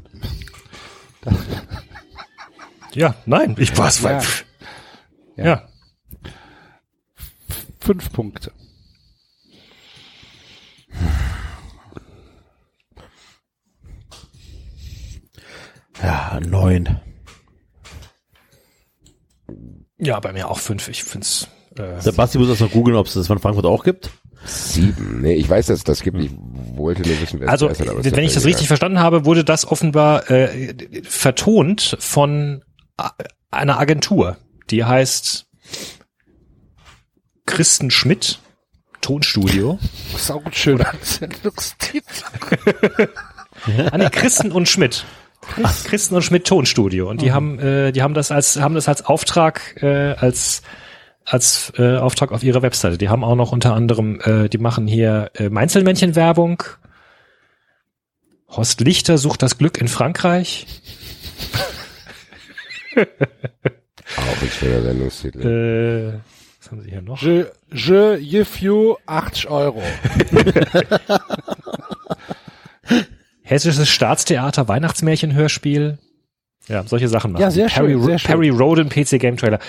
Ja, 2.96 3.16
nein, 3.26 3.56
ich 3.58 3.76
war's. 3.76 4.02
Ja. 4.02 4.22
Ja. 5.36 5.46
ja. 5.46 5.68
Fünf 7.80 8.12
Punkte. 8.14 8.52
Ja, 16.02 16.40
9. 16.40 17.00
Ja, 19.98 20.20
bei 20.20 20.34
mir 20.34 20.50
auch 20.50 20.60
fünf. 20.60 20.88
Ich 20.90 21.04
find's. 21.04 21.48
Äh, 21.78 22.00
Sebastian 22.02 22.44
muss 22.44 22.52
das 22.52 22.60
noch 22.60 22.72
googeln, 22.72 22.98
ob 22.98 23.08
es 23.08 23.14
das 23.14 23.28
von 23.28 23.40
Frankfurt 23.40 23.66
auch 23.66 23.84
gibt. 23.84 24.12
Sieben. 24.46 25.22
Nee, 25.22 25.36
ich 25.36 25.50
weiß, 25.50 25.68
dass 25.68 25.78
es 25.80 25.84
das 25.84 26.02
gibt. 26.02 26.20
Ich 26.20 26.32
wollte 26.76 27.02
nur 27.02 27.20
wissen, 27.22 27.40
wer 27.40 27.50
also, 27.50 27.70
es 27.70 27.80
ist 27.80 28.16
wenn 28.16 28.24
ich 28.24 28.34
das 28.34 28.46
richtig 28.46 28.68
verstanden 28.68 29.00
habe, 29.00 29.26
wurde 29.26 29.44
das 29.44 29.66
offenbar 29.66 30.30
äh, 30.30 30.74
vertont 31.04 31.96
von 32.00 32.64
a- 32.98 33.12
einer 33.52 33.80
Agentur, 33.80 34.38
die 34.70 34.84
heißt 34.84 35.46
Christen 37.46 37.92
Schmidt 37.92 38.40
Tonstudio. 39.02 39.80
Das 40.14 40.24
ist 40.24 40.32
auch 40.32 40.46
ein 40.46 40.54
schöner 40.54 40.94
Sendungstitel. 41.02 42.06
Ah, 43.92 43.98
nee, 43.98 44.10
Christen 44.10 44.52
und 44.52 44.68
Schmidt. 44.70 45.06
Christen 45.86 46.16
und 46.16 46.22
Schmidt 46.22 46.46
Tonstudio. 46.48 47.10
Und 47.10 47.22
die 47.22 47.32
haben, 47.32 47.60
äh, 47.60 47.92
die 47.92 48.02
haben 48.02 48.14
das 48.14 48.32
als, 48.32 48.60
haben 48.60 48.76
das 48.76 48.88
als 48.88 49.04
Auftrag, 49.06 49.76
äh, 49.82 50.14
als, 50.14 50.62
als 51.26 51.74
äh, 51.78 51.98
Auftrag 51.98 52.32
auf 52.32 52.44
ihrer 52.44 52.62
Webseite. 52.62 52.98
Die 52.98 53.10
haben 53.10 53.24
auch 53.24 53.36
noch 53.36 53.52
unter 53.52 53.74
anderem, 53.74 54.20
äh, 54.22 54.50
die 54.50 54.58
machen 54.58 54.88
hier 54.88 55.32
äh, 55.36 55.50
Mainzelmännchen-Werbung. 55.50 56.64
Horst 58.50 58.82
Lichter 58.82 59.18
sucht 59.18 59.42
das 59.42 59.58
Glück 59.58 59.80
in 59.80 59.88
Frankreich. 59.88 60.68
Auch 62.96 64.42
ein 64.42 64.50
schöner 64.50 64.82
Sendungstitel. 64.84 65.42
Äh, 65.42 66.20
was 66.60 66.72
haben 66.72 66.82
sie 66.82 66.92
hier 66.92 67.02
noch? 67.02 67.22
Je, 67.22 67.46
je 67.72 68.18
give 68.20 68.60
you 68.60 68.96
80 69.06 69.50
Euro. 69.50 69.82
Hessisches 73.42 73.90
Staatstheater, 73.90 74.68
Weihnachtsmärchen-Hörspiel. 74.68 75.98
Ja, 76.70 76.84
solche 76.88 77.10
Sachen 77.10 77.34
machen. 77.34 77.42
Ja, 77.42 77.52
sehr 77.52 77.68
Perry, 77.68 77.94
schön, 77.94 78.04
sehr 78.04 78.20
schön. 78.20 78.28
Perry 78.32 78.50
Roden 78.50 78.88
PC 78.88 79.20
Game 79.20 79.36
Trailer. 79.36 79.60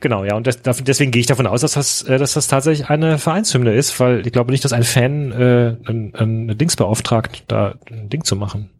Genau, 0.00 0.24
ja, 0.24 0.34
und 0.34 0.46
das, 0.46 0.60
deswegen 0.82 1.12
gehe 1.12 1.20
ich 1.20 1.26
davon 1.26 1.46
aus, 1.46 1.60
dass 1.60 1.72
das, 1.72 2.02
äh, 2.02 2.18
dass 2.18 2.32
das 2.32 2.48
tatsächlich 2.48 2.88
eine 2.88 3.18
Vereinshymne 3.18 3.72
ist, 3.72 3.98
weil 4.00 4.26
ich 4.26 4.32
glaube 4.32 4.50
nicht, 4.50 4.64
dass 4.64 4.72
ein 4.72 4.82
Fan 4.82 5.30
äh, 5.30 5.76
ein, 5.88 6.12
ein 6.16 6.58
Dings 6.58 6.74
beauftragt, 6.74 7.44
da 7.46 7.74
ein 7.88 8.08
Ding 8.08 8.24
zu 8.24 8.34
machen. 8.34 8.70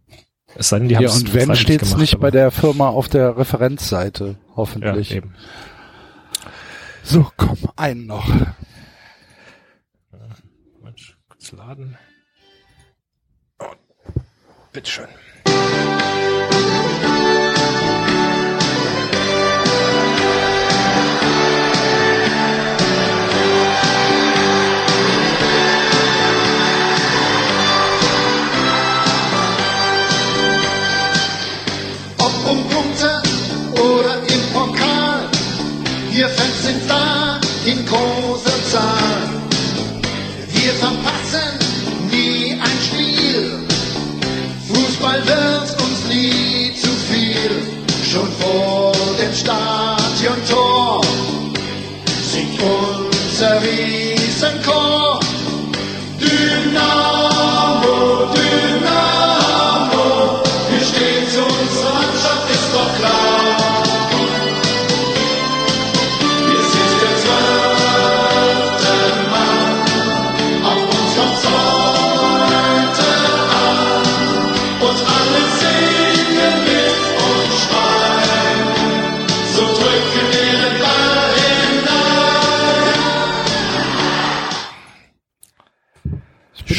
Es 0.57 0.71
sei 0.71 0.81
denn, 0.81 0.89
die 0.89 0.97
haben 0.97 1.05
Ja, 1.05 1.13
und 1.13 1.33
wenn 1.33 1.55
steht's 1.55 1.97
nicht 1.97 2.19
bei 2.19 2.33
der 2.33 2.51
Firma 2.51 2.89
auf 2.89 3.09
der 3.09 3.37
Referenzseite, 3.37 4.37
hoffentlich. 4.57 5.11
Ja, 5.11 5.17
eben. 5.19 5.35
So, 7.05 7.31
komm, 7.37 7.57
einen 7.77 8.07
noch. 8.07 8.29
Mensch, 10.83 11.17
kurz 11.29 11.53
laden. 11.53 11.97
Oh, 13.61 13.67
bitteschön. 14.73 15.07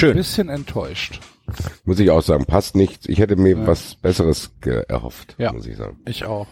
Schön. 0.01 0.09
ein 0.11 0.17
bisschen 0.17 0.49
enttäuscht. 0.49 1.19
Muss 1.85 1.99
ich 1.99 2.09
auch 2.11 2.21
sagen, 2.21 2.45
passt 2.45 2.75
nicht. 2.75 3.07
Ich 3.09 3.19
hätte 3.19 3.35
mir 3.35 3.65
was 3.67 3.95
Besseres 3.95 4.51
erhofft, 4.87 5.35
Ja. 5.37 5.51
muss 5.53 5.65
ich 5.65 5.77
sagen. 5.77 5.99
Ich 6.05 6.25
auch. 6.25 6.47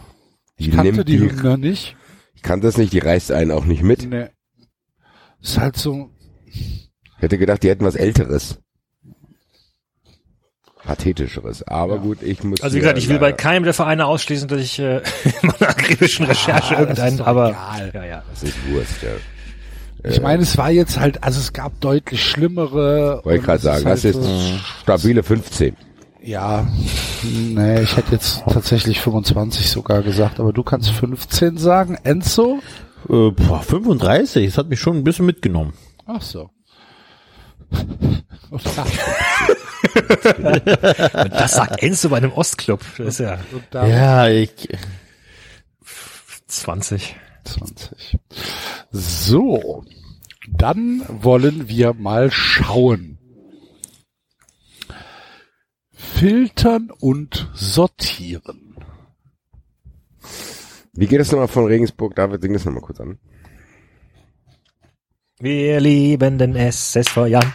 Ich 0.56 0.66
Die 0.70 0.72
kannte 0.76 1.04
die 1.04 1.18
die- 1.18 1.30
Hymne 1.30 1.58
nicht. 1.58 1.96
Ich 2.34 2.42
kann 2.42 2.60
das 2.60 2.76
nicht, 2.78 2.92
die 2.92 2.98
reißt 2.98 3.32
einen 3.32 3.50
auch 3.50 3.64
nicht 3.64 3.82
mit. 3.82 4.08
Nee. 4.08 4.28
Ist 5.42 5.58
halt 5.58 5.76
so, 5.76 6.10
Hätte 7.18 7.36
gedacht, 7.38 7.62
die 7.62 7.68
hätten 7.68 7.84
was 7.84 7.96
Älteres. 7.96 8.58
Pathetischeres. 10.82 11.62
Aber 11.68 11.98
gut, 11.98 12.22
ich 12.22 12.42
muss. 12.42 12.62
Also 12.62 12.76
wie 12.76 12.80
gesagt, 12.80 12.96
ich 12.98 13.08
will 13.10 13.18
bei 13.18 13.32
keinem 13.32 13.64
der 13.64 13.74
Vereine 13.74 14.06
ausschließen, 14.06 14.48
dass 14.48 14.60
ich 14.60 14.78
äh, 14.78 14.96
in 15.42 15.48
meiner 15.48 15.68
akribischen 15.70 16.24
Recherche 16.26 16.74
das 16.74 16.80
irgendeinen, 16.80 17.20
aber 17.20 17.50
egal. 17.50 17.90
ja, 17.94 18.04
ja. 18.04 18.24
Das 18.30 18.42
ist 18.42 18.56
Wurst, 18.70 19.02
ja. 19.02 19.10
Ich 20.04 20.20
meine, 20.20 20.42
es 20.42 20.56
war 20.58 20.70
jetzt 20.70 20.98
halt, 20.98 21.22
also 21.24 21.38
es 21.40 21.52
gab 21.52 21.78
deutlich 21.80 22.22
schlimmere. 22.24 23.20
Wollte 23.24 23.38
ich 23.40 23.44
gerade 23.44 23.62
sagen, 23.62 23.84
halt 23.84 23.94
das 23.96 24.04
ist 24.04 24.22
so- 24.22 24.58
stabile 24.82 25.22
15. 25.22 25.76
Ja, 26.22 26.66
nee, 27.22 27.80
ich 27.80 27.96
hätte 27.96 28.12
jetzt 28.12 28.42
tatsächlich 28.46 29.00
25 29.00 29.70
sogar 29.70 30.02
gesagt, 30.02 30.38
aber 30.38 30.52
du 30.52 30.62
kannst 30.62 30.90
15 30.90 31.56
sagen. 31.56 31.96
Enzo? 32.04 32.58
Äh, 33.08 33.30
boah, 33.30 33.62
35, 33.62 34.46
das 34.46 34.58
hat 34.58 34.68
mich 34.68 34.78
schon 34.80 34.96
ein 34.98 35.04
bisschen 35.04 35.24
mitgenommen. 35.24 35.72
Ach 36.06 36.20
so. 36.20 36.50
Und 38.50 38.62
das 41.30 41.52
sagt 41.52 41.82
Enzo 41.82 42.08
bei 42.10 42.16
einem 42.18 42.32
Ostclub. 42.32 42.80
Das 42.98 43.18
ist 43.18 43.20
ja 43.20 43.38
Ja, 43.72 44.28
ich, 44.28 44.68
20. 46.48 47.16
20. 47.44 48.18
So, 48.90 49.84
dann 50.48 51.02
wollen 51.08 51.68
wir 51.68 51.94
mal 51.94 52.30
schauen. 52.30 53.18
Filtern 55.92 56.90
und 57.00 57.48
sortieren. 57.54 58.76
Wie 60.92 61.06
geht 61.06 61.20
das 61.20 61.30
nochmal 61.30 61.48
von 61.48 61.66
Regensburg? 61.66 62.14
David, 62.14 62.42
sing 62.42 62.52
das 62.52 62.64
nochmal 62.64 62.82
kurz 62.82 63.00
an. 63.00 63.18
Wir 65.38 65.80
lieben 65.80 66.36
den 66.36 66.54
SSV 66.56 67.16
Jan. 67.26 67.52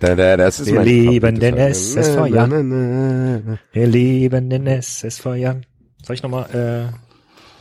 Da, 0.00 0.14
da, 0.14 0.36
das 0.36 0.60
ist 0.60 0.72
Wir 0.72 0.82
lieben 0.82 1.38
den. 1.40 1.56
SSV 1.56 2.26
Jan. 2.28 3.58
Wir 3.72 3.86
lieben 3.86 4.48
den 4.48 4.66
SSV 4.66 5.26
Jan. 5.34 5.66
Soll 6.02 6.14
ich 6.14 6.22
nochmal 6.22 6.94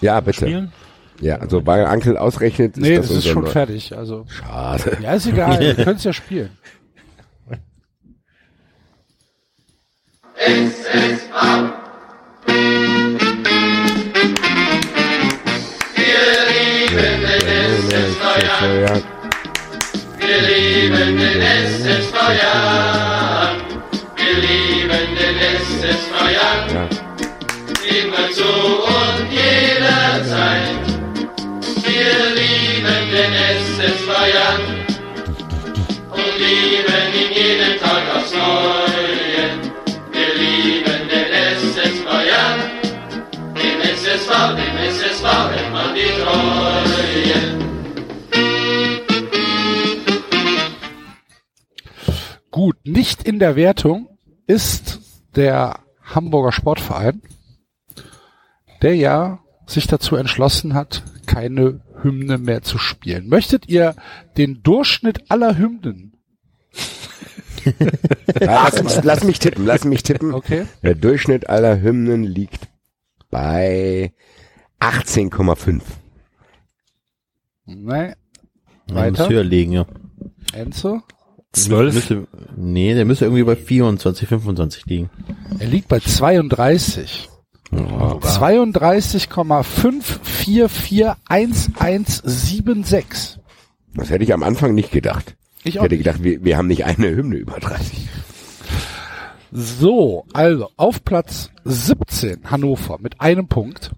Ja, 0.01 0.19
äh, 0.19 0.21
bitte. 0.21 0.45
spielen? 0.45 0.71
Ja, 1.19 1.37
also 1.37 1.61
bei 1.61 1.85
Ankel 1.87 2.17
ausrechnet 2.17 2.77
ist 2.77 2.83
Nee, 2.83 2.97
das 2.97 3.07
das 3.07 3.17
ist 3.17 3.27
schon 3.27 3.43
Neu- 3.43 3.49
fertig. 3.49 3.95
Also, 3.97 4.25
Schade. 4.27 4.97
ja, 5.01 5.13
ist 5.13 5.25
egal. 5.27 5.59
Wir 5.77 5.83
können 5.83 5.97
es 5.97 6.03
ja 6.03 6.13
spielen. 6.13 6.49
Nicht 53.57 53.83
in 53.83 53.85
der 53.85 54.01
Wertung 54.05 54.17
ist 54.47 54.99
der 55.35 55.79
Hamburger 56.03 56.51
Sportverein, 56.51 57.21
der 58.81 58.95
ja 58.95 59.39
sich 59.65 59.87
dazu 59.87 60.15
entschlossen 60.15 60.73
hat, 60.73 61.03
keine 61.25 61.81
Hymne 62.01 62.37
mehr 62.37 62.61
zu 62.61 62.77
spielen. 62.77 63.27
Möchtet 63.27 63.67
ihr 63.67 63.95
den 64.37 64.63
Durchschnitt 64.63 65.29
aller 65.29 65.57
Hymnen? 65.57 66.13
Lass, 68.39 68.81
mich, 68.81 69.03
lass 69.03 69.23
mich 69.25 69.39
tippen, 69.39 69.65
lass 69.65 69.83
mich 69.83 70.03
tippen. 70.03 70.33
Okay. 70.33 70.67
Der 70.83 70.95
Durchschnitt 70.95 71.49
aller 71.49 71.81
Hymnen 71.81 72.23
liegt 72.23 72.69
bei 73.29 74.13
18,5. 74.79 75.81
Nee. 77.65 77.85
der 77.85 78.15
muss 78.87 78.95
Weiter. 78.95 79.29
höher 79.29 79.43
liegen, 79.43 79.73
ja. 79.73 79.85
Enzo? 80.53 81.01
12? 81.65 81.93
Müsste, 81.95 82.27
nee, 82.55 82.93
der 82.93 83.05
müsste 83.05 83.25
irgendwie 83.25 83.43
bei 83.43 83.55
24, 83.55 84.27
25 84.27 84.85
liegen. 84.85 85.09
Er 85.59 85.67
liegt 85.67 85.87
bei 85.87 85.99
32. 85.99 87.29
Oh, 87.71 88.19
32,5441176. 92.23 93.37
Das 93.95 94.09
hätte 94.09 94.23
ich 94.23 94.33
am 94.33 94.43
Anfang 94.43 94.73
nicht 94.73 94.91
gedacht. 94.91 95.35
Ich 95.59 95.65
Ich 95.75 95.79
auch 95.79 95.83
hätte 95.83 95.95
nicht. 95.95 96.05
gedacht, 96.05 96.23
wir, 96.23 96.43
wir 96.43 96.57
haben 96.57 96.67
nicht 96.67 96.85
eine 96.85 97.07
Hymne 97.09 97.35
über 97.37 97.59
30. 97.59 98.07
So, 99.51 100.25
also 100.33 100.69
auf 100.77 101.03
Platz 101.03 101.49
17 101.63 102.51
Hannover 102.51 102.97
mit 102.99 103.19
einem 103.21 103.47
Punkt. 103.47 103.91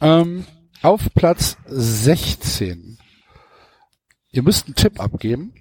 Ähm, 0.00 0.44
auf 0.82 1.02
Platz 1.14 1.56
16. 1.66 2.98
Ihr 4.30 4.42
müsst 4.42 4.66
einen 4.66 4.74
Tipp 4.76 5.00
abgeben. 5.00 5.54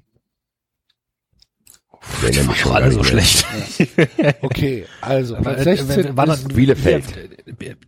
Erinnere 2.23 2.45
mich 2.47 2.57
schon 2.59 2.71
War 2.71 2.79
gar 2.79 2.85
alle 2.85 2.93
so 2.95 3.03
schlecht. 3.03 3.45
Okay, 4.41 4.85
also 5.01 5.35
Platz 5.35 5.61
äh, 5.61 5.75
16 5.75 6.17
war 6.17 6.27
ist 6.27 6.43
dann- 6.47 6.55
Bielefeld. 6.55 7.05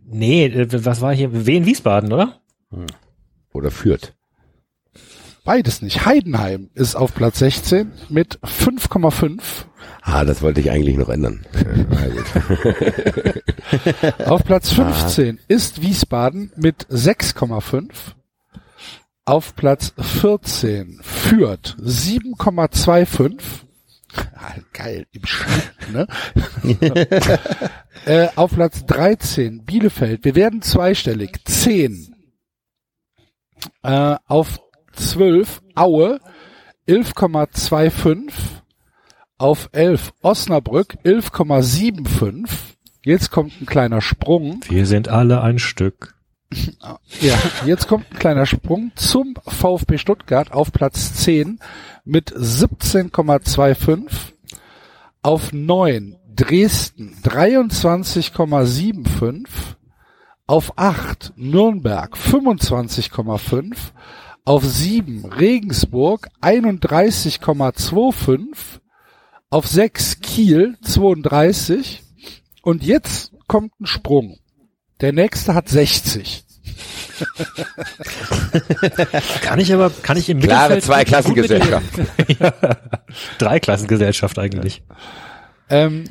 Nee, 0.06 0.46
äh, 0.46 0.84
was 0.84 1.00
war 1.00 1.14
hier? 1.14 1.46
Wien 1.46 1.66
Wiesbaden, 1.66 2.12
oder? 2.12 2.40
Oder 3.52 3.70
führt. 3.70 4.14
beides 5.44 5.80
nicht. 5.82 6.04
Heidenheim 6.04 6.70
ist 6.74 6.94
auf 6.96 7.14
Platz 7.14 7.38
16 7.38 7.92
mit 8.08 8.38
5,5. 8.42 9.40
Ah, 10.02 10.24
das 10.24 10.42
wollte 10.42 10.60
ich 10.60 10.70
eigentlich 10.70 10.96
noch 10.96 11.08
ändern. 11.08 11.44
Auf 14.26 14.44
Platz 14.44 14.72
15 14.72 15.38
ist 15.48 15.82
Wiesbaden 15.82 16.52
mit 16.56 16.86
6,5. 16.88 17.88
Auf 19.24 19.54
Platz 19.56 19.92
14 19.98 21.00
führt 21.02 21.76
7,25. 21.82 23.40
Ah, 24.40 24.54
geil, 24.72 25.04
im 25.12 25.26
Schnitt, 25.26 25.92
ne? 25.92 26.06
äh, 28.06 28.28
auf 28.36 28.54
Platz 28.54 28.86
13 28.86 29.64
Bielefeld. 29.64 30.24
Wir 30.24 30.36
werden 30.36 30.62
zweistellig. 30.62 31.40
10. 31.44 32.14
Äh, 33.82 34.16
auf 34.26 34.60
12 34.92 35.60
Aue 35.74 36.20
11,25. 36.88 38.32
Auf 39.38 39.68
11 39.72 40.12
Osnabrück 40.22 40.96
11,75. 41.04 42.48
Jetzt 43.04 43.30
kommt 43.30 43.60
ein 43.60 43.66
kleiner 43.66 44.00
Sprung. 44.00 44.60
Wir 44.68 44.86
sind 44.86 45.08
alle 45.08 45.42
ein 45.42 45.58
Stück. 45.58 46.17
Ja, 47.20 47.36
jetzt 47.66 47.88
kommt 47.88 48.06
ein 48.10 48.18
kleiner 48.18 48.46
Sprung 48.46 48.92
zum 48.94 49.34
VfB 49.46 49.98
Stuttgart 49.98 50.50
auf 50.52 50.72
Platz 50.72 51.12
10 51.14 51.58
mit 52.04 52.32
17,25. 52.32 54.08
Auf 55.22 55.52
9 55.52 56.16
Dresden 56.34 57.14
23,75. 57.24 59.46
Auf 60.46 60.78
8 60.78 61.34
Nürnberg 61.36 62.16
25,5. 62.16 63.76
Auf 64.44 64.64
7 64.64 65.26
Regensburg 65.26 66.28
31,25. 66.40 68.80
Auf 69.50 69.66
6 69.66 70.20
Kiel 70.20 70.78
32. 70.82 72.04
Und 72.62 72.84
jetzt 72.84 73.32
kommt 73.48 73.72
ein 73.80 73.86
Sprung. 73.86 74.38
Der 75.00 75.12
nächste 75.12 75.54
hat 75.54 75.68
60. 75.68 76.44
Kann 79.42 79.58
ich 79.58 79.72
aber, 79.72 79.90
kann 79.90 80.16
ich 80.16 80.28
im 80.28 80.40
Klare 80.40 80.74
Mittelfeld... 80.74 80.84
Zweiklassengesellschaft. 80.84 81.86
ja. 82.40 82.50
Dreiklassengesellschaft 83.38 84.38
eigentlich. 84.38 84.82
Ähm, 85.68 86.04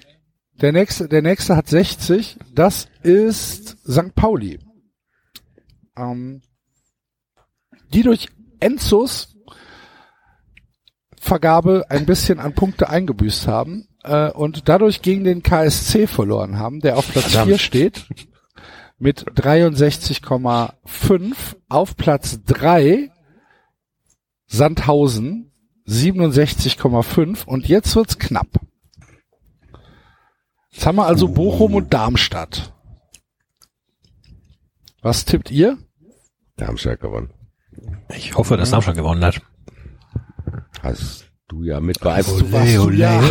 der 0.61 0.74
nächste, 0.74 1.07
der 1.07 1.22
nächste 1.22 1.56
hat 1.56 1.69
60. 1.69 2.38
Das 2.53 2.90
ist 3.03 3.77
St. 3.90 4.14
Pauli. 4.16 4.59
Ähm, 5.98 6.41
die 7.93 8.03
durch 8.03 8.27
Enzos 8.59 9.35
Vergabe 11.19 11.85
ein 11.90 12.06
bisschen 12.06 12.40
an 12.40 12.53
Punkte 12.53 12.90
eingebüßt 12.90 13.48
haben 13.48 13.88
äh, 14.03 14.30
und 14.32 14.69
dadurch 14.69 15.01
gegen 15.01 15.24
den 15.24 15.43
KSC 15.43 16.07
verloren 16.07 16.57
haben, 16.57 16.80
der 16.80 16.98
auf 16.98 17.11
Platz 17.11 17.32
Verdammt. 17.32 17.49
4 17.49 17.59
steht 17.59 18.06
mit 19.00 19.26
63,5 19.32 21.35
auf 21.69 21.95
Platz 21.95 22.40
3 22.45 23.11
Sandhausen 24.48 25.51
67,5 25.88 27.45
und 27.45 27.67
jetzt 27.67 27.95
wird's 27.95 28.17
knapp. 28.17 28.48
Jetzt 30.72 30.85
haben 30.85 30.98
wir 30.98 31.06
also 31.06 31.27
Bochum 31.27 31.76
und 31.76 31.93
Darmstadt. 31.93 32.74
Was 35.01 35.26
tippt 35.26 35.51
ihr? 35.51 35.77
Darmstadt 36.56 37.00
gewonnen. 37.00 37.30
Ich 38.16 38.35
hoffe, 38.35 38.58
dass 38.58 38.72
Darmstadt 38.72 38.95
gewonnen 38.95 39.24
hat. 39.24 39.42
Hast 40.82 41.30
du 41.48 41.64
ja 41.64 41.80
mit 41.80 42.00
beeinflusst. 42.00 42.42
Du 42.42 42.51
warst 42.51 42.76
du, 42.85 42.90
ja. 42.92 43.22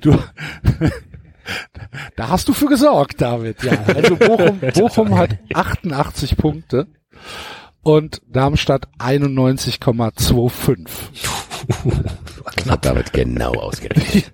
du, 0.00 0.18
da 2.16 2.28
hast 2.28 2.48
du 2.48 2.52
für 2.52 2.66
gesorgt, 2.66 3.20
David. 3.20 3.62
Ja, 3.62 3.82
also 3.94 4.16
Bochum, 4.16 4.60
Bochum 4.74 5.18
hat 5.18 5.38
88 5.54 6.36
Punkte 6.36 6.86
und 7.82 8.20
Darmstadt 8.26 8.88
91,25. 8.98 10.88
Das 12.56 12.66
hat 12.70 12.84
David 12.84 13.12
genau 13.12 13.52
ausgerechnet. 13.52 14.32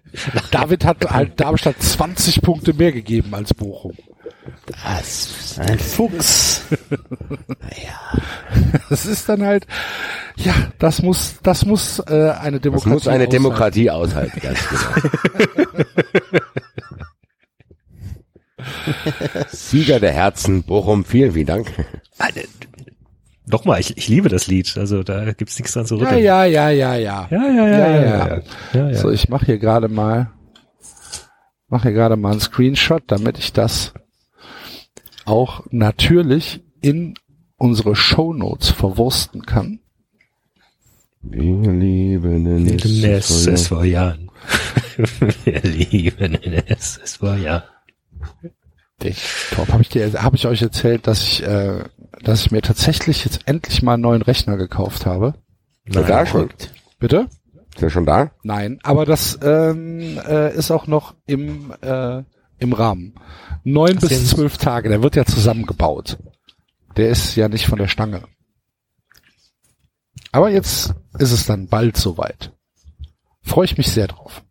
David 0.51 0.85
hat 0.85 1.11
halt 1.11 1.41
Darmstadt 1.41 1.81
20 1.81 2.43
Punkte 2.43 2.75
mehr 2.75 2.93
gegeben 2.93 3.35
als 3.35 3.55
Bochum. 3.55 3.97
Das 4.67 5.59
Ein 5.59 5.79
Fuchs. 5.79 6.63
Das 8.89 9.07
ist 9.07 9.29
dann 9.29 9.43
halt, 9.45 9.67
ja, 10.37 10.53
das 10.79 11.01
muss, 11.03 11.37
das 11.43 11.65
muss 11.65 11.99
äh, 12.01 12.31
eine 12.41 12.59
Das 12.59 12.63
Demokratie. 12.63 12.91
muss 12.93 13.09
eine 13.09 13.17
aushalten. 13.17 13.31
Demokratie 13.31 13.91
aushalten, 13.91 14.41
ganz 14.41 14.59
genau. 14.69 15.89
Sieger 19.51 20.01
der 20.01 20.13
Herzen, 20.13 20.63
Bochum, 20.63 21.05
vielen, 21.05 21.33
vielen 21.33 21.47
Dank. 21.47 21.73
Nochmal, 23.47 23.81
ich, 23.81 23.97
ich 23.97 24.09
liebe 24.09 24.29
das 24.29 24.47
Lied. 24.47 24.77
Also 24.79 25.03
da 25.03 25.33
gibt's 25.33 25.59
nichts 25.59 25.73
dran 25.75 25.87
zu 25.87 25.97
Ja, 25.97 26.05
rütteln. 26.05 26.25
ja, 26.25 26.45
ja, 26.45 26.71
ja, 26.71 26.95
ja. 26.95 27.29
Ja, 27.31 27.49
ja, 27.49 27.67
ja, 27.67 27.67
ja, 27.67 28.03
ja. 28.29 28.41
ja, 28.73 28.89
ja. 28.91 28.95
So, 28.95 29.11
ich 29.11 29.29
mache 29.29 29.47
hier 29.47 29.59
gerade 29.59 29.89
mal, 29.89 30.31
mache 31.69 31.85
hier 31.89 31.93
gerade 31.93 32.17
mal 32.17 32.33
einen 32.33 32.41
Screenshot, 32.41 33.03
damit 33.09 33.39
ich 33.39 33.53
das 33.53 33.93
auch 35.25 35.65
natürlich 35.71 36.63
in 36.81 37.15
unsere 37.57 37.97
Shownotes 37.97 38.71
verwursten 38.71 39.47
kann. 39.47 39.81
Wir 41.23 41.73
lieben 41.73 42.45
den 42.45 42.79
Es 42.79 43.47
ist 43.47 43.69
vor 43.69 43.85
Jahren. 43.85 44.31
Wir 45.45 45.61
lieben 45.63 46.35
es 46.67 46.99
ist 46.99 47.17
vor 47.17 47.37
Jahren. 47.37 47.65
Top, 49.55 49.69
habe 49.69 49.83
ich 49.83 49.89
dir, 49.89 50.13
habe 50.23 50.37
ich 50.37 50.47
euch 50.47 50.63
erzählt, 50.63 51.07
dass 51.07 51.23
ich, 51.23 51.43
äh, 51.43 51.85
dass 52.23 52.47
ich 52.47 52.51
mir 52.53 52.63
tatsächlich 52.63 53.25
jetzt 53.25 53.41
endlich 53.47 53.83
mal 53.83 53.95
einen 53.95 54.03
neuen 54.03 54.23
Rechner 54.23 54.57
gekauft 54.57 55.05
habe? 55.05 55.35
Er 55.85 56.03
da 56.05 56.25
schon? 56.25 56.51
Bitte? 56.99 57.29
Ist 57.75 57.83
er 57.83 57.91
schon 57.91 58.07
da? 58.07 58.31
Nein, 58.43 58.79
aber 58.83 59.05
das 59.05 59.39
ähm, 59.43 60.19
äh, 60.27 60.55
ist 60.55 60.71
auch 60.71 60.87
noch 60.87 61.15
im 61.27 61.75
äh, 61.83 62.23
im 62.65 62.73
Rahmen. 62.73 63.15
Neun 63.63 63.97
bis 63.97 64.29
zwölf 64.29 64.59
Tage. 64.59 64.89
Der 64.89 65.03
wird 65.03 65.17
ja 65.17 65.25
zusammengebaut. 65.25 66.19
Der 66.97 67.09
ist 67.11 67.35
ja 67.37 67.49
nicht 67.49 67.67
von 67.67 67.79
der 67.79 67.89
Stange. 67.89 68.25
Aber 70.33 70.51
jetzt 70.51 70.95
ist 71.19 71.33
es 71.33 71.47
dann 71.47 71.69
bald 71.69 71.97
soweit. 71.97 72.53
Freue 73.43 73.67
ich 73.67 73.79
mich 73.79 73.89
sehr 73.93 74.09
drauf. 74.09 74.43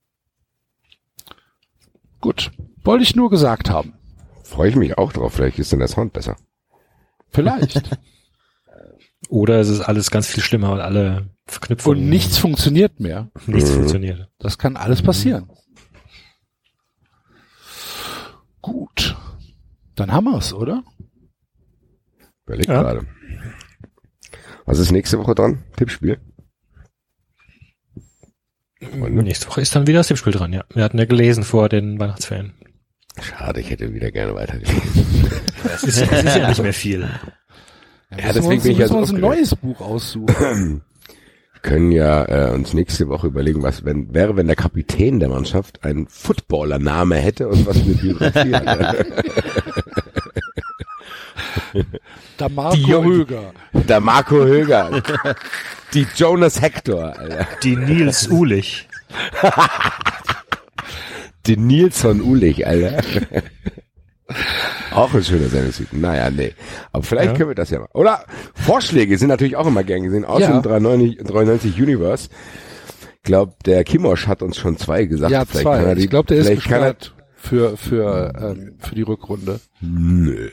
Gut, 2.22 2.52
wollte 2.84 3.04
ich 3.04 3.16
nur 3.16 3.30
gesagt 3.30 3.70
haben. 3.70 3.94
Freue 4.44 4.70
ich 4.70 4.76
mich 4.76 4.98
auch 4.98 5.12
drauf. 5.12 5.34
Vielleicht 5.34 5.60
ist 5.60 5.72
dann 5.74 5.80
der 5.80 5.88
Sound 5.90 6.14
besser. 6.14 6.38
Vielleicht. 7.30 7.82
Oder 9.30 9.60
es 9.60 9.70
ist 9.70 9.82
alles 9.82 10.12
ganz 10.12 10.28
viel 10.28 10.44
schlimmer 10.44 10.72
und 10.72 10.80
alle 10.80 11.30
Verknüpfungen. 11.48 12.00
Und 12.04 12.10
nichts 12.10 12.38
funktioniert 12.38 13.00
mehr. 13.00 13.30
nichts 13.48 13.72
Mhm. 13.72 13.76
funktioniert. 13.76 14.30
Das 14.38 14.58
kann 14.58 14.78
alles 14.78 15.02
passieren. 15.02 15.50
Gut. 18.64 19.16
Dann 19.96 20.12
haben 20.12 20.26
wir's, 20.26 20.54
oder? 20.54 20.84
Überleg 22.48 22.68
Ja. 22.68 22.82
gerade. 22.82 23.06
Was 24.66 24.80
ist 24.80 24.92
nächste 24.92 25.20
Woche 25.20 25.36
dran? 25.36 25.64
Tippspiel? 25.76 26.20
Nächste 28.80 29.48
Woche 29.48 29.62
ist 29.62 29.76
dann 29.76 29.86
wieder 29.86 30.00
das 30.00 30.08
Tippspiel 30.08 30.34
dran, 30.34 30.54
ja. 30.54 30.64
Wir 30.74 30.84
hatten 30.84 30.98
ja 30.98 31.06
gelesen 31.06 31.44
vor 31.44 31.68
den 31.70 32.00
Weihnachtsferien. 32.00 32.54
Schade, 33.22 33.60
ich 33.60 33.70
hätte 33.70 33.94
wieder 33.94 34.12
gerne 34.12 34.34
weitergelesen. 34.34 34.82
Es 35.66 35.84
ist, 35.84 36.02
es 36.02 36.24
ist 36.24 36.36
ja 36.36 36.50
nicht 36.50 36.62
mehr 36.62 36.74
viel. 36.74 37.10
Ja, 38.12 38.34
deswegen 38.34 38.62
bin 38.62 38.72
ich 38.74 38.78
ja 38.78 38.84
müssen 38.86 38.90
so 38.90 38.94
wir 38.96 39.00
uns 39.02 39.14
ein 39.14 39.20
neues 39.22 39.56
Buch 39.56 39.80
aussuchen. 39.82 40.82
Wir 41.64 41.70
können 41.70 41.92
ja 41.94 42.26
äh, 42.26 42.52
uns 42.54 42.74
nächste 42.74 43.08
Woche 43.08 43.28
überlegen, 43.28 43.64
was 43.64 43.86
wenn, 43.86 44.14
wäre, 44.14 44.36
wenn 44.36 44.48
der 44.48 44.58
Kapitän 44.58 45.22
der 45.22 45.30
Mannschaft 45.30 45.82
einen 45.86 46.08
Footballer-Name 46.08 47.16
hätte 47.16 47.48
und 47.48 47.66
was 47.66 47.78
für 47.78 47.86
eine 47.86 47.96
Biografie 47.96 48.54
hat. 48.54 49.06
Der 52.40 52.50
Marco 52.50 52.76
Die 52.76 52.82
Jungen- 52.84 53.12
Höger. 53.14 53.54
Der 53.74 54.00
Marco 54.02 54.36
Höger. 54.44 55.02
Die 55.94 56.06
Jonas 56.16 56.62
Hector, 56.62 57.18
Alter. 57.18 57.48
Die 57.64 57.76
Nils 57.78 58.28
Ulich. 58.28 58.88
Die 61.46 61.58
Nilsson 61.58 62.22
Ulich, 62.22 62.68
Alter. 62.68 63.02
Auch 64.94 65.14
ein 65.14 65.24
schöner 65.24 65.48
Sendungstitel. 65.50 65.98
Naja, 65.98 66.30
nee. 66.30 66.54
Aber 66.92 67.04
vielleicht 67.04 67.32
Ja. 67.32 67.34
können 67.38 67.50
wir 67.50 67.56
das 67.56 67.70
ja 67.70 67.80
mal. 67.80 67.90
Oder 67.94 68.24
Vorschläge 68.54 69.18
sind 69.18 69.28
natürlich 69.30 69.56
auch 69.56 69.68
immer 69.68 69.84
gern 69.84 70.04
gesehen. 70.04 70.26
Aus 70.26 70.42
Ja. 70.42 70.52
dem 70.52 70.62
93, 70.62 71.18
93 71.24 71.82
Universe. 71.82 72.30
Ich 73.18 73.24
glaube, 73.24 73.54
der 73.66 73.84
Kimosch 73.84 74.28
hat 74.28 74.42
uns 74.42 74.58
schon 74.58 74.78
zwei 74.78 75.06
gesagt. 75.06 75.32
Ja, 75.32 75.46
Vielleicht 75.46 75.66
kann 75.66 75.82
zwei. 75.82 75.90
er 75.90 75.96
die- 75.96 76.04
Ich 76.04 76.10
glaube, 76.10 76.28
der 76.28 76.38
ist 76.38 76.46
kann 76.46 76.54
er- 76.54 76.58
gesperrt 76.94 77.14
für, 77.36 77.78
für, 77.78 78.34
ähm, 78.40 78.76
für 78.80 78.96
die 78.96 79.02
Rückrunde. 79.02 79.60
Nö. 79.82 80.50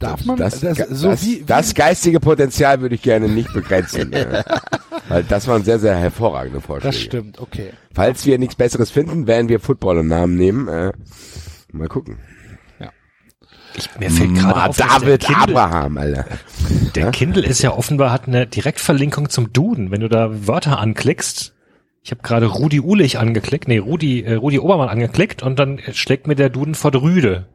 Darf 0.00 0.24
man, 0.26 0.36
das, 0.36 0.60
das, 0.60 0.76
das, 0.78 0.88
so 0.90 1.08
das, 1.08 1.22
wie, 1.24 1.40
wie 1.40 1.44
das 1.44 1.74
geistige 1.74 2.20
Potenzial 2.20 2.80
würde 2.82 2.94
ich 2.94 3.02
gerne 3.02 3.28
nicht 3.28 3.52
begrenzen. 3.54 4.12
ja. 4.12 4.44
Weil 5.08 5.22
das 5.24 5.46
waren 5.46 5.62
sehr, 5.64 5.78
sehr 5.78 5.94
hervorragende 5.96 6.60
Vorschläge. 6.60 6.92
das 6.94 7.00
stimmt, 7.02 7.38
okay. 7.38 7.70
Falls 7.94 8.24
wir 8.26 8.38
nichts 8.38 8.54
Besseres 8.56 8.90
finden, 8.90 9.26
werden 9.26 9.48
wir 9.48 9.60
Football 9.60 9.98
im 9.98 10.08
Namen 10.08 10.36
nehmen. 10.36 10.68
Äh, 10.68 10.92
mal 11.72 11.88
gucken. 11.88 12.18
Mir 13.98 14.10
fällt 14.10 14.34
gerade 14.34 14.68
auf, 14.68 14.76
David 14.76 15.08
der 15.08 15.18
Kindle, 15.18 15.60
Abraham, 15.60 15.98
Alter. 15.98 16.26
der 16.94 17.10
Kindle 17.10 17.44
ist 17.44 17.62
ja 17.62 17.72
offenbar 17.72 18.12
hat 18.12 18.28
eine 18.28 18.46
Direktverlinkung 18.46 19.30
zum 19.30 19.52
Duden. 19.52 19.90
Wenn 19.90 20.00
du 20.00 20.08
da 20.08 20.46
Wörter 20.46 20.78
anklickst, 20.78 21.54
ich 22.02 22.10
habe 22.10 22.22
gerade 22.22 22.46
Rudi 22.46 22.80
Ulich 22.80 23.18
angeklickt, 23.18 23.66
nee, 23.66 23.78
Rudi, 23.78 24.22
äh, 24.22 24.34
Rudi 24.34 24.58
Obermann 24.58 24.88
angeklickt 24.88 25.42
und 25.42 25.58
dann 25.58 25.80
schlägt 25.92 26.26
mir 26.26 26.36
der 26.36 26.50
Duden 26.50 26.74
vor 26.74 26.94
Rüde. 26.94 27.46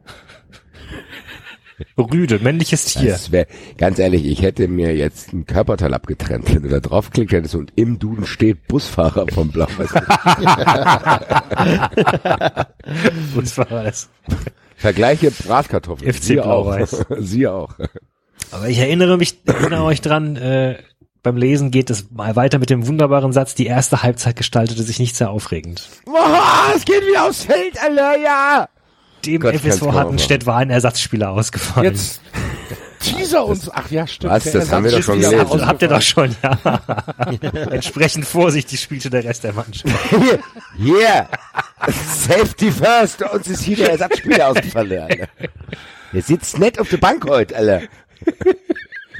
Rüde, 1.96 2.38
männliches 2.40 2.84
Tier. 2.86 3.12
Das 3.12 3.32
wär, 3.32 3.46
ganz 3.78 3.98
ehrlich, 3.98 4.26
ich 4.26 4.42
hätte 4.42 4.68
mir 4.68 4.94
jetzt 4.94 5.32
ein 5.32 5.46
Körperteil 5.46 5.94
abgetrennt, 5.94 6.54
wenn 6.54 6.62
du 6.62 6.68
da 6.68 6.80
draufklickt 6.80 7.32
hättest 7.32 7.54
und 7.54 7.72
im 7.76 7.98
Duden 7.98 8.26
steht 8.26 8.66
Busfahrer 8.68 9.26
vom 9.32 9.50
Blau. 9.50 9.66
War 13.56 13.84
das? 13.84 14.10
Vergleiche 14.80 15.30
Bratkartoffeln. 15.30 16.10
FC 16.10 16.22
Sie 16.22 16.40
auch. 16.40 16.74
Sie 17.18 17.46
auch. 17.46 17.74
Aber 18.50 18.68
ich 18.68 18.78
erinnere 18.78 19.18
mich, 19.18 19.36
erinnere 19.44 19.84
euch 19.84 20.00
dran, 20.00 20.36
äh, 20.36 20.78
beim 21.22 21.36
Lesen 21.36 21.70
geht 21.70 21.90
es 21.90 22.10
mal 22.10 22.34
weiter 22.34 22.58
mit 22.58 22.70
dem 22.70 22.86
wunderbaren 22.86 23.32
Satz, 23.32 23.54
die 23.54 23.66
erste 23.66 24.02
Halbzeit 24.02 24.36
gestaltete 24.36 24.82
sich 24.82 24.98
nicht 24.98 25.16
sehr 25.16 25.30
aufregend. 25.30 25.86
Boah, 26.06 26.72
es 26.74 26.86
geht 26.86 27.06
wieder 27.06 27.26
aufs 27.26 27.44
Feld, 27.44 27.78
Alter, 27.82 28.18
ja! 28.18 28.68
Dem 29.26 29.42
Gott, 29.42 29.54
FSV 29.54 29.80
kaum 29.80 29.92
hat 29.92 30.00
ein 30.00 30.04
machen. 30.06 30.18
Stett 30.18 30.46
war 30.46 30.56
ein 30.56 30.70
Ersatzspieler 30.70 31.30
ausgefallen. 31.30 31.92
Jetzt 31.92 32.22
teaser 33.00 33.44
uns. 33.44 33.70
Ach 33.72 33.90
ja, 33.90 34.06
stimmt. 34.06 34.32
Was? 34.32 34.44
der 34.44 34.52
Das 34.52 34.70
haben 34.72 34.84
wir 34.84 34.92
doch 34.92 35.02
schon 35.02 35.20
gelesen. 35.20 35.46
ist 35.46 35.66
Habt 35.66 35.82
ihr 35.82 35.88
doch 35.88 36.02
schon, 36.02 36.36
ja. 36.42 36.80
Entsprechend 37.70 38.24
vorsichtig 38.24 38.80
spielte 38.80 39.10
der 39.10 39.24
Rest 39.24 39.44
der 39.44 39.52
Mannschaft. 39.52 39.94
Yeah! 40.78 41.28
Safety 42.06 42.70
first! 42.70 43.22
Uns 43.22 43.48
ist 43.48 43.62
hier 43.62 43.76
der 43.76 43.90
Ersatzspieler 43.92 44.48
ausgefallen, 44.48 45.02
Alter. 45.02 45.28
Der 46.12 46.22
sitzt 46.22 46.58
nett 46.58 46.78
auf 46.78 46.88
der 46.88 46.96
Bank 46.98 47.26
heute, 47.28 47.56
Alter. 47.56 47.82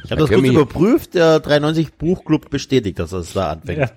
Ich 0.05 0.11
habe 0.11 0.23
das 0.23 0.31
können 0.31 0.43
kurz 0.43 0.55
überprüft, 0.55 1.15
der 1.15 1.41
93 1.41 1.93
Buchclub 1.95 2.51
bestätigt, 2.51 2.99
dass 2.99 3.13
es 3.13 3.33
da 3.33 3.51
anfängt. 3.51 3.79
Ja. 3.79 3.91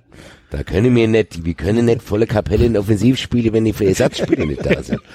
Da 0.50 0.62
können 0.62 0.94
wir 0.94 1.08
nicht, 1.08 1.44
wir 1.44 1.54
können 1.54 1.86
nicht 1.86 2.02
volle 2.02 2.26
Kapelle 2.26 2.66
in 2.66 2.76
Offensivspiele, 2.76 3.52
wenn 3.52 3.64
die 3.64 3.72
für 3.72 3.86
Ersatzspieler 3.86 4.46
nicht 4.46 4.64
da 4.64 4.82
sind. 4.82 5.00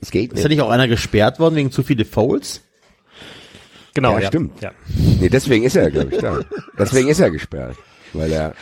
Das 0.00 0.10
geht 0.10 0.32
Ist 0.32 0.42
ja 0.42 0.48
nicht. 0.48 0.58
nicht 0.58 0.60
auch 0.66 0.70
einer 0.70 0.88
gesperrt 0.88 1.38
worden 1.38 1.54
wegen 1.54 1.70
zu 1.70 1.82
viele 1.82 2.04
Fouls? 2.04 2.62
Genau, 3.96 4.12
Ja, 4.16 4.20
ja. 4.20 4.26
stimmt. 4.28 4.60
Ja. 4.60 4.72
Nee, 5.20 5.30
deswegen 5.30 5.64
ist 5.64 5.74
er, 5.74 5.90
glaube 5.90 6.14
ich, 6.14 6.20
da. 6.20 6.40
Deswegen 6.78 7.08
ist 7.08 7.18
er 7.18 7.30
gesperrt. 7.30 7.76
Weil 8.12 8.30
er, 8.30 8.54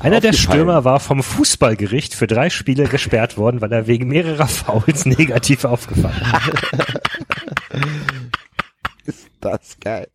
Einer 0.00 0.20
der. 0.20 0.32
Stürmer 0.32 0.84
war 0.84 0.98
vom 0.98 1.22
Fußballgericht 1.22 2.12
für 2.14 2.26
drei 2.26 2.50
Spiele 2.50 2.84
gesperrt 2.88 3.36
worden, 3.36 3.60
weil 3.60 3.72
er 3.72 3.86
wegen 3.86 4.08
mehrerer 4.08 4.48
Fouls 4.48 5.06
negativ 5.06 5.64
aufgefallen 5.64 6.20
ist. 9.06 9.28
das 9.40 9.76
geil. 9.80 10.08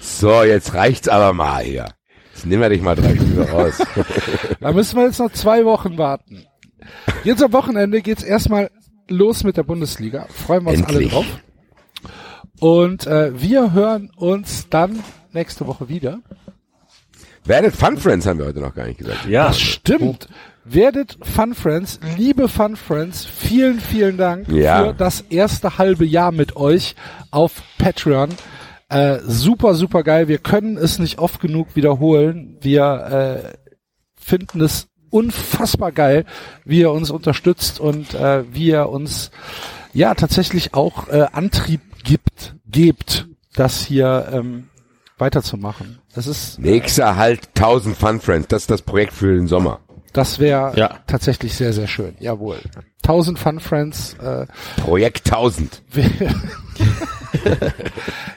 So, 0.00 0.44
jetzt 0.44 0.74
reicht's 0.74 1.08
aber 1.08 1.32
mal 1.32 1.64
hier. 1.64 1.86
Jetzt 2.32 2.46
nehmen 2.46 2.62
wir 2.62 2.68
dich 2.68 2.80
mal 2.82 2.94
drei 2.94 3.16
Spiele 3.16 3.48
raus. 3.50 3.82
Da 4.60 4.72
müssen 4.72 4.96
wir 4.96 5.04
jetzt 5.06 5.18
noch 5.18 5.32
zwei 5.32 5.64
Wochen 5.64 5.98
warten. 5.98 6.46
Jetzt 7.24 7.42
am 7.42 7.52
Wochenende 7.52 8.00
geht's 8.02 8.22
erstmal 8.22 8.70
los 9.08 9.42
mit 9.44 9.56
der 9.56 9.62
Bundesliga. 9.64 10.26
Freuen 10.30 10.64
wir 10.64 10.70
uns 10.70 10.80
Endlich. 10.80 11.12
alle 11.12 11.24
drauf. 11.24 11.26
Und 12.64 13.06
äh, 13.06 13.38
wir 13.38 13.74
hören 13.74 14.10
uns 14.16 14.70
dann 14.70 15.00
nächste 15.34 15.66
Woche 15.66 15.90
wieder. 15.90 16.20
Werdet 17.44 17.76
Fun 17.76 17.98
Friends 17.98 18.24
haben 18.26 18.38
wir 18.38 18.46
heute 18.46 18.60
noch 18.60 18.74
gar 18.74 18.86
nicht 18.86 18.96
gesagt. 19.00 19.26
Ja, 19.26 19.48
Das 19.48 19.60
stimmt. 19.60 20.28
Werdet 20.64 21.18
Fun 21.20 21.54
Friends, 21.54 22.00
liebe 22.16 22.48
Fun 22.48 22.76
Friends, 22.76 23.26
vielen, 23.26 23.80
vielen 23.80 24.16
Dank 24.16 24.48
Ja. 24.48 24.82
für 24.82 24.94
das 24.94 25.20
erste 25.28 25.76
halbe 25.76 26.06
Jahr 26.06 26.32
mit 26.32 26.56
euch 26.56 26.94
auf 27.30 27.52
Patreon. 27.76 28.30
Äh, 28.88 29.18
super, 29.26 29.74
super 29.74 30.02
geil. 30.02 30.28
Wir 30.28 30.38
können 30.38 30.78
es 30.78 30.98
nicht 30.98 31.18
oft 31.18 31.42
genug 31.42 31.76
wiederholen. 31.76 32.56
Wir 32.62 33.42
äh, 33.44 33.74
finden 34.18 34.62
es 34.62 34.88
unfassbar 35.10 35.92
geil, 35.92 36.24
wie 36.64 36.80
ihr 36.80 36.92
uns 36.92 37.10
unterstützt 37.10 37.78
und 37.78 38.14
äh, 38.14 38.44
wie 38.54 38.68
ihr 38.68 38.88
uns 38.88 39.32
ja 39.92 40.14
tatsächlich 40.14 40.72
auch 40.72 41.08
äh, 41.08 41.26
Antrieb 41.30 41.82
gibt, 42.04 42.54
gebt, 42.70 43.26
das 43.54 43.80
hier 43.84 44.28
ähm, 44.32 44.68
weiterzumachen. 45.18 45.98
Das 46.14 46.26
ist, 46.28 46.58
Nächster 46.60 47.16
halt 47.16 47.48
1000 47.56 47.96
Fun 47.96 48.20
Friends. 48.20 48.46
Das 48.48 48.62
ist 48.62 48.70
das 48.70 48.82
Projekt 48.82 49.12
für 49.12 49.34
den 49.34 49.46
Sommer. 49.48 49.80
das 50.12 50.38
wäre 50.38 50.72
Ja. 50.76 51.00
tatsächlich 51.08 51.54
sehr, 51.56 51.72
sehr 51.72 51.88
schön. 51.88 52.14
Jawohl. 52.20 52.58
1000 53.02 53.38
Fun 53.38 53.58
Friends. 53.60 54.14
Äh, 54.14 54.46
Projekt 54.76 55.26
1000. 55.32 55.82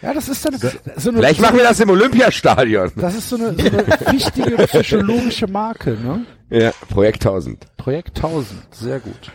ja, 0.02 0.14
das 0.14 0.28
ist 0.30 0.46
dann 0.46 0.58
so 0.98 1.10
eine, 1.10 1.20
Vielleicht 1.20 1.42
machen 1.42 1.58
wir 1.58 1.64
das 1.64 1.80
im 1.80 1.90
Olympiastadion. 1.90 2.92
das 2.96 3.16
ist 3.16 3.30
so 3.30 3.36
eine, 3.38 3.54
so 3.54 3.68
eine 3.68 3.88
wichtige 4.14 4.56
psychologische 4.68 5.48
Marke, 5.48 5.92
ne? 5.92 6.26
Ja, 6.50 6.72
Projekt 6.90 7.26
1000. 7.26 7.66
Projekt 7.78 8.18
1000, 8.18 8.48
sehr 8.74 9.00
gut. 9.00 9.32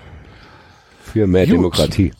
Für 1.02 1.26
mehr 1.26 1.44
Gut. 1.46 1.54
Demokratie. 1.54 2.12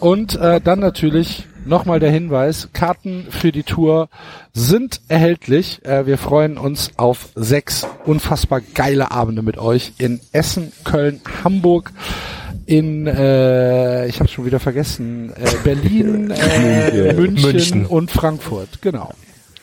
Und 0.00 0.36
äh, 0.36 0.60
dann 0.60 0.78
natürlich 0.78 1.46
nochmal 1.64 2.00
der 2.00 2.10
Hinweis, 2.10 2.68
Karten 2.72 3.26
für 3.30 3.52
die 3.52 3.62
Tour 3.62 4.08
sind 4.52 5.00
erhältlich. 5.08 5.84
Äh, 5.84 6.06
wir 6.06 6.18
freuen 6.18 6.56
uns 6.56 6.92
auf 6.96 7.28
sechs 7.34 7.86
unfassbar 8.04 8.60
geile 8.60 9.10
Abende 9.10 9.42
mit 9.42 9.58
euch 9.58 9.92
in 9.98 10.20
Essen, 10.32 10.72
Köln, 10.84 11.20
Hamburg, 11.44 11.92
in, 12.66 13.06
äh, 13.06 14.06
ich 14.06 14.20
habe 14.20 14.28
schon 14.28 14.44
wieder 14.44 14.60
vergessen, 14.60 15.32
äh, 15.32 15.50
Berlin, 15.64 16.30
äh, 16.52 17.12
München, 17.14 17.42
München. 17.50 17.86
und 17.86 18.10
Frankfurt. 18.10 18.82
Genau. 18.82 19.12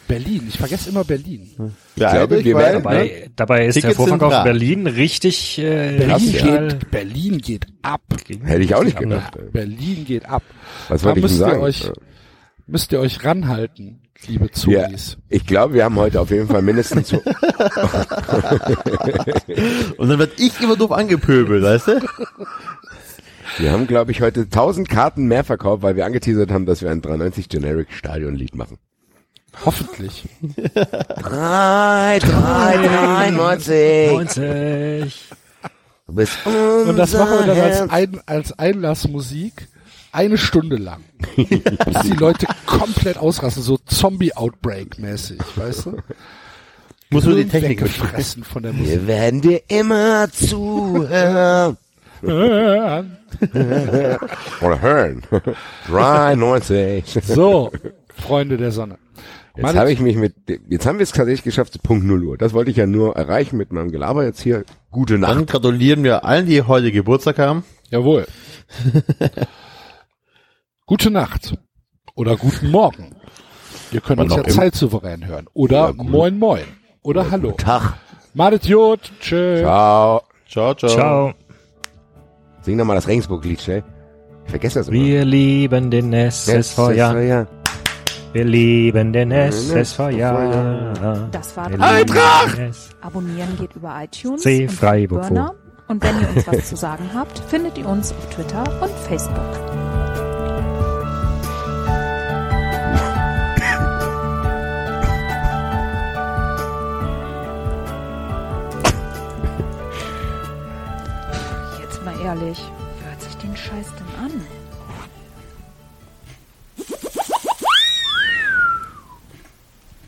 Berlin, 0.07 0.43
ich 0.47 0.57
vergesse 0.57 0.89
immer 0.89 1.03
Berlin. 1.03 1.49
Ja, 1.95 2.11
glaube, 2.11 2.35
eigentlich, 2.35 2.45
wir 2.45 2.55
weil- 2.55 2.63
werden- 2.63 2.83
Dabei, 2.83 3.29
dabei 3.35 3.65
ist 3.67 3.73
Tickets 3.75 3.95
der 3.97 4.05
Vorverkauf 4.07 4.33
in. 4.33 4.43
Berlin 4.43 4.87
richtig 4.87 5.57
äh, 5.59 5.97
Berlin, 5.97 6.31
geht, 6.31 6.91
Berlin 6.91 7.37
geht 7.39 7.65
ab. 7.81 8.01
Hätte 8.43 8.61
ich 8.63 8.75
auch 8.75 8.83
nicht 8.83 8.97
gedacht. 8.99 9.37
Berlin 9.51 10.05
geht 10.05 10.25
ab. 10.29 10.43
Was 10.89 11.01
Da 11.01 11.07
wollte 11.07 11.19
ich 11.19 11.23
müsst 11.23 11.39
denn 11.39 11.47
ihr 11.47 11.51
sagen? 11.51 11.61
euch, 11.63 11.91
müsst 12.67 12.91
ihr 12.91 12.99
euch 12.99 13.23
ranhalten, 13.23 14.01
liebe 14.27 14.45
Ja, 14.45 14.51
Zugis. 14.51 15.17
ich 15.29 15.45
glaube, 15.45 15.73
wir 15.73 15.83
haben 15.85 15.95
heute 15.95 16.21
auf 16.21 16.29
jeden 16.31 16.47
Fall 16.47 16.61
mindestens 16.61 17.09
so, 17.09 17.17
Und 19.97 20.09
dann 20.09 20.19
werd 20.19 20.39
ich 20.39 20.59
immer 20.61 20.75
doof 20.75 20.91
angepöbelt, 20.91 21.63
weißt 21.63 21.87
du? 21.87 22.01
wir 23.57 23.71
haben 23.71 23.87
glaube 23.87 24.11
ich 24.11 24.21
heute 24.21 24.41
1000 24.41 24.89
Karten 24.89 25.25
mehr 25.27 25.43
verkauft, 25.43 25.81
weil 25.83 25.95
wir 25.95 26.05
angeteasert 26.05 26.51
haben, 26.51 26.65
dass 26.65 26.81
wir 26.81 26.91
ein 26.91 27.01
93 27.01 27.49
Generic 27.49 27.87
Stadionlied 27.93 28.55
machen. 28.55 28.77
Hoffentlich. 29.63 30.23
3, 30.55 32.19
3, 32.19 32.19
93. 33.29 34.11
90. 34.11 35.23
Du 36.07 36.13
bist 36.13 36.37
Und 36.45 36.97
das 36.97 37.13
machen 37.13 37.39
wir 37.39 37.47
dann 37.47 37.59
als, 37.59 37.89
ein, 37.89 38.21
als 38.25 38.59
Einlassmusik 38.59 39.67
eine 40.11 40.37
Stunde 40.37 40.77
lang. 40.77 41.03
Bis 41.35 42.01
die 42.03 42.13
Leute 42.13 42.47
komplett 42.65 43.17
ausrasten, 43.17 43.63
so 43.63 43.77
Zombie-Outbreak-mäßig, 43.77 45.39
weißt 45.55 45.87
du? 45.87 45.97
Muss 47.09 47.25
nur 47.25 47.35
die 47.35 47.47
Technik 47.47 47.81
weggefressen 47.81 48.43
von 48.43 48.63
der 48.63 48.73
Musik. 48.73 48.91
Wir 48.93 49.07
werden 49.07 49.41
dir 49.41 49.61
immer 49.67 50.29
zuhören. 50.31 51.77
Oder 54.61 54.81
hören. 54.81 55.23
93. 55.87 57.19
So, 57.23 57.71
Freunde 58.15 58.57
der 58.57 58.71
Sonne. 58.71 58.97
Jetzt 59.55 59.75
habe 59.75 59.91
ich 59.91 60.01
mich 60.01 60.17
mit, 60.17 60.35
jetzt 60.69 60.85
haben 60.85 60.99
wir 60.99 61.03
es 61.03 61.11
tatsächlich 61.11 61.43
geschafft 61.43 61.73
zu 61.73 61.79
Punkt 61.79 62.05
0 62.05 62.23
Uhr. 62.23 62.37
Das 62.37 62.53
wollte 62.53 62.71
ich 62.71 62.77
ja 62.77 62.87
nur 62.87 63.15
erreichen 63.15 63.57
mit 63.57 63.71
meinem 63.71 63.91
Gelaber 63.91 64.25
jetzt 64.25 64.41
hier. 64.41 64.65
Gute 64.91 65.17
Dann 65.19 65.39
Nacht. 65.39 65.47
gratulieren 65.47 66.03
wir 66.03 66.25
allen, 66.25 66.45
die 66.45 66.61
heute 66.61 66.91
Geburtstag 66.91 67.39
haben. 67.39 67.63
Jawohl. 67.89 68.27
Gute 70.85 71.09
Nacht. 71.09 71.57
Oder 72.15 72.37
guten 72.37 72.71
Morgen. 72.71 73.15
Ihr 73.91 74.01
könnt 74.01 74.19
Was 74.19 74.31
uns 74.31 74.47
ja 74.47 74.53
zeitsouverän 74.53 75.25
hören. 75.25 75.47
Oder 75.53 75.93
moin 75.93 76.37
moin. 76.37 76.63
Oder 77.01 77.29
hallo. 77.31 77.51
Tag. 77.51 77.93
Madet 78.33 78.65
Jod. 78.65 78.99
Tschö. 79.19 79.59
Ciao. 79.59 80.21
Ciao, 80.49 80.73
ciao. 80.73 80.89
Ciao. 80.89 81.33
Sing 82.61 82.77
doch 82.77 82.85
mal 82.85 82.95
das 82.95 83.07
Regensburg-Lied, 83.07 83.61
schnell. 83.61 83.83
Ich 84.45 84.51
vergesse 84.51 84.79
das 84.79 84.87
immer. 84.87 84.97
Wir 84.97 85.25
lieben 85.25 85.91
den 85.91 86.13
SSV, 86.13 86.91
ja. 86.95 87.47
Wir 88.35 88.43
lieben 88.43 89.13
den 89.13 89.31
SSV, 89.31 90.09
ja. 90.09 91.25
Das 91.31 91.55
war 91.55 91.67
Eintracht! 91.67 92.59
Abonnieren 92.99 93.55
geht 93.57 93.73
über 93.77 93.97
iTunes 94.03 94.41
C. 94.41 94.63
und 94.63 94.73
Freiburg 94.73 95.21
Burner. 95.21 95.45
vor. 95.45 95.55
Und 95.87 96.03
wenn 96.03 96.19
ihr 96.19 96.27
uns 96.35 96.45
was 96.45 96.67
zu 96.67 96.75
sagen 96.75 97.09
habt, 97.13 97.39
findet 97.47 97.77
ihr 97.77 97.87
uns 97.87 98.11
auf 98.11 98.29
Twitter 98.31 98.65
und 98.81 98.91
Facebook. 99.07 99.39
Jetzt 111.79 112.03
mal 112.03 112.19
ehrlich, 112.21 112.59